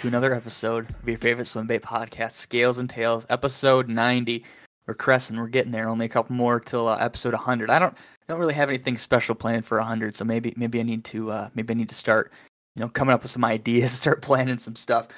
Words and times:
to 0.00 0.08
another 0.08 0.34
episode 0.34 0.88
of 0.88 1.06
your 1.06 1.18
favorite 1.18 1.46
swim 1.46 1.66
bait 1.66 1.82
podcast, 1.82 2.30
Scales 2.30 2.78
and 2.78 2.88
Tails, 2.88 3.26
episode 3.28 3.86
90. 3.86 4.42
We're 4.86 4.94
cresting, 4.94 5.36
we're 5.36 5.48
getting 5.48 5.72
there. 5.72 5.90
Only 5.90 6.06
a 6.06 6.08
couple 6.08 6.34
more 6.34 6.58
till 6.58 6.88
uh, 6.88 6.96
episode 6.96 7.34
100. 7.34 7.68
I 7.68 7.78
don't 7.78 7.92
I 7.92 7.98
don't 8.26 8.38
really 8.38 8.54
have 8.54 8.70
anything 8.70 8.96
special 8.96 9.34
planned 9.34 9.66
for 9.66 9.76
100, 9.76 10.16
so 10.16 10.24
maybe 10.24 10.54
maybe 10.56 10.80
I 10.80 10.84
need 10.84 11.04
to 11.04 11.30
uh, 11.30 11.48
maybe 11.54 11.74
I 11.74 11.76
need 11.76 11.90
to 11.90 11.94
start, 11.94 12.32
you 12.74 12.80
know, 12.80 12.88
coming 12.88 13.12
up 13.12 13.20
with 13.22 13.30
some 13.30 13.44
ideas, 13.56 13.92
start 13.92 14.22
planning 14.22 14.56
some 14.56 14.74
stuff. 14.74 15.08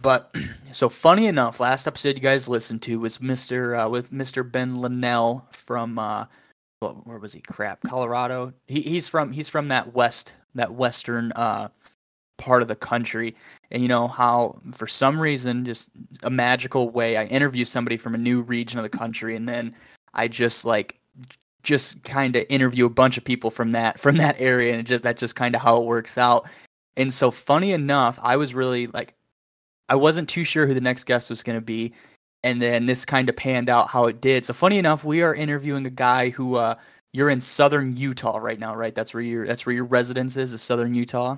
But 0.00 0.34
so 0.72 0.88
funny 0.88 1.26
enough, 1.26 1.60
last 1.60 1.86
episode 1.86 2.16
you 2.16 2.22
guys 2.22 2.48
listened 2.48 2.80
to 2.82 2.98
was 2.98 3.18
Mr. 3.18 3.84
Uh, 3.84 3.90
with 3.90 4.10
Mr. 4.10 4.50
Ben 4.50 4.80
Linnell 4.80 5.46
from 5.52 5.98
uh, 5.98 6.24
what, 6.78 7.06
where 7.06 7.18
was 7.18 7.34
he? 7.34 7.42
Crap, 7.42 7.82
Colorado. 7.82 8.54
He, 8.68 8.80
he's 8.80 9.06
from 9.06 9.32
he's 9.32 9.50
from 9.50 9.68
that 9.68 9.92
west 9.92 10.32
that 10.54 10.72
western 10.72 11.30
uh 11.32 11.68
part 12.40 12.62
of 12.62 12.68
the 12.68 12.74
country. 12.74 13.36
And 13.70 13.82
you 13.82 13.88
know 13.88 14.08
how 14.08 14.58
for 14.72 14.88
some 14.88 15.20
reason 15.20 15.64
just 15.64 15.90
a 16.24 16.30
magical 16.30 16.90
way 16.90 17.16
i 17.16 17.24
interview 17.26 17.64
somebody 17.64 17.96
from 17.96 18.16
a 18.16 18.18
new 18.18 18.40
region 18.40 18.80
of 18.80 18.82
the 18.82 18.98
country 18.98 19.36
and 19.36 19.48
then 19.48 19.76
i 20.12 20.26
just 20.26 20.64
like 20.64 20.98
just 21.62 22.02
kind 22.02 22.34
of 22.34 22.44
interview 22.48 22.86
a 22.86 22.90
bunch 22.90 23.16
of 23.16 23.22
people 23.22 23.50
from 23.50 23.70
that 23.72 24.00
from 24.00 24.16
that 24.16 24.34
area 24.40 24.74
and 24.74 24.86
just 24.86 25.04
that's 25.04 25.20
just 25.20 25.36
kind 25.36 25.54
of 25.54 25.60
how 25.60 25.76
it 25.76 25.84
works 25.84 26.18
out. 26.18 26.48
And 26.96 27.14
so 27.14 27.30
funny 27.30 27.72
enough 27.72 28.18
i 28.22 28.36
was 28.36 28.54
really 28.54 28.88
like 28.88 29.14
i 29.88 29.94
wasn't 29.94 30.28
too 30.28 30.42
sure 30.42 30.66
who 30.66 30.74
the 30.74 30.80
next 30.80 31.04
guest 31.04 31.30
was 31.30 31.44
going 31.44 31.58
to 31.58 31.64
be 31.64 31.92
and 32.42 32.60
then 32.60 32.86
this 32.86 33.04
kind 33.04 33.28
of 33.28 33.36
panned 33.36 33.68
out 33.68 33.88
how 33.88 34.06
it 34.06 34.22
did. 34.22 34.46
So 34.46 34.54
funny 34.54 34.78
enough 34.78 35.04
we 35.04 35.22
are 35.22 35.34
interviewing 35.34 35.86
a 35.86 35.90
guy 35.90 36.30
who 36.30 36.56
uh 36.56 36.74
you're 37.12 37.30
in 37.30 37.40
southern 37.40 37.96
utah 37.96 38.38
right 38.38 38.58
now 38.58 38.74
right? 38.74 38.94
That's 38.94 39.14
where 39.14 39.22
your 39.22 39.46
that's 39.46 39.64
where 39.64 39.74
your 39.74 39.84
residence 39.84 40.36
is 40.36 40.52
is 40.52 40.62
southern 40.62 40.94
utah 40.94 41.36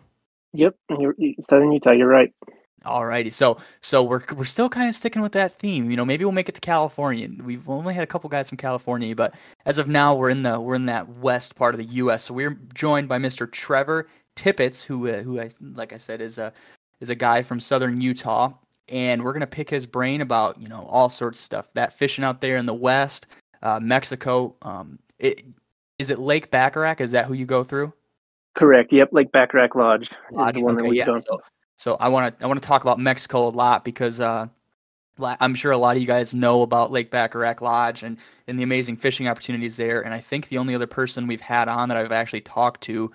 Yep, 0.54 0.76
you're, 0.98 1.14
Southern 1.40 1.72
Utah. 1.72 1.92
You're 1.92 2.08
right. 2.08 2.32
All 2.84 3.06
righty. 3.06 3.30
so 3.30 3.58
so 3.80 4.02
we're 4.02 4.22
we're 4.34 4.44
still 4.44 4.68
kind 4.68 4.88
of 4.88 4.96
sticking 4.96 5.22
with 5.22 5.32
that 5.32 5.54
theme. 5.54 5.90
You 5.90 5.96
know, 5.96 6.04
maybe 6.04 6.24
we'll 6.24 6.32
make 6.32 6.48
it 6.48 6.56
to 6.56 6.60
California. 6.60 7.28
We've 7.42 7.68
only 7.68 7.94
had 7.94 8.02
a 8.02 8.08
couple 8.08 8.28
guys 8.28 8.48
from 8.48 8.58
California, 8.58 9.14
but 9.14 9.34
as 9.64 9.78
of 9.78 9.86
now, 9.86 10.16
we're 10.16 10.30
in 10.30 10.42
the 10.42 10.60
we're 10.60 10.74
in 10.74 10.86
that 10.86 11.08
west 11.08 11.54
part 11.54 11.74
of 11.74 11.78
the 11.78 11.86
U.S. 11.94 12.24
So 12.24 12.34
we're 12.34 12.58
joined 12.74 13.08
by 13.08 13.18
Mr. 13.18 13.50
Trevor 13.50 14.08
Tippett, 14.34 14.82
who 14.82 15.08
uh, 15.08 15.22
who 15.22 15.40
I 15.40 15.50
like 15.74 15.92
I 15.92 15.96
said 15.96 16.20
is 16.20 16.38
a 16.38 16.52
is 17.00 17.08
a 17.08 17.14
guy 17.14 17.42
from 17.42 17.60
Southern 17.60 18.00
Utah, 18.00 18.52
and 18.88 19.22
we're 19.22 19.32
gonna 19.32 19.46
pick 19.46 19.70
his 19.70 19.86
brain 19.86 20.20
about 20.20 20.60
you 20.60 20.68
know 20.68 20.84
all 20.90 21.08
sorts 21.08 21.38
of 21.38 21.44
stuff. 21.44 21.68
That 21.74 21.92
fishing 21.92 22.24
out 22.24 22.40
there 22.40 22.56
in 22.56 22.66
the 22.66 22.74
west, 22.74 23.28
uh, 23.62 23.78
Mexico. 23.80 24.56
Um, 24.62 24.98
it, 25.20 25.44
is 26.00 26.10
it 26.10 26.18
Lake 26.18 26.50
Baccarac? 26.50 27.00
Is 27.00 27.12
that 27.12 27.26
who 27.26 27.34
you 27.34 27.46
go 27.46 27.62
through? 27.62 27.92
Correct. 28.54 28.92
Yep, 28.92 29.10
Like 29.12 29.32
Baccarac 29.32 29.74
Lodge, 29.74 30.08
Lodge. 30.30 30.54
the 30.54 30.60
one 30.60 30.80
okay, 30.80 30.94
yeah. 30.94 31.06
So, 31.06 31.40
so 31.76 31.96
I 32.00 32.08
want 32.08 32.38
to 32.38 32.44
I 32.44 32.46
want 32.46 32.60
to 32.62 32.66
talk 32.66 32.82
about 32.82 32.98
Mexico 32.98 33.48
a 33.48 33.50
lot 33.50 33.84
because 33.84 34.20
uh, 34.20 34.46
I'm 35.18 35.54
sure 35.54 35.72
a 35.72 35.78
lot 35.78 35.96
of 35.96 36.02
you 36.02 36.06
guys 36.06 36.34
know 36.34 36.62
about 36.62 36.90
Lake 36.90 37.10
Baccarac 37.10 37.60
Lodge 37.60 38.02
and 38.02 38.18
and 38.46 38.58
the 38.58 38.62
amazing 38.62 38.96
fishing 38.96 39.26
opportunities 39.26 39.76
there. 39.76 40.02
And 40.02 40.12
I 40.12 40.20
think 40.20 40.48
the 40.48 40.58
only 40.58 40.74
other 40.74 40.86
person 40.86 41.26
we've 41.26 41.40
had 41.40 41.68
on 41.68 41.88
that 41.88 41.96
I've 41.96 42.12
actually 42.12 42.42
talked 42.42 42.82
to 42.82 43.10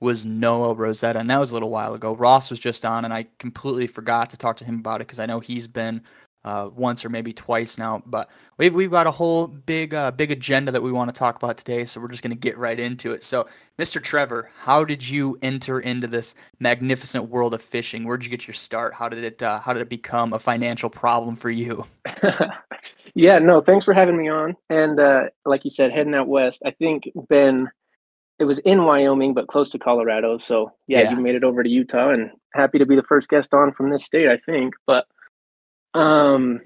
was 0.00 0.26
Noah 0.26 0.74
Rosetta, 0.74 1.18
and 1.18 1.28
that 1.30 1.40
was 1.40 1.50
a 1.50 1.54
little 1.54 1.70
while 1.70 1.94
ago. 1.94 2.14
Ross 2.14 2.50
was 2.50 2.60
just 2.60 2.84
on, 2.84 3.04
and 3.04 3.14
I 3.14 3.26
completely 3.38 3.86
forgot 3.86 4.30
to 4.30 4.36
talk 4.36 4.56
to 4.58 4.64
him 4.64 4.78
about 4.78 5.00
it 5.00 5.06
because 5.06 5.18
I 5.18 5.26
know 5.26 5.40
he's 5.40 5.66
been 5.66 6.02
uh, 6.46 6.70
once 6.74 7.04
or 7.04 7.10
maybe 7.10 7.34
twice 7.34 7.78
now. 7.78 8.02
But 8.06 8.30
we've 8.58 8.74
we've 8.74 8.92
got 8.92 9.08
a 9.08 9.12
whole 9.12 9.48
big 9.48 9.94
uh, 9.94 10.12
big 10.12 10.32
agenda 10.32 10.72
that 10.72 10.82
we 10.82 10.92
want 10.92 11.14
to 11.14 11.18
talk 11.18 11.36
about 11.36 11.58
today, 11.58 11.84
so 11.86 12.00
we're 12.00 12.08
just 12.08 12.24
going 12.24 12.32
to 12.32 12.36
get 12.38 12.58
right 12.58 12.80
into 12.80 13.12
it. 13.12 13.24
So, 13.24 13.48
Mr. 13.78 14.02
Trevor, 14.02 14.50
how 14.62 14.84
did 14.84 15.08
you 15.08 15.38
enter 15.42 15.80
into 15.80 16.08
this 16.08 16.36
magnificent 16.60 17.30
world 17.30 17.54
of 17.54 17.62
fishing? 17.62 18.04
Where 18.06 18.18
did 18.18 18.26
you 18.26 18.32
get 18.32 18.48
your 18.48 18.54
start? 18.54 18.94
How 18.94 19.10
did 19.10 19.24
it 19.24 19.42
uh, 19.44 19.60
how 19.60 19.74
did 19.74 19.82
it 19.82 19.90
become 19.90 20.34
a 20.34 20.40
financial 20.40 20.90
problem 20.90 21.36
for 21.36 21.50
you? 21.50 21.86
yeah, 23.14 23.38
no, 23.40 23.62
thanks 23.62 23.84
for 23.84 23.94
having 23.94 24.18
me 24.18 24.28
on. 24.28 24.56
And 24.70 25.00
uh, 25.00 25.24
like 25.46 25.64
you 25.64 25.70
said, 25.70 25.92
heading 25.92 26.14
out 26.14 26.28
west, 26.28 26.62
I 26.66 26.72
think 26.72 27.10
Ben, 27.28 27.70
it 28.38 28.44
was 28.44 28.58
in 28.60 28.84
Wyoming, 28.84 29.34
but 29.34 29.48
close 29.48 29.70
to 29.70 29.78
Colorado. 29.80 30.38
So 30.38 30.72
yeah, 30.88 31.02
Yeah. 31.02 31.10
you 31.10 31.16
made 31.16 31.36
it 31.36 31.44
over 31.44 31.62
to 31.62 31.68
Utah, 31.70 32.10
and 32.10 32.30
happy 32.54 32.78
to 32.78 32.86
be 32.86 32.96
the 32.96 33.02
first 33.04 33.28
guest 33.28 33.54
on 33.54 33.72
from 33.72 33.90
this 33.90 34.04
state, 34.04 34.28
I 34.28 34.38
think. 34.46 34.74
But 34.86 35.06
um, 35.96 36.60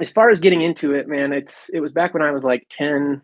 as 0.00 0.10
far 0.10 0.30
as 0.30 0.40
getting 0.40 0.62
into 0.62 0.94
it, 0.94 1.06
man, 1.06 1.32
it's 1.32 1.68
it 1.72 1.80
was 1.80 1.92
back 1.92 2.14
when 2.14 2.22
I 2.22 2.32
was 2.32 2.44
like 2.44 2.66
10, 2.70 3.22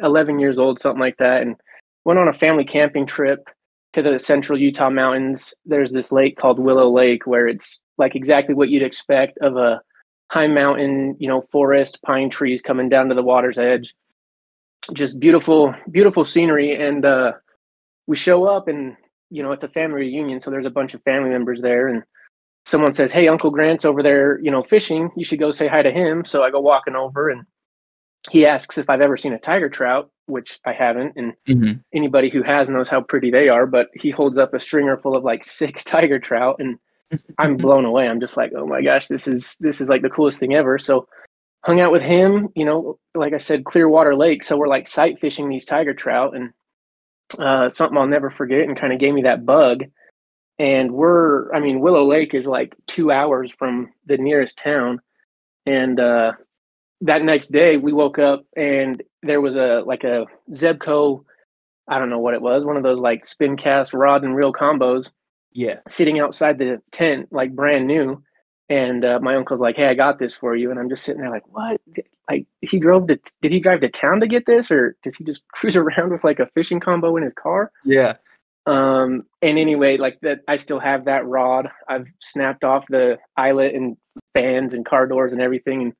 11 0.00 0.38
years 0.38 0.58
old, 0.58 0.78
something 0.78 1.00
like 1.00 1.16
that, 1.16 1.42
and 1.42 1.56
went 2.04 2.18
on 2.18 2.28
a 2.28 2.32
family 2.32 2.64
camping 2.64 3.06
trip 3.06 3.48
to 3.94 4.02
the 4.02 4.18
central 4.18 4.58
Utah 4.58 4.90
mountains. 4.90 5.54
There's 5.64 5.90
this 5.90 6.12
lake 6.12 6.36
called 6.36 6.58
Willow 6.58 6.90
Lake 6.90 7.26
where 7.26 7.48
it's 7.48 7.80
like 7.98 8.14
exactly 8.14 8.54
what 8.54 8.68
you'd 8.68 8.82
expect 8.82 9.38
of 9.38 9.56
a 9.56 9.80
high 10.30 10.46
mountain, 10.46 11.16
you 11.18 11.28
know, 11.28 11.46
forest, 11.52 12.00
pine 12.02 12.30
trees 12.30 12.62
coming 12.62 12.88
down 12.88 13.08
to 13.08 13.14
the 13.14 13.22
water's 13.22 13.58
edge. 13.58 13.94
Just 14.92 15.20
beautiful, 15.20 15.74
beautiful 15.90 16.24
scenery. 16.24 16.74
And 16.74 17.04
uh, 17.04 17.32
we 18.06 18.16
show 18.16 18.46
up 18.46 18.66
and, 18.66 18.96
you 19.30 19.42
know, 19.42 19.52
it's 19.52 19.64
a 19.64 19.68
family 19.68 20.00
reunion. 20.00 20.40
So 20.40 20.50
there's 20.50 20.66
a 20.66 20.70
bunch 20.70 20.94
of 20.94 21.02
family 21.02 21.30
members 21.30 21.60
there. 21.60 21.88
And 21.88 22.02
someone 22.64 22.92
says, 22.92 23.12
Hey, 23.12 23.28
Uncle 23.28 23.50
Grant's 23.50 23.84
over 23.84 24.02
there, 24.02 24.38
you 24.40 24.50
know, 24.50 24.62
fishing. 24.62 25.10
You 25.16 25.24
should 25.24 25.38
go 25.38 25.50
say 25.50 25.68
hi 25.68 25.82
to 25.82 25.90
him. 25.90 26.24
So 26.24 26.42
I 26.42 26.50
go 26.50 26.60
walking 26.60 26.94
over 26.96 27.28
and 27.30 27.44
he 28.30 28.46
asks 28.46 28.78
if 28.78 28.88
I've 28.88 29.00
ever 29.00 29.16
seen 29.16 29.32
a 29.32 29.38
tiger 29.38 29.68
trout, 29.68 30.10
which 30.26 30.58
I 30.64 30.72
haven't. 30.72 31.14
And 31.16 31.34
Mm-hmm. 31.48 31.78
anybody 31.92 32.30
who 32.30 32.42
has 32.42 32.70
knows 32.70 32.88
how 32.88 33.00
pretty 33.00 33.30
they 33.30 33.48
are, 33.48 33.66
but 33.66 33.88
he 33.94 34.10
holds 34.10 34.38
up 34.38 34.54
a 34.54 34.60
stringer 34.60 34.96
full 34.96 35.16
of 35.16 35.24
like 35.24 35.44
six 35.44 35.82
tiger 35.94 36.18
trout 36.18 36.56
and 36.60 36.78
I'm 37.38 37.56
blown 37.58 37.84
away. 37.84 38.08
I'm 38.08 38.20
just 38.20 38.36
like, 38.36 38.52
oh 38.56 38.66
my 38.66 38.80
gosh, 38.82 39.08
this 39.08 39.26
is 39.26 39.56
this 39.60 39.80
is 39.80 39.88
like 39.88 40.02
the 40.02 40.10
coolest 40.10 40.38
thing 40.38 40.54
ever. 40.54 40.78
So 40.78 41.08
hung 41.64 41.80
out 41.80 41.92
with 41.92 42.02
him, 42.02 42.48
you 42.54 42.64
know, 42.64 42.98
like 43.14 43.32
I 43.34 43.38
said, 43.38 43.64
Clearwater 43.64 44.16
Lake. 44.16 44.42
So 44.44 44.56
we're 44.56 44.68
like 44.68 44.88
sight 44.88 45.18
fishing 45.20 45.48
these 45.48 45.64
tiger 45.64 45.94
trout 45.94 46.34
and 46.36 46.50
uh, 47.38 47.68
something 47.70 47.96
I'll 47.96 48.06
never 48.06 48.30
forget 48.30 48.62
and 48.68 48.76
kind 48.76 48.92
of 48.92 48.98
gave 49.00 49.14
me 49.14 49.22
that 49.22 49.46
bug. 49.46 49.84
And 50.62 50.92
we're, 50.92 51.52
I 51.52 51.58
mean, 51.58 51.80
Willow 51.80 52.08
Lake 52.08 52.34
is 52.34 52.46
like 52.46 52.76
two 52.86 53.10
hours 53.10 53.50
from 53.58 53.92
the 54.06 54.16
nearest 54.16 54.58
town. 54.58 55.00
And 55.66 55.98
uh, 55.98 56.32
that 57.00 57.24
next 57.24 57.48
day 57.50 57.78
we 57.78 57.92
woke 57.92 58.20
up 58.20 58.44
and 58.56 59.02
there 59.24 59.40
was 59.40 59.56
a 59.56 59.82
like 59.84 60.04
a 60.04 60.26
Zebco, 60.52 61.24
I 61.88 61.98
don't 61.98 62.10
know 62.10 62.20
what 62.20 62.34
it 62.34 62.42
was, 62.42 62.64
one 62.64 62.76
of 62.76 62.84
those 62.84 63.00
like 63.00 63.26
spin 63.26 63.56
cast 63.56 63.92
rod 63.92 64.22
and 64.22 64.36
reel 64.36 64.52
combos 64.52 65.10
Yeah. 65.52 65.80
sitting 65.88 66.20
outside 66.20 66.58
the 66.58 66.80
tent, 66.92 67.32
like 67.32 67.56
brand 67.56 67.88
new. 67.88 68.22
And 68.68 69.04
uh, 69.04 69.18
my 69.20 69.34
uncle's 69.34 69.60
like, 69.60 69.74
"Hey, 69.76 69.86
I 69.86 69.94
got 69.94 70.18
this 70.20 70.32
for 70.32 70.54
you." 70.56 70.70
And 70.70 70.78
I'm 70.80 70.88
just 70.88 71.02
sitting 71.04 71.20
there 71.20 71.28
like, 71.30 71.46
"What? 71.48 71.80
Like 72.30 72.46
he 72.62 72.78
drove 72.78 73.08
to? 73.08 73.18
Did 73.42 73.52
he 73.52 73.60
drive 73.60 73.80
to 73.80 73.90
town 73.90 74.20
to 74.20 74.26
get 74.28 74.46
this, 74.46 74.70
or 74.70 74.96
does 75.02 75.16
he 75.16 75.24
just 75.24 75.42
cruise 75.52 75.76
around 75.76 76.12
with 76.12 76.24
like 76.24 76.38
a 76.38 76.46
fishing 76.54 76.80
combo 76.80 77.16
in 77.16 77.22
his 77.24 77.34
car?" 77.34 77.70
Yeah. 77.84 78.14
Um, 78.66 79.24
and 79.40 79.58
anyway, 79.58 79.96
like 79.96 80.20
that, 80.22 80.40
I 80.46 80.56
still 80.56 80.78
have 80.78 81.06
that 81.06 81.26
rod. 81.26 81.68
I've 81.88 82.06
snapped 82.20 82.64
off 82.64 82.84
the 82.88 83.18
eyelet 83.36 83.74
and 83.74 83.96
fans 84.34 84.72
and 84.72 84.86
car 84.86 85.06
doors 85.06 85.32
and 85.32 85.40
everything, 85.40 85.82
and 85.82 85.92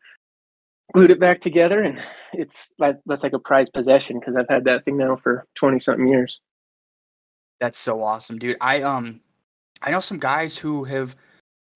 glued 0.94 1.10
it 1.10 1.20
back 1.20 1.40
together. 1.40 1.82
And 1.82 2.00
it's 2.32 2.68
like 2.78 2.98
that's 3.06 3.22
like 3.22 3.32
a 3.32 3.38
prized 3.38 3.72
possession 3.72 4.20
because 4.20 4.36
I've 4.36 4.48
had 4.48 4.64
that 4.64 4.84
thing 4.84 4.96
now 4.96 5.16
for 5.16 5.46
twenty 5.56 5.80
something 5.80 6.06
years. 6.06 6.38
That's 7.60 7.78
so 7.78 8.02
awesome, 8.02 8.38
dude. 8.38 8.56
I 8.60 8.82
um 8.82 9.20
I 9.82 9.90
know 9.90 10.00
some 10.00 10.18
guys 10.18 10.56
who 10.56 10.84
have 10.84 11.16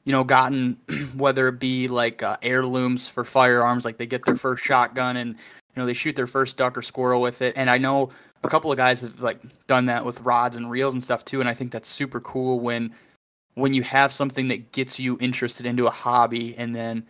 you 0.05 0.13
know 0.13 0.25
gotten 0.25 0.79
whether 1.17 1.49
it 1.49 1.59
be 1.59 1.89
like 1.89 2.23
uh, 2.23 2.37
heirlooms 2.43 3.09
for 3.09 3.25
firearms 3.25 3.85
like 3.85 3.99
they 3.99 4.07
get 4.07 4.25
their 4.25 4.37
first 4.37 4.65
shotgun 4.65 5.17
and 5.17 5.37
you 5.77 5.83
know 5.83 5.87
they 5.87 5.93
shoot 5.93 6.17
their 6.17 6.27
first 6.27 6.57
duck 6.57 6.77
or 6.77 6.83
squirrel 6.83 7.21
with 7.21 7.43
it 7.43 7.55
and 7.57 7.69
I 7.69 7.79
know 7.79 8.11
a 8.43 8.49
couple 8.49 8.73
of 8.73 8.79
guys 8.79 9.03
have 9.03 9.21
like 9.21 9.41
done 9.67 9.87
that 9.87 10.05
with 10.05 10.21
rods 10.23 10.57
and 10.57 10.71
reels 10.71 10.95
and 10.95 11.05
stuff 11.05 11.25
too 11.25 11.41
and 11.41 11.49
I 11.49 11.55
think 11.55 11.71
that's 11.71 11.89
super 11.89 12.21
cool 12.21 12.59
when 12.61 12.95
when 13.55 13.75
you 13.75 13.83
have 13.83 14.13
something 14.13 14.49
that 14.49 14.73
gets 14.73 14.99
you 14.99 15.17
interested 15.21 15.67
into 15.67 15.87
a 15.87 15.91
hobby 15.91 16.57
and 16.57 16.75
then 16.75 17.07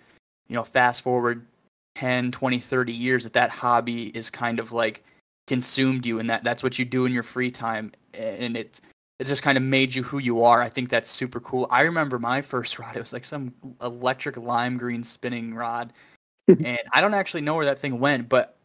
you 0.48 0.54
know 0.54 0.64
fast 0.64 1.02
forward 1.02 1.46
10 1.94 2.32
20 2.32 2.58
30 2.58 2.92
years 2.92 3.24
that 3.24 3.32
that 3.34 3.50
hobby 3.50 4.08
is 4.08 4.30
kind 4.30 4.58
of 4.58 4.72
like 4.72 5.04
consumed 5.46 6.04
you 6.04 6.18
and 6.18 6.28
that 6.28 6.42
that's 6.42 6.62
what 6.62 6.78
you 6.78 6.84
do 6.84 7.06
in 7.06 7.12
your 7.12 7.22
free 7.22 7.50
time 7.50 7.92
and 8.12 8.56
it 8.56 8.80
it 9.18 9.24
just 9.24 9.42
kind 9.42 9.56
of 9.56 9.64
made 9.64 9.94
you 9.94 10.02
who 10.02 10.18
you 10.18 10.42
are. 10.44 10.60
I 10.60 10.68
think 10.68 10.90
that's 10.90 11.08
super 11.08 11.40
cool. 11.40 11.66
I 11.70 11.82
remember 11.82 12.18
my 12.18 12.42
first 12.42 12.78
rod. 12.78 12.96
It 12.96 13.00
was 13.00 13.12
like 13.12 13.24
some 13.24 13.54
electric 13.80 14.36
lime 14.36 14.76
green 14.76 15.02
spinning 15.02 15.54
rod, 15.54 15.92
and 16.48 16.78
I 16.92 17.00
don't 17.00 17.14
actually 17.14 17.40
know 17.40 17.54
where 17.54 17.66
that 17.66 17.78
thing 17.78 17.98
went, 17.98 18.28
but 18.28 18.55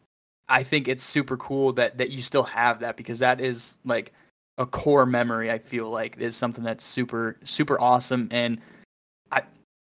I 0.48 0.62
think 0.62 0.88
it's 0.88 1.04
super 1.04 1.36
cool 1.36 1.72
that 1.74 1.98
that 1.98 2.10
you 2.10 2.22
still 2.22 2.42
have 2.42 2.80
that 2.80 2.96
because 2.96 3.20
that 3.20 3.40
is 3.40 3.78
like 3.84 4.12
a 4.58 4.66
core 4.66 5.06
memory. 5.06 5.50
I 5.50 5.58
feel 5.58 5.90
like 5.90 6.18
is 6.18 6.36
something 6.36 6.64
that's 6.64 6.84
super 6.84 7.36
super 7.44 7.80
awesome. 7.80 8.28
And 8.30 8.60
I, 9.30 9.42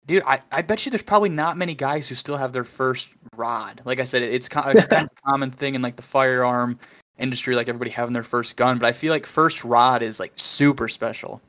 dude, 0.06 0.24
I, 0.25 0.42
I 0.51 0.62
bet 0.62 0.86
you 0.86 0.90
there's 0.90 1.01
probably 1.01 1.30
not 1.30 1.57
many 1.57 1.75
guys 1.75 2.07
who 2.07 2.16
still 2.16 2.38
have 2.38 2.54
their 2.54 2.63
first 2.63 3.10
rod. 3.36 3.81
Like 3.86 4.00
I 4.00 4.04
said, 4.04 4.22
it's 4.22 4.48
it's 4.48 4.50
kind 4.50 4.78
of 4.78 4.86
a 4.92 5.10
common 5.28 5.51
thing 5.51 5.75
in 5.75 5.81
like 5.81 5.95
the 5.95 6.04
firearm 6.04 6.80
industry, 7.18 7.56
like 7.56 7.69
everybody 7.69 7.92
having 7.92 8.13
their 8.13 8.24
first 8.24 8.56
gun. 8.56 8.80
But 8.80 8.88
I 8.88 8.92
feel 8.92 9.12
like 9.12 9.25
first 9.25 9.63
rod 9.63 10.01
is 10.04 10.19
like 10.19 10.34
super 10.36 10.88
special. 10.88 11.42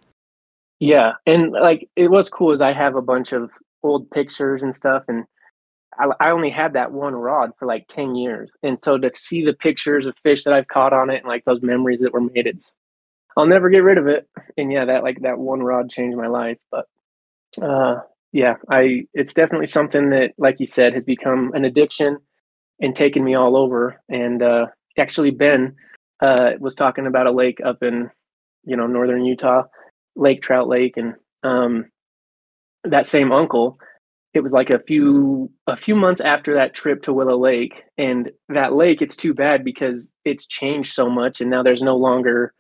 Yeah, 0.81 1.13
and 1.27 1.53
like 1.53 1.89
it, 1.97 2.11
what's 2.11 2.29
cool 2.29 2.53
is 2.53 2.61
I 2.61 2.73
have 2.73 2.97
a 2.97 3.03
bunch 3.03 3.33
of 3.33 3.51
old 3.83 4.11
pictures 4.11 4.63
and 4.63 4.75
stuff, 4.75 5.05
and 5.09 5.25
I, 5.99 6.11
I 6.21 6.31
only 6.31 6.51
had 6.51 6.73
that 6.75 6.93
one 6.93 7.15
rod 7.15 7.53
for 7.59 7.67
like 7.67 7.87
ten 7.89 8.15
years, 8.15 8.51
and 8.63 8.79
so 8.83 8.99
to 8.99 9.11
see 9.17 9.45
the 9.45 9.55
pictures 9.55 10.07
of 10.07 10.15
fish 10.23 10.45
that 10.45 10.55
I've 10.55 10.69
caught 10.69 10.93
on 10.93 11.11
it 11.11 11.19
and 11.19 11.27
like 11.27 11.45
those 11.45 11.63
memories 11.63 12.01
that 12.01 12.13
were 12.13 12.21
made, 12.21 12.47
it's 12.47 12.71
I'll 13.37 13.47
never 13.47 13.69
get 13.71 13.83
rid 13.85 13.99
of 13.99 14.07
it. 14.07 14.29
And 14.57 14.73
yeah, 14.73 14.85
that 14.85 15.03
like 15.03 15.21
that 15.23 15.39
one 15.39 15.61
rod 15.63 15.91
changed 15.91 16.17
my 16.17 16.29
life. 16.29 16.59
But 16.71 16.87
uh, 17.63 18.01
yeah, 18.33 18.57
I 18.71 19.07
it's 19.15 19.35
definitely 19.35 19.67
something 19.67 20.11
that, 20.11 20.33
like 20.39 20.61
you 20.61 20.67
said, 20.67 20.95
has 20.95 21.05
become 21.05 21.53
an 21.55 21.65
addiction 21.65 22.19
and 22.81 22.95
taken 22.95 23.25
me 23.25 23.35
all 23.35 23.57
over. 23.57 24.01
And 24.09 24.43
uh, 24.43 24.67
actually, 24.99 25.31
Ben 25.31 25.77
uh, 26.21 26.53
was 26.59 26.75
talking 26.75 27.07
about 27.07 27.27
a 27.27 27.33
lake 27.33 27.61
up 27.65 27.83
in 27.83 28.11
you 28.65 28.77
know 28.77 28.87
northern 28.87 29.25
Utah, 29.25 29.65
Lake 30.17 30.43
Trout 30.43 30.69
Lake, 30.69 30.97
and 30.97 31.15
um, 31.43 31.87
that 32.85 33.07
same 33.07 33.33
uncle. 33.33 33.79
It 34.35 34.43
was 34.43 34.53
like 34.53 34.71
a 34.71 34.81
few 34.81 35.51
a 35.67 35.77
few 35.77 35.95
months 35.95 36.21
after 36.21 36.55
that 36.55 36.75
trip 36.75 37.03
to 37.03 37.13
Willow 37.13 37.39
Lake, 37.39 37.85
and 37.97 38.31
that 38.49 38.75
lake. 38.75 39.01
It's 39.01 39.17
too 39.17 39.33
bad 39.33 39.65
because 39.65 40.09
it's 40.25 40.47
changed 40.47 40.93
so 40.93 41.09
much, 41.09 41.41
and 41.41 41.51
now 41.51 41.63
there's 41.63 41.83
no 41.83 41.97
longer 41.97 42.53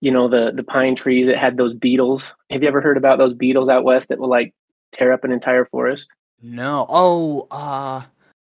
you 0.00 0.10
know 0.10 0.28
the 0.28 0.52
the 0.54 0.62
pine 0.62 0.94
trees 0.94 1.26
that 1.26 1.38
had 1.38 1.56
those 1.56 1.72
beetles. 1.74 2.32
Have 2.50 2.62
you 2.62 2.68
ever 2.68 2.80
heard 2.80 2.96
about 2.96 3.18
those 3.18 3.34
beetles 3.34 3.68
out 3.68 3.84
west 3.84 4.08
that 4.08 4.18
will 4.18 4.28
like 4.28 4.54
tear 4.92 5.12
up 5.12 5.24
an 5.24 5.32
entire 5.32 5.64
forest? 5.64 6.08
No. 6.42 6.86
Oh, 6.88 7.46
uh 7.50 8.02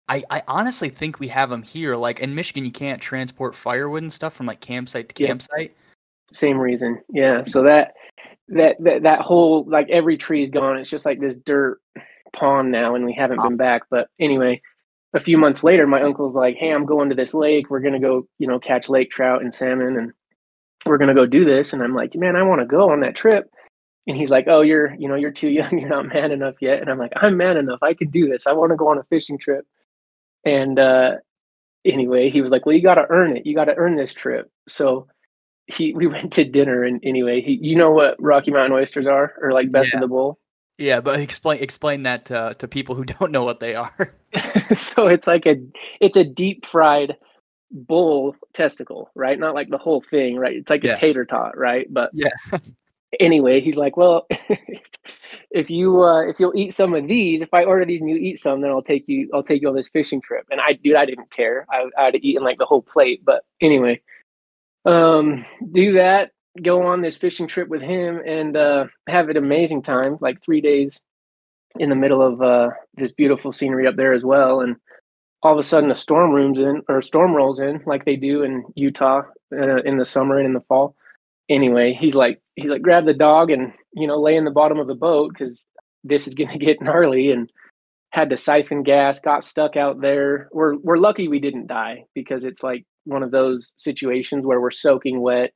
I 0.09 0.23
I 0.31 0.43
honestly 0.47 0.89
think 0.89 1.19
we 1.19 1.29
have 1.29 1.51
them 1.51 1.63
here. 1.63 1.97
Like 1.97 2.21
in 2.21 2.35
Michigan, 2.35 2.65
you 2.65 2.73
can't 2.73 3.01
transport 3.01 3.55
firewood 3.55 4.03
and 4.03 4.13
stuff 4.13 4.35
from 4.35 4.47
like 4.47 4.61
campsite 4.61 5.09
to 5.09 5.15
campsite. 5.15 5.75
Same 6.33 6.59
reason. 6.59 7.03
Yeah. 7.11 7.45
So 7.45 7.63
that 7.65 7.95
that 8.49 8.77
that 8.81 9.03
that 9.03 9.21
whole 9.21 9.65
like 9.65 9.89
every 9.91 10.17
tree 10.17 10.43
is 10.43 10.51
gone. 10.51 10.79
It's 10.79 10.91
just 10.91 11.05
like 11.05 11.21
this 11.21 11.39
dirt 11.39 11.81
pond 12.33 12.71
now, 12.71 12.95
and 12.95 13.05
we 13.05 13.15
haven't 13.15 13.41
oh. 13.41 13.45
been 13.45 13.57
back. 13.57 13.83
But 13.91 14.09
anyway, 14.19 14.61
a 15.15 15.21
few 15.21 15.39
months 15.39 15.63
later, 15.65 15.87
my 15.87 16.03
uncle's 16.03 16.35
like, 16.35 16.57
"Hey, 16.57 16.71
I'm 16.71 16.87
going 16.87 17.09
to 17.09 17.15
this 17.15 17.35
lake. 17.35 17.71
We're 17.71 17.81
gonna 17.81 18.01
go, 18.01 18.27
you 18.39 18.47
know, 18.47 18.59
catch 18.59 18.89
lake 18.89 19.11
trout 19.11 19.43
and 19.43 19.55
salmon." 19.55 19.97
And 19.97 20.13
we're 20.87 20.99
going 20.99 21.09
to 21.09 21.15
go 21.15 21.27
do 21.27 21.45
this. 21.45 21.73
And 21.73 21.83
I'm 21.83 21.95
like, 21.95 22.15
man, 22.15 22.37
I 22.37 22.43
want 22.43 22.61
to 22.61 22.67
go 22.67 22.91
on 22.91 23.01
that 23.01 23.15
trip. 23.15 23.51
And 24.07 24.17
he's 24.17 24.31
like, 24.31 24.47
oh, 24.49 24.63
you're, 24.63 24.95
you 24.95 25.09
know, 25.09 25.15
you're 25.15 25.31
too 25.31 25.49
young. 25.49 25.79
You're 25.79 25.89
not 25.89 26.13
man 26.13 26.33
enough 26.33 26.57
yet. 26.61 26.81
And 26.81 26.91
I'm 26.91 26.99
like, 26.99 27.13
I'm 27.17 27.37
man 27.37 27.57
enough. 27.57 27.83
I 27.83 27.95
could 27.95 28.11
do 28.11 28.29
this. 28.29 28.47
I 28.47 28.53
want 28.53 28.71
to 28.71 28.77
go 28.77 28.89
on 28.89 28.99
a 28.99 29.05
fishing 29.05 29.39
trip. 29.39 29.67
And 30.45 30.79
uh, 30.79 31.17
anyway, 31.85 32.31
he 32.31 32.41
was 32.41 32.51
like, 32.51 32.67
well, 32.67 32.75
you 32.75 32.83
got 32.83 32.97
to 32.97 33.07
earn 33.11 33.37
it. 33.37 33.47
You 33.47 33.55
got 33.55 33.67
to 33.67 33.77
earn 33.77 33.97
this 33.97 34.13
trip. 34.13 34.51
So 34.69 35.07
he, 35.67 35.95
we 35.95 36.07
went 36.09 36.33
to 36.35 36.45
dinner. 36.45 36.85
And 36.85 37.01
anyway, 37.05 37.41
he, 37.41 37.59
you 37.61 37.77
know 37.77 37.91
what 37.91 38.21
Rocky 38.21 38.51
Mountain 38.51 38.77
oysters 38.77 39.07
are 39.07 39.35
or 39.41 39.53
like 39.53 39.71
best 39.71 39.93
yeah. 39.93 39.99
of 39.99 40.01
the 40.03 40.09
bowl? 40.09 40.39
Yeah, 40.79 41.01
but 41.01 41.21
explain 41.21 41.63
explain 41.63 42.03
that 42.05 42.31
uh, 42.31 42.55
to 42.55 42.69
people 42.69 42.95
who 42.95 43.05
don't 43.19 43.33
know 43.33 43.45
what 43.45 43.61
they 43.61 43.75
are. 43.75 44.15
so 44.75 45.07
it's 45.07 45.27
like 45.27 45.47
a 45.47 45.57
it's 46.01 46.17
a 46.17 46.25
deep 46.25 46.67
fried 46.67 47.17
bull 47.71 48.37
testicle, 48.53 49.11
right? 49.15 49.39
Not 49.39 49.55
like 49.55 49.71
the 49.71 49.79
whole 49.79 50.03
thing, 50.11 50.37
right? 50.37 50.57
It's 50.57 50.71
like 50.71 50.85
yeah. 50.85 50.97
a 50.97 51.01
tater 51.01 51.25
tot, 51.25 51.57
right? 51.57 51.87
But 51.91 52.11
yeah. 52.13 52.31
anyway, 53.21 53.61
he's 53.61 53.77
like, 53.77 53.97
well, 53.97 54.27
if 55.51 55.71
you 55.71 56.03
uh, 56.03 56.23
if 56.23 56.41
you'll 56.41 56.57
eat 56.57 56.75
some 56.75 56.95
of 56.95 57.07
these, 57.07 57.43
if 57.43 57.53
I 57.53 57.65
order 57.65 57.85
these 57.85 58.01
and 58.01 58.11
you 58.11 58.17
eat 58.17 58.39
some, 58.39 58.61
then 58.61 58.71
I'll 58.71 58.83
take 58.83 59.09
you 59.09 59.31
I'll 59.35 59.43
take 59.43 59.63
you 59.63 59.69
on 59.69 59.77
this 59.77 59.89
fishing 59.89 60.21
trip. 60.21 60.47
And 60.51 60.61
I 60.61 60.75
dude, 60.75 60.97
I 60.97 61.05
didn't 61.05 61.31
care. 61.31 61.67
I 61.71 61.89
I'd 61.99 62.17
eaten 62.17 62.45
like 62.45 62.59
the 62.59 62.67
whole 62.67 62.83
plate. 62.83 63.25
But 63.25 63.45
anyway, 63.61 64.01
um, 64.85 65.45
do 65.73 65.95
that. 65.95 66.33
Go 66.61 66.83
on 66.83 67.01
this 67.01 67.17
fishing 67.17 67.47
trip 67.47 67.69
with 67.69 67.81
him 67.81 68.21
and 68.27 68.57
uh, 68.57 68.85
have 69.09 69.29
an 69.29 69.37
amazing 69.37 69.83
time. 69.83 70.19
Like 70.21 70.43
three 70.43 70.61
days 70.61 70.99
in 71.79 71.89
the 71.89 71.97
middle 71.97 72.21
of 72.21 72.43
uh, 72.43 72.71
this 72.95 73.13
beautiful 73.13 73.53
scenery 73.53 73.87
up 73.87 73.97
there 73.97 74.13
as 74.13 74.23
well. 74.23 74.61
And 74.61 74.77
all 75.43 75.53
of 75.53 75.59
a 75.59 75.63
sudden 75.63 75.91
a 75.91 75.97
storm 75.97 76.31
rooms 76.31 76.59
in 76.59 76.83
or 76.89 77.03
storm 77.03 77.35
rolls 77.35 77.59
in 77.61 77.83
like 77.87 78.05
they 78.05 78.17
do 78.17 78.43
in 78.43 78.65
Utah 78.77 79.23
uh, 79.53 79.83
in 79.83 79.99
the 79.99 80.05
summer 80.05 80.39
and 80.39 80.47
in 80.47 80.53
the 80.53 80.61
fall. 80.61 80.95
Anyway, 81.49 81.97
he's 81.99 82.15
like 82.15 82.41
he's 82.55 82.71
like 82.71 82.83
grab 82.83 83.05
the 83.05 83.15
dog 83.15 83.51
and 83.51 83.73
you 83.95 84.07
know 84.07 84.21
lay 84.21 84.37
in 84.37 84.45
the 84.45 84.51
bottom 84.51 84.79
of 84.79 84.87
the 84.87 84.95
boat 84.95 85.33
because 85.33 85.61
this 86.05 86.27
is 86.27 86.35
gonna 86.35 86.59
get 86.59 86.81
gnarly 86.81 87.31
and 87.31 87.51
had 88.11 88.31
to 88.31 88.37
siphon 88.37 88.83
gas, 88.83 89.21
got 89.21 89.43
stuck 89.43 89.77
out 89.77 90.01
there. 90.01 90.49
We're 90.53 90.77
we're 90.77 90.99
lucky 90.99 91.29
we 91.29 91.41
didn't 91.41 91.67
die 91.67 92.05
because 92.15 92.45
it's 92.45 92.63
like 92.63 92.85
one 93.05 93.23
of 93.23 93.31
those 93.31 93.75
situations 93.79 94.47
where 94.47 94.61
we're 94.61 94.71
soaking 94.71 95.21
wet, 95.21 95.53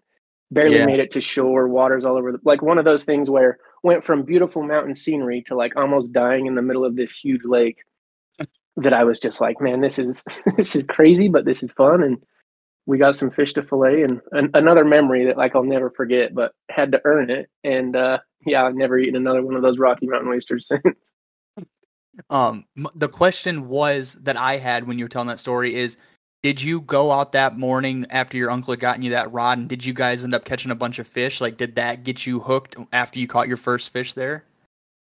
barely 0.51 0.77
yeah. 0.77 0.87
made 0.87 1.01
it 1.01 1.11
to 1.13 1.21
shore, 1.21 1.69
water's 1.69 2.05
all 2.05 2.17
over 2.17 2.33
the 2.33 2.39
like 2.45 2.63
one 2.63 2.79
of 2.79 2.85
those 2.85 3.05
things 3.05 3.29
where 3.29 3.59
went 3.83 4.05
from 4.05 4.23
beautiful 4.23 4.63
mountain 4.63 4.95
scenery 4.95 5.43
to 5.47 5.55
like 5.55 5.77
almost 5.77 6.13
dying 6.13 6.47
in 6.47 6.55
the 6.55 6.63
middle 6.63 6.85
of 6.85 6.97
this 6.97 7.17
huge 7.17 7.45
lake 7.45 7.79
that 8.77 8.93
I 8.93 9.05
was 9.05 9.21
just 9.21 9.41
like, 9.41 9.61
man, 9.61 9.81
this 9.81 9.99
is 9.99 10.23
this 10.57 10.77
is 10.77 10.85
crazy, 10.89 11.29
but 11.29 11.45
this 11.45 11.63
is 11.63 11.71
fun, 11.73 12.03
and 12.03 12.19
we 12.87 12.99
got 12.99 13.17
some 13.17 13.31
fish 13.31 13.53
to 13.55 13.63
fillet, 13.63 14.03
and, 14.03 14.21
and 14.33 14.51
another 14.55 14.85
memory 14.85 15.27
that 15.27 15.37
like 15.37 15.55
I'll 15.55 15.65
never 15.65 15.91
forget, 15.91 16.35
but 16.35 16.53
had 16.71 16.93
to 16.93 17.01
earn 17.05 17.31
it, 17.31 17.49
and 17.65 17.97
uh, 17.97 18.19
yeah, 18.47 18.65
I've 18.65 18.75
never 18.75 18.99
eaten 18.99 19.17
another 19.17 19.43
one 19.43 19.57
of 19.57 19.63
those 19.63 19.79
Rocky 19.79 20.07
Mountain 20.07 20.31
oysters 20.31 20.69
since. 20.69 20.97
Um, 22.31 22.65
the 22.95 23.11
question 23.11 23.69
was 23.69 24.15
that 24.23 24.39
I 24.39 24.57
had 24.57 24.87
when 24.87 24.99
you 24.99 25.05
were 25.05 25.09
telling 25.09 25.29
that 25.29 25.39
story 25.39 25.75
is, 25.75 25.99
did 26.47 26.63
you 26.63 26.81
go 26.81 27.11
out 27.11 27.33
that 27.33 27.59
morning 27.59 28.07
after 28.09 28.37
your 28.37 28.53
uncle 28.53 28.71
had 28.71 28.79
gotten 28.79 29.03
you 29.03 29.11
that 29.11 29.33
rod, 29.33 29.59
and 29.59 29.69
did 29.69 29.85
you 29.85 29.93
guys 29.93 30.23
end 30.23 30.33
up 30.33 30.45
catching 30.45 30.71
a 30.71 30.77
bunch 30.77 31.01
of 31.01 31.09
fish? 31.09 31.41
Like, 31.41 31.57
did 31.57 31.75
that 31.75 32.05
get 32.05 32.25
you 32.25 32.39
hooked 32.39 32.77
after 32.93 33.19
you 33.19 33.27
caught 33.27 33.49
your 33.49 33.57
first 33.57 33.93
fish 33.93 34.13
there? 34.13 34.45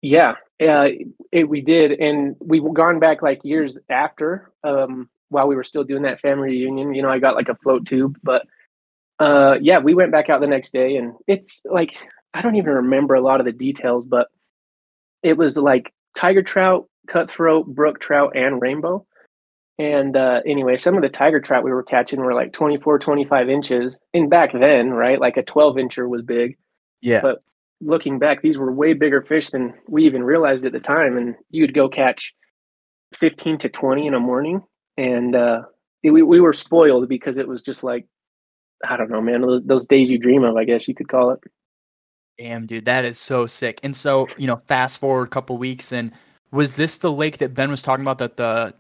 Yeah, 0.01 0.37
uh, 0.59 0.89
it, 1.31 1.47
we 1.47 1.61
did, 1.61 2.01
and 2.01 2.35
we've 2.41 2.65
gone 2.73 2.99
back 2.99 3.21
like 3.21 3.45
years 3.45 3.79
after, 3.91 4.51
um, 4.65 5.11
while 5.29 5.47
we 5.47 5.55
were 5.55 5.65
still 5.65 5.85
doing 5.85 6.01
that 6.05 6.19
family 6.21 6.49
reunion. 6.49 6.95
You 6.95 7.03
know, 7.03 7.11
I 7.11 7.19
got 7.19 7.35
like 7.35 7.51
a 7.51 7.57
float 7.57 7.85
tube, 7.85 8.19
but 8.23 8.47
uh, 9.19 9.59
yeah, 9.61 9.81
we 9.81 9.93
went 9.93 10.13
back 10.13 10.31
out 10.31 10.41
the 10.41 10.47
next 10.47 10.73
day, 10.73 10.97
and 10.97 11.13
it's 11.27 11.61
like 11.67 12.09
I 12.33 12.41
don't 12.41 12.57
even 12.57 12.73
remember 12.73 13.17
a 13.17 13.21
lot 13.21 13.39
of 13.39 13.45
the 13.45 13.53
details, 13.53 14.07
but 14.07 14.29
it 15.23 15.37
was 15.37 15.59
like 15.59 15.93
tiger 16.17 16.43
trout, 16.43 16.89
cutthroat, 17.07 17.67
brook 17.67 18.01
trout, 18.01 18.35
and 18.35 18.63
rainbow. 18.63 19.05
And 19.79 20.17
uh, 20.17 20.41
anyway, 20.45 20.77
some 20.77 20.97
of 20.97 21.03
the 21.03 21.09
tiger 21.09 21.41
trout 21.41 21.63
we 21.63 21.71
were 21.71 21.85
catching 21.85 22.21
were 22.21 22.35
like 22.35 22.53
24, 22.53 22.99
25 22.99 23.49
inches. 23.49 23.99
And 24.13 24.29
back 24.29 24.53
then, 24.53 24.91
right, 24.91 25.21
like 25.21 25.37
a 25.37 25.43
12 25.43 25.77
incher 25.77 26.09
was 26.09 26.23
big. 26.23 26.57
Yeah. 27.01 27.21
But 27.21 27.43
looking 27.81 28.19
back, 28.19 28.43
these 28.43 28.59
were 28.59 28.73
way 28.73 28.93
bigger 28.93 29.23
fish 29.23 29.51
than 29.51 29.75
we 29.87 30.05
even 30.05 30.25
realized 30.25 30.65
at 30.65 30.73
the 30.73 30.81
time. 30.81 31.17
And 31.17 31.37
you'd 31.51 31.75
go 31.75 31.89
catch 31.89 32.35
15 33.15 33.59
to 33.59 33.69
20 33.69 34.09
in 34.09 34.15
a 34.15 34.21
morning. 34.21 34.63
And 34.97 35.37
uh, 35.37 35.63
we, 36.03 36.23
we 36.23 36.41
were 36.41 36.53
spoiled 36.53 37.09
because 37.09 37.39
it 37.39 37.47
was 37.47 37.63
just 37.63 37.85
like, 37.85 38.05
I 38.89 38.97
don't 38.97 39.11
know, 39.11 39.21
man, 39.21 39.43
those, 39.43 39.63
those 39.65 39.87
days 39.87 40.09
you 40.09 40.19
dream 40.19 40.43
of, 40.43 40.57
I 40.57 40.65
guess 40.65 40.89
you 40.89 40.95
could 40.95 41.09
call 41.09 41.31
it. 41.31 41.39
Damn, 42.37 42.67
dude, 42.67 42.85
that 42.85 43.05
is 43.05 43.19
so 43.19 43.47
sick. 43.47 43.81
And 43.83 43.97
so, 43.97 44.29
you 44.37 44.47
know, 44.47 44.61
fast 44.67 45.01
forward 45.01 45.27
a 45.27 45.31
couple 45.31 45.59
weeks, 45.59 45.93
and 45.93 46.13
was 46.53 46.77
this 46.77 46.99
the 46.99 47.13
lake 47.13 47.39
that 47.39 47.53
Ben 47.53 47.69
was 47.69 47.83
talking 47.83 48.05
about 48.05 48.19
that 48.19 48.37
the 48.37 48.75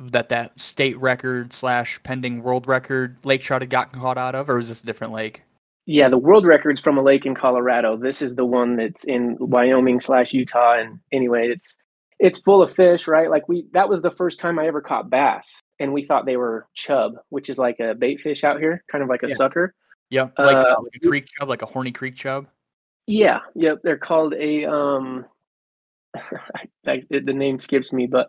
that 0.00 0.30
that 0.30 0.58
state 0.58 0.98
record 0.98 1.52
slash 1.52 2.02
pending 2.02 2.42
world 2.42 2.66
record 2.66 3.18
lake 3.24 3.42
trout 3.42 3.62
had 3.62 3.70
gotten 3.70 4.00
caught 4.00 4.18
out 4.18 4.34
of, 4.34 4.48
or 4.48 4.56
was 4.56 4.68
this 4.68 4.82
a 4.82 4.86
different 4.86 5.12
lake? 5.12 5.42
Yeah, 5.86 6.08
the 6.08 6.18
world 6.18 6.46
record's 6.46 6.80
from 6.80 6.98
a 6.98 7.02
lake 7.02 7.26
in 7.26 7.34
Colorado. 7.34 7.96
This 7.96 8.22
is 8.22 8.34
the 8.34 8.44
one 8.44 8.76
that's 8.76 9.04
in 9.04 9.36
Wyoming 9.40 10.00
slash 10.00 10.32
Utah. 10.32 10.78
And 10.78 11.00
anyway, 11.12 11.48
it's 11.48 11.76
it's 12.18 12.38
full 12.38 12.62
of 12.62 12.74
fish, 12.74 13.06
right? 13.06 13.30
Like 13.30 13.48
we 13.48 13.66
that 13.72 13.88
was 13.88 14.02
the 14.02 14.10
first 14.10 14.40
time 14.40 14.58
I 14.58 14.66
ever 14.66 14.80
caught 14.80 15.10
bass, 15.10 15.48
and 15.78 15.92
we 15.92 16.04
thought 16.04 16.26
they 16.26 16.36
were 16.36 16.66
chub, 16.74 17.14
which 17.30 17.50
is 17.50 17.58
like 17.58 17.80
a 17.80 17.94
bait 17.94 18.20
fish 18.20 18.44
out 18.44 18.60
here, 18.60 18.84
kind 18.90 19.02
of 19.02 19.08
like 19.08 19.22
a 19.22 19.28
yeah. 19.28 19.34
sucker. 19.34 19.74
Yeah, 20.10 20.28
like, 20.38 20.56
uh, 20.56 20.76
like 20.82 20.96
a 21.02 21.08
creek 21.08 21.26
chub, 21.26 21.48
like 21.48 21.62
a 21.62 21.66
horny 21.66 21.92
creek 21.92 22.16
chub. 22.16 22.46
Yeah, 23.06 23.40
yep. 23.54 23.80
They're 23.82 23.98
called 23.98 24.34
a 24.34 24.64
um. 24.66 25.26
The 26.84 27.20
name 27.20 27.60
skips 27.60 27.92
me, 27.92 28.06
but 28.06 28.28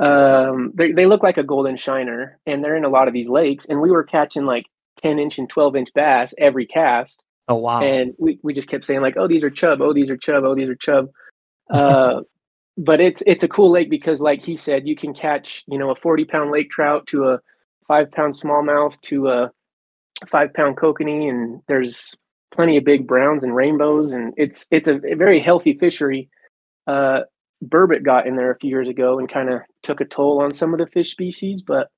um, 0.00 0.72
they 0.74 0.92
they 0.92 1.06
look 1.06 1.22
like 1.22 1.38
a 1.38 1.42
golden 1.42 1.76
shiner, 1.76 2.38
and 2.46 2.62
they're 2.62 2.76
in 2.76 2.84
a 2.84 2.88
lot 2.88 3.08
of 3.08 3.14
these 3.14 3.28
lakes. 3.28 3.66
And 3.66 3.80
we 3.80 3.90
were 3.90 4.04
catching 4.04 4.44
like 4.44 4.66
10 5.02 5.18
inch 5.18 5.38
and 5.38 5.48
12 5.48 5.76
inch 5.76 5.88
bass 5.94 6.34
every 6.38 6.66
cast. 6.66 7.22
Oh, 7.48 7.56
wow. 7.56 7.82
And 7.82 8.14
we, 8.18 8.38
we 8.42 8.54
just 8.54 8.68
kept 8.68 8.86
saying, 8.86 9.02
like, 9.02 9.16
oh, 9.18 9.28
these 9.28 9.44
are 9.44 9.50
chub. 9.50 9.82
Oh, 9.82 9.92
these 9.92 10.08
are 10.08 10.16
chub. 10.16 10.44
Oh, 10.44 10.54
these 10.54 10.68
are 10.68 10.76
chub. 10.76 11.10
Uh, 11.70 12.20
but 12.76 13.00
it's 13.00 13.22
it's 13.26 13.42
a 13.42 13.48
cool 13.48 13.70
lake 13.70 13.88
because, 13.88 14.20
like 14.20 14.44
he 14.44 14.54
said, 14.54 14.86
you 14.86 14.94
can 14.94 15.14
catch, 15.14 15.64
you 15.66 15.78
know, 15.78 15.90
a 15.90 15.94
40 15.94 16.26
pound 16.26 16.50
lake 16.50 16.70
trout 16.70 17.06
to 17.06 17.30
a 17.30 17.40
five 17.88 18.10
pound 18.12 18.34
smallmouth 18.34 19.00
to 19.00 19.28
a 19.28 19.50
five 20.28 20.52
pound 20.52 20.76
kokanee. 20.76 21.30
And 21.30 21.62
there's 21.66 22.14
plenty 22.54 22.76
of 22.76 22.84
big 22.84 23.06
browns 23.06 23.44
and 23.44 23.56
rainbows. 23.56 24.12
And 24.12 24.34
it's 24.36 24.66
it's 24.70 24.88
a, 24.88 24.96
a 25.06 25.14
very 25.14 25.40
healthy 25.40 25.72
fishery. 25.78 26.28
Uh, 26.86 27.20
burbot 27.64 28.04
got 28.04 28.26
in 28.26 28.36
there 28.36 28.50
a 28.50 28.58
few 28.58 28.70
years 28.70 28.88
ago 28.88 29.18
and 29.18 29.28
kind 29.28 29.50
of 29.50 29.60
took 29.82 30.00
a 30.00 30.04
toll 30.04 30.40
on 30.42 30.52
some 30.52 30.72
of 30.72 30.80
the 30.80 30.86
fish 30.86 31.10
species, 31.10 31.62
but 31.62 31.88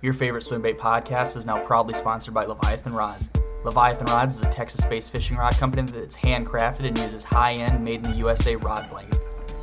your 0.00 0.14
favorite 0.14 0.42
swim 0.42 0.62
bait 0.62 0.78
podcast 0.78 1.36
is 1.36 1.46
now 1.46 1.64
proudly 1.64 1.94
sponsored 1.94 2.34
by 2.34 2.44
Leviathan 2.44 2.92
Rods. 2.92 3.30
Leviathan 3.64 4.06
Rods 4.06 4.34
is 4.34 4.42
a 4.42 4.50
Texas 4.50 4.84
based 4.84 5.12
fishing 5.12 5.36
rod 5.36 5.56
company 5.56 5.82
that's 5.82 6.16
handcrafted 6.16 6.86
and 6.86 6.98
uses 6.98 7.22
high 7.22 7.52
end, 7.52 7.84
made 7.84 8.04
in 8.04 8.10
the 8.10 8.16
USA 8.18 8.56
rod 8.56 8.90
blanks. 8.90 9.18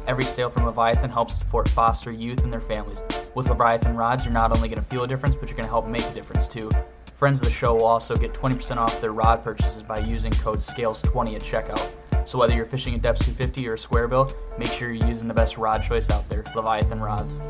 Every 0.08 0.24
sale 0.24 0.50
from 0.50 0.66
Leviathan 0.66 1.10
helps 1.10 1.38
support 1.38 1.68
foster 1.68 2.12
youth 2.12 2.44
and 2.44 2.52
their 2.52 2.62
families. 2.62 3.04
With 3.36 3.50
Leviathan 3.50 3.96
Rods, 3.96 4.24
you're 4.24 4.34
not 4.34 4.56
only 4.56 4.70
going 4.70 4.82
to 4.82 4.88
feel 4.88 5.04
a 5.04 5.08
difference, 5.08 5.36
but 5.36 5.50
you're 5.50 5.58
going 5.58 5.68
to 5.68 5.70
help 5.70 5.88
make 5.88 6.04
a 6.04 6.14
difference 6.14 6.48
too. 6.48 6.72
Friends 7.16 7.42
of 7.42 7.46
the 7.46 7.54
show 7.54 7.76
will 7.76 7.86
also 7.86 8.16
get 8.16 8.34
20% 8.34 8.78
off 8.78 9.02
their 9.02 9.12
rod 9.12 9.44
purchases 9.44 9.84
by 9.84 10.00
using 10.00 10.32
code 10.32 10.60
SCALES20 10.60 11.36
at 11.36 11.42
checkout. 11.42 11.92
So 12.26 12.38
whether 12.38 12.54
you're 12.54 12.66
fishing 12.66 12.96
a 12.96 13.00
Deps 13.00 13.20
250 13.20 13.68
or 13.68 13.74
a 13.74 13.78
square 13.78 14.08
bill, 14.08 14.32
make 14.58 14.72
sure 14.72 14.92
you're 14.92 15.08
using 15.08 15.28
the 15.28 15.34
best 15.34 15.58
rod 15.58 15.84
choice 15.84 16.10
out 16.10 16.28
there, 16.30 16.44
Leviathan 16.56 17.00
Rods. 17.00 17.42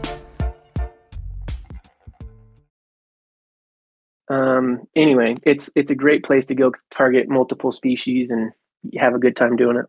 Um, 4.29 4.87
anyway, 4.95 5.37
it's 5.43 5.69
it's 5.75 5.91
a 5.91 5.95
great 5.95 6.23
place 6.23 6.45
to 6.45 6.55
go 6.55 6.71
target 6.91 7.27
multiple 7.27 7.71
species 7.71 8.29
and 8.29 8.51
have 8.97 9.15
a 9.15 9.19
good 9.19 9.35
time 9.35 9.55
doing 9.55 9.77
it. 9.77 9.85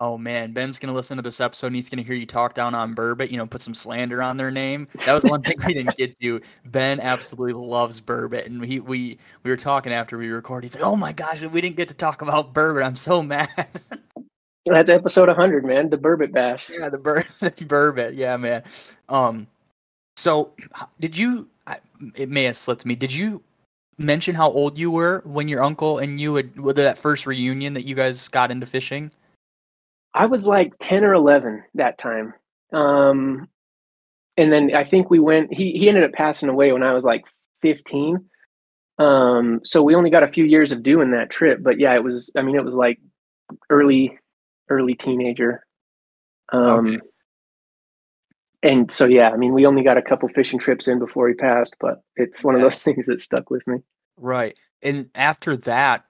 Oh 0.00 0.18
man, 0.18 0.52
Ben's 0.52 0.78
gonna 0.78 0.94
listen 0.94 1.16
to 1.18 1.22
this 1.22 1.40
episode 1.40 1.68
and 1.68 1.76
he's 1.76 1.88
gonna 1.88 2.02
hear 2.02 2.16
you 2.16 2.26
talk 2.26 2.54
down 2.54 2.74
on 2.74 2.94
Burbot, 2.94 3.30
you 3.30 3.36
know, 3.36 3.46
put 3.46 3.60
some 3.60 3.74
slander 3.74 4.22
on 4.22 4.36
their 4.36 4.50
name. 4.50 4.86
That 5.06 5.12
was 5.12 5.24
one 5.24 5.42
thing 5.42 5.56
we 5.64 5.74
didn't 5.74 5.96
get 5.96 6.18
to. 6.20 6.40
Ben 6.64 6.98
absolutely 6.98 7.52
loves 7.52 8.00
Burbot, 8.00 8.46
and 8.46 8.60
we 8.60 8.80
we 8.80 9.18
we 9.44 9.50
were 9.50 9.56
talking 9.56 9.92
after 9.92 10.16
we 10.18 10.30
recorded. 10.30 10.66
He's 10.66 10.74
like, 10.74 10.84
"Oh 10.84 10.96
my 10.96 11.12
gosh, 11.12 11.42
we 11.42 11.60
didn't 11.60 11.76
get 11.76 11.88
to 11.88 11.94
talk 11.94 12.22
about 12.22 12.54
Burbot. 12.54 12.84
I'm 12.84 12.96
so 12.96 13.22
mad." 13.22 13.48
That's 14.66 14.88
episode 14.88 15.28
100, 15.28 15.64
man. 15.64 15.90
The 15.90 15.98
Burbot 15.98 16.32
Bash. 16.32 16.70
Yeah, 16.70 16.88
the 16.88 16.98
Bur- 16.98 17.22
Burbot. 17.40 18.16
Yeah, 18.16 18.36
man. 18.36 18.62
Um, 19.08 19.46
so 20.16 20.52
did 21.00 21.16
you? 21.16 21.48
It 22.16 22.28
may 22.28 22.44
have 22.44 22.56
slipped 22.56 22.84
me. 22.84 22.94
Did 22.94 23.12
you 23.12 23.42
mention 23.98 24.34
how 24.34 24.50
old 24.50 24.76
you 24.76 24.90
were 24.90 25.22
when 25.24 25.48
your 25.48 25.62
uncle 25.62 25.98
and 25.98 26.20
you 26.20 26.32
with 26.32 26.76
that 26.76 26.98
first 26.98 27.26
reunion 27.26 27.74
that 27.74 27.84
you 27.84 27.94
guys 27.94 28.28
got 28.28 28.50
into 28.50 28.66
fishing? 28.66 29.10
I 30.14 30.26
was 30.26 30.44
like 30.44 30.74
10 30.80 31.04
or 31.04 31.14
11 31.14 31.64
that 31.74 31.98
time. 31.98 32.34
Um, 32.72 33.48
and 34.36 34.52
then 34.52 34.74
I 34.74 34.84
think 34.84 35.10
we 35.10 35.18
went, 35.18 35.52
he, 35.52 35.72
he 35.72 35.88
ended 35.88 36.04
up 36.04 36.12
passing 36.12 36.48
away 36.48 36.72
when 36.72 36.82
I 36.82 36.92
was 36.92 37.04
like 37.04 37.24
15. 37.62 38.18
Um, 38.98 39.60
so 39.64 39.82
we 39.82 39.94
only 39.94 40.10
got 40.10 40.22
a 40.22 40.28
few 40.28 40.44
years 40.44 40.72
of 40.72 40.82
doing 40.82 41.10
that 41.12 41.30
trip, 41.30 41.60
but 41.62 41.78
yeah, 41.78 41.94
it 41.94 42.04
was, 42.04 42.30
I 42.36 42.42
mean, 42.42 42.56
it 42.56 42.64
was 42.64 42.74
like 42.74 42.98
early, 43.70 44.18
early 44.68 44.94
teenager. 44.94 45.64
Um, 46.52 46.86
okay. 46.86 46.98
and 48.62 48.90
so, 48.90 49.06
yeah, 49.06 49.30
I 49.30 49.36
mean, 49.36 49.52
we 49.52 49.66
only 49.66 49.82
got 49.82 49.96
a 49.96 50.02
couple 50.02 50.28
fishing 50.28 50.58
trips 50.58 50.88
in 50.88 50.98
before 50.98 51.28
he 51.28 51.34
passed, 51.34 51.76
but 51.80 52.02
it's 52.16 52.44
one 52.44 52.54
of 52.54 52.60
those 52.60 52.82
things 52.82 53.06
that 53.06 53.20
stuck 53.20 53.50
with 53.50 53.66
me. 53.66 53.78
Right. 54.16 54.58
And 54.82 55.10
after 55.14 55.56
that, 55.58 56.04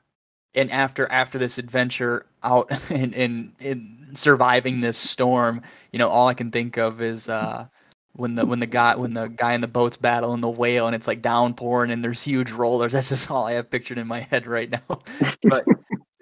and 0.54 0.70
after 0.70 1.10
after 1.10 1.38
this 1.38 1.58
adventure 1.58 2.26
out 2.42 2.70
in, 2.90 3.12
in 3.12 3.52
in 3.60 4.10
surviving 4.14 4.80
this 4.80 4.98
storm, 4.98 5.62
you 5.92 5.98
know, 5.98 6.08
all 6.08 6.28
I 6.28 6.34
can 6.34 6.50
think 6.50 6.76
of 6.76 7.00
is 7.00 7.28
uh 7.28 7.66
when 8.14 8.34
the 8.34 8.44
when 8.44 8.58
the 8.58 8.66
guy 8.66 8.96
when 8.96 9.14
the 9.14 9.28
guy 9.28 9.54
in 9.54 9.60
the 9.60 9.66
boat's 9.66 9.96
battling 9.96 10.40
the 10.40 10.48
whale 10.48 10.86
and 10.86 10.94
it's 10.94 11.06
like 11.06 11.22
downpouring 11.22 11.90
and 11.90 12.04
there's 12.04 12.22
huge 12.22 12.50
rollers. 12.50 12.92
That's 12.92 13.08
just 13.08 13.30
all 13.30 13.46
I 13.46 13.52
have 13.52 13.70
pictured 13.70 13.98
in 13.98 14.06
my 14.06 14.20
head 14.20 14.46
right 14.46 14.70
now. 14.70 15.02
but 15.42 15.64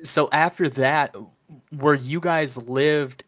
so 0.04 0.28
after 0.32 0.68
that, 0.70 1.14
where 1.70 1.94
you 1.94 2.20
guys 2.20 2.56
lived 2.56 3.24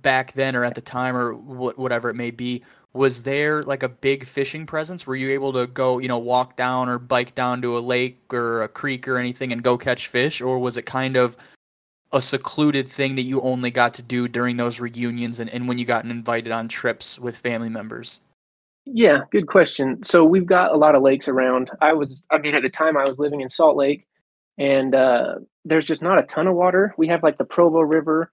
back 0.00 0.32
then 0.32 0.54
or 0.54 0.64
at 0.64 0.74
the 0.74 0.80
time 0.80 1.16
or 1.16 1.32
wh- 1.32 1.78
whatever 1.78 2.10
it 2.10 2.14
may 2.14 2.30
be, 2.30 2.62
was 2.92 3.22
there 3.22 3.62
like 3.64 3.82
a 3.82 3.88
big 3.88 4.24
fishing 4.26 4.66
presence? 4.66 5.06
Were 5.06 5.16
you 5.16 5.30
able 5.30 5.52
to 5.54 5.66
go, 5.66 5.98
you 5.98 6.08
know, 6.08 6.18
walk 6.18 6.56
down 6.56 6.88
or 6.88 6.98
bike 6.98 7.34
down 7.34 7.60
to 7.62 7.76
a 7.76 7.80
lake 7.80 8.32
or 8.32 8.62
a 8.62 8.68
creek 8.68 9.08
or 9.08 9.18
anything 9.18 9.52
and 9.52 9.62
go 9.62 9.76
catch 9.76 10.06
fish, 10.06 10.40
or 10.40 10.58
was 10.58 10.76
it 10.76 10.86
kind 10.86 11.16
of 11.16 11.36
a 12.12 12.20
secluded 12.20 12.88
thing 12.88 13.16
that 13.16 13.22
you 13.22 13.40
only 13.40 13.72
got 13.72 13.94
to 13.94 14.02
do 14.02 14.28
during 14.28 14.56
those 14.56 14.78
reunions 14.78 15.40
and, 15.40 15.50
and 15.50 15.66
when 15.66 15.78
you 15.78 15.84
got 15.84 16.04
invited 16.04 16.52
on 16.52 16.68
trips 16.68 17.18
with 17.18 17.36
family 17.36 17.68
members? 17.68 18.20
Yeah, 18.86 19.22
good 19.32 19.48
question. 19.48 20.02
So 20.04 20.24
we've 20.24 20.46
got 20.46 20.72
a 20.72 20.76
lot 20.76 20.94
of 20.94 21.02
lakes 21.02 21.26
around. 21.26 21.70
I 21.80 21.94
was, 21.94 22.26
I 22.30 22.38
mean, 22.38 22.54
at 22.54 22.62
the 22.62 22.68
time 22.68 22.96
I 22.96 23.04
was 23.08 23.18
living 23.18 23.40
in 23.40 23.48
Salt 23.48 23.76
Lake, 23.76 24.06
and 24.58 24.94
uh, 24.94 25.36
there's 25.64 25.86
just 25.86 26.02
not 26.02 26.18
a 26.18 26.22
ton 26.24 26.46
of 26.46 26.54
water. 26.54 26.94
We 26.98 27.08
have 27.08 27.22
like 27.22 27.38
the 27.38 27.44
Provo 27.44 27.80
River 27.80 28.30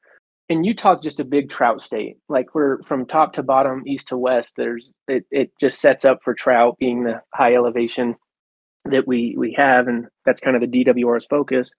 and 0.51 0.65
Utah's 0.65 0.99
just 0.99 1.21
a 1.21 1.25
big 1.25 1.49
trout 1.49 1.81
state. 1.81 2.17
Like 2.27 2.53
we're 2.53 2.83
from 2.83 3.05
top 3.05 3.33
to 3.33 3.43
bottom, 3.43 3.83
east 3.87 4.09
to 4.09 4.17
west. 4.17 4.55
There's 4.57 4.91
it, 5.07 5.25
it 5.31 5.51
just 5.59 5.79
sets 5.79 6.03
up 6.03 6.19
for 6.23 6.33
trout 6.33 6.77
being 6.77 7.03
the 7.03 7.21
high 7.33 7.55
elevation 7.55 8.15
that 8.85 9.07
we 9.07 9.33
we 9.37 9.53
have, 9.53 9.87
and 9.87 10.07
that's 10.25 10.41
kind 10.41 10.55
of 10.55 10.61
the 10.61 10.83
DWR's 10.83 11.25
focus. 11.25 11.69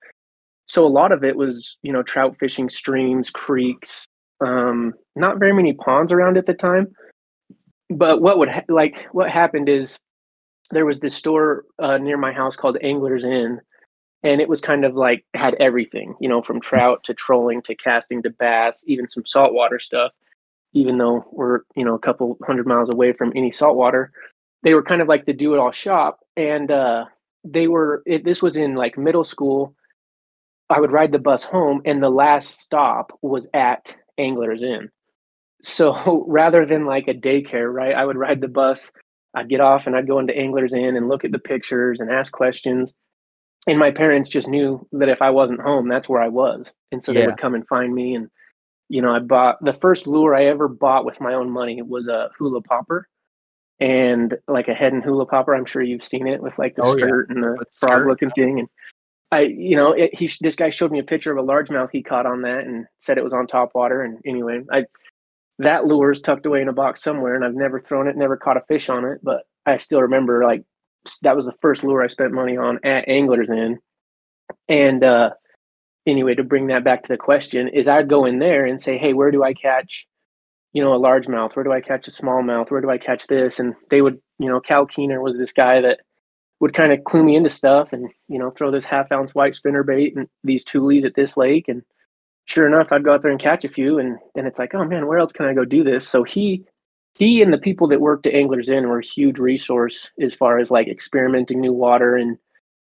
So 0.66 0.86
a 0.86 0.88
lot 0.88 1.12
of 1.12 1.22
it 1.22 1.36
was 1.36 1.76
you 1.82 1.92
know 1.92 2.02
trout 2.02 2.36
fishing 2.40 2.70
streams, 2.70 3.30
creeks. 3.30 4.06
Um, 4.40 4.94
not 5.14 5.38
very 5.38 5.52
many 5.52 5.74
ponds 5.74 6.10
around 6.12 6.38
at 6.38 6.46
the 6.46 6.54
time, 6.54 6.88
but 7.90 8.22
what 8.22 8.38
would 8.38 8.48
ha- 8.48 8.64
like 8.68 9.06
what 9.12 9.28
happened 9.30 9.68
is 9.68 9.98
there 10.70 10.86
was 10.86 10.98
this 10.98 11.14
store 11.14 11.64
uh, 11.78 11.98
near 11.98 12.16
my 12.16 12.32
house 12.32 12.56
called 12.56 12.78
Anglers 12.82 13.24
Inn, 13.24 13.60
and 14.22 14.40
it 14.40 14.48
was 14.48 14.60
kind 14.60 14.84
of 14.84 14.94
like 14.94 15.24
had 15.34 15.54
everything, 15.54 16.14
you 16.20 16.28
know, 16.28 16.42
from 16.42 16.60
trout 16.60 17.02
to 17.04 17.14
trolling 17.14 17.62
to 17.62 17.74
casting 17.74 18.22
to 18.22 18.30
bass, 18.30 18.84
even 18.86 19.08
some 19.08 19.26
saltwater 19.26 19.78
stuff. 19.78 20.12
Even 20.74 20.96
though 20.96 21.26
we're 21.32 21.60
you 21.76 21.84
know 21.84 21.94
a 21.94 21.98
couple 21.98 22.38
hundred 22.46 22.66
miles 22.66 22.88
away 22.88 23.12
from 23.12 23.32
any 23.36 23.52
saltwater, 23.52 24.10
they 24.62 24.74
were 24.74 24.82
kind 24.82 25.02
of 25.02 25.08
like 25.08 25.26
the 25.26 25.32
do-it-all 25.32 25.72
shop, 25.72 26.20
and 26.36 26.70
uh, 26.70 27.04
they 27.44 27.68
were. 27.68 28.02
It, 28.06 28.24
this 28.24 28.40
was 28.40 28.56
in 28.56 28.74
like 28.74 28.96
middle 28.96 29.24
school. 29.24 29.74
I 30.70 30.80
would 30.80 30.92
ride 30.92 31.12
the 31.12 31.18
bus 31.18 31.44
home, 31.44 31.82
and 31.84 32.02
the 32.02 32.10
last 32.10 32.60
stop 32.60 33.18
was 33.20 33.48
at 33.52 33.94
Anglers 34.16 34.62
Inn. 34.62 34.88
So 35.62 36.24
rather 36.28 36.64
than 36.64 36.86
like 36.86 37.08
a 37.08 37.14
daycare, 37.14 37.72
right, 37.72 37.94
I 37.94 38.06
would 38.06 38.16
ride 38.16 38.40
the 38.40 38.48
bus. 38.48 38.92
I'd 39.34 39.48
get 39.48 39.60
off 39.60 39.86
and 39.86 39.96
I'd 39.96 40.06
go 40.06 40.18
into 40.18 40.36
Anglers 40.36 40.74
Inn 40.74 40.94
and 40.94 41.08
look 41.08 41.24
at 41.24 41.32
the 41.32 41.38
pictures 41.38 42.00
and 42.00 42.10
ask 42.10 42.32
questions 42.32 42.92
and 43.66 43.78
my 43.78 43.90
parents 43.90 44.28
just 44.28 44.48
knew 44.48 44.86
that 44.92 45.08
if 45.08 45.22
I 45.22 45.30
wasn't 45.30 45.60
home, 45.60 45.88
that's 45.88 46.08
where 46.08 46.20
I 46.20 46.28
was. 46.28 46.66
And 46.90 47.02
so 47.02 47.12
yeah. 47.12 47.20
they 47.20 47.26
would 47.28 47.38
come 47.38 47.54
and 47.54 47.66
find 47.68 47.94
me. 47.94 48.14
And, 48.14 48.28
you 48.88 49.00
know, 49.00 49.14
I 49.14 49.20
bought 49.20 49.62
the 49.64 49.72
first 49.74 50.06
lure 50.06 50.34
I 50.34 50.46
ever 50.46 50.66
bought 50.66 51.04
with 51.04 51.20
my 51.20 51.34
own 51.34 51.50
money 51.50 51.80
was 51.80 52.08
a 52.08 52.30
hula 52.36 52.60
popper 52.62 53.08
and 53.78 54.36
like 54.48 54.68
a 54.68 54.74
Heddon 54.74 55.02
hula 55.02 55.26
popper. 55.26 55.54
I'm 55.54 55.64
sure 55.64 55.82
you've 55.82 56.04
seen 56.04 56.26
it 56.26 56.42
with 56.42 56.58
like 56.58 56.74
the 56.74 56.82
oh, 56.84 56.96
skirt 56.96 57.26
yeah. 57.28 57.34
and 57.34 57.44
the 57.44 57.64
frog 57.78 58.06
looking 58.06 58.30
thing. 58.30 58.58
And 58.58 58.68
I, 59.30 59.42
you 59.42 59.76
know, 59.76 59.92
it, 59.92 60.18
he, 60.18 60.30
this 60.40 60.56
guy 60.56 60.70
showed 60.70 60.90
me 60.90 60.98
a 60.98 61.04
picture 61.04 61.30
of 61.30 61.38
a 61.38 61.46
largemouth 61.46 61.90
he 61.92 62.02
caught 62.02 62.26
on 62.26 62.42
that 62.42 62.64
and 62.64 62.86
said 62.98 63.16
it 63.16 63.24
was 63.24 63.34
on 63.34 63.46
top 63.46 63.70
water. 63.76 64.02
And 64.02 64.18
anyway, 64.26 64.62
I, 64.72 64.86
that 65.60 65.86
lure 65.86 66.10
is 66.10 66.20
tucked 66.20 66.46
away 66.46 66.62
in 66.62 66.68
a 66.68 66.72
box 66.72 67.02
somewhere 67.02 67.36
and 67.36 67.44
I've 67.44 67.54
never 67.54 67.80
thrown 67.80 68.08
it, 68.08 68.16
never 68.16 68.36
caught 68.36 68.56
a 68.56 68.64
fish 68.66 68.88
on 68.88 69.04
it, 69.04 69.20
but 69.22 69.44
I 69.66 69.78
still 69.78 70.02
remember 70.02 70.42
like 70.44 70.64
that 71.22 71.36
was 71.36 71.46
the 71.46 71.54
first 71.60 71.84
lure 71.84 72.02
I 72.02 72.06
spent 72.06 72.32
money 72.32 72.56
on 72.56 72.78
at 72.84 73.08
Anglers 73.08 73.50
Inn. 73.50 73.78
And 74.68 75.02
uh, 75.02 75.30
anyway, 76.06 76.34
to 76.34 76.44
bring 76.44 76.68
that 76.68 76.84
back 76.84 77.02
to 77.02 77.08
the 77.08 77.16
question, 77.16 77.68
is 77.68 77.88
I'd 77.88 78.08
go 78.08 78.24
in 78.24 78.38
there 78.38 78.64
and 78.64 78.80
say, 78.80 78.98
hey, 78.98 79.12
where 79.12 79.30
do 79.30 79.42
I 79.42 79.54
catch, 79.54 80.06
you 80.72 80.82
know, 80.82 80.94
a 80.94 81.00
largemouth? 81.00 81.54
Where 81.54 81.64
do 81.64 81.72
I 81.72 81.80
catch 81.80 82.08
a 82.08 82.10
smallmouth? 82.10 82.70
Where 82.70 82.80
do 82.80 82.90
I 82.90 82.98
catch 82.98 83.26
this? 83.26 83.58
And 83.58 83.74
they 83.90 84.02
would, 84.02 84.20
you 84.38 84.48
know, 84.48 84.60
Cal 84.60 84.86
Keener 84.86 85.20
was 85.20 85.36
this 85.36 85.52
guy 85.52 85.80
that 85.80 86.00
would 86.60 86.74
kind 86.74 86.92
of 86.92 87.02
clue 87.04 87.24
me 87.24 87.34
into 87.34 87.50
stuff 87.50 87.92
and, 87.92 88.08
you 88.28 88.38
know, 88.38 88.50
throw 88.50 88.70
this 88.70 88.84
half 88.84 89.10
ounce 89.10 89.34
white 89.34 89.54
spinner 89.54 89.82
bait 89.82 90.14
and 90.16 90.28
these 90.44 90.64
tulies 90.64 91.04
at 91.04 91.14
this 91.14 91.36
lake. 91.36 91.66
And 91.68 91.82
sure 92.44 92.66
enough, 92.66 92.88
I'd 92.92 93.04
go 93.04 93.14
out 93.14 93.22
there 93.22 93.32
and 93.32 93.40
catch 93.40 93.64
a 93.64 93.68
few. 93.68 93.98
And 93.98 94.18
then 94.34 94.46
it's 94.46 94.58
like, 94.58 94.74
oh 94.74 94.84
man, 94.84 95.06
where 95.06 95.18
else 95.18 95.32
can 95.32 95.46
I 95.46 95.54
go 95.54 95.64
do 95.64 95.82
this? 95.82 96.08
So 96.08 96.22
he 96.22 96.64
he 97.22 97.40
and 97.40 97.52
the 97.52 97.58
people 97.58 97.86
that 97.86 98.00
worked 98.00 98.26
at 98.26 98.34
Anglers 98.34 98.68
Inn 98.68 98.88
were 98.88 98.98
a 98.98 99.06
huge 99.06 99.38
resource 99.38 100.10
as 100.20 100.34
far 100.34 100.58
as 100.58 100.72
like 100.72 100.88
experimenting 100.88 101.60
new 101.60 101.72
water 101.72 102.16
and 102.16 102.36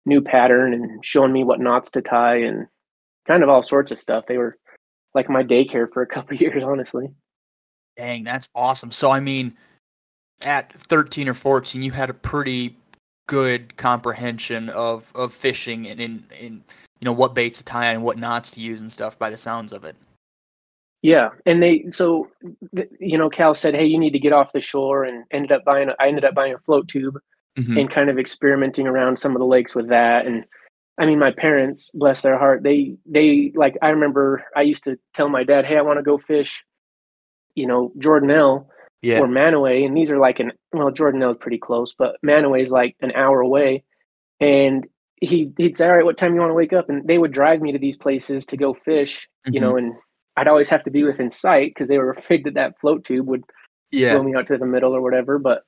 new 0.05 0.21
pattern 0.21 0.73
and 0.73 1.03
showing 1.03 1.33
me 1.33 1.43
what 1.43 1.59
knots 1.59 1.91
to 1.91 2.01
tie 2.01 2.37
and 2.37 2.65
kind 3.27 3.43
of 3.43 3.49
all 3.49 3.61
sorts 3.61 3.91
of 3.91 3.99
stuff. 3.99 4.23
They 4.27 4.37
were 4.37 4.57
like 5.13 5.29
my 5.29 5.43
daycare 5.43 5.91
for 5.91 6.01
a 6.01 6.07
couple 6.07 6.37
years, 6.37 6.63
honestly. 6.63 7.09
Dang, 7.97 8.23
that's 8.23 8.47
awesome. 8.55 8.91
So 8.91 9.11
I 9.11 9.19
mean, 9.19 9.57
at 10.41 10.71
13 10.71 11.27
or 11.27 11.33
14, 11.33 11.81
you 11.81 11.91
had 11.91 12.09
a 12.09 12.13
pretty 12.13 12.77
good 13.27 13.75
comprehension 13.75 14.69
of 14.69 15.11
of 15.15 15.33
fishing 15.33 15.85
and 15.85 15.99
in 15.99 16.23
in 16.39 16.63
you 17.01 17.05
know 17.05 17.11
what 17.11 17.35
baits 17.35 17.57
to 17.57 17.65
tie 17.65 17.91
and 17.91 18.03
what 18.03 18.17
knots 18.17 18.51
to 18.51 18.61
use 18.61 18.79
and 18.79 18.89
stuff 18.89 19.19
by 19.19 19.29
the 19.29 19.37
sounds 19.37 19.73
of 19.73 19.83
it. 19.83 19.97
Yeah, 21.01 21.29
and 21.45 21.63
they 21.63 21.85
so 21.89 22.27
you 22.99 23.17
know 23.17 23.29
Cal 23.29 23.55
said, 23.55 23.73
"Hey, 23.73 23.85
you 23.85 23.97
need 23.97 24.11
to 24.11 24.19
get 24.19 24.33
off 24.33 24.51
the 24.51 24.59
shore," 24.59 25.05
and 25.05 25.23
ended 25.31 25.51
up 25.51 25.63
buying. 25.63 25.89
I 25.99 26.07
ended 26.07 26.25
up 26.25 26.35
buying 26.35 26.53
a 26.53 26.59
float 26.59 26.89
tube 26.89 27.17
mm-hmm. 27.57 27.77
and 27.77 27.91
kind 27.91 28.09
of 28.09 28.19
experimenting 28.19 28.87
around 28.87 29.17
some 29.17 29.33
of 29.33 29.39
the 29.39 29.45
lakes 29.45 29.73
with 29.73 29.89
that. 29.89 30.25
And 30.25 30.43
I 30.97 31.05
mean, 31.05 31.19
my 31.19 31.31
parents, 31.31 31.91
bless 31.93 32.21
their 32.21 32.37
heart, 32.37 32.63
they 32.63 32.97
they 33.05 33.53
like. 33.55 33.77
I 33.81 33.89
remember 33.89 34.43
I 34.55 34.63
used 34.63 34.83
to 34.85 34.97
tell 35.15 35.29
my 35.29 35.43
dad, 35.43 35.65
"Hey, 35.65 35.77
I 35.77 35.81
want 35.81 35.99
to 35.99 36.03
go 36.03 36.17
fish," 36.17 36.63
you 37.55 37.65
know, 37.65 37.93
Jordanelle 37.97 38.67
yeah. 39.01 39.19
or 39.19 39.27
Mantua, 39.27 39.85
and 39.85 39.95
these 39.95 40.09
are 40.09 40.19
like 40.19 40.39
an 40.39 40.51
well, 40.73 40.91
Jordanelle 40.91 41.31
is 41.31 41.37
pretty 41.39 41.57
close, 41.57 41.93
but 41.97 42.17
Mantua 42.21 42.59
is 42.59 42.71
like 42.71 42.95
an 43.01 43.13
hour 43.13 43.39
away, 43.39 43.83
and 44.39 44.85
he 45.21 45.51
he'd 45.57 45.77
say, 45.77 45.87
"All 45.87 45.95
right, 45.95 46.05
what 46.05 46.17
time 46.17 46.33
you 46.33 46.41
want 46.41 46.51
to 46.51 46.55
wake 46.55 46.73
up?" 46.73 46.89
And 46.89 47.07
they 47.07 47.17
would 47.17 47.31
drive 47.31 47.61
me 47.61 47.71
to 47.71 47.79
these 47.79 47.97
places 47.97 48.45
to 48.47 48.57
go 48.57 48.73
fish, 48.73 49.27
mm-hmm. 49.47 49.53
you 49.53 49.61
know, 49.61 49.77
and 49.77 49.93
I'd 50.39 50.47
always 50.47 50.69
have 50.69 50.83
to 50.85 50.91
be 50.91 51.03
within 51.03 51.31
sight 51.31 51.71
because 51.71 51.89
they 51.89 51.97
were 51.97 52.11
afraid 52.11 52.45
that 52.45 52.53
that 52.53 52.79
float 52.79 53.03
tube 53.03 53.27
would 53.27 53.43
yeah. 53.91 54.17
blow 54.17 54.25
me 54.25 54.35
out 54.35 54.47
to 54.47 54.57
the 54.57 54.65
middle 54.65 54.95
or 54.95 55.01
whatever. 55.01 55.37
But 55.37 55.63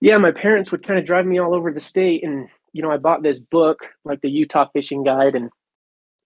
yeah, 0.00 0.16
my 0.16 0.32
parents 0.32 0.72
would 0.72 0.86
kind 0.86 0.98
of 0.98 1.04
drive 1.04 1.26
me 1.26 1.38
all 1.38 1.54
over 1.54 1.70
the 1.70 1.80
state, 1.80 2.24
and 2.24 2.48
you 2.72 2.82
know, 2.82 2.90
I 2.90 2.96
bought 2.96 3.22
this 3.22 3.38
book 3.38 3.90
like 4.04 4.22
the 4.22 4.30
Utah 4.30 4.68
Fishing 4.72 5.04
Guide, 5.04 5.34
and 5.34 5.50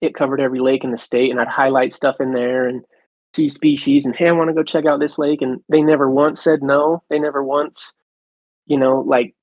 it 0.01 0.15
covered 0.15 0.39
every 0.39 0.59
lake 0.59 0.83
in 0.83 0.91
the 0.91 0.97
state, 0.97 1.29
and 1.29 1.39
I'd 1.41 1.47
highlight 1.47 1.93
stuff 1.93 2.15
in 2.21 2.33
there 2.33 2.67
and 2.67 2.83
see 3.35 3.49
species 3.49 4.05
and 4.05 4.15
hey, 4.15 4.29
I 4.29 4.31
want 4.31 4.49
to 4.49 4.53
go 4.53 4.63
check 4.63 4.85
out 4.85 4.99
this 4.99 5.17
lake, 5.17 5.41
and 5.41 5.61
they 5.69 5.81
never 5.81 6.09
once 6.09 6.41
said 6.41 6.63
no. 6.63 7.03
They 7.09 7.19
never 7.19 7.43
once, 7.43 7.91
you 8.65 8.77
know, 8.77 9.01
like 9.01 9.35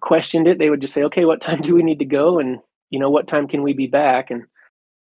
questioned 0.00 0.48
it. 0.48 0.58
They 0.58 0.70
would 0.70 0.80
just 0.80 0.92
say, 0.92 1.04
okay, 1.04 1.24
what 1.24 1.40
time 1.40 1.62
do 1.62 1.74
we 1.74 1.82
need 1.84 2.00
to 2.00 2.04
go? 2.04 2.40
And, 2.40 2.58
you 2.90 2.98
know, 2.98 3.10
what 3.10 3.28
time 3.28 3.46
can 3.46 3.62
we 3.62 3.72
be 3.72 3.86
back? 3.86 4.30
And 4.30 4.44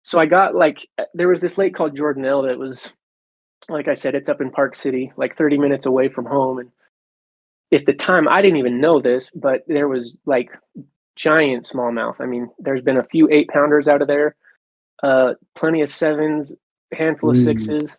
so 0.01 0.19
I 0.19 0.25
got 0.25 0.55
like, 0.55 0.87
uh, 0.97 1.05
there 1.13 1.27
was 1.27 1.39
this 1.39 1.57
lake 1.57 1.75
called 1.75 1.97
Jordanelle 1.97 2.47
that 2.47 2.57
was, 2.57 2.91
like 3.69 3.87
I 3.87 3.93
said, 3.93 4.15
it's 4.15 4.29
up 4.29 4.41
in 4.41 4.51
Park 4.51 4.75
City, 4.75 5.11
like 5.17 5.37
30 5.37 5.57
minutes 5.57 5.85
away 5.85 6.09
from 6.09 6.25
home. 6.25 6.59
And 6.59 6.71
at 7.71 7.85
the 7.85 7.93
time, 7.93 8.27
I 8.27 8.41
didn't 8.41 8.57
even 8.57 8.81
know 8.81 8.99
this, 8.99 9.29
but 9.35 9.63
there 9.67 9.87
was 9.87 10.17
like 10.25 10.51
giant 11.15 11.65
smallmouth. 11.65 12.15
I 12.19 12.25
mean, 12.25 12.49
there's 12.59 12.81
been 12.81 12.97
a 12.97 13.03
few 13.03 13.29
eight 13.29 13.49
pounders 13.49 13.87
out 13.87 14.01
of 14.01 14.07
there, 14.07 14.35
uh, 15.03 15.33
plenty 15.55 15.81
of 15.81 15.93
sevens, 15.93 16.51
handful 16.91 17.29
of 17.29 17.37
mm. 17.37 17.43
sixes. 17.43 17.95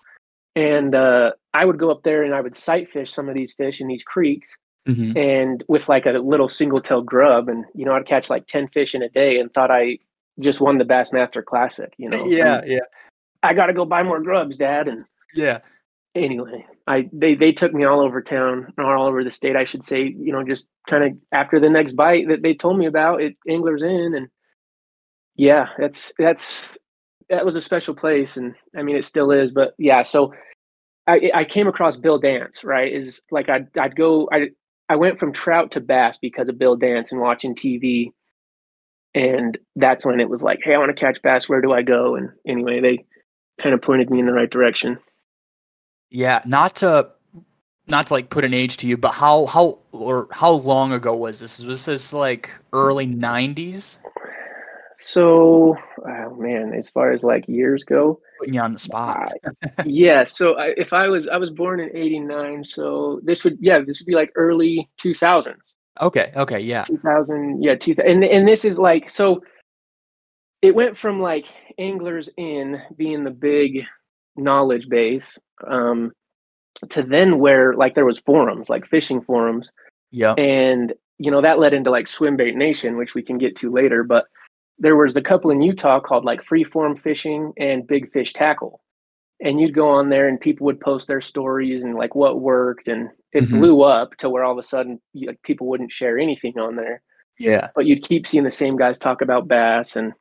And 0.54 0.94
uh, 0.94 1.32
I 1.54 1.64
would 1.64 1.78
go 1.78 1.90
up 1.90 2.02
there 2.02 2.24
and 2.24 2.34
I 2.34 2.40
would 2.40 2.56
sight 2.56 2.90
fish 2.90 3.12
some 3.12 3.28
of 3.28 3.34
these 3.34 3.54
fish 3.54 3.80
in 3.80 3.86
these 3.86 4.04
creeks 4.04 4.56
mm-hmm. 4.88 5.16
and 5.16 5.64
with 5.68 5.88
like 5.88 6.06
a 6.06 6.10
little 6.10 6.48
single 6.48 6.80
tail 6.80 7.02
grub 7.02 7.48
and 7.48 7.64
you 7.74 7.84
know 7.84 7.92
i'd 7.92 8.06
catch 8.06 8.30
like 8.30 8.46
10 8.46 8.68
fish 8.68 8.94
in 8.94 9.02
a 9.02 9.08
day 9.08 9.38
and 9.38 9.52
thought 9.52 9.70
i 9.70 9.98
just 10.40 10.60
won 10.60 10.78
the 10.78 10.84
bassmaster 10.84 11.44
classic 11.44 11.92
you 11.98 12.08
know 12.08 12.26
yeah 12.26 12.58
and 12.58 12.70
yeah 12.70 12.80
i 13.42 13.52
gotta 13.52 13.72
go 13.72 13.84
buy 13.84 14.02
more 14.02 14.20
grubs 14.20 14.56
dad 14.56 14.88
and 14.88 15.04
yeah 15.34 15.60
anyway 16.14 16.64
i 16.86 17.08
they 17.12 17.34
they 17.34 17.52
took 17.52 17.72
me 17.72 17.84
all 17.84 18.00
over 18.00 18.20
town 18.20 18.72
or 18.78 18.96
all 18.96 19.06
over 19.06 19.24
the 19.24 19.30
state 19.30 19.56
i 19.56 19.64
should 19.64 19.82
say 19.82 20.02
you 20.02 20.32
know 20.32 20.44
just 20.44 20.68
kind 20.88 21.04
of 21.04 21.12
after 21.32 21.58
the 21.58 21.70
next 21.70 21.92
bite 21.92 22.28
that 22.28 22.42
they 22.42 22.54
told 22.54 22.78
me 22.78 22.86
about 22.86 23.22
it 23.22 23.34
anglers 23.48 23.82
inn 23.82 24.14
and 24.14 24.28
yeah 25.36 25.66
that's 25.78 26.12
that's 26.18 26.68
that 27.30 27.44
was 27.44 27.56
a 27.56 27.62
special 27.62 27.94
place 27.94 28.36
and 28.36 28.54
i 28.76 28.82
mean 28.82 28.96
it 28.96 29.04
still 29.04 29.30
is 29.30 29.50
but 29.50 29.74
yeah 29.78 30.02
so 30.02 30.32
I, 31.06 31.30
I 31.34 31.44
came 31.44 31.66
across 31.66 31.96
Bill 31.96 32.18
Dance, 32.18 32.62
right? 32.62 32.92
Is 32.92 33.20
like 33.30 33.48
I'd 33.48 33.66
I'd 33.76 33.96
go 33.96 34.28
I 34.32 34.50
I 34.88 34.96
went 34.96 35.18
from 35.18 35.32
trout 35.32 35.70
to 35.72 35.80
bass 35.80 36.18
because 36.20 36.48
of 36.48 36.58
Bill 36.58 36.76
Dance 36.76 37.12
and 37.12 37.20
watching 37.20 37.54
TV. 37.54 38.12
And 39.14 39.58
that's 39.76 40.06
when 40.06 40.20
it 40.20 40.30
was 40.30 40.42
like, 40.42 40.60
hey, 40.62 40.74
I 40.74 40.78
want 40.78 40.94
to 40.96 41.00
catch 41.00 41.20
bass. 41.22 41.48
Where 41.48 41.60
do 41.60 41.72
I 41.72 41.82
go? 41.82 42.16
And 42.16 42.30
anyway, 42.46 42.80
they 42.80 43.04
kind 43.60 43.74
of 43.74 43.82
pointed 43.82 44.10
me 44.10 44.20
in 44.20 44.26
the 44.26 44.32
right 44.32 44.50
direction. 44.50 44.98
Yeah, 46.10 46.40
not 46.46 46.76
to 46.76 47.10
not 47.88 48.06
to 48.06 48.14
like 48.14 48.30
put 48.30 48.44
an 48.44 48.54
age 48.54 48.76
to 48.78 48.86
you, 48.86 48.96
but 48.96 49.12
how 49.12 49.46
how 49.46 49.78
or 49.92 50.28
how 50.30 50.52
long 50.52 50.92
ago 50.92 51.14
was 51.14 51.40
this? 51.40 51.60
Was 51.60 51.84
this 51.84 52.12
like 52.12 52.50
early 52.72 53.06
'90s? 53.06 53.98
So, 54.98 55.76
oh 56.06 56.36
man, 56.36 56.74
as 56.74 56.88
far 56.88 57.10
as 57.10 57.22
like 57.22 57.48
years 57.48 57.82
go, 57.82 58.20
putting 58.38 58.54
you 58.54 58.60
on 58.60 58.72
the 58.72 58.78
spot. 58.78 59.32
yeah. 59.84 60.22
So 60.24 60.54
I, 60.54 60.74
if 60.76 60.92
I 60.92 61.08
was, 61.08 61.26
I 61.26 61.38
was 61.38 61.50
born 61.50 61.80
in 61.80 61.94
'89, 61.96 62.62
so 62.62 63.20
this 63.24 63.42
would, 63.42 63.58
yeah, 63.60 63.80
this 63.80 64.00
would 64.00 64.06
be 64.06 64.14
like 64.14 64.30
early 64.36 64.88
2000s. 65.02 65.74
Okay. 66.00 66.32
Okay. 66.36 66.60
Yeah. 66.60 66.84
2000. 66.84 67.62
Yeah. 67.62 67.74
2000. 67.74 68.10
And 68.10 68.24
and 68.24 68.48
this 68.48 68.64
is 68.64 68.78
like 68.78 69.10
so. 69.10 69.42
It 70.62 70.74
went 70.74 70.96
from 70.96 71.20
like 71.20 71.46
Anglers 71.78 72.30
Inn 72.36 72.80
being 72.96 73.24
the 73.24 73.30
big 73.30 73.84
knowledge 74.36 74.88
base, 74.88 75.38
um, 75.66 76.12
to 76.90 77.02
then 77.02 77.38
where 77.38 77.74
like 77.74 77.94
there 77.94 78.06
was 78.06 78.20
forums, 78.20 78.70
like 78.70 78.86
fishing 78.86 79.20
forums. 79.22 79.70
Yeah. 80.10 80.34
And 80.34 80.92
you 81.18 81.30
know 81.30 81.42
that 81.42 81.58
led 81.58 81.74
into 81.74 81.90
like 81.90 82.06
Swimbait 82.06 82.54
Nation, 82.54 82.96
which 82.96 83.14
we 83.14 83.22
can 83.22 83.38
get 83.38 83.56
to 83.56 83.70
later, 83.70 84.04
but 84.04 84.26
there 84.78 84.96
was 84.96 85.16
a 85.16 85.22
couple 85.22 85.50
in 85.50 85.62
Utah 85.62 86.00
called 86.00 86.24
like 86.24 86.44
freeform 86.44 87.00
fishing 87.00 87.52
and 87.58 87.86
big 87.86 88.10
fish 88.12 88.32
tackle. 88.32 88.80
And 89.40 89.60
you'd 89.60 89.74
go 89.74 89.88
on 89.88 90.08
there 90.08 90.28
and 90.28 90.40
people 90.40 90.66
would 90.66 90.80
post 90.80 91.08
their 91.08 91.20
stories 91.20 91.84
and 91.84 91.94
like 91.94 92.14
what 92.14 92.40
worked 92.40 92.88
and 92.88 93.10
it 93.32 93.44
mm-hmm. 93.44 93.58
blew 93.58 93.82
up 93.82 94.16
to 94.16 94.28
where 94.28 94.44
all 94.44 94.52
of 94.52 94.58
a 94.58 94.62
sudden 94.62 95.00
like, 95.14 95.40
people 95.42 95.66
wouldn't 95.66 95.92
share 95.92 96.18
anything 96.18 96.58
on 96.58 96.76
there. 96.76 97.02
Yeah. 97.38 97.68
But 97.74 97.86
you'd 97.86 98.04
keep 98.04 98.26
seeing 98.26 98.44
the 98.44 98.50
same 98.50 98.76
guys 98.76 98.98
talk 98.98 99.22
about 99.22 99.48
bass 99.48 99.96
and 99.96 100.12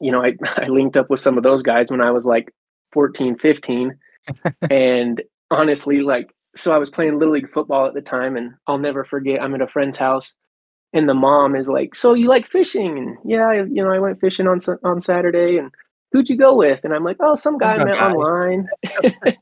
you 0.00 0.10
know, 0.10 0.22
I 0.22 0.34
I 0.56 0.66
linked 0.66 0.96
up 0.96 1.10
with 1.10 1.20
some 1.20 1.36
of 1.36 1.44
those 1.44 1.62
guys 1.62 1.90
when 1.90 2.00
I 2.00 2.10
was 2.10 2.26
like 2.26 2.52
14, 2.92 3.38
15 3.38 3.98
and 4.70 5.22
honestly 5.50 6.00
like 6.00 6.34
so 6.54 6.72
I 6.72 6.78
was 6.78 6.90
playing 6.90 7.18
little 7.18 7.34
league 7.34 7.50
football 7.52 7.86
at 7.86 7.94
the 7.94 8.02
time 8.02 8.36
and 8.36 8.52
I'll 8.66 8.78
never 8.78 9.04
forget 9.04 9.42
I'm 9.42 9.54
at 9.54 9.62
a 9.62 9.66
friend's 9.66 9.96
house 9.96 10.34
and 10.92 11.08
the 11.08 11.14
mom 11.14 11.56
is 11.56 11.68
like, 11.68 11.94
"So 11.94 12.14
you 12.14 12.28
like 12.28 12.46
fishing?" 12.46 12.98
And 12.98 13.16
yeah, 13.24 13.52
you 13.52 13.82
know, 13.82 13.90
I 13.90 13.98
went 13.98 14.20
fishing 14.20 14.46
on 14.46 14.60
on 14.84 15.00
Saturday, 15.00 15.56
and 15.56 15.70
who'd 16.12 16.28
you 16.28 16.36
go 16.36 16.54
with? 16.54 16.80
And 16.84 16.94
I'm 16.94 17.04
like, 17.04 17.16
"Oh, 17.20 17.34
some 17.34 17.58
guy 17.58 17.74
I 17.74 17.84
met 17.84 18.00
online." 18.00 18.68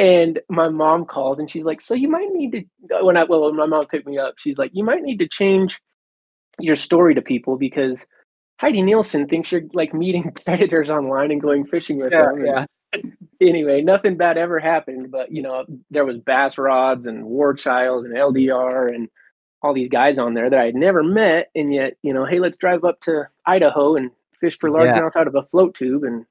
and 0.00 0.40
my 0.48 0.70
mom 0.70 1.04
calls 1.04 1.38
and 1.38 1.50
she's 1.50 1.66
like, 1.66 1.82
"So 1.82 1.92
you 1.92 2.08
might 2.08 2.32
need 2.32 2.52
to." 2.52 3.04
When 3.04 3.18
I 3.18 3.24
well, 3.24 3.42
when 3.42 3.56
my 3.56 3.66
mom 3.66 3.86
picked 3.86 4.06
me 4.06 4.16
up, 4.16 4.34
she's 4.38 4.56
like, 4.56 4.70
"You 4.72 4.82
might 4.82 5.02
need 5.02 5.18
to 5.18 5.28
change 5.28 5.78
your 6.58 6.76
story 6.76 7.14
to 7.14 7.22
people 7.22 7.56
because." 7.56 8.04
Heidi 8.58 8.82
Nielsen 8.82 9.26
thinks 9.26 9.50
you're 9.50 9.62
like 9.72 9.94
meeting 9.94 10.32
predators 10.44 10.90
online 10.90 11.30
and 11.30 11.40
going 11.40 11.64
fishing 11.64 11.96
with 11.96 12.12
yeah, 12.12 12.26
them. 12.26 12.44
Yeah. 12.44 12.66
anyway, 13.40 13.80
nothing 13.80 14.18
bad 14.18 14.36
ever 14.36 14.58
happened, 14.58 15.10
but 15.10 15.32
you 15.32 15.40
know, 15.40 15.64
there 15.90 16.04
was 16.04 16.18
bass 16.18 16.58
rods 16.58 17.06
and 17.06 17.24
war 17.24 17.54
child 17.54 18.04
and 18.04 18.14
LDR 18.14 18.94
and 18.94 19.08
all 19.62 19.72
these 19.72 19.88
guys 19.88 20.18
on 20.18 20.34
there 20.34 20.50
that 20.50 20.60
I 20.60 20.66
had 20.66 20.74
never 20.74 21.02
met, 21.02 21.50
and 21.54 21.72
yet 21.72 21.96
you 22.02 22.12
know, 22.12 22.26
hey, 22.26 22.38
let's 22.38 22.58
drive 22.58 22.84
up 22.84 23.00
to 23.02 23.28
Idaho 23.46 23.96
and 23.96 24.10
fish 24.40 24.58
for 24.58 24.70
largemouth 24.70 25.12
yeah. 25.14 25.20
out 25.20 25.26
of 25.26 25.34
a 25.34 25.44
float 25.44 25.74
tube, 25.74 26.04
and 26.04 26.26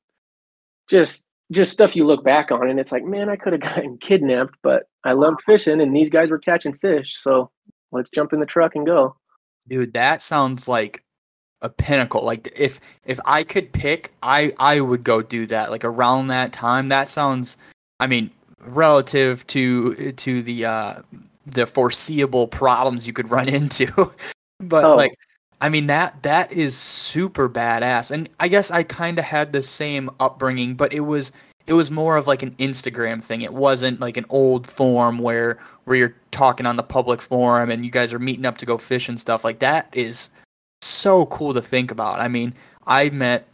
just 0.87 1.25
just 1.51 1.71
stuff 1.71 1.95
you 1.95 2.05
look 2.05 2.23
back 2.23 2.51
on, 2.51 2.69
and 2.69 2.79
it's 2.79 2.91
like, 2.91 3.03
man, 3.03 3.29
I 3.29 3.35
could 3.35 3.53
have 3.53 3.61
gotten 3.75 3.97
kidnapped, 3.97 4.55
but 4.61 4.83
I 5.03 5.13
loved 5.13 5.41
fishing, 5.45 5.81
and 5.81 5.95
these 5.95 6.09
guys 6.09 6.29
were 6.29 6.39
catching 6.39 6.77
fish, 6.77 7.17
so 7.17 7.51
let's 7.91 8.09
jump 8.09 8.33
in 8.33 8.39
the 8.39 8.45
truck 8.45 8.75
and 8.75 8.85
go. 8.85 9.15
Dude, 9.67 9.93
that 9.93 10.21
sounds 10.21 10.67
like 10.67 11.03
a 11.61 11.69
pinnacle. 11.69 12.23
Like 12.23 12.51
if 12.55 12.79
if 13.05 13.19
I 13.25 13.43
could 13.43 13.71
pick, 13.71 14.11
I 14.23 14.53
I 14.57 14.81
would 14.81 15.03
go 15.03 15.21
do 15.21 15.45
that. 15.47 15.71
Like 15.71 15.83
around 15.83 16.27
that 16.27 16.53
time, 16.53 16.87
that 16.87 17.09
sounds. 17.09 17.57
I 17.99 18.07
mean, 18.07 18.31
relative 18.59 19.45
to 19.47 20.11
to 20.13 20.41
the 20.41 20.65
uh 20.65 21.01
the 21.45 21.65
foreseeable 21.65 22.47
problems 22.47 23.07
you 23.07 23.13
could 23.13 23.29
run 23.29 23.49
into. 23.59 23.87
but 24.59 24.85
oh. 24.85 24.95
like 24.95 25.13
I 25.61 25.69
mean 25.69 25.87
that 25.87 26.23
that 26.23 26.51
is 26.51 26.75
super 26.75 27.49
badass. 27.49 28.11
And 28.11 28.29
I 28.39 28.47
guess 28.47 28.71
I 28.71 28.83
kind 28.83 29.19
of 29.19 29.25
had 29.25 29.51
the 29.51 29.61
same 29.61 30.09
upbringing, 30.19 30.75
but 30.75 30.93
it 30.93 31.01
was 31.01 31.31
it 31.67 31.73
was 31.73 31.91
more 31.91 32.17
of 32.17 32.27
like 32.27 32.41
an 32.43 32.55
Instagram 32.59 33.21
thing. 33.21 33.41
It 33.41 33.53
wasn't 33.53 33.99
like 33.99 34.17
an 34.17 34.25
old 34.29 34.67
form 34.67 35.19
where 35.19 35.59
where 35.83 35.97
you're 35.97 36.15
talking 36.31 36.65
on 36.65 36.77
the 36.77 36.83
public 36.83 37.21
forum 37.21 37.69
and 37.69 37.83
you 37.83 37.91
guys 37.91 38.13
are 38.13 38.19
meeting 38.19 38.45
up 38.45 38.57
to 38.59 38.65
go 38.65 38.77
fish 38.77 39.09
and 39.09 39.19
stuff. 39.19 39.43
Like 39.43 39.59
that 39.59 39.89
is 39.93 40.29
so 40.81 41.25
cool 41.27 41.53
to 41.53 41.61
think 41.61 41.91
about. 41.91 42.19
I 42.19 42.27
mean, 42.27 42.53
I 42.87 43.09
met 43.09 43.47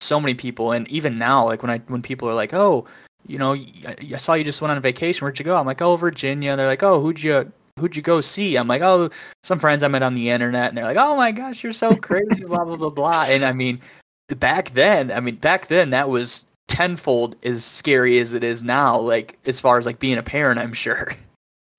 so 0.00 0.20
many 0.20 0.34
people 0.34 0.72
and 0.72 0.88
even 0.88 1.18
now 1.18 1.44
like 1.44 1.62
when 1.62 1.70
I 1.70 1.78
when 1.88 2.02
people 2.02 2.28
are 2.28 2.34
like, 2.34 2.52
"Oh, 2.54 2.86
you 3.26 3.38
know, 3.38 3.54
I 3.54 4.16
saw 4.16 4.34
you 4.34 4.44
just 4.44 4.60
went 4.60 4.72
on 4.72 4.80
vacation. 4.80 5.24
Where'd 5.24 5.38
you 5.38 5.44
go? 5.44 5.56
I'm 5.56 5.66
like, 5.66 5.82
oh, 5.82 5.96
Virginia. 5.96 6.56
They're 6.56 6.66
like, 6.66 6.82
oh, 6.82 7.00
who'd 7.00 7.22
you 7.22 7.52
who'd 7.80 7.96
you 7.96 8.02
go 8.02 8.20
see? 8.20 8.56
I'm 8.56 8.68
like, 8.68 8.82
oh, 8.82 9.10
some 9.42 9.58
friends 9.58 9.82
I 9.82 9.88
met 9.88 10.02
on 10.02 10.14
the 10.14 10.30
internet, 10.30 10.68
and 10.68 10.76
they're 10.76 10.84
like, 10.84 10.96
oh 10.96 11.16
my 11.16 11.32
gosh, 11.32 11.62
you're 11.64 11.72
so 11.72 11.96
crazy, 11.96 12.44
blah 12.44 12.64
blah 12.64 12.76
blah 12.76 12.90
blah. 12.90 13.22
And 13.24 13.44
I 13.44 13.52
mean, 13.52 13.80
back 14.28 14.70
then, 14.70 15.10
I 15.10 15.20
mean, 15.20 15.36
back 15.36 15.66
then 15.66 15.90
that 15.90 16.08
was 16.08 16.46
tenfold 16.68 17.36
as 17.42 17.64
scary 17.64 18.18
as 18.18 18.32
it 18.32 18.44
is 18.44 18.62
now. 18.62 18.98
Like 18.98 19.38
as 19.46 19.60
far 19.60 19.78
as 19.78 19.86
like 19.86 19.98
being 19.98 20.18
a 20.18 20.22
parent, 20.22 20.60
I'm 20.60 20.72
sure. 20.72 21.14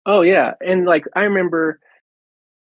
Oh 0.07 0.21
yeah, 0.21 0.53
and 0.65 0.85
like 0.85 1.05
I 1.15 1.21
remember 1.21 1.79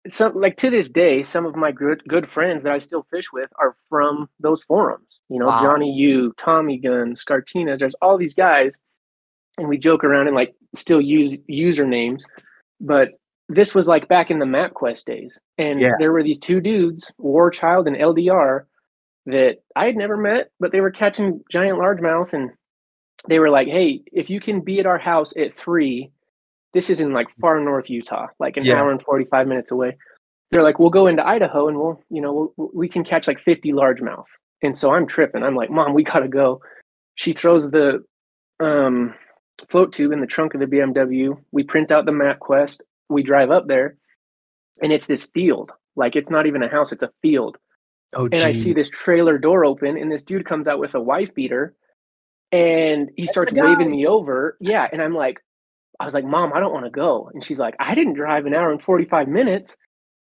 some 0.09 0.41
like 0.41 0.57
to 0.59 0.71
this 0.71 0.89
day, 0.89 1.23
some 1.23 1.47
of 1.47 1.57
my 1.57 1.73
good 1.73 2.03
good 2.09 2.29
friends 2.29 2.63
that 2.63 2.73
I 2.73 2.79
still 2.79 3.07
fish 3.11 3.33
with 3.33 3.51
are 3.59 3.75
from 3.89 4.29
those 4.41 4.65
forums. 4.65 5.23
You 5.29 5.39
know, 5.39 5.47
wow. 5.47 5.63
Johnny 5.63 5.93
U, 5.93 6.33
Tommy 6.37 6.79
Gun, 6.79 7.15
Scartinas. 7.15 7.79
There's 7.79 7.95
all 8.01 8.17
these 8.17 8.35
guys, 8.35 8.73
and 9.59 9.69
we 9.69 9.79
joke 9.79 10.05
around 10.05 10.29
and 10.29 10.37
like 10.37 10.55
still 10.75 11.01
use 11.01 11.37
usernames. 11.51 12.23
But 12.81 13.13
this 13.49 13.75
was 13.75 13.87
like 13.87 14.09
back 14.09 14.31
in 14.31 14.39
the 14.39 14.47
MapQuest 14.47 15.05
days, 15.05 15.39
and 15.59 15.81
yeah. 15.81 15.93
there 15.99 16.13
were 16.13 16.23
these 16.23 16.41
two 16.41 16.61
dudes, 16.61 17.13
War 17.19 17.51
Child 17.51 17.87
and 17.87 17.97
LDR, 17.97 18.65
that 19.27 19.59
I 19.75 19.87
had 19.87 19.97
never 19.97 20.17
met, 20.17 20.51
but 20.61 20.73
they 20.73 20.81
were 20.81 20.91
catching 20.91 21.43
giant 21.51 21.79
largemouth, 21.79 22.33
and 22.33 22.51
they 23.29 23.39
were 23.39 23.51
like, 23.51 23.69
"Hey, 23.69 24.03
if 24.13 24.31
you 24.31 24.41
can 24.41 24.61
be 24.61 24.81
at 24.81 24.87
our 24.87 24.99
house 24.99 25.33
at 25.37 25.57
three 25.57 26.11
this 26.77 26.91
is 26.91 27.01
in 27.01 27.15
like 27.15 27.31
far 27.41 27.59
north 27.59 27.89
Utah, 27.89 28.27
like 28.39 28.59
an 28.59 28.65
yeah. 28.65 28.75
hour 28.75 28.91
and 28.91 29.01
45 29.03 29.49
minutes 29.49 29.71
away. 29.71 29.97
they're 30.51 30.63
like, 30.63 30.79
we'll 30.79 30.91
go 30.91 31.07
into 31.07 31.27
Idaho 31.27 31.69
and 31.69 31.79
we'll, 31.79 32.03
you 32.11 32.21
know, 32.21 32.53
we'll, 32.59 32.71
we 32.75 32.87
can 32.87 33.03
catch 33.03 33.27
like 33.27 33.41
50 33.41 33.73
largemouth. 33.73 34.27
And 34.63 34.77
so 34.77 34.93
I'm 34.93 35.07
tripping. 35.07 35.43
I'm 35.43 35.57
like, 35.57 35.71
mom, 35.71 35.95
we 35.95 36.05
gotta 36.05 36.29
go. 36.29 36.61
She 37.15 37.33
throws 37.33 37.71
the 37.71 38.05
um, 38.61 39.15
float 39.71 39.95
tube 39.95 40.13
in 40.13 40.21
the 40.21 40.27
trunk 40.27 40.53
of 40.53 40.61
the 40.61 40.67
BMW. 40.67 41.39
We 41.51 41.63
print 41.63 41.91
out 41.91 42.05
the 42.05 42.13
MapQuest. 42.13 42.81
We 43.09 43.23
drive 43.23 43.51
up 43.51 43.67
there, 43.69 43.97
and 44.83 44.93
it's 44.93 45.07
this 45.07 45.25
field. 45.25 45.73
Like 45.95 46.17
it's 46.17 46.31
not 46.31 46.47
even 46.47 46.63
a 46.63 46.69
house; 46.69 46.93
it's 46.93 47.03
a 47.03 47.13
field. 47.23 47.57
Oh, 48.15 48.25
and 48.27 48.37
I 48.37 48.53
see 48.53 48.73
this 48.73 48.89
trailer 48.91 49.39
door 49.39 49.65
open, 49.65 49.97
and 49.97 50.11
this 50.11 50.25
dude 50.25 50.47
comes 50.47 50.69
out 50.69 50.79
with 50.79 50.95
a 50.95 51.01
wife 51.01 51.35
beater, 51.35 51.75
and 52.53 53.11
he 53.17 53.23
That's 53.25 53.33
starts 53.33 53.53
waving 53.53 53.91
me 53.91 54.07
over. 54.07 54.57
Yeah, 54.61 54.87
and 54.93 55.03
I'm 55.03 55.15
like, 55.15 55.39
I 56.01 56.05
was 56.05 56.15
like, 56.15 56.25
Mom, 56.25 56.53
I 56.53 56.61
don't 56.61 56.73
want 56.73 56.85
to 56.85 56.91
go. 56.91 57.31
And 57.35 57.45
she's 57.45 57.59
like, 57.59 57.75
I 57.81 57.95
didn't 57.95 58.15
drive 58.15 58.47
an 58.47 58.55
hour 58.55 58.71
and 58.71 58.83
45 58.83 59.29
minutes 59.29 59.77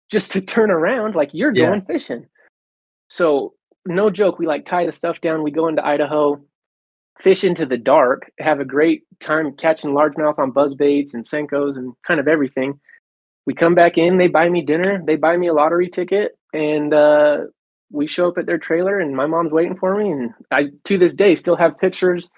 just 0.09 0.31
to 0.33 0.41
turn 0.41 0.71
around. 0.71 1.15
Like 1.15 1.29
you're 1.33 1.53
Yeah. 1.53 1.67
going 1.67 1.81
fishing. 1.81 2.27
So 3.09 3.53
no 3.85 4.09
joke, 4.09 4.39
we 4.39 4.47
like 4.47 4.65
tie 4.65 4.85
the 4.85 4.91
stuff 4.91 5.19
down. 5.21 5.43
We 5.43 5.51
go 5.51 5.67
into 5.67 5.85
Idaho, 5.85 6.41
fish 7.19 7.43
into 7.43 7.65
the 7.65 7.77
dark, 7.77 8.31
have 8.39 8.59
a 8.59 8.65
great 8.65 9.03
time 9.19 9.55
catching 9.55 9.91
largemouth 9.91 10.39
on 10.39 10.51
buzz 10.51 10.73
baits 10.73 11.13
and 11.13 11.25
senkos 11.25 11.77
and 11.77 11.93
kind 12.05 12.19
of 12.19 12.27
everything. 12.27 12.79
We 13.45 13.53
come 13.53 13.75
back 13.75 13.97
in, 13.97 14.17
they 14.17 14.27
buy 14.27 14.49
me 14.49 14.61
dinner, 14.61 15.01
they 15.05 15.15
buy 15.15 15.37
me 15.37 15.47
a 15.47 15.53
lottery 15.53 15.89
ticket, 15.89 16.37
and 16.53 16.93
uh, 16.93 17.39
we 17.91 18.07
show 18.07 18.27
up 18.29 18.37
at 18.37 18.45
their 18.45 18.57
trailer, 18.57 18.99
and 18.99 19.15
my 19.15 19.25
mom's 19.25 19.51
waiting 19.51 19.77
for 19.77 19.97
me. 19.97 20.11
And 20.11 20.31
I, 20.51 20.69
to 20.85 20.97
this 20.97 21.13
day, 21.13 21.35
still 21.35 21.55
have 21.55 21.77
pictures 21.77 22.29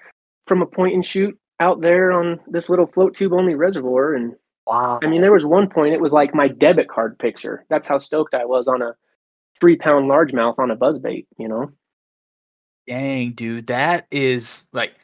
from 0.46 0.62
a 0.62 0.66
point 0.66 0.94
and 0.94 1.04
shoot 1.04 1.38
out 1.60 1.80
there 1.80 2.12
on 2.12 2.40
this 2.46 2.68
little 2.68 2.86
float 2.86 3.16
tube 3.16 3.32
only 3.32 3.54
reservoir. 3.54 4.14
And 4.14 4.34
wow. 4.66 4.98
I 5.02 5.06
mean, 5.06 5.22
there 5.22 5.32
was 5.32 5.44
one 5.44 5.68
point 5.68 5.94
it 5.94 6.00
was 6.00 6.12
like 6.12 6.34
my 6.34 6.48
debit 6.48 6.88
card 6.88 7.18
picture. 7.18 7.64
That's 7.70 7.86
how 7.86 7.98
stoked 7.98 8.34
I 8.34 8.44
was 8.44 8.66
on 8.68 8.82
a 8.82 8.94
three 9.60 9.76
pound 9.76 10.10
largemouth 10.10 10.58
on 10.58 10.70
a 10.70 10.76
buzz 10.76 10.98
bait. 10.98 11.26
You 11.38 11.48
know. 11.48 11.72
Dang, 12.86 13.32
dude, 13.32 13.66
that 13.66 14.06
is 14.10 14.66
like 14.72 14.94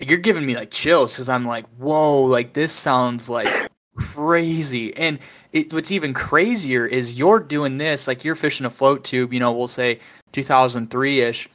you're 0.00 0.18
giving 0.18 0.46
me 0.46 0.56
like 0.56 0.70
chills 0.70 1.14
because 1.14 1.28
I'm 1.28 1.44
like, 1.44 1.66
whoa, 1.78 2.22
like 2.22 2.52
this 2.52 2.72
sounds 2.72 3.28
like 3.28 3.70
crazy. 3.96 4.96
And 4.96 5.18
it, 5.52 5.72
what's 5.72 5.90
even 5.90 6.14
crazier 6.14 6.86
is 6.86 7.14
you're 7.14 7.40
doing 7.40 7.78
this, 7.78 8.06
like 8.06 8.24
you're 8.24 8.34
fishing 8.34 8.66
a 8.66 8.70
float 8.70 9.04
tube, 9.04 9.32
you 9.32 9.40
know, 9.40 9.52
we'll 9.52 9.66
say 9.66 9.98
2003 10.32 11.20
ish. 11.20 11.48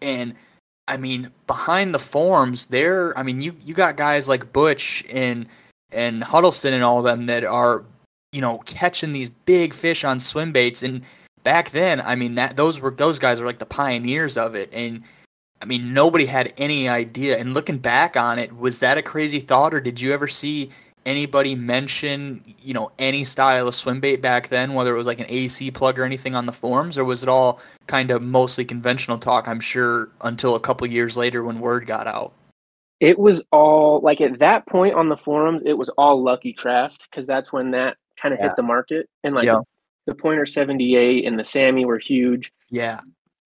And 0.00 0.34
I 0.88 0.96
mean, 0.96 1.30
behind 1.46 1.94
the 1.94 2.00
forms, 2.00 2.66
there, 2.66 3.16
I 3.16 3.22
mean, 3.22 3.40
you 3.40 3.54
you 3.64 3.74
got 3.74 3.96
guys 3.96 4.28
like 4.28 4.52
Butch 4.52 5.04
and 5.10 5.46
and 5.92 6.24
Huddleston 6.24 6.72
and 6.74 6.82
all 6.82 6.98
of 6.98 7.04
them 7.04 7.22
that 7.22 7.44
are, 7.44 7.84
you 8.32 8.40
know, 8.40 8.58
catching 8.66 9.12
these 9.12 9.28
big 9.28 9.74
fish 9.74 10.04
on 10.04 10.18
swim 10.18 10.52
baits. 10.52 10.82
And 10.82 11.02
back 11.44 11.70
then, 11.70 12.00
I 12.00 12.14
mean, 12.14 12.34
that 12.36 12.56
those 12.56 12.80
were 12.80 12.90
those 12.90 13.18
guys 13.18 13.40
are 13.40 13.46
like 13.46 13.58
the 13.58 13.66
pioneers 13.66 14.36
of 14.36 14.54
it. 14.54 14.70
And 14.72 15.02
I 15.60 15.64
mean, 15.64 15.92
nobody 15.94 16.26
had 16.26 16.52
any 16.58 16.88
idea. 16.88 17.38
And 17.38 17.54
looking 17.54 17.78
back 17.78 18.16
on 18.16 18.38
it, 18.38 18.56
was 18.56 18.80
that 18.80 18.98
a 18.98 19.02
crazy 19.02 19.40
thought, 19.40 19.72
or 19.74 19.80
did 19.80 20.00
you 20.00 20.12
ever 20.12 20.26
see 20.26 20.70
anybody 21.04 21.54
mention, 21.54 22.42
you 22.60 22.72
know, 22.74 22.90
any 22.98 23.24
style 23.24 23.66
of 23.66 23.74
swim 23.74 24.00
bait 24.00 24.22
back 24.22 24.48
then, 24.48 24.74
whether 24.74 24.94
it 24.94 24.98
was 24.98 25.06
like 25.06 25.20
an 25.20 25.26
AC 25.28 25.70
plug 25.72 25.98
or 25.98 26.04
anything 26.04 26.34
on 26.34 26.46
the 26.46 26.52
forums, 26.52 26.96
or 26.98 27.04
was 27.04 27.22
it 27.22 27.28
all 27.28 27.60
kind 27.86 28.10
of 28.10 28.22
mostly 28.22 28.64
conventional 28.64 29.18
talk? 29.18 29.48
I'm 29.48 29.60
sure 29.60 30.10
until 30.20 30.54
a 30.54 30.60
couple 30.60 30.86
years 30.86 31.16
later 31.16 31.42
when 31.42 31.60
word 31.60 31.86
got 31.86 32.06
out. 32.06 32.32
It 33.00 33.18
was 33.18 33.42
all 33.50 34.00
like 34.00 34.20
at 34.20 34.38
that 34.38 34.66
point 34.66 34.94
on 34.94 35.08
the 35.08 35.16
forums, 35.16 35.62
it 35.66 35.72
was 35.72 35.88
all 35.90 36.22
Lucky 36.22 36.52
Craft 36.52 37.08
because 37.10 37.26
that's 37.26 37.52
when 37.52 37.72
that 37.72 37.96
kind 38.16 38.32
of 38.32 38.38
Yeah. 38.38 38.48
hit 38.48 38.56
the 38.56 38.62
market. 38.62 39.08
And 39.24 39.34
like 39.34 39.46
Yeah. 39.46 39.58
The 40.06 40.14
Pointer 40.14 40.46
78 40.46 41.26
and 41.26 41.38
the 41.38 41.44
Sammy 41.44 41.84
were 41.84 41.98
huge. 41.98 42.52
Yeah, 42.70 43.00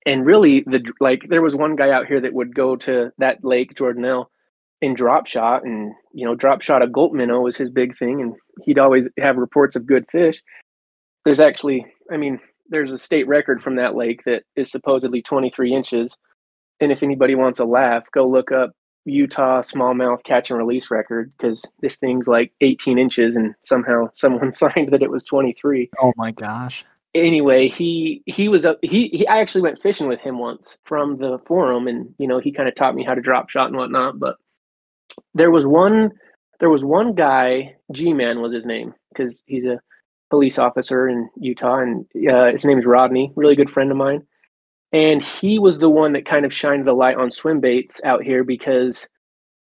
and 0.07 0.25
really 0.25 0.61
the 0.61 0.81
like 1.01 1.27
there 1.29 1.42
was 1.42 1.55
one 1.55 1.77
guy 1.77 1.90
out 1.90 2.07
here 2.07 2.21
that 2.21 2.33
would 2.33 2.55
go 2.55 2.77
to 2.77 3.12
that 3.19 3.45
lake 3.45 3.75
jordanelle 3.75 4.27
and 4.81 4.97
drop 4.97 5.27
shot 5.27 5.64
and 5.64 5.92
you 6.14 6.25
know 6.25 6.35
drop 6.35 6.62
shot 6.62 6.83
a 6.83 6.87
gold 6.87 7.12
minnow 7.12 7.40
was 7.40 7.57
his 7.57 7.69
big 7.69 7.99
thing 7.99 8.23
and 8.23 8.35
he'd 8.62 8.79
always 8.79 9.05
have 9.19 9.37
reports 9.37 9.77
of 9.77 9.87
good 9.87 10.07
fish. 10.11 10.42
There's 11.25 11.40
actually 11.40 11.85
i 12.11 12.16
mean 12.16 12.38
there's 12.69 12.92
a 12.92 12.99
state 12.99 13.29
record 13.29 13.62
from 13.62 13.77
that 13.77 13.95
lake 13.95 14.23
that 14.25 14.42
is 14.57 14.71
supposedly 14.71 15.23
23 15.23 15.73
inches. 15.73 16.16
And 16.81 16.90
if 16.90 17.03
anybody 17.03 17.35
wants 17.35 17.59
a 17.59 17.64
laugh 17.64 18.05
go 18.14 18.27
look 18.27 18.53
up 18.53 18.71
utah 19.07 19.62
smallmouth 19.62 20.23
catch 20.25 20.51
and 20.51 20.59
release 20.59 20.90
record 20.90 21.33
because 21.38 21.64
this 21.81 21.97
thing's 21.97 22.27
like 22.27 22.53
18 22.61 22.99
inches 22.99 23.37
and 23.37 23.55
somehow 23.62 24.09
someone 24.14 24.53
signed 24.53 24.90
that 24.92 25.03
it 25.03 25.11
was 25.11 25.25
23 25.25 25.88
Oh 26.03 26.12
my 26.16 26.33
gosh. 26.33 26.85
anyway, 27.14 27.69
he 27.69 28.23
he 28.27 28.49
was 28.49 28.64
a 28.64 28.77
he, 28.83 29.09
he 29.09 29.27
I 29.27 29.38
actually 29.40 29.62
went 29.62 29.81
fishing 29.83 30.07
with 30.09 30.21
him 30.21 30.38
once 30.38 30.77
from 30.85 31.16
the 31.16 31.38
forum, 31.47 31.88
and 31.88 32.14
you 32.19 32.27
know 32.29 32.40
he 32.40 32.53
kind 32.53 32.69
of 32.69 32.75
taught 32.75 32.95
me 32.95 33.05
how 33.05 33.14
to 33.14 33.21
drop 33.23 33.49
shot 33.49 33.69
and 33.69 33.77
whatnot. 33.77 34.19
But 34.19 34.37
there 35.35 35.51
was 35.51 35.64
one 35.64 36.11
there 36.61 36.71
was 36.71 36.85
one 36.85 37.14
guy, 37.14 37.77
G 37.92 38.12
Man 38.12 38.40
was 38.42 38.53
his 38.53 38.66
name, 38.66 38.95
because 39.11 39.42
he's 39.47 39.64
a 39.64 39.81
police 40.31 40.59
officer 40.59 41.09
in 41.09 41.29
Utah, 41.37 41.79
and 41.79 42.05
uh, 42.29 42.53
his 42.53 42.64
name's 42.64 42.85
Rodney, 42.85 43.33
really 43.37 43.57
good 43.57 43.71
friend 43.71 43.90
of 43.90 43.97
mine. 43.97 44.27
And 44.92 45.22
he 45.22 45.59
was 45.59 45.79
the 45.79 45.90
one 45.90 46.12
that 46.12 46.27
kind 46.27 46.44
of 46.46 46.55
shined 46.55 46.87
the 46.87 46.92
light 46.92 47.16
on 47.16 47.31
swim 47.31 47.61
baits 47.61 48.01
out 48.05 48.22
here 48.22 48.44
because 48.44 49.07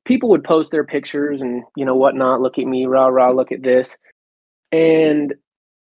people 0.05 0.29
would 0.31 0.45
post 0.45 0.71
their 0.71 0.85
pictures 0.85 1.43
and 1.43 1.63
you 1.77 1.85
know 1.85 1.95
whatnot. 1.97 2.41
Look 2.41 2.59
at 2.59 2.67
me, 2.67 2.87
rah 2.87 3.07
rah. 3.07 3.31
Look 3.31 3.53
at 3.53 3.63
this, 3.63 3.97
and 4.73 5.35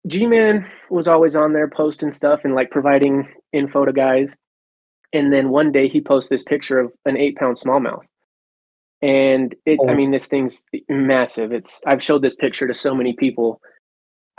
G 0.07 0.25
Man 0.27 0.65
was 0.89 1.07
always 1.07 1.35
on 1.35 1.53
there 1.53 1.69
posting 1.69 2.11
stuff 2.11 2.41
and 2.43 2.55
like 2.55 2.71
providing 2.71 3.27
info 3.53 3.85
to 3.85 3.93
guys. 3.93 4.33
And 5.13 5.33
then 5.33 5.49
one 5.49 5.71
day 5.71 5.87
he 5.87 6.01
posts 6.01 6.29
this 6.29 6.43
picture 6.43 6.79
of 6.79 6.91
an 7.05 7.17
eight 7.17 7.35
pound 7.37 7.57
smallmouth. 7.57 8.03
And 9.01 9.55
it, 9.65 9.79
I 9.87 9.93
Oh. 9.93 9.95
mean, 9.95 10.11
this 10.11 10.27
thing's 10.27 10.65
massive. 10.89 11.51
It's, 11.51 11.79
I've 11.85 12.03
showed 12.03 12.21
this 12.21 12.35
picture 12.35 12.67
to 12.67 12.73
so 12.73 12.93
many 12.93 13.13
people. 13.13 13.61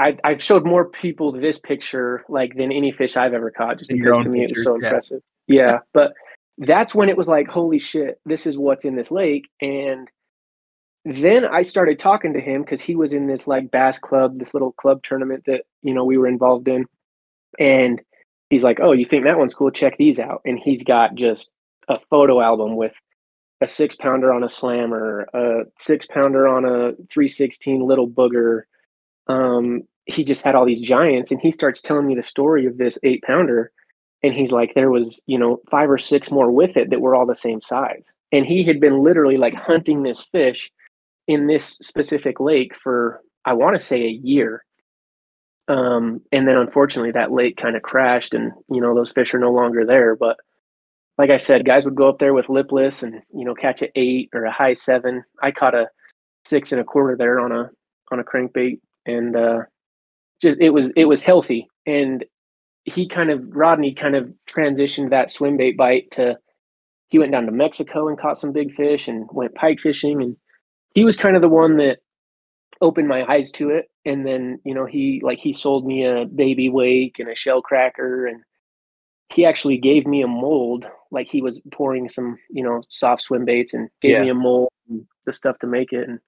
I, 0.00 0.16
I've 0.24 0.42
showed 0.42 0.64
more 0.64 0.86
people 0.86 1.30
this 1.30 1.58
picture 1.58 2.24
like 2.28 2.56
than 2.56 2.72
any 2.72 2.90
fish 2.90 3.16
I've 3.16 3.34
ever 3.34 3.50
caught 3.50 3.78
just 3.78 3.90
because 3.90 4.24
to 4.24 4.30
me 4.30 4.44
it 4.44 4.50
was 4.50 4.64
so 4.64 4.78
yeah. 4.80 4.86
impressive. 4.86 5.20
Yeah. 5.46 5.78
But 5.92 6.14
that's 6.58 6.94
when 6.94 7.10
it 7.10 7.16
was 7.16 7.28
like, 7.28 7.48
holy 7.48 7.78
shit, 7.78 8.18
this 8.24 8.46
is 8.46 8.56
what's 8.56 8.84
in 8.84 8.96
this 8.96 9.10
lake. 9.10 9.48
And 9.60 10.08
then 11.04 11.44
I 11.44 11.62
started 11.62 11.98
talking 11.98 12.34
to 12.34 12.40
him 12.40 12.62
because 12.62 12.80
he 12.80 12.96
was 12.96 13.12
in 13.12 13.26
this 13.26 13.46
like 13.46 13.70
bass 13.70 13.98
club, 13.98 14.38
this 14.38 14.54
little 14.54 14.72
club 14.72 15.02
tournament 15.02 15.44
that 15.46 15.62
you 15.82 15.94
know 15.94 16.04
we 16.04 16.18
were 16.18 16.28
involved 16.28 16.68
in, 16.68 16.84
and 17.58 18.00
he's 18.50 18.62
like, 18.62 18.80
"Oh, 18.82 18.92
you 18.92 19.06
think 19.06 19.24
that 19.24 19.38
one's 19.38 19.54
cool? 19.54 19.70
Check 19.70 19.96
these 19.96 20.18
out." 20.18 20.42
And 20.44 20.58
he's 20.58 20.84
got 20.84 21.14
just 21.14 21.52
a 21.88 21.98
photo 21.98 22.40
album 22.40 22.76
with 22.76 22.92
a 23.62 23.66
six 23.66 23.96
pounder 23.96 24.32
on 24.32 24.44
a 24.44 24.48
slammer, 24.48 25.26
a 25.32 25.64
six 25.78 26.06
pounder 26.06 26.46
on 26.46 26.64
a 26.66 26.92
three 27.10 27.28
sixteen 27.28 27.80
little 27.80 28.08
booger. 28.08 28.62
Um, 29.26 29.84
he 30.06 30.24
just 30.24 30.42
had 30.42 30.54
all 30.54 30.66
these 30.66 30.80
giants, 30.80 31.30
and 31.30 31.40
he 31.40 31.50
starts 31.50 31.82
telling 31.82 32.06
me 32.06 32.14
the 32.14 32.22
story 32.22 32.66
of 32.66 32.78
this 32.78 32.98
eight 33.02 33.22
pounder, 33.22 33.70
and 34.22 34.34
he's 34.34 34.52
like, 34.52 34.74
there 34.74 34.90
was 34.90 35.20
you 35.26 35.38
know 35.38 35.60
five 35.70 35.90
or 35.90 35.98
six 35.98 36.30
more 36.30 36.50
with 36.50 36.76
it 36.76 36.90
that 36.90 37.00
were 37.00 37.14
all 37.14 37.26
the 37.26 37.34
same 37.34 37.60
size, 37.60 38.12
and 38.32 38.46
he 38.46 38.64
had 38.64 38.80
been 38.80 39.02
literally 39.02 39.36
like 39.36 39.54
hunting 39.54 40.02
this 40.02 40.22
fish 40.22 40.70
in 41.26 41.46
this 41.46 41.78
specific 41.80 42.40
lake 42.40 42.74
for 42.82 43.20
I 43.44 43.54
want 43.54 43.78
to 43.78 43.86
say 43.86 44.02
a 44.02 44.08
year. 44.08 44.64
Um, 45.68 46.20
and 46.32 46.48
then 46.48 46.56
unfortunately 46.56 47.12
that 47.12 47.30
lake 47.30 47.56
kind 47.56 47.76
of 47.76 47.82
crashed 47.82 48.34
and 48.34 48.52
you 48.68 48.80
know 48.80 48.94
those 48.94 49.12
fish 49.12 49.32
are 49.34 49.38
no 49.38 49.52
longer 49.52 49.86
there. 49.86 50.16
But 50.16 50.36
like 51.16 51.30
I 51.30 51.36
said, 51.36 51.64
guys 51.64 51.84
would 51.84 51.94
go 51.94 52.08
up 52.08 52.18
there 52.18 52.34
with 52.34 52.48
lipless 52.48 53.02
and 53.02 53.22
you 53.32 53.44
know 53.44 53.54
catch 53.54 53.82
an 53.82 53.90
eight 53.94 54.30
or 54.32 54.44
a 54.44 54.52
high 54.52 54.74
seven. 54.74 55.22
I 55.42 55.52
caught 55.52 55.74
a 55.74 55.88
six 56.44 56.72
and 56.72 56.80
a 56.80 56.84
quarter 56.84 57.16
there 57.16 57.38
on 57.38 57.52
a 57.52 57.70
on 58.10 58.18
a 58.18 58.24
crankbait 58.24 58.80
and 59.06 59.36
uh 59.36 59.60
just 60.40 60.58
it 60.60 60.70
was 60.70 60.90
it 60.96 61.04
was 61.06 61.20
healthy. 61.20 61.68
And 61.86 62.24
he 62.84 63.08
kind 63.08 63.30
of 63.30 63.44
Rodney 63.54 63.94
kind 63.94 64.16
of 64.16 64.32
transitioned 64.48 65.10
that 65.10 65.30
swim 65.30 65.56
bait 65.56 65.76
bite 65.76 66.10
to 66.12 66.38
he 67.08 67.18
went 67.18 67.32
down 67.32 67.46
to 67.46 67.52
Mexico 67.52 68.08
and 68.08 68.18
caught 68.18 68.38
some 68.38 68.52
big 68.52 68.72
fish 68.74 69.08
and 69.08 69.28
went 69.32 69.54
pike 69.54 69.80
fishing. 69.80 70.22
And 70.22 70.36
he 70.94 71.04
was 71.04 71.16
kind 71.16 71.36
of 71.36 71.42
the 71.42 71.48
one 71.48 71.76
that 71.78 71.98
opened 72.80 73.08
my 73.08 73.24
eyes 73.30 73.50
to 73.52 73.70
it. 73.70 73.90
And 74.04 74.26
then 74.26 74.60
you 74.64 74.74
know 74.74 74.86
he 74.86 75.20
like 75.22 75.38
he 75.38 75.52
sold 75.52 75.86
me 75.86 76.04
a 76.04 76.24
baby 76.26 76.68
wake 76.68 77.18
and 77.18 77.28
a 77.28 77.34
shell 77.34 77.60
cracker. 77.62 78.26
And 78.26 78.42
he 79.32 79.44
actually 79.44 79.76
gave 79.78 80.06
me 80.06 80.22
a 80.22 80.26
mold 80.28 80.86
like 81.12 81.28
he 81.28 81.42
was 81.42 81.62
pouring 81.72 82.08
some 82.08 82.38
you 82.50 82.64
know 82.64 82.82
soft 82.88 83.22
swim 83.22 83.44
baits 83.44 83.74
and 83.74 83.88
gave 84.00 84.12
Yeah. 84.12 84.22
me 84.24 84.28
a 84.30 84.34
mold 84.34 84.70
and 84.88 85.06
the 85.26 85.32
stuff 85.32 85.58
to 85.58 85.66
make 85.66 85.92
it. 85.92 86.08
And 86.08 86.18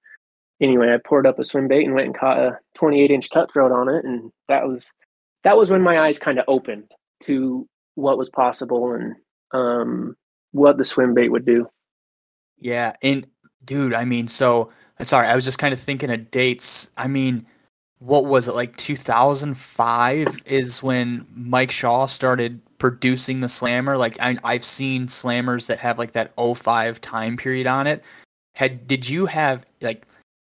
anyway 0.61 0.93
i 0.93 0.97
poured 1.07 1.27
up 1.27 1.39
a 1.39 1.43
swim 1.43 1.67
bait 1.67 1.85
and 1.85 1.93
went 1.93 2.07
and 2.07 2.17
caught 2.17 2.39
a 2.39 2.57
28 2.75 3.11
inch 3.11 3.29
cutthroat 3.29 3.71
on 3.71 3.89
it 3.89 4.05
and 4.05 4.31
that 4.47 4.67
was 4.67 4.91
that 5.43 5.57
was 5.57 5.69
when 5.69 5.81
my 5.81 5.99
eyes 5.99 6.19
kind 6.19 6.39
of 6.39 6.45
opened 6.47 6.89
to 7.21 7.67
what 7.95 8.17
was 8.17 8.29
possible 8.29 8.93
and 8.93 9.15
um 9.53 10.15
what 10.51 10.77
the 10.77 10.85
swim 10.85 11.13
bait 11.13 11.29
would 11.29 11.45
do 11.45 11.67
Yeah, 12.59 12.95
and 13.01 13.27
dude, 13.65 13.93
I 13.93 14.05
mean, 14.05 14.27
so 14.27 14.69
sorry, 15.01 15.27
I 15.27 15.35
was 15.35 15.43
just 15.43 15.59
kind 15.59 15.73
of 15.73 15.79
thinking 15.79 16.09
of 16.09 16.31
dates. 16.31 16.89
I 16.95 17.07
mean, 17.07 17.45
what 17.99 18.25
was 18.25 18.47
it 18.47 18.55
like 18.55 18.75
2005 18.77 20.43
is 20.45 20.81
when 20.81 21.25
Mike 21.35 21.71
Shaw 21.71 22.05
started 22.05 22.61
producing 22.77 23.39
the 23.39 23.47
slammer 23.47 23.97
like 23.97 24.17
I, 24.19 24.37
i've 24.43 24.65
seen 24.65 25.07
slammers 25.07 25.67
that 25.67 25.79
have 25.79 25.97
like 25.97 26.11
that 26.11 26.33
05 26.35 26.99
time 26.99 27.37
period 27.37 27.65
on 27.65 27.87
it 27.87 28.03
had 28.55 28.87
did 28.87 29.07
you 29.07 29.25
have 29.25 29.65
like 29.79 30.05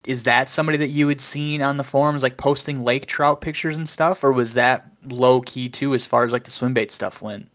is 0.06 0.24
that 0.24 0.48
somebody 0.48 0.78
that 0.78 0.90
you 0.90 1.08
had 1.08 1.20
seen 1.20 1.62
on 1.62 1.76
the 1.76 1.84
forums 1.84 2.22
like 2.22 2.36
posting 2.36 2.84
lake 2.84 3.06
trout 3.06 3.40
pictures 3.40 3.76
and 3.76 3.88
stuff 3.88 4.22
or 4.22 4.32
was 4.32 4.54
that 4.54 4.86
low 5.04 5.40
key 5.40 5.68
too 5.68 5.94
as 5.94 6.06
far 6.06 6.24
as 6.24 6.32
like 6.32 6.44
the 6.44 6.50
swim 6.50 6.74
bait 6.74 6.90
stuff 6.90 7.22
went 7.22 7.50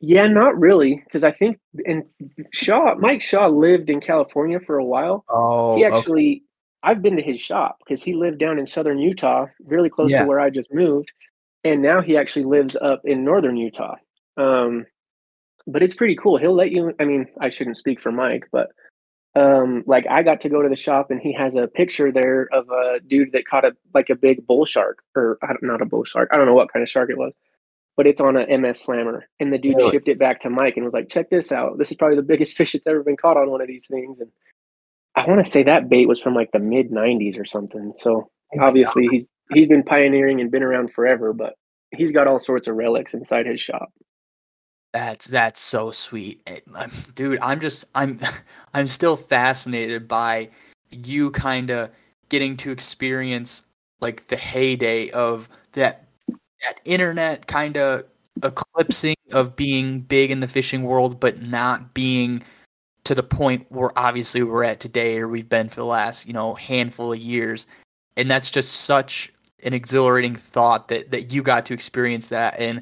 yeah 0.00 0.26
not 0.26 0.58
really 0.58 1.02
because 1.04 1.24
i 1.24 1.32
think 1.32 1.58
and 1.86 2.04
shaw 2.52 2.94
mike 2.96 3.22
shaw 3.22 3.46
lived 3.46 3.90
in 3.90 4.00
california 4.00 4.60
for 4.60 4.78
a 4.78 4.84
while 4.84 5.24
oh 5.28 5.76
he 5.76 5.84
actually 5.84 6.30
okay. 6.36 6.42
i've 6.90 7.02
been 7.02 7.16
to 7.16 7.22
his 7.22 7.40
shop 7.40 7.78
because 7.84 8.02
he 8.02 8.14
lived 8.14 8.38
down 8.38 8.58
in 8.58 8.66
southern 8.66 8.98
utah 8.98 9.46
really 9.64 9.88
close 9.88 10.10
yeah. 10.10 10.22
to 10.22 10.28
where 10.28 10.40
i 10.40 10.50
just 10.50 10.72
moved 10.72 11.12
and 11.64 11.80
now 11.80 12.02
he 12.02 12.16
actually 12.16 12.44
lives 12.44 12.76
up 12.76 13.00
in 13.04 13.24
northern 13.24 13.56
utah 13.56 13.96
um, 14.36 14.86
but 15.66 15.82
it's 15.82 15.94
pretty 15.94 16.16
cool. 16.16 16.36
He'll 16.36 16.54
let 16.54 16.72
you. 16.72 16.94
I 17.00 17.04
mean, 17.04 17.26
I 17.40 17.48
shouldn't 17.48 17.76
speak 17.76 18.00
for 18.00 18.12
Mike, 18.12 18.48
but 18.52 18.68
um, 19.36 19.82
like 19.86 20.06
I 20.08 20.22
got 20.22 20.40
to 20.42 20.48
go 20.48 20.62
to 20.62 20.68
the 20.68 20.76
shop 20.76 21.10
and 21.10 21.20
he 21.20 21.32
has 21.32 21.56
a 21.56 21.66
picture 21.66 22.12
there 22.12 22.48
of 22.52 22.68
a 22.70 23.00
dude 23.00 23.32
that 23.32 23.46
caught 23.46 23.64
a 23.64 23.72
like 23.92 24.08
a 24.08 24.14
big 24.14 24.46
bull 24.46 24.64
shark 24.64 25.02
or 25.16 25.38
not 25.60 25.82
a 25.82 25.86
bull 25.86 26.04
shark. 26.04 26.28
I 26.32 26.36
don't 26.36 26.46
know 26.46 26.54
what 26.54 26.72
kind 26.72 26.82
of 26.82 26.88
shark 26.88 27.10
it 27.10 27.18
was, 27.18 27.32
but 27.96 28.06
it's 28.06 28.20
on 28.20 28.36
a 28.36 28.58
MS 28.58 28.80
Slammer. 28.80 29.28
And 29.40 29.52
the 29.52 29.58
dude 29.58 29.76
really? 29.76 29.90
shipped 29.90 30.08
it 30.08 30.20
back 30.20 30.40
to 30.42 30.50
Mike 30.50 30.76
and 30.76 30.84
was 30.84 30.94
like, 30.94 31.08
"Check 31.08 31.30
this 31.30 31.50
out. 31.50 31.78
This 31.78 31.90
is 31.90 31.96
probably 31.96 32.16
the 32.16 32.22
biggest 32.22 32.56
fish 32.56 32.72
that's 32.72 32.86
ever 32.86 33.02
been 33.02 33.16
caught 33.16 33.36
on 33.36 33.50
one 33.50 33.60
of 33.60 33.66
these 33.66 33.86
things." 33.86 34.20
And 34.20 34.30
I 35.16 35.26
want 35.26 35.44
to 35.44 35.50
say 35.50 35.64
that 35.64 35.88
bait 35.88 36.06
was 36.06 36.20
from 36.20 36.34
like 36.34 36.52
the 36.52 36.60
mid 36.60 36.90
'90s 36.90 37.38
or 37.38 37.44
something. 37.44 37.92
So 37.98 38.30
oh 38.56 38.64
obviously 38.64 39.08
he's 39.10 39.26
he's 39.52 39.68
been 39.68 39.82
pioneering 39.82 40.40
and 40.40 40.50
been 40.50 40.62
around 40.62 40.92
forever, 40.92 41.32
but 41.32 41.54
he's 41.90 42.12
got 42.12 42.28
all 42.28 42.38
sorts 42.38 42.68
of 42.68 42.76
relics 42.76 43.14
inside 43.14 43.46
his 43.46 43.60
shop. 43.60 43.92
That's 44.94 45.26
that's 45.26 45.58
so 45.58 45.90
sweet, 45.90 46.40
eh, 46.46 46.60
dude. 47.16 47.40
I'm 47.42 47.58
just 47.58 47.84
I'm 47.96 48.20
I'm 48.74 48.86
still 48.86 49.16
fascinated 49.16 50.06
by 50.06 50.50
you 50.90 51.32
kind 51.32 51.70
of 51.70 51.90
getting 52.28 52.56
to 52.58 52.70
experience 52.70 53.64
like 54.00 54.28
the 54.28 54.36
heyday 54.36 55.10
of 55.10 55.48
that 55.72 56.06
that 56.62 56.80
internet 56.84 57.48
kind 57.48 57.76
of 57.76 58.04
eclipsing 58.44 59.16
of 59.32 59.56
being 59.56 59.98
big 60.00 60.30
in 60.30 60.38
the 60.38 60.46
fishing 60.46 60.84
world, 60.84 61.18
but 61.18 61.42
not 61.42 61.92
being 61.92 62.44
to 63.02 63.16
the 63.16 63.22
point 63.24 63.66
where 63.70 63.90
obviously 63.98 64.44
we're 64.44 64.62
at 64.62 64.78
today 64.78 65.18
or 65.18 65.26
we've 65.26 65.48
been 65.48 65.68
for 65.68 65.76
the 65.76 65.84
last 65.86 66.24
you 66.24 66.32
know 66.32 66.54
handful 66.54 67.12
of 67.12 67.18
years, 67.18 67.66
and 68.16 68.30
that's 68.30 68.48
just 68.48 68.82
such 68.82 69.32
an 69.64 69.72
exhilarating 69.72 70.36
thought 70.36 70.86
that 70.86 71.10
that 71.10 71.32
you 71.32 71.42
got 71.42 71.66
to 71.66 71.74
experience 71.74 72.28
that 72.28 72.54
and 72.60 72.80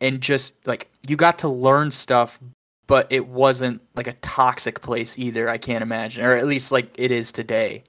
and 0.00 0.20
just 0.20 0.54
like 0.66 0.90
you 1.06 1.16
got 1.16 1.38
to 1.38 1.48
learn 1.48 1.90
stuff 1.90 2.40
but 2.86 3.06
it 3.10 3.28
wasn't 3.28 3.80
like 3.94 4.06
a 4.06 4.14
toxic 4.14 4.80
place 4.80 5.18
either 5.18 5.48
i 5.48 5.58
can't 5.58 5.82
imagine 5.82 6.24
or 6.24 6.36
at 6.36 6.46
least 6.46 6.72
like 6.72 6.90
it 6.98 7.10
is 7.12 7.32
today. 7.32 7.84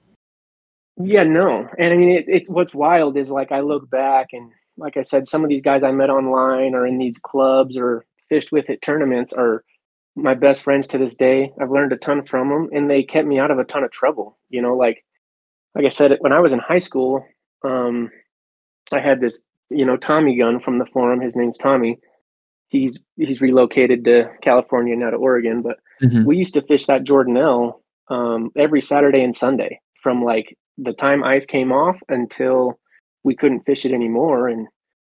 Yeah 0.96 1.24
no 1.24 1.68
and 1.78 1.92
i 1.92 1.96
mean 1.96 2.10
it, 2.10 2.24
it 2.28 2.50
what's 2.50 2.74
wild 2.74 3.16
is 3.16 3.30
like 3.30 3.50
i 3.50 3.60
look 3.60 3.88
back 3.90 4.28
and 4.32 4.50
like 4.76 4.96
i 4.96 5.02
said 5.02 5.28
some 5.28 5.42
of 5.42 5.48
these 5.48 5.62
guys 5.62 5.82
i 5.82 5.90
met 5.90 6.10
online 6.10 6.74
or 6.74 6.86
in 6.86 6.98
these 6.98 7.18
clubs 7.22 7.76
or 7.76 8.04
fished 8.28 8.52
with 8.52 8.68
at 8.70 8.82
tournaments 8.82 9.32
are 9.32 9.64
my 10.14 10.34
best 10.34 10.62
friends 10.62 10.86
to 10.88 10.98
this 10.98 11.16
day. 11.16 11.50
I've 11.58 11.70
learned 11.70 11.92
a 11.92 11.96
ton 11.96 12.22
from 12.26 12.50
them 12.50 12.68
and 12.72 12.88
they 12.90 13.02
kept 13.02 13.26
me 13.26 13.38
out 13.38 13.50
of 13.50 13.58
a 13.58 13.64
ton 13.64 13.82
of 13.82 13.90
trouble 13.90 14.38
you 14.52 14.62
know 14.62 14.76
like 14.76 15.04
like 15.74 15.84
i 15.84 15.88
said 15.88 16.16
when 16.20 16.32
i 16.32 16.38
was 16.38 16.52
in 16.52 16.60
high 16.60 16.78
school 16.78 17.26
um 17.64 18.10
i 18.92 19.00
had 19.00 19.20
this 19.20 19.42
you 19.74 19.84
know 19.84 19.96
Tommy 19.96 20.36
Gun 20.36 20.60
from 20.60 20.78
the 20.78 20.86
forum. 20.86 21.20
His 21.20 21.36
name's 21.36 21.58
Tommy. 21.58 21.98
He's 22.68 22.98
he's 23.16 23.40
relocated 23.40 24.04
to 24.04 24.30
California 24.42 24.96
now 24.96 25.10
to 25.10 25.16
Oregon, 25.16 25.62
but 25.62 25.78
mm-hmm. 26.02 26.24
we 26.24 26.36
used 26.36 26.54
to 26.54 26.62
fish 26.62 26.86
that 26.86 27.04
Jordanelle 27.04 27.80
um, 28.08 28.50
every 28.56 28.82
Saturday 28.82 29.22
and 29.22 29.36
Sunday 29.36 29.80
from 30.02 30.24
like 30.24 30.56
the 30.78 30.92
time 30.92 31.22
ice 31.22 31.46
came 31.46 31.72
off 31.72 31.96
until 32.08 32.78
we 33.24 33.34
couldn't 33.34 33.66
fish 33.66 33.84
it 33.84 33.92
anymore. 33.92 34.48
And 34.48 34.68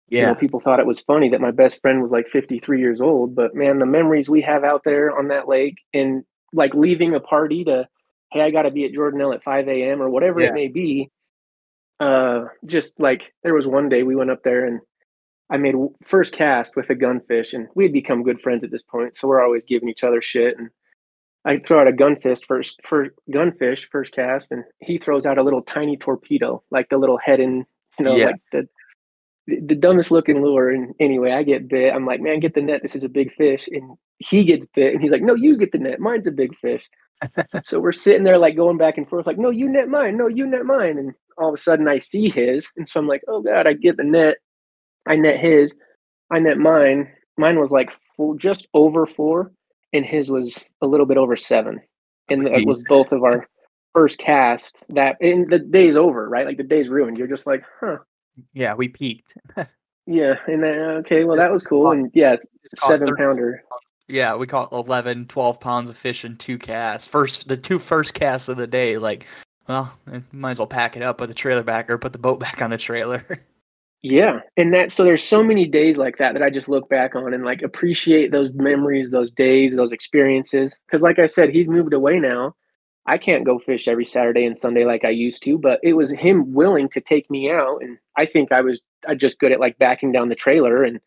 yeah, 0.09 0.21
you 0.21 0.27
know, 0.27 0.35
people 0.35 0.61
thought 0.61 0.81
it 0.81 0.87
was 0.87 1.01
funny 1.01 1.29
that 1.31 1.41
my 1.41 1.51
best 1.51 1.81
friend 1.81 2.01
was 2.01 2.11
like 2.11 2.29
53 2.29 2.81
years 2.81 3.01
old. 3.01 3.35
But 3.35 3.55
man, 3.55 3.79
the 3.79 3.87
memories 3.87 4.29
we 4.29 4.41
have 4.43 4.65
out 4.65 4.83
there 4.85 5.17
on 5.17 5.29
that 5.29 5.49
lake 5.49 5.77
and 5.93 6.25
like 6.53 6.75
leaving 6.75 7.15
a 7.15 7.21
party 7.21 7.65
to, 7.65 7.89
hey, 8.33 8.41
I 8.41 8.51
got 8.51 8.63
to 8.63 8.71
be 8.71 8.85
at 8.85 8.93
Jordanelle 8.93 9.35
at 9.35 9.43
5 9.43 9.69
a.m. 9.69 10.01
or 10.01 10.09
whatever 10.09 10.41
yeah. 10.41 10.49
it 10.49 10.55
may 10.55 10.69
be 10.69 11.11
uh, 12.01 12.45
just 12.67 12.99
like 13.01 13.33
there 13.43 13.55
was 13.55 13.67
one 13.67 13.89
day 13.89 14.03
we 14.03 14.17
went 14.17 14.31
up 14.31 14.43
there 14.43 14.65
and 14.65 14.81
I 15.51 15.57
made 15.57 15.75
first 16.07 16.35
cast 16.35 16.77
with 16.77 16.91
a 16.91 16.95
gunfish, 16.95 17.55
and 17.55 17.69
we 17.75 17.85
had 17.85 17.93
become 17.93 18.23
good 18.23 18.41
friends 18.41 18.65
at 18.65 18.71
this 18.71 18.83
point. 18.83 19.17
So 19.17 19.29
we're 19.29 19.43
always 19.43 19.65
giving 19.65 19.89
each 19.89 20.05
other 20.05 20.21
shit. 20.21 20.59
And 20.59 20.69
I 21.45 21.59
throw 21.59 21.81
out 21.81 21.89
a 21.89 21.93
gunfish 21.93 22.45
first, 22.47 22.81
for 22.87 23.09
gunfish 23.31 23.89
first 23.91 24.13
cast, 24.13 24.53
and 24.53 24.65
he 24.81 24.99
throws 24.99 25.25
out 25.25 25.39
a 25.39 25.43
little 25.43 25.63
tiny 25.63 25.97
torpedo, 25.97 26.63
like 26.71 26.91
the 26.91 26.99
little 26.99 27.19
Heddon, 27.27 27.65
you 27.99 28.05
know, 28.05 28.17
yeah. 28.17 28.27
like 28.27 28.41
the 28.53 28.69
the 29.47 29.75
dumbest 29.75 30.11
looking 30.11 30.43
lure. 30.43 30.69
And 30.69 30.95
anyway, 31.01 31.33
I 31.33 31.43
get 31.43 31.69
bit. 31.69 31.95
I'm 31.95 32.05
like, 32.05 32.21
man, 32.21 32.41
get 32.41 32.55
the 32.55 32.61
net. 32.61 32.83
This 32.83 32.95
is 32.95 33.03
a 33.03 33.09
big 33.09 33.33
fish. 33.33 33.67
And 33.73 33.97
he 34.19 34.45
gets 34.45 34.67
bit, 34.75 34.93
and 34.93 35.03
he's 35.03 35.13
like, 35.13 35.23
no, 35.23 35.35
you 35.35 35.57
get 35.57 35.73
the 35.73 35.79
net. 35.79 36.01
Mine's 36.01 36.27
a 36.27 36.31
big 36.31 36.55
fish. 36.59 36.87
so 37.65 37.81
we're 37.81 37.93
sitting 37.93 38.25
there 38.25 38.37
like 38.37 38.55
going 38.55 38.77
back 38.77 38.99
and 38.99 39.09
forth, 39.09 39.27
like, 39.27 39.39
no, 39.39 39.49
you 39.49 39.67
net 39.67 39.89
mine. 39.89 40.19
No, 40.19 40.27
you 40.27 40.47
net 40.47 40.67
mine. 40.67 40.99
And 40.99 41.15
all 41.39 41.49
of 41.49 41.55
a 41.55 41.63
sudden 41.63 41.89
I 41.89 41.99
see 41.99 42.29
his, 42.29 42.69
and 42.77 42.87
so 42.87 43.01
I'm 43.01 43.07
like, 43.07 43.23
oh 43.29 43.43
god, 43.43 43.67
I 43.67 43.73
get 43.73 43.97
the 43.97 44.05
net. 44.05 44.37
I 45.07 45.17
net 45.17 45.41
his, 45.41 45.75
I 46.31 46.39
net 46.39 46.59
mine. 46.59 47.11
Mine 47.37 47.59
was 47.59 47.71
like 47.71 47.93
four, 48.17 48.37
just 48.37 48.67
over 48.75 49.07
four, 49.07 49.53
and 49.93 50.05
his 50.05 50.31
was 50.31 50.65
a 50.83 50.87
little 50.87 51.07
bit 51.07 51.17
over 51.17 51.37
seven, 51.37 51.81
and 52.29 52.47
it 52.47 52.67
was 52.67 52.85
both 52.85 53.13
of 53.13 53.23
our 53.23 53.49
first 53.95 54.19
cast. 54.19 54.85
That 54.91 55.17
and 55.21 55.49
the 55.49 55.59
day's 55.59 55.97
over, 55.97 56.29
right? 56.29 56.47
Like 56.47 56.57
the 56.57 56.65
day's 56.65 56.89
ruined. 56.89 57.17
You're 57.17 57.29
just 57.29 57.47
like, 57.47 57.63
huh? 57.81 57.99
Yeah, 58.53 58.75
we 58.75 58.89
peaked. 58.89 59.35
yeah, 60.07 60.35
and 60.47 60.63
then 60.63 60.79
okay, 60.79 61.25
well 61.25 61.37
that 61.37 61.53
was 61.53 61.63
cool, 61.63 61.93
and 61.93 62.11
yeah, 62.15 62.37
seven 62.75 63.15
pounder. 63.17 63.63
Yeah, 64.11 64.37
we 64.37 64.47
caught 64.47 64.73
11, 64.73 65.27
12 65.27 65.61
pounds 65.61 65.91
of 65.91 65.99
fish 65.99 66.25
in 66.25 66.39
two 66.39 66.57
casts. 66.57 67.07
First, 67.07 67.47
the 67.47 67.59
two 67.59 67.79
first 67.79 68.15
casts 68.15 68.49
of 68.49 68.57
the 68.57 68.67
day. 68.67 68.97
Like 68.97 69.27
well, 69.69 69.97
eh, 70.11 70.21
might 70.33 70.53
as 70.53 70.59
well 70.59 70.67
pack 70.67 70.97
it 70.97 71.03
up, 71.03 71.19
put 71.19 71.29
the 71.29 71.35
trailer 71.35 71.63
back, 71.63 71.91
or 71.91 71.99
put 71.99 72.13
the 72.13 72.19
boat 72.19 72.41
back 72.47 72.63
on 72.63 72.71
the 72.71 72.79
trailer. 72.79 73.25
yeah, 74.03 74.41
and 74.57 74.73
that 74.75 74.91
so 74.91 75.05
there's 75.05 75.23
so 75.23 75.43
many 75.43 75.67
days 75.67 75.99
like 75.99 76.19
that 76.19 76.33
that 76.33 76.43
I 76.43 76.51
just 76.51 76.69
look 76.69 76.89
back 76.89 77.15
on 77.15 77.35
and 77.35 77.45
like 77.45 77.63
appreciate 77.63 78.33
those 78.33 78.53
memories, 78.53 79.11
those 79.11 79.31
days, 79.31 79.77
those 79.77 79.93
experiences. 79.93 80.77
Because 80.87 81.03
like 81.03 81.19
I 81.19 81.27
said, 81.27 81.51
he's 81.51 81.69
moved 81.69 81.93
away 81.93 82.19
now. 82.19 82.55
I 83.07 83.17
can't 83.17 83.45
go 83.45 83.59
fish 83.59 83.89
every 83.89 84.05
Saturday 84.05 84.45
and 84.45 84.59
Sunday 84.59 84.85
like 84.85 85.05
I 85.05 85.11
used 85.11 85.43
to, 85.45 85.57
but 85.57 85.81
it 85.83 85.95
was 85.95 86.11
him 86.11 86.53
willing 86.53 86.91
to 86.91 87.01
take 87.01 87.31
me 87.31 87.51
out, 87.51 87.83
and 87.83 87.99
I 88.17 88.27
think 88.27 88.53
I 88.53 88.63
was 88.63 88.81
I 89.07 89.15
just 89.15 89.39
good 89.39 89.53
at 89.53 89.61
like 89.61 89.79
backing 89.79 90.13
down 90.13 90.29
the 90.29 90.35
trailer 90.35 90.83
and 90.83 91.01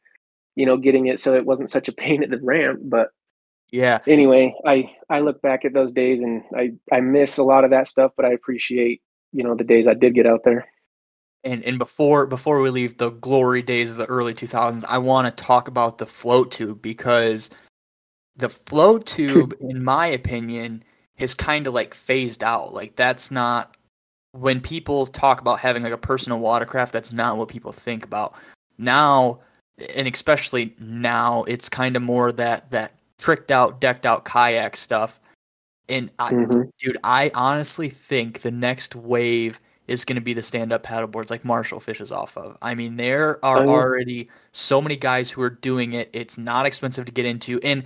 you 0.55 0.65
know 0.65 0.77
getting 0.77 1.07
it 1.07 1.19
so 1.19 1.35
it 1.35 1.45
wasn't 1.45 1.69
such 1.69 1.87
a 1.87 1.93
pain 1.93 2.23
at 2.23 2.29
the 2.29 2.39
ramp. 2.39 2.79
But 2.83 3.09
yeah. 3.71 3.99
Anyway, 4.05 4.53
I 4.65 4.93
I 5.09 5.21
look 5.21 5.41
back 5.41 5.63
at 5.63 5.73
those 5.73 5.91
days 5.91 6.21
and 6.21 6.43
I 6.55 6.73
I 6.91 6.99
miss 6.99 7.37
a 7.37 7.43
lot 7.43 7.63
of 7.63 7.71
that 7.71 7.87
stuff, 7.87 8.11
but 8.17 8.25
I 8.25 8.33
appreciate 8.33 9.01
you 9.31 9.43
know 9.43 9.55
the 9.55 9.63
days 9.63 9.87
I 9.87 9.93
did 9.93 10.13
get 10.13 10.27
out 10.27 10.41
there. 10.43 10.67
And 11.43 11.63
and 11.63 11.79
before 11.79 12.27
before 12.27 12.61
we 12.61 12.69
leave 12.69 12.97
the 12.97 13.09
glory 13.09 13.61
days 13.61 13.89
of 13.91 13.97
the 13.97 14.05
early 14.05 14.33
2000s, 14.33 14.83
I 14.87 14.97
want 14.97 15.25
to 15.25 15.43
talk 15.43 15.67
about 15.67 15.97
the 15.97 16.05
float 16.05 16.51
tube 16.51 16.81
because 16.81 17.49
the 18.35 18.49
float 18.49 19.05
tube, 19.07 19.55
in 19.61 19.83
my 19.83 20.07
opinion, 20.07 20.83
has 21.15 21.33
kind 21.33 21.65
of 21.65 21.73
like 21.73 21.93
phased 21.93 22.43
out. 22.43 22.73
Like 22.73 22.97
that's 22.97 23.31
not 23.31 23.77
when 24.33 24.59
people 24.59 25.07
talk 25.07 25.39
about 25.39 25.59
having 25.59 25.83
like 25.83 25.93
a 25.93 25.97
personal 25.97 26.39
watercraft. 26.39 26.91
That's 26.91 27.13
not 27.13 27.37
what 27.37 27.47
people 27.47 27.71
think 27.71 28.03
about 28.03 28.35
now, 28.77 29.39
and 29.95 30.09
especially 30.13 30.75
now, 30.77 31.43
it's 31.43 31.69
kind 31.69 31.95
of 31.95 32.01
more 32.01 32.33
that 32.33 32.69
that 32.71 32.97
tricked 33.21 33.51
out, 33.51 33.79
decked 33.79 34.05
out 34.05 34.25
kayak 34.25 34.75
stuff. 34.75 35.21
And 35.87 36.11
I, 36.19 36.33
mm-hmm. 36.33 36.63
dude, 36.77 36.97
I 37.03 37.31
honestly 37.33 37.87
think 37.87 38.41
the 38.41 38.51
next 38.51 38.95
wave 38.95 39.61
is 39.87 40.05
going 40.05 40.15
to 40.15 40.21
be 40.21 40.33
the 40.33 40.41
stand-up 40.41 40.83
paddleboards 40.83 41.29
like 41.29 41.43
Marshall 41.43 41.79
fishes 41.79 42.11
off 42.11 42.37
of. 42.37 42.57
I 42.61 42.75
mean, 42.75 42.95
there 42.95 43.43
are 43.43 43.65
already 43.67 44.29
so 44.53 44.81
many 44.81 44.95
guys 44.95 45.29
who 45.29 45.41
are 45.41 45.49
doing 45.49 45.93
it. 45.93 46.09
It's 46.13 46.37
not 46.37 46.65
expensive 46.65 47.05
to 47.05 47.11
get 47.11 47.25
into, 47.25 47.59
and 47.61 47.83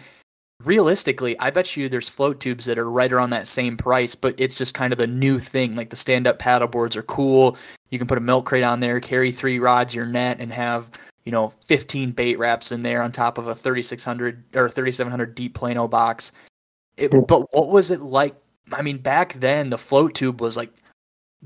realistically, 0.64 1.40
I 1.40 1.50
bet 1.50 1.76
you 1.76 1.90
there's 1.90 2.08
float 2.08 2.40
tubes 2.40 2.66
that 2.66 2.78
are 2.78 2.92
right 2.92 3.12
around 3.12 3.32
that 3.32 3.48
same 3.48 3.76
price, 3.76 4.14
but 4.14 4.36
it's 4.38 4.58
just 4.58 4.76
kind 4.76 4.94
of 4.94 5.00
the 5.00 5.08
new 5.08 5.40
thing. 5.40 5.76
Like 5.76 5.90
the 5.90 5.96
stand-up 5.96 6.38
paddleboards 6.38 6.96
are 6.96 7.04
cool. 7.04 7.58
You 7.90 7.98
can 7.98 8.08
put 8.08 8.20
a 8.20 8.22
milk 8.22 8.46
crate 8.46 8.64
on 8.64 8.82
there, 8.82 9.00
carry 9.00 9.32
three 9.32 9.58
rods, 9.58 9.96
your 9.96 10.06
net, 10.06 10.40
and 10.40 10.54
have 10.54 10.92
you 11.26 11.32
know 11.32 11.50
15 11.66 12.12
bait 12.12 12.38
wraps 12.38 12.72
in 12.72 12.84
there 12.84 13.02
on 13.02 13.12
top 13.12 13.38
of 13.38 13.48
a 13.48 13.56
3600 13.56 14.56
or 14.56 14.70
3700 14.70 15.36
deep 15.36 15.54
plano 15.54 15.88
box 15.88 16.32
it, 16.98 17.12
but 17.28 17.54
what 17.54 17.70
was 17.70 17.92
it 17.92 18.02
like 18.02 18.36
i 18.72 18.82
mean 18.82 18.98
back 18.98 19.34
then 19.34 19.70
the 19.70 19.78
float 19.78 20.14
tube 20.14 20.40
was 20.42 20.56
like 20.56 20.72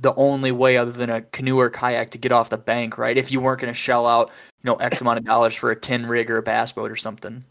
the 0.01 0.13
only 0.15 0.51
way 0.51 0.77
other 0.77 0.91
than 0.91 1.09
a 1.09 1.21
canoe 1.21 1.59
or 1.59 1.69
kayak 1.69 2.09
to 2.11 2.17
get 2.17 2.31
off 2.31 2.49
the 2.49 2.57
bank, 2.57 2.97
right? 2.97 3.17
If 3.17 3.31
you 3.31 3.41
weren't 3.41 3.59
going 3.59 3.73
to 3.73 3.77
shell 3.77 4.07
out, 4.07 4.31
you 4.63 4.69
know, 4.69 4.75
X 4.75 5.01
amount 5.01 5.19
of 5.19 5.25
dollars 5.25 5.55
for 5.55 5.71
a 5.71 5.75
tin 5.75 6.05
rig 6.05 6.31
or 6.31 6.37
a 6.37 6.41
bass 6.41 6.71
boat 6.71 6.89
or 6.91 6.95
something. 6.95 7.43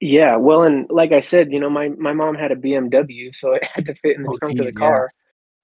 Yeah, 0.00 0.36
well, 0.36 0.64
and 0.64 0.86
like 0.90 1.12
I 1.12 1.20
said, 1.20 1.52
you 1.52 1.60
know, 1.60 1.70
my 1.70 1.90
my 1.90 2.12
mom 2.12 2.34
had 2.34 2.50
a 2.50 2.56
BMW, 2.56 3.34
so 3.34 3.52
it 3.52 3.64
had 3.64 3.84
to 3.84 3.94
fit 3.94 4.16
in 4.16 4.22
the 4.22 4.30
Oh, 4.30 4.36
trunk 4.38 4.58
of 4.58 4.66
the 4.66 4.72
geez, 4.72 4.80
yeah. 4.80 4.88
car. 4.88 5.10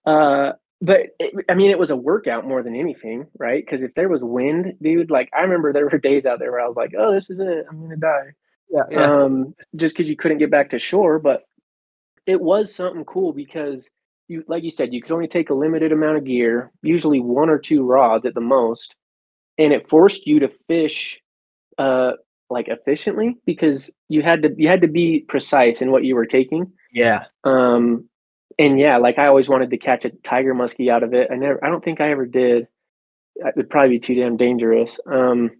Uh, 0.04 0.52
but 0.80 1.08
it, 1.18 1.44
I 1.48 1.54
mean, 1.54 1.70
it 1.70 1.78
was 1.78 1.90
a 1.90 1.96
workout 1.96 2.46
more 2.46 2.62
than 2.62 2.76
anything, 2.76 3.26
right? 3.38 3.64
Because 3.64 3.82
if 3.82 3.94
there 3.94 4.08
was 4.08 4.22
wind, 4.22 4.74
dude, 4.80 5.10
like 5.10 5.28
I 5.36 5.42
remember 5.42 5.72
there 5.72 5.88
were 5.88 5.98
days 5.98 6.26
out 6.26 6.38
there 6.38 6.52
where 6.52 6.60
I 6.60 6.68
was 6.68 6.76
like, 6.76 6.92
"Oh, 6.96 7.12
this 7.12 7.30
is 7.30 7.40
it, 7.40 7.66
I'm 7.68 7.80
gonna 7.80 7.96
die." 7.96 8.32
Yeah, 8.70 9.04
um, 9.04 9.54
just 9.76 9.96
because 9.96 10.10
you 10.10 10.16
couldn't 10.16 10.38
get 10.38 10.50
back 10.50 10.70
to 10.70 10.78
shore. 10.78 11.18
But 11.18 11.44
it 12.26 12.40
was 12.40 12.74
something 12.74 13.04
cool 13.04 13.32
because 13.32 13.88
you, 14.28 14.44
like 14.46 14.62
you 14.62 14.70
said, 14.70 14.92
you 14.92 15.02
could 15.02 15.12
only 15.12 15.28
take 15.28 15.50
a 15.50 15.54
limited 15.54 15.90
amount 15.90 16.18
of 16.18 16.24
gear, 16.24 16.70
usually 16.82 17.20
one 17.20 17.50
or 17.50 17.58
two 17.58 17.84
rods 17.84 18.24
at 18.24 18.34
the 18.34 18.40
most, 18.40 18.94
and 19.56 19.72
it 19.72 19.88
forced 19.88 20.26
you 20.26 20.38
to 20.40 20.50
fish 20.68 21.20
uh, 21.78 22.12
like 22.50 22.68
efficiently 22.68 23.36
because 23.46 23.90
you 24.08 24.22
had 24.22 24.42
to 24.42 24.54
you 24.56 24.68
had 24.68 24.82
to 24.82 24.88
be 24.88 25.24
precise 25.28 25.82
in 25.82 25.90
what 25.90 26.04
you 26.04 26.14
were 26.14 26.26
taking. 26.26 26.70
yeah. 26.92 27.24
Um, 27.42 28.07
and 28.58 28.78
yeah, 28.78 28.96
like 28.98 29.18
I 29.18 29.26
always 29.26 29.48
wanted 29.48 29.70
to 29.70 29.78
catch 29.78 30.04
a 30.04 30.10
tiger 30.10 30.54
muskie 30.54 30.90
out 30.90 31.02
of 31.02 31.14
it. 31.14 31.28
I 31.30 31.36
never, 31.36 31.64
I 31.64 31.68
don't 31.68 31.82
think 31.84 32.00
I 32.00 32.10
ever 32.10 32.26
did. 32.26 32.66
It 33.36 33.54
would 33.56 33.70
probably 33.70 33.90
be 33.90 34.00
too 34.00 34.14
damn 34.16 34.36
dangerous. 34.36 34.98
Um, 35.06 35.50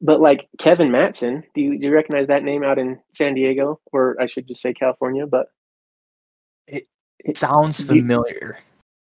but 0.00 0.20
like 0.20 0.48
Kevin 0.58 0.90
Matson, 0.90 1.42
do 1.54 1.60
you, 1.60 1.78
do 1.78 1.88
you 1.88 1.92
recognize 1.94 2.28
that 2.28 2.44
name 2.44 2.62
out 2.62 2.78
in 2.78 3.00
San 3.14 3.34
Diego, 3.34 3.80
or 3.92 4.16
I 4.20 4.26
should 4.26 4.46
just 4.46 4.62
say 4.62 4.72
California? 4.72 5.26
But 5.26 5.46
It 6.66 6.86
it 7.18 7.36
sounds 7.36 7.80
You- 7.80 7.86
familiar. 8.02 8.58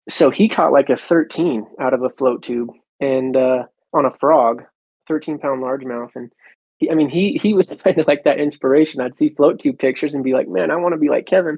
so 0.08 0.30
he 0.30 0.48
caught 0.48 0.72
like 0.72 0.90
a 0.90 0.98
13 0.98 1.66
out 1.80 1.94
of 1.94 2.04
a 2.04 2.10
float 2.12 2.44
tube 2.44 2.70
and 3.02 3.36
uh, 3.36 3.64
on 3.94 4.06
a 4.06 4.16
frog, 4.20 4.64
13 5.08 5.40
pound 5.40 5.64
largemouth. 5.64 6.12
And 6.16 6.32
he, 6.78 6.90
I 6.92 6.94
mean, 6.94 7.10
he 7.10 7.34
he 7.42 7.54
was 7.54 7.68
kind 7.84 7.98
of 7.98 8.08
like 8.08 8.24
that 8.24 8.40
inspiration. 8.40 9.02
I'd 9.02 9.16
see 9.16 9.30
float 9.30 9.60
tube 9.60 9.80
pictures 9.80 10.14
and 10.14 10.24
be 10.24 10.34
like, 10.34 10.48
man, 10.48 10.70
I 10.72 10.76
want 10.78 10.94
to 10.94 11.00
be 11.00 11.10
like 11.10 11.26
Kevin. 11.26 11.58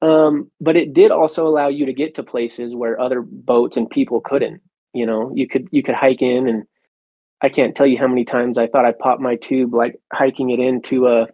Um, 0.00 0.50
but 0.60 0.76
it 0.76 0.94
did 0.94 1.10
also 1.10 1.46
allow 1.46 1.68
you 1.68 1.86
to 1.86 1.92
get 1.92 2.14
to 2.14 2.22
places 2.22 2.74
where 2.74 3.00
other 3.00 3.22
boats 3.22 3.76
and 3.76 3.90
people 3.90 4.20
couldn't. 4.20 4.60
You 4.94 5.06
know, 5.06 5.32
you 5.34 5.48
could 5.48 5.68
you 5.70 5.82
could 5.82 5.94
hike 5.94 6.22
in, 6.22 6.48
and 6.48 6.64
I 7.42 7.48
can't 7.48 7.74
tell 7.76 7.86
you 7.86 7.98
how 7.98 8.08
many 8.08 8.24
times 8.24 8.58
I 8.58 8.66
thought 8.68 8.84
I 8.84 8.92
popped 8.92 9.20
my 9.20 9.36
tube 9.36 9.74
like 9.74 10.00
hiking 10.12 10.50
it 10.50 10.60
into 10.60 11.08
a 11.08 11.26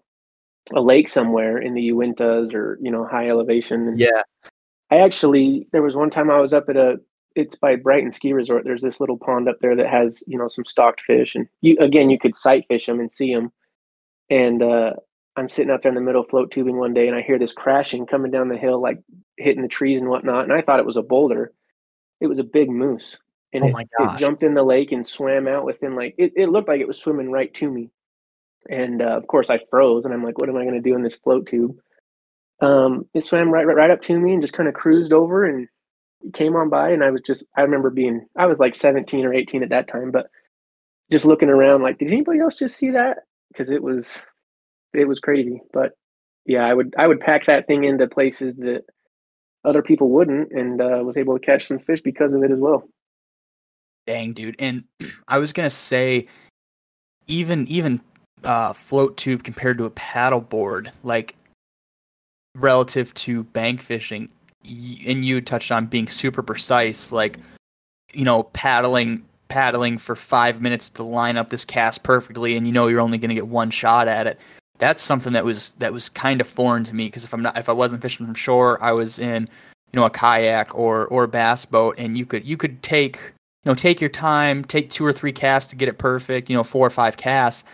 a 0.75 0.81
lake 0.81 1.09
somewhere 1.09 1.59
in 1.59 1.75
the 1.75 1.91
Uintas 1.91 2.55
or 2.55 2.79
you 2.81 2.91
know 2.91 3.07
high 3.07 3.29
elevation. 3.29 3.89
And 3.89 3.99
Yeah. 3.99 4.23
I 4.91 4.99
actually 4.99 5.69
there 5.73 5.83
was 5.83 5.97
one 5.97 6.11
time 6.11 6.31
I 6.31 6.41
was 6.41 6.55
up 6.55 6.69
at 6.69 6.77
a 6.77 7.01
it's 7.37 7.57
by 7.57 7.77
Brighton 7.77 8.13
Ski 8.13 8.33
Resort. 8.33 8.65
There's 8.65 8.83
this 8.83 9.01
little 9.01 9.19
pond 9.19 9.49
up 9.49 9.59
there 9.61 9.75
that 9.77 9.89
has 9.89 10.23
you 10.27 10.39
know 10.39 10.49
some 10.49 10.65
stocked 10.65 11.01
fish, 11.03 11.35
and 11.35 11.49
you 11.63 11.77
again 11.81 12.11
you 12.11 12.19
could 12.19 12.37
sight 12.37 12.65
fish 12.69 12.87
them 12.87 13.01
and 13.01 13.13
see 13.13 13.35
them. 13.35 13.53
And 14.31 14.63
uh, 14.63 14.93
I'm 15.37 15.49
sitting 15.49 15.71
out 15.71 15.83
there 15.83 15.91
in 15.91 15.97
the 15.97 16.01
middle 16.01 16.23
float 16.23 16.51
tubing 16.51 16.77
one 16.77 16.95
day, 16.95 17.09
and 17.09 17.17
I 17.17 17.23
hear 17.23 17.39
this 17.39 17.53
crashing 17.53 18.07
coming 18.07 18.31
down 18.31 18.49
the 18.49 18.57
hill, 18.57 18.81
like 18.81 19.01
hitting 19.37 19.63
the 19.63 19.69
trees 19.69 20.01
and 20.01 20.09
whatnot. 20.09 20.45
And 20.45 20.53
I 20.53 20.63
thought 20.63 20.79
it 20.79 20.87
was 20.87 20.97
a 20.97 21.03
boulder. 21.03 21.53
It 22.21 22.29
was 22.29 22.39
a 22.39 22.45
big 22.45 22.71
moose, 22.71 23.19
and 23.53 23.65
Oh 23.65 23.77
it, 23.77 23.89
it 23.99 24.19
jumped 24.19 24.45
in 24.45 24.55
the 24.55 24.63
lake 24.63 24.93
and 24.93 25.07
swam 25.07 25.49
out 25.49 25.65
within 25.65 25.97
like 25.97 26.15
it, 26.19 26.33
it 26.37 26.49
looked 26.49 26.69
like 26.69 26.81
it 26.81 26.89
was 26.89 26.99
swimming 26.99 27.31
right 27.31 27.53
to 27.55 27.71
me. 27.71 27.91
And 28.71 29.03
uh, 29.03 29.17
of 29.17 29.27
course, 29.27 29.51
I 29.51 29.61
froze, 29.71 30.05
and 30.05 30.15
I'm 30.15 30.25
like, 30.25 30.39
"What 30.39 30.49
am 30.49 30.57
I 30.57 30.63
going 30.63 30.75
to 30.75 30.81
do 30.81 30.95
in 30.95 31.03
this 31.03 31.17
float 31.17 31.47
tube?" 31.47 31.77
Um, 32.61 33.07
it 33.15 33.25
swam 33.25 33.51
right, 33.51 33.67
right, 33.67 33.77
right 33.77 33.91
up 33.91 34.01
to 34.03 34.19
me 34.19 34.33
and 34.33 34.43
just 34.43 34.55
kind 34.55 34.69
of 34.69 34.75
cruised 34.75 35.13
over 35.13 35.45
and 35.45 35.69
came 36.33 36.57
on 36.57 36.71
by. 36.71 36.91
And 36.91 37.05
I 37.05 37.11
was 37.11 37.21
just, 37.21 37.45
I 37.57 37.63
remember 37.63 37.91
being, 37.91 38.27
I 38.37 38.47
was 38.47 38.59
like 38.59 38.75
17 38.75 39.25
or 39.25 39.35
18 39.35 39.63
at 39.63 39.69
that 39.71 39.89
time, 39.89 40.11
but 40.11 40.29
just 41.11 41.25
looking 41.25 41.49
around, 41.49 41.83
like, 41.83 41.99
did 41.99 42.09
anybody 42.09 42.41
else 42.41 42.57
just 42.57 42.77
see 42.77 42.91
that? 42.91 43.19
Because 43.49 43.71
it 43.71 43.83
was, 43.83 44.09
it 44.95 45.07
was 45.07 45.21
crazy. 45.21 45.61
But 45.73 45.93
yeah, 46.47 46.65
I 46.65 46.75
would, 46.75 46.95
I 46.99 47.07
would 47.07 47.21
pack 47.21 47.47
that 47.47 47.67
thing 47.67 47.85
into 47.85 48.07
places 48.07 48.57
that 48.59 48.85
other 49.65 49.83
people 49.83 50.11
wouldn't, 50.11 50.53
and 50.53 50.81
uh, 50.81 51.03
was 51.03 51.17
able 51.17 51.39
to 51.39 51.45
catch 51.45 51.69
some 51.69 51.79
fish 51.79 52.01
because 52.03 52.35
of 52.35 52.43
it 52.43 52.51
as 52.51 52.59
well. 52.59 52.85
Dang, 54.07 54.33
dude. 54.33 54.57
And 54.59 54.85
I 55.29 55.39
was 55.39 55.53
gonna 55.53 55.71
say, 55.71 56.27
even 57.27 57.67
even 57.69 58.01
uh, 58.43 58.73
float 58.73 59.17
tube 59.17 59.43
compared 59.43 59.79
to 59.79 59.85
a 59.85 59.91
paddle 59.91 60.41
board, 60.41 60.93
like 61.03 61.35
relative 62.55 63.13
to 63.15 63.45
bank 63.45 63.81
fishing, 63.81 64.29
and 64.65 65.25
you 65.25 65.41
touched 65.41 65.73
on 65.73 65.87
being 65.87 66.09
super 66.09 66.43
precise, 66.43 67.13
like 67.13 67.39
you 68.13 68.25
know, 68.25 68.45
paddling 68.45 69.25
paddling 69.49 69.99
for 69.99 70.17
five 70.17 70.61
minutes 70.61 70.89
to 70.89 71.03
line 71.03 71.37
up 71.37 71.49
this 71.49 71.65
cast 71.65 72.03
perfectly, 72.03 72.57
and 72.57 72.67
you 72.67 72.73
know 72.73 72.87
you're 72.87 73.01
only 73.01 73.19
gonna 73.19 73.35
get 73.35 73.47
one 73.47 73.71
shot 73.71 74.09
at 74.09 74.27
it. 74.27 74.39
That's 74.79 75.03
something 75.03 75.33
that 75.35 75.45
was 75.45 75.71
that 75.79 75.93
was 75.93 76.09
kind 76.09 76.41
of 76.41 76.49
foreign 76.49 76.85
to 76.85 76.95
me 76.95 77.07
because 77.07 77.25
if 77.25 77.33
I'm 77.33 77.43
not 77.43 77.57
if 77.57 77.69
I 77.69 77.73
wasn't 77.73 78.03
fishing 78.03 78.27
from 78.27 78.35
shore, 78.35 78.83
I 78.83 78.93
was 78.93 79.19
in 79.19 79.49
you 79.93 80.01
know 80.01 80.05
a 80.05 80.11
kayak 80.11 80.75
or 80.75 81.07
or 81.07 81.25
a 81.25 81.29
bass 81.29 81.65
boat, 81.65 81.95
and 81.99 82.19
you 82.19 82.27
could 82.27 82.45
you 82.45 82.57
could 82.57 82.83
take 82.83 83.17
you 83.65 83.71
know 83.71 83.75
take 83.75 84.01
your 84.01 84.11
time 84.11 84.65
take 84.65 84.91
two 84.91 85.07
or 85.07 85.13
three 85.13 85.33
casts 85.33 85.71
to 85.71 85.77
get 85.77 85.89
it 85.89 85.99
perfect 85.99 86.51
you 86.51 86.57
know 86.57 86.65
four 86.65 86.87
or 86.87 86.91
five 86.91 87.17
casts. 87.17 87.65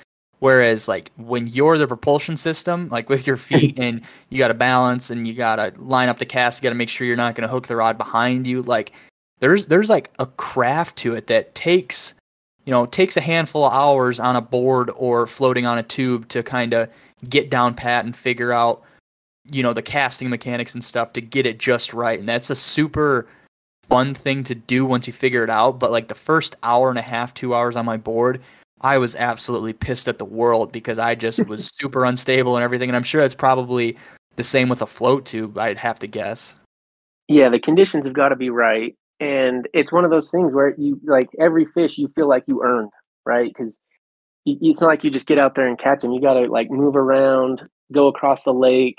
Whereas 0.40 0.88
like 0.88 1.12
when 1.16 1.46
you're 1.46 1.76
the 1.76 1.86
propulsion 1.86 2.36
system 2.36 2.88
like 2.90 3.08
with 3.08 3.26
your 3.26 3.36
feet 3.48 3.78
and 3.78 4.02
you 4.28 4.38
got 4.38 4.48
to 4.48 4.54
balance 4.54 5.10
and 5.10 5.26
you 5.26 5.34
got 5.34 5.56
to 5.56 5.72
line 5.80 6.08
up 6.08 6.18
the 6.18 6.26
cast 6.26 6.60
you 6.60 6.62
got 6.62 6.70
to 6.70 6.74
make 6.74 6.88
sure 6.88 7.06
you're 7.06 7.16
not 7.16 7.34
going 7.34 7.46
to 7.46 7.52
hook 7.52 7.66
the 7.66 7.76
rod 7.76 7.98
behind 7.98 8.46
you 8.46 8.62
like 8.62 8.92
there's 9.40 9.66
there's 9.66 9.90
like 9.90 10.10
a 10.18 10.26
craft 10.26 10.96
to 10.96 11.14
it 11.14 11.26
that 11.26 11.54
takes 11.54 12.14
you 12.64 12.70
know 12.70 12.84
it 12.84 12.92
takes 12.92 13.16
a 13.16 13.20
handful 13.20 13.64
of 13.64 13.72
hours 13.72 14.20
on 14.20 14.36
a 14.36 14.40
board 14.40 14.90
or 14.96 15.26
floating 15.26 15.66
on 15.66 15.78
a 15.78 15.82
tube 15.82 16.28
to 16.28 16.42
kind 16.42 16.72
of 16.74 16.90
get 17.28 17.50
down 17.50 17.74
pat 17.74 18.04
and 18.04 18.16
figure 18.16 18.52
out 18.52 18.82
you 19.50 19.62
know 19.62 19.72
the 19.72 19.82
casting 19.82 20.30
mechanics 20.30 20.74
and 20.74 20.84
stuff 20.84 21.12
to 21.12 21.20
get 21.20 21.46
it 21.46 21.58
just 21.58 21.92
right 21.92 22.20
and 22.20 22.28
that's 22.28 22.50
a 22.50 22.56
super 22.56 23.26
fun 23.90 24.14
thing 24.14 24.44
to 24.44 24.54
do 24.54 24.86
once 24.86 25.06
you 25.06 25.12
figure 25.12 25.44
it 25.44 25.50
out. 25.50 25.78
But 25.78 25.90
like 25.90 26.08
the 26.08 26.14
first 26.14 26.56
hour 26.62 26.88
and 26.88 26.98
a 26.98 27.02
half, 27.02 27.34
two 27.34 27.54
hours 27.54 27.76
on 27.76 27.84
my 27.84 27.98
board, 27.98 28.40
I 28.80 28.96
was 28.96 29.16
absolutely 29.16 29.74
pissed 29.74 30.08
at 30.08 30.18
the 30.18 30.24
world 30.24 30.72
because 30.72 30.98
I 30.98 31.14
just 31.16 31.44
was 31.46 31.70
super 31.74 32.06
unstable 32.06 32.56
and 32.56 32.64
everything. 32.64 32.88
And 32.88 32.96
I'm 32.96 33.02
sure 33.02 33.20
it's 33.20 33.34
probably 33.34 33.98
the 34.36 34.44
same 34.44 34.68
with 34.70 34.80
a 34.80 34.86
float 34.86 35.26
tube, 35.26 35.58
I'd 35.58 35.76
have 35.76 35.98
to 35.98 36.06
guess. 36.06 36.56
Yeah, 37.28 37.48
the 37.48 37.58
conditions 37.58 38.04
have 38.04 38.14
got 38.14 38.30
to 38.30 38.36
be 38.36 38.48
right, 38.48 38.96
and 39.20 39.68
it's 39.74 39.92
one 39.92 40.04
of 40.04 40.10
those 40.10 40.30
things 40.30 40.52
where 40.52 40.74
you 40.76 40.98
like 41.04 41.28
every 41.38 41.66
fish 41.66 41.98
you 41.98 42.08
feel 42.08 42.28
like 42.28 42.44
you 42.46 42.62
earned, 42.64 42.90
right? 43.26 43.52
Because 43.54 43.78
it's 44.46 44.80
not 44.80 44.86
like 44.86 45.04
you 45.04 45.10
just 45.10 45.26
get 45.26 45.38
out 45.38 45.54
there 45.54 45.68
and 45.68 45.78
catch 45.78 46.00
them. 46.00 46.12
You 46.12 46.22
got 46.22 46.34
to 46.34 46.50
like 46.50 46.70
move 46.70 46.96
around, 46.96 47.62
go 47.92 48.06
across 48.06 48.42
the 48.42 48.54
lake. 48.54 48.98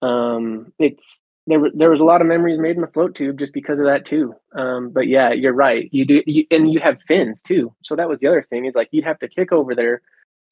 Um, 0.00 0.72
it's 0.78 1.20
there. 1.46 1.60
There 1.74 1.90
was 1.90 2.00
a 2.00 2.04
lot 2.04 2.22
of 2.22 2.26
memories 2.26 2.58
made 2.58 2.76
in 2.76 2.80
the 2.80 2.88
float 2.88 3.14
tube 3.14 3.38
just 3.38 3.52
because 3.52 3.78
of 3.78 3.84
that 3.84 4.06
too. 4.06 4.34
Um, 4.56 4.90
but 4.90 5.08
yeah, 5.08 5.32
you're 5.32 5.52
right. 5.52 5.90
You 5.92 6.06
do, 6.06 6.22
you, 6.26 6.46
and 6.50 6.72
you 6.72 6.80
have 6.80 6.98
fins 7.06 7.42
too. 7.42 7.74
So 7.84 7.94
that 7.96 8.08
was 8.08 8.20
the 8.20 8.26
other 8.26 8.46
thing 8.48 8.64
is 8.64 8.74
like 8.74 8.88
you'd 8.92 9.04
have 9.04 9.18
to 9.18 9.28
kick 9.28 9.52
over 9.52 9.74
there, 9.74 10.00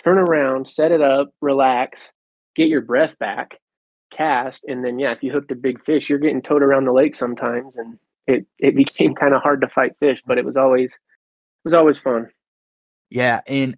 turn 0.04 0.18
around, 0.18 0.68
set 0.68 0.92
it 0.92 1.00
up, 1.00 1.30
relax, 1.40 2.12
get 2.54 2.68
your 2.68 2.82
breath 2.82 3.18
back, 3.18 3.58
cast, 4.12 4.66
and 4.66 4.84
then 4.84 4.98
yeah, 4.98 5.12
if 5.12 5.22
you 5.22 5.32
hooked 5.32 5.50
a 5.50 5.56
big 5.56 5.82
fish, 5.82 6.10
you're 6.10 6.18
getting 6.18 6.42
towed 6.42 6.62
around 6.62 6.84
the 6.84 6.92
lake 6.92 7.16
sometimes, 7.16 7.76
and 7.76 7.98
it 8.26 8.46
it 8.58 8.74
became 8.76 9.14
kind 9.14 9.34
of 9.34 9.42
hard 9.42 9.60
to 9.62 9.68
fight 9.68 9.92
fish, 10.00 10.22
but 10.26 10.38
it 10.38 10.44
was 10.44 10.56
always 10.56 10.90
it 10.90 11.64
was 11.64 11.74
always 11.74 11.98
fun. 11.98 12.28
Yeah, 13.10 13.40
and 13.46 13.76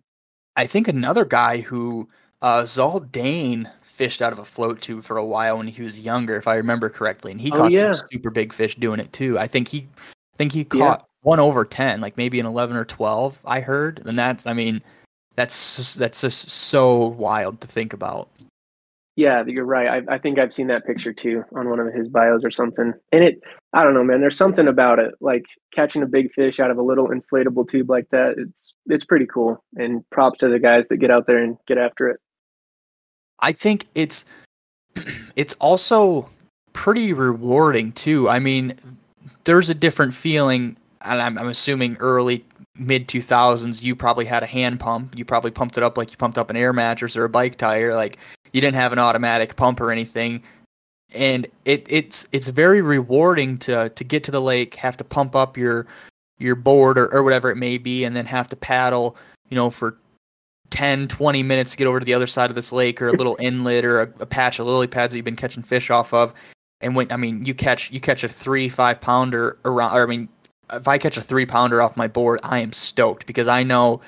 I 0.56 0.66
think 0.66 0.86
another 0.88 1.24
guy 1.24 1.58
who 1.58 2.08
uh, 2.40 2.62
Zaldane 2.62 3.70
fished 3.82 4.22
out 4.22 4.32
of 4.32 4.38
a 4.38 4.44
float 4.44 4.80
tube 4.80 5.02
for 5.04 5.16
a 5.16 5.24
while 5.24 5.58
when 5.58 5.66
he 5.68 5.82
was 5.82 6.00
younger, 6.00 6.36
if 6.36 6.46
I 6.46 6.54
remember 6.56 6.88
correctly, 6.88 7.32
and 7.32 7.40
he 7.40 7.50
Oh, 7.52 7.56
caught 7.56 7.72
yeah. 7.72 7.92
some 7.92 8.08
super 8.12 8.30
big 8.30 8.52
fish 8.52 8.74
doing 8.76 9.00
it 9.00 9.12
too. 9.12 9.38
I 9.38 9.46
think 9.48 9.68
he, 9.68 9.88
I 9.98 10.36
think 10.36 10.52
he 10.52 10.60
Yeah. 10.60 10.66
caught 10.68 11.06
one 11.22 11.40
over 11.40 11.64
ten, 11.64 12.00
like 12.00 12.16
maybe 12.16 12.38
an 12.38 12.46
eleven 12.46 12.76
or 12.76 12.84
twelve. 12.84 13.40
I 13.44 13.60
heard, 13.60 14.02
and 14.06 14.18
that's, 14.18 14.46
I 14.46 14.52
mean, 14.52 14.82
that's 15.36 15.76
just, 15.76 15.98
that's 15.98 16.20
just 16.20 16.48
so 16.48 17.06
wild 17.06 17.60
to 17.62 17.66
think 17.66 17.92
about. 17.92 18.28
Yeah, 19.16 19.44
you're 19.46 19.64
right. 19.64 20.04
I, 20.08 20.14
I 20.14 20.18
think 20.18 20.38
I've 20.38 20.52
seen 20.52 20.66
that 20.68 20.84
picture 20.84 21.12
too 21.12 21.44
on 21.54 21.70
one 21.70 21.78
of 21.78 21.92
his 21.94 22.08
bios 22.08 22.42
or 22.42 22.50
something. 22.50 22.92
And 23.12 23.24
it, 23.24 23.40
I 23.72 23.84
don't 23.84 23.94
know, 23.94 24.02
man. 24.02 24.20
There's 24.20 24.36
something 24.36 24.66
about 24.66 24.98
it, 24.98 25.14
like 25.20 25.44
catching 25.72 26.02
a 26.02 26.06
big 26.06 26.32
fish 26.32 26.58
out 26.58 26.70
of 26.70 26.78
a 26.78 26.82
little 26.82 27.08
inflatable 27.08 27.68
tube 27.68 27.88
like 27.88 28.08
that. 28.10 28.34
It's 28.36 28.74
it's 28.86 29.04
pretty 29.04 29.26
cool. 29.26 29.62
And 29.76 30.08
props 30.10 30.38
to 30.40 30.48
the 30.48 30.58
guys 30.58 30.88
that 30.88 30.96
get 30.96 31.12
out 31.12 31.28
there 31.28 31.38
and 31.38 31.56
get 31.68 31.78
after 31.78 32.08
it. 32.08 32.20
I 33.38 33.52
think 33.52 33.86
it's 33.94 34.24
it's 35.36 35.54
also 35.54 36.28
pretty 36.72 37.12
rewarding 37.12 37.92
too. 37.92 38.28
I 38.28 38.40
mean, 38.40 38.74
there's 39.44 39.70
a 39.70 39.74
different 39.74 40.12
feeling, 40.12 40.76
and 41.02 41.22
I'm, 41.22 41.38
I'm 41.38 41.48
assuming 41.48 41.96
early 41.98 42.44
mid 42.76 43.06
2000s 43.06 43.84
you 43.84 43.94
probably 43.94 44.24
had 44.24 44.42
a 44.42 44.46
hand 44.46 44.80
pump. 44.80 45.16
You 45.16 45.24
probably 45.24 45.52
pumped 45.52 45.76
it 45.76 45.84
up 45.84 45.96
like 45.96 46.10
you 46.10 46.16
pumped 46.16 46.38
up 46.38 46.50
an 46.50 46.56
air 46.56 46.72
mattress 46.72 47.16
or 47.16 47.24
a 47.24 47.28
bike 47.28 47.56
tire. 47.56 47.94
Like 47.94 48.18
you 48.54 48.60
didn't 48.60 48.76
have 48.76 48.92
an 48.92 48.98
automatic 48.98 49.56
pump 49.56 49.80
or 49.80 49.90
anything. 49.90 50.42
and 51.12 51.46
it 51.64 51.86
it's 51.90 52.26
it's 52.32 52.48
very 52.48 52.80
rewarding 52.80 53.58
to 53.58 53.90
to 53.90 54.04
get 54.04 54.24
to 54.24 54.30
the 54.30 54.40
lake, 54.40 54.74
have 54.76 54.96
to 54.96 55.04
pump 55.04 55.36
up 55.36 55.58
your 55.58 55.86
your 56.38 56.54
board 56.54 56.96
or, 56.98 57.12
or 57.12 57.22
whatever 57.22 57.50
it 57.50 57.56
may 57.56 57.78
be, 57.78 58.04
and 58.04 58.16
then 58.16 58.26
have 58.26 58.48
to 58.48 58.56
paddle, 58.56 59.16
you 59.50 59.54
know, 59.54 59.70
for 59.70 59.96
10, 60.70 61.06
20 61.08 61.42
minutes 61.44 61.72
to 61.72 61.76
get 61.76 61.86
over 61.86 62.00
to 62.00 62.04
the 62.04 62.14
other 62.14 62.26
side 62.26 62.50
of 62.50 62.56
this 62.56 62.72
lake 62.72 63.00
or 63.00 63.08
a 63.08 63.12
little 63.12 63.36
inlet 63.40 63.84
or 63.84 64.02
a, 64.02 64.12
a 64.20 64.26
patch 64.26 64.58
of 64.58 64.66
lily 64.66 64.86
pads 64.88 65.12
that 65.12 65.18
you've 65.18 65.24
been 65.24 65.36
catching 65.36 65.62
fish 65.62 65.90
off 65.90 66.12
of. 66.14 66.34
And 66.80 66.96
when 66.96 67.10
I 67.12 67.16
mean 67.16 67.44
you 67.44 67.54
catch 67.54 67.90
you 67.90 68.00
catch 68.00 68.24
a 68.24 68.28
three 68.28 68.68
five 68.68 69.00
pounder 69.00 69.58
around, 69.64 69.96
or 69.96 70.02
I 70.02 70.06
mean 70.06 70.28
if 70.72 70.88
I 70.88 70.98
catch 70.98 71.16
a 71.16 71.22
three 71.22 71.46
pounder 71.46 71.82
off 71.82 71.96
my 71.96 72.08
board, 72.08 72.40
I 72.42 72.60
am 72.60 72.72
stoked 72.72 73.26
because 73.26 73.48
I 73.48 73.62
know 73.62 74.00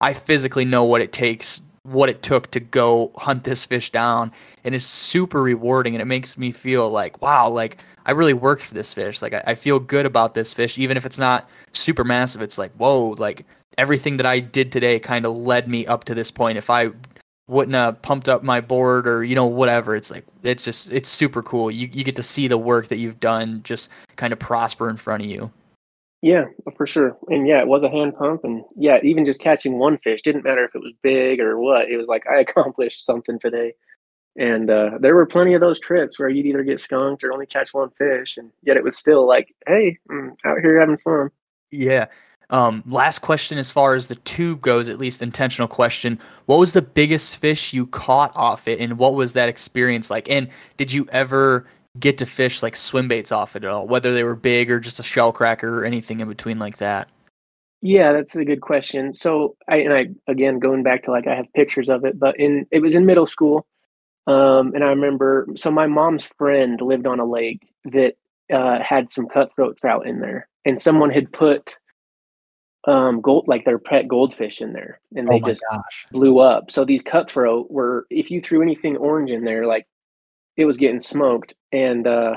I 0.00 0.12
physically 0.12 0.64
know 0.64 0.84
what 0.84 1.00
it 1.00 1.12
takes, 1.12 1.62
what 1.84 2.08
it 2.08 2.22
took 2.22 2.50
to 2.50 2.60
go 2.60 3.12
hunt 3.16 3.44
this 3.44 3.64
fish 3.64 3.90
down, 3.90 4.32
and 4.64 4.74
it's 4.74 4.84
super 4.84 5.42
rewarding. 5.42 5.94
And 5.94 6.02
it 6.02 6.06
makes 6.06 6.36
me 6.36 6.50
feel 6.50 6.90
like 6.90 7.22
wow, 7.22 7.48
like 7.48 7.78
I 8.06 8.12
really 8.12 8.34
worked 8.34 8.62
for 8.62 8.74
this 8.74 8.92
fish. 8.92 9.22
Like 9.22 9.34
I, 9.34 9.42
I 9.48 9.54
feel 9.54 9.78
good 9.78 10.06
about 10.06 10.34
this 10.34 10.52
fish, 10.52 10.78
even 10.78 10.96
if 10.96 11.06
it's 11.06 11.18
not 11.18 11.48
super 11.72 12.04
massive. 12.04 12.42
It's 12.42 12.58
like 12.58 12.72
whoa, 12.72 13.14
like 13.18 13.46
everything 13.78 14.16
that 14.18 14.26
I 14.26 14.40
did 14.40 14.72
today 14.72 14.98
kind 14.98 15.26
of 15.26 15.36
led 15.36 15.68
me 15.68 15.86
up 15.86 16.04
to 16.04 16.14
this 16.14 16.30
point. 16.30 16.58
If 16.58 16.70
I 16.70 16.90
wouldn't 17.46 17.74
have 17.74 18.00
pumped 18.00 18.28
up 18.28 18.42
my 18.42 18.60
board 18.60 19.06
or 19.06 19.22
you 19.22 19.34
know 19.34 19.44
whatever 19.44 19.94
it's 19.94 20.10
like 20.10 20.24
it's 20.42 20.64
just 20.64 20.90
it's 20.90 21.10
super 21.10 21.42
cool 21.42 21.70
you, 21.70 21.88
you 21.92 22.02
get 22.02 22.16
to 22.16 22.22
see 22.22 22.48
the 22.48 22.56
work 22.56 22.88
that 22.88 22.96
you've 22.96 23.20
done 23.20 23.60
just 23.64 23.90
kind 24.16 24.32
of 24.32 24.38
prosper 24.38 24.88
in 24.88 24.96
front 24.96 25.22
of 25.22 25.28
you 25.28 25.50
yeah 26.24 26.46
for 26.74 26.86
sure 26.86 27.18
and 27.28 27.46
yeah 27.46 27.60
it 27.60 27.68
was 27.68 27.82
a 27.82 27.90
hand 27.90 28.16
pump 28.16 28.44
and 28.44 28.64
yeah 28.76 28.98
even 29.02 29.26
just 29.26 29.42
catching 29.42 29.78
one 29.78 29.98
fish 29.98 30.22
didn't 30.22 30.42
matter 30.42 30.64
if 30.64 30.74
it 30.74 30.80
was 30.80 30.94
big 31.02 31.38
or 31.38 31.58
what 31.58 31.90
it 31.90 31.98
was 31.98 32.08
like 32.08 32.26
i 32.26 32.36
accomplished 32.40 33.04
something 33.04 33.38
today 33.38 33.74
and 34.36 34.68
uh, 34.68 34.92
there 34.98 35.14
were 35.14 35.26
plenty 35.26 35.54
of 35.54 35.60
those 35.60 35.78
trips 35.78 36.18
where 36.18 36.30
you'd 36.30 36.46
either 36.46 36.64
get 36.64 36.80
skunked 36.80 37.22
or 37.22 37.32
only 37.32 37.44
catch 37.44 37.74
one 37.74 37.90
fish 37.90 38.38
and 38.38 38.50
yet 38.62 38.78
it 38.78 38.82
was 38.82 38.96
still 38.96 39.28
like 39.28 39.54
hey 39.66 39.98
i'm 40.10 40.34
out 40.46 40.60
here 40.60 40.80
having 40.80 40.96
fun 40.96 41.30
yeah 41.70 42.06
um, 42.50 42.82
last 42.86 43.20
question, 43.20 43.56
as 43.56 43.70
far 43.70 43.94
as 43.94 44.08
the 44.08 44.16
tube 44.16 44.60
goes, 44.60 44.90
at 44.90 44.98
least 44.98 45.22
intentional 45.22 45.66
question. 45.66 46.20
What 46.44 46.58
was 46.58 46.74
the 46.74 46.82
biggest 46.82 47.38
fish 47.38 47.72
you 47.72 47.86
caught 47.86 48.32
off 48.36 48.68
it, 48.68 48.80
and 48.80 48.98
what 48.98 49.14
was 49.14 49.32
that 49.32 49.48
experience 49.48 50.10
like? 50.10 50.28
And 50.28 50.48
did 50.76 50.92
you 50.92 51.08
ever 51.10 51.66
get 51.98 52.18
to 52.18 52.26
fish 52.26 52.62
like 52.62 52.76
swim 52.76 53.08
baits 53.08 53.32
off 53.32 53.56
it 53.56 53.64
at 53.64 53.70
all, 53.70 53.86
whether 53.86 54.12
they 54.12 54.24
were 54.24 54.34
big 54.34 54.70
or 54.70 54.80
just 54.80 55.00
a 55.00 55.02
shell 55.02 55.32
cracker 55.32 55.80
or 55.80 55.84
anything 55.84 56.20
in 56.20 56.28
between 56.28 56.58
like 56.58 56.78
that? 56.78 57.08
Yeah, 57.82 58.12
that's 58.12 58.34
a 58.34 58.44
good 58.44 58.62
question. 58.62 59.14
So 59.14 59.56
I 59.68 59.76
and 59.76 59.92
I 59.92 60.06
again 60.26 60.58
going 60.58 60.82
back 60.82 61.02
to 61.04 61.10
like 61.10 61.26
I 61.26 61.34
have 61.34 61.52
pictures 61.54 61.88
of 61.88 62.04
it, 62.04 62.18
but 62.18 62.38
in 62.40 62.66
it 62.70 62.80
was 62.80 62.94
in 62.94 63.06
middle 63.06 63.26
school, 63.26 63.66
um, 64.26 64.74
and 64.74 64.82
I 64.82 64.88
remember 64.88 65.46
so 65.54 65.70
my 65.70 65.86
mom's 65.86 66.24
friend 66.24 66.80
lived 66.80 67.06
on 67.06 67.20
a 67.20 67.26
lake 67.26 67.68
that 67.84 68.14
uh, 68.52 68.78
had 68.82 69.10
some 69.10 69.28
cutthroat 69.28 69.76
trout 69.76 70.06
in 70.06 70.20
there, 70.20 70.48
and 70.64 70.80
someone 70.80 71.10
had 71.10 71.30
put 71.30 71.76
um 72.86 73.20
gold 73.20 73.48
like 73.48 73.64
their 73.64 73.78
pet 73.78 74.08
goldfish 74.08 74.60
in 74.60 74.74
there 74.74 75.00
and 75.16 75.26
they 75.26 75.40
oh 75.40 75.46
just 75.46 75.64
gosh. 75.70 76.06
blew 76.12 76.38
up 76.38 76.70
so 76.70 76.84
these 76.84 77.02
cutthroat 77.02 77.70
were 77.70 78.06
if 78.10 78.30
you 78.30 78.42
threw 78.42 78.60
anything 78.60 78.94
orange 78.98 79.30
in 79.30 79.42
there 79.42 79.66
like 79.66 79.86
it 80.56 80.64
was 80.64 80.76
getting 80.76 81.00
smoked 81.00 81.54
and 81.72 82.06
uh 82.06 82.34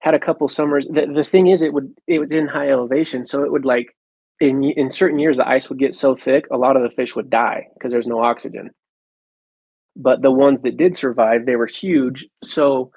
had 0.00 0.14
a 0.14 0.20
couple 0.20 0.48
summers 0.48 0.86
the, 0.88 1.06
the 1.06 1.24
thing 1.24 1.48
is 1.48 1.62
it 1.62 1.72
would 1.72 1.92
it 2.06 2.18
was 2.18 2.32
in 2.32 2.46
high 2.46 2.70
elevation 2.70 3.24
so 3.24 3.44
it 3.44 3.52
would 3.52 3.64
like 3.64 3.96
in 4.40 4.64
in 4.64 4.90
certain 4.90 5.18
years 5.18 5.36
the 5.36 5.48
ice 5.48 5.68
would 5.68 5.78
get 5.78 5.94
so 5.94 6.14
thick 6.14 6.46
a 6.50 6.56
lot 6.56 6.76
of 6.76 6.82
the 6.82 6.90
fish 6.90 7.14
would 7.14 7.30
die 7.30 7.66
because 7.74 7.92
there's 7.92 8.06
no 8.06 8.22
oxygen 8.22 8.70
but 9.94 10.22
the 10.22 10.30
ones 10.30 10.62
that 10.62 10.76
did 10.76 10.96
survive 10.96 11.46
they 11.46 11.56
were 11.56 11.66
huge 11.66 12.26
so 12.42 12.90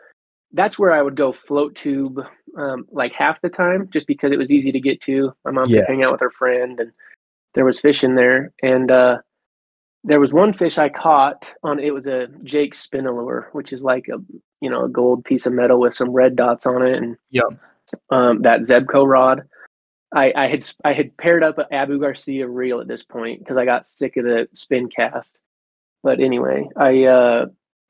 that's 0.53 0.79
where 0.79 0.93
I 0.93 1.01
would 1.01 1.15
go 1.15 1.33
float 1.33 1.75
tube 1.75 2.19
um, 2.57 2.85
like 2.91 3.11
half 3.13 3.41
the 3.41 3.49
time, 3.49 3.89
just 3.91 4.07
because 4.07 4.31
it 4.31 4.39
was 4.39 4.49
easy 4.49 4.71
to 4.71 4.79
get 4.79 5.01
to. 5.01 5.33
My 5.43 5.51
mom 5.51 5.69
yeah. 5.69 5.81
could 5.81 5.89
hang 5.89 6.03
out 6.03 6.13
with 6.13 6.21
her 6.21 6.31
friend, 6.31 6.79
and 6.79 6.91
there 7.53 7.65
was 7.65 7.79
fish 7.79 8.03
in 8.03 8.15
there. 8.15 8.53
And 8.63 8.89
uh, 8.89 9.17
there 10.05 10.19
was 10.19 10.31
one 10.31 10.53
fish 10.53 10.77
I 10.77 10.87
caught 10.87 11.51
on. 11.63 11.79
It 11.79 11.93
was 11.93 12.05
a 12.05 12.27
Jake 12.43 12.75
Spin-A-Lure, 12.75 13.49
which 13.53 13.73
is 13.73 13.81
like 13.81 14.07
a 14.07 14.17
you 14.61 14.69
know 14.69 14.85
a 14.85 14.89
gold 14.89 15.25
piece 15.25 15.45
of 15.45 15.53
metal 15.53 15.79
with 15.79 15.95
some 15.95 16.11
red 16.11 16.35
dots 16.35 16.65
on 16.65 16.85
it, 16.85 16.95
and 16.95 17.17
yep. 17.31 17.45
um, 18.11 18.41
that 18.43 18.61
Zebco 18.61 19.05
rod. 19.05 19.43
I, 20.13 20.31
I 20.35 20.47
had 20.47 20.65
I 20.85 20.93
had 20.93 21.17
paired 21.17 21.43
up 21.43 21.57
an 21.57 21.65
Abu 21.71 21.99
Garcia 21.99 22.47
reel 22.47 22.79
at 22.79 22.87
this 22.87 23.03
point 23.03 23.39
because 23.39 23.57
I 23.57 23.65
got 23.65 23.87
sick 23.87 24.15
of 24.15 24.23
the 24.23 24.47
spin 24.53 24.87
cast. 24.89 25.41
But 26.03 26.19
anyway, 26.19 26.69
I 26.77 27.05
uh, 27.05 27.45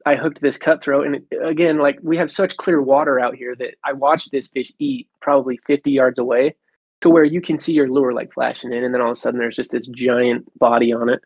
I 0.05 0.15
hooked 0.15 0.41
this 0.41 0.57
cutthroat, 0.57 1.05
and 1.05 1.21
again, 1.43 1.79
like 1.79 1.99
we 2.01 2.15
have 2.17 2.31
such 2.31 2.55
clear 2.55 2.81
water 2.81 3.19
out 3.19 3.35
here 3.35 3.55
that 3.57 3.75
I 3.83 3.91
watched 3.91 4.31
this 4.31 4.47
fish 4.47 4.71
eat 4.79 5.09
probably 5.21 5.59
50 5.67 5.91
yards 5.91 6.17
away, 6.17 6.55
to 7.01 7.09
where 7.09 7.25
you 7.25 7.41
can 7.41 7.59
see 7.59 7.73
your 7.73 7.89
lure 7.89 8.13
like 8.13 8.33
flashing 8.33 8.71
in, 8.71 8.85
and 8.85 8.93
then 8.93 9.01
all 9.01 9.11
of 9.11 9.17
a 9.17 9.19
sudden 9.19 9.39
there's 9.39 9.57
just 9.57 9.71
this 9.71 9.87
giant 9.87 10.47
body 10.57 10.93
on 10.93 11.09
it. 11.09 11.21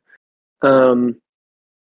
Um, 0.62 1.16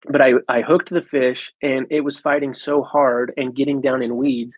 but 0.09 0.21
I 0.21 0.35
I 0.49 0.63
hooked 0.63 0.91
the 0.91 1.03
fish, 1.03 1.53
and 1.63 1.87
it 1.91 2.01
was 2.01 2.19
fighting 2.19 2.55
so 2.55 2.83
hard 2.83 3.33
and 3.37 3.55
getting 3.55 3.81
down 3.81 4.03
in 4.03 4.17
weeds 4.17 4.57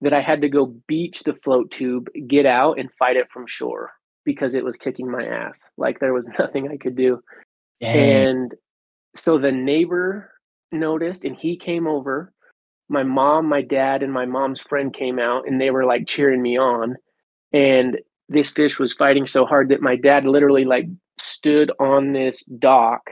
that 0.00 0.12
I 0.12 0.20
had 0.20 0.40
to 0.42 0.48
go 0.48 0.74
beach 0.86 1.22
the 1.24 1.34
float 1.34 1.70
tube, 1.70 2.08
get 2.28 2.46
out, 2.46 2.78
and 2.78 2.92
fight 2.92 3.16
it 3.16 3.30
from 3.30 3.46
shore 3.46 3.92
because 4.24 4.54
it 4.54 4.64
was 4.64 4.76
kicking 4.76 5.10
my 5.10 5.24
ass. 5.24 5.60
Like 5.76 5.98
there 6.00 6.12
was 6.12 6.26
nothing 6.38 6.68
I 6.68 6.76
could 6.76 6.96
do. 6.96 7.20
Dang. 7.80 7.96
And 7.96 8.54
so 9.16 9.38
the 9.38 9.52
neighbor 9.52 10.32
noticed 10.72 11.24
and 11.24 11.36
he 11.36 11.56
came 11.56 11.86
over. 11.86 12.32
My 12.88 13.02
mom, 13.02 13.46
my 13.46 13.62
dad, 13.62 14.02
and 14.02 14.12
my 14.12 14.24
mom's 14.24 14.60
friend 14.60 14.94
came 14.94 15.18
out 15.18 15.46
and 15.46 15.60
they 15.60 15.70
were 15.70 15.84
like 15.84 16.06
cheering 16.06 16.40
me 16.40 16.58
on. 16.58 16.96
And 17.52 17.98
this 18.28 18.50
fish 18.50 18.78
was 18.78 18.92
fighting 18.92 19.26
so 19.26 19.44
hard 19.44 19.70
that 19.70 19.80
my 19.80 19.96
dad 19.96 20.24
literally 20.24 20.64
like 20.64 20.86
stood 21.18 21.70
on 21.80 22.12
this 22.12 22.44
dock 22.44 23.10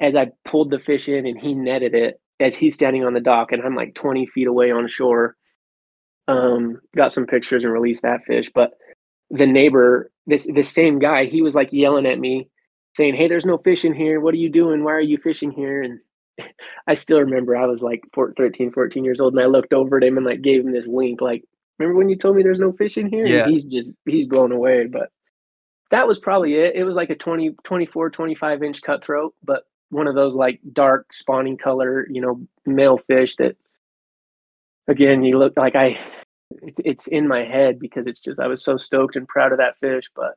as 0.00 0.14
I 0.14 0.30
pulled 0.44 0.70
the 0.70 0.78
fish 0.78 1.08
in 1.08 1.26
and 1.26 1.38
he 1.38 1.54
netted 1.54 1.94
it 1.94 2.20
as 2.40 2.54
he's 2.54 2.74
standing 2.74 3.04
on 3.04 3.14
the 3.14 3.20
dock 3.20 3.52
and 3.52 3.62
I'm 3.62 3.74
like 3.74 3.94
20 3.94 4.26
feet 4.26 4.46
away 4.46 4.70
on 4.70 4.86
shore. 4.88 5.36
Um, 6.28 6.80
got 6.96 7.12
some 7.12 7.26
pictures 7.26 7.64
and 7.64 7.72
released 7.72 8.02
that 8.02 8.24
fish. 8.26 8.50
But 8.54 8.72
the 9.30 9.46
neighbor, 9.46 10.10
this 10.26 10.46
this 10.52 10.70
same 10.70 10.98
guy, 10.98 11.24
he 11.24 11.42
was 11.42 11.54
like 11.54 11.72
yelling 11.72 12.06
at 12.06 12.18
me, 12.18 12.48
saying, 12.94 13.14
Hey, 13.14 13.28
there's 13.28 13.46
no 13.46 13.58
fish 13.58 13.84
in 13.84 13.94
here. 13.94 14.20
What 14.20 14.34
are 14.34 14.38
you 14.38 14.50
doing? 14.50 14.84
Why 14.84 14.92
are 14.92 15.00
you 15.00 15.18
fishing 15.18 15.50
here? 15.50 15.82
And 15.82 16.00
I 16.86 16.94
still 16.94 17.20
remember 17.20 17.56
I 17.56 17.66
was 17.66 17.82
like 17.82 18.02
14, 18.14 18.34
13, 18.36 18.72
14 18.72 19.04
years 19.04 19.20
old 19.20 19.34
and 19.34 19.42
I 19.42 19.46
looked 19.46 19.72
over 19.72 19.96
at 19.96 20.04
him 20.04 20.16
and 20.16 20.26
like 20.26 20.42
gave 20.42 20.64
him 20.64 20.72
this 20.72 20.86
wink, 20.86 21.20
like, 21.20 21.44
remember 21.78 21.98
when 21.98 22.08
you 22.08 22.16
told 22.16 22.36
me 22.36 22.42
there's 22.42 22.60
no 22.60 22.72
fish 22.72 22.98
in 22.98 23.08
here? 23.08 23.26
Yeah. 23.26 23.44
And 23.44 23.52
he's 23.52 23.64
just, 23.64 23.92
he's 24.04 24.26
blown 24.26 24.52
away. 24.52 24.86
But 24.86 25.10
that 25.90 26.06
was 26.06 26.18
probably 26.18 26.54
it. 26.54 26.76
It 26.76 26.84
was 26.84 26.94
like 26.94 27.10
a 27.10 27.16
20, 27.16 27.56
24, 27.64 28.10
25 28.10 28.62
inch 28.62 28.82
cutthroat, 28.82 29.34
but 29.42 29.64
one 29.90 30.06
of 30.06 30.14
those 30.14 30.34
like 30.34 30.60
dark 30.72 31.12
spawning 31.12 31.56
color, 31.56 32.06
you 32.10 32.20
know, 32.20 32.46
male 32.66 32.98
fish 32.98 33.36
that, 33.36 33.56
again, 34.86 35.24
you 35.24 35.38
look 35.38 35.56
like 35.56 35.74
I, 35.74 35.98
it's, 36.62 36.80
it's 36.84 37.06
in 37.06 37.28
my 37.28 37.44
head 37.44 37.78
because 37.78 38.06
it's 38.06 38.20
just, 38.20 38.40
I 38.40 38.46
was 38.46 38.62
so 38.62 38.76
stoked 38.76 39.16
and 39.16 39.28
proud 39.28 39.52
of 39.52 39.58
that 39.58 39.78
fish. 39.80 40.04
But 40.14 40.34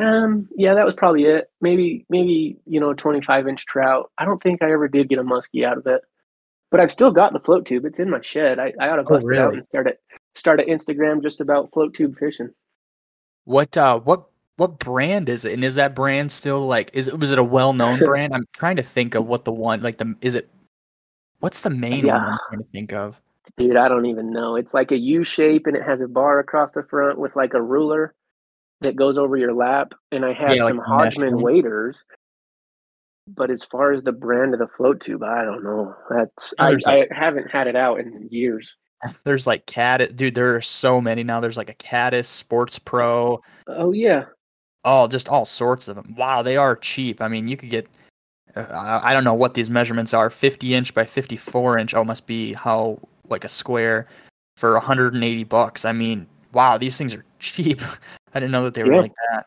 um, 0.00 0.48
yeah, 0.56 0.74
that 0.74 0.84
was 0.84 0.94
probably 0.94 1.24
it. 1.24 1.50
Maybe, 1.60 2.04
maybe 2.08 2.58
you 2.66 2.80
know, 2.80 2.92
twenty 2.92 3.22
five 3.22 3.48
inch 3.48 3.64
trout. 3.64 4.10
I 4.18 4.24
don't 4.24 4.42
think 4.42 4.62
I 4.62 4.72
ever 4.72 4.88
did 4.88 5.08
get 5.08 5.18
a 5.18 5.24
muskie 5.24 5.64
out 5.64 5.78
of 5.78 5.86
it, 5.86 6.02
but 6.70 6.80
I've 6.80 6.92
still 6.92 7.12
got 7.12 7.32
the 7.32 7.40
float 7.40 7.64
tube. 7.64 7.84
It's 7.84 7.98
in 7.98 8.10
my 8.10 8.20
shed. 8.20 8.58
I, 8.58 8.72
I 8.80 8.88
ought 8.88 8.96
to 8.96 9.02
oh, 9.02 9.08
bust 9.08 9.24
oh, 9.24 9.28
really? 9.28 9.42
it 9.42 9.46
out 9.46 9.54
and 9.54 9.64
start 9.64 9.86
it. 9.86 10.00
Start 10.34 10.60
an 10.60 10.68
Instagram 10.68 11.22
just 11.22 11.40
about 11.40 11.72
float 11.72 11.94
tube 11.94 12.18
fishing. 12.18 12.50
What 13.44 13.76
uh, 13.76 14.00
what 14.00 14.26
what 14.56 14.78
brand 14.78 15.28
is 15.28 15.44
it? 15.44 15.52
And 15.52 15.62
is 15.62 15.74
that 15.76 15.94
brand 15.94 16.32
still 16.32 16.66
like 16.66 16.90
is 16.92 17.08
it 17.08 17.18
was 17.18 17.30
it 17.30 17.38
a 17.38 17.44
well 17.44 17.72
known 17.72 17.98
brand? 18.04 18.34
I'm 18.34 18.46
trying 18.52 18.76
to 18.76 18.82
think 18.82 19.14
of 19.14 19.26
what 19.26 19.44
the 19.44 19.52
one 19.52 19.80
like 19.80 19.98
the 19.98 20.14
is 20.20 20.34
it 20.34 20.48
what's 21.40 21.62
the 21.62 21.70
main 21.70 22.06
yeah. 22.06 22.16
one 22.16 22.24
I'm 22.24 22.38
trying 22.48 22.62
to 22.62 22.70
think 22.72 22.92
of? 22.92 23.20
Dude, 23.56 23.76
I 23.76 23.88
don't 23.88 24.06
even 24.06 24.32
know. 24.32 24.56
It's 24.56 24.74
like 24.74 24.90
a 24.90 24.98
U 24.98 25.22
shape 25.22 25.66
and 25.66 25.76
it 25.76 25.82
has 25.84 26.00
a 26.00 26.08
bar 26.08 26.40
across 26.40 26.72
the 26.72 26.82
front 26.82 27.18
with 27.18 27.36
like 27.36 27.54
a 27.54 27.62
ruler 27.62 28.14
that 28.80 28.96
goes 28.96 29.16
over 29.16 29.36
your 29.36 29.54
lap, 29.54 29.92
and 30.12 30.24
I 30.24 30.32
had 30.32 30.56
yeah, 30.56 30.68
some 30.68 30.78
like 30.78 30.86
Hodgman 30.86 31.40
waders, 31.40 32.02
But 33.26 33.50
as 33.50 33.64
far 33.64 33.92
as 33.92 34.02
the 34.02 34.12
brand 34.12 34.52
of 34.54 34.60
the 34.60 34.68
float 34.68 35.00
tube, 35.00 35.22
I 35.22 35.44
don't 35.44 35.64
know. 35.64 35.94
That's 36.10 36.54
oh, 36.58 36.66
I, 36.66 36.70
like, 36.70 37.08
I 37.10 37.14
haven't 37.14 37.50
had 37.50 37.66
it 37.66 37.76
out 37.76 38.00
in 38.00 38.28
years. 38.30 38.76
There's 39.24 39.46
like 39.46 39.66
cat, 39.66 40.16
dude. 40.16 40.34
There 40.34 40.54
are 40.54 40.60
so 40.60 41.00
many 41.00 41.22
now. 41.22 41.40
There's 41.40 41.56
like 41.56 41.70
a 41.70 41.74
Caddis 41.74 42.28
Sports 42.28 42.78
Pro. 42.78 43.40
Oh 43.66 43.92
yeah. 43.92 44.24
Oh, 44.86 45.08
just 45.08 45.28
all 45.28 45.44
sorts 45.44 45.88
of 45.88 45.96
them. 45.96 46.14
Wow, 46.16 46.42
they 46.42 46.56
are 46.56 46.76
cheap. 46.76 47.20
I 47.20 47.28
mean, 47.28 47.48
you 47.48 47.56
could 47.56 47.70
get. 47.70 47.88
Uh, 48.54 49.00
I 49.02 49.12
don't 49.12 49.24
know 49.24 49.34
what 49.34 49.52
these 49.54 49.68
measurements 49.68 50.14
are. 50.14 50.30
50 50.30 50.74
inch 50.74 50.94
by 50.94 51.04
54 51.04 51.78
inch. 51.78 51.92
Oh, 51.92 52.04
must 52.04 52.26
be 52.26 52.54
how 52.54 52.98
like 53.28 53.44
a 53.44 53.48
square 53.48 54.06
for 54.56 54.72
180 54.72 55.44
bucks. 55.44 55.84
I 55.84 55.92
mean, 55.92 56.26
wow, 56.52 56.78
these 56.78 56.96
things 56.96 57.14
are 57.14 57.24
cheap. 57.40 57.82
I 58.32 58.40
didn't 58.40 58.52
know 58.52 58.64
that 58.64 58.74
they 58.74 58.84
were 58.84 58.94
yeah. 58.94 59.00
like 59.00 59.12
that. 59.32 59.46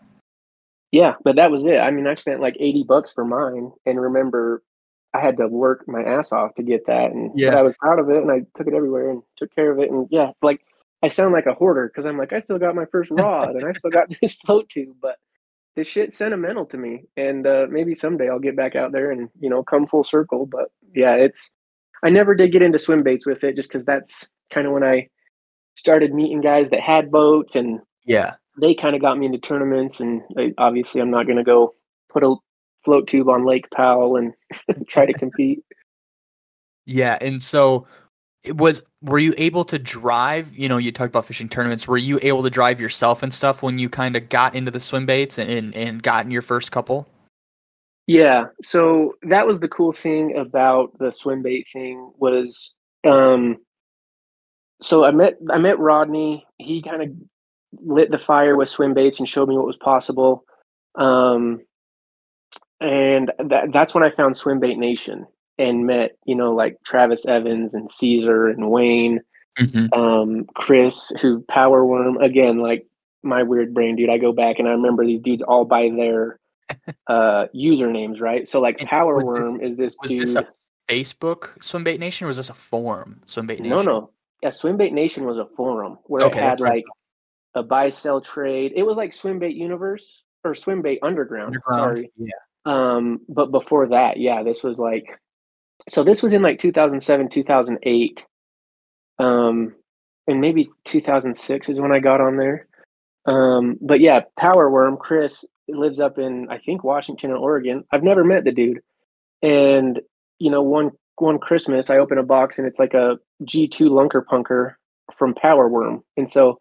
Yeah, 0.91 1.13
but 1.23 1.37
that 1.37 1.51
was 1.51 1.65
it. 1.65 1.77
I 1.77 1.89
mean, 1.89 2.05
I 2.05 2.15
spent 2.15 2.41
like 2.41 2.57
80 2.59 2.83
bucks 2.83 3.11
for 3.11 3.23
mine 3.23 3.71
and 3.85 4.01
remember 4.01 4.61
I 5.13 5.21
had 5.21 5.37
to 5.37 5.47
work 5.47 5.87
my 5.87 6.03
ass 6.03 6.31
off 6.31 6.53
to 6.55 6.63
get 6.63 6.85
that, 6.85 7.11
and 7.11 7.31
Yeah. 7.33 7.57
I 7.57 7.61
was 7.63 7.75
proud 7.79 7.97
of 7.97 8.09
it, 8.09 8.17
and 8.17 8.31
I 8.31 8.41
took 8.55 8.67
it 8.67 8.75
everywhere 8.75 9.09
and 9.09 9.23
took 9.37 9.53
care 9.55 9.71
of 9.71 9.79
it, 9.79 9.89
and 9.89 10.07
yeah, 10.11 10.31
like 10.43 10.61
I 11.01 11.07
sound 11.07 11.33
like 11.33 11.45
a 11.45 11.53
hoarder 11.53 11.87
because 11.87 12.05
I'm 12.05 12.17
like 12.17 12.33
I 12.33 12.41
still 12.41 12.59
got 12.59 12.75
my 12.75 12.85
first 12.85 13.09
rod 13.11 13.55
and 13.55 13.65
I 13.65 13.73
still 13.73 13.91
got 13.91 14.09
this 14.21 14.35
float 14.35 14.69
tube, 14.69 14.97
but 15.01 15.17
this 15.79 15.87
shit's 15.87 16.17
sentimental 16.17 16.65
to 16.67 16.77
me, 16.77 17.05
and 17.17 17.47
uh, 17.47 17.67
maybe 17.69 17.95
someday 17.95 18.29
I'll 18.29 18.39
get 18.39 18.57
back 18.57 18.75
out 18.75 18.91
there 18.91 19.11
and 19.11 19.29
you 19.39 19.49
know 19.49 19.63
come 19.63 19.87
full 19.87 20.03
circle. 20.03 20.45
But 20.45 20.69
yeah, 20.95 21.15
it's 21.15 21.51
I 22.03 22.09
never 22.09 22.35
did 22.35 22.51
get 22.51 22.61
into 22.63 22.79
swim 22.79 23.03
baits 23.03 23.25
with 23.25 23.43
it 23.43 23.55
just 23.55 23.71
because 23.71 23.85
that's 23.85 24.27
kind 24.53 24.67
of 24.67 24.73
when 24.73 24.83
I 24.83 25.07
started 25.75 26.13
meeting 26.13 26.41
guys 26.41 26.69
that 26.71 26.81
had 26.81 27.11
boats 27.11 27.55
and 27.55 27.79
Yeah. 28.05 28.35
they 28.61 28.75
kind 28.75 28.95
of 28.95 29.01
got 29.01 29.17
me 29.17 29.27
into 29.27 29.39
tournaments 29.39 29.99
and 30.01 30.21
I, 30.37 30.53
obviously 30.57 31.01
i'm 31.01 31.11
not 31.11 31.25
going 31.25 31.37
to 31.37 31.43
go 31.43 31.75
put 32.09 32.23
a 32.23 32.35
float 32.85 33.07
tube 33.07 33.29
on 33.29 33.45
lake 33.45 33.67
powell 33.75 34.17
and 34.17 34.33
try 34.89 35.05
to 35.05 35.13
compete 35.13 35.63
Yeah, 36.85 37.17
and 37.21 37.41
so 37.41 37.85
it 38.43 38.57
was 38.57 38.81
were 39.01 39.19
you 39.19 39.33
able 39.37 39.65
to 39.65 39.79
drive, 39.79 40.55
you 40.55 40.69
know, 40.69 40.77
you 40.77 40.91
talked 40.91 41.09
about 41.09 41.25
fishing 41.25 41.49
tournaments, 41.49 41.87
were 41.87 41.97
you 41.97 42.19
able 42.21 42.43
to 42.43 42.49
drive 42.49 42.79
yourself 42.79 43.23
and 43.23 43.33
stuff 43.33 43.61
when 43.61 43.79
you 43.79 43.89
kind 43.89 44.15
of 44.15 44.29
got 44.29 44.55
into 44.55 44.71
the 44.71 44.79
swim 44.79 45.05
baits 45.05 45.37
and, 45.37 45.49
and, 45.49 45.75
and 45.75 46.03
got 46.03 46.25
in 46.25 46.31
your 46.31 46.41
first 46.41 46.71
couple? 46.71 47.07
yeah 48.09 48.45
so 48.59 49.13
that 49.21 49.45
was 49.45 49.59
the 49.59 49.67
cool 49.67 49.93
thing 49.93 50.35
about 50.35 50.97
the 50.97 51.11
swim 51.11 51.43
bait 51.43 51.67
thing 51.71 52.11
was 52.17 52.73
um 53.05 53.55
so 54.81 55.05
i 55.05 55.11
met 55.11 55.37
i 55.51 55.59
met 55.59 55.77
rodney. 55.77 56.43
He 56.57 56.81
kind 56.81 57.03
of 57.03 57.09
lit 57.73 58.09
the 58.09 58.17
fire 58.17 58.57
with 58.57 58.67
swim 58.67 58.95
baits 58.95 59.19
and 59.19 59.29
showed 59.29 59.47
me 59.47 59.55
what 59.55 59.67
was 59.67 59.77
possible. 59.77 60.43
Um 60.95 61.61
and 62.81 63.31
that, 63.37 63.71
that's 63.71 63.93
when 63.93 64.03
i 64.03 64.09
found 64.09 64.35
swim 64.35 64.59
bait 64.59 64.79
nation 64.79 65.27
and 65.59 65.85
met 65.85 66.17
you 66.25 66.33
know 66.35 66.53
like 66.55 66.77
travis 66.83 67.25
evans 67.27 67.73
and 67.75 67.91
caesar 67.91 68.47
and 68.47 68.69
wayne 68.71 69.19
Mm-hmm. 69.59 69.91
um, 69.99 70.45
Chris, 70.55 71.11
who 71.21 71.43
Power 71.49 71.85
Worm 71.85 72.15
again, 72.21 72.59
like 72.59 72.85
my 73.23 73.43
weird 73.43 73.73
brain 73.73 73.97
dude. 73.97 74.09
I 74.09 74.17
go 74.17 74.31
back 74.31 74.57
and 74.57 74.69
I 74.69 74.71
remember 74.71 75.05
these 75.05 75.19
dudes 75.19 75.43
all 75.45 75.65
by 75.65 75.89
their 75.89 76.39
uh, 77.07 77.47
usernames, 77.53 78.21
right? 78.21 78.47
So 78.47 78.61
like 78.61 78.77
Power 78.79 79.15
was 79.15 79.25
this- 79.25 79.43
Worm 79.43 79.59
is 79.61 79.75
this 79.77 79.97
Was 80.01 80.09
dude. 80.11 80.21
this 80.21 80.35
a 80.35 80.47
Facebook 80.87 81.57
Swimbait 81.59 81.99
nation 81.99 82.23
or 82.23 82.27
was 82.29 82.37
this 82.37 82.49
a 82.49 82.53
forum 82.53 83.21
Swimbait 83.25 83.59
nation? 83.59 83.69
no, 83.69 83.81
no, 83.81 84.11
yeah, 84.41 84.49
Swimbait 84.49 84.93
Nation 84.93 85.25
was 85.25 85.37
a 85.37 85.47
forum 85.57 85.97
where 86.05 86.23
Okay, 86.27 86.39
it 86.39 86.43
had 86.43 86.61
right. 86.61 86.75
like 86.75 86.85
a 87.55 87.63
buy 87.63 87.89
sell 87.89 88.21
trade. 88.21 88.71
It 88.77 88.83
was 88.83 88.95
like 88.95 89.11
Swimbait 89.11 89.55
Universe 89.55 90.23
or 90.45 90.53
Swimbait 90.53 90.99
Underground. 91.03 91.47
Underground. 91.67 91.97
Sorry, 91.97 92.11
Yeah. 92.15 92.31
Um, 92.65 93.19
but 93.27 93.51
before 93.51 93.87
that, 93.89 94.17
yeah, 94.21 94.41
this 94.43 94.63
was 94.63 94.77
like, 94.77 95.19
so 95.87 96.03
this 96.03 96.21
was 96.21 96.33
in 96.33 96.41
like 96.41 96.59
2007, 96.59 97.29
2008. 97.29 98.27
Um, 99.19 99.75
and 100.27 100.41
maybe 100.41 100.69
2006 100.85 101.69
is 101.69 101.79
when 101.79 101.91
I 101.91 101.99
got 101.99 102.21
on 102.21 102.37
there. 102.37 102.67
Um, 103.25 103.77
but 103.81 103.99
yeah, 103.99 104.21
Power 104.37 104.69
Worm, 104.69 104.97
Chris 104.97 105.43
lives 105.67 105.99
up 105.99 106.17
in, 106.17 106.47
I 106.49 106.57
think, 106.59 106.83
Washington 106.83 107.31
or 107.31 107.37
Oregon. 107.37 107.83
I've 107.91 108.03
never 108.03 108.23
met 108.23 108.43
the 108.43 108.51
dude. 108.51 108.79
And, 109.41 109.99
you 110.39 110.49
know, 110.51 110.61
one, 110.61 110.91
one 111.17 111.39
Christmas, 111.39 111.89
I 111.89 111.97
open 111.97 112.17
a 112.17 112.23
box 112.23 112.57
and 112.57 112.67
it's 112.67 112.79
like 112.79 112.93
a 112.93 113.17
G2 113.43 113.89
Lunker 113.89 114.23
Punker 114.23 114.73
from 115.15 115.33
Power 115.35 115.67
Worm. 115.67 116.03
And 116.17 116.29
so 116.29 116.57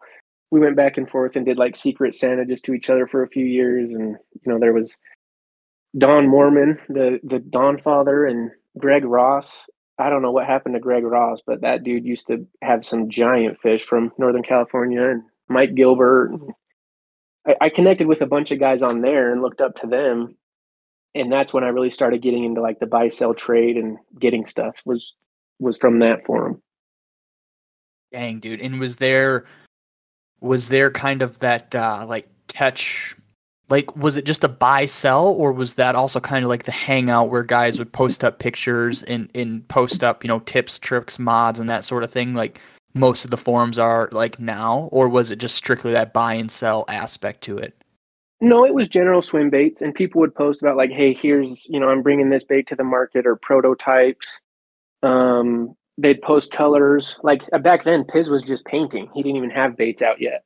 we 0.51 0.59
went 0.59 0.75
back 0.75 0.97
and 0.97 1.09
forth 1.09 1.35
and 1.35 1.45
did 1.45 1.57
like 1.57 1.75
Secret 1.75 2.13
Santa 2.13 2.45
just 2.45 2.65
to 2.65 2.73
each 2.73 2.89
other 2.89 3.07
for 3.07 3.23
a 3.23 3.29
few 3.29 3.45
years. 3.45 3.91
And, 3.91 4.17
you 4.33 4.51
know, 4.51 4.59
there 4.59 4.73
was 4.73 4.97
Don 5.97 6.27
Mormon, 6.27 6.77
the 6.87 7.19
the 7.23 7.39
Don 7.39 7.77
father, 7.79 8.25
and 8.25 8.51
Greg 8.79 9.05
Ross. 9.05 9.67
I 9.97 10.09
don't 10.09 10.21
know 10.21 10.31
what 10.31 10.45
happened 10.45 10.75
to 10.75 10.79
Greg 10.79 11.03
Ross, 11.03 11.41
but 11.45 11.61
that 11.61 11.83
dude 11.83 12.05
used 12.05 12.27
to 12.27 12.47
have 12.61 12.85
some 12.85 13.09
giant 13.09 13.59
fish 13.59 13.85
from 13.85 14.11
Northern 14.17 14.43
California, 14.43 15.03
and 15.03 15.23
Mike 15.49 15.75
Gilbert. 15.75 16.31
I, 17.45 17.55
I 17.61 17.69
connected 17.69 18.07
with 18.07 18.21
a 18.21 18.25
bunch 18.25 18.51
of 18.51 18.59
guys 18.59 18.81
on 18.81 19.01
there 19.01 19.31
and 19.31 19.41
looked 19.41 19.61
up 19.61 19.75
to 19.81 19.87
them, 19.87 20.35
and 21.15 21.31
that's 21.31 21.53
when 21.53 21.63
I 21.63 21.69
really 21.69 21.91
started 21.91 22.21
getting 22.21 22.45
into 22.45 22.61
like 22.61 22.79
the 22.79 22.85
buy 22.85 23.09
sell 23.09 23.33
trade 23.33 23.77
and 23.77 23.97
getting 24.19 24.45
stuff 24.45 24.75
was 24.85 25.15
was 25.59 25.77
from 25.77 25.99
that 25.99 26.25
forum. 26.25 26.61
Dang, 28.11 28.39
dude. 28.39 28.61
And 28.61 28.79
was 28.79 28.97
there 28.97 29.45
was 30.41 30.69
there 30.69 30.89
kind 30.89 31.21
of 31.21 31.39
that 31.39 31.75
uh 31.75 32.05
like 32.07 32.27
catch 32.47 33.15
like 33.69 33.95
was 33.95 34.17
it 34.17 34.25
just 34.25 34.43
a 34.43 34.49
buy 34.49 34.85
sell 34.85 35.27
or 35.27 35.51
was 35.51 35.75
that 35.75 35.95
also 35.95 36.19
kind 36.19 36.43
of 36.43 36.49
like 36.49 36.63
the 36.63 36.71
hangout 36.71 37.29
where 37.29 37.43
guys 37.43 37.79
would 37.79 37.91
post 37.91 38.23
up 38.23 38.39
pictures 38.39 39.03
and 39.03 39.29
and 39.35 39.67
post 39.67 40.03
up, 40.03 40.23
you 40.23 40.27
know, 40.27 40.39
tips, 40.39 40.79
tricks, 40.79 41.19
mods 41.19 41.59
and 41.59 41.69
that 41.69 41.83
sort 41.83 42.03
of 42.03 42.11
thing 42.11 42.33
like 42.33 42.59
most 42.93 43.23
of 43.23 43.31
the 43.31 43.37
forums 43.37 43.77
are 43.77 44.09
like 44.11 44.39
now 44.39 44.89
or 44.91 45.07
was 45.07 45.31
it 45.31 45.37
just 45.37 45.55
strictly 45.55 45.91
that 45.91 46.13
buy 46.13 46.33
and 46.33 46.51
sell 46.51 46.85
aspect 46.87 47.41
to 47.41 47.57
it? 47.57 47.79
No, 48.41 48.65
it 48.65 48.73
was 48.73 48.87
general 48.87 49.21
swim 49.21 49.49
baits, 49.49 49.81
and 49.81 49.93
people 49.93 50.21
would 50.21 50.33
post 50.33 50.61
about 50.61 50.77
like, 50.77 50.91
"Hey, 50.91 51.13
here's 51.13 51.67
you 51.67 51.79
know, 51.79 51.89
I'm 51.89 52.01
bringing 52.01 52.29
this 52.29 52.43
bait 52.43 52.67
to 52.67 52.75
the 52.75 52.85
market," 52.85 53.27
or 53.27 53.35
prototypes. 53.35 54.39
Um, 55.03 55.75
they'd 55.97 56.21
post 56.21 56.51
colors. 56.51 57.17
Like 57.21 57.41
uh, 57.51 57.57
back 57.57 57.83
then, 57.83 58.05
Piz 58.05 58.29
was 58.29 58.43
just 58.43 58.65
painting; 58.65 59.09
he 59.13 59.23
didn't 59.23 59.37
even 59.37 59.49
have 59.49 59.75
baits 59.75 60.01
out 60.01 60.21
yet. 60.21 60.45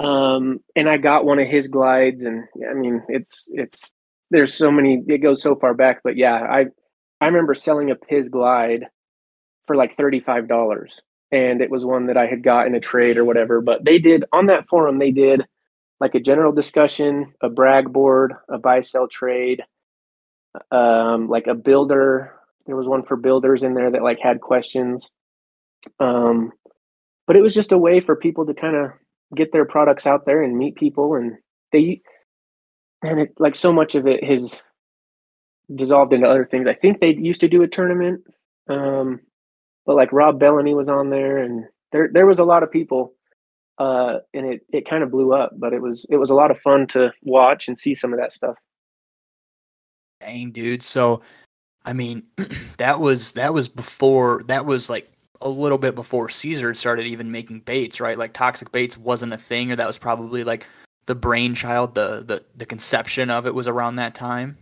Um, 0.00 0.60
and 0.76 0.88
I 0.88 0.96
got 0.96 1.24
one 1.24 1.38
of 1.40 1.48
his 1.48 1.66
glides, 1.66 2.22
and 2.22 2.44
I 2.68 2.74
mean, 2.74 3.02
it's 3.08 3.48
it's 3.52 3.94
there's 4.30 4.54
so 4.54 4.70
many. 4.70 5.02
It 5.08 5.18
goes 5.18 5.42
so 5.42 5.56
far 5.56 5.74
back, 5.74 6.00
but 6.04 6.16
yeah, 6.16 6.34
I 6.34 6.66
I 7.20 7.26
remember 7.26 7.54
selling 7.54 7.90
a 7.90 7.96
Piz 7.96 8.28
glide 8.28 8.86
for 9.66 9.74
like 9.76 9.96
thirty 9.96 10.20
five 10.20 10.46
dollars, 10.46 11.00
and 11.32 11.60
it 11.60 11.70
was 11.70 11.84
one 11.84 12.06
that 12.06 12.16
I 12.16 12.26
had 12.26 12.42
got 12.42 12.66
in 12.66 12.74
a 12.74 12.80
trade 12.80 13.16
or 13.18 13.24
whatever. 13.24 13.60
But 13.60 13.84
they 13.84 13.98
did 13.98 14.24
on 14.32 14.46
that 14.46 14.68
forum, 14.68 14.98
they 14.98 15.10
did 15.10 15.44
like 16.00 16.14
a 16.14 16.20
general 16.20 16.52
discussion, 16.52 17.34
a 17.40 17.48
brag 17.48 17.92
board, 17.92 18.34
a 18.48 18.58
buy 18.58 18.82
sell 18.82 19.08
trade, 19.08 19.62
um, 20.70 21.28
like 21.28 21.48
a 21.48 21.54
builder. 21.54 22.34
There 22.66 22.76
was 22.76 22.86
one 22.86 23.02
for 23.02 23.16
builders 23.16 23.64
in 23.64 23.74
there 23.74 23.90
that 23.90 24.02
like 24.02 24.20
had 24.20 24.40
questions. 24.40 25.10
Um, 25.98 26.52
but 27.26 27.36
it 27.36 27.42
was 27.42 27.54
just 27.54 27.72
a 27.72 27.78
way 27.78 28.00
for 28.00 28.14
people 28.14 28.46
to 28.46 28.54
kind 28.54 28.76
of 28.76 28.92
get 29.34 29.52
their 29.52 29.64
products 29.64 30.06
out 30.06 30.24
there 30.26 30.42
and 30.42 30.56
meet 30.56 30.76
people 30.76 31.14
and 31.14 31.36
they 31.72 32.00
and 33.02 33.20
it 33.20 33.34
like 33.38 33.54
so 33.54 33.72
much 33.72 33.94
of 33.94 34.06
it 34.06 34.24
has 34.24 34.62
dissolved 35.74 36.12
into 36.12 36.26
other 36.26 36.46
things. 36.46 36.66
I 36.66 36.74
think 36.74 37.00
they 37.00 37.14
used 37.14 37.40
to 37.40 37.48
do 37.48 37.62
a 37.62 37.68
tournament. 37.68 38.24
Um, 38.68 39.20
but 39.86 39.96
like 39.96 40.12
Rob 40.12 40.40
Bellany 40.40 40.74
was 40.74 40.88
on 40.88 41.10
there 41.10 41.38
and 41.38 41.64
there 41.92 42.08
there 42.12 42.26
was 42.26 42.38
a 42.38 42.44
lot 42.44 42.62
of 42.62 42.70
people 42.70 43.14
uh, 43.78 44.18
and 44.34 44.46
it 44.46 44.60
it 44.72 44.88
kind 44.88 45.02
of 45.02 45.10
blew 45.10 45.32
up. 45.32 45.52
But 45.56 45.72
it 45.72 45.80
was 45.80 46.06
it 46.10 46.16
was 46.16 46.30
a 46.30 46.34
lot 46.34 46.50
of 46.50 46.58
fun 46.60 46.86
to 46.88 47.12
watch 47.22 47.68
and 47.68 47.78
see 47.78 47.94
some 47.94 48.12
of 48.12 48.18
that 48.18 48.32
stuff. 48.32 48.56
Dang, 50.20 50.50
dude. 50.50 50.82
So, 50.82 51.22
I 51.84 51.92
mean, 51.92 52.24
that 52.78 53.00
was 53.00 53.32
that 53.32 53.54
was 53.54 53.68
before 53.68 54.42
that 54.46 54.66
was 54.66 54.90
like 54.90 55.10
a 55.40 55.48
little 55.48 55.78
bit 55.78 55.94
before 55.94 56.28
Caesar 56.28 56.74
started 56.74 57.06
even 57.06 57.30
making 57.30 57.60
baits, 57.60 58.00
right? 58.00 58.18
Like 58.18 58.32
toxic 58.32 58.72
baits 58.72 58.98
wasn't 58.98 59.32
a 59.32 59.38
thing, 59.38 59.70
or 59.70 59.76
that 59.76 59.86
was 59.86 59.98
probably 59.98 60.44
like 60.44 60.66
the 61.06 61.14
brainchild, 61.14 61.94
the 61.94 62.22
the 62.26 62.44
the 62.56 62.66
conception 62.66 63.30
of 63.30 63.46
it 63.46 63.54
was 63.54 63.68
around 63.68 63.96
that 63.96 64.14
time. 64.14 64.56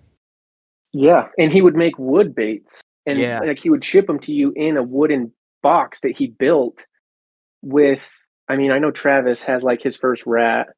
Yeah, 0.92 1.28
and 1.38 1.52
he 1.52 1.62
would 1.62 1.74
make 1.76 1.98
wood 1.98 2.34
baits, 2.34 2.80
and 3.06 3.18
Yeah. 3.18 3.40
like 3.40 3.58
he 3.58 3.70
would 3.70 3.84
ship 3.84 4.06
them 4.06 4.18
to 4.20 4.32
you 4.32 4.52
in 4.56 4.76
a 4.76 4.82
wooden 4.82 5.32
box 5.62 6.00
that 6.00 6.16
he 6.16 6.28
built 6.28 6.84
with. 7.62 8.06
I 8.48 8.56
mean, 8.56 8.70
I 8.70 8.78
know 8.78 8.90
Travis 8.90 9.42
has 9.42 9.62
like 9.62 9.82
his 9.82 9.96
first 9.96 10.24
rat, 10.26 10.68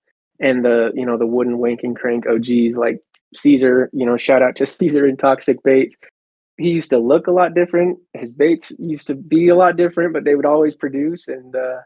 and 0.40 0.64
the 0.64 0.92
you 0.94 1.04
know 1.04 1.18
the 1.18 1.26
wooden 1.26 1.58
wanking 1.58 1.96
crank 1.96 2.26
OGs 2.26 2.76
like 2.76 3.00
Caesar. 3.34 3.90
You 3.92 4.06
know, 4.06 4.16
shout 4.16 4.42
out 4.42 4.56
to 4.56 4.66
Caesar 4.66 5.06
and 5.06 5.18
Toxic 5.18 5.62
Baits. 5.62 5.96
He 6.58 6.70
used 6.70 6.90
to 6.90 6.98
look 6.98 7.28
a 7.28 7.32
lot 7.32 7.54
different. 7.54 7.98
His 8.14 8.32
baits 8.32 8.72
used 8.78 9.06
to 9.06 9.14
be 9.14 9.48
a 9.48 9.54
lot 9.56 9.76
different, 9.76 10.12
but 10.12 10.24
they 10.24 10.34
would 10.34 10.44
always 10.46 10.74
produce. 10.74 11.28
And 11.28 11.54
uh, 11.54 11.78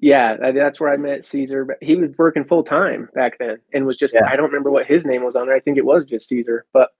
yeah, 0.00 0.50
that's 0.52 0.80
where 0.80 0.92
I 0.92 0.96
met 0.96 1.24
Caesar. 1.24 1.64
But 1.64 1.78
he 1.80 1.94
was 1.96 2.10
working 2.18 2.44
full 2.44 2.64
time 2.64 3.08
back 3.14 3.38
then, 3.38 3.58
and 3.72 3.86
was 3.86 3.96
just 3.96 4.12
Yeah. 4.14 4.26
I 4.28 4.36
don't 4.36 4.46
remember 4.46 4.70
what 4.70 4.86
his 4.86 5.06
name 5.06 5.24
was 5.24 5.36
on 5.36 5.46
there. 5.46 5.56
I 5.56 5.60
think 5.60 5.78
it 5.78 5.84
was 5.84 6.04
just 6.04 6.28
Caesar, 6.28 6.66
but 6.72 6.90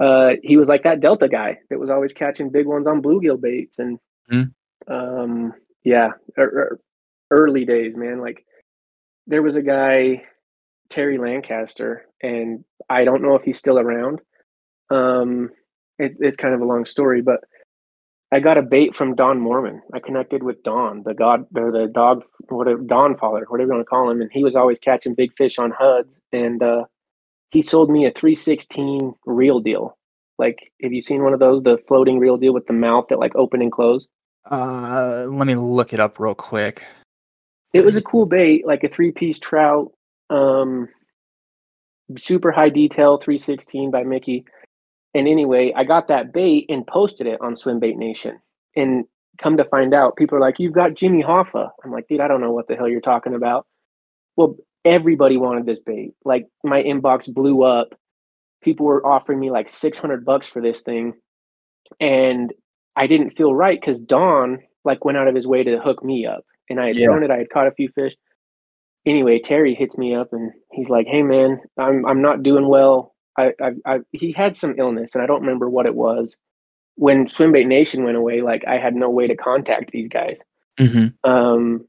uh, 0.00 0.32
he 0.42 0.56
was 0.56 0.68
like 0.68 0.82
that 0.84 1.00
Delta 1.00 1.28
guy 1.28 1.58
that 1.70 1.78
was 1.78 1.90
always 1.90 2.12
catching 2.12 2.50
big 2.50 2.66
ones 2.66 2.86
on 2.86 3.02
bluegill 3.02 3.40
baits, 3.40 3.78
and 3.78 3.98
Mhm. 4.30 4.52
um, 4.88 5.54
yeah, 5.84 6.12
er, 6.36 6.42
er, 6.42 6.80
early 7.30 7.64
days, 7.64 7.96
man. 7.96 8.20
Like 8.20 8.44
there 9.26 9.42
was 9.42 9.56
a 9.56 9.62
guy, 9.62 10.24
Terry 10.88 11.18
Lancaster, 11.18 12.06
and 12.22 12.64
I 12.90 13.04
don't 13.04 13.22
know 13.22 13.34
if 13.34 13.42
he's 13.42 13.58
still 13.58 13.78
around. 13.78 14.20
Um, 14.90 15.50
it, 15.98 16.16
it's 16.20 16.36
kind 16.36 16.54
of 16.54 16.60
a 16.60 16.64
long 16.64 16.84
story, 16.84 17.22
but 17.22 17.44
I 18.30 18.40
got 18.40 18.58
a 18.58 18.62
bait 18.62 18.94
from 18.94 19.14
Don 19.14 19.40
Mormon. 19.40 19.80
I 19.94 20.00
connected 20.00 20.42
with 20.42 20.62
Don, 20.62 21.02
the 21.02 21.14
god 21.14 21.46
or 21.54 21.72
the 21.72 21.86
dog, 21.86 22.24
whatever 22.48 22.82
Don 22.82 23.16
father, 23.16 23.44
whatever 23.48 23.68
you 23.68 23.74
want 23.74 23.86
to 23.86 23.88
call 23.88 24.10
him, 24.10 24.20
and 24.20 24.30
he 24.32 24.44
was 24.44 24.54
always 24.54 24.78
catching 24.78 25.14
big 25.14 25.34
fish 25.36 25.58
on 25.58 25.70
HUDs, 25.70 26.18
and 26.32 26.62
uh, 26.62 26.84
he 27.50 27.62
sold 27.62 27.90
me 27.90 28.06
a 28.06 28.10
316 28.10 29.14
real 29.24 29.60
deal 29.60 29.96
Like, 30.38 30.72
have 30.82 30.92
you 30.92 31.00
seen 31.00 31.22
one 31.22 31.32
of 31.32 31.40
those, 31.40 31.62
the 31.62 31.78
floating 31.88 32.18
real 32.18 32.36
deal 32.36 32.52
with 32.52 32.66
the 32.66 32.74
mouth 32.74 33.06
that 33.08 33.18
like 33.18 33.34
open 33.34 33.62
and 33.62 33.72
close? 33.72 34.06
Uh, 34.50 35.26
let 35.28 35.46
me 35.46 35.56
look 35.56 35.92
it 35.92 36.00
up 36.00 36.18
real 36.18 36.34
quick. 36.34 36.84
It 37.72 37.84
was 37.84 37.96
a 37.96 38.02
cool 38.02 38.26
bait, 38.26 38.66
like 38.66 38.84
a 38.84 38.88
three 38.88 39.12
piece 39.12 39.38
trout, 39.38 39.92
um, 40.30 40.88
super 42.16 42.50
high 42.50 42.70
detail, 42.70 43.18
316 43.18 43.90
by 43.90 44.04
Mickey. 44.04 44.44
And 45.14 45.26
anyway, 45.26 45.72
I 45.74 45.84
got 45.84 46.08
that 46.08 46.32
bait 46.32 46.66
and 46.68 46.86
posted 46.86 47.26
it 47.26 47.40
on 47.40 47.56
Swim 47.56 47.78
Bait 47.80 47.96
Nation. 47.96 48.38
And 48.76 49.04
come 49.40 49.56
to 49.56 49.64
find 49.64 49.94
out, 49.94 50.16
people 50.16 50.36
are 50.36 50.40
like, 50.40 50.58
You've 50.58 50.74
got 50.74 50.94
Jimmy 50.94 51.22
Hoffa. 51.22 51.70
I'm 51.84 51.90
like, 51.92 52.06
Dude, 52.08 52.20
I 52.20 52.28
don't 52.28 52.40
know 52.40 52.52
what 52.52 52.68
the 52.68 52.76
hell 52.76 52.88
you're 52.88 53.00
talking 53.00 53.34
about. 53.34 53.66
Well, 54.36 54.56
everybody 54.84 55.36
wanted 55.36 55.66
this 55.66 55.80
bait. 55.80 56.12
Like, 56.24 56.46
my 56.64 56.82
inbox 56.82 57.32
blew 57.32 57.62
up. 57.64 57.94
People 58.62 58.86
were 58.86 59.04
offering 59.06 59.40
me 59.40 59.50
like 59.50 59.68
600 59.70 60.24
bucks 60.24 60.46
for 60.48 60.60
this 60.62 60.80
thing. 60.82 61.14
And 62.00 62.52
I 62.96 63.06
didn't 63.06 63.36
feel 63.36 63.54
right 63.54 63.80
because 63.80 64.00
Don 64.02 64.58
like 64.84 65.04
went 65.04 65.18
out 65.18 65.28
of 65.28 65.34
his 65.34 65.46
way 65.46 65.62
to 65.64 65.78
hook 65.80 66.04
me 66.04 66.26
up. 66.26 66.44
And 66.70 66.80
I 66.80 66.88
had 66.88 66.96
Yeah. 66.96 67.06
thrown 67.06 67.22
it, 67.22 67.30
I 67.30 67.38
had 67.38 67.50
caught 67.50 67.66
a 67.66 67.72
few 67.72 67.88
fish. 67.88 68.14
Anyway, 69.06 69.38
Terry 69.38 69.74
hits 69.74 69.96
me 69.96 70.14
up 70.14 70.32
and 70.32 70.52
he's 70.72 70.90
like, 70.90 71.06
Hey 71.06 71.22
man, 71.22 71.60
I'm 71.78 72.04
I'm 72.06 72.20
not 72.22 72.42
doing 72.42 72.68
well. 72.68 73.14
I, 73.38 73.52
I, 73.62 73.70
I 73.86 73.98
he 74.12 74.32
had 74.32 74.56
some 74.56 74.74
illness 74.78 75.10
and 75.14 75.22
I 75.22 75.26
don't 75.26 75.40
remember 75.40 75.70
what 75.70 75.86
it 75.86 75.94
was. 75.94 76.36
When 76.96 77.26
Swimbait 77.26 77.66
Nation 77.66 78.02
went 78.04 78.16
away, 78.16 78.42
like 78.42 78.64
I 78.66 78.78
had 78.78 78.94
no 78.94 79.08
way 79.08 79.28
to 79.28 79.36
contact 79.36 79.92
these 79.92 80.08
guys. 80.08 80.40
Mm-hmm. 80.80 81.30
Um, 81.30 81.86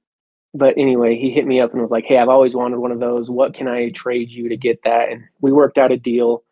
but 0.54 0.76
anyway, 0.78 1.18
he 1.18 1.32
hit 1.32 1.46
me 1.46 1.60
up 1.60 1.74
and 1.74 1.82
was 1.82 1.92
like, 1.92 2.06
"Hey, 2.06 2.18
I've 2.18 2.30
always 2.30 2.56
wanted 2.56 2.80
one 2.80 2.92
of 2.92 3.00
those. 3.00 3.30
What 3.30 3.54
can 3.54 3.68
I 3.68 3.90
trade 3.90 4.32
you 4.32 4.50
to 4.50 4.58
get 4.58 4.84
that?" 4.84 5.10
And 5.10 5.24
we 5.42 5.52
worked 5.52 5.78
out 5.78 5.92
a 5.92 5.98
deal. 5.98 6.44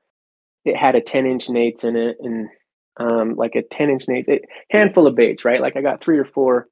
It 0.66 0.76
had 0.76 0.96
a 0.96 1.02
ten 1.02 1.26
inch 1.26 1.48
Nates 1.48 1.84
in 1.84 1.96
it, 1.96 2.18
and 2.20 2.50
um, 2.98 3.36
like 3.36 3.56
a 3.56 3.64
ten 3.64 3.90
inch 3.90 4.06
Nates, 4.08 4.28
it, 4.28 4.46
handful 4.70 5.08
of 5.08 5.16
baits, 5.16 5.46
right? 5.46 5.62
Like 5.62 5.76
I 5.78 5.82
got 5.82 6.02
three 6.02 6.18
or 6.18 6.26
four. 6.26 6.68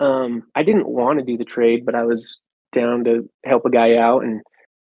Um, 0.00 0.44
I 0.54 0.62
didn't 0.62 0.88
want 0.88 1.18
to 1.18 1.24
do 1.24 1.38
the 1.38 1.44
trade, 1.44 1.86
but 1.86 1.94
I 1.94 2.04
was 2.04 2.38
down 2.72 3.04
to 3.04 3.28
help 3.44 3.64
a 3.64 3.70
guy 3.70 3.96
out 3.96 4.22
and 4.22 4.42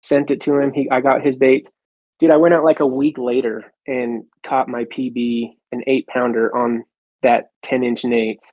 sent 0.03 0.31
it 0.31 0.41
to 0.43 0.59
him. 0.59 0.73
He, 0.73 0.91
I 0.91 1.01
got 1.01 1.25
his 1.25 1.37
baits. 1.37 1.71
Dude, 2.19 2.31
I 2.31 2.37
went 2.37 2.55
out 2.55 2.65
like 2.65 2.81
a 2.81 2.87
week 2.87 3.19
later 3.19 3.73
and 3.87 4.25
caught 4.43 4.69
my 4.69 4.85
PB, 4.85 5.55
an 5.73 5.83
eight 5.87 6.07
pounder 6.07 6.55
on 6.55 6.85
that 7.23 7.51
ten 7.63 7.85
inch 7.85 8.03
Nates. 8.03 8.45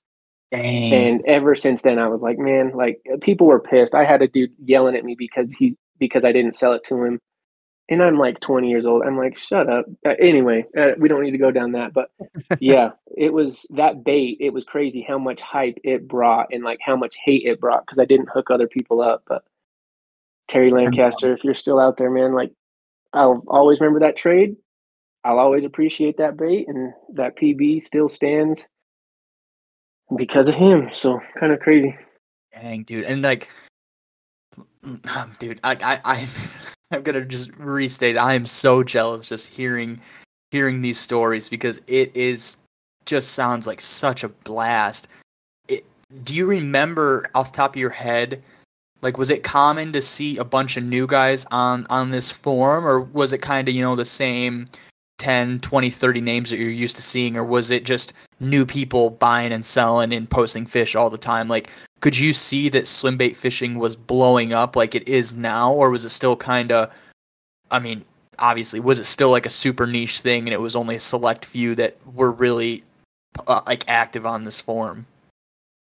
Dang. 0.51 0.93
And 0.93 1.25
ever 1.25 1.55
since 1.55 1.81
then, 1.81 1.97
I 1.97 2.07
was 2.07 2.21
like, 2.21 2.37
man, 2.37 2.73
like 2.75 3.01
people 3.21 3.47
were 3.47 3.59
pissed. 3.59 3.95
I 3.95 4.05
had 4.05 4.21
a 4.21 4.27
dude 4.27 4.51
yelling 4.63 4.95
at 4.95 5.03
me 5.03 5.15
because 5.17 5.51
he 5.57 5.77
because 5.97 6.25
I 6.25 6.31
didn't 6.31 6.55
sell 6.55 6.73
it 6.73 6.83
to 6.85 7.03
him, 7.03 7.19
and 7.89 8.01
I'm 8.03 8.17
like 8.17 8.39
20 8.39 8.69
years 8.69 8.85
old. 8.85 9.03
I'm 9.03 9.17
like, 9.17 9.37
shut 9.37 9.69
up. 9.69 9.85
Uh, 10.05 10.13
anyway, 10.19 10.65
uh, 10.77 10.91
we 10.97 11.09
don't 11.09 11.21
need 11.21 11.31
to 11.31 11.37
go 11.37 11.51
down 11.51 11.73
that, 11.73 11.93
but 11.93 12.11
yeah, 12.59 12.91
it 13.15 13.33
was 13.33 13.65
that 13.71 14.03
bait. 14.03 14.37
It 14.39 14.53
was 14.53 14.63
crazy 14.63 15.01
how 15.01 15.17
much 15.17 15.41
hype 15.41 15.79
it 15.83 16.07
brought 16.07 16.47
and 16.51 16.63
like 16.63 16.79
how 16.81 16.95
much 16.95 17.15
hate 17.23 17.45
it 17.45 17.59
brought 17.59 17.85
because 17.85 17.99
I 17.99 18.05
didn't 18.05 18.29
hook 18.29 18.51
other 18.51 18.67
people 18.67 19.01
up. 19.01 19.23
But 19.27 19.43
Terry 20.47 20.71
Lancaster, 20.71 21.33
if 21.33 21.43
you're 21.43 21.55
still 21.55 21.79
out 21.79 21.97
there, 21.97 22.11
man, 22.11 22.33
like 22.33 22.51
I'll 23.13 23.43
always 23.47 23.79
remember 23.79 23.99
that 23.99 24.17
trade. 24.17 24.55
I'll 25.23 25.39
always 25.39 25.63
appreciate 25.63 26.17
that 26.17 26.37
bait, 26.37 26.67
and 26.67 26.93
that 27.13 27.37
PB 27.37 27.83
still 27.83 28.09
stands 28.09 28.65
because 30.17 30.47
of 30.47 30.55
him. 30.55 30.89
So 30.91 31.19
kind 31.39 31.53
of 31.53 31.59
crazy. 31.59 31.95
Dang, 32.53 32.83
dude, 32.83 33.05
and 33.05 33.21
like, 33.21 33.49
mm, 34.85 35.37
dude, 35.39 35.59
I, 35.63 35.77
I, 35.81 35.99
I, 36.03 36.27
I'm 36.91 37.03
gonna 37.03 37.25
just 37.25 37.51
restate. 37.57 38.17
I 38.17 38.33
am 38.33 38.45
so 38.45 38.83
jealous 38.83 39.29
just 39.29 39.47
hearing, 39.47 40.01
hearing 40.51 40.81
these 40.81 40.99
stories 40.99 41.49
because 41.49 41.79
it 41.87 42.15
is 42.15 42.57
just 43.05 43.31
sounds 43.31 43.67
like 43.67 43.81
such 43.81 44.23
a 44.23 44.29
blast. 44.29 45.07
It, 45.67 45.85
do 46.23 46.35
you 46.35 46.45
remember 46.45 47.29
off 47.33 47.51
the 47.51 47.57
top 47.57 47.75
of 47.75 47.79
your 47.79 47.89
head, 47.89 48.43
like, 49.03 49.17
was 49.17 49.29
it 49.29 49.43
common 49.43 49.93
to 49.93 50.01
see 50.01 50.37
a 50.37 50.43
bunch 50.43 50.77
of 50.77 50.83
new 50.83 51.05
guys 51.05 51.45
on 51.51 51.85
on 51.89 52.11
this 52.11 52.31
forum, 52.31 52.85
or 52.85 52.99
was 52.99 53.33
it 53.33 53.41
kind 53.41 53.67
of 53.67 53.75
you 53.75 53.81
know 53.81 53.95
the 53.95 54.05
same 54.05 54.67
10, 55.19 55.59
20, 55.59 55.89
30 55.89 56.21
names 56.21 56.49
that 56.49 56.57
you're 56.57 56.69
used 56.69 56.95
to 56.95 57.01
seeing, 57.01 57.37
or 57.37 57.43
was 57.43 57.71
it 57.71 57.83
just 57.85 58.13
new 58.39 58.65
people 58.65 59.09
buying 59.09 59.51
and 59.51 59.65
selling 59.65 60.13
and 60.13 60.29
posting 60.29 60.65
fish 60.65 60.95
all 60.95 61.09
the 61.09 61.17
time? 61.17 61.47
Like, 61.47 61.69
could 62.01 62.17
you 62.17 62.33
see 62.33 62.69
that 62.69 62.87
swim 62.87 63.17
bait 63.17 63.35
fishing 63.37 63.79
was 63.79 63.95
blowing 63.95 64.53
up 64.53 64.75
like 64.75 64.95
it 64.95 65.07
is 65.07 65.33
now, 65.33 65.71
or 65.71 65.89
was 65.89 66.03
it 66.03 66.09
still 66.09 66.35
kind 66.35 66.71
of, 66.71 66.91
I 67.71 67.79
mean, 67.79 68.03
obviously, 68.39 68.79
was 68.79 68.99
it 68.99 69.05
still 69.05 69.31
like 69.31 69.45
a 69.45 69.49
super 69.49 69.87
niche 69.87 70.19
thing 70.21 70.43
and 70.43 70.53
it 70.53 70.59
was 70.61 70.75
only 70.75 70.95
a 70.95 70.99
select 70.99 71.45
few 71.45 71.75
that 71.75 71.95
were 72.13 72.31
really 72.31 72.83
uh, 73.47 73.61
like 73.65 73.85
active 73.87 74.25
on 74.25 74.43
this 74.43 74.59
forum? 74.59 75.05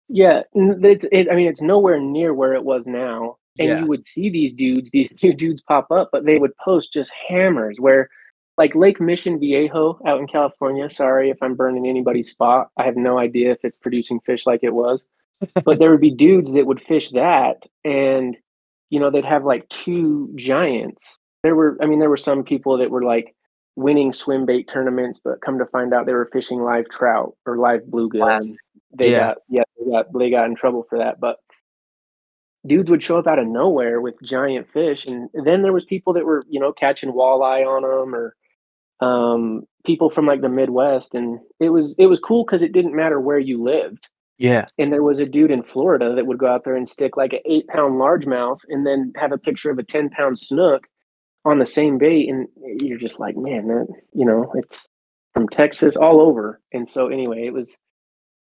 Yeah, 0.10 0.44
it's, 0.54 1.06
it, 1.12 1.28
I 1.32 1.36
mean, 1.36 1.48
it's 1.48 1.62
nowhere 1.62 2.00
near 2.00 2.34
where 2.34 2.54
it 2.54 2.64
was 2.64 2.86
now. 2.86 3.38
And 3.60 3.68
Yeah. 3.70 3.80
you 3.80 3.88
would 3.88 4.08
see 4.08 4.30
these 4.30 4.54
dudes, 4.54 4.92
these 4.92 5.14
two 5.14 5.34
dudes 5.34 5.62
pop 5.62 5.92
up, 5.92 6.10
but 6.12 6.26
they 6.26 6.38
would 6.38 6.56
post 6.58 6.94
just 6.94 7.12
hammers. 7.28 7.78
Where, 7.80 8.10
like 8.58 8.74
Lake 8.76 9.00
Mission 9.00 9.40
Viejo 9.40 10.00
out 10.06 10.20
in 10.20 10.28
California. 10.28 10.90
Sorry 10.90 11.30
if 11.30 11.38
I'm 11.42 11.56
burning 11.56 11.88
anybody's 11.88 12.30
spot. 12.32 12.70
I 12.78 12.84
have 12.86 12.96
no 12.98 13.20
idea 13.20 13.52
if 13.52 13.60
it's 13.64 13.78
producing 13.78 14.20
fish 14.22 14.46
like 14.46 14.62
it 14.64 14.74
was, 14.74 15.02
but 15.64 15.80
there 15.80 15.92
would 15.92 16.02
be 16.02 16.12
dudes 16.16 16.52
that 16.54 16.66
would 16.66 16.82
fish 16.82 17.12
that, 17.12 17.58
and 17.86 18.36
you 18.90 19.00
know 19.00 19.10
they'd 19.12 19.26
have 19.26 19.44
like 19.46 19.68
two 19.70 20.32
giants. 20.36 21.20
There 21.44 21.56
were, 21.56 21.78
I 21.82 21.86
mean, 21.86 22.00
there 22.00 22.10
were 22.10 22.18
some 22.18 22.44
people 22.44 22.78
that 22.78 22.90
were 22.90 23.04
like 23.04 23.36
winning 23.76 24.12
swim 24.12 24.46
bait 24.46 24.68
tournaments, 24.68 25.20
but 25.24 25.42
come 25.42 25.60
to 25.60 25.66
find 25.68 25.94
out 25.94 26.08
they 26.08 26.14
were 26.14 26.30
fishing 26.34 26.62
live 26.62 26.90
trout 26.90 27.36
or 27.46 27.58
live 27.58 27.82
bluegill. 27.84 28.22
And 28.50 28.58
they 28.96 29.12
Yeah. 29.12 29.20
got 29.30 29.38
yeah, 29.50 29.64
they 29.80 29.92
got 29.92 30.06
they 30.18 30.30
got 30.30 30.46
in 30.46 30.56
trouble 30.56 30.86
for 30.90 31.00
that. 31.00 31.20
But 31.20 31.38
dudes 32.66 32.90
would 32.90 33.04
show 33.04 33.18
up 33.18 33.28
out 33.28 33.40
of 33.40 33.48
nowhere 33.48 34.02
with 34.02 34.16
giant 34.24 34.70
fish, 34.72 35.06
and 35.06 35.30
then 35.34 35.62
there 35.62 35.74
was 35.74 35.86
people 35.86 36.14
that 36.14 36.26
were 36.26 36.44
you 36.50 36.60
know 36.60 36.72
catching 36.74 37.12
walleye 37.12 37.66
on 37.66 37.84
them 37.84 38.16
or 38.16 38.36
um, 39.00 39.64
people 39.86 40.10
from 40.10 40.26
like 40.26 40.42
the 40.42 40.50
Midwest, 40.50 41.16
and 41.16 41.40
it 41.60 41.70
was 41.70 41.96
it 42.00 42.08
was 42.08 42.20
cool 42.20 42.44
because 42.46 42.62
it 42.62 42.72
didn't 42.74 42.96
matter 42.96 43.20
where 43.20 43.40
you 43.40 43.62
lived. 43.62 44.08
Yeah. 44.40 44.66
And 44.78 44.94
there 44.94 45.02
was 45.04 45.18
a 45.20 45.26
dude 45.26 45.50
in 45.52 45.64
Florida 45.64 46.14
that 46.16 46.28
would 46.28 46.38
go 46.38 46.48
out 46.48 46.64
there 46.64 46.76
and 46.76 46.88
stick 46.88 47.18
like 47.18 47.34
an 47.34 47.40
eight 47.46 47.68
pound 47.68 47.96
largemouth 47.96 48.60
and 48.70 48.86
then 48.86 49.12
have 49.16 49.32
a 49.32 49.38
picture 49.38 49.72
of 49.72 49.80
a 49.80 49.84
10 49.84 50.10
pound 50.12 50.38
snook 50.38 50.86
on 51.44 51.58
the 51.58 51.66
same 51.66 51.98
bait. 51.98 52.30
And 52.30 52.48
you're 52.80 53.00
just 53.00 53.20
like, 53.20 53.36
man, 53.36 53.68
that, 53.68 53.88
you 54.14 54.26
know, 54.26 54.52
it's 54.56 54.88
from 55.34 55.48
Texas 55.50 55.96
all 55.98 56.22
over. 56.22 56.62
And 56.72 56.88
so, 56.88 57.08
anyway, 57.08 57.48
it 57.48 57.54
was, 57.54 57.76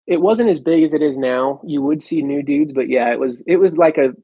it 0.07 0.21
wasn't 0.21 0.51
as 0.51 0.61
big 0.61 0.83
as 0.83 0.93
it 0.93 1.03
is 1.03 1.19
now. 1.19 1.61
You 1.65 1.83
would 1.83 2.03
see 2.03 2.23
new 2.23 2.43
dudes, 2.43 2.73
but 2.73 2.89
yeah, 2.89 3.13
it 3.13 3.21
was, 3.21 3.43
it 3.47 3.57
was 3.57 3.79
like 3.79 3.97
a 3.97 4.15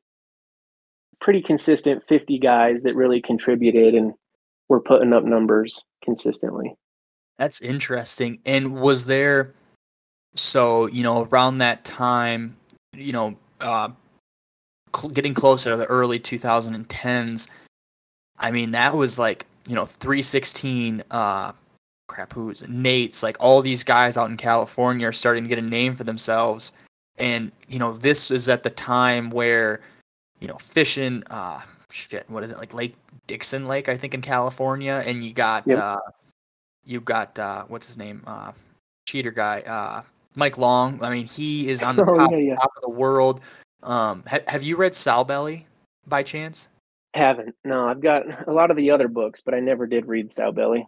pretty 1.20 1.42
consistent 1.42 2.02
50 2.08 2.38
guys 2.38 2.82
that 2.82 2.94
really 2.94 3.20
contributed 3.20 3.94
and 3.94 4.12
were 4.68 4.80
putting 4.80 5.12
up 5.12 5.24
numbers 5.24 5.82
consistently. 6.04 6.74
That's 7.38 7.60
interesting. 7.60 8.38
And 8.44 8.74
was 8.80 9.06
there 9.06 9.54
so, 10.34 10.86
you 10.86 11.02
know, 11.02 11.24
around 11.24 11.58
that 11.58 11.84
time, 11.84 12.56
you 12.94 13.12
know, 13.12 13.36
uh 13.60 13.90
getting 15.12 15.34
closer 15.34 15.70
to 15.70 15.76
the 15.76 15.86
early 15.86 16.18
2010s, 16.18 17.48
I 18.38 18.50
mean, 18.50 18.70
that 18.70 18.96
was 18.96 19.18
like, 19.18 19.46
you 19.68 19.74
know, 19.74 19.84
316 19.84 21.02
uh 21.10 21.52
crap, 22.06 22.32
who's? 22.32 22.66
Nate's 22.68 23.22
like 23.22 23.36
all 23.40 23.62
these 23.62 23.84
guys 23.84 24.16
out 24.16 24.30
in 24.30 24.36
California 24.36 25.08
are 25.08 25.12
starting 25.12 25.44
to 25.44 25.48
get 25.48 25.58
a 25.58 25.62
name 25.62 25.96
for 25.96 26.04
themselves. 26.04 26.72
And, 27.18 27.50
you 27.68 27.78
know, 27.78 27.92
this 27.92 28.30
is 28.30 28.48
at 28.48 28.62
the 28.62 28.70
time 28.70 29.30
where, 29.30 29.80
you 30.40 30.48
know, 30.48 30.58
fishing 30.58 31.22
uh 31.30 31.60
shit, 31.90 32.28
what 32.28 32.42
is 32.44 32.50
it? 32.50 32.58
Like 32.58 32.74
Lake 32.74 32.94
Dixon 33.26 33.66
Lake, 33.66 33.88
I 33.88 33.96
think 33.96 34.14
in 34.14 34.20
California, 34.20 35.02
and 35.06 35.24
you 35.24 35.32
got 35.32 35.64
Yep. 35.66 35.78
uh 35.78 35.96
you 36.84 37.00
got 37.00 37.38
uh 37.38 37.64
what's 37.68 37.86
his 37.86 37.96
name? 37.98 38.22
Uh 38.26 38.52
cheater 39.08 39.30
guy, 39.30 39.60
uh 39.62 40.02
Mike 40.34 40.58
Long. 40.58 41.02
I 41.02 41.10
mean, 41.10 41.26
he 41.26 41.68
is 41.68 41.82
on 41.82 41.96
the 41.96 42.02
Oh, 42.10 42.16
top, 42.16 42.30
yeah, 42.30 42.36
yeah. 42.38 42.54
top 42.56 42.72
of 42.76 42.82
the 42.82 42.90
world. 42.90 43.40
Um 43.82 44.22
ha- 44.28 44.44
have 44.48 44.62
you 44.62 44.76
read 44.76 44.94
Sow 44.94 45.24
Belly 45.24 45.66
by 46.06 46.22
chance? 46.22 46.68
Haven't. 47.14 47.54
No, 47.64 47.88
I've 47.88 48.02
got 48.02 48.46
a 48.46 48.52
lot 48.52 48.70
of 48.70 48.76
the 48.76 48.90
other 48.90 49.08
books, 49.08 49.40
but 49.42 49.54
I 49.54 49.60
never 49.60 49.86
did 49.86 50.06
read 50.06 50.34
Sow 50.36 50.52
Belly. 50.52 50.84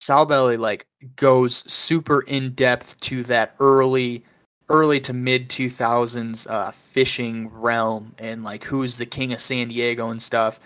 Sow 0.00 0.24
Belly 0.24 0.56
like 0.56 0.86
goes 1.16 1.70
super 1.70 2.22
in 2.22 2.52
depth 2.52 3.00
to 3.00 3.22
that 3.24 3.54
early 3.60 4.24
early 4.68 5.00
to 5.00 5.12
mid 5.12 5.48
2000s 5.48 6.48
uh 6.48 6.70
fishing 6.70 7.48
realm 7.48 8.14
and 8.18 8.44
like 8.44 8.64
who's 8.64 8.96
the 8.96 9.06
king 9.06 9.32
of 9.32 9.40
San 9.40 9.68
Diego 9.68 10.10
and 10.10 10.22
stuff. 10.22 10.58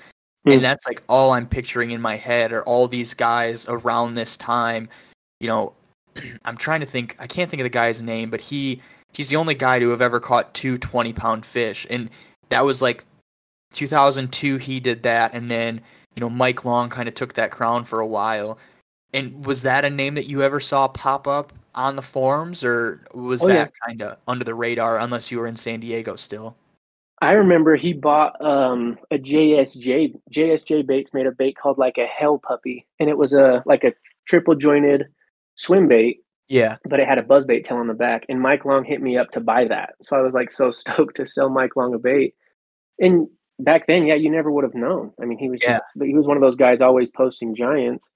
Hmm. 0.45 0.53
And 0.53 0.62
that's 0.62 0.87
like 0.87 1.03
all 1.09 1.32
I'm 1.32 1.49
picturing 1.49 1.91
in 1.91 2.01
my 2.01 2.16
head 2.16 2.53
are 2.53 2.62
all 2.64 2.87
these 2.87 3.14
guys 3.14 3.66
around 3.68 4.14
this 4.14 4.37
time. 4.37 4.89
You 5.41 5.49
know, 5.49 5.72
I'm 6.45 6.57
trying 6.57 6.80
to 6.80 6.87
think 6.87 7.16
I 7.18 7.26
can't 7.26 7.51
think 7.51 7.61
of 7.61 7.64
the 7.64 7.70
guy's 7.70 8.03
name, 8.03 8.30
but 8.30 8.41
he 8.41 8.80
he's 9.14 9.30
the 9.30 9.37
only 9.37 9.55
guy 9.55 9.78
to 9.78 9.91
have 9.91 10.01
ever 10.01 10.20
caught 10.20 10.55
two 10.55 10.76
20 10.76 11.12
pound 11.12 11.47
fish 11.47 11.87
and 11.89 12.11
that 12.51 12.64
was 12.64 12.82
like 12.82 13.05
2002 13.72 14.57
he 14.59 14.80
did 14.80 15.03
that 15.03 15.32
and 15.35 15.51
then 15.51 15.80
you 16.14 16.20
know 16.20 16.28
Mike 16.28 16.64
Long 16.64 16.91
kind 16.91 17.09
of 17.09 17.14
took 17.14 17.35
that 17.35 17.51
crown 17.51 17.85
for 17.85 18.01
a 18.01 18.07
while 18.07 18.59
And 19.15 19.47
was 19.47 19.62
that 19.62 19.85
a 19.85 19.91
name 19.91 20.15
that 20.17 20.27
you 20.27 20.43
ever 20.43 20.61
saw 20.61 20.89
pop 20.89 21.27
up 21.29 21.53
on 21.75 21.97
the 21.97 22.03
forums, 22.03 22.65
or 22.65 23.01
was 23.15 23.43
Oh, 23.45 23.49
yeah. 23.49 23.55
that 23.55 23.73
kind 23.87 24.03
of 24.03 24.19
under 24.29 24.45
the 24.45 24.55
radar 24.55 24.99
unless 24.99 25.31
you 25.33 25.39
were 25.39 25.47
in 25.47 25.57
San 25.57 25.81
Diego 25.81 26.17
still? 26.17 26.57
I 27.23 27.33
remember 27.33 27.77
he 27.77 27.93
bought 27.95 28.39
um, 28.45 28.99
a 29.11 29.17
JSJ. 29.19 30.15
JSJ 30.33 30.87
baits 30.87 31.15
made 31.15 31.27
a 31.27 31.33
bait 31.33 31.57
called 31.57 31.79
like 31.79 31.97
a 31.97 32.07
hell 32.07 32.39
puppy, 32.39 32.87
and 33.01 33.09
it 33.09 33.17
was 33.17 33.33
a 33.33 33.62
like 33.67 33.85
a 33.85 33.93
triple 34.27 34.55
jointed 34.57 35.07
swim 35.55 35.87
bait, 35.89 36.19
Yeah. 36.49 36.77
but 36.91 36.99
it 37.01 37.07
had 37.09 37.19
a 37.19 37.23
buzz 37.23 37.45
bait 37.47 37.65
tail 37.65 37.79
on 37.79 37.87
the 37.87 37.95
back. 37.95 38.27
And 38.29 38.41
Mike 38.41 38.65
Long 38.65 38.85
hit 38.85 39.01
me 39.01 39.17
up 39.17 39.31
to 39.31 39.41
buy 39.41 39.65
that, 39.67 39.95
so 40.03 40.17
I 40.17 40.21
was 40.21 40.35
like 40.35 40.51
so 40.51 40.71
stoked 40.83 41.17
to 41.17 41.27
sell 41.27 41.49
Mike 41.49 41.77
Long 41.77 41.95
a 41.95 41.99
bait. 41.99 42.35
And 42.99 43.29
back 43.61 43.87
then, 43.87 44.05
yeah, 44.07 44.15
you 44.17 44.31
never 44.31 44.51
would 44.51 44.65
have 44.65 44.75
known. 44.75 45.12
I 45.23 45.25
mean, 45.25 45.39
he 45.39 45.49
was 45.49 45.61
Yeah. 45.62 45.75
just 45.79 45.85
he 46.03 46.15
was 46.15 46.27
one 46.27 46.37
of 46.37 46.43
those 46.43 46.57
guys 46.57 46.81
always 46.81 47.11
posting 47.11 47.55
giants. 47.55 48.09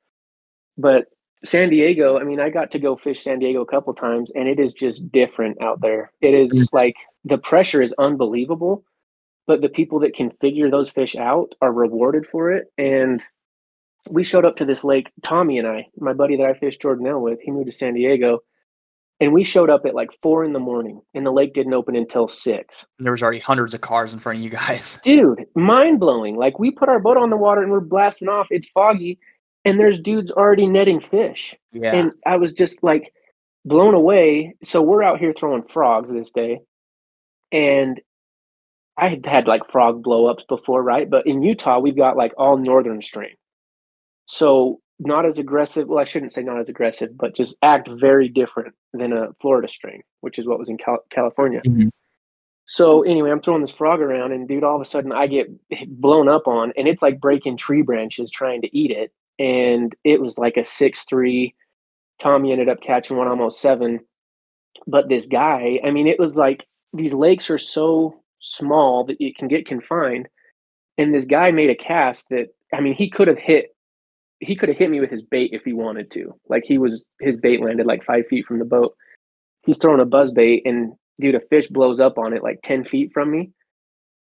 But 0.78 1.06
San 1.44 1.68
Diego, 1.70 2.18
I 2.18 2.24
mean, 2.24 2.40
I 2.40 2.48
got 2.50 2.70
to 2.70 2.78
go 2.78 2.96
fish 2.96 3.22
San 3.22 3.38
Diego 3.38 3.60
a 3.60 3.66
couple 3.66 3.92
times, 3.94 4.30
and 4.34 4.48
it 4.48 4.58
is 4.58 4.72
just 4.72 5.10
different 5.12 5.60
out 5.60 5.80
there. 5.80 6.12
It 6.20 6.34
is 6.34 6.50
Mm. 6.50 6.68
like 6.72 6.96
the 7.24 7.38
pressure 7.38 7.82
is 7.82 7.94
unbelievable, 7.98 8.84
but 9.46 9.60
the 9.60 9.68
people 9.68 9.98
that 10.00 10.14
can 10.14 10.30
figure 10.40 10.70
those 10.70 10.90
fish 10.90 11.14
out 11.16 11.54
are 11.60 11.72
rewarded 11.72 12.26
for 12.26 12.50
it. 12.52 12.66
And 12.78 13.22
we 14.08 14.24
showed 14.24 14.44
up 14.44 14.56
to 14.56 14.64
this 14.64 14.84
lake, 14.84 15.10
Tommy 15.22 15.58
and 15.58 15.68
I, 15.68 15.86
my 15.98 16.12
buddy 16.12 16.36
that 16.36 16.46
I 16.46 16.54
fished 16.54 16.80
Jordanelle 16.82 17.20
with, 17.20 17.40
he 17.42 17.50
moved 17.50 17.66
to 17.66 17.72
San 17.76 17.94
Diego, 17.94 18.40
and 19.20 19.32
we 19.32 19.44
showed 19.44 19.68
up 19.70 19.84
at 19.86 19.94
like 19.94 20.10
four 20.22 20.44
in 20.44 20.52
the 20.52 20.58
morning, 20.60 21.00
and 21.14 21.24
the 21.26 21.30
lake 21.32 21.52
didn't 21.54 21.74
open 21.74 21.94
until 21.96 22.26
six. 22.28 22.84
And 22.98 23.04
there 23.06 23.12
was 23.12 23.22
already 23.22 23.40
hundreds 23.40 23.74
of 23.74 23.80
cars 23.80 24.12
in 24.12 24.18
front 24.18 24.38
of 24.38 24.44
you 24.44 24.50
guys. 24.50 24.98
Dude, 25.04 25.44
mind 25.54 26.00
blowing. 26.00 26.36
Like 26.36 26.58
we 26.58 26.70
put 26.70 26.88
our 26.88 26.98
boat 27.00 27.16
on 27.16 27.30
the 27.30 27.36
water 27.36 27.62
and 27.62 27.70
we're 27.70 27.80
blasting 27.80 28.28
off. 28.28 28.46
It's 28.50 28.68
foggy, 28.68 29.18
and 29.64 29.78
there's 29.78 30.00
dudes 30.00 30.30
already 30.30 30.66
netting 30.66 31.00
fish. 31.00 31.54
Yeah. 31.72 31.94
And 31.94 32.12
I 32.26 32.36
was 32.36 32.52
just 32.52 32.82
like 32.82 33.12
blown 33.64 33.94
away. 33.94 34.54
So 34.62 34.80
we're 34.82 35.02
out 35.02 35.18
here 35.18 35.32
throwing 35.32 35.62
frogs 35.62 36.10
this 36.10 36.32
day. 36.32 36.60
And 37.52 38.00
I 38.96 39.08
had 39.08 39.26
had 39.26 39.46
like 39.46 39.70
frog 39.70 40.02
blow 40.02 40.26
ups 40.26 40.44
before, 40.48 40.82
right? 40.82 41.08
But 41.08 41.26
in 41.26 41.42
Utah, 41.42 41.78
we've 41.78 41.96
got 41.96 42.16
like 42.16 42.32
all 42.36 42.56
northern 42.56 43.00
strain. 43.02 43.34
So 44.26 44.80
not 44.98 45.24
as 45.26 45.38
aggressive. 45.38 45.86
Well, 45.86 46.00
I 46.00 46.04
shouldn't 46.04 46.32
say 46.32 46.42
not 46.42 46.58
as 46.58 46.68
aggressive, 46.68 47.16
but 47.16 47.36
just 47.36 47.54
act 47.62 47.88
very 47.88 48.28
different 48.28 48.74
than 48.92 49.12
a 49.12 49.28
Florida 49.40 49.68
strain, 49.68 50.02
which 50.20 50.38
is 50.38 50.46
what 50.46 50.58
was 50.58 50.68
in 50.68 50.76
Cal- 50.78 51.04
California. 51.10 51.60
Mhm. 51.64 51.90
So 52.66 53.02
anyway, 53.02 53.30
I'm 53.30 53.40
throwing 53.40 53.62
this 53.62 53.70
frog 53.72 54.00
around, 54.00 54.32
and 54.32 54.46
dude, 54.46 54.64
all 54.64 54.74
of 54.76 54.82
a 54.82 54.84
sudden 54.84 55.12
I 55.12 55.26
get 55.26 55.48
blown 56.00 56.28
up 56.28 56.46
on, 56.46 56.72
and 56.76 56.88
it's 56.88 57.00
like 57.02 57.20
breaking 57.20 57.56
tree 57.56 57.82
branches 57.82 58.30
trying 58.30 58.62
to 58.62 58.76
eat 58.76 58.90
it. 58.90 59.12
And 59.38 59.94
it 60.04 60.20
was 60.20 60.38
like 60.38 60.56
a 60.56 60.64
six 60.64 61.04
three. 61.04 61.54
Tommy 62.20 62.52
ended 62.52 62.68
up 62.68 62.80
catching 62.80 63.16
one 63.16 63.28
almost 63.28 63.60
seven. 63.60 64.00
But 64.86 65.08
this 65.08 65.26
guy, 65.26 65.80
I 65.84 65.90
mean, 65.90 66.06
it 66.06 66.18
was 66.18 66.34
like 66.34 66.66
these 66.92 67.12
lakes 67.12 67.50
are 67.50 67.58
so 67.58 68.20
small 68.40 69.04
that 69.04 69.20
you 69.20 69.32
can 69.34 69.48
get 69.48 69.66
confined. 69.66 70.28
And 70.96 71.14
this 71.14 71.26
guy 71.26 71.50
made 71.50 71.70
a 71.70 71.74
cast 71.74 72.28
that 72.30 72.48
I 72.72 72.80
mean, 72.80 72.94
he 72.94 73.08
could 73.10 73.28
have 73.28 73.38
hit 73.38 73.74
he 74.40 74.54
could 74.54 74.68
have 74.68 74.78
hit 74.78 74.90
me 74.90 75.00
with 75.00 75.10
his 75.10 75.22
bait 75.22 75.50
if 75.52 75.64
he 75.64 75.72
wanted 75.72 76.10
to. 76.12 76.34
Like 76.48 76.64
he 76.64 76.78
was 76.78 77.04
his 77.20 77.36
bait 77.36 77.60
landed 77.60 77.86
like 77.86 78.04
five 78.04 78.26
feet 78.28 78.46
from 78.46 78.58
the 78.58 78.64
boat. 78.64 78.94
He's 79.64 79.78
throwing 79.78 80.00
a 80.00 80.06
buzz 80.06 80.30
bait 80.30 80.62
and 80.64 80.92
dude, 81.20 81.34
a 81.34 81.40
fish 81.40 81.68
blows 81.68 82.00
up 82.00 82.18
on 82.18 82.32
it 82.32 82.42
like 82.42 82.60
ten 82.62 82.84
feet 82.84 83.10
from 83.12 83.30
me. 83.30 83.50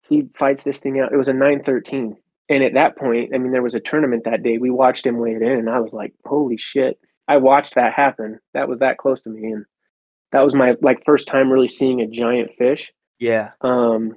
He 0.08 0.28
fights 0.36 0.64
this 0.64 0.78
thing 0.78 0.98
out. 0.98 1.12
It 1.12 1.16
was 1.16 1.28
a 1.28 1.32
nine 1.32 1.62
thirteen. 1.62 2.16
And 2.50 2.64
at 2.64 2.74
that 2.74 2.98
point, 2.98 3.30
I 3.32 3.38
mean, 3.38 3.52
there 3.52 3.62
was 3.62 3.74
a 3.74 3.80
tournament 3.80 4.24
that 4.24 4.42
day. 4.42 4.58
We 4.58 4.70
watched 4.70 5.06
him 5.06 5.18
weigh 5.18 5.36
it 5.36 5.42
in, 5.42 5.52
and 5.52 5.70
I 5.70 5.78
was 5.78 5.94
like, 5.94 6.12
"Holy 6.26 6.56
shit!" 6.56 6.98
I 7.28 7.36
watched 7.36 7.76
that 7.76 7.92
happen. 7.92 8.40
That 8.54 8.68
was 8.68 8.80
that 8.80 8.98
close 8.98 9.22
to 9.22 9.30
me, 9.30 9.52
and 9.52 9.64
that 10.32 10.44
was 10.44 10.54
my 10.54 10.74
like 10.82 11.04
first 11.04 11.28
time 11.28 11.50
really 11.50 11.68
seeing 11.68 12.00
a 12.00 12.06
giant 12.06 12.50
fish. 12.58 12.92
Yeah. 13.20 13.52
Um, 13.60 14.16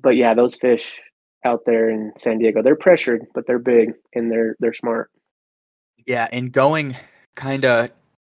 but 0.00 0.16
yeah, 0.16 0.34
those 0.34 0.54
fish 0.54 0.90
out 1.44 1.60
there 1.66 1.90
in 1.90 2.12
San 2.16 2.38
Diego, 2.38 2.62
they're 2.62 2.76
pressured, 2.76 3.26
but 3.34 3.46
they're 3.46 3.58
big 3.58 3.92
and 4.14 4.30
they're 4.30 4.56
they're 4.60 4.72
smart. 4.72 5.10
Yeah, 6.06 6.28
and 6.32 6.50
going 6.52 6.96
kind 7.36 7.64
of 7.64 7.90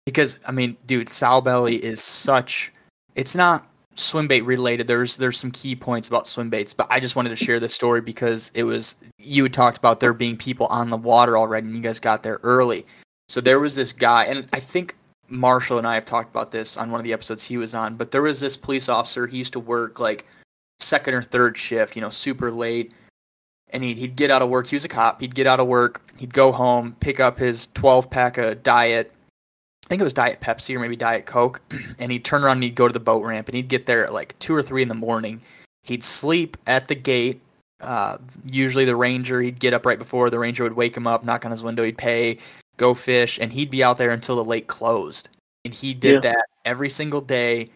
because 0.06 0.38
I 0.46 0.52
mean, 0.52 0.76
dude, 0.86 1.12
sow 1.12 1.40
belly 1.40 1.76
is 1.76 2.00
such. 2.02 2.72
It's 3.14 3.34
not 3.34 3.66
swim 3.94 4.28
bait 4.28 4.42
related. 4.42 4.86
There's 4.86 5.16
there's 5.16 5.38
some 5.38 5.50
key 5.50 5.74
points 5.76 6.08
about 6.08 6.26
swim 6.26 6.50
baits, 6.50 6.72
but 6.72 6.86
I 6.90 7.00
just 7.00 7.16
wanted 7.16 7.30
to 7.30 7.36
share 7.36 7.60
this 7.60 7.74
story 7.74 8.00
because 8.00 8.50
it 8.54 8.64
was 8.64 8.96
you 9.18 9.42
had 9.44 9.52
talked 9.52 9.78
about 9.78 10.00
there 10.00 10.12
being 10.12 10.36
people 10.36 10.66
on 10.66 10.90
the 10.90 10.96
water 10.96 11.36
already, 11.36 11.66
and 11.66 11.76
you 11.76 11.82
guys 11.82 12.00
got 12.00 12.22
there 12.22 12.40
early. 12.42 12.84
So 13.28 13.40
there 13.40 13.60
was 13.60 13.76
this 13.76 13.92
guy, 13.92 14.24
and 14.24 14.48
I 14.52 14.60
think 14.60 14.96
Marshall 15.28 15.78
and 15.78 15.86
I 15.86 15.94
have 15.94 16.04
talked 16.04 16.30
about 16.30 16.50
this 16.50 16.76
on 16.76 16.90
one 16.90 17.00
of 17.00 17.04
the 17.04 17.12
episodes 17.12 17.44
he 17.46 17.56
was 17.56 17.74
on. 17.74 17.96
But 17.96 18.10
there 18.10 18.22
was 18.22 18.40
this 18.40 18.56
police 18.56 18.88
officer. 18.88 19.26
He 19.26 19.38
used 19.38 19.52
to 19.52 19.60
work 19.60 20.00
like 20.00 20.26
second 20.78 21.14
or 21.14 21.22
third 21.22 21.56
shift, 21.56 21.94
you 21.94 22.02
know, 22.02 22.10
super 22.10 22.50
late 22.50 22.92
and 23.72 23.84
he'd, 23.84 23.98
he'd 23.98 24.16
get 24.16 24.30
out 24.30 24.42
of 24.42 24.48
work. 24.48 24.66
He 24.66 24.76
was 24.76 24.84
a 24.84 24.88
cop. 24.88 25.20
He'd 25.20 25.34
get 25.34 25.46
out 25.46 25.60
of 25.60 25.66
work. 25.66 26.02
He'd 26.18 26.34
go 26.34 26.52
home, 26.52 26.96
pick 27.00 27.20
up 27.20 27.38
his 27.38 27.68
12 27.68 28.10
pack 28.10 28.38
of 28.38 28.62
Diet. 28.62 29.12
I 29.90 29.92
think 29.92 30.02
it 30.02 30.04
was 30.04 30.12
Diet 30.12 30.40
Pepsi 30.40 30.76
or 30.76 30.78
maybe 30.78 30.94
Diet 30.94 31.26
Coke. 31.26 31.60
And 31.98 32.12
he'd 32.12 32.24
turn 32.24 32.44
around 32.44 32.58
and 32.58 32.62
he'd 32.62 32.76
go 32.76 32.86
to 32.86 32.92
the 32.92 33.00
boat 33.00 33.24
ramp 33.24 33.48
and 33.48 33.56
he'd 33.56 33.66
get 33.66 33.86
there 33.86 34.04
at 34.04 34.12
like 34.12 34.38
2 34.38 34.54
or 34.54 34.62
3 34.62 34.82
in 34.82 34.88
the 34.88 34.94
morning. 34.94 35.42
He'd 35.82 36.04
sleep 36.04 36.56
at 36.68 36.86
the 36.86 36.94
gate. 36.94 37.40
Uh, 37.80 38.18
usually 38.48 38.84
the 38.84 38.94
ranger, 38.94 39.40
he'd 39.42 39.58
get 39.58 39.74
up 39.74 39.84
right 39.84 39.98
before 39.98 40.30
the 40.30 40.38
ranger 40.38 40.62
would 40.62 40.74
wake 40.74 40.96
him 40.96 41.08
up, 41.08 41.24
knock 41.24 41.44
on 41.44 41.50
his 41.50 41.64
window, 41.64 41.82
he'd 41.82 41.98
pay, 41.98 42.38
go 42.76 42.94
fish, 42.94 43.38
and 43.40 43.52
he'd 43.52 43.70
be 43.70 43.82
out 43.82 43.98
there 43.98 44.10
until 44.10 44.36
the 44.36 44.44
lake 44.44 44.68
closed. 44.68 45.28
And 45.64 45.74
he 45.74 45.92
did 45.92 46.22
Yeah. 46.22 46.32
that 46.34 46.44
every 46.64 46.88
single 46.90 47.20
day 47.20 47.68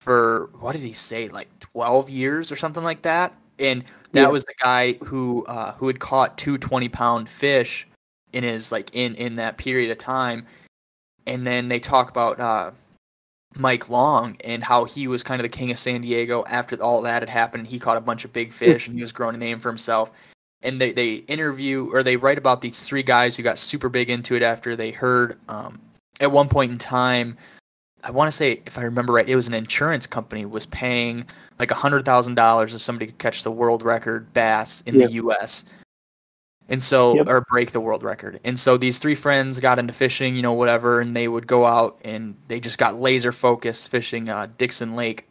for, 0.00 0.48
what 0.58 0.72
did 0.72 0.82
he 0.82 0.94
say, 0.94 1.28
like 1.28 1.48
12 1.60 2.08
years 2.08 2.50
or 2.50 2.56
something 2.56 2.82
like 2.82 3.02
that? 3.02 3.34
And 3.58 3.84
that 4.12 4.22
Yeah. 4.22 4.26
was 4.28 4.44
the 4.44 4.54
guy 4.62 4.94
who 5.04 5.44
uh, 5.44 5.74
who 5.74 5.86
had 5.86 6.00
caught 6.00 6.38
two 6.38 6.56
20 6.56 6.88
pound 6.88 7.28
fish 7.28 7.86
in 8.32 8.42
his 8.42 8.72
like 8.72 8.90
in 8.94 9.14
in 9.16 9.36
that 9.36 9.58
period 9.58 9.90
of 9.90 9.98
time 9.98 10.46
and 11.26 11.46
then 11.46 11.68
they 11.68 11.78
talk 11.80 12.10
about 12.10 12.40
uh, 12.40 12.70
Mike 13.56 13.88
Long 13.88 14.36
and 14.44 14.62
how 14.64 14.84
he 14.84 15.06
was 15.08 15.22
kind 15.22 15.40
of 15.40 15.42
the 15.44 15.48
king 15.56 15.70
of 15.70 15.78
San 15.78 16.00
Diego 16.00 16.44
after 16.48 16.82
all 16.82 17.02
that 17.02 17.22
had 17.22 17.28
happened 17.28 17.66
he 17.66 17.78
caught 17.78 17.96
a 17.96 18.00
bunch 18.00 18.24
of 18.24 18.32
big 18.32 18.52
fish 18.52 18.86
and 18.86 18.96
he 18.96 19.02
was 19.02 19.12
growing 19.12 19.34
a 19.34 19.38
name 19.38 19.58
for 19.58 19.68
himself 19.68 20.10
and 20.62 20.80
they, 20.80 20.92
they 20.92 21.14
interview 21.14 21.90
or 21.92 22.02
they 22.02 22.16
write 22.16 22.38
about 22.38 22.60
these 22.60 22.82
three 22.82 23.02
guys 23.02 23.36
who 23.36 23.42
got 23.42 23.58
super 23.58 23.88
big 23.88 24.08
into 24.08 24.34
it 24.34 24.42
after 24.42 24.74
they 24.76 24.90
heard 24.90 25.38
um, 25.48 25.80
at 26.20 26.30
one 26.32 26.48
point 26.48 26.72
in 26.72 26.78
time 26.78 27.36
I 28.04 28.10
want 28.10 28.26
to 28.26 28.32
say, 28.36 28.60
if 28.66 28.78
I 28.78 28.82
remember 28.82 29.12
right, 29.12 29.28
it 29.28 29.36
was 29.36 29.46
an 29.46 29.54
insurance 29.54 30.08
company 30.08 30.44
was 30.44 30.66
paying 30.66 31.24
like 31.60 31.70
a 31.70 31.74
hundred 31.76 32.04
thousand 32.04 32.34
dollars 32.34 32.74
if 32.74 32.80
somebody 32.80 33.06
could 33.06 33.18
catch 33.18 33.44
the 33.44 33.50
world 33.52 33.84
record 33.84 34.32
bass 34.34 34.82
in 34.86 34.98
Yep. 34.98 35.08
the 35.08 35.14
U.S. 35.14 35.64
And 36.68 36.82
so, 36.82 37.16
Yep. 37.16 37.28
or 37.28 37.40
break 37.50 37.72
the 37.72 37.80
world 37.80 38.02
record. 38.02 38.40
And 38.44 38.58
so 38.58 38.76
these 38.76 38.98
three 38.98 39.14
friends 39.14 39.60
got 39.60 39.78
into 39.78 39.92
fishing, 39.92 40.36
you 40.36 40.42
know, 40.42 40.52
whatever, 40.52 41.00
and 41.00 41.14
they 41.14 41.28
would 41.28 41.46
go 41.46 41.66
out 41.66 41.98
and 42.04 42.36
they 42.48 42.60
just 42.60 42.78
got 42.78 42.98
laser 43.00 43.32
focused 43.32 43.90
fishing 43.90 44.28
uh, 44.28 44.48
Dixon 44.56 44.94
Lake. 44.96 45.28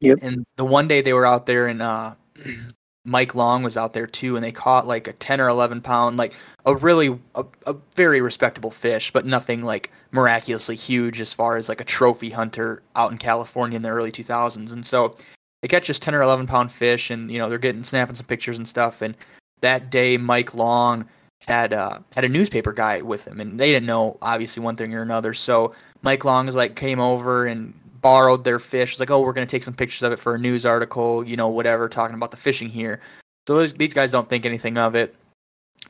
Yep. 0.00 0.18
And 0.22 0.44
the 0.56 0.64
one 0.64 0.88
day 0.88 1.00
they 1.00 1.12
were 1.12 1.26
out 1.26 1.46
there 1.46 1.68
and 1.68 1.80
uh, 1.82 2.14
Mike 3.04 3.34
Long 3.34 3.62
was 3.62 3.76
out 3.76 3.92
there 3.92 4.06
too, 4.06 4.36
and 4.36 4.44
they 4.44 4.52
caught 4.52 4.86
like 4.86 5.08
a 5.08 5.12
10 5.12 5.40
or 5.40 5.48
11 5.48 5.80
pound, 5.80 6.16
like 6.16 6.34
a 6.64 6.74
really, 6.74 7.18
a, 7.34 7.44
a 7.66 7.74
very 7.94 8.20
respectable 8.20 8.70
fish, 8.70 9.10
but 9.12 9.26
nothing 9.26 9.62
like 9.62 9.90
miraculously 10.12 10.76
huge 10.76 11.20
as 11.20 11.32
far 11.32 11.56
as 11.56 11.68
like 11.68 11.80
a 11.80 11.84
trophy 11.84 12.30
hunter 12.30 12.82
out 12.94 13.10
in 13.10 13.18
California 13.18 13.76
in 13.76 13.82
the 13.82 13.88
early 13.88 14.12
2000s. 14.12 14.72
And 14.72 14.86
so 14.86 15.16
they 15.62 15.68
catch 15.68 15.88
this 15.88 15.98
10 15.98 16.14
or 16.14 16.22
11 16.22 16.46
pound 16.46 16.70
fish, 16.72 17.10
and 17.10 17.30
you 17.30 17.38
know 17.38 17.48
they're 17.48 17.58
getting 17.58 17.84
snapping 17.84 18.14
some 18.14 18.26
pictures 18.26 18.58
and 18.58 18.68
stuff. 18.68 19.02
And 19.02 19.16
that 19.62 19.90
day, 19.90 20.16
Mike 20.16 20.54
Long 20.54 21.08
had 21.46 21.72
uh, 21.72 21.98
had 22.12 22.24
a 22.24 22.28
newspaper 22.28 22.72
guy 22.72 23.00
with 23.00 23.26
him, 23.26 23.40
and 23.40 23.58
they 23.58 23.72
didn't 23.72 23.86
know 23.86 24.18
obviously 24.22 24.62
one 24.62 24.76
thing 24.76 24.94
or 24.94 25.02
another. 25.02 25.34
So 25.34 25.74
Mike 26.02 26.24
Long 26.24 26.46
is 26.46 26.54
like 26.54 26.76
came 26.76 27.00
over 27.00 27.46
and 27.46 27.72
borrowed 28.00 28.44
their 28.44 28.58
fish. 28.58 28.92
It's 28.92 29.00
like, 29.00 29.10
oh, 29.10 29.20
we're 29.20 29.32
gonna 29.32 29.46
take 29.46 29.64
some 29.64 29.74
pictures 29.74 30.02
of 30.02 30.12
it 30.12 30.18
for 30.18 30.34
a 30.34 30.38
news 30.38 30.66
article, 30.66 31.26
you 31.26 31.36
know, 31.36 31.48
whatever, 31.48 31.88
talking 31.88 32.14
about 32.14 32.30
the 32.30 32.36
fishing 32.36 32.68
here. 32.68 33.00
So 33.48 33.56
those, 33.56 33.74
these 33.74 33.94
guys 33.94 34.12
don't 34.12 34.28
think 34.28 34.46
anything 34.46 34.78
of 34.78 34.94
it, 34.94 35.14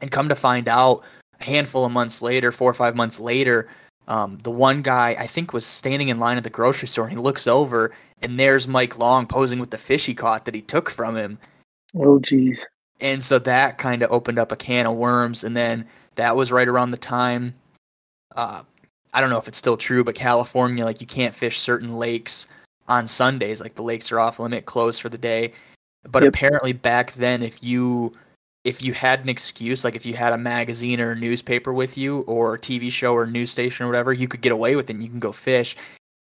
and 0.01 0.11
come 0.11 0.29
to 0.29 0.35
find 0.35 0.69
out, 0.69 1.03
a 1.41 1.45
handful 1.45 1.85
of 1.85 1.93
months 1.93 2.23
later, 2.23 2.53
four 2.53 2.71
or 2.71 2.75
five 2.75 2.97
months 2.97 3.21
later, 3.21 3.69
um, 4.09 4.39
the 4.39 4.51
one 4.51 4.81
guy 4.81 5.17
I 5.19 5.27
think 5.27 5.53
was 5.53 5.67
standing 5.67 6.09
in 6.09 6.19
line 6.19 6.37
at 6.37 6.45
the 6.45 6.51
grocery 6.51 6.89
store, 6.89 7.05
and 7.05 7.13
he 7.13 7.19
looks 7.19 7.47
over, 7.47 7.93
and 8.23 8.39
there's 8.39 8.67
Mike 8.67 8.99
Long 8.99 9.27
posing 9.27 9.59
with 9.59 9.71
the 9.71 9.79
fish 9.79 10.07
he 10.07 10.15
caught 10.15 10.45
that 10.47 10.55
he 10.55 10.63
took 10.63 10.89
from 10.89 11.17
him, 11.17 11.39
Oh 11.95 12.19
geez. 12.21 12.65
And 13.03 13.23
so 13.23 13.39
that 13.39 13.77
kind 13.77 14.03
of 14.03 14.11
opened 14.11 14.39
up 14.39 14.53
a 14.53 14.57
can 14.57 14.87
of 14.87 14.97
worms 14.97 15.45
and 15.45 15.55
then 15.57 15.87
that 16.15 16.35
was 16.35 16.51
right 16.51 16.69
around 16.69 16.91
the 16.91 16.97
time 16.97 17.55
uh, 18.37 18.63
i 19.13 19.21
don't 19.21 19.31
know 19.31 19.39
if 19.39 19.49
it's 19.49 19.59
still 19.59 19.77
true 19.77 20.03
but 20.03 20.15
california 20.15 20.85
like 20.85 21.01
you 21.01 21.07
can't 21.07 21.35
fish 21.35 21.59
certain 21.59 21.93
lakes 21.93 22.47
on 22.89 23.07
sundays 23.07 23.61
like 23.61 23.75
the 23.75 23.83
lakes 23.83 24.11
are 24.11 24.21
off 24.21 24.39
limit 24.39 24.65
closed 24.65 25.03
for 25.03 25.09
the 25.11 25.19
day 25.19 25.53
but 26.09 26.23
Yep. 26.23 26.35
apparently 26.35 26.73
back 26.73 27.13
then 27.13 27.43
if 27.43 27.63
you 27.63 28.13
if 28.65 28.83
you 28.83 28.93
had 28.93 29.21
an 29.21 29.29
excuse, 29.29 29.85
like 29.85 29.97
if 29.97 30.07
you 30.07 30.15
had 30.15 30.33
a 30.33 30.39
magazine 30.39 31.01
or 31.01 31.13
a 31.13 31.17
newspaper 31.17 31.73
with 31.73 31.99
you 31.99 32.21
or 32.21 32.55
a 32.55 32.59
TV 32.59 32.93
show 32.93 33.13
or 33.13 33.25
a 33.25 33.27
news 33.27 33.51
station 33.51 33.85
or 33.85 33.89
whatever, 33.89 34.13
you 34.13 34.29
could 34.29 34.41
get 34.41 34.53
away 34.53 34.77
with 34.77 34.89
it 34.89 34.95
and 34.95 35.03
you 35.03 35.09
can 35.09 35.19
go 35.19 35.33
fish. 35.33 35.77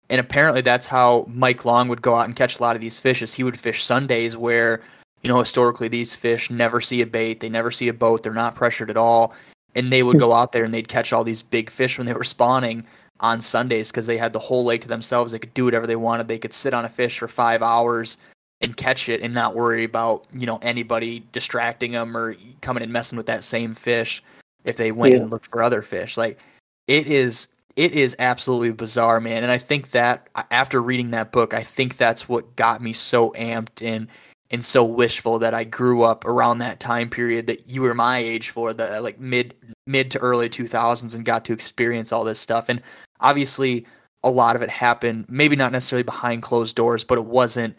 And 0.09 0.19
apparently 0.19 0.63
that's 0.63 0.87
how 0.87 1.27
Mike 1.29 1.65
Long 1.65 1.89
would 1.89 2.01
go 2.03 2.15
out 2.15 2.25
and 2.25 2.35
catch 2.35 2.59
a 2.59 2.63
lot 2.63 2.77
of 2.77 2.81
these 2.81 2.99
fishes. 2.99 3.35
he 3.35 3.45
would 3.45 3.59
fish 3.59 3.85
Sundays 3.85 4.37
where, 4.37 4.81
you 5.23 5.29
know, 5.29 5.39
historically 5.39 5.89
these 5.89 6.15
fish 6.15 6.51
never 6.51 6.81
see 6.81 7.01
a 7.01 7.07
bait, 7.07 7.41
they 7.41 7.49
never 7.49 7.71
see 7.71 7.89
a 7.89 7.93
boat, 7.93 8.23
they're 8.23 8.33
not 8.33 8.55
pressured 8.55 8.91
at 8.91 8.97
all. 8.97 9.35
And 9.75 9.93
they 9.93 10.03
would 10.03 10.19
go 10.19 10.29
hmm. 10.29 10.35
out 10.35 10.53
there 10.53 10.65
and 10.65 10.75
they'd 10.75 10.89
catch 10.89 11.13
all 11.13 11.23
these 11.23 11.43
big 11.43 11.71
fish 11.71 11.97
when 11.97 12.07
they 12.07 12.13
were 12.13 12.25
spawning 12.25 12.85
on 13.21 13.41
Sundays 13.41 13.91
because 13.91 14.07
they 14.07 14.17
had 14.17 14.33
the 14.33 14.39
whole 14.39 14.65
lake 14.65 14.81
to 14.83 14.89
themselves. 14.89 15.31
They 15.31 15.39
could 15.39 15.55
do 15.55 15.65
whatever 15.65 15.87
they 15.87 15.97
wanted. 15.97 16.27
They 16.27 16.39
could 16.39 16.53
sit 16.53 16.75
on 16.75 16.85
a 16.85 16.89
fish 16.89 17.19
for 17.19 17.29
five 17.29 17.63
hours 17.63 18.17
and 18.61 18.77
catch 18.77 19.09
it 19.09 19.21
and 19.21 19.33
not 19.33 19.55
worry 19.55 19.85
about 19.85 20.27
you 20.33 20.47
know 20.47 20.59
anybody 20.63 21.25
distracting 21.33 21.93
them 21.93 22.17
or 22.17 22.37
coming 22.61 22.83
and 22.83 22.93
messing 22.93 23.17
with 23.17 23.27
that 23.27 23.45
same 23.45 23.75
fish 23.75 24.23
if 24.65 24.77
they 24.77 24.93
went 24.93 25.15
yeah. 25.15 25.21
and 25.21 25.31
looked 25.31 25.47
for 25.47 25.63
other 25.63 25.83
fish 25.83 26.17
like 26.17 26.39
it 26.87 27.07
is 27.07 27.49
it 27.77 27.93
is 27.93 28.15
absolutely 28.19 28.71
bizarre 28.71 29.21
man 29.21 29.43
and 29.43 29.53
i 29.53 29.59
think 29.59 29.91
that 29.93 30.29
after 30.51 30.83
reading 30.83 31.11
that 31.11 31.33
book 31.33 31.55
i 31.55 31.63
think 31.63 31.97
that's 31.97 32.29
what 32.29 32.57
got 32.57 32.83
me 32.83 32.93
so 32.93 33.31
amped 33.31 33.83
and 33.83 34.09
and 34.51 34.65
so 34.65 34.85
wishful 34.85 35.39
that 35.39 35.55
i 35.55 35.65
grew 35.65 36.03
up 36.03 36.25
around 36.25 36.59
that 36.59 36.81
time 36.81 37.09
period 37.09 37.47
that 37.47 37.69
you 37.69 37.83
were 37.83 37.95
my 37.95 38.19
age 38.19 38.51
for 38.51 38.73
the 38.75 39.01
like 39.01 39.19
mid 39.19 39.55
mid 39.87 40.11
to 40.11 40.19
early 40.19 40.49
2000s 40.49 41.15
and 41.15 41.25
got 41.25 41.45
to 41.45 41.53
experience 41.53 42.13
all 42.13 42.25
this 42.25 42.41
stuff 42.41 42.69
and 42.69 42.83
obviously 43.21 43.87
a 44.23 44.31
lot 44.31 44.57
of 44.57 44.63
it 44.63 44.71
happened 44.71 45.25
maybe 45.29 45.57
not 45.57 45.73
necessarily 45.73 46.03
behind 46.03 46.43
closed 46.43 46.77
doors 46.77 47.05
but 47.05 47.19
it 47.19 47.25
wasn't 47.25 47.75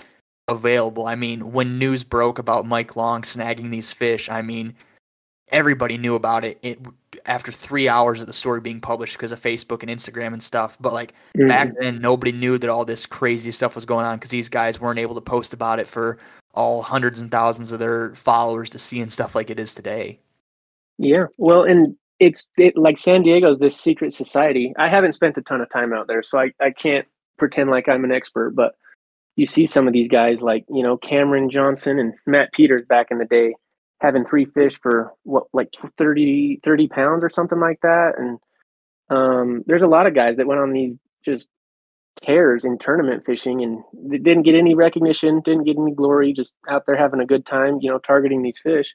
available. 0.52 1.08
I 1.08 1.16
mean, 1.16 1.52
when 1.52 1.80
news 1.80 2.04
broke 2.04 2.38
about 2.38 2.68
Mike 2.68 2.96
Long 2.96 3.24
snagging 3.24 3.72
these 3.72 3.92
fish, 3.92 4.30
I 4.30 4.42
mean, 4.42 4.76
everybody 5.52 5.98
knew 5.98 6.16
about 6.16 6.44
it. 6.44 6.60
It 6.62 6.80
after 7.26 7.52
three 7.52 7.90
hours 7.90 8.22
of 8.22 8.28
the 8.28 8.34
story 8.34 8.62
being 8.62 8.80
published 8.80 9.18
because 9.18 9.32
of 9.32 9.42
Facebook 9.42 9.84
and 9.84 9.90
Instagram 9.90 10.34
and 10.34 10.44
stuff. 10.44 10.78
But 10.80 10.94
like 10.94 11.14
mm-hmm. 11.36 11.48
back 11.48 11.72
then, 11.80 12.00
nobody 12.00 12.32
knew 12.32 12.58
that 12.58 12.70
all 12.70 12.86
this 12.86 13.06
crazy 13.06 13.52
stuff 13.52 13.76
was 13.76 13.86
going 13.86 14.06
on 14.06 14.18
because 14.18 14.30
these 14.30 14.50
guys 14.50 14.80
weren't 14.80 15.00
able 15.00 15.16
to 15.16 15.22
post 15.22 15.54
about 15.54 15.80
it 15.80 15.88
for 15.88 16.18
all 16.54 16.82
hundreds 16.82 17.20
and 17.20 17.32
thousands 17.32 17.72
of 17.72 17.80
their 17.80 18.14
followers 18.16 18.70
to 18.72 18.80
see 18.80 19.02
and 19.02 19.12
stuff 19.12 19.36
like 19.36 19.50
it 19.50 19.60
is 19.60 19.74
today. 19.74 20.20
Yeah, 20.98 21.26
well, 21.38 21.64
and 21.64 21.96
it's 22.20 22.48
it, 22.58 22.78
like 22.78 22.98
San 22.98 23.24
Diego's 23.24 23.60
this 23.60 23.80
secret 23.80 24.14
society. 24.14 24.74
I 24.78 24.90
haven't 24.90 25.14
spent 25.14 25.38
a 25.38 25.42
ton 25.42 25.62
of 25.62 25.70
time 25.70 25.94
out 25.94 26.08
there, 26.08 26.24
so 26.24 26.40
I, 26.40 26.52
I 26.62 26.72
can't 26.72 27.08
pretend 27.38 27.70
like 27.70 27.90
I'm 27.90 28.04
an 28.04 28.12
expert, 28.12 28.52
but 28.52 28.76
you 29.36 29.46
see 29.46 29.66
some 29.66 29.88
of 29.88 29.94
these 29.94 30.08
guys 30.08 30.42
like 30.42 30.66
you 30.70 30.84
know 30.84 30.98
Cameron 30.98 31.50
Johnson 31.50 32.00
and 32.00 32.14
Matt 32.26 32.52
Peters 32.52 32.84
back 32.84 33.08
in 33.12 33.18
the 33.18 33.26
day 33.26 33.56
having 34.00 34.26
three 34.26 34.46
fish 34.46 34.80
for 34.82 35.14
what 35.24 35.46
like 35.54 35.70
30, 35.98 36.60
30 36.64 36.88
pounds 36.88 37.24
or 37.24 37.30
something 37.30 37.60
like 37.60 37.80
that 37.82 38.14
and 38.18 38.40
um, 39.12 39.64
there's 39.68 39.82
a 39.82 39.88
lot 39.88 40.08
of 40.08 40.16
guys 40.16 40.38
that 40.38 40.48
went 40.48 40.62
on 40.62 40.72
these 40.72 40.96
just 41.24 41.50
tears 42.26 42.66
in 42.66 42.78
tournament 42.78 43.26
fishing 43.26 43.64
and 43.64 43.84
didn't 44.24 44.44
get 44.44 44.56
any 44.56 44.76
recognition 44.76 45.42
didn't 45.42 45.64
get 45.64 45.78
any 45.78 45.92
glory 45.92 46.34
just 46.34 46.54
out 46.70 46.86
there 46.86 46.96
having 46.96 47.20
a 47.20 47.26
good 47.26 47.46
time 47.46 47.80
you 47.82 47.90
know 47.90 47.98
targeting 48.00 48.42
these 48.42 48.60
fish 48.60 48.94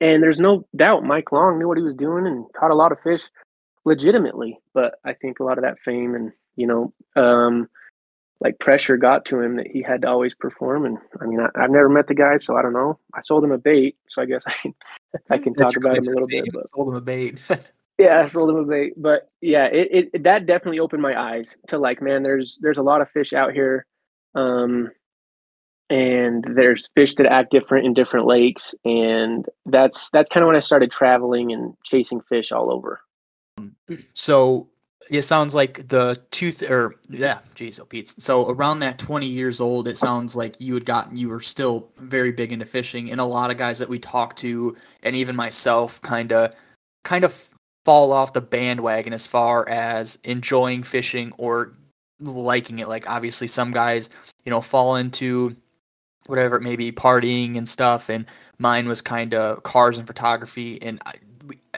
and 0.00 0.22
there's 0.22 0.38
no 0.38 0.64
doubt 0.76 1.04
mike 1.04 1.32
long 1.32 1.58
knew 1.58 1.66
what 1.66 1.78
he 1.78 1.82
was 1.82 1.94
doing 1.94 2.26
and 2.26 2.44
caught 2.56 2.70
a 2.70 2.74
lot 2.74 2.92
of 2.92 3.00
fish 3.00 3.28
legitimately 3.84 4.58
but 4.74 4.94
i 5.04 5.12
think 5.12 5.40
a 5.40 5.44
lot 5.44 5.58
of 5.58 5.64
that 5.64 5.78
fame 5.84 6.14
and 6.14 6.30
you 6.56 6.66
know 6.66 6.92
um, 7.16 7.68
like 8.40 8.58
pressure 8.58 8.96
got 8.96 9.24
to 9.24 9.40
him 9.40 9.56
that 9.56 9.66
he 9.66 9.82
had 9.82 10.02
to 10.02 10.08
always 10.08 10.34
perform. 10.34 10.84
And 10.84 10.98
I 11.20 11.26
mean, 11.26 11.40
I, 11.40 11.62
have 11.62 11.70
never 11.70 11.88
met 11.88 12.08
the 12.08 12.14
guy, 12.14 12.36
so 12.36 12.56
I 12.56 12.62
don't 12.62 12.74
know. 12.74 12.98
I 13.14 13.20
sold 13.22 13.42
him 13.42 13.52
a 13.52 13.58
bait, 13.58 13.96
so 14.08 14.22
I 14.22 14.26
guess 14.26 14.42
I 14.46 14.52
can 14.60 14.74
I 15.30 15.38
can 15.38 15.54
talk 15.54 15.76
about 15.76 15.96
him 15.96 16.06
a 16.06 16.10
little 16.10 16.28
bit. 16.28 16.44
But 16.52 16.68
sold 16.68 16.88
him 16.88 16.94
a 16.94 17.00
bait. 17.00 17.42
yeah, 17.98 18.20
I 18.20 18.26
sold 18.28 18.50
him 18.50 18.56
a 18.56 18.64
bait. 18.64 18.94
But 18.96 19.28
yeah, 19.40 19.66
it, 19.66 20.10
it 20.14 20.22
that 20.24 20.46
definitely 20.46 20.80
opened 20.80 21.02
my 21.02 21.18
eyes 21.18 21.56
to 21.68 21.78
like, 21.78 22.02
man, 22.02 22.22
there's 22.22 22.58
there's 22.60 22.78
a 22.78 22.82
lot 22.82 23.00
of 23.00 23.10
fish 23.10 23.32
out 23.32 23.52
here. 23.52 23.86
Um, 24.34 24.90
and 25.90 26.44
there's 26.56 26.88
fish 26.94 27.14
that 27.16 27.26
act 27.26 27.50
different 27.50 27.84
in 27.84 27.92
different 27.92 28.24
lakes 28.24 28.74
and 28.86 29.44
that's 29.66 30.08
that's 30.10 30.30
kind 30.30 30.42
of 30.42 30.46
when 30.46 30.56
i 30.56 30.60
started 30.60 30.90
traveling 30.90 31.52
and 31.52 31.74
chasing 31.84 32.22
fish 32.22 32.52
all 32.52 32.72
over 32.72 33.02
so 34.14 34.66
it 35.10 35.22
sounds 35.22 35.54
like 35.54 35.88
the 35.88 36.20
tooth 36.30 36.62
or 36.62 36.94
yeah, 37.08 37.40
geez, 37.54 37.78
oh 37.78 37.84
Pete. 37.84 38.14
So 38.18 38.48
around 38.48 38.80
that 38.80 38.98
20 38.98 39.26
years 39.26 39.60
old, 39.60 39.86
it 39.88 39.98
sounds 39.98 40.34
like 40.34 40.60
you 40.60 40.74
had 40.74 40.84
gotten 40.84 41.16
you 41.16 41.28
were 41.28 41.40
still 41.40 41.90
very 41.98 42.32
big 42.32 42.52
into 42.52 42.64
fishing, 42.64 43.10
and 43.10 43.20
a 43.20 43.24
lot 43.24 43.50
of 43.50 43.56
guys 43.56 43.78
that 43.78 43.88
we 43.88 43.98
talked 43.98 44.38
to, 44.38 44.76
and 45.02 45.14
even 45.14 45.36
myself, 45.36 46.00
kind 46.02 46.32
of 46.32 46.52
kind 47.02 47.24
of 47.24 47.50
fall 47.84 48.12
off 48.12 48.32
the 48.32 48.40
bandwagon 48.40 49.12
as 49.12 49.26
far 49.26 49.68
as 49.68 50.18
enjoying 50.24 50.82
fishing 50.82 51.32
or 51.38 51.72
liking 52.20 52.78
it. 52.78 52.88
Like 52.88 53.08
obviously, 53.08 53.46
some 53.46 53.70
guys, 53.70 54.10
you 54.44 54.50
know, 54.50 54.60
fall 54.60 54.96
into 54.96 55.56
whatever 56.26 56.56
it 56.56 56.62
may 56.62 56.76
be, 56.76 56.90
partying 56.90 57.56
and 57.56 57.68
stuff, 57.68 58.08
and 58.08 58.26
mine 58.58 58.88
was 58.88 59.02
kind 59.02 59.34
of 59.34 59.62
cars 59.62 59.98
and 59.98 60.06
photography, 60.06 60.80
and 60.80 61.00
I, 61.04 61.14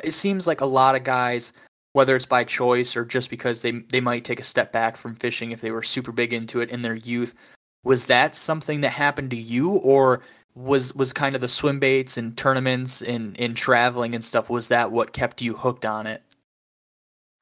it 0.04 0.12
seems 0.12 0.46
like 0.46 0.60
a 0.60 0.66
lot 0.66 0.94
of 0.94 1.02
guys 1.02 1.52
whether 1.96 2.14
it's 2.14 2.26
by 2.26 2.44
choice 2.44 2.94
or 2.94 3.06
just 3.06 3.30
because 3.30 3.62
they 3.62 3.70
they 3.70 4.02
might 4.02 4.22
take 4.22 4.38
a 4.38 4.42
step 4.42 4.70
back 4.70 4.98
from 4.98 5.16
fishing 5.16 5.50
if 5.50 5.62
they 5.62 5.70
were 5.70 5.82
super 5.82 6.12
big 6.12 6.34
into 6.34 6.60
it 6.60 6.68
in 6.68 6.82
their 6.82 6.94
youth. 6.94 7.34
Was 7.84 8.04
that 8.04 8.34
something 8.34 8.82
that 8.82 8.90
happened 8.90 9.30
to 9.30 9.36
you, 9.36 9.70
or 9.70 10.20
was 10.56 10.94
was 10.94 11.12
kind 11.12 11.34
of 11.34 11.42
the 11.42 11.48
swim 11.48 11.78
baits 11.78 12.16
and 12.16 12.36
tournaments 12.36 13.02
and 13.02 13.36
in 13.36 13.54
traveling 13.54 14.14
and 14.14 14.24
stuff? 14.24 14.48
Was 14.50 14.68
that 14.68 14.90
what 14.90 15.12
kept 15.12 15.42
you 15.42 15.54
hooked 15.54 15.84
on 15.84 16.06
it? 16.06 16.22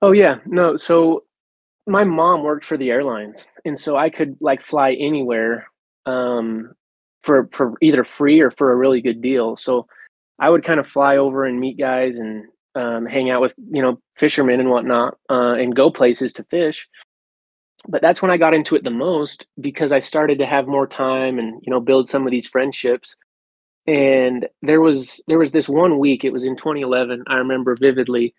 Oh 0.03 0.13
yeah, 0.13 0.37
no. 0.45 0.77
So 0.77 1.25
my 1.87 2.05
mom 2.05 2.43
worked 2.43 2.65
for 2.65 2.77
the 2.77 2.91
airlines, 2.91 3.47
and 3.65 3.79
so 3.79 3.97
I 3.97 4.11
could 4.11 4.37
like 4.41 4.63
fly 4.63 4.93
anywhere 4.95 5.69
um, 6.07 6.73
for 7.23 7.49
for 7.53 7.75
either 7.81 8.05
free 8.05 8.41
or 8.41 8.51
for 8.51 8.73
a 8.73 8.77
really 8.77 9.01
good 9.01 9.23
deal. 9.23 9.57
So 9.57 9.87
I 10.41 10.51
would 10.51 10.65
kind 10.65 10.81
of 10.81 10.87
fly 10.87 11.17
over 11.17 11.45
and 11.45 11.61
meet 11.61 11.79
guys 11.79 12.17
and 12.17 12.47
um, 12.75 13.07
hang 13.07 13.31
out 13.31 13.41
with 13.41 13.55
you 13.71 13.81
know 13.81 14.01
fishermen 14.19 14.59
and 14.59 14.71
whatnot, 14.71 15.17
uh, 15.31 15.55
and 15.55 15.77
go 15.77 15.91
places 15.91 16.33
to 16.35 16.45
fish. 16.45 16.89
But 17.87 18.01
that's 18.01 18.23
when 18.23 18.31
I 18.31 18.39
got 18.39 18.55
into 18.55 18.75
it 18.77 18.85
the 18.85 18.91
most 18.91 19.47
because 19.61 19.93
I 19.93 20.01
started 20.01 20.39
to 20.39 20.47
have 20.47 20.67
more 20.67 20.87
time 20.87 21.39
and 21.39 21.61
you 21.63 21.71
know 21.71 21.81
build 21.81 22.09
some 22.09 22.27
of 22.27 22.31
these 22.31 22.47
friendships. 22.47 23.17
And 23.87 24.49
there 24.63 24.81
was 24.81 25.21
there 25.27 25.39
was 25.39 25.53
this 25.53 25.69
one 25.69 25.99
week. 25.99 26.25
It 26.25 26.33
was 26.33 26.45
in 26.45 26.57
2011. 26.57 27.25
I 27.27 27.35
remember 27.35 27.77
vividly, 27.77 28.35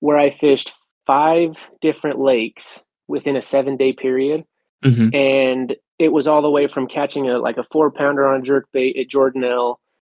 where 0.00 0.18
I 0.18 0.30
fished 0.30 0.72
five 1.06 1.56
different 1.80 2.18
lakes 2.18 2.80
within 3.06 3.36
a 3.36 3.42
seven 3.42 3.76
day 3.76 3.92
period. 3.92 4.44
Mm-hmm. 4.84 5.14
And 5.14 5.76
it 5.98 6.12
was 6.12 6.28
all 6.28 6.42
the 6.42 6.50
way 6.50 6.68
from 6.68 6.86
catching 6.86 7.28
a 7.28 7.38
like 7.38 7.56
a 7.56 7.66
four 7.72 7.90
pounder 7.90 8.26
on 8.28 8.40
a 8.40 8.44
jerk 8.44 8.68
bait 8.72 8.96
at 8.96 9.08
Jordanelle 9.08 9.76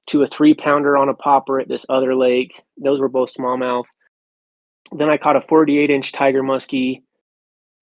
to 0.09 0.23
a 0.23 0.27
three 0.27 0.55
pounder 0.55 0.97
on 0.97 1.09
a 1.09 1.15
popper 1.15 1.61
at 1.61 1.69
this 1.69 1.87
other 1.89 2.15
lake. 2.15 2.63
Those 2.77 3.01
were 3.01 3.09
both 3.09 3.33
smallmouth. 3.35 3.85
Then 4.93 5.09
I 5.09 5.17
caught 5.17 5.37
a 5.37 5.41
48 5.41 5.91
inch 5.91 6.13
tiger 6.13 6.43
muskie 6.43 7.03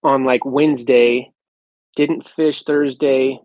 on 0.03 0.25
like 0.25 0.45
Wednesday. 0.45 1.31
Didn't 1.95 2.27
fish 2.27 2.63
Thursday. 2.63 3.39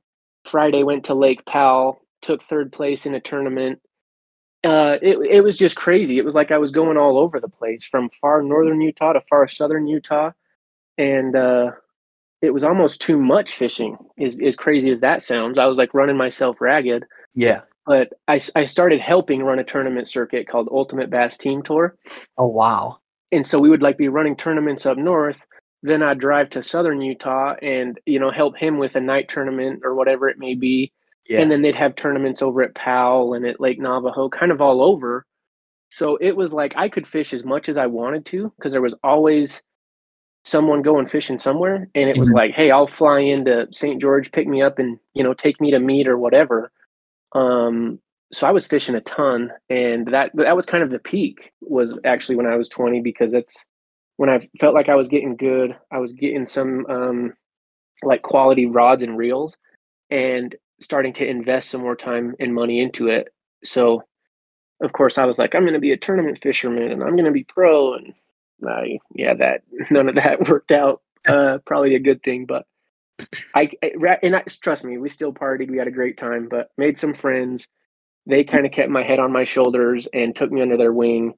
Friday 0.45 0.83
went 0.83 1.05
to 1.05 1.15
Lake 1.15 1.45
Powell, 1.47 2.01
took 2.23 2.43
third 2.43 2.73
place 2.73 3.07
in 3.07 3.15
a 3.15 3.21
tournament. 3.21 3.81
Uh, 4.63 4.97
it 5.03 5.19
it 5.31 5.41
was 5.43 5.59
just 5.59 5.77
crazy. 5.77 6.19
It 6.19 6.25
was 6.25 6.35
like 6.35 6.51
I 6.51 6.59
was 6.59 6.71
going 6.71 6.97
all 6.97 7.19
over 7.19 7.41
the 7.41 7.49
place, 7.49 7.85
from 7.85 8.11
far 8.11 8.43
northern 8.43 8.81
Utah 8.81 9.13
to 9.13 9.21
far 9.29 9.47
southern 9.49 9.87
Utah, 9.87 10.31
and 10.97 11.37
uh, 11.37 11.73
it 12.41 12.53
was 12.53 12.65
almost 12.65 13.01
too 13.01 13.19
much 13.19 13.53
fishing. 13.53 13.97
As 14.19 14.39
as 14.41 14.57
crazy 14.57 14.91
as 14.91 15.01
that 15.01 15.23
sounds, 15.23 15.59
I 15.59 15.67
was 15.67 15.79
like 15.79 15.93
running 15.93 16.17
myself 16.17 16.61
ragged. 16.61 17.05
Yeah 17.35 17.63
but 17.87 18.13
I, 18.29 18.41
I 18.57 18.65
started 18.65 19.01
helping 19.01 19.43
run 19.43 19.59
a 19.59 19.65
tournament 19.65 20.09
circuit 20.09 20.49
called 20.49 20.69
Ultimate 20.71 21.11
Bass 21.11 21.37
Team 21.37 21.63
Tour. 21.63 21.97
Oh 22.39 22.47
wow! 22.47 22.99
And 23.33 23.47
so 23.47 23.59
we 23.59 23.71
would 23.71 23.83
like 23.83 23.99
be 23.99 24.09
running 24.09 24.37
tournaments 24.37 24.87
up 24.87 24.97
north. 24.97 25.39
Then 25.85 26.03
I'd 26.03 26.19
drive 26.19 26.51
to 26.51 26.63
southern 26.63 27.01
Utah 27.01 27.55
and 27.63 28.01
you 28.07 28.19
know 28.19 28.31
help 28.31 28.57
him 28.57 28.79
with 28.79 28.97
a 28.97 29.01
night 29.01 29.29
tournament 29.29 29.83
or 29.85 29.95
whatever 29.95 30.29
it 30.29 30.39
may 30.39 30.55
be. 30.55 30.93
Yeah. 31.29 31.41
And 31.41 31.51
then 31.51 31.61
they'd 31.61 31.77
have 31.77 31.95
tournaments 31.95 32.43
over 32.43 32.63
at 32.63 32.75
Powell 32.75 33.35
and 33.35 33.47
at 33.47 33.61
Lake 33.61 33.79
Navajo, 33.79 34.29
kind 34.29 34.51
of 34.51 34.61
all 34.61 34.83
over. 34.83 35.25
So 35.89 36.17
it 36.17 36.37
was 36.37 36.53
like 36.53 36.75
I 36.77 36.89
could 36.89 37.07
fish 37.07 37.33
as 37.33 37.45
much 37.45 37.69
as 37.69 37.77
I 37.77 37.87
wanted 37.87 38.27
to 38.27 38.53
because 38.57 38.73
there 38.73 38.83
was 38.83 38.95
always 39.05 39.63
someone 40.45 40.83
going 40.83 41.07
fishing 41.07 41.39
somewhere. 41.39 41.89
And 41.95 42.11
it 42.11 42.19
was 42.19 42.29
mm-hmm. 42.31 42.37
like, 42.37 42.53
hey, 42.53 42.71
I'll 42.71 42.87
fly 42.87 43.21
into 43.21 43.69
St. 43.71 44.01
George, 44.01 44.33
pick 44.33 44.49
me 44.49 44.61
up, 44.61 44.79
and 44.79 44.99
you 45.15 45.23
know 45.23 45.35
take 45.35 45.61
me 45.61 45.71
to 45.71 45.79
meet 45.79 46.09
or 46.09 46.19
whatever 46.19 46.73
um, 47.35 47.99
so 48.33 48.47
I 48.47 48.53
was 48.53 48.67
fishing 48.67 48.95
a 48.95 49.01
ton, 49.01 49.53
and 49.69 50.07
that 50.13 50.31
that 50.35 50.57
was 50.57 50.67
kind 50.67 50.83
of 50.83 50.91
the 50.91 50.99
peak. 50.99 51.53
Was 51.61 51.99
actually 52.05 52.37
when 52.37 52.47
I 52.47 52.57
was 52.57 52.69
20 52.69 53.01
because 53.01 53.33
that's 53.33 53.65
when 54.17 54.31
I 54.31 54.49
felt 54.61 54.75
like 54.75 54.89
I 54.89 54.97
was 54.97 55.09
getting 55.09 55.37
good. 55.37 55.77
I 55.93 55.99
was 55.99 56.13
getting 56.15 56.47
some 56.47 56.87
um, 56.89 57.35
like 58.03 58.23
quality 58.23 58.67
rods 58.67 59.03
and 59.03 59.19
reels, 59.19 59.57
and 60.11 60.55
starting 60.81 61.15
to 61.15 61.27
invest 61.29 61.71
some 61.71 61.83
more 61.83 61.97
time 61.97 62.35
and 62.41 62.55
money 62.55 62.81
into 62.81 63.09
it. 63.09 63.29
So 63.65 64.03
of 64.83 64.95
course, 64.95 65.19
I 65.19 65.27
was 65.27 65.41
like, 65.41 65.57
I'm 65.57 65.63
going 65.65 65.75
to 65.75 65.81
be 65.81 65.93
a 65.93 65.99
tournament 65.99 66.41
fisherman 66.43 66.93
and 66.93 67.03
I'm 67.03 67.17
going 67.17 67.27
to 67.27 67.33
be 67.33 67.45
pro. 67.45 67.95
And 67.97 68.15
I, 68.69 69.01
yeah, 69.15 69.35
that 69.35 69.63
none 69.91 70.09
of 70.11 70.17
that 70.17 70.49
worked 70.49 70.73
out. 70.73 71.03
Uh, 71.27 71.59
probably 71.67 71.97
a 71.97 72.01
good 72.01 72.23
thing, 72.25 72.47
but 72.47 72.67
I, 73.55 73.71
I 73.83 74.19
and 74.23 74.37
I, 74.37 74.45
trust 74.63 74.85
me, 74.85 74.99
we 74.99 75.09
still 75.11 75.33
partied. 75.33 75.71
We 75.71 75.79
had 75.79 75.89
a 75.89 75.93
great 75.93 76.19
time, 76.19 76.49
but 76.51 76.71
made 76.79 76.99
some 76.99 77.15
friends. 77.15 77.69
They 78.27 78.45
kind 78.45 78.67
of 78.67 78.73
kept 78.73 78.91
my 78.91 79.03
head 79.03 79.19
on 79.21 79.33
my 79.33 79.45
shoulders 79.45 80.09
and 80.15 80.37
took 80.37 80.53
me 80.53 80.63
under 80.63 80.77
their 80.77 80.93
wing. 80.93 81.35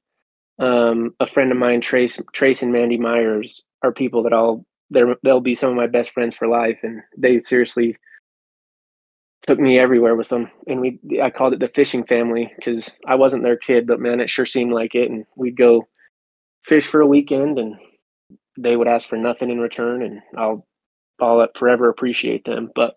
Um, 0.59 1.13
a 1.19 1.27
friend 1.27 1.51
of 1.51 1.57
mine, 1.57 1.81
Trace, 1.81 2.19
Trace 2.33 2.61
and 2.61 2.71
Mandy 2.71 2.97
Myers, 2.97 3.63
are 3.83 3.91
people 3.91 4.23
that 4.23 4.33
I'll 4.33 4.65
they'll 4.89 5.41
be 5.41 5.55
some 5.55 5.69
of 5.69 5.75
my 5.75 5.87
best 5.87 6.11
friends 6.11 6.35
for 6.35 6.47
life, 6.47 6.79
and 6.81 7.01
they 7.17 7.39
seriously 7.39 7.97
took 9.47 9.59
me 9.59 9.79
everywhere 9.79 10.15
with 10.15 10.27
them 10.27 10.51
and 10.67 10.81
we 10.81 10.99
i 11.23 11.29
called 11.29 11.53
it 11.53 11.59
the 11.59 11.69
fishing 11.69 12.03
family 12.03 12.51
because 12.57 12.91
i 13.05 13.15
wasn't 13.15 13.41
their 13.41 13.55
kid 13.55 13.87
but 13.87 13.99
man 13.99 14.19
it 14.19 14.29
sure 14.29 14.45
seemed 14.45 14.73
like 14.73 14.93
it 14.93 15.09
and 15.09 15.25
we'd 15.37 15.55
go 15.55 15.87
fish 16.65 16.85
for 16.85 16.99
a 16.99 17.07
weekend 17.07 17.57
and 17.57 17.75
they 18.57 18.75
would 18.75 18.89
ask 18.89 19.07
for 19.07 19.17
nothing 19.17 19.49
in 19.49 19.59
return 19.59 20.03
and 20.03 20.21
i'll 20.37 20.67
i'll 21.21 21.47
forever 21.57 21.87
appreciate 21.87 22.43
them 22.43 22.69
but 22.75 22.95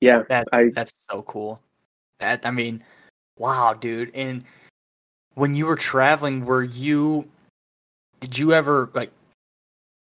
yeah 0.00 0.22
that's, 0.28 0.48
I, 0.52 0.70
that's 0.74 0.92
so 1.08 1.22
cool. 1.22 1.60
That 2.18 2.44
i 2.44 2.50
mean 2.50 2.82
wow 3.38 3.72
dude 3.72 4.10
and 4.14 4.44
when 5.34 5.54
you 5.54 5.66
were 5.66 5.76
traveling 5.76 6.44
were 6.44 6.62
you 6.62 7.28
did 8.20 8.38
you 8.38 8.52
ever 8.52 8.90
like 8.94 9.10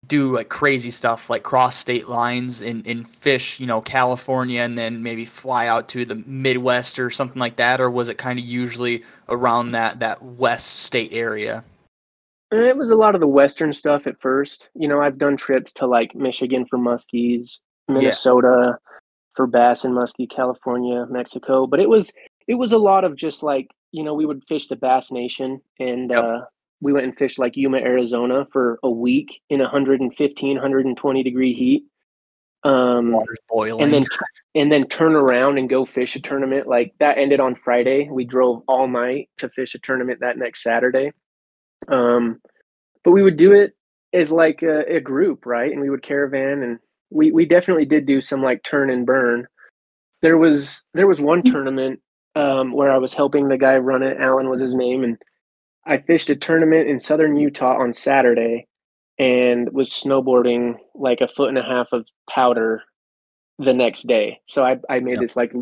do 0.06 0.34
like 0.34 0.48
crazy 0.48 0.90
stuff 0.90 1.30
like 1.30 1.42
cross 1.42 1.76
state 1.76 2.08
lines 2.08 2.60
and, 2.60 2.86
and 2.86 3.08
fish, 3.08 3.60
you 3.60 3.66
know, 3.66 3.80
California 3.80 4.60
and 4.60 4.76
then 4.76 5.02
maybe 5.02 5.24
fly 5.24 5.66
out 5.66 5.88
to 5.88 6.04
the 6.04 6.16
Midwest 6.26 6.98
or 6.98 7.08
something 7.08 7.38
like 7.38 7.56
that? 7.56 7.80
Or 7.80 7.90
was 7.90 8.08
it 8.08 8.18
kind 8.18 8.38
of 8.38 8.44
usually 8.44 9.04
around 9.28 9.72
that, 9.72 10.00
that 10.00 10.22
West 10.22 10.80
state 10.80 11.12
area? 11.12 11.64
Uh, 12.52 12.64
it 12.64 12.76
was 12.76 12.90
a 12.90 12.96
lot 12.96 13.14
of 13.14 13.20
the 13.20 13.26
Western 13.26 13.72
stuff 13.72 14.06
at 14.06 14.20
first. 14.20 14.68
You 14.74 14.88
know, 14.88 15.00
I've 15.00 15.18
done 15.18 15.36
trips 15.36 15.72
to 15.74 15.86
like 15.86 16.14
Michigan 16.14 16.66
for 16.68 16.78
muskies, 16.78 17.60
Minnesota 17.88 18.72
yeah. 18.72 18.90
for 19.34 19.46
bass 19.46 19.84
and 19.84 19.94
muskie, 19.94 20.28
California, 20.28 21.06
Mexico. 21.08 21.66
But 21.66 21.80
it 21.80 21.88
was, 21.88 22.10
it 22.48 22.56
was 22.56 22.72
a 22.72 22.78
lot 22.78 23.04
of 23.04 23.16
just 23.16 23.42
like, 23.42 23.68
you 23.92 24.02
know, 24.02 24.14
we 24.14 24.26
would 24.26 24.42
fish 24.48 24.66
the 24.68 24.76
Bass 24.76 25.12
Nation 25.12 25.60
and, 25.78 26.10
yep. 26.10 26.24
uh, 26.24 26.40
we 26.82 26.92
went 26.92 27.06
and 27.06 27.16
fished 27.16 27.38
like 27.38 27.56
Yuma, 27.56 27.78
Arizona 27.78 28.44
for 28.52 28.80
a 28.82 28.90
week 28.90 29.40
in 29.48 29.60
115, 29.60 30.54
120 30.56 31.22
degree 31.22 31.54
heat. 31.54 31.84
Um, 32.64 33.12
Water's 33.12 33.38
boiling. 33.48 33.82
And 33.82 33.92
then, 33.92 34.04
and 34.56 34.72
then 34.72 34.88
turn 34.88 35.14
around 35.14 35.58
and 35.58 35.70
go 35.70 35.84
fish 35.84 36.16
a 36.16 36.20
tournament. 36.20 36.66
Like 36.66 36.92
that 36.98 37.18
ended 37.18 37.38
on 37.38 37.54
Friday. 37.54 38.08
We 38.10 38.24
drove 38.24 38.62
all 38.66 38.88
night 38.88 39.30
to 39.38 39.48
fish 39.48 39.76
a 39.76 39.78
tournament 39.78 40.20
that 40.20 40.36
next 40.36 40.64
Saturday. 40.64 41.12
Um, 41.86 42.40
but 43.04 43.12
we 43.12 43.22
would 43.22 43.36
do 43.36 43.52
it 43.52 43.74
as 44.12 44.32
like 44.32 44.62
a, 44.62 44.96
a 44.96 45.00
group, 45.00 45.46
right? 45.46 45.70
And 45.70 45.80
we 45.80 45.88
would 45.88 46.02
caravan 46.02 46.62
and 46.62 46.78
we, 47.10 47.30
we 47.30 47.46
definitely 47.46 47.84
did 47.84 48.06
do 48.06 48.20
some 48.20 48.42
like 48.42 48.62
turn 48.64 48.90
and 48.90 49.06
burn. 49.06 49.46
There 50.20 50.38
was, 50.38 50.82
there 50.94 51.06
was 51.06 51.20
one 51.20 51.42
mm. 51.42 51.50
tournament, 51.50 52.00
um, 52.34 52.72
where 52.72 52.90
I 52.90 52.98
was 52.98 53.14
helping 53.14 53.48
the 53.48 53.58
guy 53.58 53.76
run 53.76 54.02
it. 54.02 54.18
Alan 54.18 54.48
was 54.48 54.60
his 54.60 54.74
name. 54.74 55.04
And 55.04 55.18
I 55.86 55.98
fished 55.98 56.30
a 56.30 56.36
tournament 56.36 56.88
in 56.88 57.00
southern 57.00 57.36
Utah 57.36 57.76
on 57.78 57.92
Saturday 57.92 58.66
and 59.18 59.70
was 59.72 59.90
snowboarding 59.90 60.76
like 60.94 61.20
a 61.20 61.28
foot 61.28 61.48
and 61.48 61.58
a 61.58 61.62
half 61.62 61.88
of 61.92 62.06
powder 62.30 62.82
the 63.58 63.74
next 63.74 64.06
day. 64.06 64.40
So 64.46 64.64
I, 64.64 64.78
I 64.88 65.00
made 65.00 65.12
yep. 65.12 65.20
this 65.20 65.36
like, 65.36 65.52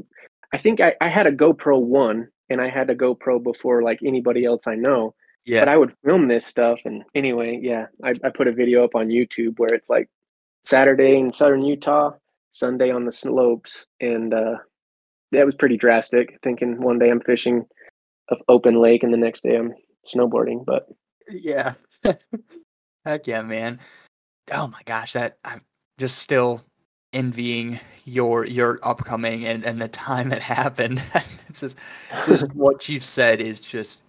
I 0.53 0.59
think 0.59 0.81
I, 0.81 0.95
I 1.01 1.09
had 1.09 1.27
a 1.27 1.33
GoPro 1.33 1.83
one 1.83 2.29
and 2.49 2.61
I 2.61 2.69
had 2.69 2.91
a 2.91 2.95
GoPro 2.95 3.43
before 3.43 3.83
like 3.83 4.01
anybody 4.05 4.45
else 4.45 4.67
I 4.67 4.75
know. 4.75 5.15
Yeah. 5.45 5.65
But 5.65 5.73
I 5.73 5.77
would 5.79 5.95
film 6.05 6.29
this 6.29 6.47
stuff. 6.47 6.81
And 6.85 7.03
anyway, 7.15 7.59
yeah, 7.63 7.87
I, 8.05 8.11
I 8.23 8.31
put 8.31 8.47
a 8.47 8.53
video 8.53 8.85
up 8.85 8.95
on 8.95 9.09
YouTube 9.09 9.59
where 9.59 9.73
it's 9.73 9.91
like 9.91 10.09
Saturday 10.65 11.17
in 11.19 11.33
southern 11.33 11.63
Utah, 11.63 12.13
Sunday 12.51 12.91
on 12.91 13.05
the 13.05 13.13
slopes. 13.13 13.87
And 14.01 14.35
uh, 14.35 14.57
that 15.33 15.47
was 15.47 15.55
pretty 15.55 15.77
drastic. 15.77 16.39
Thinking 16.43 16.81
one 16.81 16.99
day 16.99 17.11
I'm 17.11 17.21
fishing 17.21 17.67
of 18.29 18.39
open 18.49 18.81
lake 18.81 19.03
and 19.03 19.13
the 19.13 19.19
next 19.19 19.43
day 19.43 19.57
I'm 19.57 19.75
snowboarding, 20.07 20.65
but 20.65 20.89
yeah. 21.29 21.75
Heck 23.05 23.27
yeah, 23.27 23.43
man. 23.43 23.79
Oh 24.53 24.67
my 24.69 24.81
gosh, 24.85 25.13
that 25.15 25.39
I'm 25.45 25.63
just 25.99 26.19
still 26.19 26.63
envying 27.13 27.81
your 28.05 28.47
your 28.47 28.79
upcoming 28.83 29.45
and, 29.45 29.65
and 29.65 29.81
the 29.81 29.89
time 29.89 30.33
it 30.33 30.43
happened. 30.57 31.03
it's 31.49 31.61
just, 31.61 31.79
just 32.27 32.53
what 32.55 32.89
you've 32.89 33.05
said 33.05 33.41
is 33.41 33.61
just 33.61 34.05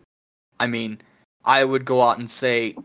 I 0.60 0.68
mean, 0.68 1.00
I 1.44 1.64
would 1.64 1.86
go 1.86 2.02
out 2.02 2.20
and 2.20 2.30
say 2.30 2.76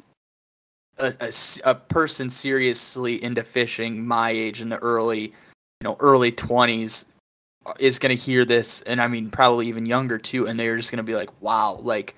a, 0.98 1.12
a, 1.20 1.32
a, 1.64 1.74
person 1.74 2.30
seriously 2.30 3.22
into 3.22 3.44
fishing 3.44 4.06
my 4.06 4.30
age 4.30 4.62
in 4.62 4.70
the 4.70 4.78
early 4.78 5.20
you 5.24 5.84
know 5.84 5.96
early 6.00 6.32
20s 6.32 7.04
is 7.78 7.98
going 7.98 8.16
to 8.16 8.22
hear 8.22 8.44
this 8.44 8.82
and 8.82 9.00
i 9.00 9.08
mean 9.08 9.30
probably 9.30 9.68
even 9.68 9.86
younger 9.86 10.18
too 10.18 10.46
and 10.46 10.58
they're 10.58 10.76
just 10.76 10.90
going 10.90 10.98
to 10.98 11.02
be 11.02 11.14
like 11.14 11.30
wow 11.40 11.78
like 11.82 12.14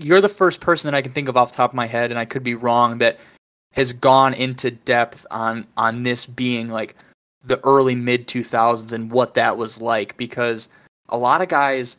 you're 0.00 0.20
the 0.20 0.28
first 0.28 0.60
person 0.60 0.90
that 0.90 0.96
I 0.96 1.02
can 1.02 1.12
think 1.12 1.28
of 1.28 1.36
off 1.36 1.52
the 1.52 1.56
top 1.56 1.70
of 1.70 1.76
my 1.76 1.86
head, 1.86 2.10
and 2.10 2.18
I 2.18 2.24
could 2.24 2.42
be 2.42 2.54
wrong, 2.54 2.98
that 2.98 3.18
has 3.72 3.92
gone 3.92 4.34
into 4.34 4.70
depth 4.70 5.26
on 5.30 5.66
on 5.76 6.02
this 6.02 6.26
being 6.26 6.68
like 6.68 6.96
the 7.44 7.60
early 7.64 7.94
mid 7.94 8.26
2000s 8.26 8.92
and 8.92 9.10
what 9.10 9.34
that 9.34 9.56
was 9.56 9.80
like 9.80 10.16
because 10.16 10.68
a 11.08 11.16
lot 11.16 11.40
of 11.40 11.48
guys 11.48 11.96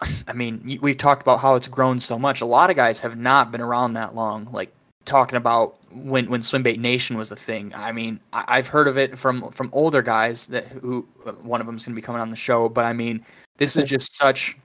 I 0.28 0.32
mean, 0.32 0.78
we've 0.80 0.96
talked 0.96 1.22
about 1.22 1.40
how 1.40 1.56
it's 1.56 1.66
grown 1.66 1.98
so 1.98 2.18
much. 2.18 2.40
A 2.40 2.46
lot 2.46 2.70
of 2.70 2.76
guys 2.76 3.00
have 3.00 3.16
not 3.16 3.50
been 3.50 3.60
around 3.60 3.94
that 3.94 4.14
long. 4.14 4.48
Like 4.52 4.72
talking 5.04 5.36
about 5.36 5.76
when 5.92 6.30
when 6.30 6.40
Swimbait 6.40 6.78
Nation 6.78 7.16
was 7.16 7.30
a 7.30 7.36
thing. 7.36 7.72
I 7.74 7.92
mean, 7.92 8.20
I've 8.32 8.68
heard 8.68 8.88
of 8.88 8.96
it 8.96 9.18
from 9.18 9.50
from 9.50 9.70
older 9.72 10.02
guys 10.02 10.46
that 10.48 10.68
who 10.68 11.06
one 11.42 11.60
of 11.60 11.66
them 11.66 11.76
is 11.76 11.86
going 11.86 11.94
to 11.94 12.00
be 12.00 12.04
coming 12.04 12.20
on 12.20 12.30
the 12.30 12.36
show. 12.36 12.68
But 12.68 12.84
I 12.84 12.92
mean, 12.92 13.24
this 13.58 13.76
is 13.76 13.84
just 13.84 14.14
such 14.16 14.56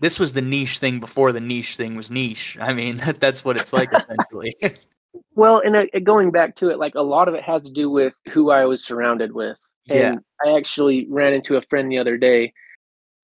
this 0.00 0.18
was 0.18 0.32
the 0.32 0.40
niche 0.40 0.78
thing 0.78 1.00
before 1.00 1.32
the 1.32 1.40
niche 1.40 1.76
thing 1.76 1.96
was 1.96 2.10
niche. 2.10 2.56
I 2.60 2.72
mean, 2.72 2.96
that, 3.04 3.20
that's 3.20 3.44
what 3.44 3.56
it's 3.56 3.72
like 3.72 3.90
essentially. 3.92 4.54
well, 5.34 5.60
and 5.64 5.76
uh, 5.76 5.86
going 6.02 6.30
back 6.30 6.56
to 6.56 6.70
it, 6.70 6.78
like 6.78 6.94
a 6.94 7.02
lot 7.02 7.28
of 7.28 7.34
it 7.34 7.42
has 7.42 7.62
to 7.62 7.70
do 7.70 7.90
with 7.90 8.14
who 8.30 8.50
I 8.50 8.64
was 8.64 8.84
surrounded 8.84 9.32
with. 9.32 9.56
Yeah. 9.86 10.12
And 10.12 10.20
I 10.44 10.56
actually 10.56 11.06
ran 11.08 11.32
into 11.32 11.56
a 11.56 11.62
friend 11.62 11.90
the 11.90 11.98
other 11.98 12.18
day 12.18 12.52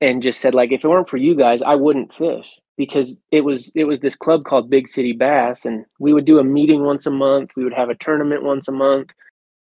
and 0.00 0.22
just 0.22 0.40
said 0.40 0.54
like 0.54 0.72
if 0.72 0.84
it 0.84 0.88
weren't 0.88 1.08
for 1.08 1.16
you 1.16 1.34
guys, 1.34 1.62
I 1.62 1.74
wouldn't 1.74 2.14
fish 2.14 2.58
because 2.76 3.16
it 3.30 3.42
was 3.42 3.70
it 3.74 3.84
was 3.84 4.00
this 4.00 4.16
club 4.16 4.44
called 4.44 4.70
Big 4.70 4.88
City 4.88 5.12
Bass 5.12 5.64
and 5.64 5.84
we 5.98 6.12
would 6.12 6.24
do 6.24 6.38
a 6.38 6.44
meeting 6.44 6.84
once 6.84 7.06
a 7.06 7.10
month, 7.10 7.50
we 7.56 7.64
would 7.64 7.74
have 7.74 7.90
a 7.90 7.94
tournament 7.94 8.42
once 8.42 8.68
a 8.68 8.72
month. 8.72 9.10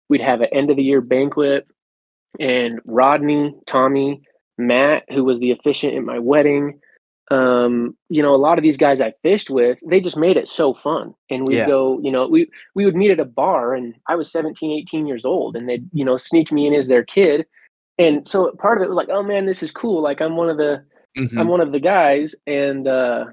We'd 0.09 0.21
have 0.21 0.41
an 0.41 0.49
end 0.53 0.71
of 0.71 0.77
the 0.77 0.83
year 0.83 1.01
banquet 1.01 1.67
and 2.41 2.81
Rodney, 2.85 3.55
Tommy, 3.67 4.23
Matt, 4.59 5.05
who 5.13 5.25
was 5.25 5.39
the 5.41 5.53
officiant 5.53 5.97
at 5.97 6.03
my 6.03 6.19
wedding. 6.19 6.81
Um, 7.31 7.97
you 8.11 8.23
know, 8.23 8.35
a 8.35 8.37
lot 8.37 8.59
of 8.59 8.63
these 8.63 8.77
guys 8.77 9.01
I 9.01 9.15
fished 9.23 9.49
with, 9.49 9.79
they 9.89 10.01
just 10.01 10.17
made 10.17 10.37
it 10.37 10.49
so 10.49 10.75
fun. 10.75 11.15
And 11.31 11.47
we'd 11.49 11.57
yeah. 11.57 11.67
go, 11.67 11.99
you 12.03 12.11
know, 12.11 12.29
we 12.29 12.49
we 12.75 12.85
would 12.85 12.97
meet 12.97 13.11
at 13.11 13.21
a 13.21 13.25
bar 13.25 13.75
and 13.75 13.95
I 14.09 14.15
was 14.15 14.31
17, 14.31 14.71
18 14.71 15.07
years 15.07 15.25
old 15.25 15.57
and 15.57 15.69
they'd, 15.69 15.89
you 15.93 16.05
know, 16.05 16.17
sneak 16.17 16.53
me 16.53 16.67
in 16.67 16.75
as 16.75 16.89
their 16.89 17.05
kid. 17.05 17.47
And 17.99 18.27
so 18.29 18.51
part 18.53 18.79
of 18.79 18.85
it 18.85 18.89
was 18.89 18.97
like, 18.97 19.09
oh 19.09 19.23
man, 19.23 19.47
this 19.47 19.63
is 19.63 19.73
cool. 19.73 20.03
Like 20.03 20.21
I'm 20.21 20.37
one 20.37 20.51
of 20.51 20.59
the 20.59 20.85
mm-hmm. 21.17 21.39
I'm 21.39 21.49
one 21.49 21.61
of 21.61 21.73
the 21.73 21.81
guys. 21.81 22.35
And 22.47 22.87
uh 22.87 23.27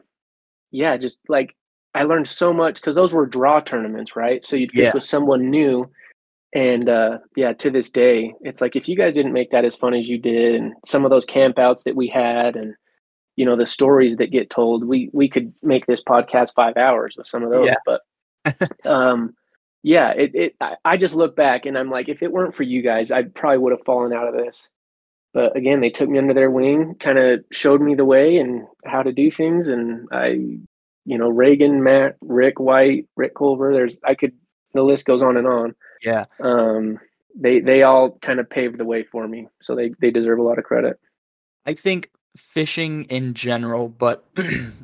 yeah, 0.72 0.98
just 0.98 1.20
like 1.28 1.56
I 1.94 2.04
learned 2.04 2.28
so 2.28 2.54
much 2.54 2.76
because 2.76 2.96
those 2.96 3.14
were 3.14 3.26
draw 3.26 3.60
tournaments, 3.60 4.16
right? 4.16 4.44
So 4.44 4.56
you'd 4.56 4.72
fish 4.72 4.86
yeah. 4.86 4.92
with 4.94 5.04
someone 5.04 5.50
new 5.50 5.90
and 6.54 6.90
uh, 6.90 7.20
yeah, 7.36 7.54
to 7.54 7.70
this 7.70 7.90
day, 7.90 8.34
it's 8.42 8.60
like 8.60 8.76
if 8.76 8.90
you 8.90 8.96
guys 8.98 9.14
didn't 9.14 9.34
make 9.34 9.52
that 9.52 9.64
as 9.64 9.76
fun 9.76 9.94
as 9.94 10.10
you 10.10 10.18
did, 10.18 10.56
and 10.56 10.74
some 10.86 11.06
of 11.06 11.10
those 11.10 11.26
campouts 11.26 11.84
that 11.84 11.96
we 11.96 12.08
had, 12.08 12.58
and 12.58 12.76
you 13.38 13.46
know 13.46 13.56
the 13.56 13.66
stories 13.66 14.18
that 14.18 14.32
get 14.32 14.50
told, 14.50 14.84
we 14.84 15.10
we 15.14 15.30
could 15.30 15.54
make 15.64 15.86
this 15.86 16.04
podcast 16.04 16.54
five 16.54 16.76
hours 16.76 17.16
with 17.18 17.28
some 17.28 17.44
of 17.44 17.52
those. 17.52 17.68
Yeah. 17.68 17.76
But 17.86 18.86
um, 18.86 19.34
yeah, 19.82 20.10
it 20.10 20.36
it 20.36 20.56
I, 20.60 20.76
I 20.84 20.98
just 20.98 21.16
look 21.16 21.38
back 21.38 21.66
and 21.66 21.78
I'm 21.78 21.90
like, 21.90 22.10
if 22.10 22.22
it 22.22 22.34
weren't 22.34 22.56
for 22.56 22.64
you 22.64 22.82
guys, 22.82 23.12
I 23.12 23.24
probably 23.24 23.60
would 23.60 23.72
have 23.72 23.86
fallen 23.86 24.12
out 24.12 24.28
of 24.28 24.34
this. 24.34 24.70
But 25.34 25.56
again, 25.56 25.80
they 25.80 25.90
took 25.90 26.10
me 26.10 26.18
under 26.18 26.34
their 26.34 26.52
wing, 26.52 26.96
kind 27.00 27.18
of 27.18 27.44
showed 27.52 27.82
me 27.82 27.96
the 27.96 28.06
way 28.06 28.38
and 28.38 28.68
how 28.86 29.02
to 29.02 29.14
do 29.14 29.32
things, 29.32 29.68
and 29.68 30.08
I, 30.12 30.28
you 31.06 31.18
know, 31.18 31.30
Reagan, 31.30 31.84
Matt, 31.84 32.18
Rick 32.22 32.60
White, 32.60 33.08
Rick 33.16 33.36
Culver. 33.36 33.74
There's 33.74 34.00
I 34.04 34.16
could 34.16 34.34
the 34.74 34.84
list 34.84 35.06
goes 35.06 35.22
on 35.22 35.38
and 35.38 35.48
on 35.48 35.76
yeah. 36.02 36.26
Um, 36.40 37.00
they 37.36 37.60
they 37.60 37.84
all 37.84 38.18
kind 38.22 38.40
of 38.40 38.50
paved 38.50 38.78
the 38.78 38.86
way 38.86 39.04
for 39.04 39.28
me, 39.28 39.48
so 39.62 39.76
they 39.76 39.94
they 40.00 40.12
deserve 40.12 40.40
a 40.40 40.44
lot 40.44 40.58
of 40.58 40.66
credit. 40.66 41.00
I 41.66 41.74
think 41.74 42.10
fishing 42.36 43.04
in 43.06 43.34
general, 43.34 43.90
but 43.90 44.26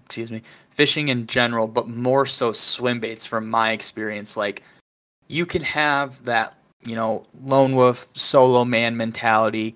excuse 0.05 0.31
me, 0.31 0.43
fishing 0.69 1.09
in 1.09 1.27
general, 1.27 1.67
but 1.67 1.87
more 1.87 2.25
so 2.25 2.51
swim 2.51 2.99
baits 2.99 3.25
from 3.25 3.49
my 3.49 3.71
experience. 3.71 4.37
Like 4.37 4.63
you 5.27 5.45
can 5.45 5.63
have 5.63 6.23
that, 6.25 6.55
you 6.85 6.95
know, 6.95 7.23
lone 7.41 7.75
wolf 7.75 8.07
solo 8.13 8.63
man 8.63 8.95
mentality, 8.95 9.75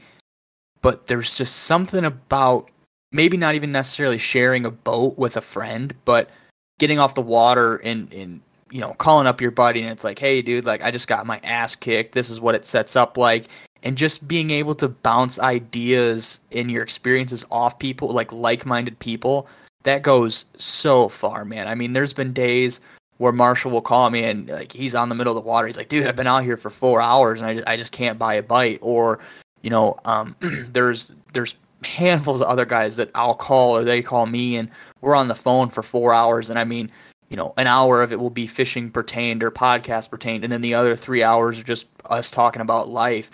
but 0.82 1.08
there's 1.08 1.38
just 1.38 1.56
something 1.56 2.04
about 2.06 2.72
maybe 3.12 3.38
not 3.38 3.56
even 3.56 3.72
necessarily 3.72 4.18
sharing 4.18 4.66
a 4.66 4.72
boat 4.72 5.18
with 5.18 5.38
a 5.38 5.42
friend, 5.42 5.94
but 6.06 6.30
getting 6.80 7.00
off 7.00 7.16
the 7.16 7.22
water 7.22 7.78
and 7.78 8.12
and 8.14 8.42
you 8.72 8.82
know 8.82 8.94
calling 8.94 9.28
up 9.28 9.42
your 9.42 9.52
buddy 9.52 9.82
and 9.82 9.92
it's 9.92 10.04
like, 10.04 10.20
hey, 10.20 10.42
dude, 10.42 10.66
like 10.66 10.82
I 10.82 10.92
just 10.92 11.08
got 11.08 11.26
my 11.26 11.40
ass 11.44 11.76
kicked. 11.76 12.14
This 12.14 12.30
is 12.30 12.42
what 12.42 12.56
it 12.56 12.66
sets 12.66 12.96
up 12.96 13.18
like, 13.18 13.48
and 13.84 13.98
just 13.98 14.28
being 14.28 14.52
able 14.52 14.76
to 14.76 14.88
bounce 14.88 15.40
ideas 15.40 16.40
in 16.52 16.70
your 16.70 16.84
experiences 16.84 17.46
off 17.52 17.80
people 17.80 18.12
like 18.12 18.32
like-minded 18.32 19.00
people 19.00 19.48
that 19.84 20.02
goes 20.04 20.46
so 20.58 21.10
far 21.10 21.46
man. 21.46 21.68
I 21.68 21.76
mean 21.76 21.94
there's 21.94 22.14
been 22.14 22.34
days 22.34 22.82
where 23.18 23.32
marshall 23.32 23.72
will 23.72 23.82
call 23.82 24.10
me 24.10 24.24
and 24.24 24.50
like 24.50 24.72
he's 24.72 24.96
on 24.96 25.10
the 25.10 25.16
middle 25.16 25.36
of 25.36 25.44
the 25.44 25.48
water. 25.48 25.68
He's 25.68 25.78
like 25.78 25.90
dude 25.90 26.06
i've 26.06 26.16
been 26.16 26.28
out 26.28 26.44
here 26.44 26.58
for 26.58 26.70
four 26.70 27.02
hours 27.02 27.42
and 27.42 27.50
i 27.50 27.54
just, 27.56 27.68
I 27.68 27.78
just 27.78 27.92
can't 27.92 28.20
buy 28.20 28.36
a 28.36 28.44
bite. 28.44 28.80
Or 28.82 29.20
you 29.62 29.70
know 29.70 29.97
um, 30.05 30.36
there's 30.72 31.14
there's 31.34 31.55
handfuls 31.84 32.41
of 32.41 32.47
other 32.47 32.66
guys 32.66 32.95
that 32.95 33.09
i'll 33.16 33.34
call 33.34 33.76
or 33.76 33.84
they 33.84 34.03
call 34.03 34.28
me 34.28 34.55
and 34.55 34.70
we're 35.01 35.16
on 35.16 35.28
the 35.28 35.36
phone 35.36 35.68
for 35.68 35.82
four 35.82 36.14
hours 36.14 36.49
and 36.49 36.59
i 36.59 36.64
mean 36.64 36.89
you 37.30 37.38
know, 37.38 37.53
an 37.55 37.66
hour 37.66 38.01
of 38.01 38.12
it 38.12 38.20
will 38.20 38.30
be 38.30 38.45
fishing 38.45 38.91
pertained 38.91 39.41
or 39.41 39.49
podcast 39.49 40.09
pertained, 40.09 40.43
and 40.43 40.51
then 40.51 40.59
the 40.59 40.74
other 40.74 40.97
three 40.97 41.24
hours 41.24 41.57
are 41.57 41.64
just 41.64 41.88
us 42.09 42.30
talking 42.30 42.62
about 42.62 42.89
life 42.89 43.32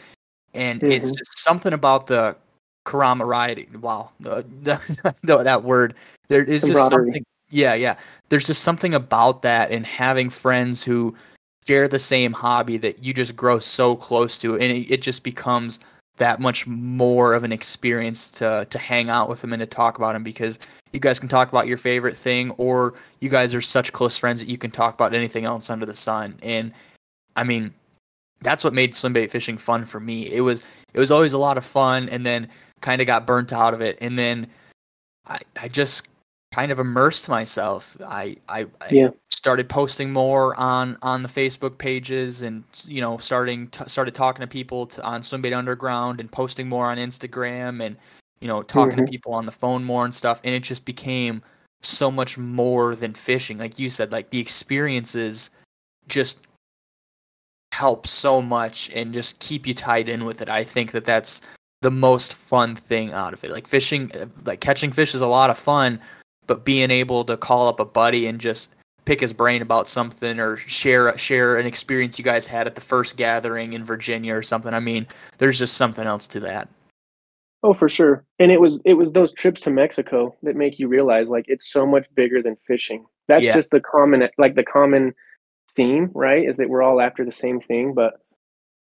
and 0.58 0.82
mm-hmm. 0.82 0.92
it's 0.92 1.12
just 1.12 1.40
something 1.40 1.72
about 1.72 2.08
the 2.08 2.36
camaraderie. 2.84 3.70
Wow, 3.80 4.12
the, 4.20 4.46
the, 4.64 5.16
the, 5.24 5.44
that 5.44 5.64
word. 5.64 5.94
There 6.28 6.44
is 6.44 6.64
just 6.64 6.90
something. 6.90 7.24
Yeah, 7.50 7.76
yeah. 7.76 7.98
There's 8.30 8.48
just 8.48 8.64
something 8.64 8.94
about 8.94 9.44
that, 9.44 9.72
and 9.72 9.86
having 9.86 10.30
friends 10.30 10.84
who 10.84 11.16
share 11.66 11.88
the 11.88 12.00
same 12.00 12.34
hobby 12.34 12.78
that 12.78 13.04
you 13.04 13.14
just 13.14 13.36
grow 13.36 13.60
so 13.60 13.96
close 13.96 14.38
to, 14.40 14.56
and 14.56 14.64
it, 14.64 14.92
it 14.92 15.02
just 15.02 15.24
becomes 15.24 15.80
that 16.18 16.40
much 16.40 16.68
more 16.68 17.34
of 17.34 17.44
an 17.44 17.52
experience 17.52 18.32
to 18.32 18.66
to 18.70 18.80
hang 18.80 19.10
out 19.10 19.30
with 19.30 19.42
them 19.42 19.54
and 19.54 19.60
to 19.60 19.66
talk 19.66 19.98
about 19.98 20.14
them 20.14 20.24
because 20.24 20.60
you 20.94 21.00
guys 21.00 21.20
can 21.20 21.30
talk 21.30 21.50
about 21.50 21.68
your 21.68 21.78
favorite 21.78 22.18
thing 22.18 22.52
or 22.52 22.94
you 23.20 23.30
guys 23.30 23.54
are 23.54 23.62
such 23.62 23.94
close 23.94 24.18
friends 24.18 24.40
that 24.40 24.50
you 24.50 24.58
can 24.58 24.72
talk 24.72 24.94
about 24.94 25.14
anything 25.14 25.46
else 25.46 25.70
under 25.70 25.86
the 25.86 25.94
sun 25.94 26.38
and 26.42 26.74
i 27.36 27.44
mean 27.44 27.74
that's 28.42 28.64
what 28.64 28.74
made 28.74 28.94
swimbait 28.94 29.30
fishing 29.30 29.58
fun 29.58 29.86
for 29.86 30.00
me. 30.00 30.32
It 30.32 30.42
was 30.42 30.64
it 30.94 31.00
was 31.00 31.12
always 31.12 31.34
a 31.34 31.38
lot 31.38 31.58
of 31.58 31.66
fun, 31.66 32.10
and 32.10 32.26
then 32.26 32.50
kind 32.82 33.02
of 33.02 33.08
got 33.08 33.26
burnt 33.26 33.54
out 33.54 33.74
of 33.74 33.82
it, 33.82 33.98
and 34.02 34.18
then 34.18 34.48
I 35.28 35.40
I 35.60 35.68
just 35.68 36.08
kind 36.54 36.72
of 36.72 36.80
immersed 36.80 37.30
myself. 37.30 37.98
I 38.06 38.38
I, 38.48 38.68
yeah. 38.90 39.08
I 39.08 39.12
started 39.30 39.70
posting 39.70 40.12
more 40.12 40.56
on 40.60 40.98
on 41.02 41.24
the 41.24 41.30
Facebook 41.30 41.78
pages, 41.78 42.42
and 42.42 42.64
you 42.86 43.02
know 43.02 43.18
starting 43.18 43.68
t- 43.68 43.84
started 43.88 44.16
talking 44.16 44.42
to 44.42 44.48
people 44.48 44.86
to, 44.88 45.04
on 45.04 45.22
Swimbait 45.22 45.56
Underground, 45.56 46.20
and 46.20 46.32
posting 46.32 46.68
more 46.68 46.88
on 46.88 46.98
Instagram, 46.98 47.84
and 47.84 47.98
you 48.40 48.48
know 48.48 48.64
talking 48.64 48.98
mm-hmm. 48.98 49.06
to 49.06 49.12
people 49.12 49.34
on 49.34 49.46
the 49.46 49.52
phone 49.52 49.84
more 49.84 50.06
and 50.06 50.14
stuff, 50.14 50.42
and 50.44 50.54
it 50.54 50.64
just 50.64 50.86
became 50.86 51.42
so 51.82 52.10
much 52.10 52.38
more 52.38 52.96
than 52.96 53.14
fishing. 53.14 53.58
Like 53.58 53.78
you 53.80 53.90
said, 53.90 54.12
like 54.12 54.30
the 54.30 54.40
experiences 54.40 55.50
just 56.08 56.48
help 57.74 58.08
so 58.08 58.42
much 58.42 58.90
and 58.96 59.14
just 59.14 59.40
keep 59.40 59.68
you 59.68 59.74
tied 59.74 60.10
in 60.10 60.26
with 60.26 60.42
it. 60.42 60.50
I 60.50 60.64
think 60.64 60.92
that 60.94 61.06
that's 61.06 61.42
the 61.82 61.92
most 61.92 62.34
fun 62.34 62.76
thing 62.76 63.12
out 63.12 63.34
of 63.34 63.44
it. 63.44 63.52
Like 63.52 63.68
fishing, 63.68 64.12
like 64.46 64.62
catching 64.62 64.92
fish 64.92 65.14
is 65.14 65.22
a 65.22 65.28
lot 65.28 65.50
of 65.52 65.60
fun, 65.60 66.00
but 66.48 66.66
being 66.66 66.92
able 66.92 67.24
to 67.26 67.38
call 67.38 67.68
up 67.68 67.80
a 67.80 67.86
buddy 67.86 68.26
and 68.28 68.40
just 68.40 68.70
pick 69.06 69.22
his 69.22 69.32
brain 69.32 69.62
about 69.62 69.88
something 69.88 70.40
or 70.40 70.58
share 70.58 71.18
share 71.18 71.58
an 71.58 71.66
experience 71.66 72.20
you 72.20 72.26
guys 72.26 72.48
had 72.48 72.68
at 72.68 72.76
the 72.76 72.82
first 72.82 73.16
gathering 73.16 73.74
in 73.74 73.86
Virginia 73.86 74.36
or 74.36 74.44
something. 74.44 74.74
I 74.74 74.80
mean, 74.80 75.08
there's 75.38 75.60
just 75.60 75.76
something 75.76 76.06
else 76.06 76.28
to 76.30 76.40
that. 76.42 76.68
Oh, 77.64 77.74
for 77.74 77.90
sure. 77.90 78.24
And 78.40 78.52
it 78.52 78.62
was 78.62 78.80
it 78.86 78.96
was 78.96 79.12
those 79.12 79.34
trips 79.34 79.62
to 79.62 79.72
Mexico 79.72 80.36
that 80.44 80.56
make 80.56 80.78
you 80.80 80.88
realize 80.88 81.30
like 81.30 81.46
it's 81.48 81.72
so 81.72 81.86
much 81.86 82.08
bigger 82.16 82.42
than 82.42 82.58
fishing. 82.68 83.06
That's 83.28 83.46
yeah. 83.46 83.54
just 83.54 83.72
the 83.72 83.80
common 83.80 84.28
like 84.38 84.56
the 84.56 84.64
common 84.64 85.14
theme, 85.76 86.12
right? 86.14 86.48
Is 86.48 86.58
that 86.58 86.70
we're 86.70 86.84
all 86.84 87.02
after 87.02 87.24
the 87.24 87.32
same 87.32 87.60
thing, 87.60 87.94
but 87.94 88.20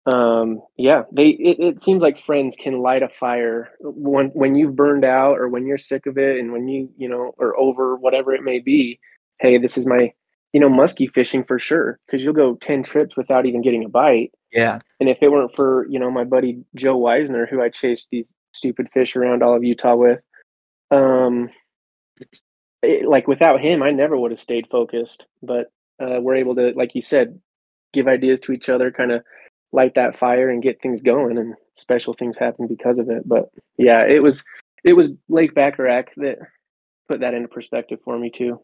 um 0.07 0.59
yeah 0.77 1.03
they 1.11 1.29
it, 1.29 1.59
it 1.59 1.83
seems 1.83 2.01
like 2.01 2.17
friends 2.17 2.55
can 2.59 2.79
light 2.79 3.03
a 3.03 3.09
fire 3.19 3.69
when 3.81 4.27
when 4.29 4.55
you've 4.55 4.75
burned 4.75 5.05
out 5.05 5.37
or 5.37 5.47
when 5.47 5.67
you're 5.67 5.77
sick 5.77 6.07
of 6.07 6.17
it 6.17 6.39
and 6.39 6.51
when 6.51 6.67
you 6.67 6.89
you 6.97 7.07
know 7.07 7.33
or 7.37 7.57
over 7.59 7.95
whatever 7.97 8.33
it 8.33 8.41
may 8.41 8.59
be 8.59 8.99
hey 9.39 9.59
this 9.59 9.77
is 9.77 9.85
my 9.85 10.11
you 10.53 10.59
know 10.59 10.69
musky 10.69 11.05
fishing 11.05 11.43
for 11.43 11.59
sure 11.59 11.99
because 12.05 12.23
you'll 12.23 12.33
go 12.33 12.55
10 12.55 12.81
trips 12.81 13.15
without 13.15 13.45
even 13.45 13.61
getting 13.61 13.85
a 13.85 13.89
bite. 13.89 14.31
Yeah. 14.51 14.79
And 14.99 15.07
if 15.07 15.19
it 15.21 15.31
weren't 15.31 15.55
for 15.55 15.87
you 15.87 15.99
know 15.99 16.09
my 16.09 16.23
buddy 16.23 16.63
joe 16.75 16.99
weisner 16.99 17.47
who 17.47 17.61
i 17.61 17.69
chased 17.69 18.09
these 18.09 18.33
stupid 18.53 18.89
fish 18.93 19.15
around 19.15 19.43
all 19.43 19.55
of 19.55 19.63
utah 19.63 19.95
with 19.95 20.19
um 20.89 21.49
it, 22.81 23.07
like 23.07 23.27
without 23.27 23.61
him 23.61 23.81
i 23.83 23.91
never 23.91 24.17
would 24.17 24.31
have 24.31 24.39
stayed 24.39 24.67
focused 24.69 25.27
but 25.41 25.71
uh, 26.01 26.19
we're 26.19 26.35
able 26.35 26.55
to, 26.55 26.71
like 26.75 26.95
you 26.95 27.01
said, 27.01 27.39
give 27.93 28.07
ideas 28.07 28.39
to 28.41 28.51
each 28.51 28.69
other, 28.69 28.91
kind 28.91 29.11
of 29.11 29.23
light 29.71 29.95
that 29.95 30.17
fire 30.17 30.49
and 30.49 30.63
get 30.63 30.81
things 30.81 31.01
going, 31.01 31.37
and 31.37 31.55
special 31.75 32.13
things 32.13 32.37
happen 32.37 32.67
because 32.67 32.99
of 32.99 33.09
it. 33.09 33.27
But 33.27 33.49
yeah, 33.77 34.05
it 34.05 34.21
was 34.21 34.43
it 34.83 34.93
was 34.93 35.11
Lake 35.29 35.53
Baccarac 35.53 36.07
that 36.17 36.39
put 37.07 37.19
that 37.19 37.33
into 37.33 37.47
perspective 37.47 37.99
for 38.03 38.17
me 38.17 38.29
too. 38.29 38.59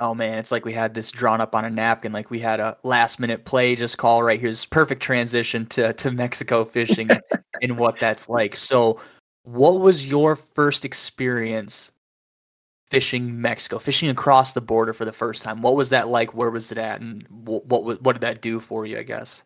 Oh 0.00 0.14
man, 0.14 0.38
it's 0.38 0.52
like 0.52 0.64
we 0.64 0.72
had 0.72 0.94
this 0.94 1.10
drawn 1.10 1.40
up 1.40 1.54
on 1.54 1.64
a 1.64 1.70
napkin, 1.70 2.12
like 2.12 2.30
we 2.30 2.38
had 2.38 2.60
a 2.60 2.76
last 2.84 3.18
minute 3.18 3.44
play 3.44 3.74
just 3.74 3.98
call 3.98 4.22
right 4.22 4.38
here. 4.38 4.48
This 4.48 4.64
perfect 4.64 5.02
transition 5.02 5.66
to 5.66 5.92
to 5.94 6.10
Mexico 6.10 6.64
fishing 6.64 7.10
and, 7.10 7.22
and 7.62 7.78
what 7.78 7.98
that's 7.98 8.28
like. 8.28 8.54
So, 8.54 9.00
what 9.42 9.80
was 9.80 10.06
your 10.06 10.36
first 10.36 10.84
experience 10.84 11.92
fishing 12.90 13.40
Mexico, 13.40 13.78
fishing 13.78 14.08
across 14.08 14.52
the 14.52 14.60
border 14.60 14.92
for 14.92 15.04
the 15.04 15.12
first 15.12 15.42
time. 15.42 15.62
What 15.62 15.76
was 15.76 15.90
that 15.90 16.08
like? 16.08 16.34
Where 16.34 16.50
was 16.50 16.72
it 16.72 16.78
at? 16.78 17.00
And 17.00 17.26
what 17.28 17.66
what, 17.66 18.02
what 18.02 18.12
did 18.14 18.22
that 18.22 18.40
do 18.40 18.60
for 18.60 18.86
you? 18.86 18.98
I 18.98 19.02
guess. 19.02 19.44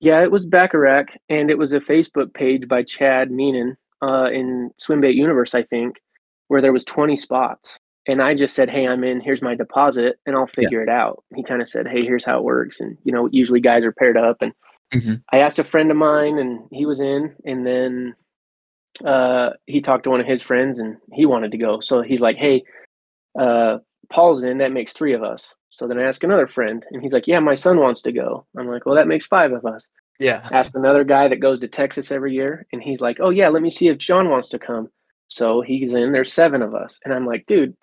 Yeah, 0.00 0.22
it 0.22 0.30
was 0.30 0.46
Baccarac, 0.46 1.16
and 1.28 1.50
it 1.50 1.58
was 1.58 1.72
a 1.72 1.80
Facebook 1.80 2.34
page 2.34 2.68
by 2.68 2.82
Chad 2.82 3.30
Meenan 3.30 3.76
uh, 4.02 4.30
in 4.30 4.70
Swimbait 4.80 5.14
Universe, 5.14 5.54
I 5.54 5.62
think, 5.62 6.00
where 6.48 6.60
there 6.60 6.72
was 6.72 6.84
20 6.84 7.16
spots. 7.16 7.78
And 8.08 8.22
I 8.22 8.34
just 8.34 8.54
said, 8.54 8.70
"Hey, 8.70 8.86
I'm 8.86 9.02
in. 9.02 9.20
Here's 9.20 9.42
my 9.42 9.56
deposit, 9.56 10.20
and 10.26 10.36
I'll 10.36 10.46
figure 10.46 10.84
yeah. 10.84 10.92
it 10.92 10.96
out." 10.96 11.24
He 11.34 11.42
kind 11.42 11.60
of 11.60 11.68
said, 11.68 11.88
"Hey, 11.88 12.02
here's 12.02 12.24
how 12.24 12.38
it 12.38 12.44
works." 12.44 12.78
And 12.78 12.96
you 13.02 13.12
know, 13.12 13.28
usually 13.32 13.58
guys 13.58 13.82
are 13.82 13.90
paired 13.90 14.16
up, 14.16 14.42
and 14.42 14.52
mm-hmm. 14.94 15.14
I 15.32 15.38
asked 15.38 15.58
a 15.58 15.64
friend 15.64 15.90
of 15.90 15.96
mine, 15.96 16.38
and 16.38 16.68
he 16.70 16.86
was 16.86 17.00
in. 17.00 17.34
And 17.44 17.66
then 17.66 18.14
uh, 19.04 19.50
he 19.66 19.80
talked 19.80 20.04
to 20.04 20.10
one 20.10 20.20
of 20.20 20.26
his 20.26 20.42
friends 20.42 20.78
and 20.78 20.96
he 21.12 21.26
wanted 21.26 21.50
to 21.52 21.58
go. 21.58 21.80
So 21.80 22.02
he's 22.02 22.20
like, 22.20 22.36
Hey, 22.36 22.64
uh, 23.38 23.78
Paul's 24.08 24.44
in, 24.44 24.58
that 24.58 24.72
makes 24.72 24.92
three 24.92 25.12
of 25.12 25.22
us. 25.22 25.54
So 25.76 25.86
then 25.86 25.98
I 25.98 26.04
ask 26.04 26.22
another 26.24 26.46
friend 26.46 26.84
and 26.90 27.02
he's 27.02 27.12
like, 27.12 27.26
Yeah, 27.26 27.40
my 27.40 27.54
son 27.54 27.78
wants 27.78 28.00
to 28.02 28.12
go. 28.12 28.46
I'm 28.58 28.68
like, 28.68 28.86
Well, 28.86 28.94
that 28.94 29.08
makes 29.08 29.26
five 29.26 29.52
of 29.52 29.64
us. 29.64 29.88
Yeah. 30.18 30.48
Ask 30.50 30.74
another 30.74 31.04
guy 31.04 31.28
that 31.28 31.40
goes 31.40 31.60
to 31.60 31.68
Texas 31.68 32.10
every 32.10 32.34
year 32.34 32.66
and 32.72 32.82
he's 32.82 33.00
like, 33.00 33.18
Oh, 33.20 33.30
yeah, 33.30 33.48
let 33.48 33.62
me 33.62 33.70
see 33.70 33.88
if 33.88 33.98
John 33.98 34.30
wants 34.30 34.48
to 34.50 34.58
come. 34.58 34.88
So 35.28 35.60
he's 35.60 35.92
in, 35.92 36.12
there's 36.12 36.32
seven 36.32 36.62
of 36.62 36.74
us. 36.74 36.98
And 37.04 37.12
I'm 37.12 37.26
like, 37.26 37.44
Dude, 37.46 37.76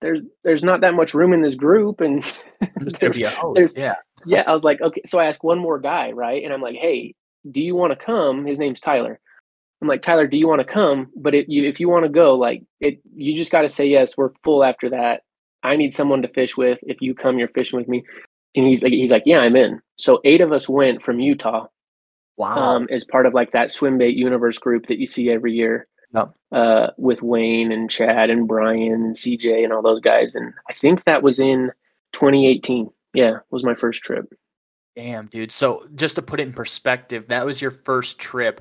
there's 0.00 0.20
there's 0.44 0.64
not 0.64 0.80
that 0.82 0.94
much 0.94 1.14
room 1.14 1.32
in 1.32 1.42
this 1.42 1.54
group 1.54 2.00
and 2.00 2.24
there's, 2.78 2.92
there's, 3.00 3.16
yeah 3.76 3.94
yeah 4.26 4.42
i 4.48 4.52
was 4.52 4.64
like 4.64 4.80
okay 4.80 5.00
so 5.06 5.20
i 5.20 5.26
ask 5.26 5.44
one 5.44 5.60
more 5.60 5.78
guy 5.78 6.10
right 6.10 6.42
and 6.42 6.52
i'm 6.52 6.60
like 6.60 6.74
hey 6.74 7.14
do 7.48 7.62
you 7.62 7.76
want 7.76 7.92
to 7.92 8.04
come 8.04 8.44
his 8.44 8.58
name's 8.58 8.80
tyler 8.80 9.20
I'm 9.82 9.88
like, 9.88 10.02
Tyler, 10.02 10.28
do 10.28 10.38
you 10.38 10.46
want 10.46 10.60
to 10.60 10.64
come? 10.64 11.10
But 11.16 11.34
it, 11.34 11.48
you, 11.48 11.68
if 11.68 11.80
you 11.80 11.88
want 11.88 12.04
to 12.04 12.08
go, 12.08 12.36
like 12.36 12.62
it, 12.80 13.00
you 13.14 13.36
just 13.36 13.50
got 13.50 13.62
to 13.62 13.68
say 13.68 13.84
yes. 13.86 14.16
We're 14.16 14.30
full 14.44 14.62
after 14.62 14.90
that. 14.90 15.22
I 15.62 15.76
need 15.76 15.94
someone 15.94 16.22
to 16.22 16.28
fish 16.28 16.56
with. 16.56 16.78
If 16.82 17.00
you 17.00 17.14
come, 17.14 17.38
you're 17.38 17.48
fishing 17.48 17.78
with 17.78 17.88
me. 17.88 18.04
And 18.54 18.66
he's 18.66 18.82
like, 18.82 18.92
he's 18.92 19.10
like, 19.10 19.22
yeah, 19.26 19.40
I'm 19.40 19.56
in. 19.56 19.80
So 19.96 20.20
eight 20.24 20.40
of 20.40 20.52
us 20.52 20.68
went 20.68 21.02
from 21.02 21.20
Utah. 21.20 21.66
Wow. 22.36 22.56
Um, 22.56 22.88
as 22.90 23.04
part 23.04 23.26
of 23.26 23.34
like 23.34 23.52
that 23.52 23.70
swim 23.70 23.98
bait 23.98 24.16
universe 24.16 24.58
group 24.58 24.86
that 24.86 24.98
you 24.98 25.06
see 25.06 25.30
every 25.30 25.52
year. 25.52 25.86
Yep. 26.14 26.34
Uh, 26.50 26.86
with 26.98 27.22
Wayne 27.22 27.72
and 27.72 27.88
Chad 27.88 28.28
and 28.28 28.46
Brian 28.46 28.92
and 28.92 29.14
CJ 29.14 29.64
and 29.64 29.72
all 29.72 29.80
those 29.80 30.00
guys. 30.00 30.34
And 30.34 30.52
I 30.68 30.74
think 30.74 31.04
that 31.04 31.22
was 31.22 31.38
in 31.40 31.70
2018. 32.12 32.90
Yeah, 33.14 33.38
was 33.50 33.64
my 33.64 33.74
first 33.74 34.02
trip. 34.02 34.26
Damn, 34.94 35.26
dude. 35.26 35.50
So 35.50 35.86
just 35.94 36.16
to 36.16 36.22
put 36.22 36.38
it 36.38 36.42
in 36.42 36.52
perspective, 36.52 37.28
that 37.28 37.46
was 37.46 37.62
your 37.62 37.70
first 37.70 38.18
trip 38.18 38.60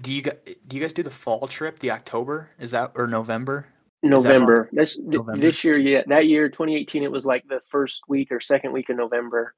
do 0.00 0.10
you 0.10 0.22
do 0.22 0.76
you 0.76 0.80
guys 0.80 0.92
do 0.92 1.02
the 1.02 1.10
fall 1.10 1.46
trip? 1.46 1.78
The 1.78 1.90
October 1.90 2.50
is 2.58 2.70
that 2.70 2.92
or 2.94 3.06
November? 3.06 3.66
November. 4.02 4.68
This 4.72 4.98
November. 4.98 5.40
this 5.40 5.64
year, 5.64 5.78
yeah, 5.78 6.02
that 6.06 6.26
year, 6.26 6.48
2018, 6.48 7.02
it 7.02 7.10
was 7.10 7.24
like 7.24 7.46
the 7.48 7.60
first 7.68 8.02
week 8.08 8.32
or 8.32 8.40
second 8.40 8.72
week 8.72 8.88
of 8.88 8.96
November, 8.96 9.54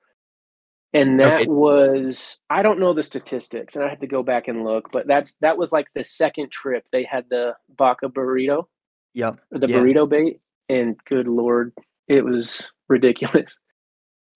and 0.93 1.19
that 1.21 1.43
okay. 1.43 1.47
was 1.47 2.39
I 2.51 2.63
don't 2.63 2.79
know 2.79 2.93
the 2.93 3.03
statistics, 3.03 3.75
and 3.75 3.85
I 3.85 3.89
had 3.89 4.01
to 4.01 4.07
go 4.07 4.23
back 4.23 4.49
and 4.49 4.65
look, 4.65 4.91
but 4.93 5.07
that's 5.07 5.35
that 5.41 5.57
was 5.57 5.73
like 5.73 5.87
the 5.95 6.05
second 6.05 6.51
trip 6.51 6.85
they 6.93 7.05
had 7.05 7.25
the 7.31 7.55
Baca 7.77 8.09
burrito, 8.09 8.67
yep, 9.15 9.41
the 9.51 9.67
yeah. 9.67 9.77
burrito 9.77 10.09
bait, 10.09 10.41
and 10.69 10.97
good 11.05 11.27
lord, 11.29 11.73
it 12.09 12.25
was 12.25 12.71
ridiculous. 12.89 13.59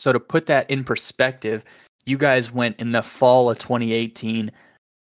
So 0.00 0.12
to 0.12 0.20
put 0.20 0.46
that 0.46 0.70
in 0.70 0.84
perspective, 0.84 1.64
you 2.06 2.18
guys 2.18 2.52
went 2.52 2.78
in 2.78 2.92
the 2.92 3.02
fall 3.02 3.50
of 3.50 3.58
2018 3.58 4.52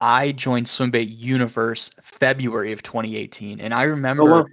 I 0.03 0.33
joined 0.33 0.65
Swimbait 0.65 1.17
Universe 1.17 1.89
February 2.01 2.73
of 2.73 2.83
2018, 2.83 3.61
and 3.61 3.73
I 3.73 3.83
remember, 3.83 4.23
Oh, 4.23 4.41
wow. 4.41 4.45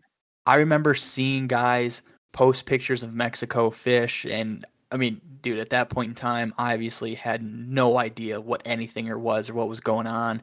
I 0.51 0.57
remember 0.57 0.95
seeing 0.95 1.47
guys 1.47 2.03
post 2.33 2.67
pictures 2.67 3.05
of 3.05 3.15
Mexico 3.15 3.71
fish, 3.71 4.27
and 4.29 4.65
I 4.91 4.97
mean, 4.97 5.21
dude, 5.43 5.61
at 5.61 5.71
that 5.71 5.91
point 5.91 6.09
in 6.09 6.15
time, 6.17 6.53
I 6.59 6.75
obviously 6.75 7.15
had 7.15 7.41
no 7.41 7.99
idea 7.99 8.41
what 8.41 8.61
anything 8.65 9.09
or 9.09 9.17
was 9.17 9.49
or 9.49 9.55
what 9.55 9.69
was 9.69 9.79
going 9.79 10.09
on. 10.09 10.43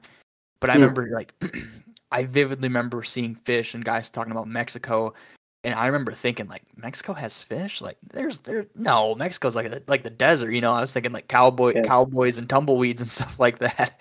But 0.62 0.70
I 0.70 0.76
Hmm. 0.76 0.80
remember, 0.80 1.10
like, 1.14 1.34
I 2.14 2.24
vividly 2.24 2.70
remember 2.70 3.04
seeing 3.04 3.36
fish 3.36 3.74
and 3.74 3.84
guys 3.84 4.10
talking 4.10 4.32
about 4.32 4.48
Mexico, 4.48 5.14
and 5.66 5.76
I 5.76 5.88
remember 5.88 6.14
thinking, 6.14 6.48
like, 6.48 6.64
Mexico 6.78 7.12
has 7.12 7.44
fish. 7.44 7.82
Like, 7.82 7.98
there's 8.14 8.40
there 8.40 8.68
no 8.76 9.14
Mexico's 9.14 9.58
like 9.58 9.70
the, 9.70 9.84
like 9.88 10.04
the 10.04 10.10
desert, 10.10 10.52
you 10.54 10.62
know. 10.62 10.72
I 10.72 10.80
was 10.80 10.94
thinking 10.94 11.12
like 11.12 11.28
cowboy 11.28 11.74
Yeah. 11.76 11.82
cowboys 11.82 12.38
and 12.38 12.48
tumbleweeds 12.48 13.02
and 13.02 13.12
stuff 13.18 13.42
like 13.42 13.60
that. 13.60 14.00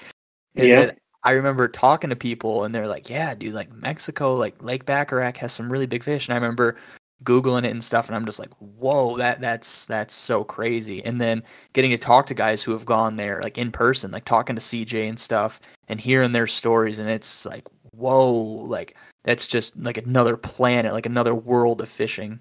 And 0.54 0.68
Yeah. 0.68 0.90
I 1.26 1.32
remember 1.32 1.66
talking 1.66 2.10
to 2.10 2.16
people, 2.16 2.62
and 2.62 2.72
they're 2.72 2.86
like, 2.86 3.10
"Yeah, 3.10 3.34
dude, 3.34 3.52
like 3.52 3.72
Mexico, 3.72 4.34
like 4.34 4.62
Lake 4.62 4.86
Baccarac 4.86 5.36
has 5.38 5.52
some 5.52 5.70
really 5.72 5.86
big 5.86 6.04
fish." 6.04 6.28
And 6.28 6.34
I 6.34 6.36
remember 6.36 6.76
googling 7.24 7.64
it 7.64 7.72
and 7.72 7.82
stuff, 7.82 8.06
and 8.06 8.14
I'm 8.14 8.24
just 8.26 8.38
like, 8.38 8.52
"Whoa, 8.60 9.16
that 9.18 9.40
that's 9.40 9.86
that's 9.86 10.14
so 10.14 10.44
crazy." 10.44 11.04
And 11.04 11.20
then 11.20 11.42
getting 11.72 11.90
to 11.90 11.98
talk 11.98 12.26
to 12.26 12.34
guys 12.34 12.62
who 12.62 12.70
have 12.70 12.84
gone 12.86 13.16
there, 13.16 13.40
like 13.42 13.58
in 13.58 13.72
person, 13.72 14.12
like 14.12 14.24
talking 14.24 14.54
to 14.54 14.62
CJ 14.62 15.08
and 15.08 15.18
stuff, 15.18 15.60
and 15.88 16.00
hearing 16.00 16.30
their 16.30 16.46
stories, 16.46 17.00
and 17.00 17.10
it's 17.10 17.44
like, 17.44 17.66
"Whoa, 17.90 18.30
like 18.32 18.96
that's 19.24 19.48
just 19.48 19.76
like 19.76 19.98
another 19.98 20.36
planet, 20.36 20.92
like 20.92 21.06
another 21.06 21.34
world 21.34 21.80
of 21.80 21.88
fishing." 21.88 22.38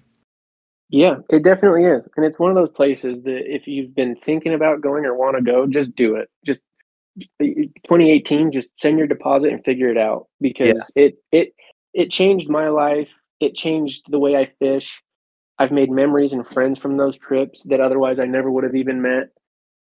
Yeah, 0.90 1.16
it 1.30 1.42
definitely 1.42 1.84
is. 1.86 2.06
And 2.16 2.24
it's 2.24 2.38
one 2.38 2.50
of 2.50 2.56
those 2.56 2.70
places 2.70 3.22
that 3.22 3.52
if 3.52 3.66
you've 3.66 3.96
been 3.96 4.14
thinking 4.14 4.54
about 4.54 4.80
going 4.80 5.04
or 5.04 5.16
want 5.16 5.36
to 5.36 5.42
go, 5.42 5.66
just 5.66 5.96
do 5.96 6.14
it. 6.14 6.30
Just 6.44 6.62
2018, 7.40 8.52
just 8.52 8.78
send 8.78 8.98
your 8.98 9.06
deposit 9.06 9.52
and 9.52 9.64
figure 9.64 9.88
it 9.88 9.98
out 9.98 10.26
because 10.40 10.90
it 10.94 11.16
it 11.32 11.54
it 11.94 12.10
changed 12.10 12.48
my 12.48 12.68
life. 12.68 13.18
It 13.40 13.54
changed 13.54 14.10
the 14.10 14.18
way 14.18 14.36
I 14.36 14.46
fish. 14.46 15.02
I've 15.58 15.72
made 15.72 15.90
memories 15.90 16.32
and 16.32 16.46
friends 16.46 16.78
from 16.78 16.96
those 16.96 17.16
trips 17.16 17.62
that 17.64 17.80
otherwise 17.80 18.18
I 18.18 18.26
never 18.26 18.50
would 18.50 18.64
have 18.64 18.74
even 18.74 19.00
met. 19.00 19.30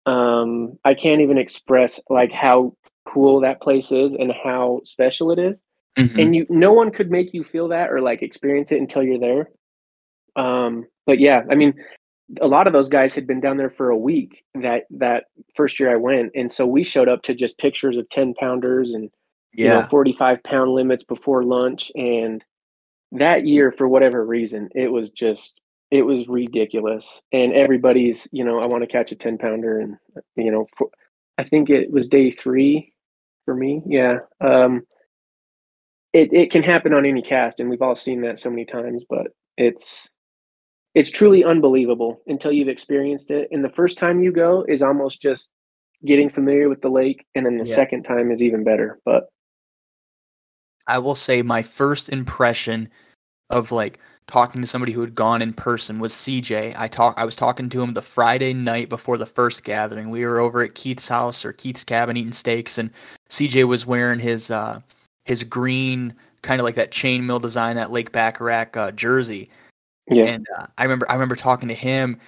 Um, 0.06 0.78
I 0.84 0.94
can't 0.94 1.22
even 1.22 1.38
express 1.38 2.00
like 2.10 2.32
how 2.32 2.76
cool 3.06 3.42
that 3.42 3.62
place 3.62 3.92
is 3.92 4.14
and 4.14 4.32
how 4.44 4.82
special 4.84 5.32
it 5.32 5.40
is 5.40 5.62
Mhm. 5.98 6.20
and 6.20 6.36
you 6.36 6.46
no 6.50 6.72
one 6.72 6.92
could 6.92 7.12
make 7.12 7.34
you 7.34 7.44
feel 7.44 7.68
that 7.70 7.92
or 7.92 8.00
like 8.00 8.22
experience 8.22 8.72
it 8.72 8.80
until 8.80 9.04
you're 9.04 9.20
there 9.20 9.50
um 10.36 10.86
but 11.06 11.20
yeah 11.20 11.44
i 11.50 11.56
mean 11.56 11.74
a 12.40 12.48
lot 12.48 12.68
of 12.68 12.74
those 12.74 12.90
guys 12.90 13.14
had 13.14 13.28
been 13.28 13.42
down 13.42 13.58
there 13.58 13.70
for 13.70 13.90
a 13.90 13.98
week 13.98 14.44
that 14.56 14.84
that 14.92 15.26
first 15.56 15.80
year 15.80 15.92
i 15.92 15.96
went. 15.96 16.32
And 16.36 16.52
so 16.52 16.66
we 16.66 16.84
showed 16.84 17.10
up 17.10 17.24
to 17.24 17.34
just 17.34 17.58
pictures 17.58 17.98
of 17.98 18.10
10 18.10 18.36
pounders 18.36 18.94
and 18.94 19.10
you 19.54 19.68
know 19.68 19.80
yeah, 19.80 19.88
45 19.88 20.44
pound 20.44 20.72
limits 20.72 21.04
before 21.04 21.44
lunch. 21.44 21.92
And 21.96 22.44
that 23.12 23.46
year 23.46 23.72
for 23.72 23.88
whatever 23.88 24.26
reason 24.26 24.70
it 24.74 24.92
was 24.92 25.12
just 25.12 25.60
it 25.90 26.04
was 26.04 26.30
ridiculous. 26.30 27.22
And 27.34 27.54
everybody's 27.54 28.28
you 28.32 28.44
know 28.44 28.60
i 28.60 28.66
want 28.66 28.84
to 28.84 28.88
catch 28.88 29.12
a 29.12 29.16
10 29.16 29.38
pounder 29.38 29.80
and 29.80 29.98
you 30.36 30.52
know 30.52 30.68
for, 30.78 30.90
i 31.38 31.44
think 31.44 31.70
it 31.70 31.92
was 31.92 32.08
day 32.08 32.32
three 32.32 32.94
for 33.46 33.56
me. 33.56 33.82
Yeah. 33.86 34.20
Um 34.40 34.84
it, 36.14 36.34
it 36.34 36.52
can 36.52 36.62
happen 36.62 36.94
on 36.94 37.06
any 37.06 37.22
cast 37.22 37.60
and 37.60 37.70
we've 37.70 37.82
all 37.82 37.96
seen 37.96 38.22
that 38.22 38.38
so 38.38 38.50
many 38.50 38.66
times 38.66 39.04
but 39.10 39.28
it's 39.58 40.10
it's 40.94 41.10
truly 41.10 41.44
unbelievable 41.44 42.22
until 42.28 42.52
you've 42.52 42.68
experienced 42.68 43.32
it 43.32 43.48
and 43.52 43.64
the 43.64 43.70
first 43.70 43.98
time 43.98 44.22
you 44.22 44.32
go 44.32 44.64
is 44.68 44.82
almost 44.82 45.22
just 45.22 45.50
getting 46.06 46.30
familiar 46.30 46.68
with 46.68 46.82
the 46.82 46.90
lake 46.90 47.26
and 47.36 47.46
then 47.46 47.58
the 47.58 47.66
Yeah. 47.66 47.76
second 47.76 48.04
time 48.04 48.32
is 48.32 48.42
even 48.44 48.64
better 48.64 49.00
but 49.06 49.30
I 50.88 50.98
will 50.98 51.16
say 51.16 51.42
my 51.42 51.62
first 51.62 52.10
impression 52.10 52.90
of 53.50 53.72
like 53.72 54.00
talking 54.28 54.62
to 54.62 54.68
somebody 54.68 54.94
who 54.94 55.02
had 55.02 55.14
gone 55.14 55.42
in 55.42 55.54
person 55.54 56.00
was 56.00 56.14
CJ. 56.14 56.74
I 56.78 56.88
talk 56.88 57.14
I 57.18 57.26
was 57.26 57.36
talking 57.36 57.70
to 57.70 57.82
him 57.82 57.94
the 57.94 58.02
Friday 58.02 58.54
night 58.54 58.90
before 58.90 59.18
the 59.18 59.26
first 59.26 59.64
gathering. 59.64 60.10
We 60.10 60.26
were 60.26 60.40
over 60.40 60.62
at 60.64 60.74
Keith's 60.74 61.08
house 61.08 61.46
or 61.46 61.54
Keith's 61.54 61.84
cabin 61.84 62.18
eating 62.18 62.32
steaks 62.32 62.78
and 62.78 62.90
CJ 63.30 63.68
was 63.68 63.86
wearing 63.86 64.20
his 64.20 64.50
uh 64.50 64.82
his 65.26 65.44
green 65.44 66.14
kind 66.42 66.60
of 66.60 66.66
like 66.66 66.76
that 66.76 66.92
chainmail 66.92 67.42
design 67.42 67.76
that 67.76 67.92
Lake 67.92 68.12
Baccarac 68.12 68.76
uh, 68.76 68.92
jersey. 68.92 69.50
Yeah 70.10 70.26
And 70.26 70.48
uh, 70.58 70.66
I 70.78 70.84
remember 70.84 71.10
I 71.10 71.14
remember 71.14 71.36
talking 71.36 71.70
to 71.70 71.76
him 71.76 72.20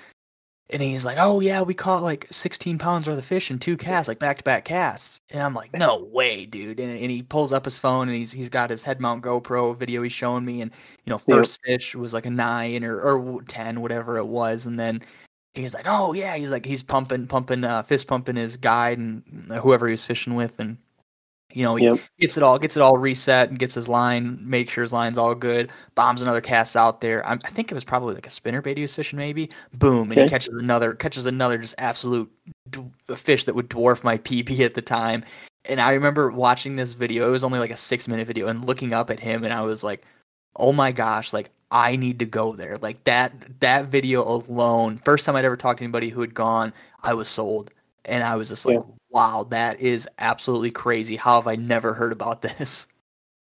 and 0.70 0.82
he's 0.82 1.06
like, 1.06 1.18
"Oh 1.20 1.40
yeah, 1.40 1.62
we 1.62 1.74
caught 1.74 2.02
like 2.02 2.28
16 2.32 2.78
pounds 2.80 3.08
worth 3.08 3.18
of 3.18 3.26
fish 3.26 3.52
in 3.52 3.60
two 3.60 3.78
casts, 3.78 4.08
like 4.08 4.20
back-to-back 4.20 4.66
casts." 4.66 5.20
And 5.32 5.42
I'm 5.44 5.54
like, 5.54 5.74
"No 5.74 5.98
way, 6.04 6.46
dude!" 6.46 6.80
And, 6.80 6.98
and 6.98 7.12
he 7.12 7.22
pulls 7.22 7.54
up 7.54 7.66
his 7.66 7.78
phone 7.78 8.08
and 8.10 8.18
he's 8.18 8.32
he's 8.32 8.50
got 8.50 8.70
his 8.70 8.84
head 8.84 9.00
mount 9.00 9.24
GoPro 9.24 9.78
video 9.78 10.02
he's 10.02 10.14
showing 10.14 10.46
me, 10.46 10.62
and 10.62 10.72
you 11.06 11.12
know, 11.12 11.22
Yep. 11.28 11.38
first 11.38 11.60
fish 11.64 11.96
was 11.96 12.14
like 12.14 12.26
a 12.26 12.30
nine 12.32 12.84
or 12.84 13.00
or 13.02 13.42
10, 13.44 13.82
whatever 13.82 14.18
it 14.18 14.26
was, 14.26 14.66
and 14.66 14.80
then 14.80 15.02
he's 15.54 15.74
like, 15.74 15.86
"Oh 15.88 16.14
yeah," 16.14 16.36
he's 16.38 16.50
like 16.50 16.66
he's 16.66 16.82
pumping 16.82 17.28
pumping 17.28 17.64
uh, 17.64 17.84
fist 17.84 18.08
pumping 18.08 18.36
his 18.38 18.58
guide 18.58 18.98
and 18.98 19.24
whoever 19.62 19.88
he 19.88 19.92
was 19.92 20.06
fishing 20.06 20.36
with, 20.36 20.60
and 20.60 20.78
you 21.54 21.64
know, 21.64 21.76
he 21.76 21.86
Yep. 21.86 22.00
gets 22.20 22.38
it 22.38 22.44
all 22.44 22.58
gets 22.60 22.76
it 22.76 22.82
all 22.82 22.98
reset 22.98 23.50
and 23.50 23.60
gets 23.60 23.74
his 23.74 23.88
line, 23.88 24.40
make 24.42 24.70
sure 24.70 24.82
his 24.82 24.92
line's 24.94 25.18
all 25.18 25.36
good. 25.36 25.72
Bombs 25.96 26.22
another 26.22 26.42
cast 26.42 26.76
out 26.76 27.00
there. 27.02 27.26
I, 27.26 27.34
I 27.34 27.50
think 27.50 27.72
it 27.72 27.76
was 27.76 27.84
probably 27.84 28.16
like 28.16 28.28
a 28.28 28.32
spinner 28.32 28.62
bait 28.62 28.78
he 28.78 28.82
was 28.82 28.96
fishing, 28.96 29.18
maybe. 29.18 29.50
Boom, 29.74 30.12
and 30.12 30.20
he 30.22 30.28
catches 30.28 30.54
another 30.54 30.94
catches 30.94 31.26
another 31.26 31.58
just 31.58 31.76
absolute 31.78 32.32
d- 32.70 32.84
fish 33.16 33.46
that 33.46 33.56
would 33.56 33.70
dwarf 33.70 34.04
my 34.04 34.18
PB 34.18 34.60
at 34.62 34.74
the 34.74 34.82
time. 34.82 35.24
And 35.66 35.80
I 35.80 35.94
remember 35.94 36.30
watching 36.30 36.76
this 36.76 36.94
video. 36.94 37.28
It 37.28 37.32
was 37.32 37.44
only 37.44 37.60
like 37.60 37.72
a 37.72 37.78
six 37.78 38.08
minute 38.08 38.28
video, 38.28 38.48
and 38.48 38.66
looking 38.66 38.92
up 38.92 39.10
at 39.10 39.20
him, 39.20 39.44
and 39.44 39.54
I 39.54 39.62
was 39.62 39.84
like, 39.84 40.04
"Oh 40.58 40.74
my 40.74 40.92
gosh!" 40.92 41.32
Like 41.34 41.52
I 41.72 41.96
need 41.96 42.20
to 42.20 42.26
go 42.26 42.54
there. 42.56 42.76
Like 42.82 43.04
that 43.06 43.60
that 43.62 43.86
video 43.86 44.24
alone. 44.24 44.98
First 45.06 45.26
time 45.26 45.36
I'd 45.36 45.46
ever 45.46 45.56
talked 45.56 45.80
to 45.80 45.86
anybody 45.86 46.10
who 46.10 46.20
had 46.22 46.34
gone, 46.34 46.74
I 47.02 47.14
was 47.14 47.28
sold, 47.30 47.72
and 48.06 48.24
I 48.24 48.36
was 48.36 48.50
just 48.50 48.66
like, 48.66 48.76
Yeah. 48.80 48.84
"Wow, 49.14 49.48
that 49.52 49.80
is 49.80 50.08
absolutely 50.18 50.72
crazy. 50.72 51.16
How 51.16 51.36
have 51.36 51.48
I 51.48 51.56
never 51.56 51.94
heard 51.94 52.12
about 52.12 52.42
this?" 52.58 52.88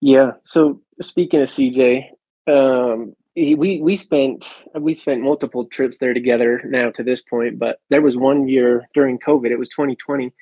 Yeah. 0.02 0.34
So 0.44 0.82
speaking 1.02 1.42
of 1.42 1.50
CJ, 1.50 2.10
um, 2.48 3.16
he, 3.38 3.56
we 3.56 3.82
we 3.82 3.96
spent 3.96 4.64
we 4.80 4.94
spent 4.94 5.22
multiple 5.22 5.66
trips 5.66 6.00
there 6.00 6.14
together 6.14 6.62
now 6.66 6.90
to 6.92 7.04
this 7.04 7.22
point, 7.22 7.60
but 7.60 7.80
there 7.90 8.02
was 8.02 8.18
one 8.18 8.48
year 8.48 8.88
during 8.94 9.20
COVID. 9.20 9.52
It 9.52 9.60
was 9.60 9.70
2020. 9.70 10.34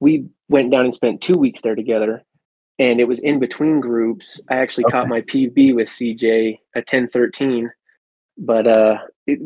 We 0.00 0.26
went 0.48 0.70
down 0.70 0.84
and 0.84 0.94
spent 0.94 1.22
two 1.22 1.36
weeks 1.36 1.62
there 1.62 1.74
together, 1.74 2.22
and 2.78 3.00
it 3.00 3.08
was 3.08 3.20
in 3.20 3.38
between 3.38 3.80
groups. 3.80 4.38
I 4.50 4.56
actually 4.56 4.84
caught 4.84 5.08
my 5.08 5.22
PB 5.22 5.74
with 5.74 5.88
CJ 5.88 6.58
at 6.74 6.80
1013, 6.92 7.70
but 8.36 8.66
uh, 8.66 8.98
it, 9.26 9.40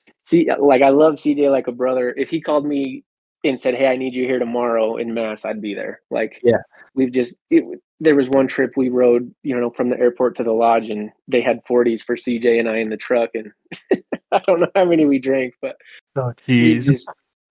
see, 0.20 0.48
like 0.58 0.82
I 0.82 0.88
love 0.88 1.14
CJ 1.14 1.50
like 1.50 1.68
a 1.68 1.72
brother. 1.72 2.12
If 2.16 2.28
he 2.28 2.40
called 2.40 2.66
me 2.66 3.04
and 3.44 3.60
said, 3.60 3.74
"Hey, 3.74 3.86
I 3.86 3.96
need 3.96 4.14
you 4.14 4.24
here 4.24 4.38
tomorrow 4.38 4.96
in 4.96 5.14
Mass," 5.14 5.44
I'd 5.44 5.60
be 5.60 5.74
there. 5.74 6.00
Like, 6.10 6.40
Yeah. 6.42 6.62
we've 6.94 7.12
just 7.12 7.36
it, 7.50 7.64
there 8.00 8.16
was 8.16 8.28
one 8.28 8.48
trip 8.48 8.72
we 8.76 8.88
rode, 8.88 9.32
you 9.42 9.58
know, 9.58 9.70
from 9.70 9.90
the 9.90 9.98
airport 9.98 10.36
to 10.36 10.44
the 10.44 10.52
lodge, 10.52 10.88
and 10.90 11.10
they 11.28 11.40
had 11.40 11.64
40s 11.64 12.02
for 12.02 12.16
CJ 12.16 12.58
and 12.58 12.68
I 12.68 12.78
in 12.78 12.90
the 12.90 12.96
truck, 12.96 13.30
and 13.34 13.52
I 14.32 14.38
don't 14.46 14.60
know 14.60 14.68
how 14.74 14.84
many 14.84 15.06
we 15.06 15.18
drank, 15.18 15.54
but 15.62 15.76
Oh 16.16 16.32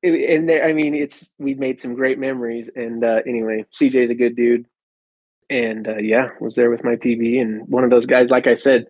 it- 0.04 0.38
and 0.38 0.50
there, 0.50 0.66
I 0.66 0.74
mean, 0.74 0.94
it's 0.94 1.32
we 1.40 1.54
made 1.54 1.80
some 1.80 1.94
great 1.96 2.20
memories. 2.20 2.70
And 2.76 3.04
uh, 3.06 3.22
anyway, 3.26 3.66
CJ's 3.74 4.10
a 4.10 4.16
good 4.16 4.36
dude, 4.36 4.66
and 5.50 5.88
uh, 5.88 5.98
yeah, 5.98 6.30
was 6.42 6.56
there 6.56 6.70
with 6.70 6.84
my 6.84 6.96
PB 6.98 7.40
and 7.42 7.66
one 7.70 7.84
of 7.86 7.90
those 7.90 8.06
guys, 8.06 8.30
like 8.30 8.48
I 8.48 8.56
said, 8.56 8.86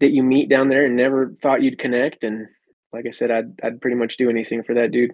that 0.00 0.10
you 0.10 0.22
meet 0.22 0.48
down 0.50 0.68
there 0.68 0.84
and 0.84 0.96
never 0.96 1.34
thought 1.40 1.62
you'd 1.62 1.78
connect. 1.78 2.24
And 2.24 2.46
like 2.92 3.06
I 3.06 3.10
said, 3.10 3.30
I'd 3.30 3.58
I'd 3.62 3.80
pretty 3.80 3.96
much 3.96 4.16
do 4.18 4.28
anything 4.28 4.62
for 4.62 4.74
that 4.74 4.90
dude. 4.90 5.12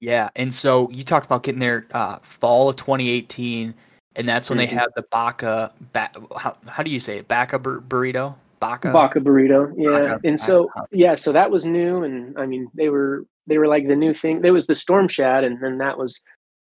Yeah, 0.00 0.28
and 0.36 0.52
so 0.52 0.90
you 0.90 1.02
talked 1.04 1.26
about 1.26 1.42
getting 1.42 1.60
there 1.60 1.86
uh, 1.92 2.18
fall 2.18 2.68
of 2.68 2.76
2018, 2.76 3.74
and 4.16 4.28
that's 4.28 4.50
when 4.50 4.58
Mhm. 4.58 4.62
they 4.62 4.66
had 4.66 4.88
the 4.96 5.02
Baca. 5.10 5.72
Ba- 5.92 6.10
how, 6.36 6.56
how 6.66 6.82
do 6.82 6.90
you 6.90 7.00
say 7.00 7.18
it? 7.18 7.28
Baca 7.28 7.58
bur- 7.58 7.80
burrito. 7.80 8.34
Baca. 8.60 8.92
Baca 8.92 9.20
burrito, 9.20 9.72
yeah. 9.76 9.90
Baca, 10.14 10.20
and 10.24 10.38
so 10.38 10.70
Baca. 10.74 10.88
yeah, 10.92 11.16
so 11.16 11.32
that 11.32 11.50
was 11.50 11.64
new, 11.64 12.02
and 12.02 12.38
I 12.38 12.46
mean 12.46 12.68
they 12.74 12.88
were 12.88 13.24
they 13.46 13.58
were 13.58 13.66
like 13.68 13.86
the 13.88 13.96
new 13.96 14.14
thing. 14.14 14.40
There 14.40 14.52
was 14.52 14.66
the 14.66 14.74
storm 14.74 15.06
shad, 15.08 15.44
and 15.44 15.62
then 15.62 15.78
that 15.78 15.98
was, 15.98 16.20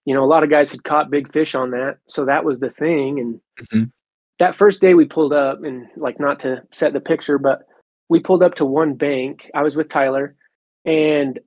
you 0.07 0.15
know, 0.15 0.25
a 0.25 0.27
lot 0.27 0.43
of 0.43 0.51
guys 0.51 0.71
had 0.71 0.85
caught 0.85 1.11
big 1.11 1.31
fish 1.33 1.55
on 1.55 1.71
that, 1.73 1.99
so 2.07 2.25
that 2.25 2.45
was 2.45 2.61
the 2.61 2.71
thing. 2.71 3.21
And 3.21 3.41
Mhm. 3.67 3.91
that 4.39 4.57
first 4.57 4.81
day 4.81 4.95
we 4.95 5.05
pulled 5.07 5.33
up, 5.33 5.63
and 5.65 5.87
like 5.97 6.19
not 6.19 6.41
to 6.41 6.63
set 6.73 6.93
the 6.93 7.01
picture, 7.01 7.39
but 7.39 7.63
we 8.09 8.21
pulled 8.21 8.43
up 8.43 8.55
to 8.57 8.65
one 8.67 8.95
bank. 8.95 9.51
I 9.55 9.63
was 9.63 9.77
with 9.77 9.89
Tyler, 9.89 10.35
and 10.85 11.39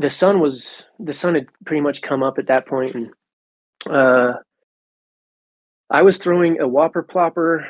the 0.00 0.10
sun 0.10 0.40
was 0.40 0.84
the 1.00 1.14
sun 1.14 1.36
had 1.36 1.46
pretty 1.66 1.82
much 1.82 2.02
come 2.02 2.24
up 2.24 2.38
at 2.38 2.48
that 2.48 2.66
point, 2.66 2.96
and 2.96 3.10
uh, 3.90 4.34
I 5.90 6.02
was 6.02 6.18
throwing 6.18 6.60
a 6.60 6.68
whopper 6.68 7.02
plopper. 7.04 7.66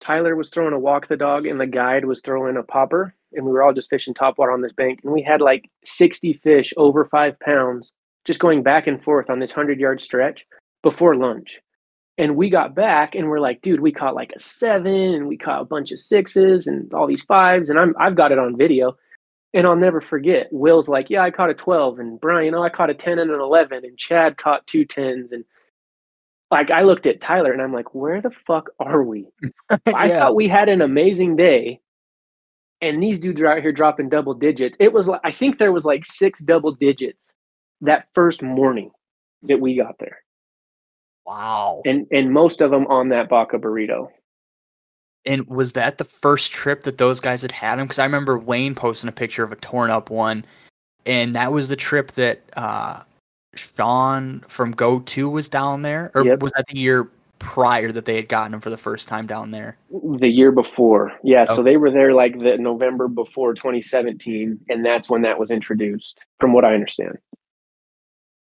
Tyler 0.00 0.36
was 0.36 0.50
throwing 0.50 0.74
a 0.74 0.80
walk 0.80 1.08
the 1.08 1.16
dog, 1.16 1.46
and 1.46 1.60
the 1.60 1.66
guide 1.66 2.06
was 2.06 2.22
throwing 2.22 2.56
a 2.58 2.64
popper, 2.64 3.14
and 3.34 3.46
we 3.46 3.52
were 3.52 3.62
all 3.62 3.74
just 3.74 3.90
fishing 3.90 4.14
topwater 4.14 4.54
on 4.54 4.62
this 4.62 4.72
bank, 4.74 5.00
and 5.04 5.12
we 5.12 5.22
had 5.22 5.42
like 5.42 5.70
sixty 5.86 6.34
fish 6.34 6.74
over 6.78 7.06
five 7.06 7.38
pounds, 7.40 7.94
just 8.26 8.40
going 8.40 8.62
back 8.64 8.86
and 8.88 9.02
forth 9.04 9.30
on 9.30 9.40
this 9.40 9.52
hundred 9.52 9.80
yard 9.80 10.00
stretch. 10.02 10.46
before 10.82 11.16
lunch. 11.16 11.60
And 12.18 12.36
we 12.36 12.50
got 12.50 12.74
back 12.74 13.14
and 13.14 13.28
we're 13.28 13.40
like, 13.40 13.62
dude, 13.62 13.80
we 13.80 13.92
caught 13.92 14.14
like 14.14 14.32
a 14.36 14.40
seven 14.40 15.14
and 15.14 15.28
we 15.28 15.38
caught 15.38 15.62
a 15.62 15.66
bunch 15.66 15.92
of 15.92 16.00
sixes 16.00 16.66
and 16.66 16.92
all 16.94 17.08
these 17.08 17.22
fives. 17.24 17.70
And 17.70 17.78
I'm 17.80 17.94
I've 18.00 18.16
got 18.16 18.32
it 18.32 18.38
on 18.38 18.58
video. 18.58 18.96
And 19.52 19.66
I'll 19.66 19.76
never 19.76 20.00
forget. 20.00 20.48
Will's 20.52 20.88
like, 20.88 21.10
yeah, 21.10 21.22
I 21.22 21.30
caught 21.30 21.50
a 21.50 21.54
12. 21.54 21.98
And 21.98 22.20
Brian, 22.20 22.54
oh, 22.54 22.62
I 22.62 22.68
caught 22.68 22.90
a 22.90 22.94
10 22.94 23.18
and 23.18 23.30
an 23.30 23.40
11. 23.40 23.84
And 23.84 23.98
Chad 23.98 24.36
caught 24.36 24.66
two 24.66 24.86
10s. 24.86 25.32
And 25.32 25.44
like, 26.50 26.70
I 26.70 26.82
looked 26.82 27.06
at 27.06 27.20
Tyler 27.20 27.52
and 27.52 27.60
I'm 27.60 27.72
like, 27.72 27.94
where 27.94 28.20
the 28.20 28.30
fuck 28.46 28.70
are 28.78 29.02
we? 29.02 29.26
I 29.86 30.08
thought 30.08 30.36
we 30.36 30.48
had 30.48 30.68
an 30.68 30.82
amazing 30.82 31.36
day. 31.36 31.80
And 32.80 33.02
these 33.02 33.20
dudes 33.20 33.40
are 33.40 33.48
out 33.48 33.60
here 33.60 33.72
dropping 33.72 34.08
double 34.08 34.34
digits. 34.34 34.76
It 34.80 34.92
was 34.92 35.08
like, 35.08 35.20
I 35.24 35.32
think 35.32 35.58
there 35.58 35.72
was 35.72 35.84
like 35.84 36.06
six 36.06 36.40
double 36.40 36.72
digits 36.72 37.32
that 37.80 38.06
first 38.14 38.42
morning 38.42 38.90
that 39.42 39.60
we 39.60 39.76
got 39.76 39.98
there. 39.98 40.18
Wow. 41.26 41.82
And, 41.84 42.06
and 42.10 42.32
most 42.32 42.60
of 42.60 42.70
them 42.70 42.86
on 42.86 43.10
that 43.10 43.28
Baca 43.28 43.58
burrito. 43.58 44.08
And 45.26 45.46
was 45.46 45.74
that 45.74 45.98
the 45.98 46.04
first 46.04 46.50
trip 46.52 46.82
that 46.84 46.98
those 46.98 47.20
guys 47.20 47.42
had 47.42 47.52
had 47.52 47.78
him? 47.78 47.86
Because 47.86 47.98
I 47.98 48.04
remember 48.04 48.38
Wayne 48.38 48.74
posting 48.74 49.08
a 49.08 49.12
picture 49.12 49.44
of 49.44 49.52
a 49.52 49.56
torn 49.56 49.90
up 49.90 50.10
one, 50.10 50.44
and 51.04 51.34
that 51.34 51.52
was 51.52 51.68
the 51.68 51.76
trip 51.76 52.12
that 52.12 52.40
uh, 52.56 53.02
Sean 53.54 54.44
from 54.48 54.72
Go 54.72 55.00
Two 55.00 55.28
was 55.28 55.48
down 55.48 55.82
there, 55.82 56.10
or 56.14 56.24
Yep. 56.24 56.42
was 56.42 56.52
that 56.52 56.66
the 56.68 56.78
year 56.78 57.10
prior 57.40 57.90
that 57.90 58.04
they 58.04 58.14
had 58.14 58.28
gotten 58.28 58.54
him 58.54 58.60
for 58.60 58.70
the 58.70 58.76
first 58.76 59.08
time 59.08 59.26
down 59.26 59.50
there? 59.50 59.76
The 59.90 60.28
year 60.28 60.52
before. 60.52 61.12
Yeah. 61.24 61.46
So 61.46 61.62
they 61.62 61.76
were 61.76 61.90
there 61.90 62.12
like 62.14 62.38
the 62.38 62.56
November 62.58 63.08
before 63.08 63.54
2017. 63.54 64.60
And 64.68 64.84
that's 64.84 65.10
when 65.10 65.22
that 65.22 65.38
was 65.38 65.50
introduced, 65.50 66.20
from 66.38 66.52
what 66.52 66.64
I 66.64 66.74
understand. 66.74 67.18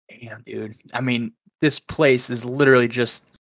Damn, 0.10 0.42
dude. 0.42 0.76
I 0.92 1.02
mean, 1.02 1.32
this 1.62 1.80
place 1.80 2.30
is 2.30 2.44
literally 2.44 2.88
just 2.88 3.39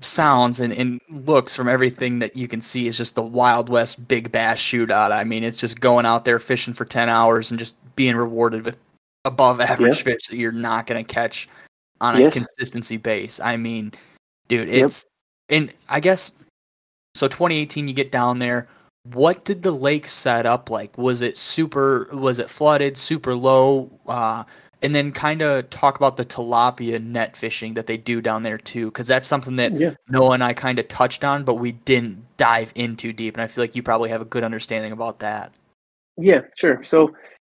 sounds 0.00 0.60
and, 0.60 0.72
and 0.72 1.00
looks 1.10 1.56
from 1.56 1.68
everything 1.68 2.18
that 2.20 2.36
you 2.36 2.46
can 2.48 2.60
see 2.60 2.86
is 2.86 2.96
just 2.96 3.14
the 3.14 3.22
Wild 3.22 3.68
West 3.68 4.06
big 4.08 4.30
bass 4.30 4.58
shootout. 4.58 5.10
I 5.10 5.24
mean, 5.24 5.44
it's 5.44 5.58
just 5.58 5.80
going 5.80 6.06
out 6.06 6.24
there 6.24 6.38
fishing 6.38 6.74
for 6.74 6.84
10 6.84 7.08
hours 7.08 7.50
and 7.50 7.58
just 7.58 7.76
being 7.96 8.16
rewarded 8.16 8.64
with 8.64 8.76
above 9.24 9.60
average 9.60 10.02
fish 10.02 10.26
that 10.28 10.36
you're 10.36 10.52
not 10.52 10.86
going 10.86 11.04
to 11.04 11.14
catch 11.14 11.48
on 12.00 12.16
a 12.16 12.20
Yes. 12.20 12.32
consistency 12.32 12.96
base. 12.96 13.40
I 13.40 13.56
mean, 13.56 13.92
dude, 14.46 14.68
Yep. 14.68 14.84
it's, 14.84 15.04
and 15.48 15.72
I 15.88 16.00
guess, 16.00 16.32
so 17.14 17.26
2018, 17.26 17.88
you 17.88 17.94
get 17.94 18.12
down 18.12 18.38
there. 18.38 18.68
What 19.12 19.44
did 19.44 19.62
the 19.62 19.70
lake 19.70 20.08
set 20.08 20.46
up 20.46 20.70
like? 20.70 20.96
Was 20.98 21.22
it 21.22 21.36
super, 21.36 22.08
was 22.12 22.38
it 22.38 22.50
flooded, 22.50 22.96
super 22.96 23.34
low? 23.34 23.90
Uh, 24.06 24.44
and 24.82 24.94
then 24.94 25.12
kind 25.12 25.42
of 25.42 25.68
talk 25.70 25.96
about 25.96 26.16
the 26.16 26.24
tilapia 26.24 27.02
net 27.02 27.36
fishing 27.36 27.74
that 27.74 27.86
they 27.86 27.96
do 27.96 28.20
down 28.20 28.42
there 28.42 28.58
too, 28.58 28.86
because 28.86 29.06
that's 29.06 29.26
something 29.26 29.56
that 29.56 29.72
Yeah. 29.72 29.94
Noah 30.08 30.32
and 30.32 30.44
I 30.44 30.52
kind 30.52 30.78
of 30.78 30.88
touched 30.88 31.24
on, 31.24 31.44
but 31.44 31.54
we 31.54 31.72
didn't 31.72 32.24
dive 32.36 32.72
into 32.74 33.12
deep. 33.12 33.34
And 33.34 33.42
I 33.42 33.46
feel 33.46 33.62
like 33.62 33.74
you 33.74 33.82
probably 33.82 34.10
have 34.10 34.22
a 34.22 34.26
good 34.26 34.44
understanding 34.44 34.92
about 34.92 35.18
that. 35.20 35.52
Yeah, 36.16 36.42
sure. 36.56 36.82
So 36.84 37.12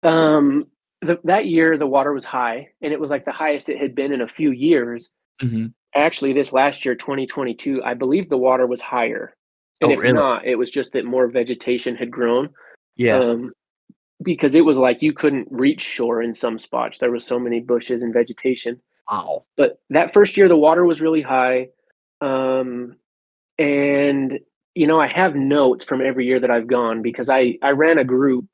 um, 0.03 0.67
the, 1.01 1.19
that 1.25 1.47
year, 1.47 1.77
the 1.77 1.87
water 1.87 2.13
was 2.13 2.25
high, 2.25 2.69
and 2.83 2.93
it 2.93 3.01
was 3.01 3.11
like 3.11 3.25
the 3.25 3.33
highest 3.33 3.69
it 3.69 3.79
had 3.79 3.95
been 3.95 4.13
in 4.13 4.21
a 4.21 4.29
few 4.29 4.53
years. 4.53 5.11
Mm-hmm. 5.43 5.67
Actually, 5.95 6.33
this 6.33 6.53
last 6.53 6.85
year, 6.85 6.95
2022, 6.95 7.83
I 7.85 7.95
believe 7.95 8.29
the 8.29 8.37
water 8.37 8.67
was 8.67 8.81
higher. 8.81 9.35
And 9.81 9.91
Oh, 9.91 9.95
if 9.95 10.01
really? 10.01 10.15
not, 10.15 10.45
it 10.45 10.57
was 10.57 10.71
just 10.71 10.93
that 10.93 11.05
more 11.05 11.29
vegetation 11.29 11.95
had 11.97 12.11
grown. 12.11 12.51
Yeah. 12.97 13.19
Um, 13.19 13.53
because 14.23 14.55
it 14.55 14.65
was 14.65 14.79
like 14.79 15.03
you 15.03 15.13
couldn't 15.13 15.49
reach 15.51 15.81
shore 15.81 16.23
in 16.23 16.35
some 16.35 16.59
spots. 16.59 16.99
There 16.99 17.11
was 17.11 17.25
so 17.25 17.39
many 17.39 17.61
bushes 17.61 18.03
and 18.03 18.13
vegetation. 18.13 18.81
wow. 19.11 19.45
But 19.57 19.81
that 19.91 20.13
first 20.13 20.37
year, 20.37 20.49
the 20.49 20.57
water 20.57 20.85
was 20.85 21.01
really 21.01 21.23
high. 21.23 21.69
Um, 22.21 22.97
and, 23.59 24.39
you 24.75 24.87
know, 24.87 25.01
I 25.01 25.07
have 25.09 25.35
notes 25.35 25.85
from 25.85 26.01
every 26.01 26.27
year 26.27 26.41
that 26.41 26.51
I've 26.51 26.67
gone 26.67 27.03
because 27.03 27.29
I, 27.31 27.59
I 27.63 27.71
ran 27.71 27.99
a 27.99 28.05
group 28.05 28.47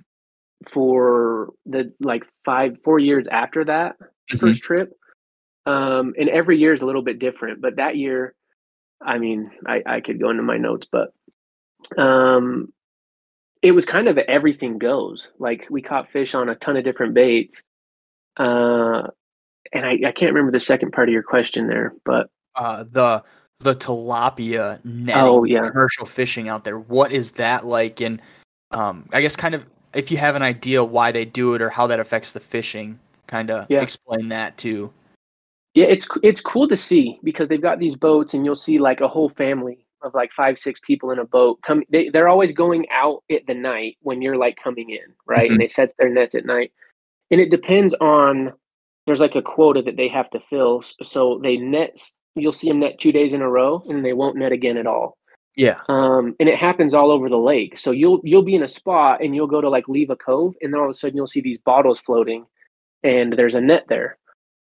for 0.68 1.52
the 1.66 1.92
like 2.00 2.24
five, 2.44 2.76
four 2.84 2.98
years 2.98 3.26
after 3.28 3.64
that 3.64 3.96
Mhm. 4.32 4.40
first 4.40 4.62
trip. 4.62 4.92
Um, 5.66 6.14
and 6.18 6.28
every 6.28 6.58
year 6.58 6.72
is 6.72 6.82
a 6.82 6.86
little 6.86 7.02
bit 7.02 7.18
different. 7.18 7.60
But 7.60 7.76
that 7.76 7.96
year, 7.96 8.34
I 9.02 9.18
mean, 9.18 9.50
I, 9.66 9.82
I 9.86 10.00
could 10.00 10.20
go 10.20 10.30
into 10.30 10.42
my 10.42 10.56
notes, 10.58 10.86
but 10.90 11.12
um, 11.98 12.72
it 13.64 13.72
was 13.72 13.86
kind 13.86 14.08
of 14.08 14.18
everything 14.18 14.78
goes. 14.78 15.28
Like 15.38 15.66
we 15.70 15.80
caught 15.80 16.10
fish 16.12 16.34
on 16.34 16.50
a 16.50 16.54
ton 16.54 16.76
of 16.76 16.84
different 16.84 17.14
baits. 17.14 17.62
Uh, 18.36 19.08
and 19.72 19.86
I, 19.86 19.92
I 20.06 20.12
can't 20.12 20.32
remember 20.34 20.52
the 20.52 20.60
second 20.60 20.92
part 20.92 21.08
of 21.08 21.12
your 21.12 21.22
question 21.22 21.66
there, 21.66 21.94
but 22.04 22.28
Uh, 22.54 22.84
the 22.84 23.24
the 23.60 23.74
tilapia 23.74 24.84
netting, 24.84 25.22
Oh, 25.22 25.44
yeah. 25.44 25.60
commercial 25.62 26.04
fishing 26.04 26.48
out 26.48 26.64
there. 26.64 26.78
What 26.78 27.10
is 27.10 27.32
that 27.32 27.64
like? 27.64 28.00
And 28.02 28.20
um, 28.70 29.08
I 29.12 29.22
guess 29.22 29.34
kind 29.36 29.54
of 29.54 29.64
if 29.94 30.10
you 30.10 30.18
have 30.18 30.36
an 30.36 30.42
idea 30.42 30.84
why 30.84 31.10
they 31.12 31.24
do 31.24 31.54
it 31.54 31.62
or 31.62 31.70
how 31.70 31.86
that 31.86 32.00
affects 32.00 32.32
the 32.34 32.40
fishing, 32.40 32.98
kind 33.26 33.50
of 33.50 33.66
Yeah. 33.70 33.80
explain 33.80 34.28
that 34.28 34.58
too. 34.58 34.92
yeah, 35.74 35.86
it's 35.86 36.06
it's 36.22 36.40
cool 36.42 36.68
to 36.68 36.76
see 36.76 37.18
because 37.24 37.48
they've 37.48 37.62
got 37.62 37.78
these 37.78 37.96
boats, 37.96 38.34
and 38.34 38.44
you'll 38.44 38.54
see 38.68 38.78
like 38.78 39.00
a 39.00 39.08
whole 39.08 39.28
family 39.30 39.83
of 40.04 40.14
like 40.14 40.30
five, 40.36 40.58
six 40.58 40.80
people 40.80 41.10
in 41.10 41.18
a 41.18 41.24
boat. 41.24 41.60
Come, 41.62 41.82
they 41.90 42.08
they're 42.10 42.28
always 42.28 42.52
going 42.52 42.86
out 42.90 43.22
at 43.30 43.46
the 43.46 43.54
night 43.54 43.96
when 44.00 44.22
you're 44.22 44.36
like 44.36 44.56
coming 44.56 44.90
in, 44.90 45.12
right? 45.26 45.48
Mhm. 45.48 45.52
And 45.52 45.60
they 45.60 45.68
set 45.68 45.92
their 45.98 46.08
nets 46.10 46.34
at 46.34 46.46
night, 46.46 46.72
and 47.30 47.40
it 47.40 47.50
depends 47.50 47.94
on. 47.94 48.52
There's 49.06 49.20
like 49.20 49.34
a 49.34 49.42
quota 49.42 49.82
that 49.82 49.96
they 49.96 50.08
have 50.08 50.30
to 50.30 50.40
fill, 50.40 50.82
so 51.02 51.38
they 51.42 51.56
net. 51.58 51.98
You'll 52.36 52.52
see 52.52 52.68
them 52.68 52.80
net 52.80 52.98
two 52.98 53.12
days 53.12 53.34
in 53.34 53.42
a 53.42 53.50
row, 53.50 53.82
and 53.88 54.04
they 54.04 54.14
won't 54.14 54.36
net 54.36 54.52
again 54.52 54.76
at 54.78 54.86
all. 54.86 55.18
Yeah. 55.56 55.78
um, 55.88 56.34
and 56.40 56.48
it 56.48 56.58
happens 56.58 56.94
all 56.94 57.12
over 57.12 57.28
the 57.28 57.36
lake. 57.38 57.78
So 57.78 57.90
you'll 57.92 58.20
you'll 58.24 58.42
be 58.42 58.56
in 58.56 58.64
a 58.64 58.68
spot 58.68 59.22
and 59.22 59.34
you'll 59.36 59.46
go 59.46 59.60
to 59.60 59.68
like 59.68 59.88
leave 59.88 60.10
a 60.10 60.16
cove, 60.16 60.54
and 60.62 60.72
then 60.72 60.80
all 60.80 60.86
of 60.86 60.90
a 60.90 60.94
sudden 60.94 61.16
you'll 61.16 61.26
see 61.28 61.40
these 61.42 61.58
bottles 61.58 62.00
floating, 62.00 62.46
and 63.02 63.32
there's 63.34 63.54
a 63.54 63.60
net 63.60 63.84
there. 63.88 64.18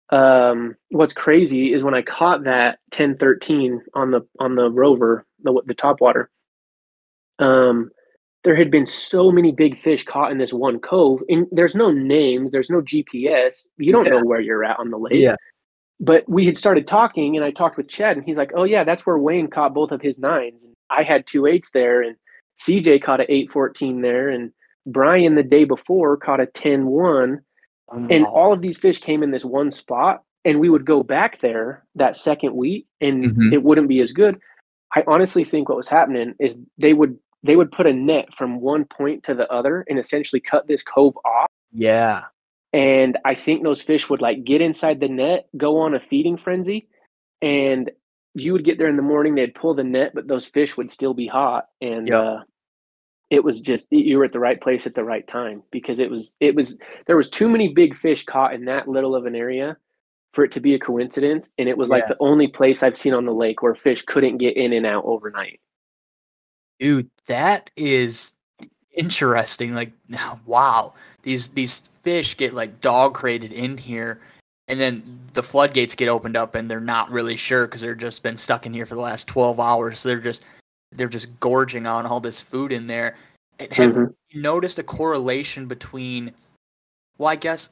Um, 0.10 0.76
what's 0.90 1.14
crazy 1.14 1.74
is 1.74 1.84
when 1.84 1.94
I 1.94 2.02
caught 2.02 2.44
that 2.46 2.80
ten 2.92 3.18
thirteen 3.18 3.82
on 3.94 4.12
the 4.12 4.22
on 4.40 4.56
the 4.56 4.70
rover, 4.72 5.26
the 5.44 5.62
the 5.66 5.74
top 5.74 6.00
water. 6.02 6.30
Um, 7.40 7.90
there 8.44 8.56
had 8.56 8.72
been 8.72 8.86
so 8.86 9.32
many 9.32 9.52
big 9.52 9.80
fish 9.82 10.06
caught 10.06 10.32
in 10.32 10.38
this 10.38 10.54
one 10.54 10.80
cove, 10.80 11.22
and 11.30 11.48
there's 11.52 11.76
no 11.76 11.92
names, 11.92 12.52
there's 12.52 12.70
no 12.70 12.82
GPS. 12.82 13.68
You 13.78 13.92
don't 13.92 14.06
Yeah. 14.06 14.12
know 14.12 14.24
where 14.26 14.40
you're 14.40 14.64
at 14.64 14.80
on 14.80 14.90
the 14.92 14.98
lake 14.98 15.16
Yeah. 15.16 15.36
but 16.00 16.24
we 16.30 16.46
had 16.46 16.56
started 16.56 16.88
talking 16.88 17.36
and 17.36 17.44
I 17.44 17.52
talked 17.52 17.76
with 17.76 17.88
Chad 17.90 18.16
and 18.18 18.26
he's 18.26 18.38
like, 18.38 18.52
Oh 18.56 18.64
yeah, 18.64 18.84
that's 18.84 19.06
where 19.06 19.18
Wayne 19.18 19.48
caught 19.50 19.74
both 19.74 19.92
of 19.92 20.02
his 20.02 20.20
nines. 20.20 20.64
And 20.64 20.74
I 20.90 21.04
had 21.04 21.28
two 21.28 21.46
eights 21.48 21.72
there 21.72 22.02
and 22.02 22.16
CJ 22.66 23.02
caught 23.02 23.20
a 23.20 23.32
eight 23.34 23.52
fourteen 23.52 24.02
there 24.02 24.30
and 24.30 24.54
Brian 24.86 25.36
the 25.36 25.44
day 25.44 25.66
before 25.66 26.16
caught 26.16 26.40
a 26.40 26.46
10-1. 26.46 27.40
And 27.91 28.26
all 28.26 28.53
of 28.53 28.61
these 28.61 28.77
fish 28.80 28.99
came 28.99 29.23
in 29.23 29.31
this 29.31 29.45
one 29.45 29.72
spot 29.72 30.23
and 30.45 30.59
we 30.59 30.69
would 30.69 30.85
go 30.85 31.03
back 31.03 31.39
there 31.41 31.84
that 31.95 32.15
second 32.18 32.55
week 32.55 32.85
and 33.01 33.26
Mhm. 33.35 33.53
it 33.53 33.64
wouldn't 33.64 33.88
be 33.89 33.99
as 34.01 34.11
good. 34.11 34.39
I 34.95 35.03
honestly 35.07 35.43
think 35.43 35.69
what 35.69 35.77
was 35.77 35.89
happening 35.89 36.34
is 36.39 36.59
they 36.77 36.93
would 36.93 37.18
they 37.43 37.55
would 37.55 37.72
put 37.72 37.85
a 37.85 37.93
net 37.93 38.34
from 38.35 38.59
one 38.61 38.84
point 38.85 39.23
to 39.23 39.34
the 39.35 39.49
other 39.51 39.85
and 39.88 39.99
essentially 39.99 40.39
cut 40.39 40.68
this 40.68 40.81
cove 40.84 41.15
off 41.23 41.47
yeah. 41.72 42.23
and 42.73 43.18
I 43.26 43.35
think 43.35 43.64
those 43.64 43.81
fish 43.81 44.09
would 44.09 44.22
like 44.22 44.43
get 44.43 44.59
inside 44.59 44.99
the 44.99 45.07
net, 45.07 45.47
go 45.55 45.77
on 45.77 45.93
a 45.93 45.99
feeding 45.99 46.35
frenzy, 46.38 46.88
and 47.41 47.91
you 48.34 48.53
would 48.53 48.65
get 48.65 48.77
there 48.80 48.89
in 48.89 48.97
the 48.97 49.03
morning. 49.03 49.35
They'd 49.35 49.53
pull 49.55 49.76
the 49.76 49.84
net, 49.84 50.14
but 50.15 50.27
those 50.27 50.45
fish 50.47 50.76
would 50.77 50.89
still 50.91 51.14
be 51.14 51.27
hot, 51.27 51.68
and 51.80 52.07
Yep. 52.07 52.23
uh, 52.23 52.39
it 53.30 53.44
was 53.44 53.60
just 53.60 53.88
you 53.91 54.18
were 54.18 54.26
at 54.26 54.32
the 54.32 54.40
right 54.40 54.60
place 54.62 54.88
at 54.88 54.95
the 54.95 55.04
right 55.04 55.28
time 55.28 55.62
because 55.72 55.99
it 55.99 56.10
was 56.10 56.34
it 56.40 56.56
was 56.56 56.78
there 57.08 57.18
was 57.18 57.30
too 57.30 57.49
many 57.49 57.74
big 57.74 57.98
fish 57.98 58.24
caught 58.26 58.54
in 58.54 58.66
that 58.66 58.88
little 58.88 59.16
of 59.16 59.26
an 59.26 59.36
area 59.36 59.78
for 60.34 60.44
it 60.44 60.52
to 60.52 60.60
be 60.60 60.76
a 60.76 60.80
coincidence, 60.80 61.49
and 61.58 61.68
it 61.68 61.78
was 61.78 61.90
like 61.90 62.04
Yeah. 62.04 62.10
the 62.10 62.18
only 62.20 62.48
place 62.48 62.84
I've 62.84 62.98
seen 62.98 63.14
on 63.14 63.26
the 63.26 63.34
lake 63.34 63.62
where 63.62 63.76
fish 63.76 64.04
couldn't 64.04 64.38
get 64.38 64.56
in 64.56 64.72
and 64.74 64.86
out 64.86 65.04
overnight. 65.06 65.60
Dude, 66.80 67.10
that 67.28 67.70
is 67.76 68.34
interesting. 68.95 69.74
Like, 69.74 69.91
wow, 70.45 70.94
these 71.24 71.49
these 71.49 71.80
fish 72.04 72.38
get 72.38 72.54
like 72.54 72.82
dog 72.82 73.14
crated 73.14 73.52
in 73.52 73.78
here, 73.78 74.20
and 74.68 74.80
then 74.80 75.20
the 75.34 75.44
floodgates 75.44 75.95
get 75.95 76.08
opened 76.08 76.38
up, 76.38 76.56
and 76.56 76.70
they're 76.70 76.80
not 76.80 77.10
really 77.12 77.36
sure 77.36 77.66
because 77.66 77.82
they're 77.82 77.95
just 77.95 78.24
been 78.24 78.38
stuck 78.38 78.66
in 78.66 78.74
here 78.74 78.86
for 78.86 78.95
the 78.95 79.02
last 79.02 79.28
twelve 79.28 79.60
hours. 79.60 79.99
So 79.99 80.10
they're 80.10 80.20
just 80.20 80.45
they're 80.91 81.07
just 81.07 81.39
gorging 81.39 81.85
on 81.85 82.05
all 82.05 82.19
this 82.19 82.41
food 82.41 82.72
in 82.72 82.88
there. 82.88 83.15
And 83.59 83.72
Have 83.73 83.93
Mhm. 83.93 84.14
you 84.30 84.41
noticed 84.41 84.80
a 84.80 84.84
correlation 84.84 85.68
between? 85.68 86.34
Well, 87.18 87.30
I 87.30 87.35
guess 87.35 87.69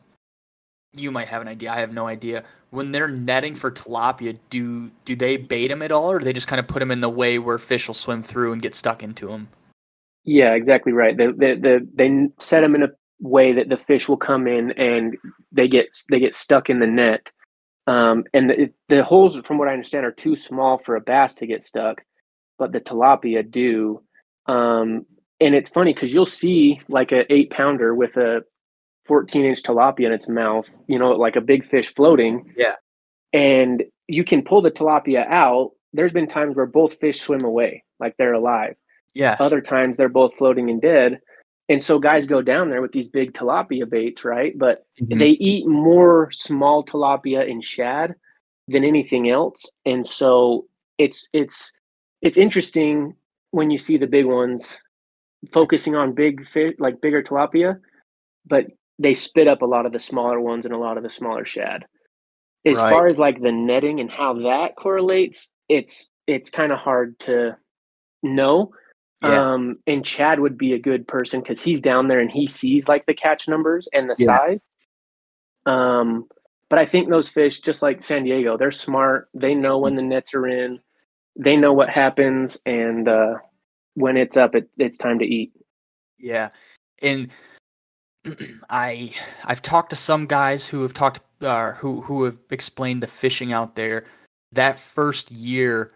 you 0.93 1.11
might 1.11 1.27
have 1.27 1.41
an 1.41 1.47
idea. 1.47 1.71
I 1.71 1.79
have 1.79 1.93
no 1.93 2.07
idea. 2.07 2.43
When 2.71 2.91
they're 2.91 3.07
netting 3.07 3.55
for 3.55 3.69
tilapia, 3.69 4.37
do 4.49 4.91
do 5.05 5.15
they 5.15 5.37
bait 5.37 5.67
them 5.67 5.81
at 5.81 5.91
all, 5.91 6.11
or 6.11 6.19
do 6.19 6.25
they 6.25 6.33
just 6.33 6.47
kind 6.47 6.59
of 6.59 6.67
put 6.67 6.79
them 6.79 6.91
in 6.91 7.01
the 7.01 7.09
way 7.09 7.37
where 7.37 7.57
fish 7.57 7.87
will 7.87 7.95
swim 7.95 8.21
through 8.21 8.53
and 8.53 8.61
get 8.61 8.73
stuck 8.73 9.03
into 9.03 9.27
them? 9.27 9.49
Yeah, 10.23 10.53
exactly 10.53 10.91
right. 10.91 11.15
They 11.15 11.31
they 11.31 11.55
they, 11.55 11.79
they 11.93 12.29
set 12.39 12.61
them 12.61 12.75
in 12.75 12.83
a 12.83 12.89
way 13.19 13.53
that 13.53 13.69
the 13.69 13.77
fish 13.77 14.09
will 14.09 14.17
come 14.17 14.47
in 14.47 14.71
and 14.71 15.15
they 15.51 15.67
get 15.67 15.95
they 16.09 16.19
get 16.19 16.33
stuck 16.33 16.69
in 16.69 16.79
the 16.79 16.87
net. 16.87 17.29
Um, 17.87 18.25
and 18.33 18.49
the, 18.49 18.73
the 18.89 19.03
holes, 19.03 19.39
from 19.41 19.59
what 19.59 19.67
I 19.67 19.73
understand, 19.73 20.05
are 20.05 20.11
too 20.11 20.35
small 20.35 20.79
for 20.79 20.95
a 20.95 21.01
bass 21.01 21.35
to 21.35 21.45
get 21.45 21.63
stuck, 21.63 22.03
but 22.57 22.71
the 22.71 22.79
tilapia 22.79 23.49
do. 23.49 24.01
Um, 24.47 25.05
and 25.39 25.53
it's 25.55 25.69
funny 25.69 25.93
because 25.93 26.13
you'll 26.13 26.25
see 26.25 26.81
like 26.87 27.11
an 27.11 27.25
eight 27.29 27.49
pounder 27.49 27.93
with 27.93 28.15
a 28.17 28.43
14 29.05 29.45
inch 29.45 29.61
tilapia 29.63 30.07
in 30.07 30.11
its 30.13 30.27
mouth, 30.27 30.69
you 30.87 30.97
know, 30.97 31.11
like 31.11 31.35
a 31.35 31.41
big 31.41 31.65
fish 31.65 31.93
floating. 31.93 32.53
Yeah. 32.57 32.75
And 33.33 33.83
you 34.07 34.23
can 34.23 34.43
pull 34.43 34.61
the 34.61 34.71
tilapia 34.71 35.27
out. 35.27 35.71
There's 35.93 36.13
been 36.13 36.27
times 36.27 36.57
where 36.57 36.65
both 36.65 36.95
fish 36.99 37.21
swim 37.21 37.43
away, 37.43 37.83
like 37.99 38.15
they're 38.17 38.33
alive. 38.33 38.75
Yeah. 39.13 39.35
Other 39.39 39.61
times 39.61 39.97
they're 39.97 40.09
both 40.09 40.33
floating 40.37 40.69
and 40.69 40.81
dead. 40.81 41.19
And 41.67 41.81
so 41.81 41.99
guys 41.99 42.27
go 42.27 42.41
down 42.41 42.69
there 42.69 42.81
with 42.81 42.91
these 42.91 43.07
big 43.07 43.33
tilapia 43.33 43.89
baits, 43.89 44.23
right? 44.23 44.57
But 44.57 44.85
Mhm. 45.01 45.19
they 45.19 45.29
eat 45.29 45.65
more 45.65 46.31
small 46.31 46.83
tilapia 46.85 47.49
and 47.49 47.63
shad 47.63 48.15
than 48.67 48.83
anything 48.83 49.29
else. 49.29 49.63
And 49.85 50.05
so 50.05 50.65
it's 50.97 51.27
it's 51.33 51.71
it's 52.25 52.37
interesting 52.37 53.15
when 53.51 53.69
you 53.69 53.77
see 53.77 53.97
the 53.97 54.07
big 54.07 54.25
ones 54.25 54.79
focusing 55.53 55.95
on 55.95 56.11
big 56.13 56.47
fish 56.49 56.73
like 56.79 56.99
bigger 56.99 57.21
tilapia, 57.21 57.79
but 58.47 58.65
they 58.97 59.13
spit 59.13 59.47
up 59.47 59.61
a 59.61 59.65
lot 59.65 59.85
of 59.85 59.91
the 59.93 59.99
smaller 59.99 60.41
ones 60.41 60.65
and 60.65 60.73
a 60.73 60.77
lot 60.79 60.97
of 60.97 61.03
the 61.03 61.09
smaller 61.09 61.45
shad. 61.45 61.85
As 62.65 62.77
Right. 62.77 62.89
far 62.89 63.07
as 63.07 63.19
like 63.19 63.39
the 63.41 63.51
netting 63.51 63.99
and 63.99 64.09
how 64.09 64.33
that 64.33 64.75
correlates, 64.75 65.47
it's 65.69 66.09
it's 66.25 66.49
kind 66.49 66.71
of 66.71 66.79
hard 66.79 67.17
to 67.19 67.55
know. 68.23 68.71
Yeah. 69.21 69.53
Um, 69.53 69.77
and 69.85 70.03
Chad 70.03 70.39
would 70.39 70.57
be 70.57 70.73
a 70.73 70.79
good 70.79 71.07
person 71.07 71.41
because 71.41 71.61
he's 71.61 71.79
down 71.81 72.07
there 72.07 72.19
and 72.19 72.31
he 72.31 72.47
sees 72.47 72.87
like 72.87 73.05
the 73.05 73.13
catch 73.13 73.47
numbers 73.47 73.87
and 73.93 74.09
the 74.09 74.15
Yeah. 74.17 74.35
size. 74.37 74.61
Um, 75.67 76.27
but 76.71 76.79
I 76.79 76.85
think 76.85 77.09
those 77.09 77.29
fish, 77.29 77.59
just 77.59 77.83
like 77.83 78.01
San 78.01 78.23
Diego, 78.23 78.57
they're 78.57 78.71
smart. 78.71 79.29
They 79.35 79.53
know 79.53 79.77
when 79.77 79.95
the 79.95 80.01
nets 80.01 80.33
are 80.33 80.47
in. 80.47 80.79
They 81.35 81.55
know 81.55 81.73
what 81.73 81.89
happens, 81.89 82.57
and 82.65 83.07
uh, 83.07 83.35
when 83.95 84.17
it's 84.17 84.37
up, 84.37 84.55
it, 84.55 84.69
it's 84.77 84.97
time 84.97 85.19
to 85.19 85.25
eat. 85.25 85.51
Yeah, 86.17 86.49
and 87.01 87.31
I 88.69 89.13
I've 89.43 89.61
talked 89.61 89.89
to 89.91 89.95
some 89.95 90.25
guys 90.27 90.67
who 90.67 90.81
have 90.81 90.93
talked 90.93 91.19
uh, 91.41 91.73
who 91.73 92.01
who 92.01 92.23
have 92.23 92.37
explained 92.51 93.03
the 93.03 93.07
fishing 93.07 93.53
out 93.53 93.75
there. 93.75 94.05
That 94.51 94.79
first 94.79 95.31
year, 95.31 95.91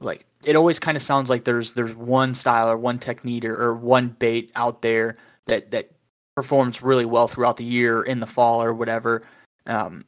like 0.00 0.26
it 0.44 0.56
always 0.56 0.78
kind 0.78 0.96
of 0.96 1.02
sounds 1.02 1.30
like 1.30 1.44
there's 1.44 1.72
there's 1.72 1.94
one 1.94 2.34
style 2.34 2.70
or 2.70 2.76
one 2.76 2.98
technique 2.98 3.44
or, 3.44 3.60
or 3.60 3.74
one 3.74 4.10
bait 4.18 4.52
out 4.54 4.82
there 4.82 5.16
that 5.46 5.70
that 5.72 5.90
performs 6.36 6.82
really 6.82 7.04
well 7.04 7.26
throughout 7.26 7.56
the 7.56 7.64
year 7.64 8.02
in 8.02 8.20
the 8.20 8.26
fall 8.26 8.62
or 8.62 8.72
whatever. 8.72 9.22
Um, 9.66 10.04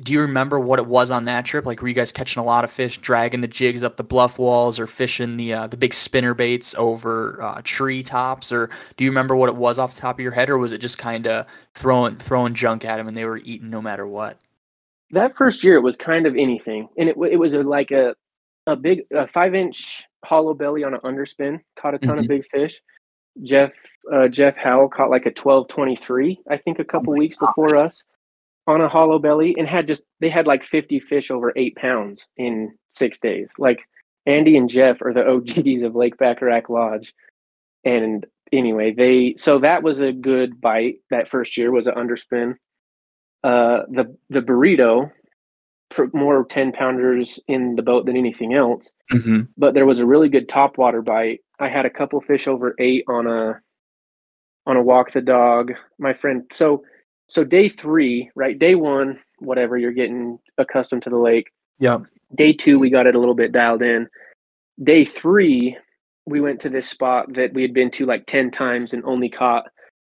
do 0.00 0.12
you 0.12 0.20
remember 0.20 0.58
what 0.60 0.78
it 0.78 0.86
was 0.86 1.10
on 1.10 1.24
that 1.26 1.44
trip? 1.44 1.66
Like, 1.66 1.82
were 1.82 1.88
you 1.88 1.94
guys 1.94 2.12
catching 2.12 2.40
a 2.40 2.44
lot 2.44 2.64
of 2.64 2.70
fish, 2.70 2.98
dragging 2.98 3.40
the 3.40 3.48
jigs 3.48 3.82
up 3.82 3.96
the 3.96 4.04
bluff 4.04 4.38
walls, 4.38 4.78
or 4.80 4.86
fishing 4.86 5.36
the 5.36 5.52
uh, 5.54 5.66
the 5.66 5.76
big 5.76 5.94
spinner 5.94 6.34
baits 6.34 6.74
over 6.78 7.40
uh, 7.42 7.60
tree 7.64 8.02
tops? 8.02 8.52
Or 8.52 8.70
do 8.96 9.04
you 9.04 9.10
remember 9.10 9.36
what 9.36 9.48
it 9.48 9.56
was 9.56 9.78
off 9.78 9.94
the 9.94 10.00
top 10.00 10.16
of 10.16 10.20
your 10.20 10.32
head, 10.32 10.50
or 10.50 10.58
was 10.58 10.72
it 10.72 10.78
just 10.78 10.98
kind 10.98 11.26
of 11.26 11.46
throwing 11.74 12.16
throwing 12.16 12.54
junk 12.54 12.84
at 12.84 12.96
them 12.98 13.08
and 13.08 13.16
they 13.16 13.24
were 13.24 13.38
eating 13.38 13.70
no 13.70 13.82
matter 13.82 14.06
what? 14.06 14.38
That 15.10 15.36
first 15.36 15.62
year, 15.64 15.76
it 15.76 15.82
was 15.82 15.96
kind 15.96 16.26
of 16.26 16.36
anything, 16.36 16.88
and 16.98 17.08
it 17.08 17.16
it 17.30 17.36
was 17.36 17.54
a, 17.54 17.62
like 17.62 17.90
a 17.90 18.14
a 18.66 18.76
big 18.76 19.02
a 19.12 19.26
five 19.28 19.54
inch 19.54 20.04
hollow 20.24 20.54
belly 20.54 20.84
on 20.84 20.94
an 20.94 21.00
underspin. 21.00 21.60
Caught 21.76 21.94
a 21.94 21.98
ton 21.98 22.18
of 22.18 22.24
Mhm. 22.24 22.28
big 22.28 22.46
fish. 22.50 22.80
Jeff 23.42 23.72
uh, 24.12 24.28
Jeff 24.28 24.56
Howell 24.56 24.88
caught 24.88 25.10
like 25.10 25.26
a 25.26 25.30
twelve 25.30 25.68
twenty 25.68 25.96
three, 25.96 26.40
I 26.50 26.56
think, 26.56 26.78
a 26.78 26.84
couple 26.84 27.14
my 27.14 27.16
weeks 27.16 27.36
before 27.36 27.76
us 27.76 28.02
on 28.66 28.80
a 28.80 28.88
hollow 28.88 29.18
belly, 29.18 29.54
and 29.58 29.68
had 29.68 29.86
just 29.88 30.04
they 30.20 30.28
had 30.30 30.46
like 30.46 30.64
fifty 30.64 31.00
fish 31.00 31.30
over 31.30 31.52
eight 31.56 31.76
pounds 31.76 32.28
in 32.36 32.72
six 32.90 33.18
days. 33.18 33.48
Like 33.58 33.80
Andy 34.26 34.56
and 34.56 34.68
Jeff 34.70 35.02
are 35.02 35.12
the 35.12 35.26
OGs 35.28 35.82
of 35.82 35.94
Lake 35.94 36.16
Baccarac 36.16 36.68
Lodge, 36.68 37.12
and 37.84 38.24
anyway, 38.52 38.92
they 38.92 39.34
so 39.38 39.58
that 39.58 39.82
was 39.82 40.00
a 40.00 40.12
good 40.12 40.60
bite. 40.60 40.96
That 41.10 41.28
first 41.28 41.56
year 41.56 41.70
was 41.72 41.86
an 41.86 41.94
underspin. 41.94 42.54
Uh, 43.44 43.82
the 43.90 44.16
the 44.30 44.40
burrito, 44.40 45.10
more 46.12 46.44
ten 46.44 46.70
pounders 46.72 47.40
in 47.48 47.74
the 47.74 47.82
boat 47.82 48.06
than 48.06 48.16
anything 48.16 48.54
else 48.54 48.88
Mm-hmm. 49.12 49.40
but 49.58 49.74
there 49.74 49.84
was 49.84 49.98
a 49.98 50.06
really 50.06 50.30
good 50.30 50.48
top 50.48 50.78
water 50.78 51.02
bite. 51.02 51.40
I 51.58 51.68
had 51.68 51.84
a 51.84 51.90
couple 51.90 52.18
fish 52.22 52.48
over 52.48 52.74
eight 52.78 53.04
on 53.08 53.26
a 53.26 53.60
on 54.64 54.76
a 54.76 54.82
walk 54.82 55.10
the 55.12 55.20
dog. 55.20 55.72
My 55.98 56.14
friend, 56.14 56.44
so 56.50 56.82
so 57.32 57.44
day 57.44 57.68
three, 57.70 58.30
right? 58.36 58.58
Day 58.58 58.74
one, 58.74 59.18
whatever, 59.38 59.78
you're 59.78 59.92
getting 59.92 60.38
accustomed 60.58 61.02
to 61.04 61.10
the 61.10 61.16
lake. 61.16 61.50
Yeah. 61.78 61.98
Day 62.34 62.52
two, 62.52 62.78
we 62.78 62.90
got 62.90 63.06
it 63.06 63.14
a 63.14 63.18
little 63.18 63.34
bit 63.34 63.52
dialed 63.52 63.82
in. 63.82 64.06
Day 64.82 65.06
three, 65.06 65.76
we 66.26 66.40
went 66.42 66.60
to 66.60 66.68
this 66.68 66.88
spot 66.88 67.32
that 67.34 67.54
we 67.54 67.62
had 67.62 67.72
been 67.72 67.90
to 67.92 68.04
like 68.04 68.26
ten 68.26 68.50
times 68.50 68.92
and 68.92 69.02
only 69.04 69.30
caught 69.30 69.64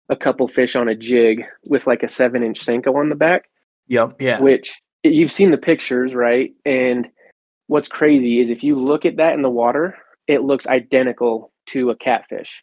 a 0.08 0.16
couple 0.16 0.48
fish 0.48 0.74
on 0.74 0.88
a 0.88 0.94
jig 0.94 1.42
with 1.64 1.86
like 1.86 2.02
a 2.02 2.08
seven 2.08 2.42
inch 2.42 2.64
Senko 2.64 2.94
on 2.96 3.10
the 3.10 3.14
back 3.14 3.44
Yep. 3.88 4.16
Yeah. 4.20 4.40
which 4.40 4.80
you've 5.04 5.30
seen 5.32 5.50
the 5.50 5.58
pictures, 5.58 6.14
right? 6.14 6.50
And 6.64 7.06
what's 7.66 7.88
crazy 7.88 8.40
is 8.40 8.48
if 8.50 8.64
you 8.64 8.80
look 8.80 9.04
at 9.04 9.16
that 9.18 9.34
in 9.34 9.40
the 9.42 9.50
water, 9.50 9.96
it 10.26 10.42
looks 10.42 10.66
identical 10.66 11.52
to 11.66 11.90
a 11.90 11.96
catfish. 11.96 12.62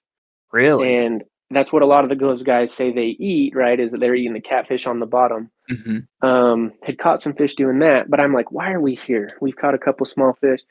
really. 0.51 0.95
And 0.95 1.23
that's 1.49 1.72
what 1.72 1.82
a 1.82 1.86
lot 1.86 2.03
of 2.03 2.10
the 2.10 2.15
those 2.15 2.44
guys 2.44 2.74
say 2.74 2.91
they 2.91 3.15
eat, 3.19 3.56
right? 3.56 3.80
Is 3.80 3.91
that 3.91 3.99
they're 3.99 4.15
eating 4.15 4.34
the 4.34 4.41
catfish 4.41 4.86
on 4.86 4.99
the 4.99 5.06
bottom. 5.06 5.49
mm-hmm. 5.69 6.28
Um, 6.28 6.74
had 6.84 6.98
caught 6.98 7.22
some 7.22 7.34
fish 7.34 7.56
doing 7.56 7.80
that, 7.80 8.10
but 8.10 8.19
I'm 8.19 8.34
like, 8.34 8.52
why 8.52 8.72
are 8.72 8.82
we 8.82 8.95
here? 8.95 9.30
We've 9.40 9.56
caught 9.56 9.74
a 9.74 9.80
couple 9.80 10.06
small 10.06 10.34
fish. 10.41 10.61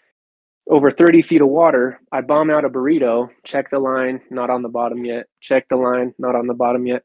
Over 0.69 0.91
30 0.91 1.23
feet 1.23 1.41
of 1.43 1.49
water, 1.49 2.01
I 2.11 2.21
bomb 2.23 2.51
out 2.51 2.65
a 2.65 2.69
burrito, 2.69 3.31
check 3.45 3.71
the 3.71 3.79
line, 3.79 4.21
not 4.31 4.51
on 4.51 4.63
the 4.63 4.69
bottom 4.69 5.05
yet. 5.05 5.27
Check 5.41 5.69
the 5.69 5.77
line, 5.77 6.13
not 6.19 6.35
on 6.35 6.49
the 6.49 6.55
bottom 6.55 6.87
yet. 6.87 7.05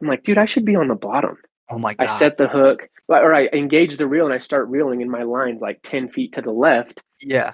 I'm 0.00 0.08
like, 0.08 0.24
dude, 0.24 0.38
I 0.38 0.44
should 0.44 0.64
be 0.64 0.76
on 0.76 0.88
the 0.88 0.96
bottom. 0.96 1.38
Oh 1.70 1.78
my 1.78 1.94
god. 1.94 2.08
I 2.08 2.18
set 2.18 2.36
the 2.36 2.48
hook, 2.48 2.88
or 3.08 3.34
I 3.34 3.46
engage 3.46 3.96
the 3.96 4.06
reel 4.06 4.26
and 4.26 4.34
I 4.34 4.38
start 4.38 4.68
reeling, 4.68 5.02
and 5.02 5.10
my 5.10 5.22
line's 5.22 5.60
like 5.62 5.80
10 5.84 6.08
feet 6.08 6.32
to 6.34 6.42
the 6.42 6.50
left. 6.50 7.02
yeah. 7.20 7.52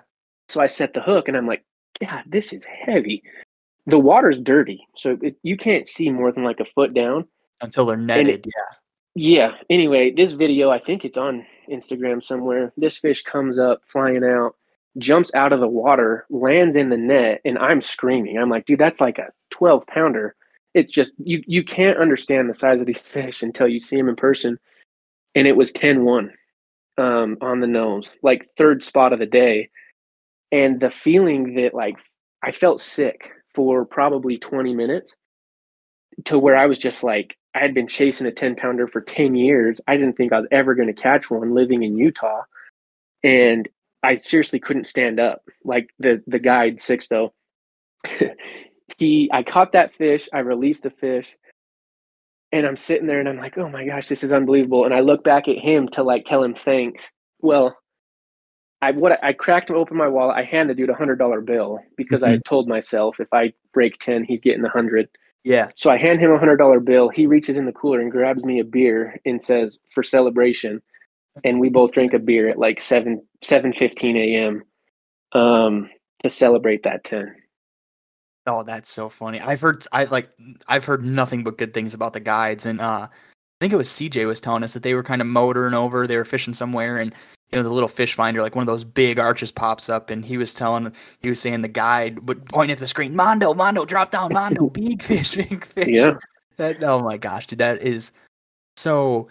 So 0.49 0.61
I 0.61 0.67
set 0.67 0.93
the 0.93 1.01
hook, 1.01 1.29
and 1.29 1.37
I'm 1.37 1.47
like, 1.47 1.65
God, 2.01 2.25
this 2.27 2.53
is 2.53 2.65
heavy. 2.65 3.23
The 3.87 3.99
water's 3.99 4.39
dirty, 4.39 4.87
so 4.95 5.19
it, 5.23 5.37
you 5.43 5.57
can't 5.57 5.89
see 5.89 6.11
more 6.11 6.31
than 6.31 6.45
like 6.45 6.61
a 6.61 6.65
foot 6.65 6.95
down. 6.95 7.27
Until 7.61 7.87
they're 7.87 7.97
netted. 7.97 8.47
yeah. 8.47 8.77
Yeah. 9.15 9.53
Anyway, 9.69 10.11
this 10.11 10.33
video, 10.33 10.71
I 10.71 10.79
think 10.79 11.05
it's 11.05 11.19
on 11.19 11.45
Instagram 11.71 12.23
somewhere. 12.23 12.73
This 12.77 12.97
fish 12.97 13.23
comes 13.23 13.59
up 13.59 13.83
flying 13.87 14.25
out, 14.25 14.57
jumps 14.99 15.31
out 15.35 15.53
of 15.53 15.61
the 15.61 15.69
water, 15.69 16.27
lands 16.31 16.77
in 16.77 16.89
the 16.89 16.97
net, 16.97 17.41
and 17.45 17.59
I'm 17.59 17.83
screaming. 17.83 18.39
I'm 18.39 18.49
like, 18.49 18.65
dude, 18.65 18.79
that's 18.79 19.01
like 19.01 19.19
a 19.19 19.31
12 19.51 19.87
pounder. 19.87 20.35
It's 20.75 20.93
just 20.93 21.13
you 21.19 21.43
you 21.47 21.63
can't 21.63 21.99
understand 21.99 22.49
the 22.49 22.55
size 22.55 22.81
of 22.81 22.87
these 22.87 23.01
fish 23.03 23.43
until 23.43 23.69
you 23.69 23.79
see 23.79 23.97
them 23.97 24.09
in 24.09 24.17
person. 24.17 24.59
And 25.35 25.47
it 25.47 25.57
was 25.57 25.73
10-1 25.73 26.31
um, 26.99 27.39
on 27.41 27.61
the 27.61 27.67
nose, 27.67 28.11
like 28.23 28.49
third 28.57 28.83
spot 28.83 29.13
of 29.13 29.19
the 29.19 29.27
day. 29.27 29.71
And 30.51 30.81
the 30.81 30.91
feeling 30.91 31.55
that 31.55 31.75
like 31.75 31.97
I 32.43 32.53
felt 32.53 32.81
sick 32.81 33.31
for 33.55 33.85
probably 33.85 34.39
20 34.39 34.75
minutes 34.75 35.15
to 36.25 36.39
where 36.39 36.57
I 36.57 36.67
was 36.67 36.79
just 36.79 37.03
like, 37.03 37.37
I 37.55 37.61
had 37.61 37.75
been 37.75 37.89
chasing 37.89 38.27
a 38.27 38.33
10 38.33 38.57
pounder 38.57 38.87
for 38.87 39.01
10 39.01 39.35
years. 39.35 39.81
I 39.87 39.97
didn't 39.97 40.17
think 40.17 40.33
I 40.33 40.39
was 40.39 40.49
ever 40.51 40.75
going 40.75 40.93
to 40.95 41.01
catch 41.01 41.31
one 41.31 41.55
living 41.55 41.83
in 41.83 41.97
Utah. 41.97 42.43
And 43.23 43.69
I 44.03 44.15
seriously 44.15 44.59
couldn't 44.59 44.85
stand 44.85 45.21
up. 45.21 45.43
Like 45.65 45.91
the, 45.99 46.23
the 46.27 46.39
guide, 46.39 46.79
Sixto, 46.79 47.31
he, 48.99 49.31
I 49.33 49.43
caught 49.43 49.73
that 49.73 49.95
fish. 49.95 50.29
I 50.33 50.41
released 50.41 50.83
the 50.83 50.91
fish 50.91 51.37
and 52.53 52.67
I'm 52.67 52.77
sitting 52.77 53.07
there 53.07 53.19
and 53.19 53.29
I'm 53.29 53.39
like, 53.39 53.57
oh 53.57 53.69
my 53.69 53.87
gosh, 53.87 54.09
this 54.09 54.23
is 54.23 54.33
unbelievable. 54.33 54.85
And 54.85 54.95
I 54.95 55.01
look 55.01 55.25
back 55.25 55.49
at 55.49 55.59
him 55.59 55.89
to 55.89 56.03
like 56.03 56.25
tell 56.27 56.43
him 56.43 56.55
thanks. 56.55 57.11
Well, 57.41 57.77
I 58.83 58.91
what 58.91 59.23
I 59.25 59.33
cracked 59.33 59.71
open 59.71 59.97
my 59.97 60.09
wallet. 60.09 60.37
I 60.37 60.43
handed 60.43 60.77
the 60.77 60.81
dude 60.83 60.91
a 60.91 60.95
hundred 60.95 61.17
dollar 61.17 61.41
bill 61.41 61.79
because 61.97 62.25
I 62.25 62.31
had 62.31 62.45
told 62.45 62.69
myself 62.69 63.21
if 63.21 63.29
I 63.33 63.53
break 63.73 63.99
ten, 63.99 64.25
he's 64.25 64.41
getting 64.41 64.65
a 64.65 64.69
hundred. 64.69 65.09
Yeah. 65.45 65.69
So 65.77 65.91
I 65.91 65.97
hand 65.97 66.21
him 66.21 66.33
a 66.33 66.39
hundred 66.39 66.57
dollar 66.57 66.81
bill. 66.81 67.09
He 67.09 67.27
reaches 67.27 67.57
in 67.57 67.65
the 67.65 67.73
cooler 67.73 68.01
and 68.01 68.11
grabs 68.11 68.45
me 68.45 68.59
a 68.59 68.65
beer 68.65 69.19
and 69.25 69.41
says, 69.41 69.79
"For 69.95 70.03
celebration." 70.03 70.83
And 71.45 71.61
we 71.61 71.71
both 71.71 71.93
drink 71.93 72.13
a 72.13 72.19
beer 72.19 72.49
at 72.49 72.59
like 72.59 72.81
seven 72.81 73.25
seven 73.41 73.73
fifteen 73.73 74.17
a.m. 74.17 74.65
Um, 75.33 75.89
to 76.25 76.29
celebrate 76.29 76.83
that 76.83 77.05
ten. 77.05 77.37
Oh, 78.49 78.65
that's 78.65 78.91
so 78.91 79.09
funny. 79.09 79.41
I've 79.41 79.61
heard 79.61 79.87
I 79.93 80.05
like 80.05 80.29
I've 80.67 80.85
heard 80.85 81.05
nothing 81.05 81.45
but 81.45 81.57
good 81.57 81.73
things 81.73 81.95
about 81.95 82.15
the 82.15 82.21
guides 82.21 82.67
and 82.67 82.81
uh 82.81 83.07
I 83.09 83.65
think 83.65 83.73
it 83.73 83.77
was 83.77 83.89
CJ 83.89 84.27
was 84.27 84.41
telling 84.41 84.65
us 84.65 84.73
that 84.73 84.83
they 84.83 84.95
were 84.95 85.05
kind 85.05 85.21
of 85.21 85.29
motoring 85.29 85.75
over, 85.75 86.05
they 86.05 86.17
were 86.17 86.25
fishing 86.25 86.53
somewhere 86.53 86.99
and 86.99 87.15
you 87.53 87.59
know 87.59 87.63
the 87.63 87.71
little 87.71 87.89
fish 87.89 88.15
finder 88.15 88.41
like 88.41 88.55
one 88.55 88.63
of 88.63 88.67
those 88.67 88.85
big 88.85 89.19
arches 89.19 89.51
pops 89.51 89.89
up 89.89 90.09
and 90.11 90.25
he 90.25 90.37
was 90.39 90.55
telling 90.55 90.93
he 91.21 91.29
was 91.29 91.39
saying 91.41 91.61
the 91.63 91.69
guide 91.69 92.27
would 92.29 92.47
point 92.47 92.71
at 92.71 92.79
the 92.79 92.87
screen, 92.87 93.15
Mondo, 93.15 93.53
Mondo, 93.55 93.85
drop 93.85 94.11
down, 94.11 94.33
Mondo, 94.33 94.71
big 94.71 95.03
fish, 95.03 95.35
big 95.37 95.65
fish. 95.65 95.89
Yeah. 95.89 96.17
That 96.57 96.83
oh 96.83 97.03
my 97.03 97.17
gosh, 97.17 97.47
dude, 97.47 97.59
that 97.61 97.83
is 97.83 98.13
so 98.77 99.29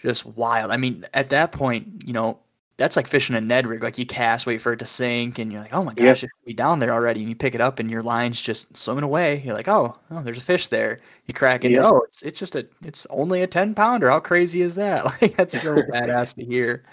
just 0.00 0.24
wild. 0.26 0.70
I 0.70 0.76
mean, 0.76 1.04
at 1.14 1.30
that 1.30 1.52
point, 1.52 2.02
you 2.06 2.12
know, 2.12 2.38
that's 2.76 2.96
like 2.96 3.06
fishing 3.06 3.36
a 3.36 3.40
Ned 3.42 3.66
rig. 3.66 3.82
Like 3.82 3.98
you 3.98 4.06
cast, 4.06 4.46
wait 4.46 4.58
for 4.62 4.72
it 4.72 4.78
to 4.78 4.86
sink, 4.86 5.38
and 5.38 5.52
you're 5.52 5.60
like, 5.60 5.74
oh 5.74 5.84
my 5.84 5.92
gosh, 5.92 6.22
Yep. 6.22 6.30
it 6.30 6.30
could 6.40 6.46
be 6.46 6.54
down 6.54 6.78
there 6.78 6.92
already. 6.92 7.20
And 7.20 7.28
you 7.28 7.36
pick 7.36 7.54
it 7.54 7.60
up, 7.60 7.78
and 7.78 7.90
your 7.90 8.00
line's 8.02 8.40
just 8.40 8.74
swimming 8.74 9.04
away. 9.04 9.42
You're 9.44 9.54
like, 9.54 9.68
oh, 9.68 9.98
oh, 10.10 10.22
there's 10.22 10.38
a 10.38 10.42
fish 10.42 10.68
there. 10.68 10.98
You 11.26 11.34
crack 11.34 11.64
it. 11.64 11.72
Yep. 11.72 11.84
Oh, 11.84 12.00
it's 12.08 12.22
it's 12.22 12.38
just 12.38 12.56
a, 12.56 12.66
it's 12.82 13.06
only 13.10 13.42
a 13.42 13.46
ten 13.46 13.74
pounder. 13.74 14.08
How 14.08 14.18
crazy 14.20 14.62
is 14.62 14.76
that? 14.76 15.04
Like 15.20 15.36
that's 15.36 15.60
so 15.60 15.74
badass 15.92 16.34
to 16.36 16.44
hear. 16.44 16.84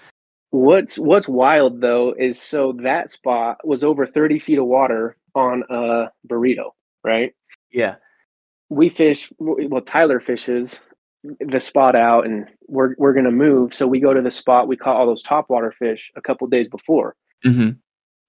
What's 0.52 0.98
What's 0.98 1.28
wild 1.28 1.82
though 1.82 2.14
is 2.18 2.42
so 2.42 2.74
that 2.84 3.10
spot 3.10 3.58
was 3.66 3.84
over 3.84 4.06
thirty 4.06 4.40
feet 4.40 4.58
of 4.60 4.66
water 4.66 5.18
on 5.36 5.64
a 5.70 6.06
burrito, 6.28 6.72
right? 7.04 7.34
Yeah. 7.72 7.96
we 8.70 8.90
fish 8.90 9.32
well 9.40 9.82
tyler 9.82 10.20
fishes 10.20 10.80
the 11.40 11.60
spot 11.60 11.96
out 11.96 12.26
and 12.26 12.48
we're 12.68 12.96
we're 12.98 13.14
gonna 13.14 13.32
move 13.32 13.74
so 13.74 13.86
we 13.88 14.00
go 14.00 14.14
to 14.14 14.22
the 14.22 14.32
spot 14.32 14.68
we 14.68 14.78
caught 14.78 14.96
all 14.96 15.06
those 15.06 15.24
topwater 15.24 15.74
fish 15.74 16.12
a 16.16 16.22
couple 16.22 16.48
days 16.48 16.68
before 16.68 17.16
Mm-hmm. 17.46 17.72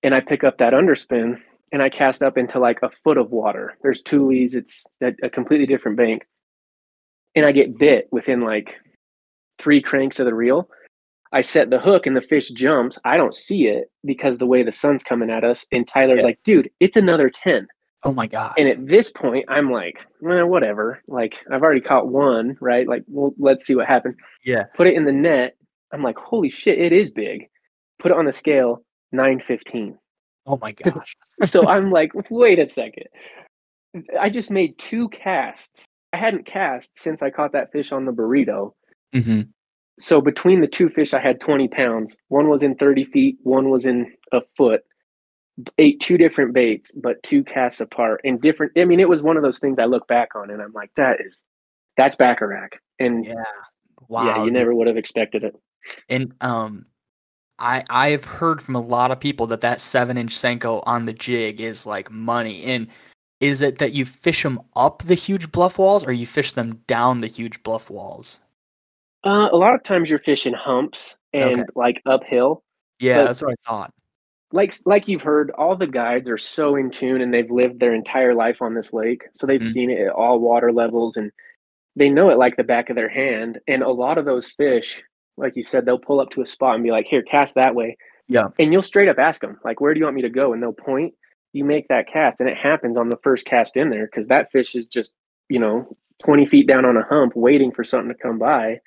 and 0.02 0.14
i 0.14 0.20
pick 0.20 0.44
up 0.44 0.58
that 0.58 0.72
underspin 0.74 1.38
and 1.72 1.82
i 1.82 1.88
cast 1.88 2.22
up 2.22 2.36
into 2.36 2.58
like 2.58 2.78
a 2.82 2.90
foot 3.02 3.16
of 3.18 3.30
water 3.30 3.74
there's 3.82 4.02
two 4.02 4.28
tules 4.28 4.54
it's 4.54 4.84
a, 5.02 5.12
a 5.22 5.30
completely 5.30 5.66
different 5.66 5.96
bank 5.96 6.22
and 7.34 7.46
i 7.46 7.52
get 7.52 7.78
bit 7.78 8.08
within 8.12 8.40
like 8.40 8.80
three 9.58 9.80
cranks 9.80 10.18
of 10.20 10.26
the 10.26 10.34
reel 10.34 10.68
i 11.32 11.40
set 11.40 11.70
the 11.70 11.78
hook 11.78 12.06
and 12.06 12.16
the 12.16 12.20
fish 12.20 12.48
jumps 12.50 12.98
i 13.04 13.16
don't 13.16 13.34
see 13.34 13.66
it 13.66 13.90
because 14.04 14.38
the 14.38 14.46
way 14.46 14.62
the 14.62 14.72
sun's 14.72 15.02
coming 15.02 15.30
at 15.30 15.44
us 15.44 15.64
and 15.72 15.86
tyler's 15.86 16.20
Yeah. 16.20 16.26
like 16.26 16.38
dude 16.44 16.70
it's 16.80 16.96
another 16.96 17.30
10 17.30 17.66
Oh 18.04 18.12
my 18.12 18.28
god. 18.28 18.54
and 18.56 18.68
at 18.68 18.86
this 18.86 19.10
point, 19.10 19.44
I'm 19.48 19.72
like, 19.72 20.06
well, 20.20 20.46
whatever. 20.46 21.02
Like, 21.08 21.34
I've 21.50 21.62
already 21.64 21.80
caught 21.80 22.06
one, 22.06 22.56
right? 22.60 22.86
Like, 22.86 23.02
well, 23.08 23.34
let's 23.40 23.66
see 23.66 23.74
what 23.74 23.88
happens. 23.88 24.14
yeah. 24.44 24.66
Put 24.76 24.86
it 24.86 24.94
in 24.94 25.04
the 25.04 25.10
net. 25.10 25.56
I'm 25.92 26.04
like, 26.04 26.16
holy 26.16 26.48
shit, 26.48 26.78
it 26.78 26.92
is 26.92 27.10
big. 27.10 27.48
Put 27.98 28.12
it 28.12 28.16
on 28.16 28.24
the 28.26 28.32
scale, 28.32 28.84
915. 29.10 29.98
Oh 30.46 30.58
my 30.62 30.70
gosh. 30.70 31.16
So 31.42 31.66
I'm 31.68 31.90
like, 31.90 32.12
wait 32.30 32.60
a 32.60 32.66
second. 32.68 33.06
I 34.18 34.30
just 34.30 34.52
made 34.52 34.78
two 34.78 35.08
casts. 35.08 35.82
I 36.12 36.18
hadn't 36.18 36.46
cast 36.46 36.96
since 36.96 37.20
I 37.20 37.30
caught 37.30 37.50
that 37.54 37.72
fish 37.72 37.90
on 37.90 38.04
the 38.04 38.12
burrito. 38.12 38.74
mm-hmm. 39.12 39.40
So 39.98 40.20
between 40.20 40.60
the 40.60 40.66
two 40.66 40.88
fish, 40.88 41.12
I 41.14 41.20
had 41.20 41.40
20 41.40 41.68
pounds. 41.68 42.14
One 42.28 42.48
was 42.48 42.62
in 42.62 42.76
30 42.76 43.04
feet, 43.06 43.38
one 43.42 43.70
was 43.70 43.86
in 43.86 44.12
a 44.32 44.40
foot. 44.40 44.82
Ate 45.76 45.98
two 45.98 46.16
different 46.16 46.54
baits, 46.54 46.92
but 46.92 47.20
two 47.24 47.42
casts 47.42 47.80
apart 47.80 48.20
and 48.24 48.40
different. 48.40 48.72
I 48.76 48.84
mean, 48.84 49.00
it 49.00 49.08
was 49.08 49.22
one 49.22 49.36
of 49.36 49.42
those 49.42 49.58
things 49.58 49.78
I 49.78 49.86
look 49.86 50.06
back 50.06 50.36
on 50.36 50.50
and 50.50 50.62
I'm 50.62 50.72
like, 50.72 50.90
that 50.96 51.20
is, 51.20 51.44
that's 51.96 52.14
Baccarac. 52.14 52.74
And 53.00 53.24
yeah, 53.24 53.34
wow. 54.08 54.24
Yeah. 54.24 54.44
You 54.44 54.52
never 54.52 54.72
would 54.74 54.86
have 54.86 54.96
expected 54.96 55.42
it. 55.42 55.56
And 56.08 56.32
um, 56.40 56.84
I 57.58 57.82
I've 57.90 58.24
heard 58.24 58.62
from 58.62 58.76
a 58.76 58.80
lot 58.80 59.10
of 59.10 59.20
people 59.20 59.46
that 59.48 59.60
that 59.62 59.80
seven 59.80 60.16
inch 60.16 60.34
senko 60.34 60.82
on 60.86 61.06
the 61.06 61.12
jig 61.12 61.60
is 61.60 61.86
like 61.86 62.10
money. 62.10 62.64
And 62.64 62.88
is 63.40 63.62
it 63.62 63.78
that 63.78 63.92
you 63.92 64.04
fish 64.04 64.42
them 64.42 64.60
up 64.76 65.02
the 65.02 65.14
huge 65.14 65.52
bluff 65.52 65.78
walls, 65.78 66.04
or 66.04 66.12
you 66.12 66.26
fish 66.26 66.52
them 66.52 66.82
down 66.86 67.20
the 67.20 67.28
huge 67.28 67.62
bluff 67.62 67.90
walls? 67.90 68.40
Uh, 69.28 69.48
a 69.52 69.56
lot 69.56 69.74
of 69.74 69.82
times 69.82 70.08
you're 70.08 70.18
fishing 70.18 70.54
humps 70.54 71.14
and 71.34 71.60
Okay. 71.60 71.64
like 71.74 72.00
uphill. 72.06 72.62
Yeah, 72.98 73.24
that's 73.24 73.42
what 73.42 73.52
I 73.52 73.68
thought. 73.68 73.92
like 74.52 74.74
like 74.86 75.06
you've 75.06 75.20
heard 75.22 75.50
all 75.58 75.76
the 75.76 75.86
guides 75.86 76.30
are 76.30 76.38
so 76.38 76.74
in 76.76 76.90
tune 76.90 77.20
and 77.20 77.34
they've 77.34 77.50
lived 77.50 77.78
their 77.78 77.92
entire 77.92 78.34
life 78.34 78.62
on 78.62 78.72
this 78.72 78.94
lake 78.94 79.28
so 79.34 79.46
they've 79.46 79.60
Mhm. 79.60 79.72
seen 79.72 79.90
it 79.90 80.00
at 80.06 80.12
all 80.12 80.38
water 80.40 80.72
levels 80.72 81.18
and 81.18 81.30
they 81.96 82.08
know 82.08 82.30
it 82.30 82.38
like 82.38 82.56
the 82.56 82.64
back 82.64 82.88
of 82.88 82.96
their 82.96 83.10
hand 83.10 83.60
and 83.68 83.82
a 83.82 83.90
lot 83.90 84.16
of 84.16 84.24
those 84.24 84.46
fish 84.52 85.02
like 85.36 85.54
you 85.54 85.62
said 85.62 85.84
they'll 85.84 85.98
pull 85.98 86.18
up 86.18 86.30
to 86.30 86.40
a 86.40 86.46
spot 86.46 86.74
and 86.76 86.82
be 86.82 86.90
like 86.90 87.04
here 87.04 87.20
cast 87.22 87.56
that 87.56 87.74
way 87.74 87.94
Yeah. 88.26 88.48
and 88.58 88.72
you'll 88.72 88.80
straight 88.82 89.10
up 89.10 89.18
ask 89.18 89.42
them 89.42 89.60
like 89.66 89.82
where 89.82 89.92
do 89.92 89.98
you 90.00 90.04
want 90.06 90.16
me 90.16 90.22
to 90.22 90.30
go 90.30 90.54
and 90.54 90.62
they'll 90.62 90.72
point 90.72 91.12
you 91.52 91.66
make 91.66 91.86
that 91.88 92.08
cast 92.10 92.40
and 92.40 92.48
it 92.48 92.56
happens 92.56 92.96
on 92.96 93.10
the 93.10 93.18
first 93.18 93.44
cast 93.44 93.76
in 93.76 93.90
there 93.90 94.06
because 94.06 94.28
that 94.28 94.50
fish 94.50 94.74
is 94.74 94.86
just 94.86 95.12
you 95.50 95.58
know 95.58 95.94
20 96.20 96.46
feet 96.46 96.66
down 96.66 96.86
on 96.86 96.96
a 96.96 97.02
hump 97.04 97.36
waiting 97.36 97.70
for 97.70 97.84
something 97.84 98.08
to 98.08 98.22
come 98.22 98.38
by 98.38 98.80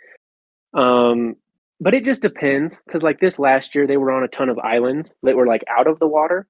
um 0.73 1.35
but 1.81 1.95
it 1.95 2.05
just 2.05 2.21
depends 2.21 2.79
because 2.85 3.01
like 3.01 3.19
this 3.19 3.39
last 3.39 3.73
year 3.73 3.87
they 3.87 3.97
were 3.97 4.11
on 4.11 4.23
a 4.23 4.27
ton 4.27 4.49
of 4.49 4.59
islands 4.59 5.09
that 5.23 5.35
were 5.35 5.47
like 5.47 5.63
out 5.67 5.87
of 5.87 5.97
the 5.97 6.07
water. 6.07 6.47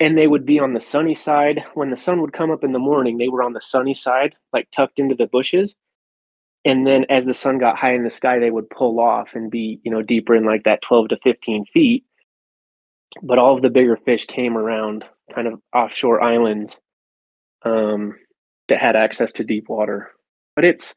And 0.00 0.18
they 0.18 0.26
would 0.26 0.44
be 0.44 0.58
on 0.58 0.74
the 0.74 0.80
sunny 0.80 1.14
side. 1.14 1.64
When 1.72 1.90
the 1.90 1.96
sun 1.96 2.20
would 2.20 2.34
come 2.34 2.50
up 2.50 2.64
in 2.64 2.72
the 2.72 2.78
morning 2.80 3.16
they 3.16 3.28
were 3.28 3.42
on 3.42 3.52
the 3.52 3.62
sunny 3.62 3.94
side 3.94 4.34
like 4.52 4.68
tucked 4.72 4.98
into 4.98 5.14
the 5.14 5.28
bushes. 5.28 5.76
And 6.64 6.84
then 6.84 7.06
as 7.08 7.24
the 7.24 7.34
sun 7.34 7.58
got 7.58 7.78
high 7.78 7.94
in 7.94 8.02
the 8.02 8.10
sky 8.10 8.40
they 8.40 8.50
would 8.50 8.68
pull 8.68 8.98
off 8.98 9.34
and 9.34 9.48
be 9.48 9.80
you 9.84 9.92
know 9.92 10.02
deeper 10.02 10.34
in 10.34 10.44
like 10.44 10.64
that 10.64 10.82
12 10.82 11.10
to 11.10 11.18
15 11.22 11.64
feet. 11.66 12.04
But 13.22 13.38
all 13.38 13.54
of 13.54 13.62
the 13.62 13.70
bigger 13.70 13.96
fish 13.96 14.26
came 14.26 14.58
around 14.58 15.04
kind 15.32 15.46
of 15.46 15.60
offshore 15.72 16.20
islands 16.20 16.76
um, 17.64 18.16
that 18.68 18.80
had 18.80 18.96
access 18.96 19.32
to 19.34 19.44
deep 19.44 19.68
water. 19.68 20.10
But 20.56 20.64
it's 20.64 20.94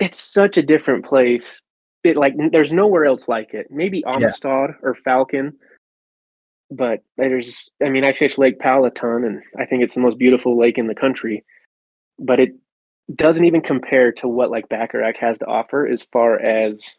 it's 0.00 0.32
such 0.32 0.56
a 0.56 0.62
different 0.62 1.04
place 1.04 1.60
it 2.02 2.16
like 2.16 2.34
there's 2.50 2.72
nowhere 2.72 3.04
else 3.04 3.28
like 3.28 3.52
it 3.54 3.66
maybe 3.70 4.02
amistad 4.06 4.70
or 4.82 4.94
falcon 5.04 5.52
but 6.70 7.00
there's 7.16 7.70
i 7.84 7.88
mean 7.88 8.04
i 8.04 8.12
fish 8.12 8.38
lake 8.38 8.58
powell 8.58 8.84
a 8.86 8.90
ton 8.90 9.24
and 9.24 9.42
i 9.58 9.64
think 9.66 9.82
it's 9.82 9.94
the 9.94 10.00
most 10.00 10.18
beautiful 10.18 10.58
lake 10.58 10.78
in 10.78 10.86
the 10.86 10.94
country 10.94 11.44
but 12.18 12.40
it 12.40 12.50
doesn't 13.14 13.44
even 13.44 13.60
compare 13.60 14.12
to 14.12 14.28
what 14.28 14.50
like 14.50 14.68
baccarac 14.68 15.16
has 15.16 15.36
to 15.38 15.46
offer 15.46 15.86
as 15.86 16.06
far 16.12 16.38
as 16.40 16.96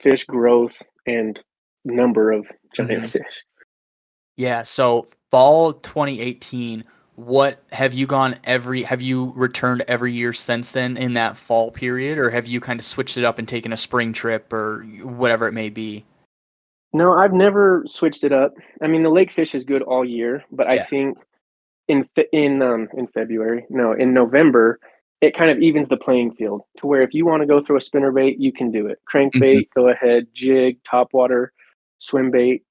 fish 0.00 0.24
growth 0.24 0.80
and 1.06 1.40
number 1.84 2.32
of 2.32 2.46
giant 2.74 3.04
Mhm. 3.04 3.08
fish 3.10 3.42
Yeah. 4.36 4.62
So 4.62 5.06
fall 5.30 5.74
2018. 5.74 6.82
What 7.16 7.62
have 7.70 7.94
you 7.94 8.06
gone 8.06 8.36
every? 8.42 8.82
Have 8.82 9.00
you 9.00 9.32
returned 9.36 9.84
every 9.86 10.12
year 10.12 10.32
since 10.32 10.72
then 10.72 10.96
in 10.96 11.14
that 11.14 11.36
fall 11.36 11.70
period, 11.70 12.18
or 12.18 12.30
have 12.30 12.46
you 12.46 12.60
kind 12.60 12.80
of 12.80 12.84
switched 12.84 13.16
it 13.16 13.24
up 13.24 13.38
and 13.38 13.46
taken 13.46 13.72
a 13.72 13.76
spring 13.76 14.12
trip 14.12 14.52
or 14.52 14.80
whatever 15.02 15.46
it 15.46 15.52
may 15.52 15.68
be? 15.68 16.04
No, 16.92 17.12
I've 17.12 17.32
never 17.32 17.84
switched 17.86 18.24
it 18.24 18.32
up. 18.32 18.54
I 18.82 18.88
mean, 18.88 19.02
the 19.02 19.10
lake 19.10 19.30
fish 19.30 19.54
is 19.54 19.64
good 19.64 19.82
all 19.82 20.04
year, 20.04 20.44
but 20.50 20.68
I 20.68 20.82
think 20.82 21.18
in 21.88 22.08
in 22.32 22.62
um 22.62 22.88
in 22.96 23.06
February, 23.08 23.64
no, 23.70 23.92
in 23.92 24.12
November, 24.12 24.80
it 25.20 25.36
kind 25.36 25.50
of 25.50 25.58
evens 25.58 25.88
the 25.88 25.96
playing 25.96 26.32
field 26.34 26.62
to 26.78 26.86
where 26.86 27.02
if 27.02 27.14
you 27.14 27.26
want 27.26 27.42
to 27.42 27.46
go 27.46 27.62
throw 27.62 27.76
a 27.76 27.80
spinner 27.80 28.12
bait, 28.12 28.38
you 28.38 28.52
can 28.52 28.70
do 28.70 28.86
it. 28.86 29.00
Crankbait, 29.12 29.68
go 29.74 29.88
ahead. 29.88 30.26
Jig, 30.32 30.82
topwater, 30.84 31.48
swim 31.98 32.30
bait. 32.30 32.62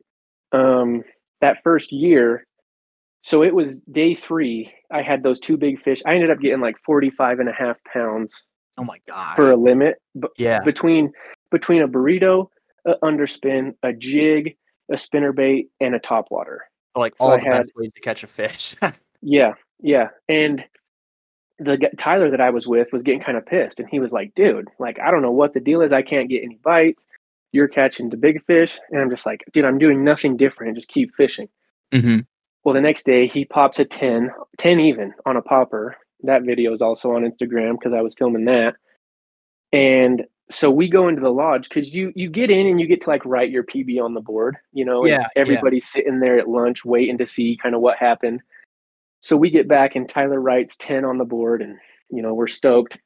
Um, 0.52 1.04
that 1.42 1.64
first 1.64 1.92
year, 1.92 2.46
so 3.26 3.42
it 3.42 3.56
was 3.56 3.80
day 3.92 4.14
three. 4.14 4.72
I 4.92 5.02
had 5.02 5.24
those 5.24 5.40
two 5.40 5.56
big 5.58 5.82
fish. 5.82 6.02
I 6.06 6.14
ended 6.14 6.30
up 6.30 6.40
getting 6.40 6.60
like 6.60 6.76
45 6.86 7.40
and 7.40 7.48
a 7.50 7.54
half 7.54 7.78
pounds 7.86 8.44
Oh 8.78 8.84
my 8.84 9.00
god! 9.08 9.36
for 9.36 9.50
a 9.52 9.56
limit, 9.56 9.96
but 10.14 10.32
yeah. 10.38 10.60
between 10.62 11.12
between 11.52 11.82
a 11.84 11.88
burrito, 11.88 12.50
a 12.86 12.96
underspin, 13.04 13.74
a 13.84 13.94
jig, 13.94 14.56
a 14.92 14.98
spinner 14.98 15.32
bait, 15.32 15.70
and 15.80 15.96
a 15.96 16.00
topwater. 16.00 16.58
like 16.96 17.16
so 17.16 17.26
all 17.26 17.32
I 17.32 17.38
the 17.38 17.46
had- 17.46 17.58
best 17.64 17.72
ways 17.76 17.92
to 17.94 18.02
catch 18.02 18.24
a 18.24 18.28
fish. 18.28 18.76
Yeah, 19.26 19.54
yeah. 19.82 20.10
And 20.28 20.66
the 21.60 21.78
Tyler 21.98 22.30
that 22.30 22.42
I 22.42 22.50
was 22.50 22.68
with 22.68 22.92
was 22.92 23.04
getting 23.04 23.22
kind 23.22 23.38
of 23.38 23.46
pissed, 23.46 23.80
and 23.80 23.88
he 23.88 24.00
was 24.02 24.12
like, 24.12 24.36
"Dude, 24.36 24.68
like 24.80 25.00
I 25.00 25.12
don't 25.12 25.22
know 25.22 25.32
what 25.32 25.54
the 25.54 25.62
deal 25.62 25.82
is. 25.82 25.94
I 25.94 26.02
can't 26.02 26.28
get 26.30 26.44
any 26.44 26.60
bites. 26.62 27.06
You're 27.54 27.70
catching 27.70 28.10
the 28.10 28.18
big 28.18 28.44
fish." 28.46 28.78
And 28.92 29.00
I'm 29.00 29.10
just 29.10 29.26
like, 29.26 29.46
"Dude, 29.54 29.64
I'm 29.64 29.78
doing 29.78 30.04
nothing 30.04 30.36
different. 30.36 30.76
Just 30.76 30.90
keep 30.90 31.16
fishing." 31.16 31.48
mm-hmm. 31.94 32.20
Well, 32.64 32.74
the 32.74 32.82
next 32.82 33.06
day 33.06 33.28
he 33.28 33.46
pops 33.46 33.80
a 33.80 33.86
10, 33.86 34.32
10 34.58 34.80
even 34.80 35.14
on 35.26 35.38
a 35.38 35.42
popper. 35.42 35.98
That 36.24 36.44
video 36.44 36.74
is 36.74 36.82
also 36.82 37.12
on 37.12 37.24
Instagram 37.24 37.74
because 37.78 37.94
I 37.94 38.02
was 38.02 38.14
filming 38.18 38.46
that. 38.46 38.76
And 39.74 40.24
so 40.50 40.72
we 40.72 40.88
go 40.88 41.08
into 41.08 41.22
the 41.22 41.30
lodge 41.30 41.68
because 41.68 41.94
you 41.94 42.14
you 42.16 42.30
get 42.30 42.52
in 42.52 42.68
and 42.68 42.80
you 42.80 42.88
get 42.88 43.02
to 43.02 43.10
like 43.10 43.26
write 43.26 43.50
your 43.50 43.64
PB 43.64 44.02
on 44.02 44.14
the 44.14 44.22
board, 44.22 44.58
you 44.72 44.86
know, 44.86 45.06
Yeah, 45.06 45.22
yeah. 45.22 45.28
everybody's 45.36 45.88
sitting 45.88 46.20
there 46.20 46.38
at 46.38 46.48
lunch 46.48 46.86
waiting 46.86 47.18
to 47.18 47.26
see 47.26 47.58
kind 47.62 47.76
of 47.76 47.82
what 47.82 47.98
happened. 47.98 48.42
So 49.20 49.36
we 49.36 49.50
get 49.50 49.68
back 49.68 49.96
and 49.96 50.08
Tyler 50.08 50.40
writes 50.40 50.76
10 50.80 51.06
on 51.06 51.18
the 51.18 51.26
board 51.26 51.62
and 51.62 51.78
you 52.10 52.22
know, 52.22 52.34
we're 52.34 52.48
stoked. 52.48 53.00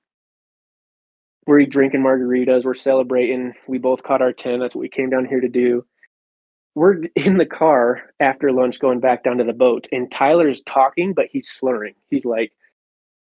We're 1.47 1.65
drinking 1.65 2.01
margaritas, 2.01 2.65
we're 2.65 2.73
celebrating. 2.73 3.53
We 3.67 3.77
both 3.77 4.03
caught 4.03 4.21
our 4.21 4.33
10. 4.33 4.59
That's 4.59 4.75
what 4.75 4.81
we 4.81 4.89
came 4.89 5.09
down 5.09 5.25
here 5.25 5.39
to 5.39 5.47
do 5.47 5.85
we're 6.77 7.01
in 7.15 7.39
the 7.39 7.45
car 7.45 8.03
after 8.19 8.51
lunch 8.51 8.79
going 8.79 8.99
back 8.99 9.23
down 9.23 9.39
to 9.39 9.43
the 9.43 9.51
boat 9.51 9.87
and 9.91 10.11
tyler's 10.11 10.61
talking 10.61 11.11
but 11.11 11.25
he's 11.31 11.49
slurring. 11.49 11.95
He's 12.11 12.23
like 12.23 12.53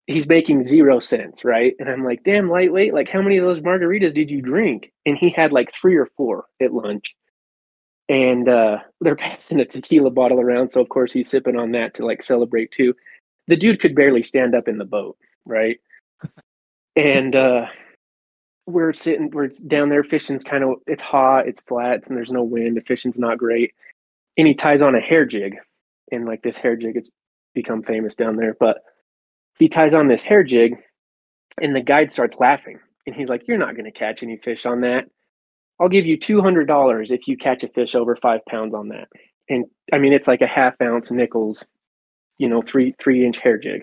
he's 0.07 0.29
making 0.29 0.63
zero 0.63 1.01
sense 1.01 1.45
right? 1.45 1.75
And 1.81 1.89
i'm 1.89 2.05
like 2.05 2.23
damn 2.23 2.49
lightweight 2.49 2.95
like 2.95 3.09
how 3.09 3.21
many 3.21 3.39
of 3.39 3.45
those 3.45 3.61
margaritas 3.61 4.15
did 4.15 4.31
you 4.31 4.41
drink? 4.41 4.93
And 5.07 5.19
he 5.19 5.29
had 5.29 5.53
like 5.53 5.75
three 5.75 5.97
or 5.97 6.07
four 6.17 6.45
at 6.63 6.73
lunch. 6.73 7.17
And 8.09 8.49
uh 8.49 8.79
they're 9.01 9.17
passing 9.27 9.59
a 9.59 9.65
tequila 9.65 10.11
bottle 10.11 10.41
around 10.41 10.69
so 10.69 10.81
of 10.81 10.89
course 10.89 11.13
he's 11.13 11.29
sipping 11.29 11.59
on 11.59 11.73
that 11.73 11.95
to 11.95 12.07
like 12.07 12.23
celebrate 12.23 12.71
too. 12.71 12.95
The 13.49 13.57
dude 13.57 13.81
could 13.81 13.97
barely 13.97 14.23
stand 14.23 14.55
up 14.55 14.69
in 14.69 14.79
the 14.79 14.85
boat 14.85 15.17
right? 15.45 15.81
And 16.95 17.35
uh 17.35 17.67
we're 18.67 18.93
sitting, 18.93 19.31
we're 19.31 19.49
down 19.49 19.89
there. 19.89 20.05
Fishing's 20.05 20.45
kind 20.45 20.65
of 20.65 20.75
it's 20.87 21.03
hot, 21.03 21.49
it's 21.49 21.61
flat, 21.63 22.07
and 22.07 22.17
there's 22.17 22.31
no 22.31 22.43
wind. 22.43 22.77
The 22.77 22.83
fishing's 22.83 23.19
not 23.19 23.39
great. 23.39 23.73
And 24.37 24.47
he 24.47 24.55
ties 24.55 24.83
on 24.83 24.95
a 24.95 25.01
hair 25.01 25.25
jig, 25.27 25.57
and 26.11 26.27
like 26.27 26.43
this 26.43 26.57
hair 26.57 26.77
jig, 26.77 26.97
it's 26.97 27.11
become 27.55 27.83
famous 27.83 28.15
down 28.15 28.37
there. 28.37 28.57
But 28.59 28.79
he 29.59 29.69
ties 29.69 29.95
on 29.95 30.09
this 30.09 30.23
hair 30.23 30.43
jig, 30.45 30.77
and 31.61 31.75
the 31.75 31.81
guide 31.81 32.13
starts 32.13 32.37
laughing, 32.39 32.79
and 33.07 33.17
he's 33.17 33.29
like, 33.29 33.49
"You're 33.49 33.59
not 33.59 33.75
going 33.75 33.85
to 33.85 33.91
catch 33.93 34.23
any 34.23 34.37
fish 34.37 34.65
on 34.65 34.81
that. 34.83 35.07
I'll 35.81 35.89
give 35.89 36.07
you 36.07 36.19
two 36.19 36.41
hundred 36.41 36.67
dollars 36.67 37.11
if 37.11 37.27
you 37.27 37.37
catch 37.37 37.65
a 37.65 37.69
fish 37.69 37.95
over 37.95 38.17
five 38.17 38.41
pounds 38.49 38.75
on 38.75 38.89
that." 38.89 39.09
And 39.49 39.67
I 39.93 39.99
mean, 39.99 40.13
it's 40.13 40.29
like 40.29 40.41
a 40.41 40.47
half 40.47 40.81
ounce 40.81 41.11
nickels, 41.11 41.65
you 42.39 42.49
know, 42.49 42.63
three 42.63 42.95
three 43.03 43.27
inch 43.27 43.39
hair 43.39 43.59
jig. 43.59 43.83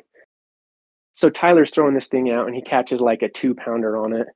So 1.11 1.29
Tyler's 1.29 1.71
throwing 1.71 1.95
this 1.95 2.07
thing 2.07 2.31
out, 2.31 2.47
and 2.47 2.55
he 2.55 2.61
catches 2.61 3.01
like 3.01 3.21
a 3.23 3.29
two 3.29 3.53
pounder 3.53 3.97
on 3.97 4.13
it 4.13 4.27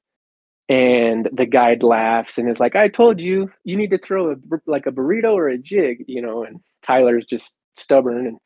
and 0.69 1.29
the 1.33 1.45
guide 1.45 1.83
laughs 1.83 2.37
and 2.37 2.49
is 2.49 2.59
like 2.59 2.75
i 2.75 2.87
told 2.87 3.19
you 3.19 3.51
you 3.65 3.75
need 3.75 3.89
to 3.89 3.97
throw 3.97 4.31
a, 4.31 4.35
like 4.65 4.85
a 4.85 4.91
burrito 4.91 5.33
or 5.33 5.49
a 5.49 5.57
jig 5.57 6.03
you 6.07 6.21
know 6.21 6.43
and 6.43 6.59
tyler's 6.83 7.25
just 7.25 7.53
stubborn 7.75 8.25
and 8.27 8.37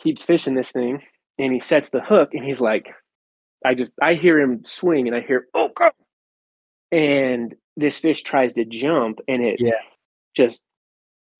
keeps 0.00 0.22
fishing 0.22 0.54
this 0.54 0.70
thing 0.70 1.02
and 1.38 1.52
he 1.52 1.60
sets 1.60 1.90
the 1.90 2.00
hook 2.00 2.30
and 2.34 2.44
he's 2.44 2.60
like 2.60 2.88
i 3.64 3.74
just 3.74 3.92
i 4.02 4.14
hear 4.14 4.38
him 4.38 4.64
swing 4.64 5.06
and 5.08 5.16
i 5.16 5.20
hear 5.20 5.46
oh 5.54 5.68
go 5.76 5.90
and 6.92 7.54
this 7.76 7.98
fish 7.98 8.22
tries 8.22 8.54
to 8.54 8.64
jump 8.64 9.18
and 9.28 9.42
it 9.42 9.56
Yeah. 9.60 9.72
just 10.36 10.62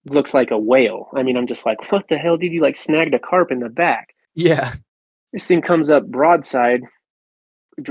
looks 0.07 0.35
like 0.35 0.51
a 0.51 0.59
whale 0.59 1.09
i 1.15 1.23
mean 1.23 1.37
i'm 1.37 1.47
just 1.47 1.65
like 1.66 1.93
what 1.93 2.07
the 2.09 2.16
hell 2.19 2.37
did 2.37 2.53
you 2.53 2.61
like 2.62 2.77
snagged 2.77 3.15
a 3.15 3.19
carp 3.19 3.53
in 3.53 3.61
the 3.61 3.69
back 3.69 4.09
Yeah. 4.35 4.73
this 5.32 5.47
thing 5.47 5.62
comes 5.62 5.91
up 5.91 6.07
broadside 6.07 6.81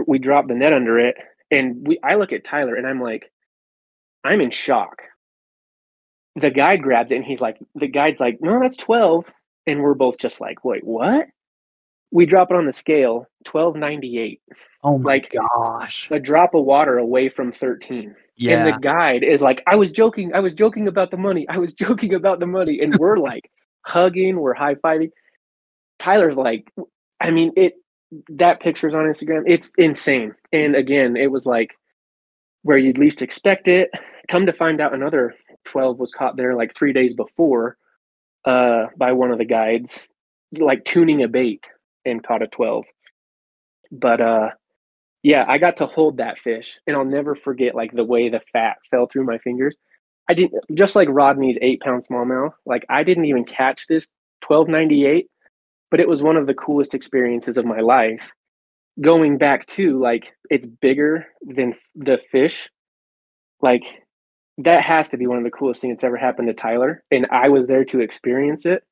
we 0.07 0.19
drop 0.19 0.47
the 0.47 0.53
net 0.55 0.73
under 0.73 0.99
it 0.99 1.15
and 1.51 1.87
we 1.87 1.99
i 2.03 2.15
look 2.15 2.31
at 2.33 2.43
tyler 2.43 2.75
and 2.75 2.85
i'm 2.87 3.01
like 3.01 3.31
i'm 4.23 4.41
in 4.41 4.51
shock. 4.51 5.01
The 6.35 6.51
guide 6.51 6.81
grabs 6.83 7.11
it 7.11 7.15
and 7.17 7.25
he's 7.25 7.41
like 7.41 7.57
the 7.75 7.87
guide's 7.87 8.19
like 8.19 8.39
no 8.41 8.59
that's 8.61 8.77
12 8.77 9.25
and 9.67 9.81
we're 9.81 9.93
both 9.93 10.17
just 10.17 10.39
like 10.39 10.63
wait 10.63 10.83
what? 10.83 11.27
We 12.11 12.25
drop 12.25 12.49
it 12.49 12.57
on 12.57 12.65
the 12.65 12.73
scale 12.73 13.27
1298 13.51 14.41
Oh 14.83 14.97
my 14.97 15.03
Like- 15.13 15.31
gosh. 15.57 16.07
a 16.11 16.19
drop 16.19 16.53
of 16.55 16.63
water 16.65 16.97
away 16.97 17.29
from 17.29 17.51
13 17.51 18.15
Yeah. 18.37 18.59
and 18.65 18.73
the 18.73 18.79
guide 18.79 19.23
is 19.23 19.41
like 19.41 19.63
i 19.67 19.75
was 19.75 19.91
joking 19.91 20.33
i 20.33 20.39
was 20.39 20.53
joking 20.53 20.87
about 20.87 21.11
the 21.11 21.17
money 21.17 21.47
i 21.49 21.57
was 21.57 21.73
joking 21.85 22.13
about 22.13 22.39
the 22.39 22.45
money. 22.47 22.79
And 22.81 22.95
we're 22.97 23.17
like 23.17 23.51
hugging 23.85 24.39
we're 24.39 24.53
high-fiving. 24.53 25.11
Tyler's 25.99 26.37
like 26.37 26.71
i 27.19 27.31
mean 27.31 27.51
it 27.57 27.73
that 28.29 28.59
picture's 28.59 28.93
on 28.93 29.05
instagram 29.05 29.43
it's 29.45 29.71
insane 29.77 30.33
and 30.51 30.75
again 30.75 31.15
it 31.15 31.31
was 31.31 31.45
like 31.45 31.71
where 32.63 32.77
you'd 32.77 32.97
least 32.97 33.21
expect 33.21 33.67
it 33.67 33.89
come 34.29 34.45
to 34.45 34.53
find 34.53 34.81
out 34.81 34.93
another 34.93 35.35
12 35.65 35.99
was 35.99 36.13
caught 36.13 36.35
there 36.35 36.55
like 36.55 36.75
three 36.75 36.93
days 36.93 37.13
before 37.13 37.77
uh 38.45 38.85
by 38.97 39.11
one 39.11 39.31
of 39.31 39.37
the 39.37 39.45
guides 39.45 40.07
like 40.57 40.83
tuning 40.85 41.23
a 41.23 41.27
bait 41.27 41.67
and 42.05 42.23
caught 42.23 42.41
a 42.41 42.47
12 42.47 42.85
but 43.91 44.21
uh 44.21 44.49
yeah, 45.23 45.45
I 45.47 45.57
got 45.57 45.77
to 45.77 45.85
hold 45.85 46.17
that 46.17 46.39
fish, 46.39 46.79
and 46.87 46.95
I'll 46.95 47.05
never 47.05 47.35
forget 47.35 47.75
like 47.75 47.91
the 47.91 48.05
way 48.05 48.29
the 48.29 48.41
fat 48.53 48.77
fell 48.89 49.07
through 49.07 49.25
my 49.25 49.37
fingers. 49.39 49.77
I 50.29 50.33
didn't 50.33 50.63
just 50.73 50.95
like 50.95 51.09
Rodney's 51.11 51.57
eight 51.61 51.81
pound 51.81 52.05
smallmouth. 52.07 52.53
Like 52.65 52.85
I 52.89 53.03
didn't 53.03 53.25
even 53.25 53.43
catch 53.45 53.87
this 53.87 54.07
twelve 54.41 54.69
ninety 54.69 55.05
eight, 55.05 55.29
but 55.91 55.99
it 55.99 56.07
was 56.07 56.21
one 56.21 56.37
of 56.37 56.47
the 56.47 56.53
coolest 56.53 56.93
experiences 56.93 57.57
of 57.57 57.65
my 57.65 57.79
life. 57.79 58.31
Going 59.01 59.37
back 59.37 59.65
to 59.67 59.99
like 59.99 60.33
it's 60.49 60.65
bigger 60.65 61.27
than 61.41 61.73
the 61.95 62.19
fish, 62.31 62.69
like 63.61 63.83
that 64.57 64.83
has 64.83 65.09
to 65.09 65.17
be 65.17 65.27
one 65.27 65.37
of 65.37 65.43
the 65.43 65.51
coolest 65.51 65.81
things 65.81 65.93
that's 65.93 66.03
ever 66.03 66.17
happened 66.17 66.47
to 66.49 66.53
Tyler, 66.53 67.03
and 67.11 67.27
I 67.31 67.49
was 67.49 67.67
there 67.67 67.85
to 67.85 68.01
experience 68.01 68.65
it. 68.65 68.83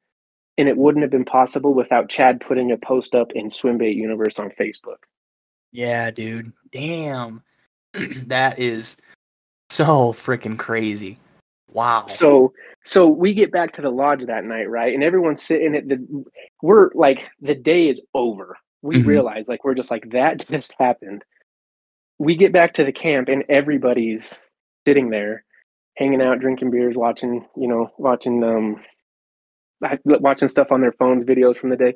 And 0.60 0.68
it 0.68 0.76
wouldn't 0.76 1.04
have 1.04 1.12
been 1.12 1.26
possible 1.26 1.76
without 1.76 2.10
Chad 2.10 2.42
putting 2.42 2.72
a 2.72 2.78
post 2.78 3.14
up 3.14 3.32
in 3.34 3.50
Swimbait 3.50 3.96
Universe 3.96 4.40
on 4.40 4.50
Facebook. 4.60 4.98
Yeah, 5.72 6.10
dude. 6.10 6.52
Damn. 6.72 7.44
that 8.26 8.58
is 8.58 8.98
so 9.70 10.14
freaking 10.14 10.58
crazy. 10.58 11.20
Wow. 11.72 12.06
So 12.08 12.54
so 12.86 13.08
we 13.10 13.34
get 13.34 13.52
back 13.52 13.74
to 13.74 13.82
the 13.82 13.90
lodge 13.92 14.26
that 14.26 14.46
night, 14.46 14.70
right? 14.70 14.94
And 14.94 15.04
everyone's 15.04 15.44
sitting 15.44 15.76
at 15.76 15.88
the 15.88 16.24
we're 16.62 16.90
like 16.94 17.30
the 17.42 17.56
day 17.56 17.90
is 17.90 18.02
over. 18.14 18.58
We 18.82 18.98
Mhm. 18.98 19.06
realize 19.08 19.46
like 19.48 19.64
we're 19.64 19.74
just 19.76 19.92
like 19.92 20.10
that 20.12 20.48
just 20.50 20.74
happened. 20.80 21.24
We 22.20 22.36
get 22.36 22.54
back 22.54 22.74
to 22.76 22.84
the 22.84 22.92
camp 22.94 23.30
and 23.30 23.44
everybody's 23.50 24.34
sitting 24.88 25.10
there 25.10 25.44
hanging 25.98 26.22
out, 26.22 26.40
drinking 26.40 26.72
beers, 26.72 26.96
watching, 26.96 27.46
you 27.58 27.68
know, 27.68 27.92
watching 27.98 28.44
um 28.44 28.84
watching 30.06 30.50
stuff 30.50 30.72
on 30.72 30.82
their 30.82 30.94
phones, 30.94 31.26
videos 31.26 31.58
from 31.58 31.70
the 31.70 31.76
day. 31.78 31.96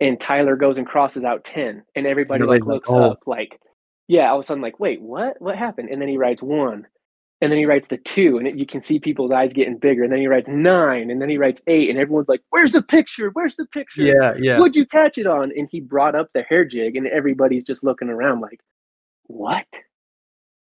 And 0.00 0.20
Tyler 0.20 0.56
goes 0.56 0.78
and 0.78 0.86
crosses 0.86 1.24
out 1.24 1.44
10 1.44 1.84
and 1.94 2.06
everybody 2.06 2.44
like, 2.44 2.66
looks 2.66 2.90
"Oh." 2.90 3.12
up 3.12 3.20
like 3.26 3.60
yeah, 4.08 4.30
all 4.30 4.38
of 4.40 4.44
a 4.44 4.46
sudden 4.46 4.62
like, 4.62 4.80
"Wait, 4.80 5.00
what? 5.00 5.40
What 5.40 5.56
happened?" 5.56 5.90
And 5.90 6.00
then 6.02 6.08
he 6.08 6.16
writes 6.18 6.42
1 6.42 6.86
and 7.40 7.50
then 7.50 7.58
he 7.58 7.64
writes 7.66 7.88
the 7.88 7.96
two, 7.96 8.36
and 8.38 8.46
it, 8.46 8.56
you 8.56 8.66
can 8.66 8.80
see 8.82 8.98
people's 8.98 9.30
eyes 9.32 9.52
getting 9.52 9.78
bigger. 9.78 10.02
And 10.04 10.12
then 10.12 10.20
he 10.20 10.26
writes 10.26 10.48
nine, 10.48 11.10
and 11.10 11.20
then 11.22 11.28
he 11.30 11.38
writes 11.38 11.62
eight, 11.66 11.88
and 11.88 11.98
everyone's 11.98 12.28
like, 12.28 12.42
"Where's 12.50 12.72
the 12.72 12.82
picture? 12.82 13.30
Where's 13.30 13.56
the 13.56 13.66
picture? 13.66 14.02
yeah, 14.02 14.34
yeah. 14.38 14.58
What'd 14.58 14.76
you 14.76 14.86
catch 14.86 15.16
it 15.18 15.26
on?" 15.26 15.52
And 15.56 15.68
he 15.70 15.80
brought 15.80 16.14
up 16.14 16.28
the 16.34 16.42
hair 16.42 16.64
jig, 16.64 16.96
and 16.96 17.06
everybody's 17.06 17.64
just 17.64 17.82
looking 17.84 18.08
around 18.10 18.40
like, 18.40 18.60
"What? 19.24 19.66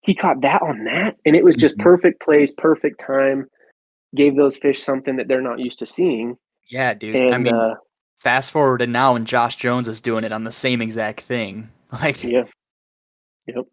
He 0.01 0.15
caught 0.15 0.41
that 0.43 0.63
on 0.63 0.85
that?" 0.85 1.17
And 1.27 1.37
it 1.37 1.45
was 1.45 1.57
just 1.57 1.77
Mhm. 1.77 1.83
perfect 1.83 2.21
place, 2.23 2.53
perfect 2.57 3.01
time. 3.01 3.49
Gave 4.15 4.37
those 4.37 4.57
fish 4.57 4.83
something 4.83 5.17
that 5.17 5.29
they're 5.29 5.41
not 5.41 5.59
used 5.59 5.79
to 5.81 5.87
seeing, 5.87 6.37
Yeah, 6.69 6.93
dude. 6.95 7.17
and 7.17 7.35
I 7.35 7.39
mean, 7.39 7.55
uh, 7.55 7.75
fast 8.17 8.53
forward 8.53 8.79
to 8.79 8.87
now 8.87 9.15
and 9.15 9.27
Josh 9.27 9.57
Jones 9.57 9.89
is 9.89 10.01
doing 10.03 10.23
it 10.25 10.33
on 10.33 10.45
the 10.45 10.53
same 10.53 10.81
exact 10.83 11.21
thing. 11.21 11.71
Like, 11.93 12.25
yeah, 12.25 12.45
yep. 13.47 13.67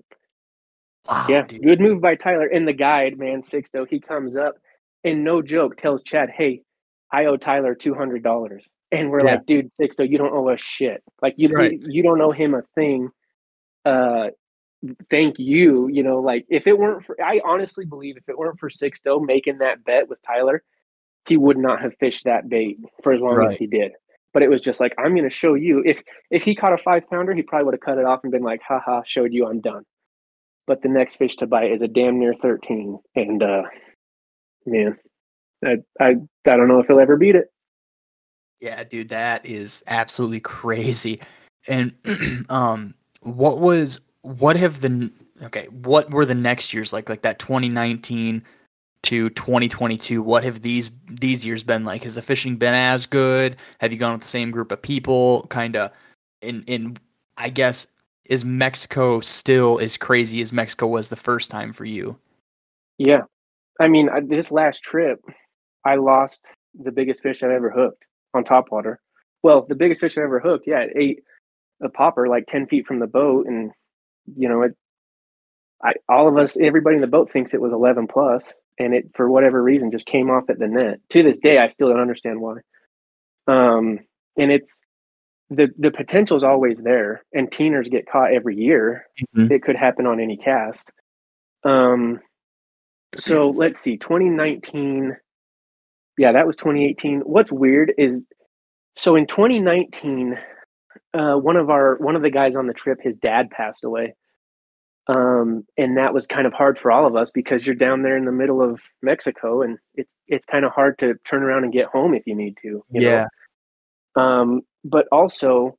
Wow, 1.10 1.26
Yeah, 1.30 1.41
dude. 1.44 1.64
good 1.64 1.80
move 1.80 2.02
by 2.02 2.15
Tyler. 2.15 2.48
And 2.48 2.68
the 2.68 2.73
guide, 2.73 3.18
man, 3.18 3.44
six 3.44 3.69
though, 3.72 3.86
he 3.86 3.99
comes 3.99 4.38
up 4.38 4.56
and 5.03 5.23
no 5.23 5.41
joke 5.41 5.77
tells 5.77 6.03
Chad, 6.03 6.30
"Hey, 6.30 6.61
I 7.11 7.26
owe 7.26 7.38
Tyler 7.38 7.76
two 7.76 7.94
hundred 7.94 8.23
dollars." 8.23 8.65
And 8.91 9.10
we're 9.11 9.23
Yeah. 9.23 9.36
like, 9.36 9.45
"Dude, 9.45 9.72
six 9.76 9.95
though, 9.95 10.03
you 10.03 10.18
don't 10.18 10.34
owe 10.34 10.49
us 10.49 10.60
shit. 10.61 11.03
Like 11.22 11.36
you, 11.38 11.49
Right. 11.49 11.73
you, 11.73 11.80
you 11.91 12.03
don't 12.03 12.22
owe 12.22 12.31
him 12.31 12.53
a 12.53 12.64
thing. 12.76 13.10
Uh, 13.86 14.30
thank 15.10 15.40
you. 15.40 15.88
You 15.88 16.03
know, 16.03 16.19
like 16.19 16.45
if 16.49 16.68
it 16.68 16.77
weren't 16.77 17.06
for, 17.06 17.15
I 17.22 17.41
honestly 17.45 17.86
believe 17.86 18.18
if 18.18 18.27
it 18.30 18.38
weren't 18.38 18.60
for 18.60 18.69
six 18.69 19.02
though 19.02 19.19
making 19.19 19.60
that 19.60 19.84
bet 19.84 20.10
with 20.10 20.22
Tyler, 20.23 20.64
he 21.27 21.38
would 21.38 21.57
not 21.57 21.81
have 21.81 21.94
fished 21.99 22.26
that 22.26 22.49
bait 22.49 22.77
for 23.03 23.11
as 23.14 23.22
long 23.22 23.36
as 23.45 23.53
he 23.57 23.68
did." 23.68 23.94
But 24.31 24.44
it 24.44 24.49
was 24.49 24.61
just 24.61 24.80
like, 24.80 24.94
I'm 24.99 25.14
going 25.15 25.23
to 25.23 25.30
show 25.31 25.56
you. 25.56 25.81
If 25.86 26.02
if 26.30 26.44
he 26.44 26.53
caught 26.56 26.73
a 26.73 26.77
five 26.77 27.10
pounder, 27.10 27.34
he 27.34 27.41
probably 27.41 27.65
would 27.65 27.73
have 27.73 27.81
cut 27.81 27.98
it 27.98 28.06
off 28.06 28.19
and 28.23 28.31
been 28.31 28.44
like, 28.44 28.61
haha, 28.61 29.02
showed 29.06 29.34
you 29.34 29.48
I'm 29.48 29.60
done 29.60 29.86
but 30.69 30.81
the 30.81 30.87
next 30.87 31.17
fish 31.17 31.35
to 31.35 31.47
bite 31.47 31.71
is 31.71 31.81
a 31.81 31.87
damn 31.87 32.19
near 32.19 32.33
13 32.33 32.97
and 33.15 33.43
uh 33.43 33.63
man 34.65 34.97
i 35.65 35.75
i, 35.99 36.09
I 36.09 36.15
don't 36.57 36.69
know 36.69 36.79
if 36.79 36.87
he'll 36.87 36.99
ever 37.01 37.17
beat 37.17 37.35
it 37.35 37.51
Yeah, 38.59 38.83
dude, 38.83 39.09
that 39.09 39.45
is 39.45 39.83
absolutely 39.87 40.41
crazy. 40.41 41.21
And 41.67 41.93
um, 42.49 42.93
what 43.21 43.59
was 43.59 43.99
what 44.21 44.55
have 44.57 44.81
the 44.81 45.11
okay? 45.43 45.67
What 45.67 46.11
were 46.11 46.25
the 46.25 46.35
next 46.35 46.73
years 46.73 46.91
like? 46.91 47.09
Like 47.09 47.21
that 47.21 47.39
2019 47.39 48.43
to 49.03 49.29
2022. 49.29 50.21
What 50.21 50.43
have 50.43 50.61
these 50.61 50.91
these 51.07 51.45
years 51.45 51.63
been 51.63 51.85
like? 51.85 52.03
Has 52.03 52.15
the 52.15 52.21
fishing 52.21 52.57
been 52.57 52.73
as 52.73 53.05
good? 53.05 53.55
Have 53.79 53.93
you 53.93 53.97
gone 53.97 54.13
with 54.13 54.21
the 54.21 54.27
same 54.27 54.51
group 54.51 54.71
of 54.71 54.81
people? 54.81 55.47
Kind 55.49 55.75
of. 55.75 55.91
In 56.41 56.63
in 56.63 56.97
I 57.37 57.49
guess 57.49 57.87
is 58.30 58.45
Mexico 58.45 59.19
still 59.19 59.80
as 59.80 59.97
crazy 59.97 60.39
as 60.39 60.53
Mexico 60.53 60.88
was 60.88 61.10
the 61.10 61.15
first 61.18 61.51
time 61.51 61.73
for 61.73 61.84
you? 61.85 62.18
yeah. 62.97 63.22
I 63.81 63.88
mean 63.88 64.10
I, 64.10 64.19
this 64.22 64.51
last 64.51 64.84
trip 64.84 65.19
i 65.85 65.95
lost 65.95 66.45
the 66.77 66.91
biggest 66.91 67.23
fish 67.23 67.41
i've 67.41 67.49
ever 67.49 67.72
hooked 67.72 68.03
on 68.34 68.43
top 68.43 68.72
water. 68.72 68.99
Well 69.41 69.65
the 69.68 69.76
biggest 69.76 70.01
fish 70.01 70.18
I've 70.18 70.26
ever 70.26 70.39
hooked 70.39 70.68
yeah 70.68 70.81
it 70.81 70.91
ate 70.95 71.23
a 71.81 71.89
popper 71.89 72.27
like 72.27 72.45
10 72.47 72.68
feet 72.68 72.85
from 72.85 72.99
the 72.99 73.07
boat 73.07 73.47
and 73.47 73.72
you 74.35 74.49
know 74.49 74.64
it 74.64 74.76
I, 75.81 75.93
all 76.10 76.27
of 76.27 76.38
us 76.38 76.57
everybody 76.60 76.95
in 76.97 77.01
the 77.01 77.07
boat 77.07 77.31
thinks 77.31 77.53
it 77.53 77.61
was 77.61 77.72
11 77.72 78.07
plus 78.07 78.43
and 78.77 78.93
it 78.93 79.10
for 79.15 79.30
whatever 79.30 79.64
reason 79.64 79.91
just 79.91 80.06
came 80.06 80.30
off 80.30 80.49
at 80.49 80.60
the 80.60 80.68
net. 80.68 80.99
To 81.10 81.23
this 81.23 81.39
day 81.39 81.57
i 81.57 81.69
still 81.69 81.88
don't 81.89 82.01
understand 82.01 82.41
why. 82.41 82.57
Um 83.47 83.99
and 84.38 84.51
it's 84.51 84.77
the 85.49 85.69
the 85.80 85.91
potential 85.91 86.38
is 86.38 86.43
always 86.43 86.80
there 86.80 87.23
and 87.34 87.49
teeners 87.51 87.89
get 87.89 88.07
caught 88.09 88.31
every 88.34 88.55
year 88.55 89.05
Mhm. 89.35 89.51
it 89.51 89.63
could 89.63 89.76
happen 89.76 90.05
on 90.05 90.19
any 90.19 90.38
cast 90.38 90.91
um 91.63 92.19
so 93.15 93.49
let's 93.49 93.80
see 93.80 93.97
2019 93.97 95.17
yeah 96.17 96.31
that 96.31 96.45
was 96.47 96.55
2018 96.55 97.21
what's 97.21 97.51
weird 97.51 97.93
is 97.97 98.21
so 98.95 99.15
in 99.15 99.26
2019 99.26 100.38
uh 101.15 101.35
one 101.35 101.55
of 101.55 101.69
our 101.69 101.95
one 101.97 102.15
of 102.15 102.21
the 102.21 102.30
guys 102.30 102.55
on 102.55 102.67
the 102.67 102.73
trip 102.73 102.99
his 103.01 103.15
dad 103.17 103.49
passed 103.49 103.84
away 103.84 104.13
Um, 105.07 105.65
and 105.76 105.97
that 105.97 106.13
was 106.13 106.27
kind 106.27 106.45
of 106.45 106.53
hard 106.53 106.77
for 106.77 106.91
all 106.91 107.07
of 107.07 107.15
us 107.15 107.31
because 107.31 107.65
you're 107.65 107.73
down 107.73 108.03
there 108.03 108.15
in 108.15 108.26
the 108.26 108.31
middle 108.31 108.61
of 108.61 108.80
Mexico 109.01 109.63
and 109.63 109.80
it's 109.95 110.11
it's 110.27 110.45
kind 110.45 110.63
of 110.65 110.71
hard 110.71 110.99
to 110.99 111.15
turn 111.26 111.41
around 111.41 111.63
and 111.63 111.73
get 111.73 111.88
home 111.88 112.13
if 112.13 112.27
you 112.27 112.35
need 112.35 112.55
to. 112.61 112.67
You 112.91 113.01
yeah. 113.01 113.21
Know? 113.21 113.27
Um, 114.19 114.61
but 114.83 115.07
also 115.11 115.77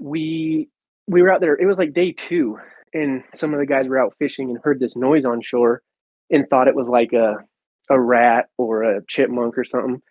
we 0.00 0.68
we 1.06 1.22
were 1.22 1.30
out 1.30 1.40
there, 1.40 1.54
it 1.54 1.66
was 1.66 1.78
like 1.78 1.92
day 1.92 2.12
two, 2.12 2.58
and 2.92 3.22
some 3.34 3.52
of 3.54 3.60
the 3.60 3.66
guys 3.66 3.86
were 3.88 3.98
out 3.98 4.14
fishing 4.18 4.50
and 4.50 4.58
heard 4.62 4.80
this 4.80 4.96
noise 4.96 5.24
on 5.24 5.40
shore 5.40 5.82
and 6.30 6.48
thought 6.48 6.68
it 6.68 6.74
was 6.74 6.88
like 6.88 7.12
a 7.12 7.36
a 7.88 8.00
rat 8.00 8.46
or 8.58 8.82
a 8.82 9.04
chipmunk 9.06 9.56
or 9.56 9.64
something. 9.64 10.02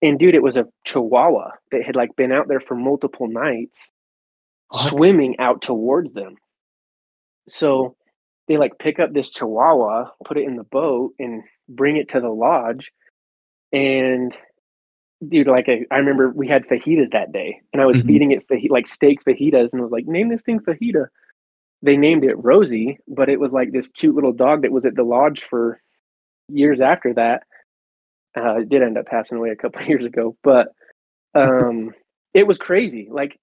And 0.00 0.18
dude, 0.18 0.34
it 0.34 0.42
was 0.42 0.56
a 0.56 0.66
chihuahua 0.84 1.50
that 1.70 1.84
had 1.84 1.96
like 1.96 2.16
been 2.16 2.32
out 2.32 2.48
there 2.48 2.60
for 2.60 2.74
multiple 2.74 3.28
nights 3.28 3.88
what? 4.68 4.88
swimming 4.88 5.38
out 5.38 5.62
towards 5.62 6.12
them. 6.14 6.36
So 7.48 7.96
they 8.48 8.56
like 8.56 8.78
pick 8.78 8.98
up 8.98 9.12
this 9.12 9.30
chihuahua, 9.30 10.10
put 10.24 10.38
it 10.38 10.44
in 10.44 10.56
the 10.56 10.64
boat, 10.64 11.12
and 11.18 11.42
bring 11.68 11.96
it 11.96 12.08
to 12.10 12.20
the 12.20 12.30
lodge. 12.30 12.90
And 13.72 14.36
dude, 15.28 15.46
like 15.46 15.68
I, 15.68 15.84
I 15.90 15.98
remember 15.98 16.30
we 16.30 16.48
had 16.48 16.66
fajitas 16.66 17.12
that 17.12 17.32
day, 17.32 17.60
and 17.72 17.80
I 17.80 17.86
was 17.86 17.98
mm-hmm. 17.98 18.06
feeding 18.08 18.32
it 18.32 18.48
faj- 18.48 18.70
like 18.70 18.86
steak 18.86 19.24
fajitas, 19.24 19.72
and 19.72 19.80
I 19.80 19.84
was 19.84 19.92
like, 19.92 20.06
"Name 20.06 20.28
this 20.28 20.42
thing 20.42 20.60
fajita." 20.60 21.06
They 21.82 21.96
named 21.96 22.24
it 22.24 22.36
Rosie, 22.36 22.98
but 23.08 23.28
it 23.28 23.40
was 23.40 23.50
like 23.50 23.72
this 23.72 23.88
cute 23.88 24.14
little 24.14 24.32
dog 24.32 24.62
that 24.62 24.72
was 24.72 24.84
at 24.84 24.94
the 24.94 25.02
lodge 25.02 25.42
for 25.42 25.80
years 26.48 26.80
after 26.80 27.12
that. 27.14 27.42
Uh, 28.36 28.60
it 28.60 28.68
did 28.68 28.82
end 28.82 28.96
up 28.96 29.06
passing 29.06 29.38
away 29.38 29.50
a 29.50 29.56
couple 29.56 29.82
years 29.86 30.04
ago, 30.04 30.36
but 30.42 30.68
um, 31.34 31.92
it 32.34 32.46
was 32.46 32.58
crazy. 32.58 33.08
Like 33.10 33.38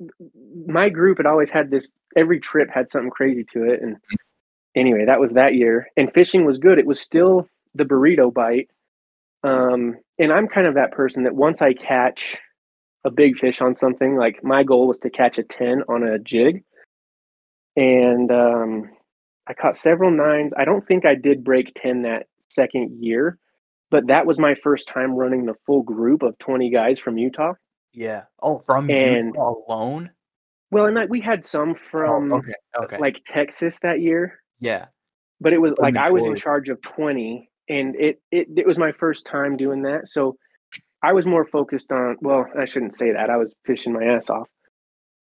my 0.66 0.90
group 0.90 1.18
had 1.18 1.26
always 1.26 1.50
had 1.50 1.70
this. 1.70 1.88
Every 2.16 2.40
trip 2.40 2.70
had 2.74 2.90
something 2.90 3.12
crazy 3.12 3.44
to 3.54 3.64
it, 3.70 3.82
and 3.82 3.98
anyway, 4.76 5.06
that 5.06 5.20
was 5.20 5.32
that 5.32 5.56
year. 5.56 5.88
And 5.98 6.14
fishing 6.14 6.46
was 6.46 6.58
good. 6.58 6.80
It 6.80 6.88
was 6.88 7.00
still 7.00 7.48
the 7.76 7.86
burrito 7.86 8.34
bite. 8.34 8.70
Um, 9.44 9.96
and 10.18 10.34
I'm 10.34 10.48
kind 10.48 10.68
of 10.68 10.76
that 10.76 10.92
person 10.92 11.24
that 11.24 11.36
once 11.36 11.62
I 11.62 11.74
catch 11.74 12.38
a 13.06 13.12
big 13.12 13.38
fish 13.38 13.62
on 13.62 13.76
something, 13.76 14.18
like 14.18 14.44
my 14.44 14.64
goal 14.64 14.88
was 14.88 15.00
to 15.00 15.10
catch 15.10 15.38
a 15.38 15.44
10 15.44 15.84
on 15.88 16.04
a 16.04 16.20
jig. 16.20 16.64
And 17.76 18.32
um, 18.32 18.90
I 19.48 19.54
caught 19.54 19.78
several 19.78 20.12
nines. 20.12 20.54
I 20.58 20.66
don't 20.66 20.86
think 20.86 21.06
I 21.06 21.16
did 21.16 21.44
break 21.44 21.74
10 21.82 22.02
that 22.02 22.28
second 22.50 22.98
year, 23.02 23.38
but 23.90 24.08
that 24.08 24.26
was 24.26 24.38
my 24.38 24.56
first 24.62 24.88
time 24.88 25.16
running 25.16 25.46
the 25.46 25.56
full 25.66 25.84
group 25.84 26.22
of 26.22 26.38
20 26.40 26.70
guys 26.72 27.00
from 27.00 27.18
Utah. 27.18 27.54
Yeah. 27.94 28.24
Oh, 28.42 28.60
from 28.60 28.90
and, 28.90 29.28
Utah 29.28 29.56
alone? 29.68 30.12
Well, 30.72 30.86
and 30.86 30.96
like 30.96 31.10
we 31.10 31.22
had 31.22 31.46
some 31.46 31.72
oh, 31.72 31.80
from 31.90 32.34
oh, 32.34 32.38
okay, 32.38 32.54
okay. 32.78 32.98
like 32.98 33.22
Texas 33.26 33.78
that 33.82 34.02
year. 34.02 34.40
Yeah. 34.60 34.88
But 35.42 35.54
it 35.54 35.62
was 35.62 35.74
like 35.78 35.96
I 35.96 36.12
was 36.12 36.26
in 36.26 36.36
charge 36.36 36.68
of 36.68 36.82
20 36.82 37.49
and 37.70 37.96
it, 37.96 38.22
it 38.32 38.48
it 38.58 38.68
was 38.68 38.78
my 38.78 38.92
first 38.92 39.26
time 39.26 39.56
doing 39.56 39.84
that. 39.84 40.08
So 40.08 40.36
I 41.02 41.14
was 41.14 41.26
more 41.26 41.46
focused 41.46 41.92
on 41.92 42.18
well, 42.22 42.46
I 42.58 42.66
shouldn't 42.66 42.96
say 42.96 43.12
that. 43.12 43.30
I 43.30 43.38
was 43.38 43.54
fishing 43.66 43.94
my 43.94 44.04
ass 44.04 44.30
off. 44.30 44.48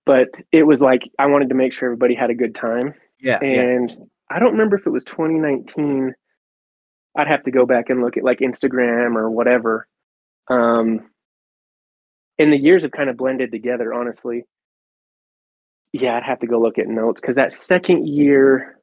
But 0.05 0.29
it 0.53 0.63
was 0.63 0.81
like 0.81 1.03
I 1.19 1.27
wanted 1.27 1.49
to 1.49 1.55
make 1.55 1.73
sure 1.73 1.89
everybody 1.89 2.15
had 2.15 2.31
a 2.31 2.35
good 2.35 2.55
time. 2.55 2.95
Yeah. 3.21 3.39
And 3.41 3.91
yeah. 3.91 3.97
I 4.31 4.39
don't 4.39 4.53
remember 4.53 4.77
if 4.77 4.87
it 4.87 4.91
was 4.91 5.05
2019. 5.05 6.15
I'd 7.17 7.29
have 7.29 7.45
to 7.45 7.51
go 7.51 7.67
back 7.67 7.91
and 7.91 8.03
look 8.03 8.17
at 8.17 8.25
like 8.25 8.39
Instagram 8.39 9.17
or 9.17 9.31
whatever. 9.31 9.87
Um 10.49 11.11
and 12.39 12.53
the 12.53 12.59
years 12.59 12.83
have 12.83 12.93
kind 12.93 13.11
of 13.11 13.17
blended 13.17 13.51
together, 13.51 13.95
honestly. 13.95 14.45
Yeah, 15.93 16.17
I'd 16.17 16.23
have 16.23 16.41
to 16.41 16.47
go 16.47 16.61
look 16.61 16.79
at 16.79 16.87
notes 16.87 17.21
because 17.21 17.37
that 17.37 17.53
second 17.53 18.07
year, 18.07 18.76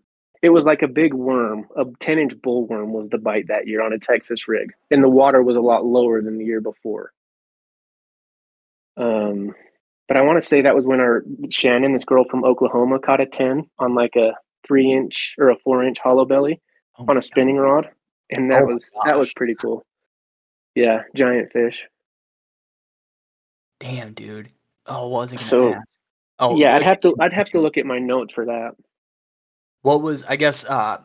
it 0.44 0.50
was 0.50 0.66
like 0.66 0.82
a 0.82 0.88
big 0.88 1.14
worm. 1.14 1.66
A 1.78 1.86
10 2.00 2.20
inch 2.20 2.42
bull 2.42 2.68
worm 2.68 2.92
was 2.92 3.10
the 3.10 3.18
bite 3.18 3.48
that 3.48 3.66
year 3.66 3.82
on 3.82 3.94
a 3.94 3.98
Texas 3.98 4.48
rig, 4.48 4.72
and 4.92 5.02
the 5.02 5.10
water 5.10 5.42
was 5.42 5.56
a 5.56 5.62
lot 5.62 5.86
lower 5.86 6.22
than 6.22 6.38
the 6.38 6.46
year 6.46 6.62
before. 6.62 7.14
Um, 8.98 9.56
but 10.08 10.18
I 10.18 10.22
want 10.22 10.40
to 10.40 10.46
say 10.46 10.62
that 10.62 10.76
was 10.76 10.86
when 10.86 11.00
our 11.00 11.24
Shannon, 11.50 11.94
this 11.94 12.04
girl 12.04 12.26
from 12.30 12.44
Oklahoma, 12.44 13.00
caught 13.00 13.22
a 13.22 13.26
10 13.26 13.68
on 13.80 13.96
like 13.96 14.16
a 14.18 14.34
three 14.68 14.92
inch 14.92 15.34
or 15.40 15.50
a 15.50 15.56
four 15.64 15.84
inch 15.84 15.98
hollow 15.98 16.26
belly 16.26 16.62
oh 17.00 17.06
on 17.08 17.18
a 17.18 17.22
spinning 17.22 17.56
God. 17.56 17.64
rod. 17.64 17.90
And 18.30 18.52
that 18.52 18.64
oh 18.64 18.66
was 18.66 18.90
that 19.06 19.18
was 19.18 19.34
pretty 19.34 19.56
cool. 19.56 19.86
Yeah, 20.76 21.04
giant 21.16 21.52
fish. 21.52 21.86
Damn, 23.80 24.14
dude. 24.14 24.50
Oh, 24.88 25.08
what 25.08 25.22
was 25.22 25.34
I 25.34 25.36
gonna 25.38 25.48
so, 25.48 25.74
ask? 25.74 25.88
Oh, 26.40 26.58
yeah, 26.58 26.76
I'd 26.76 26.84
have 26.84 27.00
to. 27.02 27.16
I'd 27.20 27.34
have 27.34 27.50
to 27.52 27.62
look 27.62 27.78
at 27.78 27.86
my 27.86 28.00
notes 28.00 28.34
for 28.34 28.46
that. 28.46 28.72
What 29.84 30.02
was? 30.02 30.24
I 30.24 30.36
guess. 30.36 30.66
uh 30.66 30.98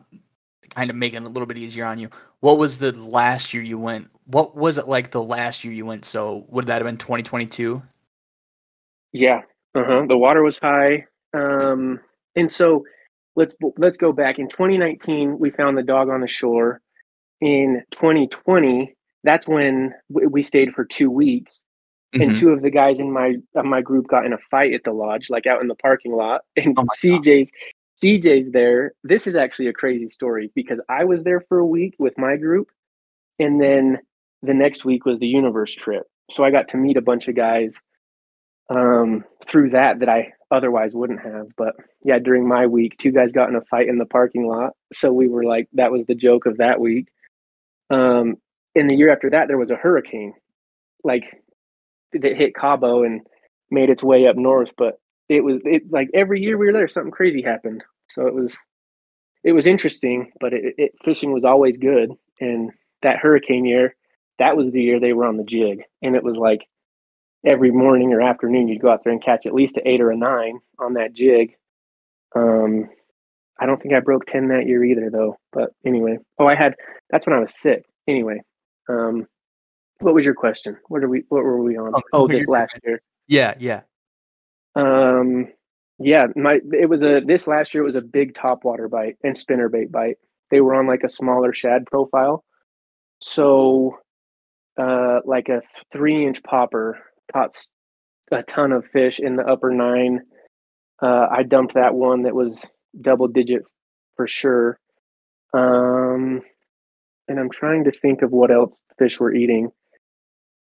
Kind 0.71 0.91
of 0.91 0.97
making 0.97 1.23
it 1.23 1.27
a 1.27 1.29
little 1.29 1.47
bit 1.47 1.59
easier 1.59 1.85
on 1.87 1.99
you. 1.99 2.11
What 2.41 2.59
was 2.59 2.79
the 2.79 2.93
last 2.93 3.55
year 3.55 3.63
you 3.63 3.79
went? 3.79 4.09
What 4.27 4.55
was 4.55 4.79
it 4.79 4.87
like 4.87 5.11
the 5.11 5.23
last 5.23 5.65
year 5.65 5.73
you 5.73 5.87
went? 5.87 6.05
So 6.05 6.45
would 6.49 6.67
that 6.67 6.75
have 6.75 6.85
been 6.85 6.99
2022? 6.99 7.83
Yeah. 9.13 9.41
Uh 9.75 9.85
huh. 9.85 10.07
The 10.07 10.17
water 10.17 10.43
was 10.43 10.59
high. 10.59 11.07
Um, 11.35 12.01
and 12.37 12.51
so 12.51 12.85
let's 13.35 13.55
let's 13.77 13.97
go 13.97 14.13
back. 14.13 14.39
In 14.39 14.49
2019, 14.49 15.39
we 15.39 15.51
found 15.51 15.77
the 15.77 15.83
dog 15.83 16.11
on 16.11 16.21
the 16.21 16.29
shore. 16.29 16.81
In 17.41 17.83
2020, 17.93 18.95
that's 19.25 19.49
when 19.49 19.95
we 20.09 20.43
stayed 20.43 20.75
for 20.75 20.85
two 20.85 21.11
weeks 21.11 21.63
mm-hmm. 22.15 22.23
and 22.23 22.37
two 22.37 22.51
of 22.51 22.63
the 22.63 22.71
guys 22.71 22.99
in 22.99 23.13
my 23.13 23.37
uh, 23.57 23.63
my 23.63 23.81
group 23.81 24.07
got 24.09 24.27
in 24.27 24.33
a 24.33 24.39
fight 24.51 24.75
at 24.75 24.85
the 24.85 24.93
lodge, 24.93 25.31
like 25.31 25.47
out 25.47 25.61
in 25.61 25.69
the 25.69 25.75
parking 25.77 26.13
lot. 26.13 26.43
And 26.57 26.77
oh 26.79 26.85
CJ's. 27.03 27.51
CJ's 28.03 28.51
there. 28.51 28.93
This 29.03 29.27
is 29.27 29.37
actually 29.37 29.69
a 29.69 29.73
crazy 29.73 30.09
story 30.09 30.51
because 30.55 30.81
I 30.89 31.05
was 31.05 31.25
there 31.25 31.41
for 31.49 31.59
a 31.59 31.67
week 31.67 31.95
with 31.99 32.17
my 32.19 32.37
group, 32.37 32.69
and 33.39 33.61
then 33.61 33.99
the 34.43 34.55
next 34.55 34.85
week 34.85 35.05
was 35.05 35.19
the 35.19 35.27
universe 35.27 35.75
trip. 35.75 36.05
So 36.31 36.45
I 36.45 36.51
got 36.51 36.69
to 36.69 36.77
meet 36.77 36.97
a 36.97 37.03
bunch 37.03 37.29
of 37.29 37.35
guys 37.35 37.75
um, 38.71 39.25
through 39.47 39.71
that 39.71 40.01
that 40.01 40.09
I 40.09 40.33
otherwise 40.51 40.95
wouldn't 40.95 41.23
have. 41.23 41.49
But 41.57 41.75
yeah, 42.05 42.19
during 42.19 42.47
my 42.47 42.67
week, 42.67 42.99
two 42.99 43.13
guys 43.13 43.33
got 43.33 43.49
in 43.49 43.57
a 43.57 43.63
fight 43.63 43.89
in 43.89 43.99
the 43.99 44.07
parking 44.07 44.47
lot. 44.47 44.73
So 44.93 45.13
we 45.13 45.29
were 45.29 45.45
like, 45.45 45.69
that 45.73 45.93
was 45.93 46.07
the 46.07 46.15
joke 46.15 46.47
of 46.47 46.59
that 46.59 46.81
week. 46.81 47.09
Um, 47.91 48.37
in 48.75 48.87
the 48.87 48.95
year 48.95 49.13
after 49.13 49.31
that, 49.31 49.49
there 49.49 49.59
was 49.59 49.71
a 49.71 49.77
hurricane. 49.77 50.35
Like 51.05 51.25
that 52.13 52.37
hit 52.37 52.55
Cabo 52.55 53.05
and 53.05 53.23
made 53.71 53.91
its 53.91 54.03
way 54.03 54.27
up 54.27 54.37
north. 54.37 54.71
But 54.77 55.01
it 55.29 55.45
was 55.45 55.61
it 55.65 55.91
like 55.91 56.09
every 56.15 56.41
year 56.41 56.57
we 56.57 56.67
were 56.67 56.73
there, 56.73 56.89
something 56.89 57.13
crazy 57.13 57.43
happened. 57.43 57.85
So 58.09 58.27
it 58.27 58.35
was 58.35 58.57
it 59.45 59.53
was 59.53 59.67
interesting, 59.67 60.33
but 60.41 60.53
it, 60.53 60.75
it 60.79 60.93
fishing 61.05 61.33
was 61.33 61.45
always 61.45 61.79
good. 61.79 62.13
And 62.41 62.71
that 63.03 63.19
hurricane 63.19 63.65
year, 63.65 63.95
that 64.39 64.57
was 64.57 64.71
the 64.71 64.83
year 64.83 64.99
they 64.99 65.13
were 65.13 65.27
on 65.27 65.37
the 65.37 65.45
jig, 65.45 65.83
and 66.03 66.17
it 66.17 66.25
was 66.25 66.37
like 66.37 66.67
every 67.45 67.71
morning 67.71 68.13
or 68.13 68.21
afternoon 68.21 68.69
you'd 68.69 68.83
go 68.83 68.91
out 68.91 69.05
there 69.05 69.13
and 69.13 69.23
catch 69.23 69.47
at 69.47 69.55
least 69.55 69.77
an 69.77 69.87
eight 69.87 70.01
or 70.01 70.11
a 70.11 70.17
nine 70.17 70.59
on 70.79 70.95
that 70.95 71.15
jig. 71.15 71.55
Um, 72.35 72.89
I 73.61 73.67
don't 73.67 73.81
think 73.83 73.95
I 73.95 74.01
broke 74.01 74.27
ten 74.27 74.49
that 74.49 74.67
year 74.67 74.85
either, 74.85 75.11
though. 75.11 75.37
But 75.53 75.71
anyway, 75.85 76.19
oh, 76.39 76.47
I 76.47 76.55
had 76.55 76.75
that's 77.11 77.27
when 77.27 77.37
I 77.37 77.41
was 77.41 77.53
sick. 77.57 77.85
Anyway, 78.07 78.41
um, 78.89 79.27
what 80.01 80.15
was 80.15 80.25
your 80.25 80.35
question? 80.35 80.77
What 80.89 81.03
are 81.03 81.09
we? 81.09 81.25
What 81.29 81.45
were 81.45 81.63
we 81.63 81.77
on? 81.77 81.93
Oh, 81.95 82.03
oh 82.13 82.29
this 82.29 82.47
last 82.49 82.77
year. 82.85 83.01
Yeah, 83.27 83.55
yeah. 83.59 83.83
Um, 84.79 85.49
yeah. 85.99 86.29
My 86.37 86.61
it 86.73 86.89
was 86.89 87.03
a 87.03 87.21
this 87.27 87.47
last 87.49 87.75
year 87.75 87.83
it 87.83 87.87
was 87.87 87.97
a 87.97 88.01
big 88.01 88.35
top 88.35 88.65
water 88.65 88.89
bite 88.89 89.17
and 89.25 89.37
spinner 89.37 89.69
bait 89.69 89.93
bite. 89.93 90.17
They 90.51 90.61
were 90.61 90.75
on 90.75 90.87
like 90.87 91.03
a 91.05 91.11
smaller 91.11 91.53
shad 91.53 91.87
profile, 91.87 92.45
so 93.21 93.99
uh, 94.79 95.21
like 95.25 95.49
a 95.49 95.63
three 95.93 96.27
inch 96.27 96.43
popper 96.45 96.99
caught 97.33 97.55
a 98.33 98.43
ton 98.45 98.73
of 98.73 98.87
fish 98.87 99.19
in 99.21 99.37
the 99.37 99.45
upper 99.45 99.73
nine. 99.73 100.21
Uh, 101.03 101.27
I 101.31 101.43
dumped 101.43 101.75
that 101.75 101.95
one 101.95 102.23
that 102.23 102.35
was 102.35 102.65
double 103.01 103.29
digit 103.29 103.63
for 104.17 104.27
sure. 104.27 104.79
Um, 105.55 106.43
and 107.29 107.41
I'm 107.41 107.51
trying 107.51 107.85
to 107.85 107.93
think 107.93 108.23
of 108.23 108.31
what 108.33 108.51
else 108.51 108.79
fish 108.99 109.21
were 109.21 109.35
eating. 109.35 109.71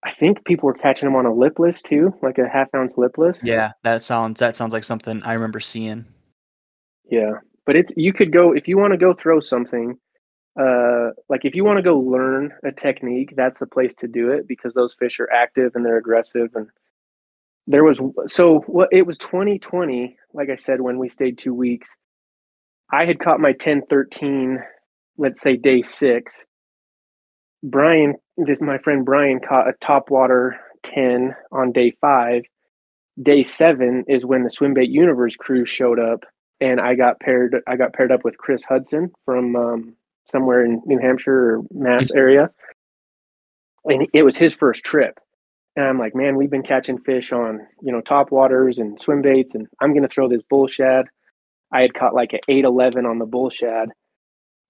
I 0.03 0.11
think 0.11 0.43
people 0.45 0.67
were 0.67 0.73
catching 0.73 1.05
them 1.05 1.15
on 1.15 1.25
a 1.25 1.33
lipless 1.33 1.81
too, 1.81 2.13
like 2.23 2.37
a 2.37 2.49
half 2.49 2.73
ounce 2.75 2.97
lipless. 2.97 3.39
Yeah, 3.43 3.73
that 3.83 4.03
sounds 4.03 4.39
that 4.39 4.55
sounds 4.55 4.73
like 4.73 4.83
something 4.83 5.21
I 5.23 5.33
remember 5.33 5.59
seeing. 5.59 6.05
Yeah, 7.09 7.33
but 7.65 7.75
it's 7.75 7.91
you 7.95 8.13
could 8.13 8.31
go 8.31 8.53
if 8.53 8.67
you 8.67 8.77
want 8.77 8.93
to 8.93 8.97
go 8.97 9.13
throw 9.13 9.39
something. 9.39 9.97
Uh, 10.59 11.11
like 11.29 11.45
if 11.45 11.55
you 11.55 11.63
want 11.63 11.77
to 11.77 11.83
go 11.83 11.97
learn 11.97 12.51
a 12.63 12.71
technique, 12.71 13.33
that's 13.37 13.59
the 13.59 13.67
place 13.67 13.93
to 13.95 14.07
do 14.07 14.31
it 14.31 14.47
because 14.47 14.73
those 14.73 14.93
fish 14.95 15.19
are 15.19 15.31
active 15.31 15.71
and 15.75 15.85
they're 15.85 15.97
aggressive. 15.97 16.49
And 16.55 16.67
there 17.67 17.83
was 17.83 17.99
so 18.25 18.59
what 18.61 18.89
it 18.91 19.05
was 19.05 19.17
2020, 19.19 20.17
like 20.33 20.49
I 20.49 20.55
said, 20.55 20.81
when 20.81 20.97
we 20.97 21.09
stayed 21.09 21.37
two 21.37 21.53
weeks. 21.53 21.89
I 22.93 23.05
had 23.05 23.19
caught 23.19 23.39
my 23.39 23.53
10 23.53 23.83
13, 23.89 24.59
let's 25.17 25.41
say 25.41 25.55
day 25.55 25.81
six, 25.81 26.43
Brian, 27.63 28.15
this 28.37 28.61
my 28.61 28.77
friend 28.79 29.05
Brian 29.05 29.39
caught 29.39 29.67
a 29.69 29.73
topwater 29.73 30.57
10 30.83 31.35
on 31.51 31.71
day 31.71 31.91
five. 32.01 32.43
Day 33.21 33.43
seven 33.43 34.05
is 34.07 34.25
when 34.25 34.43
the 34.43 34.49
Swimbait 34.49 34.89
Universe 34.89 35.35
crew 35.35 35.65
showed 35.65 35.99
up 35.99 36.23
and 36.61 36.79
I 36.79 36.95
got 36.95 37.19
paired. 37.19 37.55
I 37.67 37.75
got 37.75 37.93
paired 37.93 38.11
up 38.11 38.23
with 38.23 38.37
Chris 38.37 38.63
Hudson 38.63 39.11
from 39.25 39.55
um, 39.55 39.95
somewhere 40.27 40.63
in 40.65 40.81
New 40.85 40.99
Hampshire 40.99 41.55
or 41.55 41.61
Mass 41.71 42.09
Mm-hmm. 42.09 42.17
area, 42.17 42.49
and 43.85 44.07
it 44.13 44.23
was 44.23 44.37
his 44.37 44.55
first 44.55 44.83
trip. 44.83 45.19
And 45.75 45.85
I'm 45.85 45.99
like, 45.99 46.15
man, 46.15 46.35
we've 46.37 46.49
been 46.51 46.63
catching 46.63 46.99
fish 46.99 47.31
on 47.31 47.67
you 47.81 47.91
know 47.91 48.01
top 48.01 48.31
waters 48.31 48.79
and 48.79 48.99
swim 48.99 49.21
baits, 49.21 49.55
and 49.55 49.67
I'm 49.81 49.93
gonna 49.93 50.07
throw 50.07 50.29
this 50.29 50.43
bull 50.49 50.67
shad. 50.67 51.05
I 51.73 51.81
had 51.81 51.93
caught 51.93 52.15
like 52.15 52.33
an 52.33 52.41
eight 52.47 52.65
eleven 52.65 53.05
on 53.05 53.19
the 53.19 53.25
bull 53.25 53.49
shad, 53.49 53.89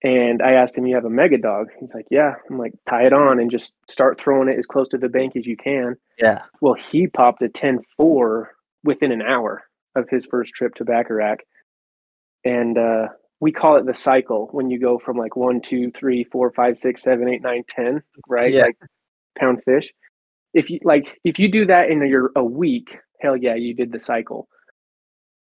and 0.03 0.41
I 0.41 0.53
asked 0.53 0.77
him, 0.77 0.85
"You 0.85 0.95
have 0.95 1.05
a 1.05 1.09
mega 1.09 1.37
dog?" 1.37 1.69
He's 1.79 1.93
like, 1.93 2.07
"Yeah." 2.09 2.35
I'm 2.49 2.57
like, 2.57 2.73
"Tie 2.89 3.05
it 3.05 3.13
on 3.13 3.39
and 3.39 3.51
just 3.51 3.73
start 3.89 4.19
throwing 4.19 4.49
it 4.49 4.57
as 4.57 4.65
close 4.65 4.87
to 4.89 4.97
the 4.97 5.09
bank 5.09 5.35
as 5.35 5.45
you 5.45 5.55
can." 5.55 5.95
Yeah. 6.17 6.41
Well, 6.61 6.73
he 6.73 7.07
popped 7.07 7.43
a 7.43 7.49
10-4 7.49 8.45
within 8.83 9.11
an 9.11 9.21
hour 9.21 9.63
of 9.95 10.09
his 10.09 10.25
first 10.25 10.53
trip 10.53 10.75
to 10.75 10.85
Baccarac. 10.85 11.39
And 12.43 12.77
uh, 12.77 13.07
we 13.39 13.51
call 13.51 13.75
it 13.75 13.85
the 13.85 13.95
cycle 13.95 14.49
when 14.51 14.69
you 14.69 14.79
go 14.79 14.97
from 14.97 15.17
like 15.17 15.35
one, 15.35 15.61
two, 15.61 15.91
three, 15.91 16.23
four, 16.23 16.51
five, 16.51 16.79
six, 16.79 17.03
seven, 17.03 17.27
eight, 17.27 17.41
nine, 17.41 17.63
ten, 17.69 18.01
right? 18.27 18.53
Yeah. 18.53 18.63
Like 18.63 18.77
pound 19.37 19.61
fish. 19.63 19.91
If 20.53 20.69
you 20.69 20.79
like, 20.83 21.19
if 21.23 21.39
you 21.39 21.51
do 21.51 21.65
that 21.67 21.89
in 21.89 22.05
your 22.07 22.31
a 22.35 22.43
week, 22.43 22.99
hell 23.19 23.37
yeah, 23.37 23.55
you 23.55 23.73
did 23.73 23.91
the 23.91 23.99
cycle. 23.99 24.47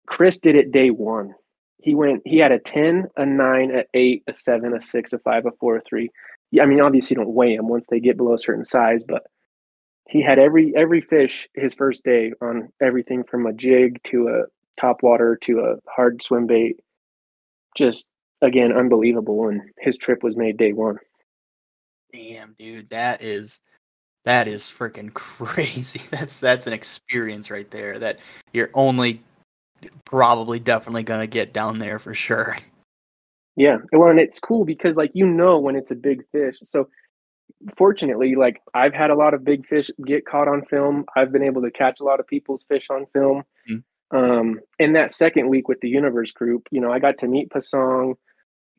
Chris 0.06 0.38
did 0.38 0.56
it 0.56 0.72
day 0.72 0.90
one. 0.90 1.34
He 1.80 1.94
went. 1.94 2.22
He 2.24 2.38
had 2.38 2.52
a 2.52 2.58
ten, 2.58 3.06
a 3.16 3.24
nine, 3.24 3.70
a 3.74 3.84
eight, 3.94 4.24
a 4.26 4.34
seven, 4.34 4.74
a 4.74 4.82
six, 4.82 5.12
a 5.12 5.18
five, 5.18 5.46
a 5.46 5.52
four, 5.60 5.76
a 5.76 5.80
three. 5.82 6.10
Yeah, 6.50 6.62
I 6.62 6.66
mean, 6.66 6.80
obviously, 6.80 7.14
you 7.14 7.22
don't 7.22 7.34
weigh 7.34 7.56
them 7.56 7.68
once 7.68 7.84
they 7.88 8.00
get 8.00 8.16
below 8.16 8.34
a 8.34 8.38
certain 8.38 8.64
size, 8.64 9.02
but 9.06 9.24
he 10.08 10.22
had 10.22 10.38
every 10.38 10.74
every 10.74 11.00
fish 11.00 11.48
his 11.54 11.74
first 11.74 12.02
day 12.02 12.32
on 12.40 12.70
everything 12.80 13.24
from 13.24 13.46
a 13.46 13.52
jig 13.52 14.02
to 14.04 14.28
a 14.28 14.80
top 14.80 15.02
water 15.02 15.36
to 15.42 15.60
a 15.60 15.76
hard 15.90 16.22
swim 16.22 16.46
bait. 16.46 16.76
Just 17.76 18.06
again, 18.40 18.72
unbelievable. 18.72 19.48
And 19.48 19.62
his 19.78 19.96
trip 19.96 20.22
was 20.22 20.36
made 20.36 20.56
day 20.56 20.72
one. 20.72 20.96
Damn, 22.12 22.54
dude, 22.58 22.88
that 22.88 23.22
is 23.22 23.60
that 24.24 24.48
is 24.48 24.62
freaking 24.64 25.12
crazy. 25.14 26.00
That's 26.10 26.40
that's 26.40 26.66
an 26.66 26.72
experience 26.72 27.50
right 27.50 27.70
there 27.70 27.98
that 27.98 28.18
you're 28.52 28.70
only 28.74 29.22
probably 30.04 30.58
definitely 30.60 31.02
gonna 31.02 31.26
get 31.26 31.52
down 31.52 31.78
there 31.78 31.98
for 31.98 32.14
sure. 32.14 32.56
Yeah, 33.56 33.78
well, 33.92 34.10
and 34.10 34.20
it's 34.20 34.40
cool 34.40 34.64
because 34.64 34.96
like 34.96 35.10
you 35.14 35.26
know 35.26 35.58
when 35.58 35.76
it's 35.76 35.90
a 35.90 35.96
big 35.96 36.22
fish. 36.32 36.56
So 36.64 36.88
fortunately, 37.76 38.34
like 38.36 38.62
I've 38.74 38.94
had 38.94 39.10
a 39.10 39.16
lot 39.16 39.34
of 39.34 39.44
big 39.44 39.66
fish 39.66 39.90
get 40.06 40.26
caught 40.26 40.48
on 40.48 40.64
film. 40.66 41.04
I've 41.16 41.32
been 41.32 41.42
able 41.42 41.62
to 41.62 41.70
catch 41.70 42.00
a 42.00 42.04
lot 42.04 42.20
of 42.20 42.26
people's 42.26 42.64
fish 42.68 42.86
on 42.90 43.06
film. 43.12 43.42
Mm. 43.70 43.82
Um, 44.10 44.60
in 44.78 44.94
that 44.94 45.10
second 45.10 45.48
week 45.48 45.68
with 45.68 45.80
the 45.80 45.88
Universe 45.88 46.32
group, 46.32 46.68
you 46.70 46.80
know, 46.80 46.92
I 46.92 46.98
got 46.98 47.18
to 47.18 47.26
meet 47.28 47.50
Pasong, 47.50 48.14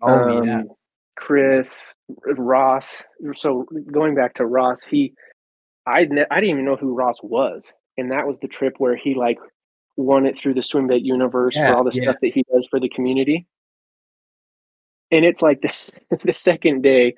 Oh 0.01 0.43
yeah. 0.43 0.61
um, 0.61 0.69
Chris, 1.17 1.93
Ross. 2.25 2.87
So 3.35 3.65
going 3.91 4.15
back 4.15 4.35
to 4.35 4.45
Ross, 4.45 4.83
he, 4.83 5.13
I 5.85 6.05
ne- 6.05 6.25
I 6.31 6.35
didn't 6.39 6.51
even 6.51 6.65
know 6.65 6.77
who 6.77 6.95
Ross 6.95 7.21
was, 7.21 7.71
and 7.97 8.11
that 8.11 8.25
was 8.27 8.37
the 8.39 8.47
trip 8.47 8.75
where 8.77 8.95
he 8.95 9.13
like 9.13 9.37
won 9.99 10.25
it 10.25 10.37
through 10.37 10.53
the 10.53 10.63
swim 10.63 10.87
bait 10.87 11.03
universe 11.03 11.55
Yeah, 11.55 11.71
for 11.71 11.77
all 11.77 11.83
the 11.83 11.91
yeah. 11.93 12.03
stuff 12.03 12.15
that 12.21 12.33
he 12.33 12.43
does 12.51 12.65
for 12.69 12.79
the 12.79 12.89
community. 12.89 13.45
And 15.11 15.25
it's 15.25 15.41
like 15.41 15.61
this 15.61 15.91
the 16.23 16.33
second 16.33 16.81
day, 16.81 17.15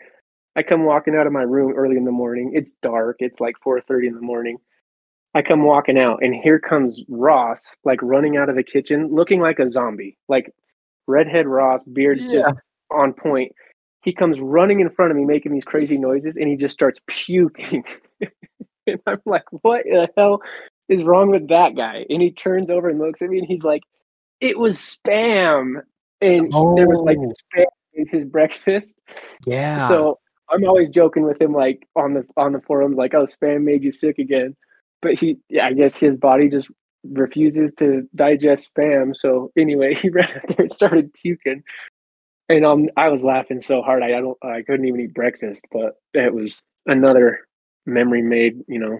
I 0.55 0.63
come 0.63 0.83
walking 0.83 1.15
out 1.15 1.27
of 1.27 1.33
my 1.33 1.43
room 1.43 1.73
early 1.75 1.95
in 1.95 2.05
the 2.05 2.11
morning. 2.11 2.51
It's 2.55 2.73
dark. 2.81 3.17
It's 3.19 3.39
like 3.39 3.55
four 3.61 3.79
thirty 3.81 4.07
in 4.07 4.15
the 4.15 4.21
morning. 4.21 4.57
I 5.33 5.41
come 5.41 5.63
walking 5.63 5.97
out, 5.97 6.19
and 6.23 6.35
here 6.35 6.59
comes 6.59 7.01
Ross, 7.07 7.61
like 7.85 8.01
running 8.01 8.35
out 8.35 8.49
of 8.49 8.55
the 8.55 8.63
kitchen, 8.63 9.07
looking 9.13 9.39
like 9.39 9.59
a 9.59 9.69
zombie, 9.69 10.17
like 10.27 10.51
redhead 11.07 11.47
Ross, 11.47 11.83
beard's 11.83 12.25
just 12.25 12.49
on 12.89 13.13
point. 13.13 13.53
He 14.03 14.11
comes 14.11 14.41
running 14.41 14.81
in 14.81 14.89
front 14.89 15.11
of 15.11 15.17
me, 15.17 15.23
making 15.23 15.53
these 15.53 15.63
crazy 15.63 15.97
noises, 15.97 16.35
and 16.35 16.49
he 16.49 16.57
just 16.57 16.73
starts 16.73 16.99
puking. 17.07 17.85
and 18.87 18.99
I'm 19.05 19.21
like, 19.25 19.45
what 19.61 19.85
the 19.85 20.09
hell 20.17 20.41
is 20.91 21.03
wrong 21.03 21.31
with 21.31 21.47
that 21.49 21.75
guy? 21.75 22.05
And 22.09 22.21
he 22.21 22.31
turns 22.31 22.69
over 22.69 22.89
and 22.89 22.99
looks 22.99 23.21
at 23.21 23.29
me, 23.29 23.39
and 23.39 23.47
he's 23.47 23.63
like, 23.63 23.83
it 24.39 24.57
was 24.59 24.77
spam. 24.77 25.81
And 26.21 26.45
he- 26.45 26.73
there 26.75 26.87
was 26.87 27.01
like 27.01 27.17
Oh. 27.17 27.33
spam 27.55 27.65
in 27.93 28.07
his 28.07 28.25
breakfast. 28.25 28.93
Yeah. 29.45 29.87
So 29.87 30.19
I'm 30.49 30.63
always 30.65 30.89
joking 30.89 31.23
with 31.23 31.41
him, 31.41 31.53
like 31.53 31.87
on 31.95 32.13
the 32.13 32.25
on 32.37 32.53
the 32.53 32.61
forums, 32.61 32.97
like, 32.97 33.13
"Oh, 33.13 33.25
spam 33.25 33.63
made 33.63 33.83
you 33.83 33.91
sick 33.91 34.19
again," 34.19 34.55
but 35.01 35.17
he, 35.19 35.37
yeah, 35.49 35.65
I 35.65 35.73
guess 35.73 35.95
his 35.95 36.17
body 36.17 36.49
just 36.49 36.67
refuses 37.03 37.73
to 37.75 38.07
digest 38.15 38.71
spam. 38.75 39.15
So 39.15 39.51
anyway, 39.57 39.95
he 40.01 40.09
ran 40.09 40.25
out 40.25 40.47
there 40.47 40.57
and 40.59 40.71
started 40.71 41.13
puking, 41.13 41.63
and 42.49 42.65
um, 42.65 42.89
I 42.97 43.09
was 43.09 43.23
laughing 43.23 43.59
so 43.59 43.81
hard 43.81 44.03
I, 44.03 44.17
I 44.17 44.21
don't 44.21 44.37
I 44.43 44.61
couldn't 44.63 44.85
even 44.85 45.01
eat 45.01 45.13
breakfast. 45.13 45.65
But 45.71 45.95
it 46.13 46.33
was 46.33 46.61
another 46.85 47.39
memory 47.85 48.21
made, 48.21 48.61
you 48.67 48.79
know, 48.79 48.99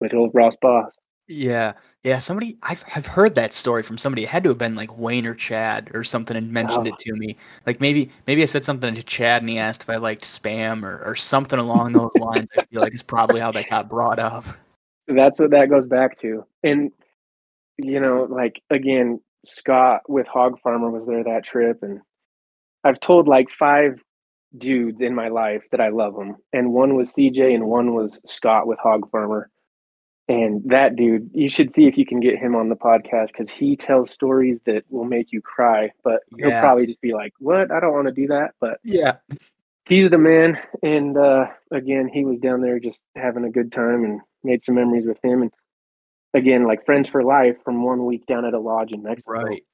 with 0.00 0.14
old 0.14 0.30
Ross 0.34 0.56
Boss. 0.56 0.92
Yeah, 1.32 1.72
yeah. 2.04 2.18
Somebody, 2.18 2.58
I've 2.62 2.84
I've 2.94 3.06
heard 3.06 3.34
that 3.36 3.52
story 3.54 3.82
from 3.82 3.96
somebody. 3.98 4.24
It 4.24 4.28
had 4.28 4.42
to 4.44 4.50
have 4.50 4.58
been 4.58 4.74
like 4.74 4.96
Wayne 4.98 5.26
or 5.26 5.34
Chad 5.34 5.90
or 5.94 6.04
something, 6.04 6.36
and 6.36 6.52
mentioned 6.52 6.86
Oh. 6.86 6.90
it 6.90 6.98
to 6.98 7.12
me. 7.14 7.36
Like 7.66 7.80
maybe 7.80 8.10
maybe 8.26 8.42
I 8.42 8.46
said 8.46 8.64
something 8.64 8.94
to 8.94 9.02
Chad, 9.02 9.42
and 9.42 9.48
he 9.48 9.58
asked 9.58 9.82
if 9.82 9.90
I 9.90 9.96
liked 9.96 10.22
spam 10.24 10.84
or 10.84 11.02
or 11.04 11.16
something 11.16 11.58
along 11.58 11.92
those 11.94 12.14
lines. 12.16 12.48
I 12.56 12.62
feel 12.64 12.80
like 12.82 12.92
it's 12.92 13.02
probably 13.02 13.40
how 13.40 13.52
that 13.52 13.70
got 13.70 13.88
brought 13.88 14.18
up. 14.18 14.44
That's 15.08 15.38
what 15.38 15.50
that 15.50 15.70
goes 15.70 15.86
back 15.86 16.16
to. 16.18 16.44
And 16.62 16.92
you 17.78 17.98
know, 18.00 18.24
like 18.30 18.62
again, 18.70 19.20
Scott 19.46 20.02
with 20.08 20.26
Hog 20.26 20.60
Farmer 20.60 20.90
was 20.90 21.06
there 21.06 21.24
that 21.24 21.44
trip, 21.44 21.82
and 21.82 22.00
I've 22.84 23.00
told 23.00 23.26
like 23.28 23.48
five 23.50 24.00
dudes 24.58 25.00
in 25.00 25.14
my 25.14 25.28
life 25.28 25.62
that 25.70 25.80
I 25.80 25.88
love 25.88 26.14
them, 26.14 26.36
and 26.52 26.72
one 26.72 26.94
was 26.96 27.10
CJ, 27.10 27.54
and 27.54 27.64
one 27.66 27.94
was 27.94 28.20
Scott 28.26 28.66
with 28.66 28.78
Hog 28.80 29.10
Farmer. 29.10 29.48
And 30.32 30.62
that 30.70 30.96
dude, 30.96 31.30
you 31.34 31.48
should 31.48 31.74
see 31.74 31.86
if 31.86 31.98
you 31.98 32.06
can 32.06 32.20
get 32.20 32.38
him 32.38 32.54
on 32.54 32.68
the 32.68 32.76
podcast 32.76 33.28
because 33.32 33.50
he 33.50 33.76
tells 33.76 34.10
stories 34.10 34.60
that 34.64 34.84
will 34.88 35.04
make 35.04 35.32
you 35.32 35.40
cry. 35.42 35.90
But 36.02 36.20
he'll 36.38 36.50
probably 36.60 36.86
just 36.86 37.00
be 37.00 37.12
like, 37.12 37.34
"What? 37.38 37.70
I 37.70 37.80
don't 37.80 37.92
want 37.92 38.06
to 38.08 38.12
do 38.14 38.26
that." 38.28 38.54
But 38.60 38.78
Yeah. 38.82 39.16
he's 39.86 40.10
the 40.10 40.16
man 40.18 40.58
and 40.84 41.18
uh 41.18 41.46
again 41.72 42.06
he 42.08 42.24
was 42.24 42.38
down 42.38 42.60
there 42.60 42.78
just 42.78 43.02
having 43.16 43.44
a 43.44 43.50
good 43.50 43.72
time 43.72 44.04
and 44.04 44.20
made 44.44 44.62
some 44.62 44.76
memories 44.76 45.04
with 45.06 45.18
him 45.24 45.42
and 45.42 45.50
again 46.34 46.64
like 46.68 46.86
friends 46.86 47.08
for 47.08 47.24
life 47.24 47.56
from 47.64 47.82
one 47.82 48.06
week 48.06 48.24
down 48.26 48.44
at 48.44 48.54
a 48.54 48.58
lodge 48.60 48.92
in 48.92 49.02
mexico 49.02 49.32
Right. 49.42 49.64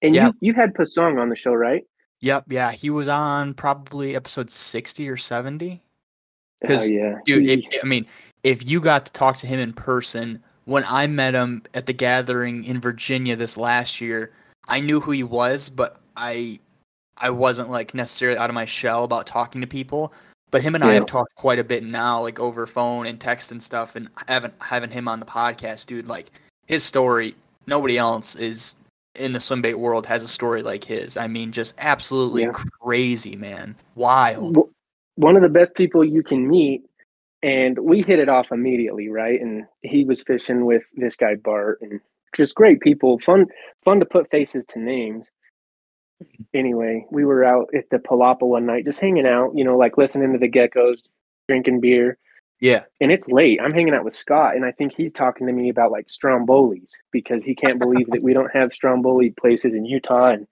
and 0.00 0.14
Yeah. 0.14 0.28
you 0.28 0.34
you 0.40 0.54
had 0.54 0.72
pasong 0.74 1.20
on 1.20 1.28
the 1.28 1.36
show 1.36 1.52
right 1.52 1.84
Yep. 2.20 2.44
Yeah. 2.48 2.72
He 2.72 2.88
was 2.88 3.06
on 3.06 3.52
probably 3.52 4.16
episode 4.16 4.48
sixty 4.48 5.10
or 5.10 5.18
seventy. 5.18 5.82
oh 6.64 6.66
'Cause, 6.68 6.90
yeah 6.90 7.16
Dude, 7.26 7.46
if, 7.46 7.66
I 7.82 7.86
mean, 7.86 8.06
if 8.44 8.64
you 8.68 8.78
got 8.80 9.06
to 9.06 9.12
talk 9.12 9.36
to 9.36 9.46
him 9.46 9.58
in 9.58 9.72
person, 9.72 10.42
when 10.66 10.84
I 10.86 11.06
met 11.08 11.34
him 11.34 11.62
at 11.74 11.86
the 11.86 11.92
gathering 11.92 12.64
in 12.64 12.80
Virginia 12.80 13.34
this 13.34 13.56
last 13.56 14.00
year, 14.00 14.30
I 14.68 14.80
knew 14.80 15.00
who 15.00 15.10
he 15.10 15.24
was, 15.24 15.68
but 15.70 16.00
I 16.16 16.60
I 17.16 17.30
wasn't 17.30 17.70
like 17.70 17.94
necessarily 17.94 18.38
out 18.38 18.50
of 18.50 18.54
my 18.54 18.64
shell 18.64 19.04
about 19.04 19.26
talking 19.26 19.60
to 19.60 19.66
people. 19.66 20.12
But 20.50 20.62
him 20.62 20.76
and 20.76 20.84
I 20.84 20.92
have 20.94 21.06
talked 21.06 21.34
quite 21.34 21.58
a 21.58 21.64
bit 21.64 21.82
now, 21.82 22.20
like 22.20 22.38
over 22.38 22.64
phone 22.66 23.06
and 23.06 23.20
text 23.20 23.50
and 23.50 23.60
stuff, 23.62 23.96
and 23.96 24.08
having 24.28 24.52
having 24.60 24.90
him 24.90 25.08
on 25.08 25.18
the 25.18 25.26
podcast, 25.26 25.86
dude, 25.86 26.06
like 26.06 26.30
his 26.66 26.84
story, 26.84 27.34
nobody 27.66 27.98
else 27.98 28.36
is 28.36 28.76
in 29.16 29.32
the 29.32 29.40
swim 29.40 29.62
bait 29.62 29.74
world 29.74 30.06
has 30.06 30.22
a 30.22 30.28
story 30.28 30.62
like 30.62 30.84
his. 30.84 31.16
I 31.16 31.28
mean, 31.28 31.50
just 31.52 31.74
absolutely 31.78 32.42
Yeah. 32.42 32.52
crazy, 32.52 33.36
man. 33.36 33.76
Wild. 33.94 34.58
one 35.16 35.36
of 35.36 35.42
the 35.42 35.48
best 35.48 35.74
people 35.74 36.04
you 36.04 36.24
can 36.24 36.48
meet 36.48 36.84
and 37.44 37.78
we 37.78 38.02
hit 38.02 38.18
it 38.18 38.28
off 38.28 38.50
immediately 38.50 39.08
right? 39.08 39.40
And 39.40 39.64
he 39.82 40.04
was 40.04 40.22
fishing 40.22 40.64
with 40.64 40.82
this 40.94 41.16
guy 41.16 41.34
bart 41.34 41.78
and 41.82 42.00
just 42.34 42.54
great 42.54 42.80
people. 42.80 43.18
Fun 43.18 43.46
fun 43.84 44.00
to 44.00 44.06
put 44.06 44.30
faces 44.30 44.66
to 44.66 44.78
names. 44.78 45.30
Anyway 46.54 47.06
we 47.10 47.24
were 47.24 47.44
out 47.44 47.68
at 47.74 47.90
the 47.90 47.98
palapa 47.98 48.42
one 48.42 48.66
night 48.66 48.84
just 48.84 49.00
hanging 49.00 49.26
out 49.26 49.52
you 49.54 49.64
know 49.64 49.76
like 49.76 49.98
listening 49.98 50.32
to 50.32 50.38
the 50.38 50.50
geckos 50.50 51.00
drinking 51.48 51.80
beer. 51.80 52.18
Yeah. 52.60 52.84
and 53.00 53.12
it's 53.12 53.28
late. 53.28 53.60
I'm 53.60 53.72
hanging 53.72 53.94
out 53.94 54.04
with 54.04 54.14
scott 54.14 54.54
and 54.56 54.64
i 54.64 54.72
think 54.72 54.94
he's 54.94 55.12
talking 55.12 55.46
to 55.46 55.52
me 55.52 55.68
about 55.68 55.90
like 55.90 56.06
strombolis 56.06 56.92
because 57.10 57.42
he 57.42 57.54
can't 57.54 57.78
believe 57.80 58.08
that 58.10 58.22
we 58.22 58.32
don't 58.32 58.54
have 58.54 58.72
stromboli 58.72 59.30
places 59.30 59.74
in 59.74 59.84
utah 59.84 60.30
and 60.30 60.46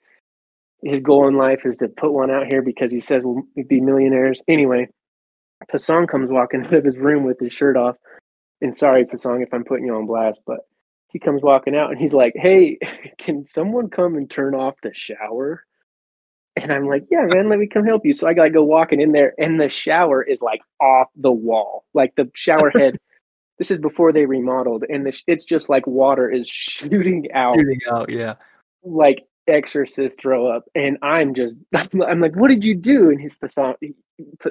his 0.83 1.01
goal 1.01 1.29
in 1.29 1.37
life 1.37 1.61
is 1.65 1.77
to 1.79 1.89
put 1.89 2.13
one 2.13 2.31
out 2.31 2.47
here 2.47 2.61
because 2.61 2.91
he 2.91 3.01
says 3.01 3.23
we'll 3.25 3.45
be 3.69 3.81
millionaires. 3.81 4.43
Anyway, 4.49 4.89
Pasong 5.71 6.09
comes 6.09 6.31
walking 6.31 6.65
out 6.67 6.75
of 6.75 6.85
his 6.85 6.97
room 6.97 7.25
with 7.25 7.39
his 7.41 7.53
shirt 7.53 7.77
off. 7.77 7.97
And 8.61 8.77
sorry, 8.77 9.05
Pasong, 9.05 9.43
if 9.43 9.53
I'm 9.53 9.65
putting 9.65 9.87
you 9.87 9.95
on 9.95 10.07
blast, 10.07 10.41
but 10.47 10.61
he 11.09 11.19
comes 11.19 11.43
walking 11.43 11.77
out 11.77 11.91
and 11.91 11.99
he's 11.99 12.13
like, 12.13 12.33
Hey, 12.37 12.79
can 13.19 13.45
someone 13.45 13.91
come 13.91 14.17
and 14.17 14.31
turn 14.31 14.55
off 14.55 14.75
the 14.83 14.93
shower? 14.95 15.65
And 16.57 16.73
I'm 16.73 16.87
like, 16.87 17.05
Yeah, 17.11 17.27
man, 17.27 17.49
let 17.49 17.59
me 17.59 17.67
come 17.67 17.85
help 17.85 18.07
you. 18.07 18.13
So 18.13 18.27
I 18.27 18.35
gotta 18.35 18.51
go 18.51 18.63
walking 18.63 19.01
in 19.01 19.13
there, 19.13 19.35
and 19.39 19.61
the 19.61 19.71
shower 19.71 20.23
is 20.23 20.41
like 20.41 20.61
off 20.81 21.09
the 21.17 21.33
wall. 21.33 21.85
Like 21.95 22.15
the 22.17 22.31
shower 22.35 22.71
head, 22.75 22.99
this 23.59 23.71
is 23.71 23.79
before 23.79 24.13
they 24.13 24.27
remodeled, 24.27 24.85
and 24.89 25.05
the, 25.07 25.13
sh- 25.13 25.25
it's 25.27 25.45
just 25.45 25.69
like 25.69 25.87
water 25.87 26.31
is 26.31 26.49
shooting 26.49 27.27
out 27.33 27.57
Shooting 27.57 27.81
out, 27.91 28.11
yeah. 28.11 28.35
like 28.85 29.27
exorcist 29.49 30.21
throw 30.21 30.47
up 30.47 30.65
and 30.77 30.97
i'm 31.03 31.35
just 31.35 31.57
i'm 31.75 32.21
like 32.21 32.35
what 32.37 32.49
did 32.49 32.65
you 32.65 32.77
do 32.77 33.11
and 33.11 33.21
his 33.21 33.35
pasang 33.35 33.75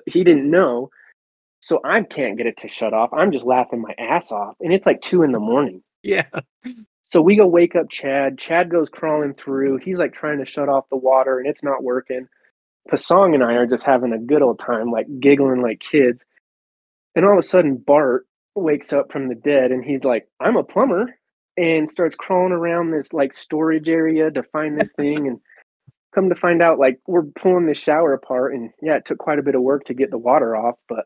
he 0.05 0.23
didn't 0.23 0.49
know 0.49 0.89
so 1.61 1.79
i 1.85 2.01
can't 2.01 2.37
get 2.37 2.47
it 2.47 2.57
to 2.57 2.67
shut 2.67 2.93
off. 2.93 3.13
I'm 3.13 3.31
just 3.31 3.45
laughing 3.45 3.81
my 3.81 3.93
ass 3.97 4.31
off 4.31 4.55
and 4.59 4.73
it's 4.73 4.85
like 4.85 5.01
two 5.01 5.23
in 5.23 5.31
the 5.31 5.39
morning. 5.39 5.81
Yeah. 6.03 6.25
so 7.03 7.21
we 7.21 7.37
go 7.37 7.47
wake 7.47 7.75
up 7.75 7.89
chad. 7.89 8.37
Chad 8.37 8.69
goes 8.69 8.89
crawling 8.89 9.35
through. 9.35 9.77
He's 9.77 9.99
like 9.99 10.13
trying 10.13 10.39
to 10.39 10.45
shut 10.45 10.67
off 10.67 10.89
the 10.89 10.97
water 10.97 11.39
and 11.39 11.47
it's 11.47 11.63
not 11.63 11.83
working. 11.83 12.27
Pasang 12.89 13.35
and 13.35 13.43
i 13.43 13.53
are 13.53 13.67
just 13.67 13.83
having 13.83 14.11
a 14.11 14.17
good 14.17 14.41
old 14.41 14.59
time 14.59 14.91
like 14.91 15.05
giggling 15.19 15.61
like 15.61 15.79
kids. 15.79 16.19
And 17.15 17.25
all 17.25 17.33
of 17.33 17.37
a 17.37 17.43
sudden 17.43 17.77
bart 17.77 18.25
wakes 18.55 18.91
up 18.91 19.11
from 19.11 19.29
the 19.29 19.35
dead 19.35 19.71
and 19.71 19.85
he's 19.85 20.03
like 20.03 20.27
i'm 20.41 20.57
a 20.57 20.63
plumber 20.63 21.05
and 21.55 21.89
starts 21.89 22.15
crawling 22.15 22.51
around 22.51 22.91
this 22.91 23.13
like 23.13 23.33
storage 23.33 23.87
area 23.87 24.29
to 24.31 24.43
find 24.51 24.79
this 24.79 24.91
thing. 24.93 25.27
And 25.27 25.39
come 26.13 26.29
to 26.29 26.35
find 26.35 26.61
out 26.61 26.79
like 26.79 26.99
we're 27.07 27.23
pulling 27.23 27.67
the 27.67 27.73
shower 27.73 28.13
apart 28.13 28.53
and 28.53 28.71
yeah 28.81 28.95
it 28.95 29.05
took 29.05 29.17
quite 29.17 29.39
a 29.39 29.43
bit 29.43 29.55
of 29.55 29.61
work 29.61 29.85
to 29.85 29.93
get 29.93 30.11
the 30.11 30.17
water 30.17 30.55
off 30.55 30.75
but 30.89 31.05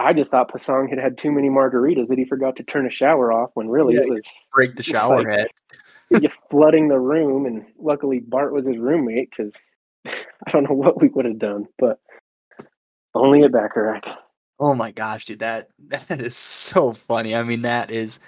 i 0.00 0.12
just 0.12 0.30
thought 0.30 0.52
pasang 0.52 0.88
had 0.88 0.98
had 0.98 1.18
too 1.18 1.30
many 1.30 1.48
margaritas 1.48 2.08
that 2.08 2.18
he 2.18 2.24
forgot 2.24 2.56
to 2.56 2.64
turn 2.64 2.86
a 2.86 2.90
shower 2.90 3.32
off 3.32 3.50
when 3.54 3.68
really 3.68 3.94
Yeah, 3.94 4.02
it 4.02 4.08
was 4.08 4.26
Break 4.52 4.76
the 4.76 4.82
shower 4.82 5.28
head. 5.28 5.48
you 6.10 6.28
flooding 6.50 6.88
the 6.88 6.98
room 6.98 7.46
and 7.46 7.64
luckily 7.78 8.18
bart 8.20 8.52
was 8.52 8.66
his 8.66 8.78
roommate 8.78 9.30
because 9.30 9.54
i 10.06 10.50
don't 10.50 10.64
know 10.64 10.74
what 10.74 11.00
we 11.00 11.08
would 11.08 11.24
have 11.24 11.38
done 11.38 11.66
but 11.78 12.00
only 13.14 13.42
at 13.42 13.52
baccarac 13.52 14.16
Oh 14.62 14.74
my 14.74 14.90
gosh, 14.90 15.24
dude, 15.24 15.38
that 15.38 15.70
that 15.88 16.20
is 16.20 16.36
so 16.36 16.92
funny. 16.92 17.34
I 17.34 17.42
mean, 17.42 17.62
that 17.62 17.90
is 17.90 18.20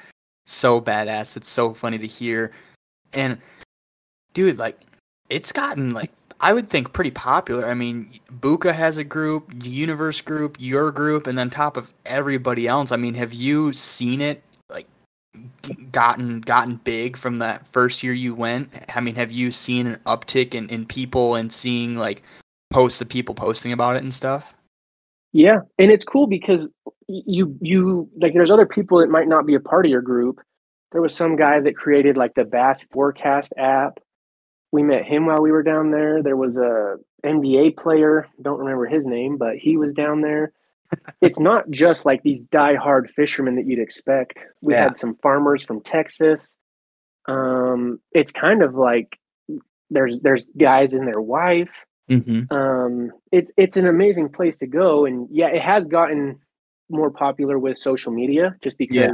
so 0.46 0.80
badass. 0.80 1.36
It's 1.36 1.50
so 1.50 1.74
funny 1.74 1.98
to 1.98 2.06
hear. 2.06 2.52
And 3.12 3.36
dude, 4.32 4.58
like 4.58 4.80
it's 5.28 5.52
gotten 5.52 5.90
like 5.90 6.10
I 6.42 6.52
would 6.52 6.68
think 6.68 6.92
pretty 6.92 7.12
popular. 7.12 7.70
I 7.70 7.74
mean, 7.74 8.10
Buka 8.40 8.74
has 8.74 8.98
a 8.98 9.04
group, 9.04 9.52
Universe 9.62 10.20
group, 10.20 10.56
your 10.58 10.90
group, 10.90 11.28
and 11.28 11.38
then 11.38 11.50
top 11.50 11.76
of 11.76 11.94
everybody 12.04 12.66
else. 12.66 12.90
I 12.90 12.96
mean, 12.96 13.14
have 13.14 13.32
you 13.32 13.72
seen 13.72 14.20
it 14.20 14.42
like 14.68 14.88
gotten 15.92 16.40
gotten 16.40 16.76
big 16.82 17.16
from 17.16 17.36
that 17.36 17.64
first 17.68 18.02
year 18.02 18.12
you 18.12 18.34
went? 18.34 18.70
I 18.92 19.00
mean, 19.00 19.14
have 19.14 19.30
you 19.30 19.52
seen 19.52 19.86
an 19.86 20.00
uptick 20.04 20.52
in, 20.52 20.68
in 20.68 20.84
people 20.84 21.36
and 21.36 21.52
seeing 21.52 21.96
like 21.96 22.24
posts 22.70 23.00
of 23.00 23.08
people 23.08 23.36
posting 23.36 23.70
about 23.70 23.94
it 23.94 24.02
and 24.02 24.12
stuff? 24.12 24.52
Yeah, 25.32 25.60
and 25.78 25.92
it's 25.92 26.04
cool 26.04 26.26
because 26.26 26.68
you 27.06 27.56
you 27.60 28.10
like 28.16 28.34
there's 28.34 28.50
other 28.50 28.66
people 28.66 28.98
that 28.98 29.10
might 29.10 29.28
not 29.28 29.46
be 29.46 29.54
a 29.54 29.60
part 29.60 29.86
of 29.86 29.90
your 29.92 30.02
group. 30.02 30.40
There 30.90 31.00
was 31.00 31.14
some 31.14 31.36
guy 31.36 31.60
that 31.60 31.76
created 31.76 32.16
like 32.16 32.34
the 32.34 32.44
Bass 32.44 32.84
Forecast 32.90 33.52
app. 33.56 34.00
We 34.72 34.82
met 34.82 35.04
him 35.04 35.26
while 35.26 35.40
we 35.42 35.52
were 35.52 35.62
down 35.62 35.90
there. 35.90 36.22
There 36.22 36.36
was 36.36 36.56
a 36.56 36.96
NBA 37.24 37.76
player, 37.76 38.26
don't 38.40 38.58
remember 38.58 38.86
his 38.86 39.06
name, 39.06 39.36
but 39.36 39.56
he 39.58 39.76
was 39.76 39.92
down 39.92 40.22
there. 40.22 40.52
it's 41.20 41.38
not 41.38 41.70
just 41.70 42.04
like 42.06 42.22
these 42.22 42.40
die-hard 42.40 43.10
fishermen 43.14 43.56
that 43.56 43.66
you'd 43.66 43.78
expect. 43.78 44.38
We 44.62 44.72
Yeah. 44.74 44.84
had 44.84 44.98
some 44.98 45.14
farmers 45.22 45.62
from 45.64 45.82
Texas. 45.82 46.48
Um, 47.26 48.00
it's 48.12 48.32
kind 48.32 48.62
of 48.62 48.74
like 48.74 49.16
there's 49.90 50.18
there's 50.20 50.46
guys 50.58 50.94
and 50.94 51.06
their 51.06 51.20
wife 51.20 51.70
Mm-hmm. 52.10 52.52
um, 52.54 53.12
it's 53.30 53.52
it's 53.56 53.76
an 53.76 53.86
amazing 53.86 54.28
place 54.28 54.58
to 54.58 54.66
go, 54.66 55.06
and 55.06 55.28
yeah, 55.30 55.46
it 55.46 55.62
has 55.62 55.86
gotten 55.86 56.40
more 56.90 57.10
popular 57.10 57.58
with 57.60 57.78
social 57.78 58.12
media 58.12 58.56
just 58.60 58.76
because 58.76 58.96
Yeah. 58.96 59.12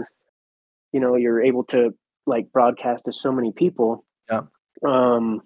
you 0.92 0.98
know 0.98 1.14
you're 1.14 1.42
able 1.42 1.64
to 1.64 1.94
like 2.26 2.50
broadcast 2.50 3.04
to 3.04 3.12
so 3.12 3.30
many 3.30 3.52
people. 3.52 4.04
Yeah. 4.30 4.40
Um, 4.84 5.42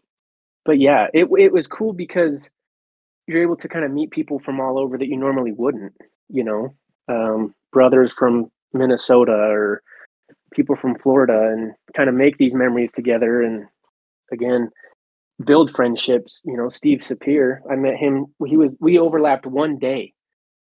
but 0.64 0.78
yeah, 0.78 1.08
it 1.14 1.28
it 1.38 1.52
was 1.52 1.66
cool 1.66 1.92
because 1.92 2.48
you're 3.26 3.42
able 3.42 3.56
to 3.56 3.68
kind 3.68 3.84
of 3.84 3.90
meet 3.92 4.10
people 4.10 4.38
from 4.38 4.60
all 4.60 4.78
over 4.78 4.98
that 4.98 5.08
you 5.08 5.16
normally 5.16 5.52
wouldn't. 5.52 5.92
You 6.28 6.44
know, 6.44 6.74
um, 7.08 7.54
brothers 7.72 8.12
from 8.12 8.50
Minnesota 8.72 9.32
or 9.32 9.82
people 10.52 10.76
from 10.76 10.98
Florida, 10.98 11.50
and 11.52 11.72
kind 11.96 12.08
of 12.08 12.14
make 12.14 12.38
these 12.38 12.54
memories 12.54 12.92
together. 12.92 13.42
And 13.42 13.66
again, 14.32 14.70
build 15.44 15.74
friendships. 15.74 16.40
You 16.44 16.56
know, 16.56 16.68
Steve 16.68 17.00
Sapir, 17.00 17.58
I 17.70 17.76
met 17.76 17.96
him. 17.96 18.26
He 18.46 18.56
was 18.56 18.70
we 18.80 18.98
overlapped 18.98 19.46
one 19.46 19.78
day, 19.78 20.14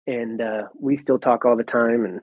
and 0.06 0.40
uh, 0.40 0.62
we 0.78 0.96
still 0.96 1.18
talk 1.18 1.44
all 1.44 1.56
the 1.56 1.64
time, 1.64 2.04
and 2.04 2.20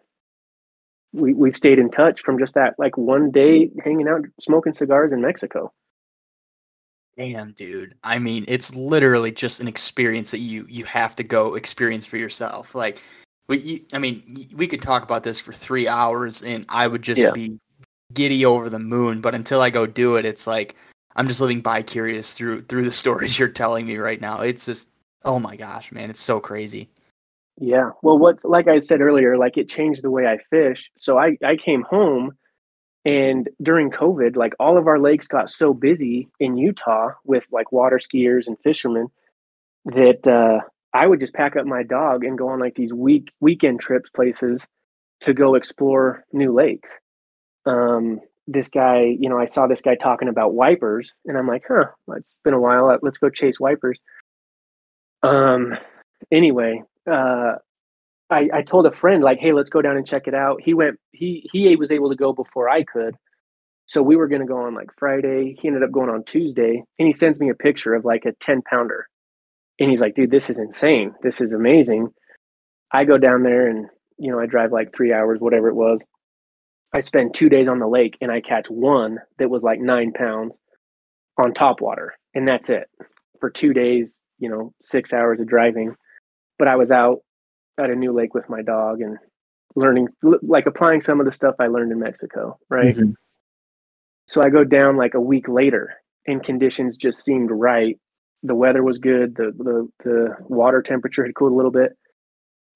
we 1.14 1.34
we've 1.34 1.58
stayed 1.58 1.80
in 1.80 1.92
touch 1.92 2.22
from 2.22 2.40
just 2.40 2.54
that 2.56 2.76
like 2.78 2.98
one 2.98 3.32
day 3.32 3.70
hanging 3.84 4.08
out, 4.08 4.22
smoking 4.40 4.74
cigars 4.74 5.12
in 5.12 5.22
Mexico. 5.22 5.72
Damn, 7.22 7.52
dude. 7.52 7.94
I 8.04 8.18
mean, 8.18 8.46
it's 8.48 8.76
literally 8.76 9.32
just 9.32 9.60
an 9.60 9.68
experience 9.68 10.32
that 10.32 10.40
you 10.40 10.66
you 10.68 10.86
have 10.86 11.16
to 11.18 11.24
go 11.24 11.54
experience 11.54 12.08
for 12.08 12.18
yourself. 12.18 12.74
Like, 12.74 13.00
we, 13.48 13.58
you, 13.60 13.86
I 13.94 14.00
mean, 14.00 14.48
we 14.56 14.66
could 14.66 14.82
talk 14.82 15.04
about 15.04 15.22
this 15.22 15.40
for 15.40 15.54
three 15.54 15.88
hours, 15.88 16.42
and 16.42 16.66
I 16.68 16.88
would 16.88 17.04
just 17.04 17.22
Yeah. 17.22 17.32
be 17.32 17.60
giddy 18.14 18.44
over 18.44 18.70
the 18.72 18.80
moon. 18.80 19.22
But 19.22 19.36
until 19.36 19.62
I 19.62 19.70
go 19.70 19.86
do 19.86 20.16
it, 20.16 20.26
it's 20.26 20.48
like 20.48 20.76
I'm 21.16 21.28
just 21.28 21.42
living 21.42 21.62
by 21.62 21.84
curious 21.84 22.34
through 22.34 22.64
through 22.64 22.86
the 22.86 22.92
stories 23.04 23.38
you're 23.38 23.50
telling 23.50 23.86
me 23.86 23.98
right 23.98 24.20
now. 24.20 24.42
It's 24.42 24.66
just, 24.66 24.90
oh 25.24 25.38
my 25.38 25.56
gosh, 25.56 25.92
man, 25.92 26.10
it's 26.10 26.20
so 26.20 26.40
crazy. 26.40 26.90
Yeah. 27.60 27.92
Well, 28.02 28.18
what's 28.18 28.44
like 28.46 28.68
I 28.68 28.80
said 28.80 29.02
earlier, 29.02 29.38
like 29.38 29.58
it 29.58 29.70
changed 29.70 30.02
the 30.02 30.10
way 30.10 30.26
I 30.26 30.40
fish. 30.50 30.90
So 30.98 31.20
I 31.20 31.38
I 31.46 31.56
came 31.56 31.84
home 31.84 32.32
and 33.04 33.50
during 33.62 33.90
COVID, 33.90 34.36
like 34.36 34.54
all 34.60 34.78
of 34.78 34.88
our 34.88 35.00
lakes 35.00 35.28
got 35.28 35.50
so 35.50 35.74
busy 35.74 36.30
in 36.40 36.58
Utah 36.58 37.12
with 37.24 37.44
like 37.52 37.72
water 37.72 38.00
skiers 38.00 38.48
and 38.48 38.58
fishermen 38.64 39.08
that 39.86 40.28
uh 40.28 40.66
I 40.94 41.08
would 41.08 41.20
just 41.20 41.34
pack 41.34 41.56
up 41.56 41.66
my 41.66 41.84
dog 41.84 42.24
and 42.24 42.38
go 42.38 42.50
on 42.50 42.60
like 42.60 42.76
these 42.76 42.94
week 42.94 43.30
weekend 43.40 43.80
trips 43.80 44.10
places 44.12 44.62
to 45.22 45.34
go 45.34 45.56
explore 45.56 46.24
new 46.32 46.54
lakes. 46.54 46.90
Um 47.66 48.20
this 48.48 48.70
guy, 48.70 49.16
you 49.20 49.30
know, 49.30 49.38
I 49.40 49.46
saw 49.46 49.68
this 49.68 49.82
guy 49.82 49.96
talking 49.96 50.28
about 50.28 50.54
wipers 50.54 51.12
and 51.26 51.38
I'm 51.38 51.48
like, 51.48 51.64
"Huh, 51.68 51.86
it's 52.18 52.36
been 52.44 52.54
a 52.54 52.60
while. 52.60 52.98
Let's 53.02 53.18
go 53.18 53.30
chase 53.30 53.60
wipers." 53.60 54.00
Um 55.24 55.76
anyway, 56.32 56.84
uh 57.10 57.56
I, 58.32 58.50
I 58.54 58.62
told 58.62 58.86
a 58.86 58.92
friend 58.92 59.24
like, 59.24 59.40
hey, 59.40 59.52
let's 59.52 59.70
go 59.70 59.82
down 59.82 59.98
and 59.98 60.08
check 60.08 60.28
it 60.28 60.34
out. 60.34 60.62
He 60.64 60.74
went. 60.74 60.98
He 61.12 61.48
he 61.52 61.76
was 61.76 61.92
able 61.92 62.10
to 62.10 62.16
go 62.16 62.34
before 62.34 62.70
I 62.70 62.84
could, 62.84 63.16
so 63.86 64.02
we 64.02 64.16
were 64.16 64.28
going 64.28 64.42
to 64.42 64.48
go 64.48 64.58
on 64.58 64.74
like 64.74 64.90
Friday. 64.98 65.56
He 65.62 65.68
ended 65.68 65.84
up 65.84 65.92
going 65.92 66.10
on 66.10 66.24
Tuesday, 66.24 66.82
and 66.98 67.08
he 67.08 67.14
sends 67.14 67.40
me 67.40 67.50
a 67.50 67.56
picture 67.56 67.94
of 67.94 68.06
like 68.06 68.26
a 68.26 68.32
ten 68.40 68.62
pounder, 68.62 69.06
and 69.80 69.92
he's 69.92 70.00
like, 70.00 70.16
dude, 70.16 70.32
this 70.32 70.50
is 70.50 70.60
insane. 70.60 71.14
This 71.22 71.42
is 71.42 71.52
amazing. 71.52 72.10
I 72.92 73.04
go 73.06 73.18
down 73.18 73.44
there 73.44 73.68
and 73.68 73.88
you 74.18 74.32
know 74.32 74.40
I 74.40 74.46
drive 74.46 74.72
like 74.72 74.96
three 74.96 75.14
hours, 75.14 75.40
whatever 75.40 75.68
it 75.68 75.76
was. 75.76 76.02
I 76.94 77.02
spend 77.02 77.34
two 77.34 77.50
days 77.50 77.68
on 77.68 77.80
the 77.80 77.88
lake 77.88 78.18
and 78.22 78.32
I 78.32 78.42
catch 78.42 78.68
one 78.70 79.18
that 79.40 79.50
was 79.50 79.62
like 79.64 79.80
nine 79.80 80.14
pounds 80.14 80.54
on 81.38 81.54
top 81.54 81.82
water, 81.82 82.14
and 82.34 82.48
that's 82.48 82.70
it 82.70 82.90
for 83.42 83.50
two 83.50 83.74
days. 83.74 84.14
You 84.40 84.50
know, 84.50 84.74
six 84.82 85.14
hours 85.14 85.42
of 85.42 85.48
driving, 85.48 85.96
but 86.58 86.70
I 86.70 86.78
was 86.78 86.92
out 86.92 87.20
at 87.82 87.90
a 87.92 87.96
new 87.96 88.14
lake 88.14 88.34
with 88.34 88.50
my 88.50 88.62
dog 88.62 89.02
and 89.02 89.18
learning 89.76 90.08
like 90.42 90.66
applying 90.66 91.02
some 91.02 91.20
of 91.20 91.26
the 91.26 91.34
stuff 91.34 91.56
I 91.60 91.68
learned 91.68 91.92
in 91.92 92.00
Mexico, 92.00 92.58
right? 92.70 92.96
Mhm. 92.96 93.16
So 94.28 94.42
I 94.44 94.50
go 94.50 94.64
down 94.64 94.98
like 94.98 95.14
a 95.14 95.22
week 95.22 95.48
later 95.48 95.94
and 96.28 96.44
conditions 96.44 96.98
just 96.98 97.24
seemed 97.24 97.52
right. 97.52 97.98
The 98.44 98.56
weather 98.56 98.84
was 98.84 98.98
good, 98.98 99.36
the 99.36 99.52
the 99.58 99.90
the 100.04 100.36
water 100.42 100.82
temperature 100.82 101.26
had 101.26 101.36
cooled 101.36 101.54
a 101.54 101.56
little 101.56 101.72
bit. 101.72 101.94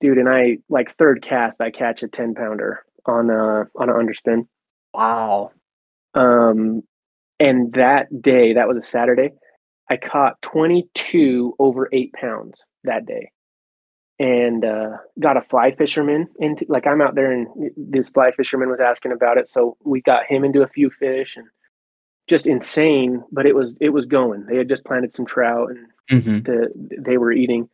Dude, 0.01 0.17
and 0.17 0.29
I 0.29 0.57
like 0.69 0.95
third 0.97 1.23
cast 1.23 1.61
I 1.61 1.71
catch 1.71 2.03
a 2.03 2.07
10 2.07 2.35
pounder 2.35 2.83
on 3.05 3.29
uh 3.29 3.65
on 3.75 3.89
an 3.89 3.95
underspin. 3.95 4.47
Wow. 4.93 5.51
Um 6.13 6.83
and 7.39 7.73
that 7.73 8.21
day, 8.21 8.53
that 8.53 8.67
was 8.67 8.77
a 8.77 8.83
Saturday, 8.83 9.31
I 9.89 9.97
caught 9.97 10.41
22 10.41 11.55
over 11.59 11.89
8 11.91 12.13
pounds 12.13 12.61
that 12.85 13.05
day 13.05 13.29
and 14.19 14.63
uh, 14.63 14.91
got 15.19 15.37
a 15.37 15.41
fly 15.41 15.71
fisherman 15.71 16.27
into 16.39 16.65
like 16.69 16.87
I'm 16.87 17.01
out 17.01 17.15
there 17.15 17.31
and 17.31 17.47
this 17.75 18.09
fly 18.09 18.31
fisherman 18.31 18.69
was 18.69 18.79
asking 18.79 19.11
about 19.11 19.37
it, 19.37 19.49
so 19.49 19.77
we 19.83 20.01
got 20.01 20.25
him 20.25 20.43
into 20.43 20.61
a 20.61 20.67
few 20.67 20.89
fish 20.89 21.35
and 21.35 21.47
just 22.27 22.47
insane. 22.47 23.23
But 23.31 23.45
it 23.45 23.55
was 23.55 23.77
it 23.81 23.89
was 23.89 24.05
going. 24.05 24.45
They 24.45 24.57
had 24.57 24.69
just 24.69 24.85
planted 24.85 25.13
some 25.13 25.25
trout 25.25 25.69
and 25.69 26.23
hmm 26.23 26.39
the 26.39 26.71
they 26.99 27.17
were 27.17 27.31
eating. 27.31 27.69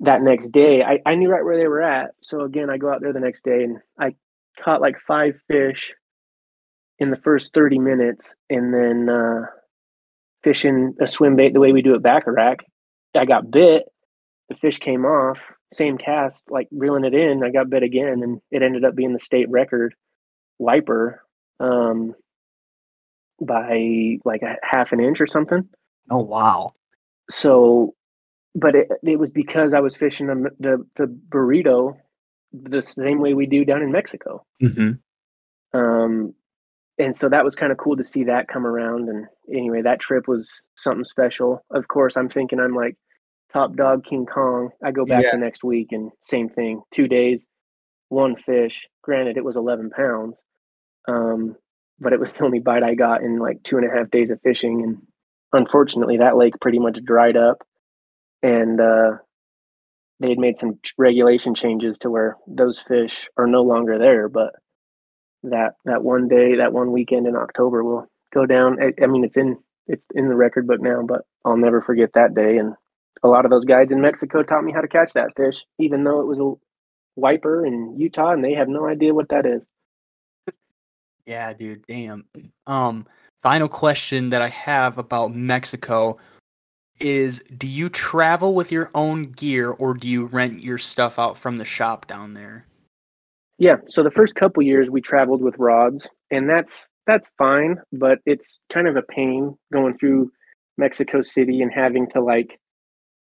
That 0.00 0.20
next 0.20 0.50
day, 0.50 0.82
I, 0.82 1.00
I 1.06 1.14
knew 1.14 1.30
right 1.30 1.42
where 1.42 1.56
they 1.56 1.68
were 1.68 1.80
at. 1.80 2.10
So 2.20 2.42
again, 2.42 2.68
I 2.68 2.76
go 2.76 2.92
out 2.92 3.00
there 3.00 3.14
the 3.14 3.20
next 3.20 3.44
day 3.44 3.64
and 3.64 3.78
I 3.98 4.14
caught 4.62 4.82
like 4.82 4.96
five 5.06 5.40
fish 5.48 5.94
in 6.98 7.10
the 7.10 7.16
first 7.16 7.54
30 7.54 7.78
minutes 7.78 8.24
and 8.50 8.72
then 8.72 9.08
uh, 9.08 9.46
fishing 10.42 10.94
a 11.00 11.06
swim 11.06 11.36
bait 11.36 11.52
the 11.52 11.60
way 11.60 11.72
we 11.72 11.82
do 11.82 11.94
at 11.94 12.02
Baccarac. 12.02 12.58
I 13.14 13.24
got 13.24 13.50
bit. 13.50 13.84
The 14.48 14.56
fish 14.56 14.78
came 14.78 15.04
off. 15.04 15.38
Same 15.72 15.98
cast, 15.98 16.44
like 16.50 16.68
reeling 16.70 17.04
it 17.04 17.14
in. 17.14 17.42
I 17.42 17.50
got 17.50 17.70
bit 17.70 17.82
again, 17.82 18.22
and 18.22 18.40
it 18.50 18.62
ended 18.62 18.84
up 18.84 18.94
being 18.94 19.12
the 19.12 19.18
state 19.18 19.50
record 19.50 19.94
wiper. 20.58 21.22
Um, 21.58 22.14
by 23.40 24.18
like 24.24 24.42
a 24.42 24.56
half 24.62 24.92
an 24.92 25.00
inch 25.00 25.20
or 25.20 25.26
something. 25.26 25.68
Oh 26.10 26.22
wow! 26.22 26.72
So, 27.30 27.94
but 28.54 28.74
it 28.74 28.88
it 29.02 29.18
was 29.18 29.30
because 29.30 29.74
I 29.74 29.80
was 29.80 29.96
fishing 29.96 30.26
the 30.26 30.50
the, 30.58 30.86
the 30.96 31.06
burrito 31.28 31.96
the 32.52 32.82
same 32.82 33.20
way 33.20 33.34
we 33.34 33.46
do 33.46 33.64
down 33.64 33.82
in 33.82 33.92
Mexico. 33.92 34.44
Mm-hmm. 34.62 35.78
Um, 35.78 36.34
and 36.98 37.14
so 37.14 37.28
that 37.28 37.44
was 37.44 37.54
kind 37.54 37.72
of 37.72 37.78
cool 37.78 37.96
to 37.96 38.04
see 38.04 38.24
that 38.24 38.48
come 38.48 38.66
around. 38.66 39.08
And 39.08 39.26
anyway, 39.52 39.82
that 39.82 40.00
trip 40.00 40.26
was 40.26 40.48
something 40.76 41.04
special. 41.04 41.64
Of 41.70 41.88
course, 41.88 42.16
I'm 42.16 42.30
thinking 42.30 42.60
I'm 42.60 42.74
like 42.74 42.96
top 43.52 43.74
dog 43.76 44.04
King 44.04 44.26
Kong. 44.26 44.70
I 44.82 44.90
go 44.90 45.04
back 45.04 45.24
Yeah. 45.24 45.30
the 45.32 45.38
next 45.38 45.64
week 45.64 45.88
and 45.92 46.10
same 46.22 46.48
thing. 46.48 46.82
Two 46.92 47.08
days, 47.08 47.44
one 48.08 48.36
fish. 48.36 48.86
Granted, 49.02 49.36
it 49.36 49.44
was 49.44 49.56
11 49.56 49.90
pounds, 49.90 50.36
um, 51.08 51.56
but 52.00 52.12
it 52.12 52.20
was 52.20 52.32
the 52.32 52.44
only 52.44 52.58
bite 52.60 52.82
I 52.82 52.94
got 52.94 53.22
in 53.22 53.38
like 53.38 53.62
two 53.62 53.76
and 53.78 53.86
a 53.86 53.90
half 53.90 54.10
days 54.10 54.30
of 54.30 54.40
fishing. 54.42 54.82
And 54.82 55.02
unfortunately, 55.52 56.18
that 56.18 56.36
lake 56.36 56.54
pretty 56.60 56.78
much 56.78 56.98
dried 57.04 57.36
up. 57.36 57.62
And 58.42 58.80
uh, 58.80 59.12
they 60.20 60.28
had 60.30 60.38
made 60.38 60.58
some 60.58 60.78
regulation 60.98 61.54
changes 61.54 61.98
to 61.98 62.10
where 62.10 62.36
those 62.46 62.78
fish 62.80 63.28
are 63.36 63.46
no 63.46 63.62
longer 63.62 63.98
there. 63.98 64.28
But 64.28 64.52
that 65.44 65.74
that 65.84 66.02
one 66.02 66.28
day, 66.28 66.56
that 66.56 66.72
one 66.72 66.92
weekend 66.92 67.26
in 67.26 67.36
October 67.36 67.82
will 67.84 68.06
go 68.34 68.44
down. 68.46 68.78
I, 68.82 68.92
I 69.02 69.06
mean, 69.06 69.24
it's 69.24 69.36
in 69.36 69.58
it's 69.86 70.04
in 70.14 70.28
the 70.28 70.34
record 70.36 70.66
book 70.66 70.80
now, 70.80 71.02
but 71.06 71.22
I'll 71.44 71.56
never 71.56 71.80
forget 71.80 72.10
that 72.14 72.34
day. 72.34 72.58
And 72.58 72.74
a 73.22 73.28
lot 73.28 73.44
of 73.44 73.50
those 73.50 73.64
guides 73.64 73.92
in 73.92 74.00
Mexico 74.00 74.42
taught 74.42 74.64
me 74.64 74.72
how 74.72 74.80
to 74.80 74.88
catch 74.88 75.12
that 75.14 75.36
fish, 75.36 75.64
even 75.78 76.04
though 76.04 76.20
it 76.20 76.26
was 76.26 76.38
a 76.38 76.52
wiper 77.16 77.64
in 77.64 77.98
Utah, 77.98 78.32
and 78.32 78.44
they 78.44 78.52
have 78.52 78.68
no 78.68 78.86
idea 78.86 79.14
what 79.14 79.28
that 79.30 79.46
is. 79.46 79.62
Yeah, 81.26 81.52
dude. 81.52 81.84
Damn. 81.88 82.24
Um, 82.66 83.06
final 83.42 83.68
question 83.68 84.28
that 84.30 84.42
I 84.42 84.48
have 84.48 84.96
about 84.96 85.34
Mexico 85.34 86.18
is: 87.00 87.42
Do 87.56 87.66
you 87.66 87.88
travel 87.88 88.54
with 88.54 88.70
your 88.70 88.90
own 88.94 89.22
gear, 89.22 89.70
or 89.70 89.94
do 89.94 90.06
you 90.06 90.26
rent 90.26 90.62
your 90.62 90.78
stuff 90.78 91.18
out 91.18 91.36
from 91.36 91.56
the 91.56 91.64
shop 91.64 92.06
down 92.06 92.34
there? 92.34 92.64
Yeah. 93.58 93.76
So 93.86 94.02
the 94.02 94.10
first 94.10 94.34
couple 94.34 94.62
years 94.62 94.88
we 94.88 95.00
traveled 95.00 95.42
with 95.42 95.56
rods, 95.58 96.06
and 96.30 96.48
that's 96.48 96.86
that's 97.06 97.30
fine, 97.38 97.78
but 97.92 98.20
it's 98.26 98.60
kind 98.72 98.86
of 98.86 98.96
a 98.96 99.02
pain 99.02 99.56
going 99.72 99.98
through 99.98 100.30
Mexico 100.78 101.22
City 101.22 101.62
and 101.62 101.72
having 101.72 102.08
to 102.10 102.20
like 102.20 102.58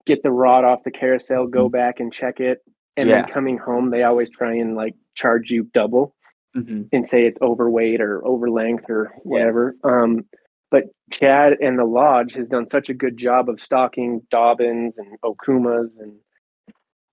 get 0.08 0.24
the 0.24 0.32
rod 0.32 0.64
off 0.64 0.84
the 0.84 0.92
carousel, 0.92 1.46
go 1.48 1.70
back 1.70 2.00
and 2.00 2.12
check 2.12 2.40
it, 2.40 2.60
and 2.96 3.08
Yeah. 3.10 3.22
then 3.24 3.32
coming 3.32 3.58
home 3.58 3.92
they 3.92 4.04
always 4.04 4.30
try 4.30 4.56
and 4.56 4.76
like 4.76 4.96
charge 5.16 5.52
you 5.52 5.64
double 5.74 6.14
Mm-hmm. 6.56 6.84
and 6.92 7.06
say 7.08 7.26
it's 7.26 7.40
overweight 7.42 8.02
or 8.02 8.26
over 8.26 8.50
length 8.50 8.86
or 8.90 9.14
whatever. 9.22 9.76
Um, 9.84 10.26
but 10.72 10.86
Chad 11.12 11.54
and 11.62 11.78
the 11.78 11.84
lodge 11.86 12.34
has 12.34 12.48
done 12.48 12.66
such 12.66 12.90
a 12.90 12.96
good 12.96 13.16
job 13.16 13.48
of 13.48 13.62
stocking 13.62 14.22
Dobyns 14.34 14.98
and 14.98 15.20
Okumas 15.24 15.90
and 16.00 16.14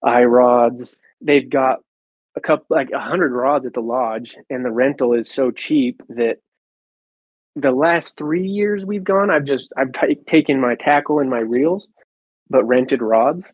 I 0.02 0.24
rods. 0.24 0.94
They've 1.20 1.50
got 1.50 1.80
a 2.36 2.40
couple 2.40 2.64
like 2.70 2.90
a 2.92 2.98
hundred 3.00 3.32
rods 3.32 3.66
at 3.66 3.74
the 3.74 3.80
lodge, 3.82 4.34
and 4.48 4.64
the 4.64 4.70
rental 4.72 5.12
is 5.12 5.30
so 5.30 5.50
cheap 5.50 6.00
that 6.08 6.36
the 7.54 7.70
last 7.72 8.16
three 8.16 8.46
years 8.46 8.86
we've 8.86 9.04
gone, 9.04 9.30
I've 9.30 9.44
just 9.44 9.72
I've 9.76 9.92
t- 9.92 10.14
taken 10.26 10.58
my 10.60 10.74
tackle 10.74 11.18
and 11.18 11.28
my 11.28 11.40
reels, 11.40 11.86
but 12.50 12.64
rented 12.64 13.02
rods. 13.02 13.44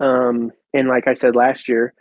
Um, 0.00 0.52
and 0.74 0.88
like 0.88 1.06
I 1.06 1.14
said 1.14 1.36
last 1.36 1.68
year, 1.68 1.94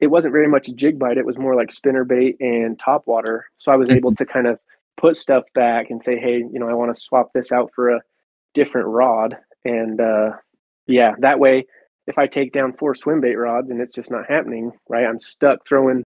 it 0.00 0.08
wasn't 0.08 0.32
very 0.32 0.48
much 0.48 0.68
a 0.68 0.72
jig 0.72 0.98
bite. 0.98 1.18
It 1.18 1.26
was 1.26 1.38
more 1.38 1.54
like 1.54 1.70
spinner 1.70 2.04
bait 2.04 2.36
and 2.40 2.78
top 2.78 3.06
water. 3.06 3.46
So 3.58 3.70
I 3.70 3.76
was 3.76 3.90
able 3.90 4.14
to 4.14 4.24
kind 4.24 4.46
of 4.46 4.58
put 4.96 5.16
stuff 5.16 5.44
back 5.54 5.90
and 5.90 6.02
say, 6.02 6.16
hey, 6.18 6.38
you 6.38 6.58
know, 6.58 6.68
I 6.68 6.74
want 6.74 6.94
to 6.94 7.00
swap 7.00 7.30
this 7.34 7.52
out 7.52 7.70
for 7.74 7.90
a 7.90 8.00
different 8.54 8.88
rod. 8.88 9.36
And 9.64 10.00
uh, 10.00 10.30
yeah, 10.86 11.12
that 11.20 11.38
way, 11.38 11.66
if 12.06 12.18
I 12.18 12.26
take 12.26 12.52
down 12.52 12.72
four 12.72 12.94
swim 12.94 13.20
bait 13.20 13.36
rods 13.36 13.70
and 13.70 13.80
it's 13.80 13.94
just 13.94 14.10
not 14.10 14.28
happening, 14.28 14.72
right? 14.88 15.06
I'm 15.06 15.20
stuck 15.20 15.66
throwing. 15.68 16.02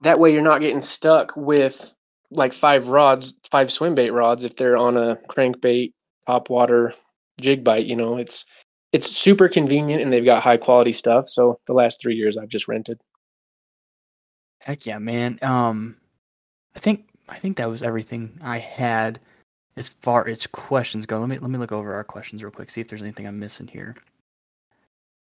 That 0.00 0.18
way, 0.18 0.32
you're 0.32 0.42
not 0.42 0.60
getting 0.60 0.80
stuck 0.80 1.36
with 1.36 1.94
like 2.30 2.52
five 2.52 2.88
rods, 2.88 3.34
five 3.50 3.70
swim 3.70 3.94
bait 3.94 4.10
rods 4.10 4.44
if 4.44 4.56
they're 4.56 4.76
on 4.76 4.96
a 4.96 5.16
crankbait, 5.28 5.92
top 6.26 6.50
water, 6.50 6.94
jig 7.40 7.64
bite. 7.64 7.86
You 7.86 7.96
know, 7.96 8.16
it's 8.16 8.44
it's 8.92 9.14
super 9.14 9.48
convenient 9.48 10.02
and 10.02 10.12
they've 10.12 10.24
got 10.24 10.42
high 10.42 10.56
quality 10.56 10.92
stuff. 10.92 11.28
So 11.28 11.58
the 11.66 11.74
last 11.74 12.00
three 12.00 12.14
years 12.14 12.36
I've 12.36 12.48
just 12.48 12.68
rented. 12.68 13.00
Heck 14.60 14.86
yeah, 14.86 14.98
man. 14.98 15.38
Um, 15.42 15.96
I 16.74 16.78
think 16.78 17.08
I 17.28 17.38
think 17.38 17.56
that 17.56 17.70
was 17.70 17.82
everything 17.82 18.38
I 18.42 18.58
had 18.58 19.20
as 19.76 19.88
far 19.88 20.26
as 20.26 20.46
questions 20.46 21.06
go. 21.06 21.18
Let 21.18 21.28
me 21.28 21.38
let 21.38 21.50
me 21.50 21.58
look 21.58 21.72
over 21.72 21.94
our 21.94 22.04
questions 22.04 22.42
real 22.42 22.52
quick, 22.52 22.70
see 22.70 22.80
if 22.80 22.88
there's 22.88 23.02
anything 23.02 23.26
I'm 23.26 23.38
missing 23.38 23.68
here. 23.68 23.96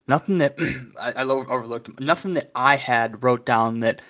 Nothing 0.06 0.38
that 0.38 0.56
I, 1.00 1.12
I 1.12 1.24
overlooked. 1.24 2.00
Nothing 2.00 2.34
that 2.34 2.50
I 2.54 2.76
had 2.76 3.22
wrote 3.22 3.46
down 3.46 3.80
that 3.80 4.02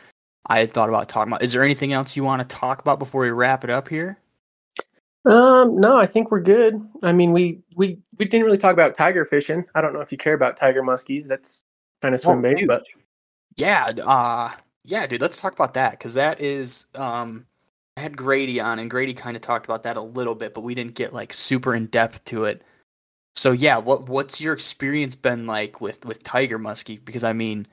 I 0.46 0.58
had 0.58 0.72
thought 0.72 0.88
about 0.88 1.08
talking 1.08 1.32
about. 1.32 1.42
Is 1.42 1.52
there 1.52 1.62
anything 1.62 1.92
else 1.92 2.16
you 2.16 2.24
want 2.24 2.46
to 2.48 2.56
talk 2.56 2.80
about 2.80 2.98
before 2.98 3.22
we 3.22 3.30
wrap 3.30 3.64
it 3.64 3.70
up 3.70 3.88
here? 3.88 4.18
Um, 5.24 5.80
no, 5.80 5.96
I 5.96 6.06
think 6.06 6.30
we're 6.30 6.40
good. 6.42 6.80
I 7.02 7.12
mean, 7.12 7.32
we 7.32 7.60
we 7.76 7.98
we 8.18 8.26
didn't 8.26 8.44
really 8.44 8.58
talk 8.58 8.74
about 8.74 8.96
tiger 8.96 9.24
fishing. 9.24 9.64
I 9.74 9.80
don't 9.80 9.92
know 9.94 10.00
if 10.00 10.12
you 10.12 10.18
care 10.18 10.34
about 10.34 10.58
tiger 10.58 10.82
muskies. 10.82 11.26
That's 11.26 11.62
kind 12.02 12.14
of 12.14 12.20
swim 12.20 12.40
Oh, 12.40 12.42
bait, 12.42 12.58
dude. 12.58 12.66
but 12.66 12.82
Yeah, 13.56 13.92
uh 14.04 14.50
yeah, 14.84 15.06
dude, 15.06 15.22
let's 15.22 15.38
talk 15.38 15.54
about 15.54 15.74
that 15.74 15.92
because 15.92 16.14
that 16.14 16.40
is 16.40 16.86
um 16.94 17.46
I 17.96 18.02
had 18.02 18.16
Grady 18.16 18.60
on 18.60 18.78
and 18.80 18.90
Grady 18.90 19.14
kind 19.14 19.36
of 19.36 19.42
talked 19.42 19.66
about 19.66 19.84
that 19.84 19.96
a 19.96 20.02
little 20.02 20.34
bit, 20.36 20.54
but 20.54 20.62
we 20.62 20.74
didn't 20.74 20.94
get 20.96 21.14
like 21.14 21.32
super 21.32 21.74
in 21.76 21.86
depth 21.86 22.24
to 22.26 22.44
it. 22.46 22.62
So 23.36 23.52
yeah, 23.52 23.78
what 23.78 24.08
what's 24.08 24.40
your 24.40 24.54
experience 24.54 25.16
been 25.16 25.46
like 25.46 25.80
with 25.80 26.04
with 26.06 26.22
tiger 26.24 26.58
muskie? 26.60 27.04
Because 27.04 27.24
I 27.24 27.32
mean, 27.34 27.66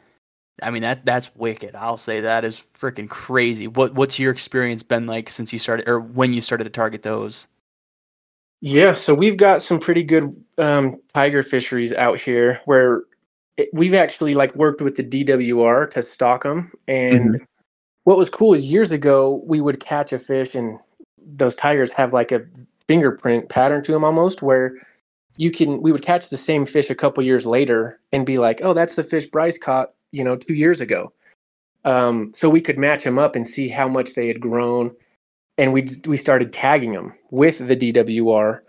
I 0.62 0.70
mean 0.72 0.82
that 0.84 1.06
that's 1.06 1.36
wicked. 1.36 1.76
I'll 1.76 1.98
say 1.98 2.22
that 2.22 2.46
is 2.46 2.64
freaking 2.78 3.10
crazy. 3.10 3.68
What 3.68 3.94
what's 3.94 4.20
your 4.20 4.32
experience 4.32 4.84
been 4.84 5.08
like 5.08 5.30
since 5.30 5.52
you 5.54 5.60
started 5.60 5.88
or 5.88 6.00
when 6.00 6.34
you 6.34 6.42
started 6.42 6.66
to 6.66 6.70
target 6.70 7.02
those? 7.04 7.48
Yeah, 8.62 8.94
so 8.94 9.16
we've 9.16 9.38
got 9.38 9.64
some 9.64 9.80
pretty 9.80 10.04
good 10.04 10.36
um, 10.60 11.02
tiger 11.16 11.42
fisheries 11.42 11.94
out 11.94 12.20
here 12.20 12.62
where 12.66 13.04
it, 13.58 13.70
we've 13.74 13.96
actually 13.96 14.36
like 14.36 14.56
worked 14.56 14.82
with 14.82 14.96
the 14.96 15.04
DWR 15.04 15.90
to 15.92 16.02
stock 16.04 16.44
them. 16.44 16.72
And 16.88 17.42
what 18.04 18.18
was 18.18 18.30
cool 18.30 18.54
is 18.54 18.72
years 18.72 18.92
ago 18.92 19.42
we 19.46 19.62
would 19.62 19.80
catch 19.80 20.14
a 20.14 20.20
fish 20.20 20.54
and 20.54 20.78
those 21.18 21.56
tigers 21.56 21.92
have 21.92 22.14
like 22.14 22.32
a 22.32 22.42
fingerprint 22.88 23.50
pattern 23.50 23.84
to 23.84 23.92
them 23.92 24.04
almost 24.04 24.42
where 24.42 24.76
you 25.38 25.52
can 25.52 25.82
we 25.82 25.92
would 25.92 26.04
catch 26.04 26.30
the 26.30 26.38
same 26.38 26.66
fish 26.66 26.90
a 26.90 26.96
couple 26.96 27.24
years 27.24 27.46
later 27.46 28.00
and 28.12 28.26
be 28.26 28.38
like, 28.38 28.62
oh, 28.64 28.74
that's 28.74 28.96
the 28.96 29.04
fish 29.04 29.26
Bryce 29.28 29.58
caught, 29.58 29.94
you 30.12 30.24
know, 30.24 30.36
two 30.36 30.54
years 30.54 30.82
ago. 30.82 31.14
Um, 31.86 32.32
so 32.36 32.50
we 32.50 32.62
could 32.62 32.78
match 32.78 33.04
them 33.04 33.18
up 33.18 33.36
and 33.36 33.48
see 33.48 33.68
how 33.68 33.88
much 33.88 34.14
they 34.14 34.28
had 34.28 34.40
grown 34.40 34.92
and 35.58 35.74
we 35.74 35.88
we 36.08 36.18
started 36.18 36.54
tagging 36.54 36.94
them 36.94 37.14
with 37.32 37.60
the 37.68 37.76
DWR 37.76 38.62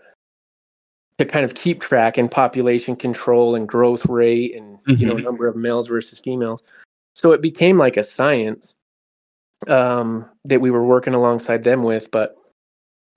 to 1.17 1.25
kind 1.25 1.45
of 1.45 1.53
keep 1.55 1.79
track 1.81 2.17
and 2.17 2.29
population 2.29 2.95
control 2.95 3.55
and 3.55 3.67
growth 3.67 4.05
rate 4.07 4.55
and 4.55 4.77
you 4.87 5.05
know 5.07 5.15
Mhm. 5.15 5.23
number 5.23 5.47
of 5.47 5.55
males 5.55 5.87
versus 5.87 6.19
females. 6.19 6.61
So 7.15 7.31
it 7.31 7.41
became 7.41 7.77
like 7.77 7.97
a 7.97 8.03
science 8.03 8.75
um, 9.67 10.25
that 10.45 10.61
we 10.61 10.71
were 10.71 10.83
working 10.85 11.13
alongside 11.13 11.63
them 11.63 11.83
with. 11.83 12.11
But 12.11 12.35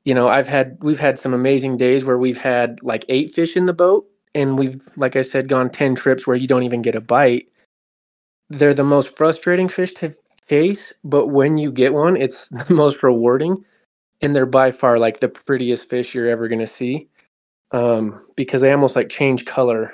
you 0.04 0.14
know, 0.14 0.28
I've 0.28 0.48
had 0.48 0.78
we've 0.82 1.00
had 1.00 1.18
some 1.18 1.34
amazing 1.34 1.76
days 1.78 2.04
where 2.04 2.18
we've 2.18 2.38
had 2.38 2.80
like 2.82 3.04
eight 3.08 3.34
fish 3.34 3.56
in 3.56 3.66
the 3.66 3.72
boat, 3.72 4.06
and 4.34 4.58
we've 4.58 4.80
like 4.96 5.16
I 5.16 5.22
said, 5.22 5.48
gone 5.48 5.70
ten 5.70 5.94
trips 5.94 6.26
where 6.26 6.36
you 6.36 6.46
don't 6.46 6.62
even 6.62 6.82
get 6.82 6.94
a 6.94 7.00
bite. 7.00 7.48
They're 8.48 8.74
the 8.74 8.84
most 8.84 9.16
frustrating 9.16 9.68
fish 9.68 9.92
to 9.94 10.14
chase, 10.48 10.92
but 11.04 11.28
when 11.28 11.58
you 11.58 11.72
get 11.72 11.94
one, 11.94 12.16
it's 12.16 12.48
the 12.50 12.72
most 12.72 13.02
rewarding, 13.02 13.64
and 14.20 14.34
they're 14.34 14.46
by 14.46 14.72
far 14.72 14.98
like 14.98 15.20
the 15.20 15.28
prettiest 15.28 15.88
fish 15.88 16.14
you're 16.14 16.28
ever 16.28 16.48
gonna 16.48 16.66
see, 16.66 17.08
um, 17.72 18.24
because 18.36 18.60
they 18.60 18.72
almost 18.72 18.96
like 18.96 19.08
change 19.08 19.44
color 19.44 19.92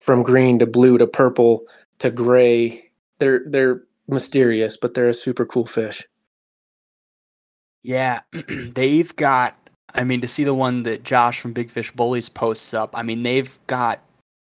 from 0.00 0.22
green 0.22 0.58
to 0.58 0.66
blue 0.66 0.98
to 0.98 1.06
purple 1.06 1.64
to 1.98 2.10
gray. 2.10 2.90
They're 3.18 3.42
they're 3.46 3.82
mysterious, 4.08 4.76
but 4.76 4.94
they're 4.94 5.08
a 5.08 5.14
super 5.14 5.46
cool 5.46 5.66
fish. 5.66 6.06
Yeah, 7.82 8.20
they've 8.48 9.14
got. 9.16 9.56
I 9.96 10.02
mean, 10.02 10.20
to 10.22 10.28
see 10.28 10.42
the 10.42 10.54
one 10.54 10.82
that 10.82 11.04
Josh 11.04 11.38
from 11.38 11.52
Big 11.52 11.70
Fish 11.70 11.92
Bullies 11.92 12.28
posts 12.28 12.74
up, 12.74 12.90
I 12.98 13.02
mean, 13.02 13.22
they've 13.22 13.56
got 13.68 14.00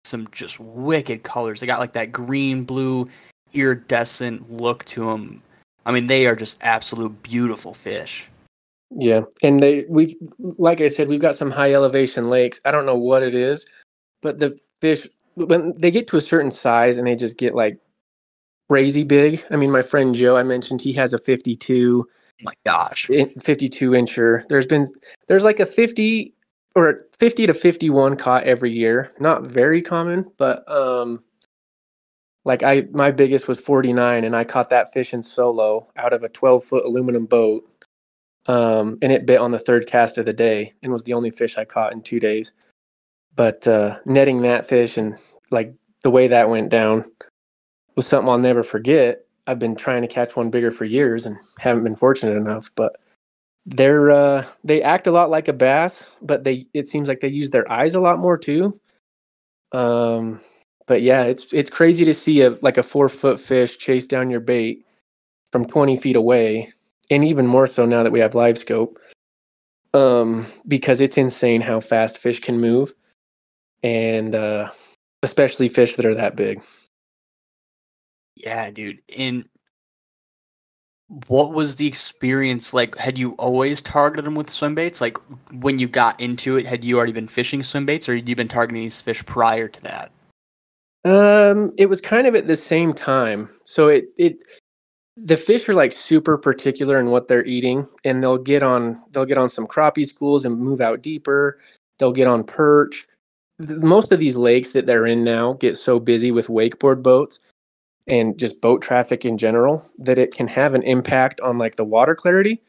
some 0.04 0.28
just 0.32 0.60
wicked 0.60 1.22
colors. 1.22 1.60
They 1.60 1.66
got 1.66 1.78
like 1.78 1.94
that 1.94 2.12
green, 2.12 2.64
blue, 2.64 3.08
iridescent 3.52 4.52
look 4.52 4.84
to 4.86 5.06
them. 5.06 5.42
I 5.86 5.92
mean, 5.92 6.06
they 6.06 6.26
are 6.26 6.36
just 6.36 6.58
absolute 6.60 7.22
beautiful 7.22 7.74
fish. 7.74 8.28
Yeah, 8.90 9.22
and 9.42 9.60
they 9.60 9.84
we've 9.88 10.16
like 10.38 10.80
I 10.80 10.88
said, 10.88 11.08
we've 11.08 11.20
got 11.20 11.36
some 11.36 11.50
high 11.50 11.74
elevation 11.74 12.24
lakes. 12.24 12.60
I 12.64 12.72
don't 12.72 12.86
know 12.86 12.96
what 12.96 13.22
it 13.22 13.34
is, 13.34 13.66
but 14.20 14.40
the 14.40 14.58
fish 14.80 15.06
when 15.34 15.74
they 15.78 15.90
get 15.90 16.08
to 16.08 16.16
a 16.16 16.20
certain 16.20 16.50
size 16.50 16.96
and 16.96 17.06
they 17.06 17.14
just 17.14 17.38
get 17.38 17.54
like 17.54 17.78
crazy 18.68 19.04
big. 19.04 19.44
I 19.50 19.56
mean, 19.56 19.70
my 19.70 19.82
friend 19.82 20.14
Joe, 20.14 20.36
I 20.36 20.42
mentioned 20.42 20.80
he 20.80 20.92
has 20.94 21.12
a 21.12 21.18
52. 21.18 22.06
Oh 22.08 22.42
my 22.42 22.52
gosh. 22.64 23.06
52 23.42 23.90
incher. 23.90 24.48
There's 24.48 24.66
been 24.66 24.86
there's 25.28 25.44
like 25.44 25.60
a 25.60 25.66
50 25.66 26.34
or 26.76 27.06
50 27.18 27.46
to 27.46 27.54
51 27.54 28.16
caught 28.16 28.44
every 28.44 28.72
year. 28.72 29.12
Not 29.20 29.42
very 29.42 29.82
common, 29.82 30.30
but 30.36 30.70
um 30.70 31.22
like 32.44 32.62
I 32.62 32.86
my 32.92 33.10
biggest 33.10 33.48
was 33.48 33.58
49 33.58 34.24
and 34.24 34.34
I 34.34 34.44
caught 34.44 34.70
that 34.70 34.92
fish 34.92 35.12
in 35.12 35.22
solo 35.22 35.86
out 35.96 36.12
of 36.12 36.22
a 36.22 36.28
12 36.28 36.64
foot 36.64 36.84
aluminum 36.84 37.26
boat. 37.26 37.68
Um 38.46 38.98
and 39.02 39.12
it 39.12 39.26
bit 39.26 39.40
on 39.40 39.50
the 39.50 39.58
third 39.58 39.86
cast 39.86 40.18
of 40.18 40.26
the 40.26 40.32
day 40.32 40.72
and 40.82 40.92
was 40.92 41.02
the 41.04 41.14
only 41.14 41.30
fish 41.30 41.58
I 41.58 41.64
caught 41.64 41.92
in 41.92 42.02
2 42.02 42.20
days. 42.20 42.52
But 43.36 43.66
uh 43.66 43.98
netting 44.06 44.42
that 44.42 44.66
fish 44.66 44.96
and 44.96 45.18
like 45.50 45.74
the 46.02 46.10
way 46.10 46.28
that 46.28 46.48
went 46.48 46.70
down 46.70 47.04
was 47.96 48.06
something 48.06 48.28
I'll 48.28 48.38
never 48.38 48.62
forget. 48.62 49.26
I've 49.46 49.58
been 49.58 49.76
trying 49.76 50.02
to 50.02 50.08
catch 50.08 50.36
one 50.36 50.50
bigger 50.50 50.70
for 50.70 50.84
years 50.84 51.26
and 51.26 51.36
haven't 51.58 51.84
been 51.84 51.96
fortunate 51.96 52.36
enough, 52.36 52.70
but 52.74 52.96
they're 53.66 54.10
uh 54.10 54.46
they 54.64 54.82
act 54.82 55.06
a 55.06 55.12
lot 55.12 55.30
like 55.30 55.48
a 55.48 55.52
bass, 55.52 56.12
but 56.22 56.44
they 56.44 56.66
it 56.72 56.88
seems 56.88 57.08
like 57.08 57.20
they 57.20 57.28
use 57.28 57.50
their 57.50 57.70
eyes 57.70 57.94
a 57.94 58.00
lot 58.00 58.18
more 58.18 58.38
too. 58.38 58.80
Um 59.72 60.40
but 60.86 61.02
yeah, 61.02 61.24
it's 61.24 61.52
it's 61.52 61.70
crazy 61.70 62.04
to 62.04 62.14
see 62.14 62.42
a 62.42 62.58
like 62.62 62.78
a 62.78 62.82
four 62.82 63.08
foot 63.08 63.40
fish 63.40 63.78
chase 63.78 64.06
down 64.06 64.30
your 64.30 64.40
bait 64.40 64.84
from 65.52 65.64
20 65.66 65.96
feet 65.96 66.16
away, 66.16 66.72
and 67.10 67.24
even 67.24 67.46
more 67.46 67.66
so 67.66 67.86
now 67.86 68.02
that 68.02 68.12
we 68.12 68.20
have 68.20 68.34
live 68.34 68.58
scope. 68.58 68.98
Um, 69.92 70.46
because 70.68 71.00
it's 71.00 71.16
insane 71.16 71.60
how 71.60 71.80
fast 71.80 72.18
fish 72.18 72.40
can 72.40 72.60
move, 72.60 72.94
and 73.82 74.34
uh, 74.34 74.70
especially 75.22 75.68
fish 75.68 75.96
that 75.96 76.06
are 76.06 76.14
that 76.14 76.36
big. 76.36 76.62
Yeah, 78.36 78.70
dude. 78.70 79.00
And 79.16 79.44
what 81.26 81.52
was 81.52 81.76
the 81.76 81.86
experience 81.86 82.72
like? 82.72 82.96
Had 82.96 83.18
you 83.18 83.32
always 83.32 83.82
targeted 83.82 84.24
them 84.24 84.36
with 84.36 84.48
swim 84.48 84.74
baits? 84.74 85.00
Like 85.00 85.18
when 85.52 85.78
you 85.78 85.88
got 85.88 86.20
into 86.20 86.56
it, 86.56 86.66
had 86.66 86.84
you 86.84 86.96
already 86.96 87.12
been 87.12 87.26
fishing 87.26 87.62
swim 87.62 87.84
baits, 87.84 88.08
or 88.08 88.14
had 88.14 88.28
you 88.28 88.36
been 88.36 88.48
targeting 88.48 88.82
these 88.82 89.00
fish 89.00 89.24
prior 89.26 89.66
to 89.68 89.82
that? 89.82 90.12
Um, 91.04 91.72
it 91.78 91.86
was 91.86 92.00
kind 92.00 92.26
of 92.26 92.34
at 92.34 92.46
the 92.46 92.56
same 92.56 92.92
time. 92.92 93.48
So 93.64 93.88
it 93.88 94.06
it 94.18 94.44
the 95.16 95.36
fish 95.36 95.68
are 95.68 95.74
like 95.74 95.92
super 95.92 96.38
particular 96.38 96.98
in 96.98 97.10
what 97.10 97.28
they're 97.28 97.44
eating, 97.46 97.88
and 98.04 98.22
they'll 98.22 98.38
get 98.38 98.62
on 98.62 99.00
they'll 99.12 99.24
get 99.24 99.38
on 99.38 99.48
some 99.48 99.66
crappie 99.66 100.06
schools 100.06 100.44
and 100.44 100.58
move 100.58 100.80
out 100.80 101.02
deeper. 101.02 101.58
They'll 101.98 102.12
get 102.12 102.26
on 102.26 102.44
perch. 102.44 103.06
Most 103.58 104.12
of 104.12 104.18
these 104.18 104.36
lakes 104.36 104.72
that 104.72 104.86
they're 104.86 105.06
in 105.06 105.24
now 105.24 105.54
get 105.54 105.76
so 105.76 106.00
busy 106.00 106.30
with 106.30 106.48
wakeboard 106.48 107.02
boats 107.02 107.40
and 108.06 108.38
just 108.38 108.60
boat 108.60 108.82
traffic 108.82 109.24
in 109.24 109.38
general 109.38 109.84
that 109.98 110.18
it 110.18 110.34
can 110.34 110.48
have 110.48 110.74
an 110.74 110.82
impact 110.82 111.40
on 111.42 111.58
like 111.58 111.76
the 111.76 111.84
water 111.84 112.14
clarity. 112.14 112.62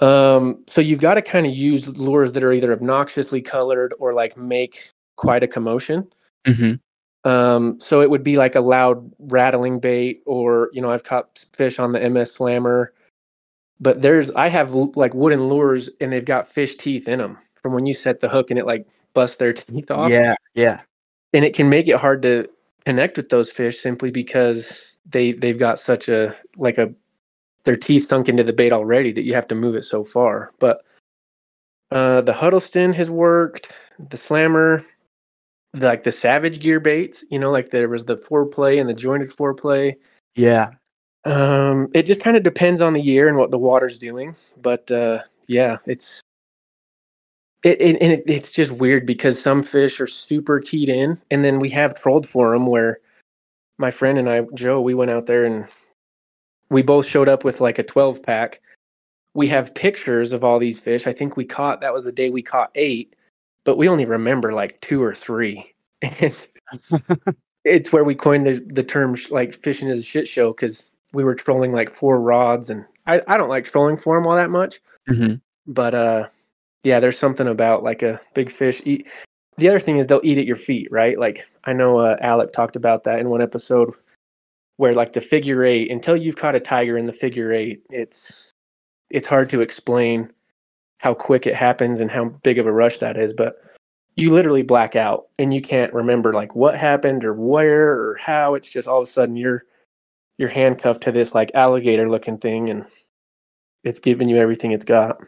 Um, 0.00 0.64
so 0.68 0.80
you've 0.80 1.00
got 1.00 1.14
to 1.14 1.22
kind 1.22 1.46
of 1.46 1.54
use 1.54 1.86
lures 1.86 2.32
that 2.32 2.42
are 2.44 2.52
either 2.52 2.72
obnoxiously 2.72 3.40
colored 3.40 3.94
or 3.98 4.12
like 4.12 4.36
make 4.36 4.90
quite 5.16 5.42
a 5.42 5.48
commotion. 5.48 6.06
Mm-hmm. 6.46 6.74
Um, 7.24 7.80
so 7.80 8.02
it 8.02 8.10
would 8.10 8.22
be 8.22 8.36
like 8.36 8.54
a 8.54 8.60
loud 8.60 9.10
rattling 9.18 9.80
bait, 9.80 10.22
or 10.26 10.70
you 10.72 10.82
know, 10.82 10.90
I've 10.90 11.04
caught 11.04 11.44
fish 11.54 11.78
on 11.78 11.92
the 11.92 12.08
MS 12.08 12.32
Slammer, 12.32 12.92
but 13.80 14.02
there's 14.02 14.30
I 14.32 14.48
have 14.48 14.72
like 14.72 15.14
wooden 15.14 15.48
lures 15.48 15.88
and 16.00 16.12
they've 16.12 16.24
got 16.24 16.48
fish 16.48 16.76
teeth 16.76 17.08
in 17.08 17.18
them 17.18 17.38
from 17.62 17.72
when 17.72 17.86
you 17.86 17.94
set 17.94 18.20
the 18.20 18.28
hook 18.28 18.50
and 18.50 18.58
it 18.58 18.66
like 18.66 18.86
busts 19.14 19.36
their 19.36 19.52
teeth 19.54 19.90
off. 19.90 20.10
Yeah, 20.10 20.34
yeah, 20.54 20.80
and 21.32 21.44
it 21.44 21.54
can 21.54 21.68
make 21.70 21.88
it 21.88 21.96
hard 21.96 22.22
to 22.22 22.48
connect 22.84 23.16
with 23.16 23.30
those 23.30 23.50
fish 23.50 23.80
simply 23.80 24.10
because 24.10 24.94
they 25.06 25.32
they've 25.32 25.58
got 25.58 25.78
such 25.78 26.08
a 26.08 26.36
like 26.56 26.76
a 26.76 26.92
their 27.64 27.76
teeth 27.76 28.08
sunk 28.08 28.28
into 28.28 28.44
the 28.44 28.52
bait 28.52 28.72
already 28.72 29.12
that 29.12 29.22
you 29.22 29.34
have 29.34 29.48
to 29.48 29.54
move 29.54 29.74
it 29.74 29.84
so 29.84 30.04
far. 30.04 30.52
But 30.58 30.84
uh, 31.90 32.20
the 32.20 32.32
Huddleston 32.34 32.92
has 32.92 33.08
worked. 33.08 33.72
The 34.10 34.16
Slammer 34.16 34.84
like 35.74 36.04
the 36.04 36.12
savage 36.12 36.60
gear 36.60 36.80
baits 36.80 37.24
you 37.30 37.38
know 37.38 37.50
like 37.50 37.70
there 37.70 37.88
was 37.88 38.04
the 38.04 38.16
4Play 38.16 38.80
and 38.80 38.88
the 38.88 38.94
jointed 38.94 39.30
4Play. 39.30 39.96
Yeah. 40.36 40.70
Um 41.24 41.88
it 41.94 42.06
just 42.06 42.20
kind 42.20 42.36
of 42.36 42.42
depends 42.42 42.80
on 42.80 42.92
the 42.92 43.00
year 43.00 43.28
and 43.28 43.36
what 43.36 43.50
the 43.50 43.58
water's 43.58 43.98
doing 43.98 44.36
but 44.60 44.90
uh 44.90 45.20
yeah 45.46 45.78
it's 45.86 46.20
it, 47.62 47.80
it 47.80 48.02
and 48.02 48.12
it, 48.12 48.24
it's 48.26 48.52
just 48.52 48.70
weird 48.70 49.06
because 49.06 49.40
some 49.40 49.62
fish 49.62 50.00
are 50.00 50.06
super 50.06 50.60
keyed 50.60 50.88
in 50.88 51.20
and 51.30 51.44
then 51.44 51.60
we 51.60 51.70
have 51.70 51.98
trolled 51.98 52.28
for 52.28 52.52
them 52.52 52.66
where 52.66 53.00
my 53.78 53.90
friend 53.90 54.18
and 54.18 54.28
i 54.28 54.42
joe 54.54 54.80
we 54.80 54.94
went 54.94 55.10
out 55.10 55.26
there 55.26 55.44
and 55.44 55.66
we 56.70 56.82
both 56.82 57.06
showed 57.06 57.28
up 57.28 57.44
with 57.44 57.60
like 57.60 57.78
a 57.78 57.82
12 57.82 58.22
pack. 58.22 58.60
We 59.34 59.48
have 59.48 59.74
pictures 59.74 60.32
of 60.32 60.44
all 60.44 60.58
these 60.58 60.78
fish. 60.78 61.06
I 61.06 61.12
think 61.12 61.36
we 61.36 61.44
caught 61.44 61.80
that 61.80 61.94
was 61.94 62.04
the 62.04 62.12
day 62.12 62.30
we 62.30 62.42
caught 62.42 62.70
eight 62.74 63.13
but 63.64 63.76
we 63.76 63.88
only 63.88 64.04
remember 64.04 64.52
like 64.52 64.80
two 64.80 65.02
or 65.02 65.14
three. 65.14 65.70
And 66.02 66.34
it's 67.64 67.92
where 67.92 68.04
we 68.04 68.14
coined 68.14 68.46
the, 68.46 68.62
the 68.66 68.82
term 68.82 69.16
like 69.30 69.54
fishing 69.54 69.88
is 69.88 70.00
a 70.00 70.02
shit 70.02 70.28
show 70.28 70.52
because 70.52 70.92
we 71.12 71.24
were 71.24 71.34
trolling 71.34 71.72
like 71.72 71.88
four 71.88 72.20
rods. 72.20 72.68
And 72.68 72.84
I, 73.06 73.22
I 73.26 73.38
don't 73.38 73.48
like 73.48 73.64
trolling 73.64 73.96
for 73.96 74.16
them 74.18 74.26
all 74.26 74.36
that 74.36 74.50
much. 74.50 74.80
Mm-hmm. 75.08 75.36
But 75.66 75.94
uh, 75.94 76.28
yeah, 76.82 77.00
there's 77.00 77.18
something 77.18 77.48
about 77.48 77.82
like 77.82 78.02
a 78.02 78.20
big 78.34 78.50
fish 78.50 78.82
eat. 78.84 79.08
The 79.56 79.68
other 79.68 79.80
thing 79.80 79.96
is 79.96 80.06
they'll 80.06 80.20
eat 80.24 80.38
at 80.38 80.46
your 80.46 80.56
feet, 80.56 80.88
right? 80.90 81.18
Like 81.18 81.46
I 81.64 81.72
know 81.72 81.98
uh, 81.98 82.16
Alec 82.20 82.52
talked 82.52 82.76
about 82.76 83.04
that 83.04 83.18
in 83.18 83.30
one 83.30 83.42
episode 83.42 83.94
where 84.76 84.92
like 84.92 85.12
the 85.12 85.20
figure 85.20 85.64
eight, 85.64 85.90
until 85.90 86.16
you've 86.16 86.36
caught 86.36 86.56
a 86.56 86.60
tiger 86.60 86.98
in 86.98 87.06
the 87.06 87.12
figure 87.12 87.52
eight, 87.52 87.82
it's 87.90 88.50
it's 89.10 89.26
hard 89.26 89.48
to 89.50 89.60
explain 89.60 90.30
how 91.04 91.12
quick 91.12 91.46
it 91.46 91.54
happens 91.54 92.00
and 92.00 92.10
how 92.10 92.24
big 92.24 92.58
of 92.58 92.66
a 92.66 92.72
rush 92.72 92.96
that 92.96 93.18
is, 93.18 93.34
but 93.34 93.56
you 94.16 94.30
literally 94.30 94.62
black 94.62 94.96
out 94.96 95.26
and 95.38 95.52
you 95.52 95.60
can't 95.60 95.92
remember 95.92 96.32
like 96.32 96.54
what 96.54 96.78
happened 96.78 97.26
or 97.26 97.34
where 97.34 97.90
or 97.90 98.16
how. 98.16 98.54
It's 98.54 98.70
just 98.70 98.88
all 98.88 99.02
of 99.02 99.08
a 99.08 99.10
sudden 99.10 99.36
you're 99.36 99.64
you're 100.38 100.48
handcuffed 100.48 101.02
to 101.02 101.12
this 101.12 101.34
like 101.34 101.50
alligator 101.54 102.08
looking 102.08 102.38
thing 102.38 102.70
and 102.70 102.86
it's 103.82 103.98
giving 103.98 104.30
you 104.30 104.38
everything 104.38 104.72
it's 104.72 104.86
got. 104.86 105.20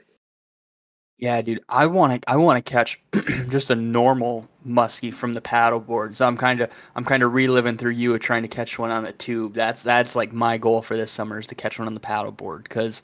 Yeah, 1.19 1.43
dude, 1.43 1.61
I 1.69 1.85
want 1.89 2.23
to 2.23 2.31
I 2.31 2.37
want 2.37 2.65
to 2.65 2.73
catch 2.73 2.99
just 3.51 3.69
a 3.69 3.77
normal 3.77 4.49
muskie 4.67 5.13
from 5.13 5.35
the 5.35 5.43
paddleboard. 5.43 6.15
So 6.15 6.27
I'm 6.27 6.39
kind 6.39 6.63
of 6.63 6.71
I'm 6.95 7.05
kind 7.05 7.23
of 7.23 7.35
reliving 7.35 7.77
through 7.77 7.93
you 7.93 8.19
trying 8.19 8.43
to 8.45 8.49
catch 8.49 8.79
one 8.79 8.91
on 8.91 9.03
the 9.03 9.13
tube. 9.13 9.53
That's 9.53 9.83
that's 9.83 10.17
like 10.17 10.33
my 10.33 10.57
goal 10.57 10.81
for 10.81 10.97
this 10.97 11.11
summer 11.11 11.39
is 11.39 11.47
to 11.49 11.55
catch 11.55 11.79
one 11.79 11.87
on 11.87 11.93
the 11.93 12.01
paddleboard 12.01 12.63
because 12.63 13.03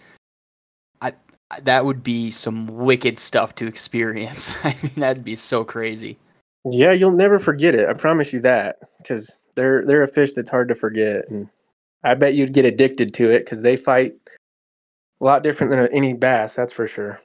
that 1.62 1.84
would 1.84 2.02
be 2.02 2.30
some 2.30 2.66
wicked 2.66 3.18
stuff 3.18 3.54
to 3.56 3.66
experience. 3.66 4.56
I 4.64 4.76
mean, 4.82 4.92
that'd 4.96 5.24
be 5.24 5.36
so 5.36 5.64
crazy. 5.64 6.18
Yeah, 6.64 6.92
you'll 6.92 7.10
never 7.10 7.38
forget 7.38 7.74
it. 7.74 7.88
I 7.88 7.92
promise 7.92 8.32
you 8.32 8.40
that, 8.40 8.78
because 8.98 9.40
they're 9.56 9.84
they're 9.84 10.04
a 10.04 10.08
fish 10.08 10.32
that's 10.32 10.50
hard 10.50 10.68
to 10.68 10.74
forget, 10.74 11.28
and 11.28 11.48
I 12.04 12.14
bet 12.14 12.34
you'd 12.34 12.52
get 12.52 12.64
addicted 12.64 13.12
to 13.14 13.30
it 13.30 13.40
because 13.44 13.58
they 13.58 13.76
fight 13.76 14.14
a 15.20 15.24
lot 15.24 15.42
different 15.42 15.72
than 15.72 15.88
any 15.88 16.14
bass. 16.14 16.54
That's 16.54 16.72
for 16.72 16.86
sure. 16.86 17.20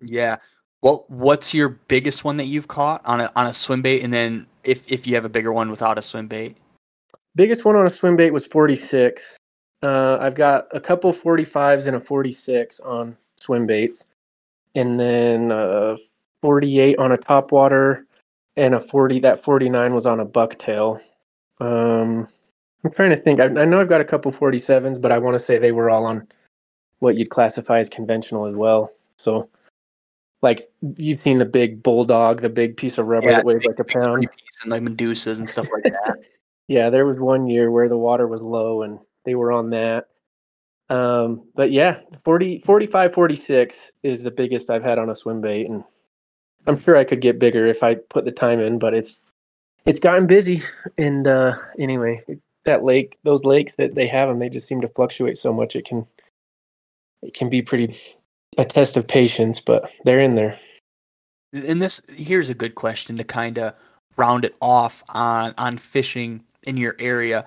Yeah. 0.00 0.36
Well, 0.82 1.04
what's 1.08 1.54
your 1.54 1.68
biggest 1.68 2.24
one 2.24 2.36
that 2.38 2.46
you've 2.46 2.68
caught 2.68 3.02
on 3.06 3.20
a 3.20 3.32
on 3.34 3.46
a 3.46 3.52
swim 3.52 3.82
bait, 3.82 4.02
and 4.02 4.12
then 4.12 4.46
if 4.64 4.90
if 4.90 5.06
you 5.06 5.14
have 5.14 5.24
a 5.24 5.30
bigger 5.30 5.52
one 5.52 5.70
without 5.70 5.96
a 5.96 6.02
swim 6.02 6.28
bait? 6.28 6.56
Biggest 7.34 7.64
one 7.64 7.76
on 7.76 7.86
a 7.86 7.94
swim 7.94 8.16
bait 8.16 8.30
was 8.30 8.44
forty 8.44 8.76
six. 8.76 9.36
Uh, 9.82 10.18
I've 10.20 10.34
got 10.34 10.66
a 10.72 10.80
couple 10.80 11.12
forty 11.12 11.44
fives 11.44 11.86
and 11.86 11.96
a 11.96 12.00
forty 12.00 12.32
six 12.32 12.78
on 12.80 13.16
swim 13.42 13.66
baits, 13.66 14.06
and 14.74 14.98
then 14.98 15.52
uh, 15.52 15.96
48 16.42 16.98
on 16.98 17.12
a 17.12 17.16
top 17.16 17.52
water, 17.52 18.06
and 18.56 18.74
a 18.74 18.80
40 18.80 19.20
that 19.20 19.44
49 19.44 19.94
was 19.94 20.06
on 20.06 20.20
a 20.20 20.26
bucktail. 20.26 21.00
Um, 21.60 22.28
I'm 22.84 22.92
trying 22.92 23.10
to 23.10 23.16
think. 23.16 23.40
I, 23.40 23.44
I 23.44 23.64
know 23.64 23.80
I've 23.80 23.88
got 23.88 24.00
a 24.00 24.04
couple 24.04 24.32
47s, 24.32 25.00
but 25.00 25.12
I 25.12 25.18
want 25.18 25.34
to 25.34 25.44
say 25.44 25.58
they 25.58 25.72
were 25.72 25.90
all 25.90 26.04
on 26.04 26.26
what 26.98 27.16
you'd 27.16 27.30
classify 27.30 27.78
as 27.78 27.88
conventional 27.88 28.46
as 28.46 28.54
well. 28.54 28.92
So, 29.16 29.48
like 30.40 30.70
you've 30.96 31.20
seen 31.20 31.38
the 31.38 31.44
big 31.44 31.82
bulldog, 31.82 32.40
the 32.40 32.48
big 32.48 32.76
piece 32.76 32.98
of 32.98 33.06
rubber 33.06 33.28
yeah, 33.28 33.36
that 33.36 33.44
weighs 33.44 33.60
big, 33.60 33.68
like 33.68 33.78
a 33.78 33.84
pound, 33.84 34.28
and 34.62 34.70
like 34.70 34.82
medusas 34.82 35.38
and 35.38 35.48
stuff 35.48 35.68
like 35.72 35.92
that. 35.92 36.24
yeah, 36.68 36.90
there 36.90 37.06
was 37.06 37.18
one 37.18 37.46
year 37.46 37.70
where 37.70 37.88
the 37.88 37.96
water 37.96 38.26
was 38.26 38.40
low 38.40 38.82
and 38.82 38.98
they 39.24 39.34
were 39.34 39.52
on 39.52 39.70
that. 39.70 40.08
Um, 40.92 41.44
but 41.54 41.72
yeah, 41.72 42.00
40, 42.22 42.58
45, 42.66 43.14
46 43.14 43.92
is 44.02 44.22
the 44.22 44.30
biggest 44.30 44.68
I've 44.68 44.84
had 44.84 44.98
on 44.98 45.08
a 45.08 45.14
swim 45.14 45.40
bait. 45.40 45.66
And 45.66 45.82
I'm 46.66 46.78
sure 46.78 46.98
I 46.98 47.04
could 47.04 47.22
get 47.22 47.38
bigger 47.38 47.66
if 47.66 47.82
I 47.82 47.94
put 47.94 48.26
the 48.26 48.30
time 48.30 48.60
in, 48.60 48.78
but 48.78 48.92
it's, 48.92 49.22
it's 49.86 49.98
gotten 49.98 50.26
busy. 50.26 50.62
And, 50.98 51.26
uh, 51.26 51.54
anyway, 51.78 52.22
that 52.66 52.84
lake, 52.84 53.16
those 53.24 53.42
lakes 53.42 53.72
that 53.78 53.94
they 53.94 54.06
have 54.06 54.28
them, 54.28 54.38
they 54.38 54.50
just 54.50 54.68
seem 54.68 54.82
to 54.82 54.88
fluctuate 54.88 55.38
so 55.38 55.50
much. 55.50 55.76
It 55.76 55.86
can, 55.86 56.06
it 57.22 57.32
can 57.32 57.48
be 57.48 57.62
pretty 57.62 57.96
a 58.58 58.64
test 58.66 58.98
of 58.98 59.08
patience, 59.08 59.60
but 59.60 59.90
they're 60.04 60.20
in 60.20 60.34
there. 60.34 60.58
And 61.54 61.80
this, 61.80 62.02
here's 62.14 62.50
a 62.50 62.54
good 62.54 62.74
question 62.74 63.16
to 63.16 63.24
kind 63.24 63.58
of 63.58 63.74
round 64.18 64.44
it 64.44 64.54
off 64.60 65.02
on, 65.08 65.54
on 65.56 65.78
fishing 65.78 66.44
in 66.66 66.76
your 66.76 66.96
area 66.98 67.46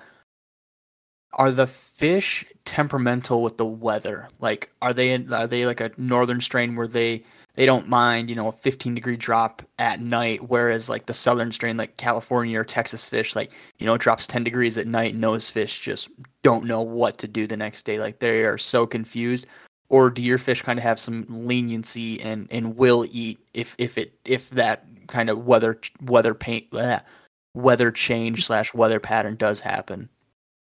are 1.36 1.52
the 1.52 1.66
fish 1.66 2.44
temperamental 2.64 3.42
with 3.42 3.58
the 3.58 3.66
weather? 3.66 4.28
Like, 4.40 4.70
are 4.82 4.92
they 4.92 5.14
are 5.14 5.46
they 5.46 5.66
like 5.66 5.80
a 5.80 5.92
northern 5.96 6.40
strain 6.40 6.74
where 6.74 6.88
they 6.88 7.22
they 7.54 7.66
don't 7.66 7.88
mind, 7.88 8.28
you 8.28 8.34
know, 8.36 8.48
a 8.48 8.52
15 8.52 8.94
degree 8.94 9.16
drop 9.16 9.62
at 9.78 10.00
night, 10.00 10.48
whereas 10.48 10.88
like 10.88 11.06
the 11.06 11.14
southern 11.14 11.52
strain, 11.52 11.76
like 11.76 11.96
California 11.96 12.58
or 12.58 12.64
Texas 12.64 13.08
fish, 13.08 13.36
like 13.36 13.52
you 13.78 13.86
know, 13.86 13.94
it 13.94 14.00
drops 14.00 14.26
10 14.26 14.44
degrees 14.44 14.78
at 14.78 14.86
night, 14.86 15.14
and 15.14 15.22
those 15.22 15.50
fish 15.50 15.80
just 15.80 16.08
don't 16.42 16.64
know 16.64 16.82
what 16.82 17.18
to 17.18 17.28
do 17.28 17.46
the 17.46 17.56
next 17.56 17.84
day. 17.84 17.98
Like 18.00 18.18
they 18.18 18.44
are 18.44 18.58
so 18.58 18.86
confused. 18.86 19.46
Or 19.88 20.10
do 20.10 20.20
your 20.20 20.38
fish 20.38 20.62
kind 20.62 20.80
of 20.80 20.82
have 20.82 20.98
some 20.98 21.26
leniency 21.28 22.20
and 22.20 22.48
and 22.50 22.76
will 22.76 23.06
eat 23.10 23.38
if 23.54 23.76
if 23.78 23.98
it 23.98 24.18
if 24.24 24.50
that 24.50 24.84
kind 25.06 25.30
of 25.30 25.46
weather 25.46 25.80
weather 26.02 26.34
paint 26.34 26.70
bleh, 26.70 27.02
weather 27.54 27.90
change 27.92 28.46
slash 28.46 28.74
weather 28.74 28.98
pattern 29.00 29.36
does 29.36 29.60
happen? 29.60 30.08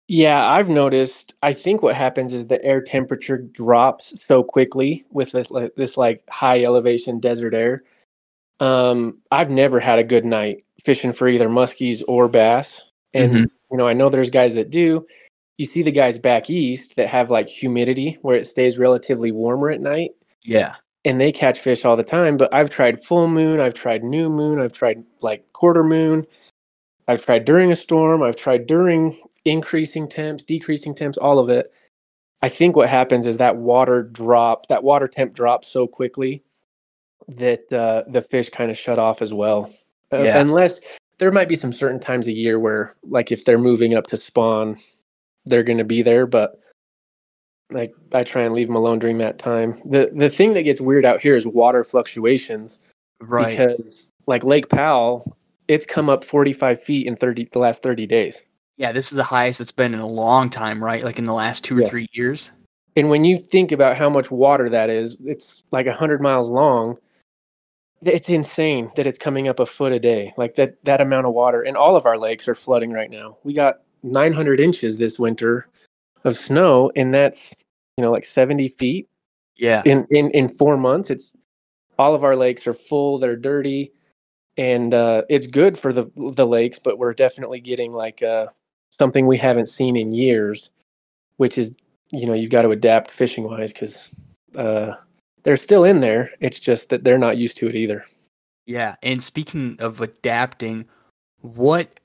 Yeah, 0.08 0.46
I've 0.50 0.70
noticed. 0.70 1.34
I 1.44 1.54
think 1.54 1.82
what 1.84 1.96
happens 1.96 2.34
is 2.34 2.48
the 2.48 2.64
air 2.64 2.82
temperature 2.82 3.38
drops 3.40 4.16
so 4.28 4.44
quickly 4.44 5.06
with 5.12 5.32
this, 5.32 5.52
like, 5.52 5.76
this 5.76 5.98
like 5.98 6.24
high 6.30 6.64
elevation 6.64 7.20
desert 7.20 7.54
air. 7.54 7.84
Um, 8.62 9.20
I've 9.32 9.52
never 9.52 9.80
had 9.80 10.00
a 10.00 10.06
good 10.06 10.26
night 10.26 10.64
fishing 10.86 11.14
for 11.14 11.30
either 11.30 11.50
muskies 11.50 12.04
or 12.08 12.28
bass, 12.30 12.92
and 13.14 13.32
Mhm. 13.34 13.52
you 13.72 13.78
know 13.78 13.88
I 13.88 13.94
know 13.94 14.10
there's 14.10 14.32
guys 14.32 14.56
that 14.56 14.72
do. 14.72 15.08
You 15.58 15.66
see 15.66 15.84
the 15.84 15.92
guys 15.92 16.18
back 16.20 16.50
east 16.50 16.96
that 16.98 17.10
have 17.10 17.32
like 17.32 17.50
humidity 17.50 18.18
where 18.24 18.38
it 18.38 18.46
stays 18.48 18.80
relatively 18.80 19.32
warmer 19.32 19.72
at 19.72 19.82
night, 19.82 20.12
Yeah. 20.44 20.76
and 21.06 21.22
they 21.22 21.32
catch 21.34 21.60
fish 21.60 21.86
all 21.86 21.98
the 21.98 22.04
time. 22.04 22.38
But 22.38 22.54
I've 22.54 22.70
tried 22.72 23.04
full 23.04 23.28
moon, 23.28 23.60
I've 23.62 23.76
tried 23.76 24.04
new 24.04 24.30
moon, 24.30 24.62
I've 24.62 24.74
tried 24.74 25.04
like 25.22 25.52
quarter 25.54 25.84
moon, 25.84 26.26
I've 27.08 27.26
tried 27.26 27.46
during 27.46 27.72
a 27.72 27.76
storm, 27.76 28.24
I've 28.24 28.38
tried 28.38 28.68
during 28.68 29.18
increasing 29.48 30.08
temps, 30.08 30.44
decreasing 30.44 30.94
temps, 30.94 31.18
all 31.18 31.40
of 31.40 31.50
it. 31.50 31.72
I 32.42 32.50
think 32.50 32.76
what 32.76 32.90
happens 32.90 33.26
is 33.26 33.38
that 33.38 33.58
water 33.58 34.04
drop, 34.04 34.68
that 34.68 34.84
water 34.84 35.08
temp 35.08 35.34
drops 35.34 35.68
so 35.68 35.88
quickly 35.88 36.44
that 37.28 37.72
uh, 37.74 38.04
the 38.12 38.22
fish 38.22 38.50
kind 38.50 38.70
of 38.70 38.78
shut 38.78 39.00
off 39.00 39.22
as 39.22 39.34
well. 39.34 39.74
Uh, 40.14 40.24
Yeah. 40.24 40.40
unless 40.40 40.80
there 41.18 41.32
might 41.32 41.50
be 41.50 41.56
some 41.56 41.74
certain 41.74 42.00
times 42.00 42.28
a 42.28 42.32
year 42.32 42.60
where, 42.60 42.96
like, 43.04 43.32
if 43.32 43.44
they're 43.44 43.58
moving 43.58 43.96
up 43.96 44.08
to 44.08 44.18
spawn, 44.18 44.78
they're 45.46 45.64
going 45.64 45.80
to 45.80 45.84
be 45.84 46.02
there. 46.04 46.28
But 46.28 46.60
like, 47.72 47.94
I 48.14 48.24
try 48.24 48.44
and 48.44 48.54
leave 48.54 48.68
them 48.68 48.78
alone 48.78 49.00
during 49.00 49.18
that 49.18 49.40
time. 49.40 49.82
the 49.84 50.10
The 50.16 50.30
thing 50.30 50.54
that 50.54 50.64
gets 50.64 50.80
weird 50.80 51.06
out 51.06 51.22
here 51.22 51.36
is 51.36 51.46
water 51.48 51.84
fluctuations 51.84 52.80
Right. 53.20 53.50
because, 53.58 54.12
like, 54.28 54.44
Lake 54.46 54.70
Powell, 54.70 55.36
it's 55.68 55.86
come 55.86 56.08
up 56.08 56.24
forty 56.24 56.54
five 56.54 56.82
feet 56.82 57.08
in 57.08 57.16
thirty 57.18 57.50
the 57.52 57.60
last 57.60 57.82
thirty 57.84 58.06
days. 58.06 58.44
Yeah, 58.78 58.92
this 58.92 59.12
is 59.12 59.18
the 59.18 59.24
highest 59.24 59.60
it's 59.60 59.72
been 59.72 59.94
in 59.94 60.00
a 60.00 60.08
long 60.08 60.50
time, 60.50 60.84
right? 60.84 61.04
Like 61.04 61.18
in 61.20 61.26
the 61.26 61.34
last 61.34 61.64
two 61.64 61.78
or 61.78 61.82
Yeah. 61.82 61.90
three 61.90 62.08
years. 62.14 62.52
And 62.96 63.10
when 63.10 63.24
you 63.24 63.40
think 63.40 63.72
about 63.72 63.98
how 63.98 64.10
much 64.10 64.32
water 64.32 64.70
that 64.70 64.90
is, 64.90 65.18
it's 65.26 65.64
like 65.72 65.86
100 65.88 66.22
miles 66.22 66.50
long. 66.50 66.98
It's 68.04 68.30
insane 68.30 68.92
that 68.96 69.08
it's 69.08 69.18
coming 69.18 69.48
up 69.48 69.60
a 69.60 69.66
foot 69.66 69.92
a 69.92 70.00
day. 70.00 70.34
Like 70.38 70.56
that 70.56 70.84
that 70.86 71.02
amount 71.02 71.26
of 71.26 71.34
water 71.34 71.64
and 71.64 71.76
all 71.76 71.96
of 71.96 72.06
our 72.06 72.18
lakes 72.18 72.48
are 72.48 72.56
flooding 72.56 72.92
right 72.92 73.10
now. 73.10 73.38
We 73.44 73.54
got 73.54 73.82
900 74.04 74.60
inches 74.60 74.98
this 74.98 75.18
winter 75.18 75.68
of 76.24 76.38
snow 76.38 76.92
and 76.96 77.12
that's, 77.14 77.52
you 77.98 78.04
know, 78.04 78.12
like 78.12 78.26
70 78.26 78.70
feet 78.80 79.10
Yeah. 79.56 79.82
in 79.86 80.06
in 80.12 80.30
in 80.32 80.50
4 80.56 80.78
months. 80.78 81.10
It's 81.10 81.36
all 81.98 82.14
of 82.14 82.24
our 82.24 82.36
lakes 82.36 82.68
are 82.68 82.74
full, 82.76 83.18
they're 83.18 83.36
dirty 83.36 83.92
and 84.58 84.94
uh 84.94 85.24
it's 85.30 85.48
good 85.48 85.78
for 85.78 85.92
the 85.92 86.12
the 86.16 86.46
lakes, 86.46 86.78
but 86.78 87.00
we're 87.00 87.14
definitely 87.14 87.60
getting 87.60 87.94
like 87.94 88.22
uh 88.22 88.48
something 89.00 89.28
we 89.28 89.38
haven't 89.38 89.68
seen 89.68 89.96
in 89.96 90.12
years, 90.12 90.72
which 91.38 91.58
is 91.58 91.72
you 92.12 92.26
know 92.26 92.34
you've 92.34 92.52
got 92.52 92.64
to 92.64 92.72
adapt 92.72 93.12
fishing 93.12 93.44
wise 93.44 93.72
because 93.72 94.12
uh, 94.56 94.94
they're 95.44 95.58
still 95.58 95.84
in 95.84 96.00
there. 96.00 96.32
It's 96.40 96.60
just 96.60 96.90
that 96.90 97.04
they're 97.04 97.18
not 97.18 97.38
used 97.38 97.58
to 97.58 97.68
it 97.68 97.76
either. 97.76 98.06
Yeah, 98.66 98.96
and 99.04 99.24
speaking 99.24 99.78
of 99.80 100.02
adapting, 100.02 100.86
what 101.42 102.00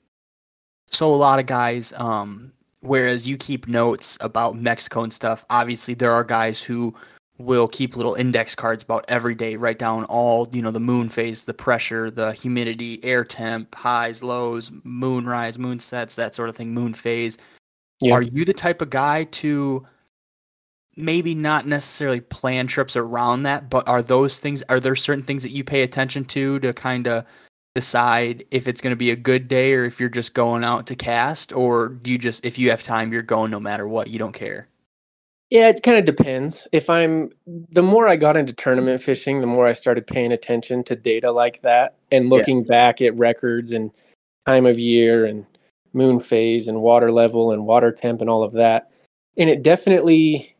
so 0.89 1.13
a 1.13 1.15
lot 1.15 1.39
of 1.39 1.47
guys 1.47 1.91
um 1.97 2.53
whereas 2.81 3.27
you 3.27 3.37
keep 3.37 3.67
notes 3.67 4.17
about 4.21 4.57
Mexico 4.57 5.03
and 5.03 5.13
stuff, 5.13 5.45
obviously 5.49 5.93
there 5.93 6.11
are 6.11 6.23
guys 6.23 6.61
who 6.61 6.93
will 7.39 7.67
keep 7.67 7.95
little 7.95 8.13
index 8.13 8.55
cards 8.55 8.83
about 8.83 9.05
every 9.07 9.35
day, 9.35 9.55
write 9.55 9.79
down 9.79 10.05
all, 10.05 10.47
you 10.51 10.61
know, 10.61 10.71
the 10.71 10.79
moon 10.79 11.09
phase, 11.09 11.43
the 11.43 11.53
pressure, 11.53 12.11
the 12.11 12.33
humidity, 12.33 13.03
air 13.03 13.25
temp, 13.25 13.73
highs, 13.75 14.21
lows, 14.21 14.71
moon 14.83 15.25
rise, 15.25 15.57
moon 15.57 15.79
sets, 15.79 16.15
that 16.15 16.35
sort 16.35 16.49
of 16.49 16.55
thing, 16.55 16.73
moon 16.73 16.93
phase. 16.93 17.37
Yeah. 18.01 18.13
Are 18.13 18.21
you 18.21 18.45
the 18.45 18.53
type 18.53 18.81
of 18.81 18.89
guy 18.89 19.23
to 19.25 19.85
maybe 20.95 21.33
not 21.33 21.65
necessarily 21.65 22.21
plan 22.21 22.67
trips 22.67 22.95
around 22.95 23.43
that, 23.43 23.69
but 23.69 23.87
are 23.87 24.03
those 24.03 24.39
things 24.39 24.63
are 24.69 24.79
there 24.79 24.95
certain 24.95 25.23
things 25.23 25.43
that 25.43 25.51
you 25.51 25.63
pay 25.63 25.81
attention 25.81 26.25
to 26.25 26.59
to 26.59 26.73
kind 26.73 27.07
of 27.07 27.25
decide 27.73 28.45
if 28.51 28.67
it's 28.67 28.81
going 28.81 28.91
to 28.91 28.97
be 28.97 29.09
a 29.09 29.15
good 29.15 29.47
day 29.47 29.73
or 29.73 29.85
if 29.85 29.99
you're 29.99 30.09
just 30.09 30.35
going 30.35 30.63
out 30.63 30.85
to 30.85 30.95
cast 30.95 31.51
or 31.53 31.89
do 31.89 32.11
you 32.11 32.19
just 32.19 32.45
if 32.45 32.59
you 32.59 32.69
have 32.69 32.83
time 32.83 33.11
you're 33.11 33.23
going 33.23 33.49
no 33.49 33.59
matter 33.59 33.87
what, 33.87 34.07
you 34.09 34.19
don't 34.19 34.33
care? 34.33 34.67
Yeah, 35.53 35.69
it 35.69 35.83
kind 35.83 35.99
of 35.99 36.05
depends. 36.05 36.67
If 36.71 36.89
I'm 36.89 37.29
the 37.45 37.83
more 37.83 38.07
I 38.07 38.15
got 38.15 38.35
into 38.35 38.53
tournament 38.53 39.03
fishing, 39.03 39.39
the 39.39 39.45
more 39.45 39.67
I 39.67 39.73
started 39.73 40.07
paying 40.07 40.31
attention 40.31 40.83
to 40.85 40.95
data 40.95 41.31
like 41.31 41.61
that 41.61 41.93
and 42.11 42.27
looking 42.31 42.63
back 42.63 43.03
at 43.03 43.15
records 43.15 43.71
and 43.71 43.91
time 44.47 44.65
of 44.65 44.79
year 44.79 45.27
and 45.27 45.45
moon 45.93 46.21
phase 46.21 46.67
and 46.67 46.81
water 46.81 47.11
level 47.11 47.51
and 47.51 47.67
water 47.67 47.91
temp 47.91 48.19
and 48.19 48.31
all 48.31 48.41
of 48.41 48.53
that. 48.53 48.89
And 49.37 49.47
it 49.47 49.61
definitely 49.61 50.55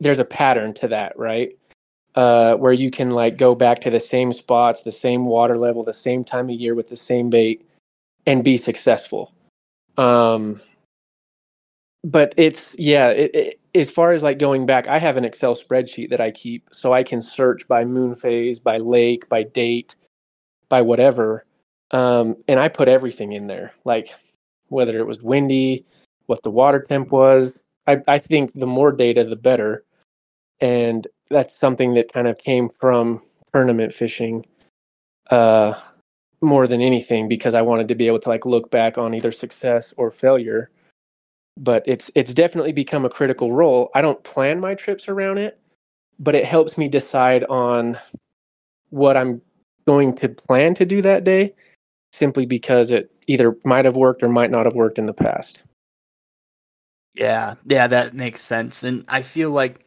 there's 0.00 0.18
a 0.18 0.24
pattern 0.24 0.74
to 0.74 0.88
that, 0.88 1.18
right? 1.18 1.56
Uh, 2.14 2.56
where 2.56 2.74
you 2.74 2.90
can 2.90 3.12
like 3.12 3.38
go 3.38 3.54
back 3.54 3.80
to 3.80 3.88
the 3.88 4.00
same 4.00 4.34
spots, 4.34 4.82
the 4.82 4.92
same 4.92 5.24
water 5.24 5.56
level, 5.56 5.82
the 5.82 5.94
same 5.94 6.22
time 6.22 6.50
of 6.50 6.56
year 6.56 6.74
with 6.74 6.88
the 6.88 6.96
same 6.96 7.30
bait 7.30 7.66
and 8.26 8.44
be 8.44 8.58
successful. 8.58 9.32
Um, 9.96 10.60
but 12.04 12.34
it's 12.36 12.68
yeah 12.76 13.08
it, 13.08 13.34
it, 13.34 13.60
as 13.74 13.90
far 13.90 14.12
as 14.12 14.22
like 14.22 14.38
going 14.38 14.66
back 14.66 14.88
i 14.88 14.98
have 14.98 15.16
an 15.16 15.24
excel 15.24 15.54
spreadsheet 15.56 16.10
that 16.10 16.20
i 16.20 16.30
keep 16.30 16.68
so 16.72 16.92
i 16.92 17.02
can 17.02 17.22
search 17.22 17.66
by 17.68 17.84
moon 17.84 18.14
phase 18.14 18.58
by 18.60 18.78
lake 18.78 19.28
by 19.28 19.42
date 19.42 19.96
by 20.68 20.82
whatever 20.82 21.44
um, 21.92 22.36
and 22.48 22.60
i 22.60 22.68
put 22.68 22.88
everything 22.88 23.32
in 23.32 23.46
there 23.46 23.74
like 23.84 24.14
whether 24.68 24.98
it 24.98 25.06
was 25.06 25.22
windy 25.22 25.84
what 26.26 26.42
the 26.42 26.50
water 26.50 26.80
temp 26.88 27.10
was 27.12 27.52
I, 27.86 27.98
I 28.08 28.18
think 28.18 28.52
the 28.54 28.66
more 28.66 28.92
data 28.92 29.24
the 29.24 29.36
better 29.36 29.84
and 30.60 31.06
that's 31.30 31.58
something 31.58 31.94
that 31.94 32.12
kind 32.12 32.28
of 32.28 32.38
came 32.38 32.70
from 32.80 33.22
tournament 33.54 33.94
fishing 33.94 34.46
uh, 35.30 35.74
more 36.42 36.66
than 36.68 36.80
anything 36.82 37.28
because 37.28 37.54
i 37.54 37.62
wanted 37.62 37.88
to 37.88 37.96
be 37.96 38.06
able 38.08 38.20
to 38.20 38.30
like 38.30 38.46
look 38.46 38.70
back 38.70 38.98
on 38.98 39.14
either 39.14 39.32
success 39.32 39.94
or 39.98 40.10
failure 40.10 40.70
but 41.58 41.82
it's 41.86 42.10
it's 42.14 42.32
definitely 42.32 42.72
become 42.72 43.04
a 43.04 43.10
critical 43.10 43.52
role. 43.52 43.90
I 43.94 44.02
don't 44.02 44.22
plan 44.24 44.60
my 44.60 44.74
trips 44.74 45.08
around 45.08 45.38
it, 45.38 45.58
but 46.18 46.34
it 46.34 46.44
helps 46.44 46.78
me 46.78 46.88
decide 46.88 47.44
on 47.44 47.98
what 48.90 49.16
I'm 49.16 49.42
going 49.86 50.16
to 50.16 50.28
plan 50.28 50.74
to 50.74 50.86
do 50.86 51.02
that 51.02 51.24
day 51.24 51.54
simply 52.12 52.46
because 52.46 52.92
it 52.92 53.10
either 53.26 53.56
might 53.64 53.84
have 53.84 53.96
worked 53.96 54.22
or 54.22 54.28
might 54.28 54.50
not 54.50 54.66
have 54.66 54.74
worked 54.74 54.98
in 54.98 55.06
the 55.06 55.12
past. 55.12 55.62
Yeah, 57.14 57.54
yeah, 57.66 57.86
that 57.88 58.14
makes 58.14 58.42
sense. 58.42 58.84
And 58.84 59.04
I 59.08 59.22
feel 59.22 59.50
like 59.50 59.84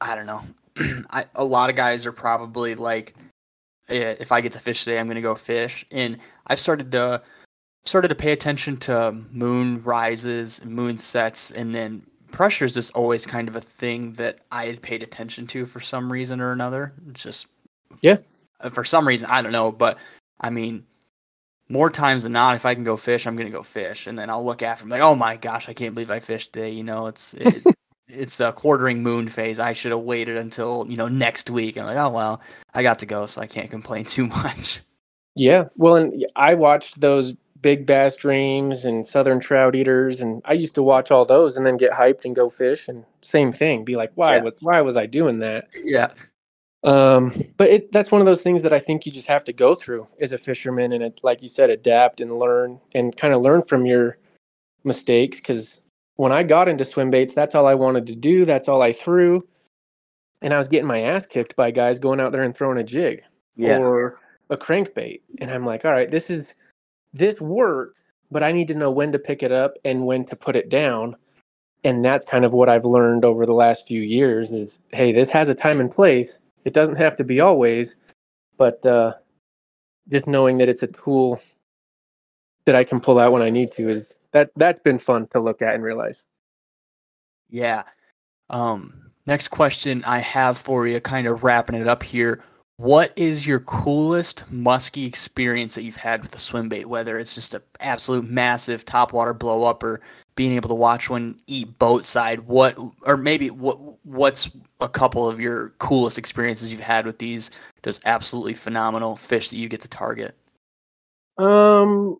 I 0.00 0.14
don't 0.14 0.26
know. 0.26 0.42
I, 1.10 1.26
a 1.34 1.44
lot 1.44 1.68
of 1.70 1.76
guys 1.76 2.06
are 2.06 2.12
probably 2.12 2.74
like, 2.74 3.14
"Eh, 3.88 4.16
if 4.20 4.32
I 4.32 4.40
get 4.40 4.52
to 4.52 4.60
fish 4.60 4.84
today, 4.84 4.98
I'm 4.98 5.08
gonna 5.08 5.20
go 5.20 5.34
fish. 5.34 5.84
And 5.90 6.18
I've 6.46 6.60
started 6.60 6.92
to 6.92 7.22
started 7.84 8.08
to 8.08 8.14
pay 8.14 8.32
attention 8.32 8.76
to 8.78 9.12
moon 9.32 9.82
rises, 9.82 10.58
and 10.60 10.70
moon 10.70 10.98
sets, 10.98 11.50
and 11.50 11.74
then 11.74 12.02
pressure 12.30 12.64
is 12.64 12.74
just 12.74 12.92
always 12.94 13.26
kind 13.26 13.48
of 13.48 13.56
a 13.56 13.60
thing 13.60 14.12
that 14.14 14.38
I 14.52 14.66
had 14.66 14.82
paid 14.82 15.02
attention 15.02 15.46
to 15.48 15.66
for 15.66 15.80
some 15.80 16.12
reason 16.12 16.40
or 16.40 16.52
another. 16.52 16.92
It's 17.08 17.22
just 17.22 17.46
Yeah. 18.02 18.18
uh, 18.60 18.68
for 18.68 18.84
some 18.84 19.06
reason 19.08 19.28
I 19.30 19.42
don't 19.42 19.52
know, 19.52 19.72
but 19.72 19.98
I 20.40 20.50
mean, 20.50 20.84
more 21.68 21.90
times 21.90 22.22
than 22.24 22.32
not, 22.32 22.56
if 22.56 22.66
I 22.66 22.74
can 22.74 22.84
go 22.84 22.96
fish, 22.96 23.26
I'm 23.26 23.36
gonna 23.36 23.50
go 23.50 23.62
fish, 23.62 24.06
and 24.06 24.16
then 24.18 24.30
I'll 24.30 24.44
look 24.44 24.62
after 24.62 24.82
them 24.82 24.90
like, 24.90 25.02
oh 25.02 25.14
my 25.14 25.36
gosh, 25.36 25.68
I 25.68 25.72
can't 25.72 25.94
believe 25.94 26.10
I 26.10 26.20
fished 26.20 26.52
today. 26.52 26.70
You 26.70 26.84
know, 26.84 27.06
it's 27.08 27.34
it, 27.34 27.64
it's 28.08 28.40
a 28.40 28.52
quartering 28.52 29.02
moon 29.02 29.28
phase. 29.28 29.58
I 29.60 29.72
should 29.72 29.92
have 29.92 30.00
waited 30.00 30.36
until 30.36 30.86
you 30.88 30.96
know 30.96 31.08
next 31.08 31.48
week. 31.50 31.76
I'm 31.78 31.86
like, 31.86 31.96
oh 31.96 32.10
well, 32.10 32.40
I 32.74 32.82
got 32.82 32.98
to 33.00 33.06
go, 33.06 33.26
so 33.26 33.40
I 33.40 33.46
can't 33.46 33.70
complain 33.70 34.04
too 34.16 34.26
much. 34.28 34.80
Yeah, 35.36 35.64
well, 35.76 35.96
and 35.96 36.26
I 36.36 36.54
watched 36.54 37.00
those 37.00 37.34
big 37.62 37.86
bass 37.86 38.16
dreams 38.16 38.84
and 38.86 39.06
southern 39.06 39.40
trout 39.40 39.76
eaters, 39.76 40.22
and 40.22 40.42
I 40.44 40.54
used 40.54 40.74
to 40.76 40.82
watch 40.82 41.10
all 41.10 41.24
those 41.26 41.56
and 41.56 41.66
then 41.66 41.76
get 41.78 41.92
hyped 41.92 42.24
and 42.24 42.36
go 42.36 42.50
fish, 42.50 42.88
and 42.88 43.04
same 43.22 43.52
thing, 43.52 43.84
be 43.84 43.96
like, 43.96 44.12
why, 44.16 44.36
Yeah. 44.36 44.42
was 44.42 44.54
why 44.60 44.80
was 44.82 44.96
I 44.96 45.06
doing 45.06 45.40
that? 45.40 45.68
Yeah, 45.84 46.12
Um, 46.84 47.32
but 47.58 47.70
it, 47.70 47.92
that's 47.92 48.10
one 48.10 48.22
of 48.22 48.26
those 48.26 48.42
things 48.42 48.62
that 48.62 48.72
I 48.72 48.78
think 48.78 49.06
you 49.06 49.12
just 49.12 49.28
have 49.28 49.44
to 49.44 49.52
go 49.52 49.74
through 49.74 50.08
as 50.20 50.32
a 50.32 50.38
fisherman, 50.38 50.92
and 50.92 51.02
it, 51.04 51.20
like 51.22 51.42
you 51.42 51.48
said, 51.48 51.70
adapt 51.70 52.20
and 52.22 52.38
learn, 52.38 52.80
and 52.94 53.16
kind 53.16 53.34
of 53.34 53.42
learn 53.42 53.62
from 53.62 53.86
your 53.86 54.16
mistakes 54.84 55.38
because 55.38 55.80
when 56.16 56.32
I 56.32 56.42
got 56.42 56.68
into 56.68 56.84
swim 56.84 57.10
baits, 57.10 57.34
that's 57.34 57.54
all 57.54 57.66
I 57.66 57.74
wanted 57.74 58.06
to 58.08 58.16
do. 58.16 58.44
That's 58.44 58.68
all 58.68 58.82
I 58.82 58.92
threw. 58.92 59.42
And 60.42 60.54
I 60.54 60.58
was 60.58 60.68
getting 60.68 60.88
my 60.88 61.02
ass 61.02 61.26
kicked 61.26 61.56
by 61.56 61.70
guys 61.70 61.98
going 61.98 62.20
out 62.20 62.32
there 62.32 62.42
and 62.42 62.54
throwing 62.54 62.78
a 62.78 62.84
jig 62.84 63.22
Yeah. 63.56 63.78
or 63.78 64.18
a 64.50 64.56
crankbait. 64.56 65.22
And 65.40 65.50
I'm 65.50 65.66
like, 65.66 65.84
all 65.84 65.92
right, 65.92 66.10
this 66.10 66.30
is 66.30 66.46
this 67.12 67.40
works, 67.40 67.98
but 68.30 68.42
I 68.42 68.52
need 68.52 68.68
to 68.68 68.74
know 68.74 68.90
when 68.90 69.12
to 69.12 69.18
pick 69.18 69.42
it 69.42 69.52
up 69.52 69.74
and 69.84 70.06
when 70.06 70.24
to 70.26 70.36
put 70.36 70.56
it 70.56 70.68
down. 70.68 71.16
And 71.82 72.04
that's 72.04 72.28
kind 72.28 72.44
of 72.44 72.52
what 72.52 72.68
I've 72.68 72.84
learned 72.84 73.24
over 73.24 73.46
the 73.46 73.54
last 73.54 73.86
few 73.86 74.02
years 74.02 74.50
is 74.50 74.70
hey, 74.92 75.12
this 75.12 75.28
has 75.28 75.48
a 75.48 75.54
time 75.54 75.80
and 75.80 75.90
place. 75.90 76.30
It 76.64 76.74
doesn't 76.74 76.96
have 76.96 77.16
to 77.16 77.24
be 77.24 77.40
always, 77.40 77.88
but 78.58 78.84
uh, 78.84 79.14
just 80.10 80.26
knowing 80.26 80.58
that 80.58 80.68
it's 80.68 80.82
a 80.82 80.88
tool 80.88 81.40
that 82.66 82.76
I 82.76 82.84
can 82.84 83.00
pull 83.00 83.18
out 83.18 83.32
when 83.32 83.42
I 83.42 83.50
need 83.50 83.72
to 83.72 83.88
is 83.88 84.02
that 84.32 84.50
that's 84.56 84.80
been 84.82 84.98
fun 84.98 85.26
to 85.28 85.40
look 85.40 85.62
at 85.62 85.74
and 85.74 85.82
realize. 85.82 86.26
Yeah. 87.48 87.84
Um, 88.48 89.10
next 89.26 89.48
question 89.48 90.04
I 90.04 90.18
have 90.18 90.58
for 90.58 90.86
you, 90.86 91.00
kind 91.00 91.26
of 91.26 91.42
wrapping 91.42 91.76
it 91.76 91.88
up 91.88 92.02
here. 92.02 92.42
What 92.80 93.12
is 93.14 93.46
your 93.46 93.60
coolest 93.60 94.50
musky 94.50 95.04
experience 95.04 95.74
that 95.74 95.82
you've 95.82 95.96
had 95.96 96.22
with 96.22 96.34
a 96.34 96.38
swim 96.38 96.70
bait? 96.70 96.86
Whether 96.86 97.18
it's 97.18 97.34
just 97.34 97.52
an 97.52 97.60
absolute 97.78 98.24
massive 98.24 98.86
top 98.86 99.12
water 99.12 99.34
blow 99.34 99.64
up 99.64 99.82
or 99.82 100.00
being 100.34 100.52
able 100.52 100.70
to 100.70 100.74
watch 100.74 101.10
one 101.10 101.38
eat 101.46 101.78
boat 101.78 102.06
side, 102.06 102.40
what 102.46 102.78
or 103.02 103.18
maybe 103.18 103.50
what 103.50 103.76
what's 104.06 104.48
a 104.80 104.88
couple 104.88 105.28
of 105.28 105.38
your 105.38 105.74
coolest 105.76 106.16
experiences 106.16 106.72
you've 106.72 106.80
had 106.80 107.04
with 107.04 107.18
these 107.18 107.50
just 107.84 108.00
absolutely 108.06 108.54
phenomenal 108.54 109.14
fish 109.14 109.50
that 109.50 109.58
you 109.58 109.68
get 109.68 109.82
to 109.82 109.88
target? 109.88 110.34
Um, 111.36 112.16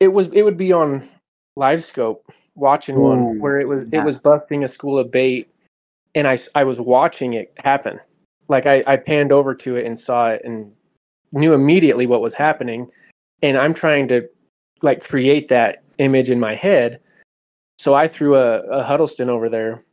it 0.00 0.08
was 0.08 0.26
it 0.34 0.42
would 0.42 0.58
be 0.58 0.70
on 0.70 1.08
live 1.56 1.82
scope 1.82 2.30
watching 2.56 2.96
one 2.96 3.38
where 3.38 3.58
it 3.58 3.66
was 3.66 3.86
it 3.90 4.04
was 4.04 4.18
busting 4.18 4.64
a 4.64 4.68
school 4.68 4.98
of 4.98 5.10
bait, 5.10 5.48
and 6.14 6.28
I 6.28 6.36
I 6.54 6.64
was 6.64 6.78
watching 6.78 7.32
it 7.32 7.54
happen. 7.56 7.98
Like 8.48 8.66
I 8.66 8.82
I 8.86 8.96
panned 8.96 9.32
over 9.32 9.54
to 9.54 9.76
it 9.76 9.86
and 9.86 9.98
saw 9.98 10.30
it 10.30 10.42
and 10.44 10.72
knew 11.32 11.52
immediately 11.52 12.06
what 12.06 12.22
was 12.22 12.34
happening, 12.34 12.90
and 13.42 13.56
I'm 13.56 13.74
trying 13.74 14.08
to 14.08 14.28
like 14.82 15.04
create 15.04 15.48
that 15.48 15.82
image 15.98 16.30
in 16.30 16.40
my 16.40 16.54
head. 16.54 17.00
So 17.78 17.94
I 17.94 18.08
threw 18.08 18.36
a, 18.36 18.60
a 18.62 18.82
Huddleston 18.82 19.28
over 19.30 19.48
there 19.48 19.84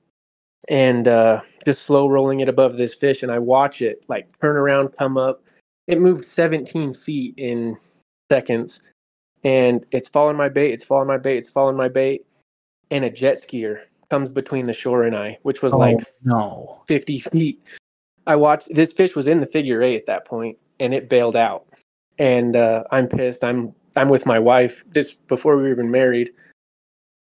and 0.69 1.07
uh, 1.07 1.41
just 1.65 1.84
slow 1.84 2.07
rolling 2.07 2.40
it 2.40 2.49
above 2.49 2.77
this 2.77 2.94
fish, 2.94 3.23
and 3.23 3.32
I 3.32 3.40
watch 3.40 3.82
it 3.82 4.06
like 4.07 4.27
turn 4.40 4.56
around, 4.56 4.90
come 4.98 5.18
up. 5.18 5.44
It 5.88 5.99
moved 5.99 6.27
17 6.27 6.94
feet 6.94 7.36
in 7.38 7.77
seconds, 8.32 8.82
and 9.44 9.86
it's 9.91 10.07
following 10.07 10.38
my 10.38 10.49
bait. 10.49 10.72
It's 10.72 10.84
following 10.84 11.07
my 11.07 11.18
bait. 11.18 11.38
It's 11.38 11.49
following 11.49 11.77
my 11.77 11.90
bait, 11.90 12.26
and 12.90 13.06
a 13.06 13.10
jet 13.10 13.38
skier 13.41 13.82
comes 14.10 14.30
between 14.30 14.65
the 14.65 14.73
shore 14.73 15.03
and 15.03 15.15
I, 15.15 15.38
which 15.44 15.61
was 15.61 15.73
like 15.73 15.98
no. 16.23 16.84
50 16.88 17.19
feet. 17.19 17.64
I 18.27 18.35
watched 18.35 18.73
this 18.73 18.91
fish 18.91 19.15
was 19.15 19.27
in 19.27 19.39
the 19.39 19.45
figure 19.45 19.81
eight 19.81 19.97
at 19.97 20.06
that 20.07 20.26
point, 20.26 20.57
and 20.80 20.93
it 20.93 21.10
bailed 21.10 21.35
out. 21.35 21.65
And 22.18 22.56
uh, 22.56 22.84
I'm 22.91 23.07
pissed. 23.07 23.43
I'm 23.43 23.73
I'm 23.95 24.10
with 24.10 24.26
my 24.26 24.39
wife. 24.39 24.84
This 24.88 25.14
before 25.14 25.56
we 25.57 25.64
were 25.64 25.72
even 25.72 25.91
married. 25.91 26.31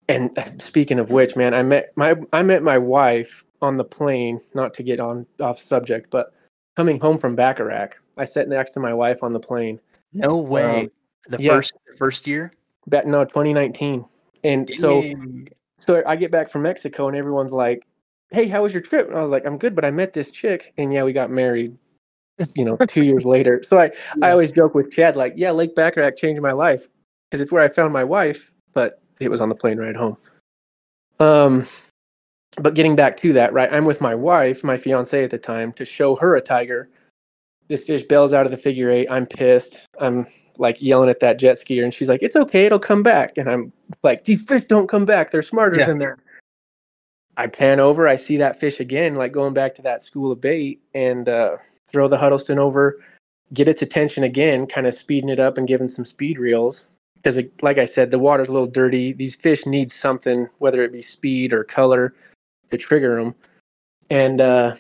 And 0.10 0.38
uh, 0.38 0.46
speaking 0.60 1.00
of 1.00 1.10
which, 1.10 1.36
man, 1.36 1.54
I 1.54 1.64
met 1.64 1.92
my 1.96 2.16
I 2.32 2.44
met 2.44 2.64
my 2.64 2.78
wife 2.78 3.44
on 3.62 3.78
the 3.78 3.84
plane. 3.84 4.40
Not 4.54 4.74
to 4.76 4.84
get 4.84 5.00
on 5.00 5.26
off 5.40 5.60
subject, 5.60 6.10
but 6.12 6.34
coming 6.76 7.00
home 7.00 7.18
from 7.18 7.36
Baccarac, 7.36 7.94
I 8.18 8.26
sat 8.26 8.48
next 8.48 8.72
to 8.72 8.80
my 8.80 8.94
wife 8.94 9.24
on 9.24 9.34
the 9.34 9.40
plane. 9.40 9.80
No 10.14 10.38
way. 10.38 10.82
Um, 10.82 10.92
the 11.30 11.42
yeah. 11.42 11.56
first 11.56 11.78
the 11.90 11.98
first 11.98 12.28
year? 12.28 12.54
Back 12.88 13.06
no 13.06 13.24
2019, 13.24 14.06
and 14.44 14.70
so 14.70 15.04
so 15.80 16.04
I 16.06 16.16
get 16.16 16.32
back 16.32 16.50
from 16.50 16.64
Mexico 16.64 17.08
and 17.08 17.16
everyone's 17.16 17.52
like, 17.52 17.86
"Hey, 18.34 18.48
how 18.48 18.64
was 18.64 18.74
your 18.74 18.82
trip?" 18.84 19.08
And 19.08 19.18
I 19.18 19.22
was 19.22 19.32
like, 19.32 19.46
"I'm 19.46 19.58
good, 19.58 19.76
but 19.76 19.86
I 19.86 19.92
met 19.92 20.14
this 20.14 20.32
chick, 20.32 20.74
and 20.78 20.94
yeah, 20.94 21.04
we 21.04 21.14
got 21.14 21.32
married." 21.32 21.78
You 22.56 22.66
know, 22.66 22.78
two 22.88 23.04
years 23.06 23.26
later. 23.26 23.64
So 23.70 23.80
I 23.80 23.92
I 24.22 24.32
always 24.32 24.52
joke 24.52 24.76
with 24.76 24.92
Chad 24.92 25.16
like, 25.16 25.34
"Yeah, 25.38 25.52
Lake 25.52 25.76
Baccarac 25.76 26.18
changed 26.18 26.42
my 26.42 26.52
life 26.54 26.90
because 27.32 27.42
it's 27.42 27.52
where 27.52 27.64
I 27.64 27.70
found 27.70 27.94
my 27.94 28.04
wife, 28.04 28.52
but 28.74 29.02
it 29.20 29.30
was 29.30 29.42
on 29.42 29.50
the 29.50 29.56
plane 29.56 29.78
ride 29.80 29.96
home." 29.96 30.18
Um, 31.20 31.68
but 32.58 32.76
getting 32.76 32.96
back 32.96 33.18
to 33.22 33.34
that, 33.34 33.54
right? 33.54 33.72
I'm 33.74 33.86
with 33.86 34.02
my 34.02 34.16
wife, 34.16 34.64
my 34.64 34.78
fiance 34.78 35.24
at 35.24 35.30
the 35.32 35.38
time, 35.38 35.74
to 35.74 35.86
show 35.86 36.16
her 36.18 36.36
a 36.36 36.42
tiger. 36.42 36.90
This 37.70 37.84
fish 37.86 38.04
bails 38.04 38.34
out 38.34 38.46
of 38.46 38.52
the 38.52 38.58
figure 38.58 38.90
eight. 38.92 39.08
I'm 39.10 39.26
pissed. 39.26 39.88
I'm 40.00 40.28
like 40.58 40.82
yelling 40.82 41.10
at 41.10 41.20
that 41.22 41.40
jet 41.40 41.58
skier, 41.60 41.84
and 41.84 41.94
she's 41.94 42.10
like, 42.10 42.24
"It's 42.24 42.36
okay, 42.36 42.66
it'll 42.66 42.80
come 42.80 43.04
back." 43.04 43.38
And 43.38 43.50
I'm 43.50 43.74
like, 44.04 44.26
"These 44.26 44.44
fish 44.44 44.64
don't 44.64 44.88
come 44.90 45.06
back. 45.06 45.32
They're 45.32 45.44
smarter 45.44 45.78
Yeah. 45.78 45.86
than 45.88 46.00
that." 46.00 46.20
I 47.38 47.48
pan 47.48 47.80
over, 47.80 48.08
I 48.08 48.16
see 48.16 48.38
that 48.38 48.60
fish 48.60 48.80
again, 48.80 49.16
like 49.16 49.32
going 49.32 49.54
back 49.54 49.74
to 49.76 49.82
that 49.84 50.02
school 50.02 50.32
of 50.32 50.42
bait, 50.42 50.82
and 50.94 51.28
uh, 51.28 51.58
throw 51.92 52.08
the 52.08 52.18
Huddleston 52.18 52.60
over, 52.60 53.00
get 53.54 53.68
its 53.68 53.82
attention 53.82 54.24
again, 54.24 54.68
kind 54.68 54.86
of 54.88 54.94
speeding 54.94 55.30
it 55.30 55.40
up 55.40 55.58
and 55.58 55.68
giving 55.68 55.88
some 55.88 56.06
speed 56.06 56.38
reels. 56.38 56.88
Because, 57.16 57.40
like 57.62 57.78
I 57.78 57.86
said, 57.86 58.12
the 58.12 58.20
water's 58.20 58.50
a 58.50 58.52
little 58.52 58.68
dirty. 58.68 59.14
These 59.14 59.36
fish 59.36 59.66
need 59.66 59.92
something, 59.92 60.50
whether 60.58 60.84
it 60.84 60.92
be 60.92 61.02
speed 61.02 61.54
or 61.54 61.64
color, 61.64 62.14
to 62.70 62.78
trigger 62.78 63.16
them. 63.16 63.34
And 64.10 64.42
uh, 64.42 64.76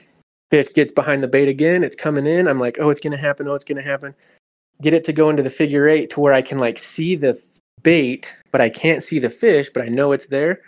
fish 0.51 0.67
gets 0.73 0.91
behind 0.91 1.23
the 1.23 1.27
bait 1.27 1.47
again. 1.47 1.83
It's 1.83 1.95
coming 1.95 2.27
in. 2.27 2.47
I'm 2.47 2.59
like, 2.59 2.77
oh, 2.81 2.89
it's 2.89 2.99
going 2.99 3.13
to 3.13 3.17
happen. 3.17 3.47
Oh, 3.47 3.55
it's 3.55 3.63
going 3.63 3.81
to 3.81 3.89
happen. 3.89 4.13
Get 4.81 4.93
it 4.93 5.05
to 5.05 5.13
go 5.13 5.29
into 5.29 5.41
the 5.41 5.49
figure 5.49 5.87
eight 5.87 6.09
to 6.11 6.19
where 6.19 6.33
I 6.33 6.41
can 6.41 6.59
like 6.59 6.77
see 6.77 7.15
the 7.15 7.41
bait, 7.81 8.35
but 8.51 8.59
I 8.59 8.69
can't 8.69 9.03
see 9.03 9.19
the 9.19 9.29
fish, 9.29 9.69
but 9.73 9.83
I 9.83 9.87
know 9.87 10.11
it's 10.11 10.25
there. 10.25 10.61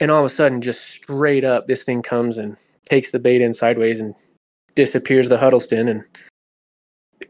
And 0.00 0.10
all 0.10 0.24
of 0.24 0.30
a 0.30 0.34
sudden, 0.34 0.60
just 0.60 0.82
straight 0.82 1.44
up, 1.44 1.66
this 1.66 1.84
thing 1.84 2.02
comes 2.02 2.38
and 2.38 2.56
takes 2.88 3.10
the 3.10 3.18
bait 3.18 3.40
in 3.40 3.52
sideways 3.52 4.00
and 4.00 4.14
disappears 4.74 5.28
the 5.28 5.38
Huddleston. 5.38 5.88
And 5.88 6.04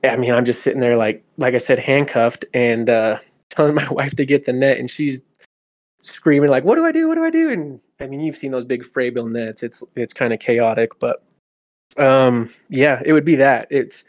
I 0.02 0.16
mean, 0.16 0.32
I'm 0.32 0.44
just 0.44 0.62
sitting 0.62 0.80
there 0.80 0.96
like, 0.96 1.24
like 1.36 1.54
I 1.54 1.58
said, 1.58 1.78
handcuffed 1.78 2.44
and 2.54 2.88
uh, 2.88 3.18
telling 3.50 3.74
my 3.74 3.88
wife 3.90 4.16
to 4.16 4.24
get 4.26 4.46
the 4.46 4.52
net, 4.52 4.78
and 4.78 4.90
she's 4.90 5.22
screaming 6.02 6.50
like, 6.50 6.64
"What 6.64 6.76
do 6.76 6.84
I 6.84 6.92
do? 6.92 7.08
What 7.08 7.16
do 7.16 7.24
I 7.24 7.30
do?" 7.30 7.50
And 7.50 7.80
I 8.00 8.06
mean, 8.06 8.20
you've 8.20 8.36
seen 8.36 8.50
those 8.50 8.64
big 8.64 8.82
Frabill 8.82 9.30
nets. 9.30 9.62
It's 9.62 9.82
it's 9.96 10.12
kind 10.12 10.32
of 10.32 10.40
chaotic, 10.40 10.98
but 10.98 11.22
um, 11.96 12.52
yeah, 12.68 13.02
it 13.04 13.12
would 13.12 13.24
be 13.24 13.36
that. 13.36 13.68
It's 13.70 14.04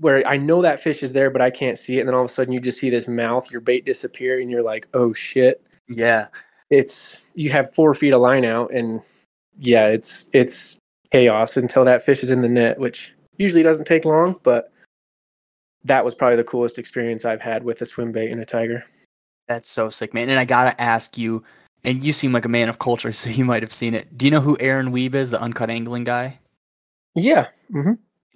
where 0.00 0.26
I 0.26 0.36
know 0.36 0.62
that 0.62 0.80
fish 0.82 1.02
is 1.02 1.12
there, 1.12 1.30
but 1.30 1.42
I 1.42 1.50
can't 1.50 1.78
see 1.78 1.98
it, 1.98 2.00
and 2.00 2.08
then 2.08 2.14
all 2.14 2.24
of 2.24 2.30
a 2.30 2.32
sudden 2.34 2.52
you 2.52 2.60
just 2.60 2.78
see 2.78 2.90
this 2.90 3.08
mouth, 3.08 3.50
your 3.50 3.60
bait 3.60 3.84
disappear, 3.84 4.40
and 4.40 4.50
you're 4.50 4.62
like, 4.62 4.86
"Oh 4.94 5.12
shit!" 5.12 5.62
Yeah. 5.88 6.28
It's 6.70 7.22
you 7.34 7.50
have 7.50 7.74
four 7.74 7.94
feet 7.94 8.12
of 8.12 8.20
line 8.20 8.44
out, 8.44 8.72
and 8.72 9.00
yeah, 9.58 9.86
it's 9.86 10.28
it's 10.32 10.78
chaos 11.10 11.56
until 11.56 11.84
that 11.84 12.04
fish 12.04 12.22
is 12.22 12.30
in 12.30 12.42
the 12.42 12.48
net, 12.48 12.78
which 12.78 13.14
usually 13.38 13.62
doesn't 13.62 13.86
take 13.86 14.04
long, 14.04 14.38
but 14.42 14.72
that 15.84 16.04
was 16.04 16.14
probably 16.14 16.36
the 16.36 16.44
coolest 16.44 16.78
experience 16.78 17.24
I've 17.24 17.40
had 17.40 17.62
with 17.62 17.80
a 17.80 17.86
swim 17.86 18.12
bait 18.12 18.30
and 18.30 18.40
a 18.40 18.44
tiger. 18.44 18.84
That's 19.46 19.70
so 19.70 19.88
sick, 19.88 20.12
man. 20.12 20.28
And 20.28 20.38
I 20.38 20.44
gotta 20.44 20.78
ask 20.80 21.16
you, 21.16 21.42
and 21.84 22.02
you 22.04 22.12
seem 22.12 22.32
like 22.32 22.44
a 22.44 22.50
man 22.50 22.68
of 22.68 22.78
culture, 22.78 23.12
so 23.12 23.30
you 23.30 23.44
might 23.44 23.62
have 23.62 23.72
seen 23.72 23.94
it. 23.94 24.16
Do 24.16 24.26
you 24.26 24.30
know 24.30 24.40
who 24.40 24.56
Aaron 24.60 24.92
Weeb 24.92 25.14
is, 25.14 25.30
the 25.30 25.40
uncut 25.40 25.70
angling 25.70 26.04
guy? 26.04 26.38
Yeah. 27.14 27.48
hmm 27.70 27.92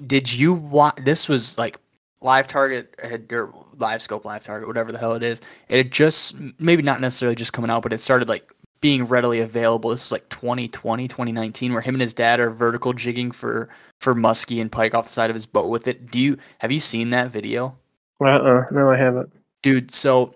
Did 0.06 0.32
you 0.32 0.54
watch? 0.54 0.96
This 1.04 1.28
was 1.28 1.58
like 1.58 1.78
live 2.22 2.46
target 2.46 2.94
had- 3.02 3.30
or 3.32 3.52
live 3.78 4.00
scope, 4.02 4.24
live 4.24 4.44
target, 4.44 4.68
whatever 4.68 4.92
the 4.92 4.98
hell 4.98 5.14
it 5.14 5.22
is. 5.22 5.40
It 5.68 5.90
just 5.90 6.34
maybe 6.58 6.82
not 6.82 7.00
necessarily 7.00 7.36
just 7.36 7.52
coming 7.52 7.70
out, 7.70 7.82
but 7.82 7.92
it 7.92 7.98
started 7.98 8.28
like 8.28 8.52
being 8.80 9.04
readily 9.04 9.40
available. 9.40 9.90
This 9.90 10.04
was 10.06 10.12
like 10.12 10.28
2020, 10.28 11.06
2019, 11.08 11.72
where 11.72 11.82
him 11.82 11.94
and 11.94 12.02
his 12.02 12.14
dad 12.14 12.40
are 12.40 12.50
vertical 12.50 12.92
jigging 12.92 13.30
for 13.30 13.68
for 14.00 14.14
muskie 14.14 14.60
and 14.60 14.70
pike 14.72 14.94
off 14.94 15.04
the 15.06 15.12
side 15.12 15.30
of 15.30 15.34
his 15.34 15.46
boat 15.46 15.68
with 15.70 15.86
it. 15.86 16.10
Do 16.10 16.18
you 16.18 16.36
have 16.58 16.72
you 16.72 16.80
seen 16.80 17.10
that 17.10 17.30
video? 17.30 17.76
Uh-uh. 18.20 18.66
No, 18.70 18.90
I 18.90 18.96
haven't. 18.96 19.32
dude 19.62 19.92
so 19.92 20.34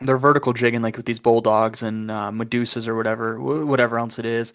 they're 0.00 0.16
vertical 0.16 0.52
jigging 0.52 0.80
like 0.80 0.96
with 0.96 1.06
these 1.06 1.18
bulldogs 1.20 1.82
and 1.82 2.10
uh, 2.10 2.30
medusas 2.30 2.88
or 2.88 2.96
whatever 2.96 3.36
wh- 3.36 3.66
whatever 3.68 3.98
else 3.98 4.18
it 4.18 4.24
is 4.24 4.54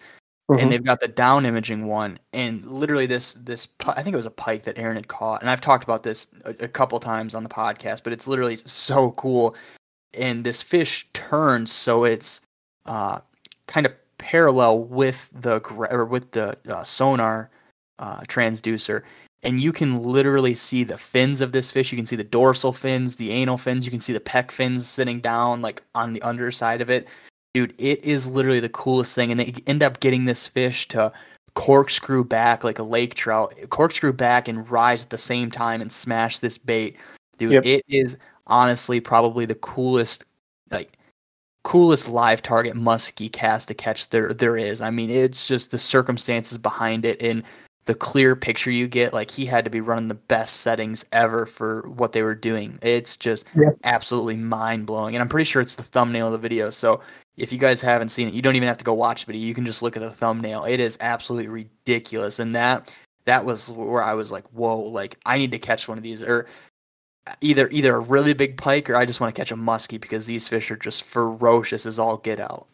Mhm. 0.50 0.62
and 0.62 0.72
they've 0.72 0.84
got 0.84 1.00
the 1.00 1.08
down 1.08 1.44
imaging 1.44 1.86
one 1.86 2.18
and 2.32 2.64
literally 2.64 3.06
this 3.06 3.34
this 3.34 3.66
i 3.88 4.02
think 4.02 4.14
it 4.14 4.16
was 4.16 4.26
a 4.26 4.30
pike 4.30 4.62
that 4.62 4.78
aaron 4.78 4.94
had 4.94 5.08
caught 5.08 5.40
and 5.40 5.50
i've 5.50 5.60
talked 5.60 5.82
about 5.82 6.04
this 6.04 6.28
a, 6.44 6.50
a 6.60 6.68
couple 6.68 7.00
times 7.00 7.34
on 7.34 7.42
the 7.42 7.48
podcast 7.48 8.04
but 8.04 8.12
it's 8.12 8.28
literally 8.28 8.56
so 8.64 9.10
cool 9.12 9.56
and 10.14 10.44
this 10.44 10.62
fish 10.62 11.08
turns 11.12 11.72
so 11.72 12.04
it's 12.04 12.40
uh, 12.86 13.18
kind 13.66 13.86
of 13.86 13.92
parallel 14.18 14.84
with 14.84 15.28
the 15.34 15.58
or 15.90 16.04
with 16.04 16.30
the 16.30 16.56
uh, 16.68 16.84
sonar 16.84 17.50
uh, 17.98 18.20
transducer 18.22 19.02
and 19.42 19.60
you 19.60 19.72
can 19.72 20.02
literally 20.02 20.54
see 20.54 20.82
the 20.82 20.96
fins 20.98 21.40
of 21.40 21.52
this 21.52 21.70
fish. 21.70 21.92
You 21.92 21.96
can 21.98 22.06
see 22.06 22.16
the 22.16 22.24
dorsal 22.24 22.72
fins, 22.72 23.14
the 23.16 23.30
anal 23.30 23.56
fins. 23.56 23.84
You 23.84 23.90
can 23.92 24.00
see 24.00 24.12
the 24.12 24.18
pec 24.20 24.50
fins 24.50 24.88
sitting 24.88 25.20
down 25.20 25.62
like 25.62 25.82
on 25.94 26.14
the 26.14 26.22
underside 26.22 26.80
of 26.80 26.90
it. 26.90 27.06
Dude, 27.56 27.72
it 27.78 28.04
is 28.04 28.26
literally 28.26 28.60
the 28.60 28.68
coolest 28.68 29.14
thing. 29.14 29.30
And 29.30 29.40
they 29.40 29.54
end 29.66 29.82
up 29.82 30.00
getting 30.00 30.26
this 30.26 30.46
fish 30.46 30.88
to 30.88 31.10
corkscrew 31.54 32.22
back 32.22 32.64
like 32.64 32.78
a 32.78 32.82
lake 32.82 33.14
trout, 33.14 33.54
corkscrew 33.70 34.12
back 34.12 34.46
and 34.46 34.70
rise 34.70 35.04
at 35.04 35.08
the 35.08 35.16
same 35.16 35.50
time 35.50 35.80
and 35.80 35.90
smash 35.90 36.38
this 36.38 36.58
bait. 36.58 36.98
Dude, 37.38 37.52
Yep. 37.52 37.64
it 37.64 37.84
is 37.88 38.18
honestly 38.46 39.00
probably 39.00 39.46
the 39.46 39.54
coolest, 39.54 40.24
like 40.70 40.98
coolest 41.62 42.10
live 42.10 42.42
target 42.42 42.74
muskie 42.74 43.32
cast 43.32 43.68
to 43.68 43.74
catch 43.74 44.10
there 44.10 44.34
there 44.34 44.58
is. 44.58 44.82
I 44.82 44.90
mean, 44.90 45.08
it's 45.08 45.48
just 45.48 45.70
the 45.70 45.78
circumstances 45.78 46.58
behind 46.58 47.06
it 47.06 47.22
and 47.22 47.42
the 47.86 47.94
clear 47.94 48.36
picture 48.36 48.70
you 48.70 48.86
get. 48.86 49.14
Like 49.14 49.30
he 49.30 49.46
had 49.46 49.64
to 49.64 49.70
be 49.70 49.80
running 49.80 50.08
the 50.08 50.14
best 50.14 50.58
settings 50.58 51.06
ever 51.10 51.46
for 51.46 51.88
what 51.88 52.12
they 52.12 52.20
were 52.20 52.34
doing. 52.34 52.78
It's 52.82 53.16
just 53.16 53.46
yeah. 53.54 53.70
absolutely 53.82 54.36
mind 54.36 54.84
blowing, 54.84 55.14
and 55.14 55.22
I'm 55.22 55.28
pretty 55.30 55.48
sure 55.48 55.62
it's 55.62 55.76
the 55.76 55.82
thumbnail 55.82 56.26
of 56.26 56.32
the 56.32 56.38
video. 56.38 56.68
So 56.68 57.00
if 57.36 57.52
you 57.52 57.58
guys 57.58 57.80
haven't 57.80 58.08
seen 58.08 58.28
it, 58.28 58.34
you 58.34 58.42
don't 58.42 58.56
even 58.56 58.68
have 58.68 58.78
to 58.78 58.84
go 58.84 58.94
watch 58.94 59.24
the 59.24 59.32
video. 59.32 59.46
You 59.46 59.54
can 59.54 59.66
just 59.66 59.82
look 59.82 59.96
at 59.96 60.00
the 60.00 60.10
thumbnail. 60.10 60.64
It 60.64 60.80
is 60.80 60.96
absolutely 61.00 61.48
ridiculous, 61.48 62.38
and 62.38 62.54
that 62.54 62.96
that 63.26 63.44
was 63.44 63.70
where 63.72 64.02
I 64.02 64.14
was 64.14 64.32
like, 64.32 64.46
whoa, 64.48 64.78
like 64.78 65.18
I 65.26 65.38
need 65.38 65.50
to 65.50 65.58
catch 65.58 65.88
one 65.88 65.98
of 65.98 66.04
these 66.04 66.22
or 66.22 66.46
either 67.40 67.68
either 67.70 67.96
a 67.96 68.00
really 68.00 68.32
big 68.32 68.56
pike 68.56 68.88
or 68.88 68.96
I 68.96 69.04
just 69.04 69.20
want 69.20 69.34
to 69.34 69.38
catch 69.38 69.50
a 69.52 69.56
muskie 69.56 70.00
because 70.00 70.26
these 70.26 70.48
fish 70.48 70.70
are 70.70 70.76
just 70.76 71.02
ferocious 71.02 71.86
as 71.86 71.98
all 71.98 72.16
get 72.18 72.40
out. 72.40 72.66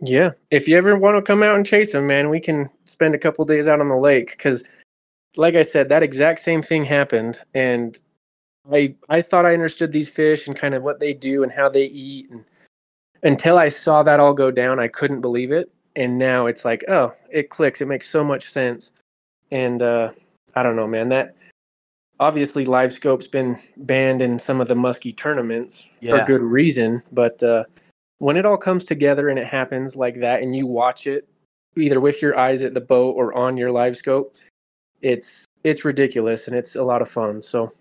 Yeah, 0.00 0.30
if 0.50 0.68
you 0.68 0.76
ever 0.76 0.96
want 0.96 1.16
to 1.16 1.22
come 1.22 1.42
out 1.42 1.56
and 1.56 1.66
chase 1.66 1.92
them, 1.92 2.06
man, 2.06 2.30
we 2.30 2.38
can 2.40 2.70
spend 2.84 3.14
a 3.14 3.18
couple 3.18 3.44
days 3.44 3.66
out 3.66 3.80
on 3.80 3.88
the 3.88 3.96
lake 3.96 4.30
because, 4.30 4.62
like 5.36 5.56
I 5.56 5.62
said, 5.62 5.88
that 5.88 6.04
exact 6.04 6.40
same 6.40 6.62
thing 6.62 6.84
happened, 6.84 7.40
and 7.52 7.98
I 8.72 8.94
I 9.08 9.22
thought 9.22 9.46
I 9.46 9.54
understood 9.54 9.92
these 9.92 10.08
fish 10.08 10.46
and 10.46 10.56
kind 10.56 10.74
of 10.74 10.82
what 10.84 11.00
they 11.00 11.12
do 11.12 11.42
and 11.42 11.50
how 11.50 11.68
they 11.68 11.86
eat, 11.86 12.30
and 12.30 12.44
until 13.22 13.58
I 13.58 13.68
saw 13.68 14.02
that 14.02 14.20
all 14.20 14.34
go 14.34 14.50
down, 14.50 14.80
I 14.80 14.88
couldn't 14.88 15.20
believe 15.20 15.52
it, 15.52 15.70
and 15.96 16.18
now 16.18 16.46
it's 16.46 16.64
like, 16.64 16.84
oh, 16.88 17.14
it 17.30 17.50
clicks. 17.50 17.80
It 17.80 17.88
makes 17.88 18.08
so 18.08 18.22
much 18.22 18.50
sense, 18.50 18.92
and 19.50 19.82
uh, 19.82 20.12
I 20.54 20.62
don't 20.62 20.76
know, 20.76 20.86
man, 20.86 21.08
that 21.10 21.34
obviously 22.20 22.64
live 22.64 22.92
scope's 22.92 23.26
been 23.26 23.58
banned 23.76 24.22
in 24.22 24.38
some 24.38 24.60
of 24.60 24.68
the 24.68 24.74
muskie 24.74 25.16
tournaments 25.16 25.88
yeah. 26.00 26.18
for 26.18 26.24
good 26.24 26.42
reason 26.42 27.02
but 27.12 27.40
uh, 27.42 27.64
when 28.18 28.36
it 28.36 28.44
all 28.44 28.56
comes 28.56 28.84
together 28.84 29.28
and 29.28 29.38
it 29.38 29.46
happens 29.46 29.96
like 29.96 30.18
that 30.20 30.42
and 30.42 30.54
you 30.54 30.66
watch 30.66 31.06
it 31.06 31.28
either 31.76 32.00
with 32.00 32.20
your 32.20 32.38
eyes 32.38 32.62
at 32.62 32.74
the 32.74 32.80
boat 32.80 33.12
or 33.12 33.32
on 33.34 33.56
your 33.56 33.70
live 33.70 33.96
scope 33.96 34.34
it's 35.00 35.44
it's 35.62 35.84
ridiculous 35.84 36.48
and 36.48 36.56
it's 36.56 36.74
a 36.74 36.82
lot 36.82 37.02
of 37.02 37.08
fun 37.08 37.40
so 37.40 37.72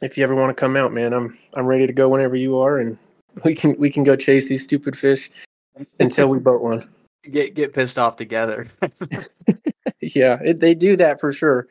if 0.00 0.16
you 0.16 0.22
ever 0.22 0.34
want 0.34 0.50
to 0.50 0.60
come 0.60 0.76
out 0.76 0.92
man 0.92 1.12
i'm 1.12 1.36
i'm 1.54 1.66
ready 1.66 1.86
to 1.86 1.92
go 1.92 2.08
whenever 2.08 2.36
you 2.36 2.56
are 2.56 2.78
and 2.78 2.96
we 3.44 3.54
can 3.54 3.76
we 3.78 3.90
can 3.90 4.04
go 4.04 4.14
chase 4.16 4.48
these 4.48 4.62
stupid 4.62 4.96
fish 4.96 5.30
until 6.00 6.28
we 6.28 6.38
boat 6.38 6.62
one 6.62 6.88
get 7.30 7.54
get 7.54 7.72
pissed 7.72 7.98
off 7.98 8.16
together 8.16 8.68
yeah 10.00 10.38
it, 10.44 10.60
they 10.60 10.74
do 10.74 10.96
that 10.96 11.18
for 11.18 11.32
sure 11.32 11.66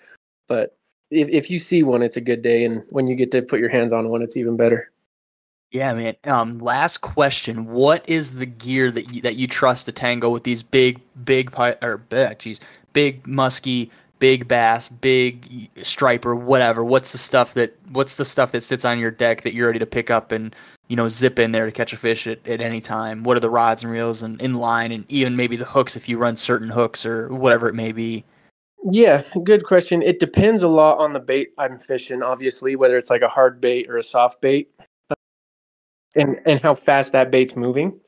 but 0.48 0.76
if, 1.14 1.30
if 1.30 1.52
you 1.52 1.60
see 1.60 1.84
one, 1.84 2.02
it's 2.02 2.18
a 2.18 2.22
good 2.22 2.42
day, 2.42 2.66
and 2.66 2.84
when 2.90 3.08
you 3.08 3.16
get 3.16 3.32
to 3.32 3.42
put 3.42 3.60
your 3.60 3.70
hands 3.70 3.94
on 3.94 4.10
one, 4.10 4.22
it's 4.22 4.36
even 4.38 4.58
better. 4.58 4.92
Yeah, 5.72 5.94
man. 5.94 6.16
Um, 6.26 6.60
last 6.60 7.00
question: 7.00 7.66
What 7.68 8.08
is 8.08 8.36
the 8.36 8.46
gear 8.46 8.92
that 8.92 9.12
you 9.12 9.22
that 9.22 9.36
you 9.36 9.48
trust 9.48 9.86
to 9.86 9.92
tango 9.92 10.30
with 10.30 10.44
these 10.44 10.62
big, 10.64 11.02
big 11.24 11.52
pi- 11.52 11.78
or 11.82 12.02
geez, 12.38 12.60
big 12.94 13.26
musky, 13.26 13.90
big 14.20 14.48
bass, 14.48 14.90
big 14.90 15.70
striper, 15.82 16.36
whatever? 16.36 16.84
What's 16.84 17.12
the 17.12 17.18
stuff 17.18 17.54
that 17.56 17.78
What's 17.90 18.16
the 18.16 18.26
stuff 18.26 18.52
that 18.54 18.62
sits 18.62 18.86
on 18.86 19.00
your 19.00 19.12
deck 19.12 19.42
that 19.42 19.54
you're 19.54 19.68
ready 19.68 19.80
to 19.80 19.86
pick 19.86 20.10
up 20.10 20.32
and 20.32 20.56
you 20.88 20.96
know 20.96 21.08
zip 21.10 21.40
in 21.40 21.52
there 21.52 21.66
to 21.66 21.72
catch 21.72 21.94
a 21.94 21.98
fish 21.98 22.28
at, 22.28 22.48
at 22.48 22.62
any 22.62 22.80
time? 22.80 23.24
What 23.24 23.38
are 23.38 23.42
the 23.42 23.50
rods 23.50 23.84
and 23.84 23.92
reels 23.92 24.24
and 24.24 24.42
in 24.42 24.54
line 24.56 24.92
and 24.92 25.06
even 25.10 25.36
maybe 25.36 25.56
the 25.56 25.66
hooks 25.66 25.96
if 25.96 26.08
you 26.08 26.18
run 26.18 26.38
certain 26.38 26.70
hooks 26.70 27.06
or 27.06 27.28
whatever 27.30 27.68
it 27.68 27.76
may 27.76 27.92
be? 27.92 28.24
Yeah, 28.92 29.24
good 29.44 29.64
question. 29.66 30.02
It 30.02 30.20
depends 30.20 30.64
a 30.64 30.68
lot 30.68 30.98
on 30.98 31.14
the 31.14 31.20
bait 31.20 31.54
I'm 31.58 31.80
fishing, 31.80 32.22
obviously, 32.22 32.76
whether 32.76 32.98
it's 32.98 33.10
like 33.10 33.22
a 33.22 33.30
hard 33.30 33.62
bait 33.62 33.90
or 33.90 33.98
a 33.98 34.04
soft 34.04 34.42
bait, 34.42 34.70
and 36.16 36.40
and 36.46 36.60
how 36.60 36.76
fast 36.76 37.14
that 37.14 37.32
bait's 37.32 37.56
moving. 37.56 38.00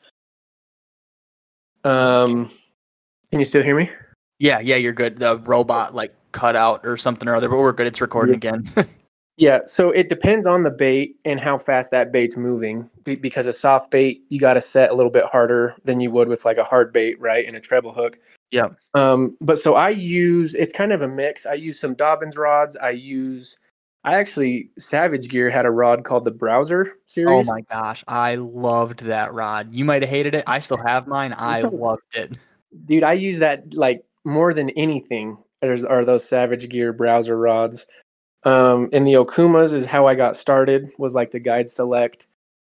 Um, 1.85 2.49
can 3.31 3.39
you 3.39 3.45
still 3.45 3.63
hear 3.63 3.75
me? 3.75 3.89
Yeah, 4.39 4.59
yeah, 4.59 4.75
you're 4.75 4.93
good. 4.93 5.17
The 5.17 5.37
robot 5.39 5.95
like 5.95 6.13
cut 6.31 6.55
out 6.55 6.81
or 6.83 6.97
something 6.97 7.27
or 7.27 7.35
other, 7.35 7.49
but 7.49 7.57
we're 7.57 7.73
good. 7.73 7.87
It's 7.87 8.01
recording 8.01 8.39
yeah. 8.41 8.55
again. 8.55 8.87
Yeah, 9.37 9.59
so 9.65 9.91
it 9.91 10.07
depends 10.07 10.47
on 10.47 10.63
the 10.63 10.69
bait 10.69 11.17
and 11.25 11.39
how 11.39 11.57
fast 11.57 11.91
that 11.91 12.11
bait's 12.11 12.37
moving. 12.37 12.89
because 13.03 13.47
a 13.47 13.53
soft 13.53 13.91
bait, 13.91 14.23
you 14.29 14.39
got 14.39 14.53
to 14.53 14.61
set 14.61 14.91
a 14.91 14.93
little 14.93 15.11
bit 15.11 15.25
harder 15.25 15.75
than 15.83 15.99
you 15.99 16.09
would 16.11 16.29
with 16.29 16.45
like 16.45 16.57
a 16.57 16.63
hard 16.63 16.93
bait, 16.93 17.19
right? 17.19 17.45
And 17.45 17.57
a 17.57 17.59
treble 17.59 17.93
hook. 17.93 18.17
Yeah. 18.51 18.69
Um, 18.93 19.35
but 19.41 19.57
so 19.57 19.75
I 19.75 19.89
use 19.89 20.55
it's 20.55 20.71
kind 20.71 20.93
of 20.93 21.01
a 21.01 21.07
mix. 21.07 21.45
I 21.45 21.55
use 21.55 21.79
some 21.79 21.95
Dobyns 21.95 22.37
rods. 22.37 22.77
I 22.77 22.91
use 22.91 23.59
I 24.05 24.15
actually 24.15 24.69
Savage 24.77 25.29
Gear 25.29 25.49
had 25.49 25.65
a 25.65 25.71
rod 25.71 26.05
called 26.05 26.23
the 26.25 26.31
Browser 26.31 26.93
oh 26.95 26.99
series. 27.07 27.47
Oh 27.47 27.51
my 27.51 27.61
gosh, 27.61 28.03
I 28.07 28.35
loved 28.35 29.01
that 29.01 29.33
rod. 29.33 29.73
You 29.73 29.83
might 29.83 30.03
have 30.03 30.09
hated 30.09 30.35
it. 30.35 30.45
I 30.47 30.59
still 30.59 30.77
have 30.77 31.07
mine. 31.07 31.33
I 31.37 31.61
loved 31.61 32.03
it. 32.13 32.37
Dude, 32.85 33.03
I 33.03 33.13
use 33.13 33.39
that 33.39 33.73
like 33.73 34.05
more 34.25 34.53
than 34.53 34.69
anything. 34.71 35.37
There's 35.61 35.83
are 35.83 36.03
those 36.03 36.27
Savage 36.27 36.67
Gear 36.69 36.91
Browser 36.93 37.37
rods. 37.37 37.85
Um, 38.43 38.89
and 38.93 39.07
the 39.07 39.13
Okumas 39.13 39.73
is 39.73 39.85
how 39.85 40.07
I 40.07 40.15
got 40.15 40.35
started. 40.35 40.91
Was 40.97 41.13
like 41.13 41.31
the 41.31 41.39
guide 41.39 41.69
select. 41.69 42.27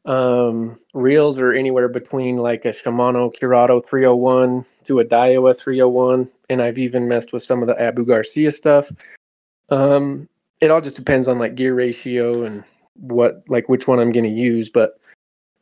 Um, 0.06 0.80
reels 0.94 1.38
are 1.38 1.52
anywhere 1.52 1.90
between 1.90 2.38
like 2.38 2.66
a 2.66 2.74
Shimano 2.74 3.32
Curado 3.38 3.80
301 3.80 4.66
to 4.86 5.00
a 5.00 5.06
Daiwa 5.06 5.56
301, 5.58 6.30
and 6.50 6.62
I've 6.62 6.80
even 6.80 7.08
messed 7.08 7.34
with 7.34 7.44
some 7.44 7.62
of 7.62 7.68
the 7.68 7.80
Abu 7.80 8.06
Garcia 8.06 8.52
stuff. 8.52 8.92
Um, 9.70 10.28
it 10.62 10.72
all 10.72 10.82
just 10.82 10.96
depends 10.96 11.28
on 11.28 11.38
like 11.38 11.56
gear 11.56 11.76
ratio 11.76 12.44
and 12.44 12.64
what 12.96 13.44
like 13.48 13.70
which 13.70 13.88
one 13.88 14.00
I'm 14.00 14.12
going 14.12 14.24
to 14.24 14.30
use. 14.30 14.70
But 14.70 15.00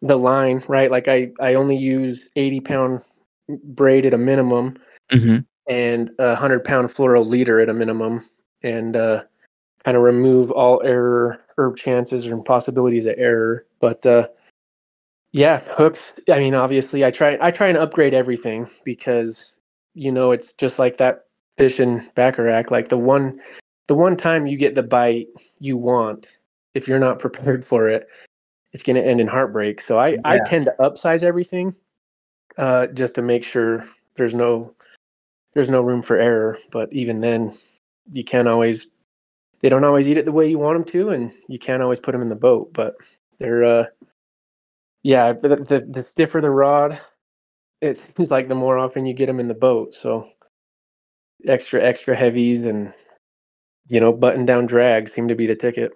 the 0.01 0.17
line, 0.17 0.63
right? 0.67 0.91
Like 0.91 1.07
I 1.07 1.31
I 1.39 1.55
only 1.55 1.75
use 1.75 2.19
80 2.35 2.59
pound 2.61 3.01
braid 3.63 4.05
at 4.05 4.13
a 4.13 4.17
minimum, 4.17 4.77
mm-hmm. 5.11 5.39
And 5.69 6.11
a 6.19 6.35
hundred 6.35 6.63
pound 6.63 6.89
fluoro 6.89 7.25
leader 7.25 7.59
at 7.59 7.69
a 7.69 7.73
minimum, 7.73 8.27
and 8.63 8.95
uh, 8.95 9.23
kind 9.83 9.97
of 9.97 10.03
remove 10.03 10.51
all 10.51 10.81
error 10.83 11.39
or 11.57 11.73
chances 11.73 12.27
or 12.27 12.37
possibilities 12.43 13.05
of 13.05 13.15
error. 13.17 13.65
But 13.79 14.05
uh, 14.05 14.27
yeah, 15.31 15.61
hooks. 15.77 16.13
I 16.31 16.39
mean, 16.39 16.55
obviously, 16.55 17.05
I 17.05 17.11
try 17.11 17.37
I 17.41 17.51
try 17.51 17.67
and 17.67 17.77
upgrade 17.77 18.13
everything 18.13 18.69
because 18.83 19.59
you 19.93 20.11
know 20.11 20.31
it's 20.31 20.53
just 20.53 20.79
like 20.79 20.97
that 20.97 21.25
fish 21.57 21.79
in 21.79 22.09
Baccarac. 22.15 22.71
Like 22.71 22.89
the 22.89 22.97
one 22.97 23.39
the 23.87 23.95
one 23.95 24.17
time 24.17 24.47
you 24.47 24.57
get 24.57 24.75
the 24.75 24.83
bite 24.83 25.27
you 25.59 25.77
want, 25.77 26.27
if 26.73 26.87
you're 26.87 26.99
not 26.99 27.19
prepared 27.25 27.65
for 27.65 27.89
it, 27.89 28.07
it's 28.73 28.83
going 28.83 28.95
to 28.95 29.05
end 29.05 29.21
in 29.21 29.27
heartbreak. 29.27 29.81
So 29.81 29.97
I 29.97 30.09
yeah. 30.09 30.19
I 30.25 30.39
tend 30.39 30.65
to 30.65 30.75
upsize 30.79 31.23
everything 31.23 31.75
uh, 32.57 32.87
just 32.87 33.15
to 33.15 33.21
make 33.21 33.43
sure 33.43 33.87
there's 34.15 34.33
no 34.33 34.73
there's 35.53 35.69
no 35.69 35.81
room 35.81 36.01
for 36.01 36.17
error. 36.17 36.57
But 36.71 36.93
even 36.93 37.21
then, 37.21 37.53
you 38.11 38.23
can't 38.23 38.47
always 38.47 38.87
they 39.61 39.69
don't 39.69 39.83
always 39.83 40.07
eat 40.07 40.17
it 40.17 40.25
the 40.25 40.31
way 40.31 40.49
you 40.49 40.59
want 40.59 40.77
them 40.77 40.85
to, 40.93 41.09
and 41.09 41.31
you 41.47 41.59
can't 41.59 41.81
always 41.81 41.99
put 41.99 42.11
them 42.11 42.21
in 42.21 42.29
the 42.29 42.35
boat. 42.35 42.73
But 42.73 42.95
they're, 43.39 43.63
uh, 43.63 43.85
yeah, 45.03 45.33
the, 45.33 45.49
the, 45.49 45.87
the 45.89 46.05
stiffer 46.09 46.41
the 46.41 46.49
rod, 46.49 46.99
it 47.81 47.97
seems 47.97 48.31
like 48.31 48.47
the 48.47 48.55
more 48.55 48.77
often 48.77 49.05
you 49.05 49.13
get 49.13 49.27
them 49.27 49.39
in 49.39 49.47
the 49.47 49.53
boat. 49.53 49.93
So 49.93 50.29
extra 51.47 51.81
extra 51.83 52.15
heavies 52.15 52.61
and 52.61 52.93
you 53.87 53.99
know 53.99 54.11
button 54.13 54.45
down 54.45 54.65
drag 54.65 55.09
seem 55.09 55.27
to 55.29 55.35
be 55.35 55.47
the 55.47 55.55
ticket. 55.55 55.93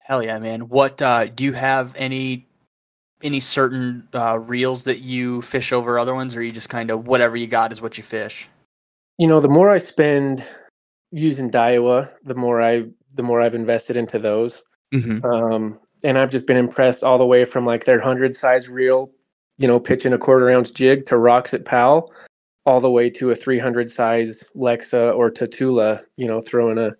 Hell 0.00 0.22
yeah, 0.22 0.38
man! 0.38 0.68
What 0.68 1.02
uh, 1.02 1.26
do 1.26 1.44
you 1.44 1.52
have 1.54 1.94
any 1.96 2.46
any 3.22 3.40
certain 3.40 4.08
uh, 4.14 4.38
reels 4.38 4.84
that 4.84 5.00
you 5.00 5.42
fish 5.42 5.72
over 5.72 5.98
other 5.98 6.14
ones, 6.14 6.36
or 6.36 6.42
you 6.42 6.52
just 6.52 6.68
kind 6.68 6.90
of 6.90 7.06
whatever 7.06 7.36
you 7.36 7.46
got 7.46 7.72
is 7.72 7.80
what 7.80 7.98
you 7.98 8.04
fish? 8.04 8.48
You 9.18 9.26
know, 9.26 9.40
the 9.40 9.48
more 9.48 9.68
I 9.70 9.78
spend 9.78 10.44
using 11.10 11.50
Daiwa, 11.50 12.10
the 12.24 12.34
more 12.34 12.62
I 12.62 12.84
the 13.16 13.22
more 13.22 13.40
I've 13.40 13.54
invested 13.54 13.96
into 13.96 14.18
those. 14.18 14.62
Mm-hmm. 14.94 15.24
Um, 15.24 15.78
and 16.04 16.18
I've 16.18 16.30
just 16.30 16.46
been 16.46 16.56
impressed 16.56 17.02
all 17.02 17.18
the 17.18 17.26
way 17.26 17.44
from 17.44 17.66
like 17.66 17.84
their 17.84 18.00
hundred 18.00 18.34
size 18.34 18.68
reel, 18.68 19.10
you 19.58 19.66
know, 19.66 19.80
pitching 19.80 20.12
a 20.12 20.18
quarter 20.18 20.50
ounce 20.50 20.70
jig 20.70 21.06
to 21.06 21.18
rocks 21.18 21.52
at 21.52 21.64
Powell, 21.64 22.12
all 22.64 22.80
the 22.80 22.90
way 22.90 23.10
to 23.10 23.30
a 23.30 23.34
300 23.34 23.90
size 23.90 24.32
Lexa 24.56 25.14
or 25.16 25.30
Tatula, 25.30 26.02
you 26.16 26.26
know, 26.26 26.40
throwing 26.40 26.78
a 26.78 26.92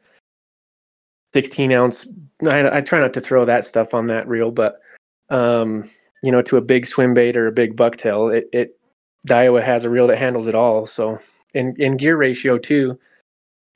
16 1.34 1.72
ounce. 1.72 2.06
I, 2.46 2.78
I 2.78 2.80
try 2.80 3.00
not 3.00 3.12
to 3.14 3.20
throw 3.20 3.44
that 3.44 3.64
stuff 3.64 3.94
on 3.94 4.06
that 4.06 4.26
reel, 4.26 4.50
but 4.50 4.80
um, 5.30 5.88
you 6.22 6.32
know, 6.32 6.42
to 6.42 6.56
a 6.56 6.62
big 6.62 6.86
swim 6.86 7.14
bait 7.14 7.36
or 7.36 7.46
a 7.46 7.52
big 7.52 7.76
bucktail, 7.76 8.34
it, 8.34 8.48
it 8.52 8.78
Daiwa 9.28 9.62
has 9.62 9.84
a 9.84 9.90
reel 9.90 10.06
that 10.08 10.18
handles 10.18 10.46
it 10.46 10.54
all. 10.54 10.86
So, 10.86 11.20
in 11.58 11.74
in 11.78 11.96
gear 11.96 12.16
ratio 12.16 12.56
too, 12.58 12.98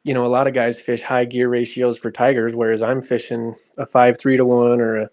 you 0.05 0.15
know, 0.15 0.25
a 0.25 0.29
lot 0.29 0.47
of 0.47 0.55
guys 0.55 0.81
fish 0.81 1.03
high 1.03 1.25
gear 1.25 1.49
ratios 1.49 1.99
for 1.99 2.11
tigers, 2.11 2.55
whereas 2.55 2.83
I'm 2.83 3.03
fishing 3.03 3.55
a 3.79 3.87
five 3.87 4.19
three 4.19 4.37
to 4.37 4.45
one 4.45 4.81
or 4.81 4.97
a 4.97 5.11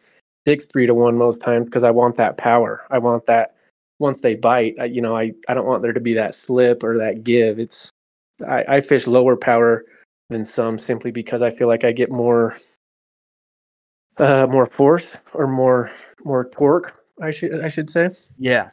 six 0.47 0.65
three 0.71 0.85
to 0.87 0.93
one 0.93 1.17
most 1.17 1.39
times 1.41 1.65
because 1.65 1.83
I 1.83 1.91
want 1.91 2.15
that 2.17 2.37
power. 2.37 2.85
I 2.89 2.99
want 2.99 3.25
that 3.25 3.55
once 3.99 4.17
they 4.19 4.35
bite. 4.35 4.75
I, 4.79 4.85
you 4.85 5.01
know, 5.01 5.17
I 5.17 5.33
I 5.47 5.53
don't 5.53 5.65
want 5.67 5.81
there 5.81 5.93
to 5.93 5.99
be 5.99 6.13
that 6.15 6.35
slip 6.35 6.83
or 6.83 6.97
that 6.99 7.23
give. 7.23 7.59
It's 7.59 7.89
I, 8.47 8.63
I 8.67 8.81
fish 8.81 9.07
lower 9.07 9.35
power 9.35 9.85
than 10.29 10.45
some 10.45 10.77
simply 10.79 11.11
because 11.11 11.41
I 11.41 11.49
feel 11.49 11.67
like 11.67 11.83
I 11.83 11.91
get 11.91 12.11
more 12.11 12.55
uh 14.17 14.47
more 14.49 14.67
force 14.67 15.07
or 15.33 15.47
more 15.47 15.91
more 16.23 16.49
torque. 16.49 16.93
I 17.21 17.31
should 17.31 17.63
I 17.63 17.67
should 17.67 17.89
say. 17.89 18.09
Yeah. 18.37 18.69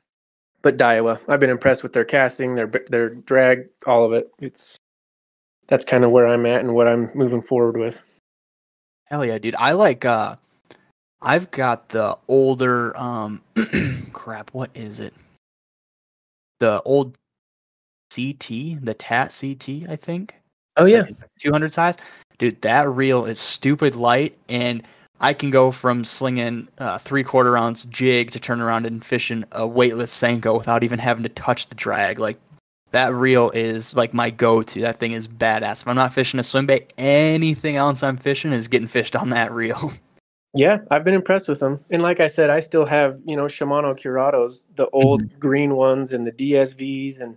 But 0.66 0.76
Daiwa, 0.76 1.20
I've 1.28 1.38
been 1.38 1.50
impressed 1.50 1.84
with 1.84 1.92
their 1.92 2.04
casting, 2.04 2.56
their 2.56 2.66
their 2.66 3.10
drag, 3.10 3.68
all 3.86 4.04
of 4.04 4.12
it. 4.12 4.32
It's 4.40 4.76
that's 5.68 5.84
kind 5.84 6.02
of 6.02 6.10
where 6.10 6.26
I'm 6.26 6.44
at 6.44 6.58
and 6.58 6.74
what 6.74 6.88
I'm 6.88 7.08
moving 7.14 7.40
forward 7.40 7.76
with. 7.76 8.02
Hell 9.04 9.24
yeah, 9.24 9.38
dude. 9.38 9.54
I 9.60 9.72
like 9.74 10.04
uh 10.04 10.34
I've 11.22 11.52
got 11.52 11.90
the 11.90 12.18
older 12.26 12.96
um 12.96 13.42
crap, 14.12 14.52
what 14.54 14.70
is 14.74 14.98
it? 14.98 15.14
The 16.58 16.82
old 16.82 17.16
CT, 18.12 18.48
the 18.82 18.96
TAT 18.98 19.38
CT, 19.40 19.88
I 19.88 19.94
think. 19.94 20.34
Oh 20.76 20.86
yeah. 20.86 21.04
200 21.42 21.72
size. 21.72 21.94
Dude, 22.40 22.60
that 22.62 22.88
reel 22.88 23.24
is 23.24 23.38
stupid 23.38 23.94
light 23.94 24.36
and 24.48 24.82
I 25.20 25.32
can 25.32 25.50
go 25.50 25.70
from 25.70 26.04
slinging 26.04 26.68
uh, 26.78 26.98
three 26.98 27.22
quarter 27.22 27.56
ounce 27.56 27.84
jig 27.86 28.30
to 28.32 28.40
turn 28.40 28.60
around 28.60 28.86
and 28.86 29.04
fishing 29.04 29.44
a 29.52 29.66
weightless 29.66 30.16
Senko 30.16 30.58
without 30.58 30.82
even 30.82 30.98
having 30.98 31.22
to 31.22 31.28
touch 31.28 31.68
the 31.68 31.74
drag. 31.74 32.18
Like 32.18 32.38
that 32.90 33.14
reel 33.14 33.50
is 33.50 33.94
like 33.94 34.12
my 34.12 34.30
go 34.30 34.62
to. 34.62 34.80
That 34.80 34.98
thing 34.98 35.12
is 35.12 35.26
badass. 35.26 35.82
If 35.82 35.88
I'm 35.88 35.96
not 35.96 36.12
fishing 36.12 36.40
a 36.40 36.42
swim 36.42 36.66
bait, 36.66 36.92
anything 36.98 37.76
else 37.76 38.02
I'm 38.02 38.16
fishing 38.16 38.52
is 38.52 38.68
getting 38.68 38.88
fished 38.88 39.16
on 39.16 39.30
that 39.30 39.52
reel. 39.52 39.92
Yeah, 40.54 40.78
I've 40.90 41.04
been 41.04 41.12
impressed 41.12 41.48
with 41.48 41.60
them. 41.60 41.84
And 41.90 42.00
like 42.00 42.18
I 42.18 42.28
said, 42.28 42.48
I 42.48 42.60
still 42.60 42.86
have, 42.86 43.20
you 43.26 43.36
know, 43.36 43.44
Shimano 43.44 43.94
Curados, 43.94 44.64
the 44.76 44.88
old 44.88 45.22
mm-hmm. 45.22 45.38
green 45.38 45.76
ones 45.76 46.14
and 46.14 46.26
the 46.26 46.32
DSVs. 46.32 47.20
And 47.20 47.36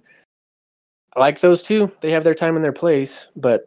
I 1.14 1.20
like 1.20 1.42
those 1.42 1.62
too. 1.62 1.92
They 2.00 2.12
have 2.12 2.24
their 2.24 2.34
time 2.34 2.56
and 2.56 2.64
their 2.64 2.72
place. 2.72 3.28
But 3.36 3.66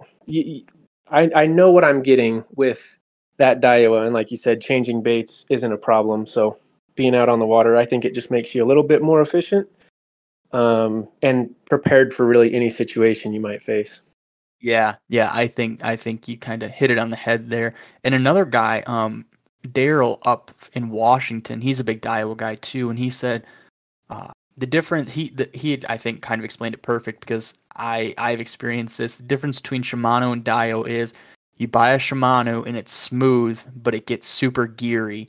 I, 1.11 1.31
I 1.37 1.47
know 1.47 1.71
what 1.71 1.85
I'm 1.85 2.03
getting 2.03 2.45
with 2.55 2.99
that 3.43 3.61
Daiwa. 3.61 4.05
And 4.05 4.15
like 4.15 4.31
you 4.31 4.37
said, 4.37 4.61
changing 4.61 5.03
baits 5.03 5.47
isn't 5.51 5.73
a 5.73 5.77
problem. 5.77 6.27
So 6.27 6.59
being 6.95 7.13
out 7.13 7.29
on 7.29 7.41
the 7.41 7.45
water, 7.45 7.77
I 7.77 7.85
think 7.85 8.05
it 8.05 8.15
just 8.15 8.31
makes 8.31 8.55
you 8.55 8.65
a 8.65 8.69
little 8.69 8.85
bit 8.85 9.03
more 9.03 9.21
efficient 9.21 9.69
um, 10.53 11.09
and 11.23 11.53
prepared 11.67 12.15
for 12.15 12.25
really 12.25 12.55
any 12.55 12.69
situation 12.69 13.33
you 13.33 13.41
might 13.41 13.61
face. 13.61 14.01
Yeah, 14.61 14.95
yeah, 15.09 15.29
I 15.35 15.49
think 15.49 15.85
I 15.85 15.97
think 15.97 16.29
you 16.29 16.39
kind 16.39 16.63
of 16.63 16.71
hit 16.71 16.93
it 16.93 16.99
on 16.99 17.11
the 17.11 17.17
head 17.17 17.51
there. 17.51 17.75
And 18.05 18.15
another 18.15 18.45
guy, 18.45 18.85
um, 18.87 19.25
Daryl 19.67 20.21
up 20.23 20.53
in 20.73 20.91
Washington, 20.91 21.63
he's 21.63 21.81
a 21.81 21.85
big 21.85 22.01
Daiwa 22.01 22.37
guy 22.37 22.55
too, 22.55 22.91
and 22.91 22.99
he 22.99 23.11
said 23.11 23.45
uh, 24.09 24.31
the 24.57 24.69
difference. 24.69 25.15
He 25.15 25.31
the, 25.31 25.51
he 25.53 25.73
had, 25.73 25.85
I 25.89 25.97
think 25.97 26.23
kind 26.23 26.41
of 26.41 26.45
explained 26.45 26.77
it 26.77 26.83
perfect 26.83 27.19
because 27.19 27.55
I 27.75 28.15
I've 28.19 28.41
experienced 28.41 28.99
this. 28.99 29.17
The 29.17 29.25
difference 29.25 29.61
between 29.61 29.83
Shimano 29.83 30.33
and 30.33 30.45
Daiwa 30.45 30.87
is 30.87 31.13
you 31.63 31.69
buy 31.69 31.93
a 31.93 31.99
Shimano 31.99 32.67
and 32.67 32.77
it's 32.77 32.93
smooth, 32.93 33.61
but 33.75 33.95
it 33.95 34.07
gets 34.07 34.27
super 34.27 34.67
geary. 34.67 35.29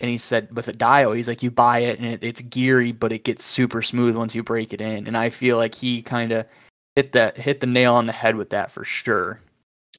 And 0.00 0.08
he 0.08 0.18
said 0.18 0.54
with 0.56 0.68
a 0.68 0.72
Daiwa, 0.72 1.16
he's 1.16 1.28
like, 1.28 1.42
you 1.42 1.50
buy 1.50 1.80
it 1.80 1.98
and 1.98 2.08
it, 2.08 2.22
it's 2.22 2.40
geary, 2.40 2.92
but 2.92 3.12
it 3.12 3.24
gets 3.24 3.44
super 3.44 3.82
smooth 3.82 4.16
once 4.16 4.34
you 4.34 4.42
break 4.42 4.72
it 4.72 4.80
in. 4.80 5.06
And 5.06 5.16
I 5.16 5.30
feel 5.30 5.56
like 5.56 5.74
he 5.74 6.00
kind 6.00 6.32
of 6.32 6.46
hit 6.96 7.12
that 7.12 7.36
hit 7.36 7.60
the 7.60 7.66
nail 7.66 7.94
on 7.94 8.06
the 8.06 8.12
head 8.12 8.36
with 8.36 8.50
that 8.50 8.70
for 8.70 8.84
sure. 8.84 9.40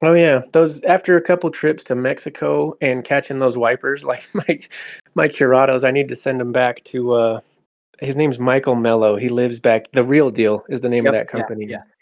Oh 0.02 0.14
yeah, 0.14 0.42
those 0.54 0.84
after 0.84 1.16
a 1.16 1.22
couple 1.22 1.50
trips 1.52 1.84
to 1.86 1.96
Mexico 1.96 2.78
and 2.82 3.04
catching 3.04 3.40
those 3.40 3.58
wipers, 3.58 4.04
like 4.06 4.28
my 4.34 4.60
my 5.14 5.28
Curados, 5.28 5.86
I 5.86 5.92
need 5.92 6.10
to 6.10 6.16
send 6.16 6.40
them 6.40 6.52
back 6.52 6.84
to. 6.86 7.14
uh 7.14 7.40
His 8.00 8.16
name's 8.16 8.40
Michael 8.40 8.76
Mello. 8.76 9.16
He 9.18 9.30
lives 9.30 9.60
back. 9.60 9.92
The 9.92 10.04
Real 10.04 10.30
Deal 10.30 10.66
is 10.70 10.82
the 10.82 10.90
name 10.90 11.06
yep, 11.06 11.14
of 11.14 11.20
that 11.20 11.28
company. 11.28 11.66
Yeah, 11.66 11.78
yeah 11.78 11.95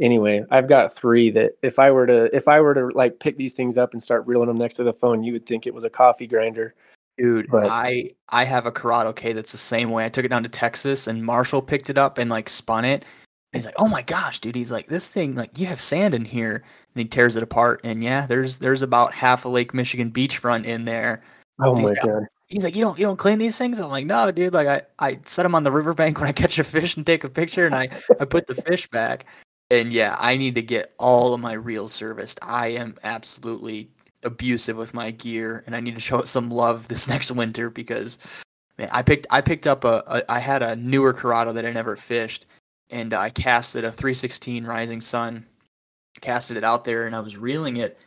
anyway, 0.00 0.44
I've 0.50 0.68
got 0.68 0.92
three 0.92 1.30
that 1.30 1.52
if 1.62 1.78
I 1.78 1.90
were 1.90 2.06
to 2.06 2.34
if 2.34 2.48
I 2.48 2.60
were 2.60 2.74
to 2.74 2.88
like 2.88 3.18
pick 3.20 3.36
these 3.36 3.52
things 3.52 3.78
up 3.78 3.92
and 3.92 4.02
start 4.02 4.26
reeling 4.26 4.48
them 4.48 4.58
next 4.58 4.74
to 4.76 4.84
the 4.84 4.92
phone, 4.92 5.22
you 5.22 5.32
would 5.32 5.46
think 5.46 5.66
it 5.66 5.74
was 5.74 5.84
a 5.84 5.90
coffee 5.90 6.26
grinder. 6.26 6.74
Dude, 7.18 7.48
but, 7.50 7.66
I 7.66 8.08
I 8.28 8.44
have 8.44 8.66
a 8.66 8.72
Curado 8.72 9.12
K 9.12 9.32
that's 9.32 9.52
the 9.52 9.58
same 9.58 9.90
way. 9.90 10.04
I 10.04 10.10
took 10.10 10.24
it 10.24 10.28
down 10.28 10.42
to 10.42 10.48
Texas 10.48 11.06
and 11.06 11.24
Marshall 11.24 11.62
picked 11.62 11.88
it 11.88 11.98
up 11.98 12.18
and 12.18 12.30
like 12.30 12.48
spun 12.48 12.84
it. 12.84 13.04
And 13.52 13.62
he's 13.62 13.64
like, 13.64 13.76
"Oh 13.78 13.88
my 13.88 14.02
gosh, 14.02 14.38
dude!" 14.38 14.54
He's 14.54 14.72
like, 14.72 14.88
"This 14.88 15.08
thing, 15.08 15.34
like, 15.34 15.58
you 15.58 15.66
have 15.66 15.80
sand 15.80 16.14
in 16.14 16.26
here." 16.26 16.62
And 16.94 17.02
he 17.02 17.04
tears 17.04 17.36
it 17.36 17.42
apart, 17.42 17.80
and 17.84 18.02
yeah, 18.02 18.26
there's 18.26 18.58
there's 18.58 18.82
about 18.82 19.14
half 19.14 19.44
a 19.44 19.48
Lake 19.48 19.72
Michigan 19.72 20.10
beachfront 20.10 20.64
in 20.64 20.84
there. 20.84 21.22
Oh 21.60 21.74
my 21.74 21.94
god! 22.02 22.26
He's 22.48 22.64
like, 22.64 22.76
you 22.76 22.84
don't 22.84 22.98
you 22.98 23.06
don't 23.06 23.18
clean 23.18 23.38
these 23.38 23.56
things? 23.56 23.80
I'm 23.80 23.90
like, 23.90 24.06
no, 24.06 24.30
dude. 24.30 24.52
Like 24.52 24.68
I, 24.68 24.82
I 24.98 25.18
set 25.24 25.42
them 25.42 25.54
on 25.54 25.64
the 25.64 25.72
riverbank 25.72 26.18
when 26.20 26.28
I 26.28 26.32
catch 26.32 26.58
a 26.58 26.64
fish 26.64 26.96
and 26.96 27.06
take 27.06 27.24
a 27.24 27.30
picture, 27.30 27.66
and 27.66 27.74
I 27.74 27.88
I 28.20 28.24
put 28.24 28.46
the 28.46 28.54
fish 28.54 28.88
back. 28.88 29.26
And 29.70 29.92
yeah, 29.92 30.16
I 30.18 30.36
need 30.36 30.54
to 30.54 30.62
get 30.62 30.94
all 30.98 31.34
of 31.34 31.40
my 31.40 31.54
reels 31.54 31.92
serviced. 31.92 32.38
I 32.42 32.68
am 32.68 32.96
absolutely 33.02 33.88
abusive 34.22 34.76
with 34.76 34.94
my 34.94 35.10
gear, 35.10 35.64
and 35.66 35.74
I 35.74 35.80
need 35.80 35.94
to 35.94 36.00
show 36.00 36.18
it 36.18 36.28
some 36.28 36.50
love 36.50 36.88
this 36.88 37.08
next 37.08 37.30
winter 37.30 37.70
because 37.70 38.18
man, 38.78 38.88
I 38.92 39.02
picked 39.02 39.26
I 39.30 39.40
picked 39.40 39.66
up 39.66 39.84
a, 39.84 40.02
a 40.06 40.32
I 40.32 40.38
had 40.38 40.62
a 40.62 40.76
newer 40.76 41.12
Curado 41.12 41.52
that 41.52 41.66
I 41.66 41.72
never 41.72 41.96
fished, 41.96 42.46
and 42.90 43.12
I 43.12 43.30
casted 43.30 43.84
a 43.84 43.90
316 43.90 44.64
Rising 44.64 45.00
Sun, 45.00 45.46
casted 46.20 46.56
it 46.56 46.64
out 46.64 46.84
there, 46.84 47.06
and 47.06 47.16
I 47.16 47.20
was 47.20 47.36
reeling 47.36 47.76
it, 47.76 47.98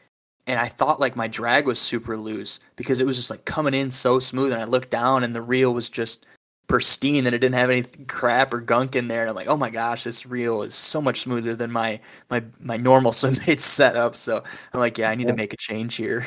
and 0.47 0.59
I 0.59 0.67
thought 0.67 1.01
like 1.01 1.15
my 1.15 1.27
drag 1.27 1.65
was 1.65 1.79
super 1.79 2.17
loose 2.17 2.59
because 2.77 3.01
it 3.01 3.07
was 3.07 3.17
just 3.17 3.29
like 3.29 3.43
coming 3.43 3.73
in 3.73 3.91
so 3.91 4.19
smooth, 4.19 4.53
and 4.53 4.61
I 4.61 4.65
looked 4.65 4.89
down 4.89 5.23
and 5.23 5.35
the 5.35 5.41
reel 5.41 5.73
was 5.73 5.89
just 5.89 6.25
pristine 6.69 7.25
that 7.25 7.33
it 7.33 7.39
didn't 7.39 7.55
have 7.55 7.69
any 7.69 7.81
crap 8.07 8.53
or 8.53 8.61
gunk 8.61 8.95
in 8.95 9.07
there. 9.07 9.21
And 9.21 9.29
I'm 9.29 9.35
like, 9.35 9.47
oh 9.47 9.57
my 9.57 9.69
gosh, 9.69 10.05
this 10.05 10.25
reel 10.25 10.61
is 10.61 10.73
so 10.73 11.01
much 11.01 11.21
smoother 11.21 11.55
than 11.55 11.71
my 11.71 11.99
my 12.29 12.41
my 12.61 12.77
normal 12.77 13.11
swim 13.13 13.35
setup. 13.57 14.15
So 14.15 14.41
I'm 14.73 14.79
like, 14.79 14.97
yeah, 14.97 15.09
I 15.09 15.15
need 15.15 15.25
yeah. 15.25 15.31
to 15.31 15.37
make 15.37 15.51
a 15.51 15.57
change 15.57 15.95
here. 15.95 16.25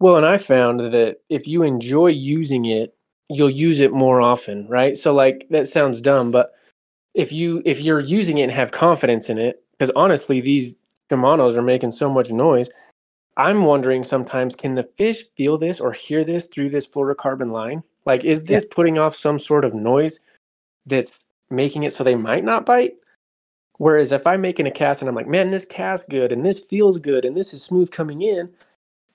Well, 0.00 0.16
and 0.16 0.26
I 0.26 0.38
found 0.38 0.80
that 0.80 1.18
if 1.28 1.46
you 1.46 1.62
enjoy 1.62 2.08
using 2.08 2.64
it, 2.66 2.96
you'll 3.28 3.50
use 3.50 3.80
it 3.80 3.92
more 3.92 4.20
often, 4.20 4.66
right? 4.68 4.96
So 4.96 5.12
like 5.12 5.46
that 5.50 5.68
sounds 5.68 6.00
dumb, 6.00 6.32
but 6.32 6.52
if 7.14 7.32
you 7.32 7.62
if 7.64 7.80
you're 7.80 8.00
using 8.00 8.38
it 8.38 8.44
and 8.44 8.52
have 8.52 8.72
confidence 8.72 9.28
in 9.28 9.38
it, 9.38 9.62
because 9.72 9.92
honestly, 9.94 10.40
these 10.40 10.76
Shimano's 11.10 11.56
are 11.56 11.62
making 11.62 11.92
so 11.92 12.10
much 12.10 12.30
noise. 12.30 12.70
I'm 13.36 13.64
wondering 13.64 14.02
sometimes, 14.02 14.56
can 14.56 14.74
the 14.74 14.88
fish 14.96 15.24
feel 15.36 15.58
this 15.58 15.78
or 15.78 15.92
hear 15.92 16.24
this 16.24 16.46
through 16.46 16.70
this 16.70 16.86
fluorocarbon 16.86 17.52
line? 17.52 17.84
Like, 18.08 18.24
is 18.24 18.40
this 18.42 18.64
yeah. 18.64 18.74
putting 18.74 18.98
off 18.98 19.16
some 19.16 19.38
sort 19.38 19.66
of 19.66 19.74
noise 19.74 20.20
that's 20.86 21.20
making 21.50 21.84
it 21.84 21.92
so 21.92 22.04
they 22.04 22.16
might 22.16 22.44
not 22.44 22.66
bite? 22.66 22.94
Whereas 23.78 24.12
if 24.12 24.26
I'm 24.26 24.40
making 24.40 24.66
a 24.66 24.72
cast 24.72 25.02
and 25.02 25.08
I'm 25.08 25.14
like, 25.14 25.28
man, 25.28 25.50
this 25.50 25.66
cast 25.66 26.08
good 26.08 26.32
and 26.32 26.44
this 26.44 26.58
feels 26.58 26.98
good 26.98 27.24
and 27.24 27.36
this 27.36 27.54
is 27.54 27.62
smooth 27.62 27.92
coming 27.92 28.22
in, 28.22 28.50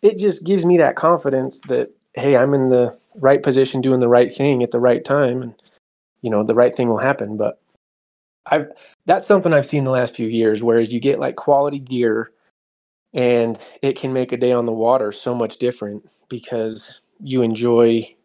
it 0.03 0.19
just 0.19 0.45
gives 0.45 0.65
me 0.65 0.77
that 0.77 0.95
confidence 0.95 1.59
that 1.61 1.91
hey, 2.15 2.37
I'm 2.37 2.53
in 2.53 2.67
the 2.67 2.97
right 3.15 3.43
position 3.43 3.81
doing 3.81 3.99
the 3.99 4.09
right 4.09 4.33
thing 4.35 4.63
at 4.63 4.71
the 4.71 4.79
right 4.79 5.03
time 5.03 5.41
and 5.41 5.55
you 6.21 6.29
know, 6.29 6.43
the 6.43 6.55
right 6.55 6.75
thing 6.75 6.89
will 6.89 6.99
happen. 6.99 7.37
But 7.37 7.59
I've 8.45 8.67
that's 9.05 9.27
something 9.27 9.53
I've 9.53 9.65
seen 9.65 9.85
the 9.85 9.91
last 9.91 10.15
few 10.15 10.27
years, 10.27 10.63
whereas 10.63 10.93
you 10.93 10.99
get 10.99 11.19
like 11.19 11.35
quality 11.35 11.79
gear 11.79 12.31
and 13.13 13.59
it 13.81 13.97
can 13.97 14.13
make 14.13 14.31
a 14.31 14.37
day 14.37 14.51
on 14.53 14.65
the 14.65 14.71
water 14.71 15.11
so 15.11 15.35
much 15.35 15.57
different 15.57 16.07
because 16.29 17.01
you 17.19 17.41
enjoy 17.41 18.15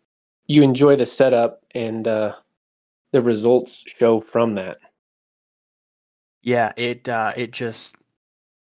you 0.48 0.62
enjoy 0.62 0.96
the 0.96 1.06
setup 1.06 1.62
and 1.74 2.08
uh, 2.08 2.34
the 3.12 3.22
results 3.22 3.84
show 3.86 4.20
from 4.20 4.56
that. 4.56 4.78
Yeah, 6.42 6.72
it 6.76 7.08
uh, 7.08 7.32
it 7.36 7.52
just 7.52 7.96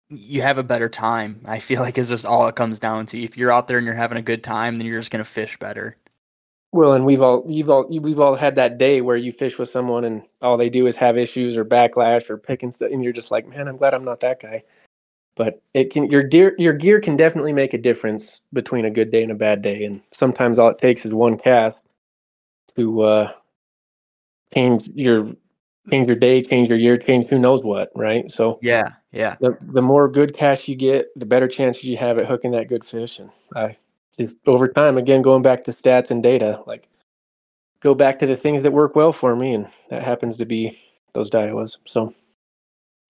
you 0.09 0.41
have 0.41 0.57
a 0.57 0.63
better 0.63 0.89
time. 0.89 1.41
I 1.45 1.59
feel 1.59 1.81
like 1.81 1.97
is 1.97 2.09
just 2.09 2.25
all 2.25 2.47
it 2.47 2.55
comes 2.55 2.79
down 2.79 3.05
to. 3.07 3.21
If 3.23 3.37
you're 3.37 3.51
out 3.51 3.67
there 3.67 3.77
and 3.77 3.85
you're 3.85 3.95
having 3.95 4.17
a 4.17 4.21
good 4.23 4.43
time, 4.43 4.75
then 4.75 4.85
you're 4.87 4.99
just 4.99 5.11
gonna 5.11 5.23
fish 5.23 5.57
better. 5.59 5.97
Well, 6.73 6.93
and 6.93 7.05
we've 7.05 7.21
all 7.21 7.43
you've 7.47 7.69
all 7.69 7.87
we've 7.89 8.19
all 8.19 8.35
had 8.35 8.55
that 8.55 8.77
day 8.77 9.01
where 9.01 9.17
you 9.17 9.31
fish 9.33 9.57
with 9.59 9.69
someone 9.69 10.05
and 10.05 10.23
all 10.41 10.57
they 10.57 10.69
do 10.69 10.87
is 10.87 10.95
have 10.97 11.17
issues 11.17 11.57
or 11.57 11.65
backlash 11.65 12.29
or 12.29 12.37
picking 12.37 12.71
stuff, 12.71 12.91
and 12.91 13.03
you're 13.03 13.13
just 13.13 13.31
like, 13.31 13.47
man, 13.47 13.67
I'm 13.67 13.77
glad 13.77 13.93
I'm 13.93 14.05
not 14.05 14.21
that 14.21 14.41
guy. 14.41 14.63
But 15.35 15.61
it 15.73 15.91
can 15.91 16.11
your 16.11 16.23
gear 16.23 16.55
your 16.57 16.73
gear 16.73 16.99
can 16.99 17.17
definitely 17.17 17.53
make 17.53 17.73
a 17.73 17.77
difference 17.77 18.41
between 18.53 18.85
a 18.85 18.91
good 18.91 19.11
day 19.11 19.23
and 19.23 19.31
a 19.31 19.35
bad 19.35 19.61
day, 19.61 19.85
and 19.85 20.01
sometimes 20.11 20.59
all 20.59 20.69
it 20.69 20.77
takes 20.77 21.05
is 21.05 21.13
one 21.13 21.37
cast 21.37 21.77
to 22.75 23.01
uh, 23.01 23.33
change 24.53 24.89
your 24.95 25.31
change 25.89 26.07
your 26.07 26.15
day, 26.15 26.41
change 26.41 26.69
your 26.69 26.77
year, 26.77 26.97
change 26.97 27.27
who 27.29 27.39
knows 27.39 27.63
what, 27.63 27.91
right? 27.95 28.29
So 28.29 28.59
yeah, 28.61 28.83
yeah. 29.11 29.35
The 29.39 29.57
the 29.61 29.81
more 29.81 30.09
good 30.09 30.35
cash 30.35 30.67
you 30.67 30.75
get, 30.75 31.07
the 31.17 31.25
better 31.25 31.47
chances 31.47 31.85
you 31.85 31.97
have 31.97 32.17
at 32.17 32.27
hooking 32.27 32.51
that 32.51 32.69
good 32.69 32.85
fish. 32.85 33.19
And 33.19 33.29
I 33.55 33.77
just 34.17 34.35
over 34.45 34.67
time, 34.67 34.97
again, 34.97 35.21
going 35.21 35.41
back 35.41 35.63
to 35.65 35.73
stats 35.73 36.11
and 36.11 36.21
data, 36.21 36.61
like 36.67 36.87
go 37.81 37.95
back 37.95 38.19
to 38.19 38.25
the 38.25 38.37
things 38.37 38.63
that 38.63 38.71
work 38.73 38.95
well 38.95 39.13
for 39.13 39.35
me, 39.35 39.53
and 39.53 39.67
that 39.89 40.03
happens 40.03 40.37
to 40.37 40.45
be 40.45 40.79
those 41.13 41.29
Daiwas. 41.29 41.77
So 41.85 42.13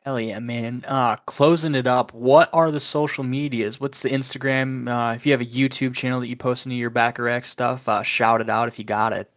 Hell 0.04 0.20
yeah, 0.20 0.40
man. 0.40 0.84
Uh, 0.88 1.16
closing 1.28 1.76
it 1.76 1.86
up, 1.86 2.12
what 2.14 2.50
are 2.54 2.72
the 2.72 2.80
social 2.80 3.24
medias? 3.24 3.80
What's 3.80 4.02
the 4.02 4.10
Instagram? 4.10 4.90
Uh, 4.90 5.14
if 5.14 5.28
you 5.28 5.32
have 5.32 5.42
a 5.42 5.46
YouTube 5.46 5.94
channel 5.94 6.20
that 6.22 6.28
you 6.28 6.36
post 6.36 6.66
into 6.66 6.76
your 6.76 6.90
Baccarac 6.90 7.46
stuff, 7.46 7.88
uh, 7.88 8.02
shout 8.02 8.42
it 8.42 8.50
out 8.50 8.68
if 8.68 8.80
you 8.80 8.86
got 8.86 9.14
it. 9.14 9.32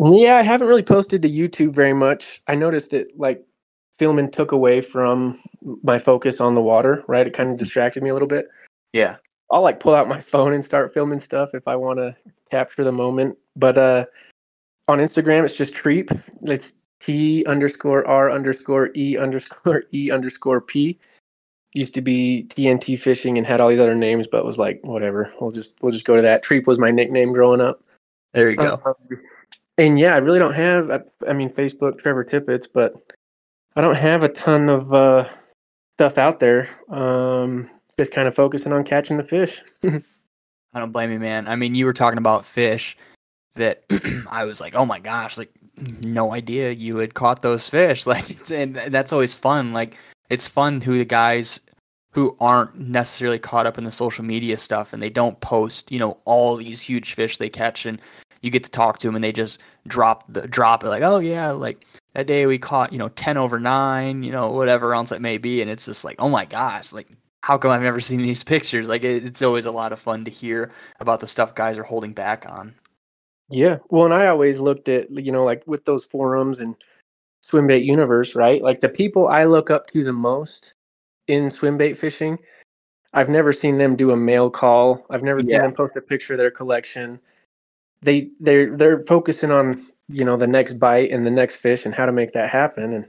Yeah, 0.00 0.36
I 0.36 0.42
haven't 0.42 0.66
really 0.66 0.82
posted 0.82 1.22
to 1.22 1.30
YouTube 1.30 1.72
very 1.72 1.92
much. 1.92 2.42
I 2.48 2.56
noticed 2.56 2.90
that 2.90 3.16
like 3.16 3.44
filming 4.00 4.30
took 4.30 4.50
away 4.50 4.80
from 4.80 5.38
my 5.82 5.98
focus 5.98 6.40
on 6.40 6.56
the 6.56 6.62
water, 6.62 7.04
right? 7.06 7.26
It 7.26 7.34
kind 7.34 7.50
of 7.50 7.56
distracted 7.56 8.02
me 8.02 8.08
a 8.10 8.12
little 8.12 8.26
bit. 8.26 8.48
Yeah. 8.92 9.16
I'll 9.52 9.62
like 9.62 9.78
pull 9.78 9.94
out 9.94 10.08
my 10.08 10.20
phone 10.20 10.52
and 10.52 10.64
start 10.64 10.94
filming 10.94 11.20
stuff 11.20 11.54
if 11.54 11.68
I 11.68 11.76
want 11.76 11.98
to 11.98 12.16
capture 12.50 12.82
the 12.82 12.92
moment. 12.92 13.36
But 13.54 13.78
uh 13.78 14.06
on 14.88 14.98
Instagram, 14.98 15.44
it's 15.44 15.56
just 15.56 15.74
Treep. 15.74 16.18
It's 16.42 16.72
T 17.00 17.44
underscore 17.46 18.06
R 18.06 18.30
underscore 18.30 18.90
E 18.94 19.16
underscore 19.16 19.84
E 19.94 20.10
underscore 20.10 20.60
P. 20.60 20.98
Used 21.72 21.94
to 21.94 22.00
be 22.00 22.46
TNT 22.48 22.98
Fishing 22.98 23.38
and 23.38 23.46
had 23.46 23.60
all 23.60 23.68
these 23.68 23.78
other 23.78 23.94
names, 23.94 24.26
but 24.26 24.44
was 24.44 24.58
like, 24.58 24.80
whatever. 24.82 25.32
We'll 25.40 25.52
just 25.52 25.80
we'll 25.82 25.92
just 25.92 26.04
go 26.04 26.16
to 26.16 26.22
that. 26.22 26.44
Treep 26.44 26.66
was 26.66 26.78
my 26.78 26.90
nickname 26.90 27.32
growing 27.32 27.60
up. 27.60 27.82
There 28.32 28.50
you 28.50 28.56
go. 28.56 28.80
Um, 28.84 28.94
and 29.78 29.98
yeah, 29.98 30.14
I 30.14 30.18
really 30.18 30.38
don't 30.38 30.54
have. 30.54 30.90
I, 30.90 31.00
I 31.28 31.32
mean, 31.32 31.50
Facebook, 31.50 31.98
Trevor 31.98 32.24
Tippett, 32.24 32.66
but 32.74 32.94
I 33.76 33.80
don't 33.80 33.96
have 33.96 34.22
a 34.22 34.28
ton 34.28 34.68
of 34.68 34.92
uh, 34.92 35.28
stuff 35.96 36.18
out 36.18 36.40
there. 36.40 36.68
Um, 36.88 37.70
just 37.98 38.10
kind 38.10 38.26
of 38.26 38.34
focusing 38.34 38.72
on 38.72 38.84
catching 38.84 39.16
the 39.16 39.22
fish. 39.22 39.62
I 39.84 40.78
don't 40.78 40.92
blame 40.92 41.12
you, 41.12 41.18
man. 41.18 41.48
I 41.48 41.56
mean, 41.56 41.74
you 41.74 41.86
were 41.86 41.92
talking 41.92 42.18
about 42.18 42.44
fish 42.44 42.96
that 43.54 43.84
I 44.28 44.44
was 44.44 44.60
like, 44.60 44.74
oh 44.74 44.86
my 44.86 44.98
gosh, 44.98 45.38
like 45.38 45.52
no 45.80 46.32
idea 46.32 46.70
you 46.70 46.96
had 46.98 47.14
caught 47.14 47.42
those 47.42 47.68
fish. 47.68 48.06
Like, 48.10 48.50
and 48.50 48.74
that's 48.74 49.12
always 49.12 49.32
fun. 49.32 49.72
Like, 49.72 49.96
it's 50.28 50.48
fun 50.48 50.80
who 50.80 50.98
the 50.98 51.04
guys 51.04 51.60
who 52.12 52.36
aren't 52.40 52.76
necessarily 52.78 53.38
caught 53.38 53.66
up 53.66 53.78
in 53.78 53.84
the 53.84 53.92
social 53.92 54.24
media 54.24 54.56
stuff 54.56 54.92
and 54.92 55.02
they 55.02 55.10
don't 55.10 55.40
post, 55.40 55.92
you 55.92 55.98
know, 55.98 56.18
all 56.24 56.56
these 56.56 56.80
huge 56.80 57.14
fish 57.14 57.36
they 57.36 57.48
catch 57.48 57.86
and 57.86 58.00
you 58.42 58.50
get 58.50 58.64
to 58.64 58.70
talk 58.70 58.98
to 58.98 59.06
them 59.06 59.14
and 59.14 59.22
they 59.22 59.32
just 59.32 59.58
drop 59.86 60.24
the 60.32 60.48
drop 60.48 60.82
it 60.82 60.88
like, 60.88 61.02
oh 61.02 61.18
yeah, 61.18 61.50
like 61.50 61.86
that 62.14 62.26
day 62.26 62.46
we 62.46 62.58
caught, 62.58 62.92
you 62.92 62.98
know, 62.98 63.10
10 63.10 63.36
over 63.36 63.60
9, 63.60 64.22
you 64.22 64.32
know, 64.32 64.50
whatever 64.50 64.94
else 64.94 65.12
it 65.12 65.20
may 65.20 65.38
be 65.38 65.62
and 65.62 65.70
it's 65.70 65.86
just 65.86 66.04
like, 66.04 66.16
oh 66.18 66.28
my 66.28 66.44
gosh, 66.44 66.92
like 66.92 67.08
how 67.42 67.56
come 67.56 67.70
I've 67.70 67.82
never 67.82 68.00
seen 68.00 68.22
these 68.22 68.42
pictures? 68.54 68.88
Like 68.88 69.04
it, 69.04 69.24
it's 69.24 69.42
always 69.42 69.66
a 69.66 69.70
lot 69.70 69.92
of 69.92 70.00
fun 70.00 70.24
to 70.24 70.30
hear 70.30 70.72
about 70.98 71.20
the 71.20 71.26
stuff 71.28 71.54
guys 71.54 71.78
are 71.78 71.84
holding 71.84 72.12
back 72.12 72.44
on. 72.48 72.74
Yeah. 73.50 73.78
Well, 73.88 74.04
and 74.04 74.14
I 74.14 74.28
always 74.28 74.58
looked 74.58 74.88
at, 74.88 75.10
you 75.10 75.32
know, 75.32 75.44
like 75.44 75.66
with 75.66 75.84
those 75.84 76.04
forums 76.04 76.60
and 76.60 76.76
swim 77.42 77.66
bait 77.66 77.84
universe, 77.84 78.34
right? 78.34 78.62
Like 78.62 78.80
the 78.80 78.88
people 78.88 79.28
I 79.28 79.44
look 79.44 79.70
up 79.70 79.86
to 79.88 80.04
the 80.04 80.12
most 80.12 80.74
in 81.26 81.50
swim 81.50 81.76
bait 81.76 81.98
fishing, 81.98 82.38
I've 83.12 83.28
never 83.28 83.52
seen 83.52 83.78
them 83.78 83.96
do 83.96 84.12
a 84.12 84.16
mail 84.16 84.50
call. 84.50 85.04
I've 85.10 85.24
never 85.24 85.40
yeah. 85.40 85.56
seen 85.56 85.62
them 85.62 85.72
post 85.72 85.96
a 85.96 86.00
picture 86.00 86.34
of 86.34 86.38
their 86.38 86.50
collection. 86.50 87.18
They 88.02 88.30
they're 88.38 88.76
they're 88.76 89.02
focusing 89.04 89.50
on, 89.50 89.84
you 90.08 90.24
know, 90.24 90.36
the 90.36 90.46
next 90.46 90.74
bite 90.74 91.10
and 91.10 91.26
the 91.26 91.30
next 91.30 91.56
fish 91.56 91.84
and 91.84 91.94
how 91.94 92.06
to 92.06 92.12
make 92.12 92.32
that 92.32 92.50
happen. 92.50 92.92
And 92.92 93.06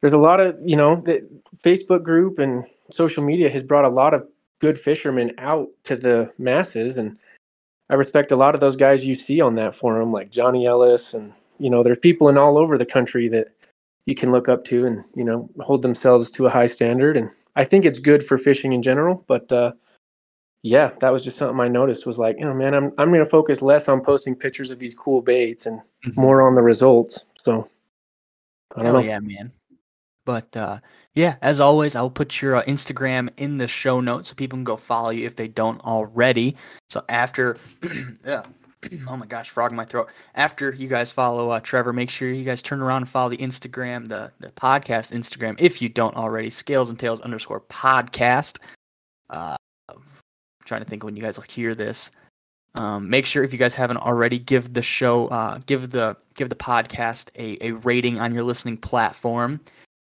there's 0.00 0.14
a 0.14 0.18
lot 0.18 0.38
of, 0.40 0.56
you 0.64 0.76
know, 0.76 1.02
the 1.04 1.26
Facebook 1.64 2.04
group 2.04 2.38
and 2.38 2.64
social 2.90 3.24
media 3.24 3.50
has 3.50 3.64
brought 3.64 3.84
a 3.84 3.88
lot 3.88 4.14
of 4.14 4.26
good 4.60 4.78
fishermen 4.78 5.32
out 5.38 5.68
to 5.84 5.96
the 5.96 6.32
masses 6.38 6.96
and 6.96 7.18
I 7.88 7.94
respect 7.94 8.32
a 8.32 8.36
lot 8.36 8.54
of 8.54 8.60
those 8.60 8.76
guys 8.76 9.06
you 9.06 9.14
see 9.14 9.40
on 9.40 9.54
that 9.56 9.76
forum, 9.76 10.12
like 10.12 10.30
Johnny 10.30 10.66
Ellis, 10.66 11.14
and 11.14 11.32
you 11.58 11.70
know, 11.70 11.82
there's 11.82 11.98
people 11.98 12.28
in 12.28 12.36
all 12.36 12.58
over 12.58 12.76
the 12.76 12.86
country 12.86 13.28
that 13.28 13.48
you 14.06 14.14
can 14.14 14.32
look 14.32 14.48
up 14.48 14.64
to 14.64 14.86
and 14.86 15.04
you 15.14 15.24
know 15.24 15.48
hold 15.60 15.82
themselves 15.82 16.30
to 16.32 16.46
a 16.46 16.50
high 16.50 16.66
standard. 16.66 17.16
And 17.16 17.30
I 17.54 17.64
think 17.64 17.84
it's 17.84 17.98
good 17.98 18.22
for 18.22 18.38
fishing 18.38 18.72
in 18.72 18.82
general. 18.82 19.24
But 19.26 19.50
uh, 19.52 19.72
yeah, 20.62 20.90
that 21.00 21.12
was 21.12 21.22
just 21.22 21.36
something 21.36 21.60
I 21.60 21.68
noticed. 21.68 22.06
Was 22.06 22.18
like, 22.18 22.36
you 22.38 22.44
know, 22.44 22.54
man, 22.54 22.74
I'm 22.74 22.92
I'm 22.98 23.10
going 23.10 23.24
to 23.24 23.30
focus 23.30 23.62
less 23.62 23.88
on 23.88 24.00
posting 24.00 24.34
pictures 24.34 24.70
of 24.70 24.78
these 24.78 24.94
cool 24.94 25.22
baits 25.22 25.66
and 25.66 25.80
mm-hmm. 26.04 26.20
more 26.20 26.42
on 26.42 26.54
the 26.54 26.62
results. 26.62 27.24
So 27.44 27.68
I 28.76 28.82
don't 28.82 28.86
Hell 28.86 28.94
know. 28.94 29.06
yeah, 29.06 29.20
man. 29.20 29.52
But 30.26 30.54
uh, 30.54 30.80
yeah, 31.14 31.36
as 31.40 31.60
always, 31.60 31.96
I'll 31.96 32.10
put 32.10 32.42
your 32.42 32.56
uh, 32.56 32.64
Instagram 32.64 33.30
in 33.38 33.56
the 33.56 33.68
show 33.68 34.00
notes 34.00 34.28
so 34.28 34.34
people 34.34 34.58
can 34.58 34.64
go 34.64 34.76
follow 34.76 35.08
you 35.08 35.24
if 35.24 35.36
they 35.36 35.48
don't 35.48 35.80
already. 35.82 36.56
So 36.90 37.02
after, 37.08 37.56
yeah, 38.26 38.44
oh 39.08 39.16
my 39.16 39.24
gosh, 39.24 39.48
frog 39.48 39.70
in 39.70 39.76
my 39.76 39.84
throat. 39.84 40.10
After 40.34 40.74
you 40.74 40.88
guys 40.88 41.12
follow 41.12 41.50
uh, 41.50 41.60
Trevor, 41.60 41.92
make 41.92 42.10
sure 42.10 42.28
you 42.28 42.44
guys 42.44 42.60
turn 42.60 42.82
around 42.82 43.02
and 43.02 43.08
follow 43.08 43.30
the 43.30 43.38
Instagram, 43.38 44.08
the 44.08 44.32
the 44.40 44.48
podcast 44.48 45.16
Instagram, 45.16 45.54
if 45.58 45.80
you 45.80 45.88
don't 45.88 46.16
already. 46.16 46.50
Scales 46.50 46.90
and 46.90 46.98
Tails 46.98 47.20
underscore 47.20 47.60
podcast. 47.60 48.58
Uh, 49.30 49.56
I'm 49.88 50.02
trying 50.64 50.82
to 50.82 50.88
think 50.88 51.04
when 51.04 51.16
you 51.16 51.22
guys 51.22 51.38
will 51.38 51.46
hear 51.48 51.74
this. 51.74 52.10
Um, 52.74 53.08
make 53.08 53.24
sure 53.24 53.42
if 53.42 53.54
you 53.54 53.58
guys 53.58 53.74
haven't 53.74 53.96
already, 53.98 54.38
give 54.38 54.74
the 54.74 54.82
show, 54.82 55.28
uh, 55.28 55.60
give 55.66 55.90
the 55.90 56.16
give 56.34 56.50
the 56.50 56.56
podcast 56.56 57.30
a, 57.36 57.56
a 57.66 57.72
rating 57.72 58.18
on 58.18 58.34
your 58.34 58.42
listening 58.42 58.76
platform. 58.76 59.60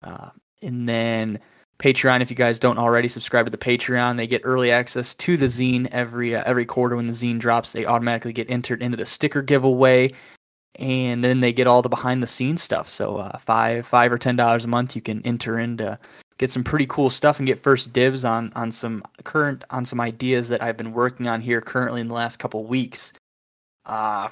Uh, 0.03 0.29
and 0.61 0.87
then 0.87 1.39
Patreon, 1.79 2.21
if 2.21 2.29
you 2.29 2.35
guys 2.35 2.59
don't 2.59 2.77
already 2.77 3.07
subscribe 3.07 3.45
to 3.45 3.49
the 3.49 3.57
Patreon, 3.57 4.17
they 4.17 4.27
get 4.27 4.41
early 4.43 4.71
access 4.71 5.13
to 5.15 5.35
the 5.37 5.47
zine 5.47 5.87
every 5.91 6.35
uh, 6.35 6.43
every 6.45 6.65
quarter 6.65 6.95
when 6.95 7.07
the 7.07 7.13
zine 7.13 7.39
drops. 7.39 7.73
They 7.73 7.85
automatically 7.85 8.33
get 8.33 8.49
entered 8.49 8.81
into 8.81 8.97
the 8.97 9.05
sticker 9.05 9.41
giveaway, 9.41 10.09
and 10.75 11.23
then 11.23 11.41
they 11.41 11.51
get 11.51 11.67
all 11.67 11.81
the 11.81 11.89
behind 11.89 12.23
the 12.23 12.27
scenes 12.27 12.61
stuff. 12.61 12.87
So 12.89 13.17
uh, 13.17 13.37
five 13.37 13.85
five 13.85 14.11
or 14.11 14.17
ten 14.17 14.35
dollars 14.35 14.63
a 14.65 14.69
month, 14.69 14.95
you 14.95 15.01
can 15.01 15.21
enter 15.23 15.59
into 15.59 15.99
get 16.37 16.51
some 16.51 16.63
pretty 16.63 16.85
cool 16.87 17.09
stuff 17.09 17.39
and 17.39 17.47
get 17.47 17.59
first 17.59 17.93
dibs 17.93 18.25
on 18.25 18.51
on 18.55 18.71
some 18.71 19.03
current 19.23 19.63
on 19.69 19.85
some 19.85 20.01
ideas 20.01 20.49
that 20.49 20.61
I've 20.61 20.77
been 20.77 20.93
working 20.93 21.27
on 21.27 21.41
here 21.41 21.61
currently 21.61 22.01
in 22.01 22.07
the 22.07 22.13
last 22.13 22.39
couple 22.39 22.65
weeks. 22.65 23.13
Uh 23.85 24.29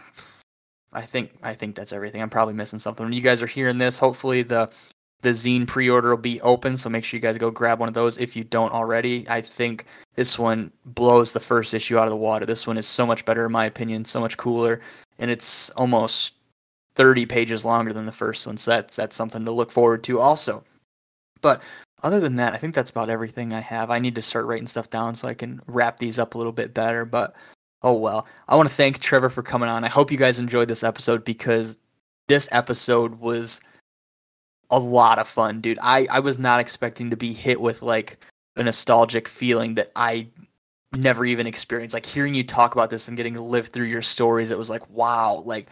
I 0.91 1.01
think 1.03 1.31
I 1.41 1.53
think 1.55 1.75
that's 1.75 1.93
everything. 1.93 2.21
I'm 2.21 2.29
probably 2.29 2.53
missing 2.53 2.79
something. 2.79 3.05
When 3.05 3.13
you 3.13 3.21
guys 3.21 3.41
are 3.41 3.47
hearing 3.47 3.77
this, 3.77 3.97
hopefully 3.97 4.43
the 4.43 4.69
the 5.23 5.29
zine 5.29 5.65
pre-order 5.65 6.09
will 6.09 6.17
be 6.17 6.39
open 6.41 6.77
so 6.77 6.89
make 6.89 7.03
sure 7.03 7.17
you 7.17 7.21
guys 7.21 7.37
go 7.37 7.49
grab 7.49 7.79
one 7.79 7.87
of 7.87 7.95
those 7.95 8.17
if 8.17 8.35
you 8.35 8.43
don't 8.43 8.71
already. 8.71 9.25
I 9.27 9.41
think 9.41 9.85
this 10.15 10.37
one 10.37 10.71
blows 10.85 11.33
the 11.33 11.39
first 11.39 11.73
issue 11.73 11.97
out 11.97 12.05
of 12.05 12.11
the 12.11 12.17
water. 12.17 12.45
This 12.45 12.67
one 12.67 12.77
is 12.77 12.85
so 12.85 13.05
much 13.05 13.25
better 13.25 13.45
in 13.45 13.51
my 13.51 13.65
opinion 13.65 14.05
so 14.05 14.19
much 14.19 14.37
cooler 14.37 14.81
and 15.17 15.31
it's 15.31 15.69
almost 15.71 16.35
30 16.95 17.25
pages 17.25 17.65
longer 17.65 17.91
than 17.91 18.05
the 18.05 18.11
first 18.11 18.45
one 18.45 18.57
so 18.57 18.69
that's 18.71 18.95
that's 18.95 19.15
something 19.15 19.45
to 19.45 19.51
look 19.51 19.71
forward 19.71 20.03
to 20.03 20.19
also. 20.19 20.63
But 21.41 21.63
other 22.03 22.19
than 22.19 22.35
that 22.35 22.53
i 22.53 22.57
think 22.57 22.75
that's 22.75 22.89
about 22.89 23.09
everything 23.09 23.53
i 23.53 23.61
have. 23.61 23.89
I 23.89 23.99
need 23.99 24.15
to 24.15 24.21
start 24.21 24.45
writing 24.45 24.67
stuff 24.67 24.89
down 24.89 25.15
so 25.15 25.27
i 25.27 25.33
can 25.33 25.61
wrap 25.67 25.99
these 25.99 26.19
up 26.19 26.35
a 26.35 26.37
little 26.37 26.53
bit 26.53 26.73
better 26.73 27.05
but 27.05 27.33
oh 27.83 27.93
well. 27.93 28.27
I 28.47 28.55
want 28.55 28.67
to 28.69 28.75
thank 28.75 28.99
trevor 28.99 29.29
for 29.29 29.43
coming 29.43 29.69
on. 29.69 29.83
I 29.83 29.89
hope 29.89 30.11
you 30.11 30.17
guys 30.17 30.39
enjoyed 30.39 30.67
this 30.67 30.83
episode 30.83 31.23
because 31.23 31.77
this 32.27 32.47
episode 32.51 33.19
was 33.19 33.59
a 34.75 34.79
lot 34.79 35.19
of 35.19 35.27
fun, 35.27 35.61
dude. 35.61 35.79
I 35.81 36.07
I 36.09 36.19
was 36.19 36.39
not 36.39 36.59
expecting 36.59 37.09
to 37.09 37.17
be 37.17 37.33
hit 37.33 37.61
with 37.61 37.81
like 37.81 38.17
a 38.55 38.63
nostalgic 38.63 39.27
feeling 39.27 39.75
that 39.75 39.91
I 39.95 40.27
never 40.95 41.25
even 41.25 41.47
experienced. 41.47 41.93
Like 41.93 42.05
hearing 42.05 42.33
you 42.33 42.43
talk 42.43 42.73
about 42.73 42.89
this 42.89 43.07
and 43.07 43.17
getting 43.17 43.33
to 43.35 43.43
live 43.43 43.67
through 43.67 43.85
your 43.85 44.01
stories, 44.01 44.51
it 44.51 44.57
was 44.57 44.69
like 44.69 44.87
wow, 44.89 45.43
like 45.45 45.67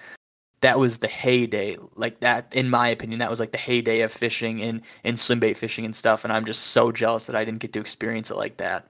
that 0.62 0.80
was 0.80 1.00
the 1.00 1.08
heyday. 1.08 1.78
Like 1.96 2.20
that, 2.22 2.54
in 2.56 2.70
my 2.70 2.88
opinion, 2.90 3.20
that 3.20 3.30
was 3.30 3.40
like 3.40 3.52
the 3.52 3.58
heyday 3.58 4.02
of 4.02 4.12
fishing 4.12 4.62
and 4.62 4.82
and 5.04 5.20
swim 5.20 5.40
bait 5.40 5.58
fishing 5.58 5.86
and 5.86 5.96
stuff. 5.96 6.24
And 6.24 6.32
I'm 6.32 6.46
just 6.46 6.68
so 6.68 6.92
jealous 6.92 7.26
that 7.28 7.36
I 7.36 7.44
didn't 7.44 7.60
get 7.60 7.74
to 7.74 7.80
experience 7.80 8.32
it 8.32 8.38
like 8.38 8.58
that. 8.58 8.88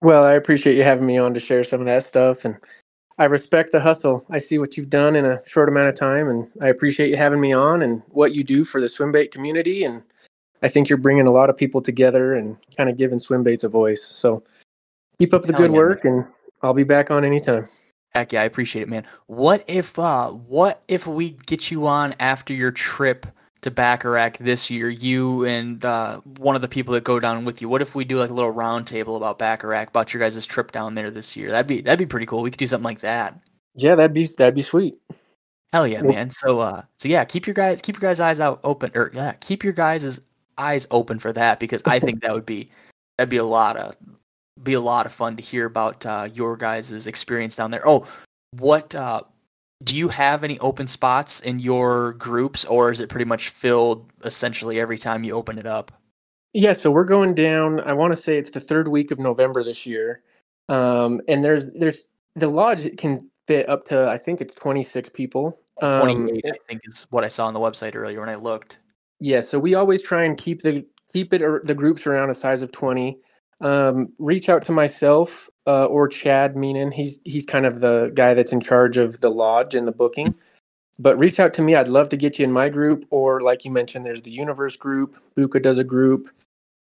Well, 0.00 0.24
I 0.24 0.32
appreciate 0.32 0.76
you 0.76 0.82
having 0.82 1.06
me 1.06 1.16
on 1.18 1.32
to 1.34 1.40
share 1.40 1.62
some 1.62 1.80
of 1.80 1.86
that 1.86 2.08
stuff 2.08 2.44
and 2.44 2.58
I 3.22 3.26
respect 3.26 3.70
the 3.70 3.78
hustle. 3.78 4.26
I 4.30 4.38
see 4.38 4.58
what 4.58 4.76
you've 4.76 4.90
done 4.90 5.14
in 5.14 5.24
a 5.24 5.40
short 5.46 5.68
amount 5.68 5.86
of 5.86 5.94
time, 5.94 6.28
and 6.28 6.48
I 6.60 6.70
appreciate 6.70 7.08
you 7.08 7.16
having 7.16 7.40
me 7.40 7.52
on 7.52 7.82
and 7.82 8.02
what 8.08 8.32
you 8.34 8.42
do 8.42 8.64
for 8.64 8.80
the 8.80 8.88
swim 8.88 9.12
bait 9.12 9.30
community. 9.30 9.84
And 9.84 10.02
I 10.60 10.66
think 10.68 10.88
you're 10.88 10.96
bringing 10.96 11.28
a 11.28 11.30
lot 11.30 11.48
of 11.48 11.56
people 11.56 11.80
together 11.80 12.32
and 12.32 12.56
kind 12.76 12.90
of 12.90 12.96
giving 12.96 13.20
swim 13.20 13.44
baits 13.44 13.62
a 13.62 13.68
voice. 13.68 14.02
So 14.02 14.42
keep 15.20 15.32
up 15.34 15.44
the 15.46 15.52
Hell 15.52 15.60
good 15.60 15.70
yeah, 15.70 15.76
work, 15.78 16.04
man. 16.04 16.14
and 16.14 16.26
I'll 16.64 16.74
be 16.74 16.82
back 16.82 17.12
on 17.12 17.24
anytime. 17.24 17.68
Heck 18.10 18.32
yeah, 18.32 18.42
I 18.42 18.44
appreciate 18.44 18.82
it, 18.82 18.88
man. 18.88 19.06
What 19.28 19.64
if 19.68 20.00
uh, 20.00 20.30
what 20.30 20.82
if 20.88 21.06
we 21.06 21.30
get 21.46 21.70
you 21.70 21.86
on 21.86 22.16
after 22.18 22.52
your 22.52 22.72
trip? 22.72 23.26
To 23.62 23.70
Baccarac 23.70 24.38
this 24.38 24.70
year, 24.70 24.90
you 24.90 25.44
and 25.44 25.84
uh, 25.84 26.20
one 26.38 26.56
of 26.56 26.62
the 26.62 26.68
people 26.68 26.94
that 26.94 27.04
go 27.04 27.20
down 27.20 27.44
with 27.44 27.62
you. 27.62 27.68
What 27.68 27.80
if 27.80 27.94
we 27.94 28.04
do 28.04 28.18
like 28.18 28.30
a 28.30 28.32
little 28.32 28.52
roundtable 28.52 29.16
about 29.16 29.38
Baccarac, 29.38 29.88
about 29.88 30.12
your 30.12 30.20
guys' 30.20 30.44
trip 30.44 30.72
down 30.72 30.94
there 30.94 31.12
this 31.12 31.36
year? 31.36 31.50
That'd 31.50 31.68
be 31.68 31.80
that'd 31.80 31.98
be 31.98 32.06
pretty 32.06 32.26
cool. 32.26 32.42
We 32.42 32.50
could 32.50 32.58
do 32.58 32.66
something 32.66 32.84
like 32.84 33.00
that. 33.00 33.38
Yeah, 33.76 33.94
that'd 33.94 34.12
be 34.12 34.26
that'd 34.26 34.56
be 34.56 34.62
sweet. 34.62 34.98
Hell 35.72 35.86
yeah, 35.86 36.02
man. 36.02 36.30
So 36.30 36.60
uh, 36.60 36.82
so 36.98 37.08
yeah, 37.08 37.24
keep 37.24 37.46
your 37.46 37.54
guys 37.54 37.80
keep 37.80 38.00
your 38.00 38.10
guys' 38.10 38.20
eyes 38.20 38.40
out 38.40 38.60
open, 38.64 38.90
or 38.94 39.10
yeah, 39.14 39.32
keep 39.40 39.64
your 39.64 39.72
guys' 39.72 40.20
eyes 40.58 40.86
open 40.90 41.18
for 41.18 41.32
that 41.32 41.60
because 41.60 41.82
I 41.86 41.98
think 41.98 42.22
that 42.22 42.32
would 42.34 42.44
be 42.44 42.68
that'd 43.16 43.30
be 43.30 43.36
a 43.36 43.44
lot 43.44 43.76
of 43.76 43.96
be 44.62 44.74
a 44.74 44.80
lot 44.80 45.06
of 45.06 45.12
fun 45.12 45.36
to 45.36 45.42
hear 45.42 45.66
about 45.66 46.04
uh, 46.04 46.28
your 46.34 46.56
guys' 46.56 47.06
experience 47.06 47.56
down 47.56 47.70
there. 47.70 47.86
Oh, 47.86 48.06
what 48.58 48.94
uh, 48.94 49.22
do 49.82 49.96
you 49.96 50.08
have 50.08 50.44
any 50.44 50.58
open 50.60 50.86
spots 50.86 51.40
in 51.40 51.58
your 51.58 52.14
groups 52.14 52.64
or 52.64 52.90
is 52.90 53.00
it 53.00 53.08
pretty 53.08 53.24
much 53.24 53.48
filled 53.48 54.10
essentially 54.24 54.80
every 54.80 54.98
time 54.98 55.24
you 55.24 55.32
open 55.32 55.58
it 55.58 55.66
up? 55.66 55.92
Yeah 56.52 56.72
so 56.72 56.90
we're 56.90 57.04
going 57.04 57.34
down 57.34 57.80
i 57.80 57.92
want 57.92 58.14
to 58.14 58.20
say 58.20 58.36
it's 58.36 58.50
the 58.50 58.60
third 58.60 58.88
week 58.88 59.10
of 59.10 59.18
november 59.18 59.64
this 59.64 59.86
year. 59.86 60.22
Um, 60.68 61.20
and 61.28 61.44
there's 61.44 61.64
there's 61.74 62.06
the 62.36 62.48
lodge 62.48 62.96
can 62.96 63.28
fit 63.46 63.68
up 63.68 63.88
to 63.88 64.08
i 64.08 64.18
think 64.18 64.40
it's 64.40 64.54
26 64.54 65.10
people. 65.10 65.58
Um, 65.80 66.02
28 66.02 66.44
i 66.46 66.52
think 66.68 66.82
is 66.84 67.06
what 67.10 67.24
i 67.24 67.28
saw 67.28 67.46
on 67.46 67.54
the 67.54 67.60
website 67.60 67.96
earlier 67.96 68.20
when 68.20 68.28
i 68.28 68.34
looked. 68.34 68.78
Yeah 69.20 69.40
so 69.40 69.58
we 69.58 69.74
always 69.74 70.02
try 70.02 70.24
and 70.24 70.36
keep 70.36 70.62
the 70.62 70.84
keep 71.12 71.32
it 71.32 71.42
the 71.66 71.74
groups 71.74 72.06
around 72.06 72.30
a 72.30 72.34
size 72.34 72.62
of 72.62 72.72
20 72.72 73.18
um, 73.60 74.12
reach 74.18 74.48
out 74.48 74.64
to 74.66 74.72
myself 74.72 75.48
uh, 75.66 75.86
or 75.86 76.08
Chad 76.08 76.54
Meenan. 76.54 76.92
He's 76.92 77.20
he's 77.24 77.46
kind 77.46 77.66
of 77.66 77.80
the 77.80 78.12
guy 78.14 78.34
that's 78.34 78.52
in 78.52 78.60
charge 78.60 78.96
of 78.98 79.20
the 79.20 79.30
lodge 79.30 79.74
and 79.74 79.86
the 79.86 79.92
booking. 79.92 80.34
but 80.98 81.18
reach 81.18 81.40
out 81.40 81.54
to 81.54 81.62
me. 81.62 81.74
I'd 81.74 81.88
love 81.88 82.08
to 82.10 82.16
get 82.16 82.38
you 82.38 82.44
in 82.44 82.52
my 82.52 82.68
group, 82.68 83.06
or 83.10 83.40
like 83.40 83.64
you 83.64 83.70
mentioned, 83.70 84.06
there's 84.06 84.22
the 84.22 84.30
Universe 84.32 84.76
group. 84.76 85.16
Buka 85.36 85.62
does 85.62 85.78
a 85.78 85.84
group. 85.84 86.28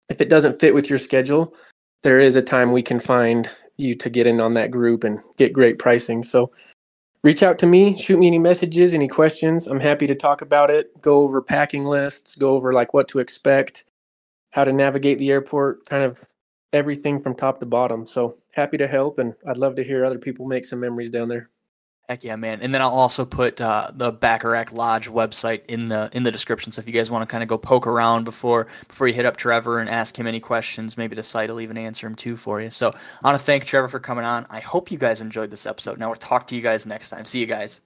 If 0.09 0.21
it 0.21 0.29
doesn't 0.29 0.61
fit 0.61 0.75
with 0.75 0.91
your 0.91 0.99
schedule, 0.99 1.55
there 2.03 2.21
is 2.21 2.37
a 2.37 2.43
time 2.43 2.73
we 2.73 2.83
can 2.83 3.01
find 3.01 3.49
you 3.77 3.95
to 3.97 4.11
get 4.11 4.27
in 4.27 4.41
on 4.41 4.53
that 4.55 4.71
group 4.71 5.05
and 5.05 5.21
get 5.39 5.53
great 5.53 5.79
pricing. 5.79 6.25
So 6.25 6.53
reach 7.25 7.43
out 7.43 7.59
to 7.61 7.67
me, 7.67 7.97
shoot 7.99 8.19
me 8.19 8.27
any 8.29 8.39
messages, 8.39 8.95
any 8.95 9.09
questions. 9.09 9.67
I'm 9.67 9.81
happy 9.81 10.07
to 10.07 10.15
talk 10.15 10.43
about 10.43 10.71
it, 10.71 10.91
go 11.03 11.23
over 11.23 11.41
packing 11.43 11.85
lists, 11.87 12.35
go 12.37 12.51
over 12.51 12.73
like 12.73 12.95
what 12.95 13.09
to 13.09 13.21
expect, 13.21 13.85
how 14.53 14.65
to 14.65 14.73
navigate 14.73 15.19
the 15.19 15.31
airport, 15.31 15.87
kind 15.87 16.05
of 16.05 16.19
everything 16.73 17.21
from 17.21 17.35
top 17.35 17.61
to 17.61 17.67
bottom. 17.67 18.07
So 18.07 18.39
happy 18.55 18.77
to 18.79 18.87
help 18.87 19.19
and 19.19 19.35
I'd 19.47 19.57
love 19.57 19.77
to 19.77 19.85
hear 19.85 20.05
other 20.05 20.19
people 20.19 20.47
make 20.47 20.65
some 20.65 20.81
memories 20.81 21.11
down 21.11 21.29
there. 21.29 21.51
Heck 22.09 22.23
yeah, 22.23 22.37
man! 22.37 22.61
And 22.61 22.75
then 22.75 22.83
I'll 22.83 22.91
also 22.91 23.25
put 23.25 23.63
uh, 23.63 23.91
the 23.95 24.13
Baccarac 24.13 24.73
Lodge 24.73 25.09
website 25.09 25.63
in 25.69 25.89
the 25.89 26.11
in 26.13 26.23
the 26.23 26.31
description. 26.31 26.71
So 26.71 26.81
if 26.81 26.87
you 26.87 26.93
guys 26.93 27.11
want 27.11 27.27
to 27.27 27.33
kind 27.33 27.43
of 27.43 27.49
go 27.49 27.57
poke 27.57 27.87
around 27.87 28.25
before 28.25 28.67
before 28.87 29.09
you 29.09 29.15
hit 29.15 29.25
up 29.25 29.39
Trevor 29.39 29.79
and 29.79 29.89
ask 29.89 30.19
him 30.19 30.27
any 30.27 30.39
questions, 30.39 30.99
maybe 30.99 31.17
the 31.17 31.23
site 31.23 31.49
will 31.49 31.63
even 31.63 31.79
answer 31.79 32.07
them 32.07 32.15
too 32.15 32.37
for 32.37 32.61
you. 32.61 32.69
So 32.69 32.91
I 32.91 33.27
want 33.27 33.39
to 33.39 33.45
thank 33.45 33.65
Trevor 33.65 33.89
for 33.89 34.01
coming 34.01 34.27
on. 34.27 34.47
I 34.51 34.61
hope 34.61 34.91
you 34.91 34.99
guys 34.99 35.23
enjoyed 35.23 35.51
this 35.51 35.65
episode. 35.65 35.99
Now 35.99 36.09
we'll 36.09 36.17
talk 36.17 36.47
to 36.49 36.57
you 36.57 36.61
guys 36.61 36.85
next 36.85 37.09
time. 37.09 37.25
See 37.25 37.41
you 37.41 37.47
guys. 37.47 37.81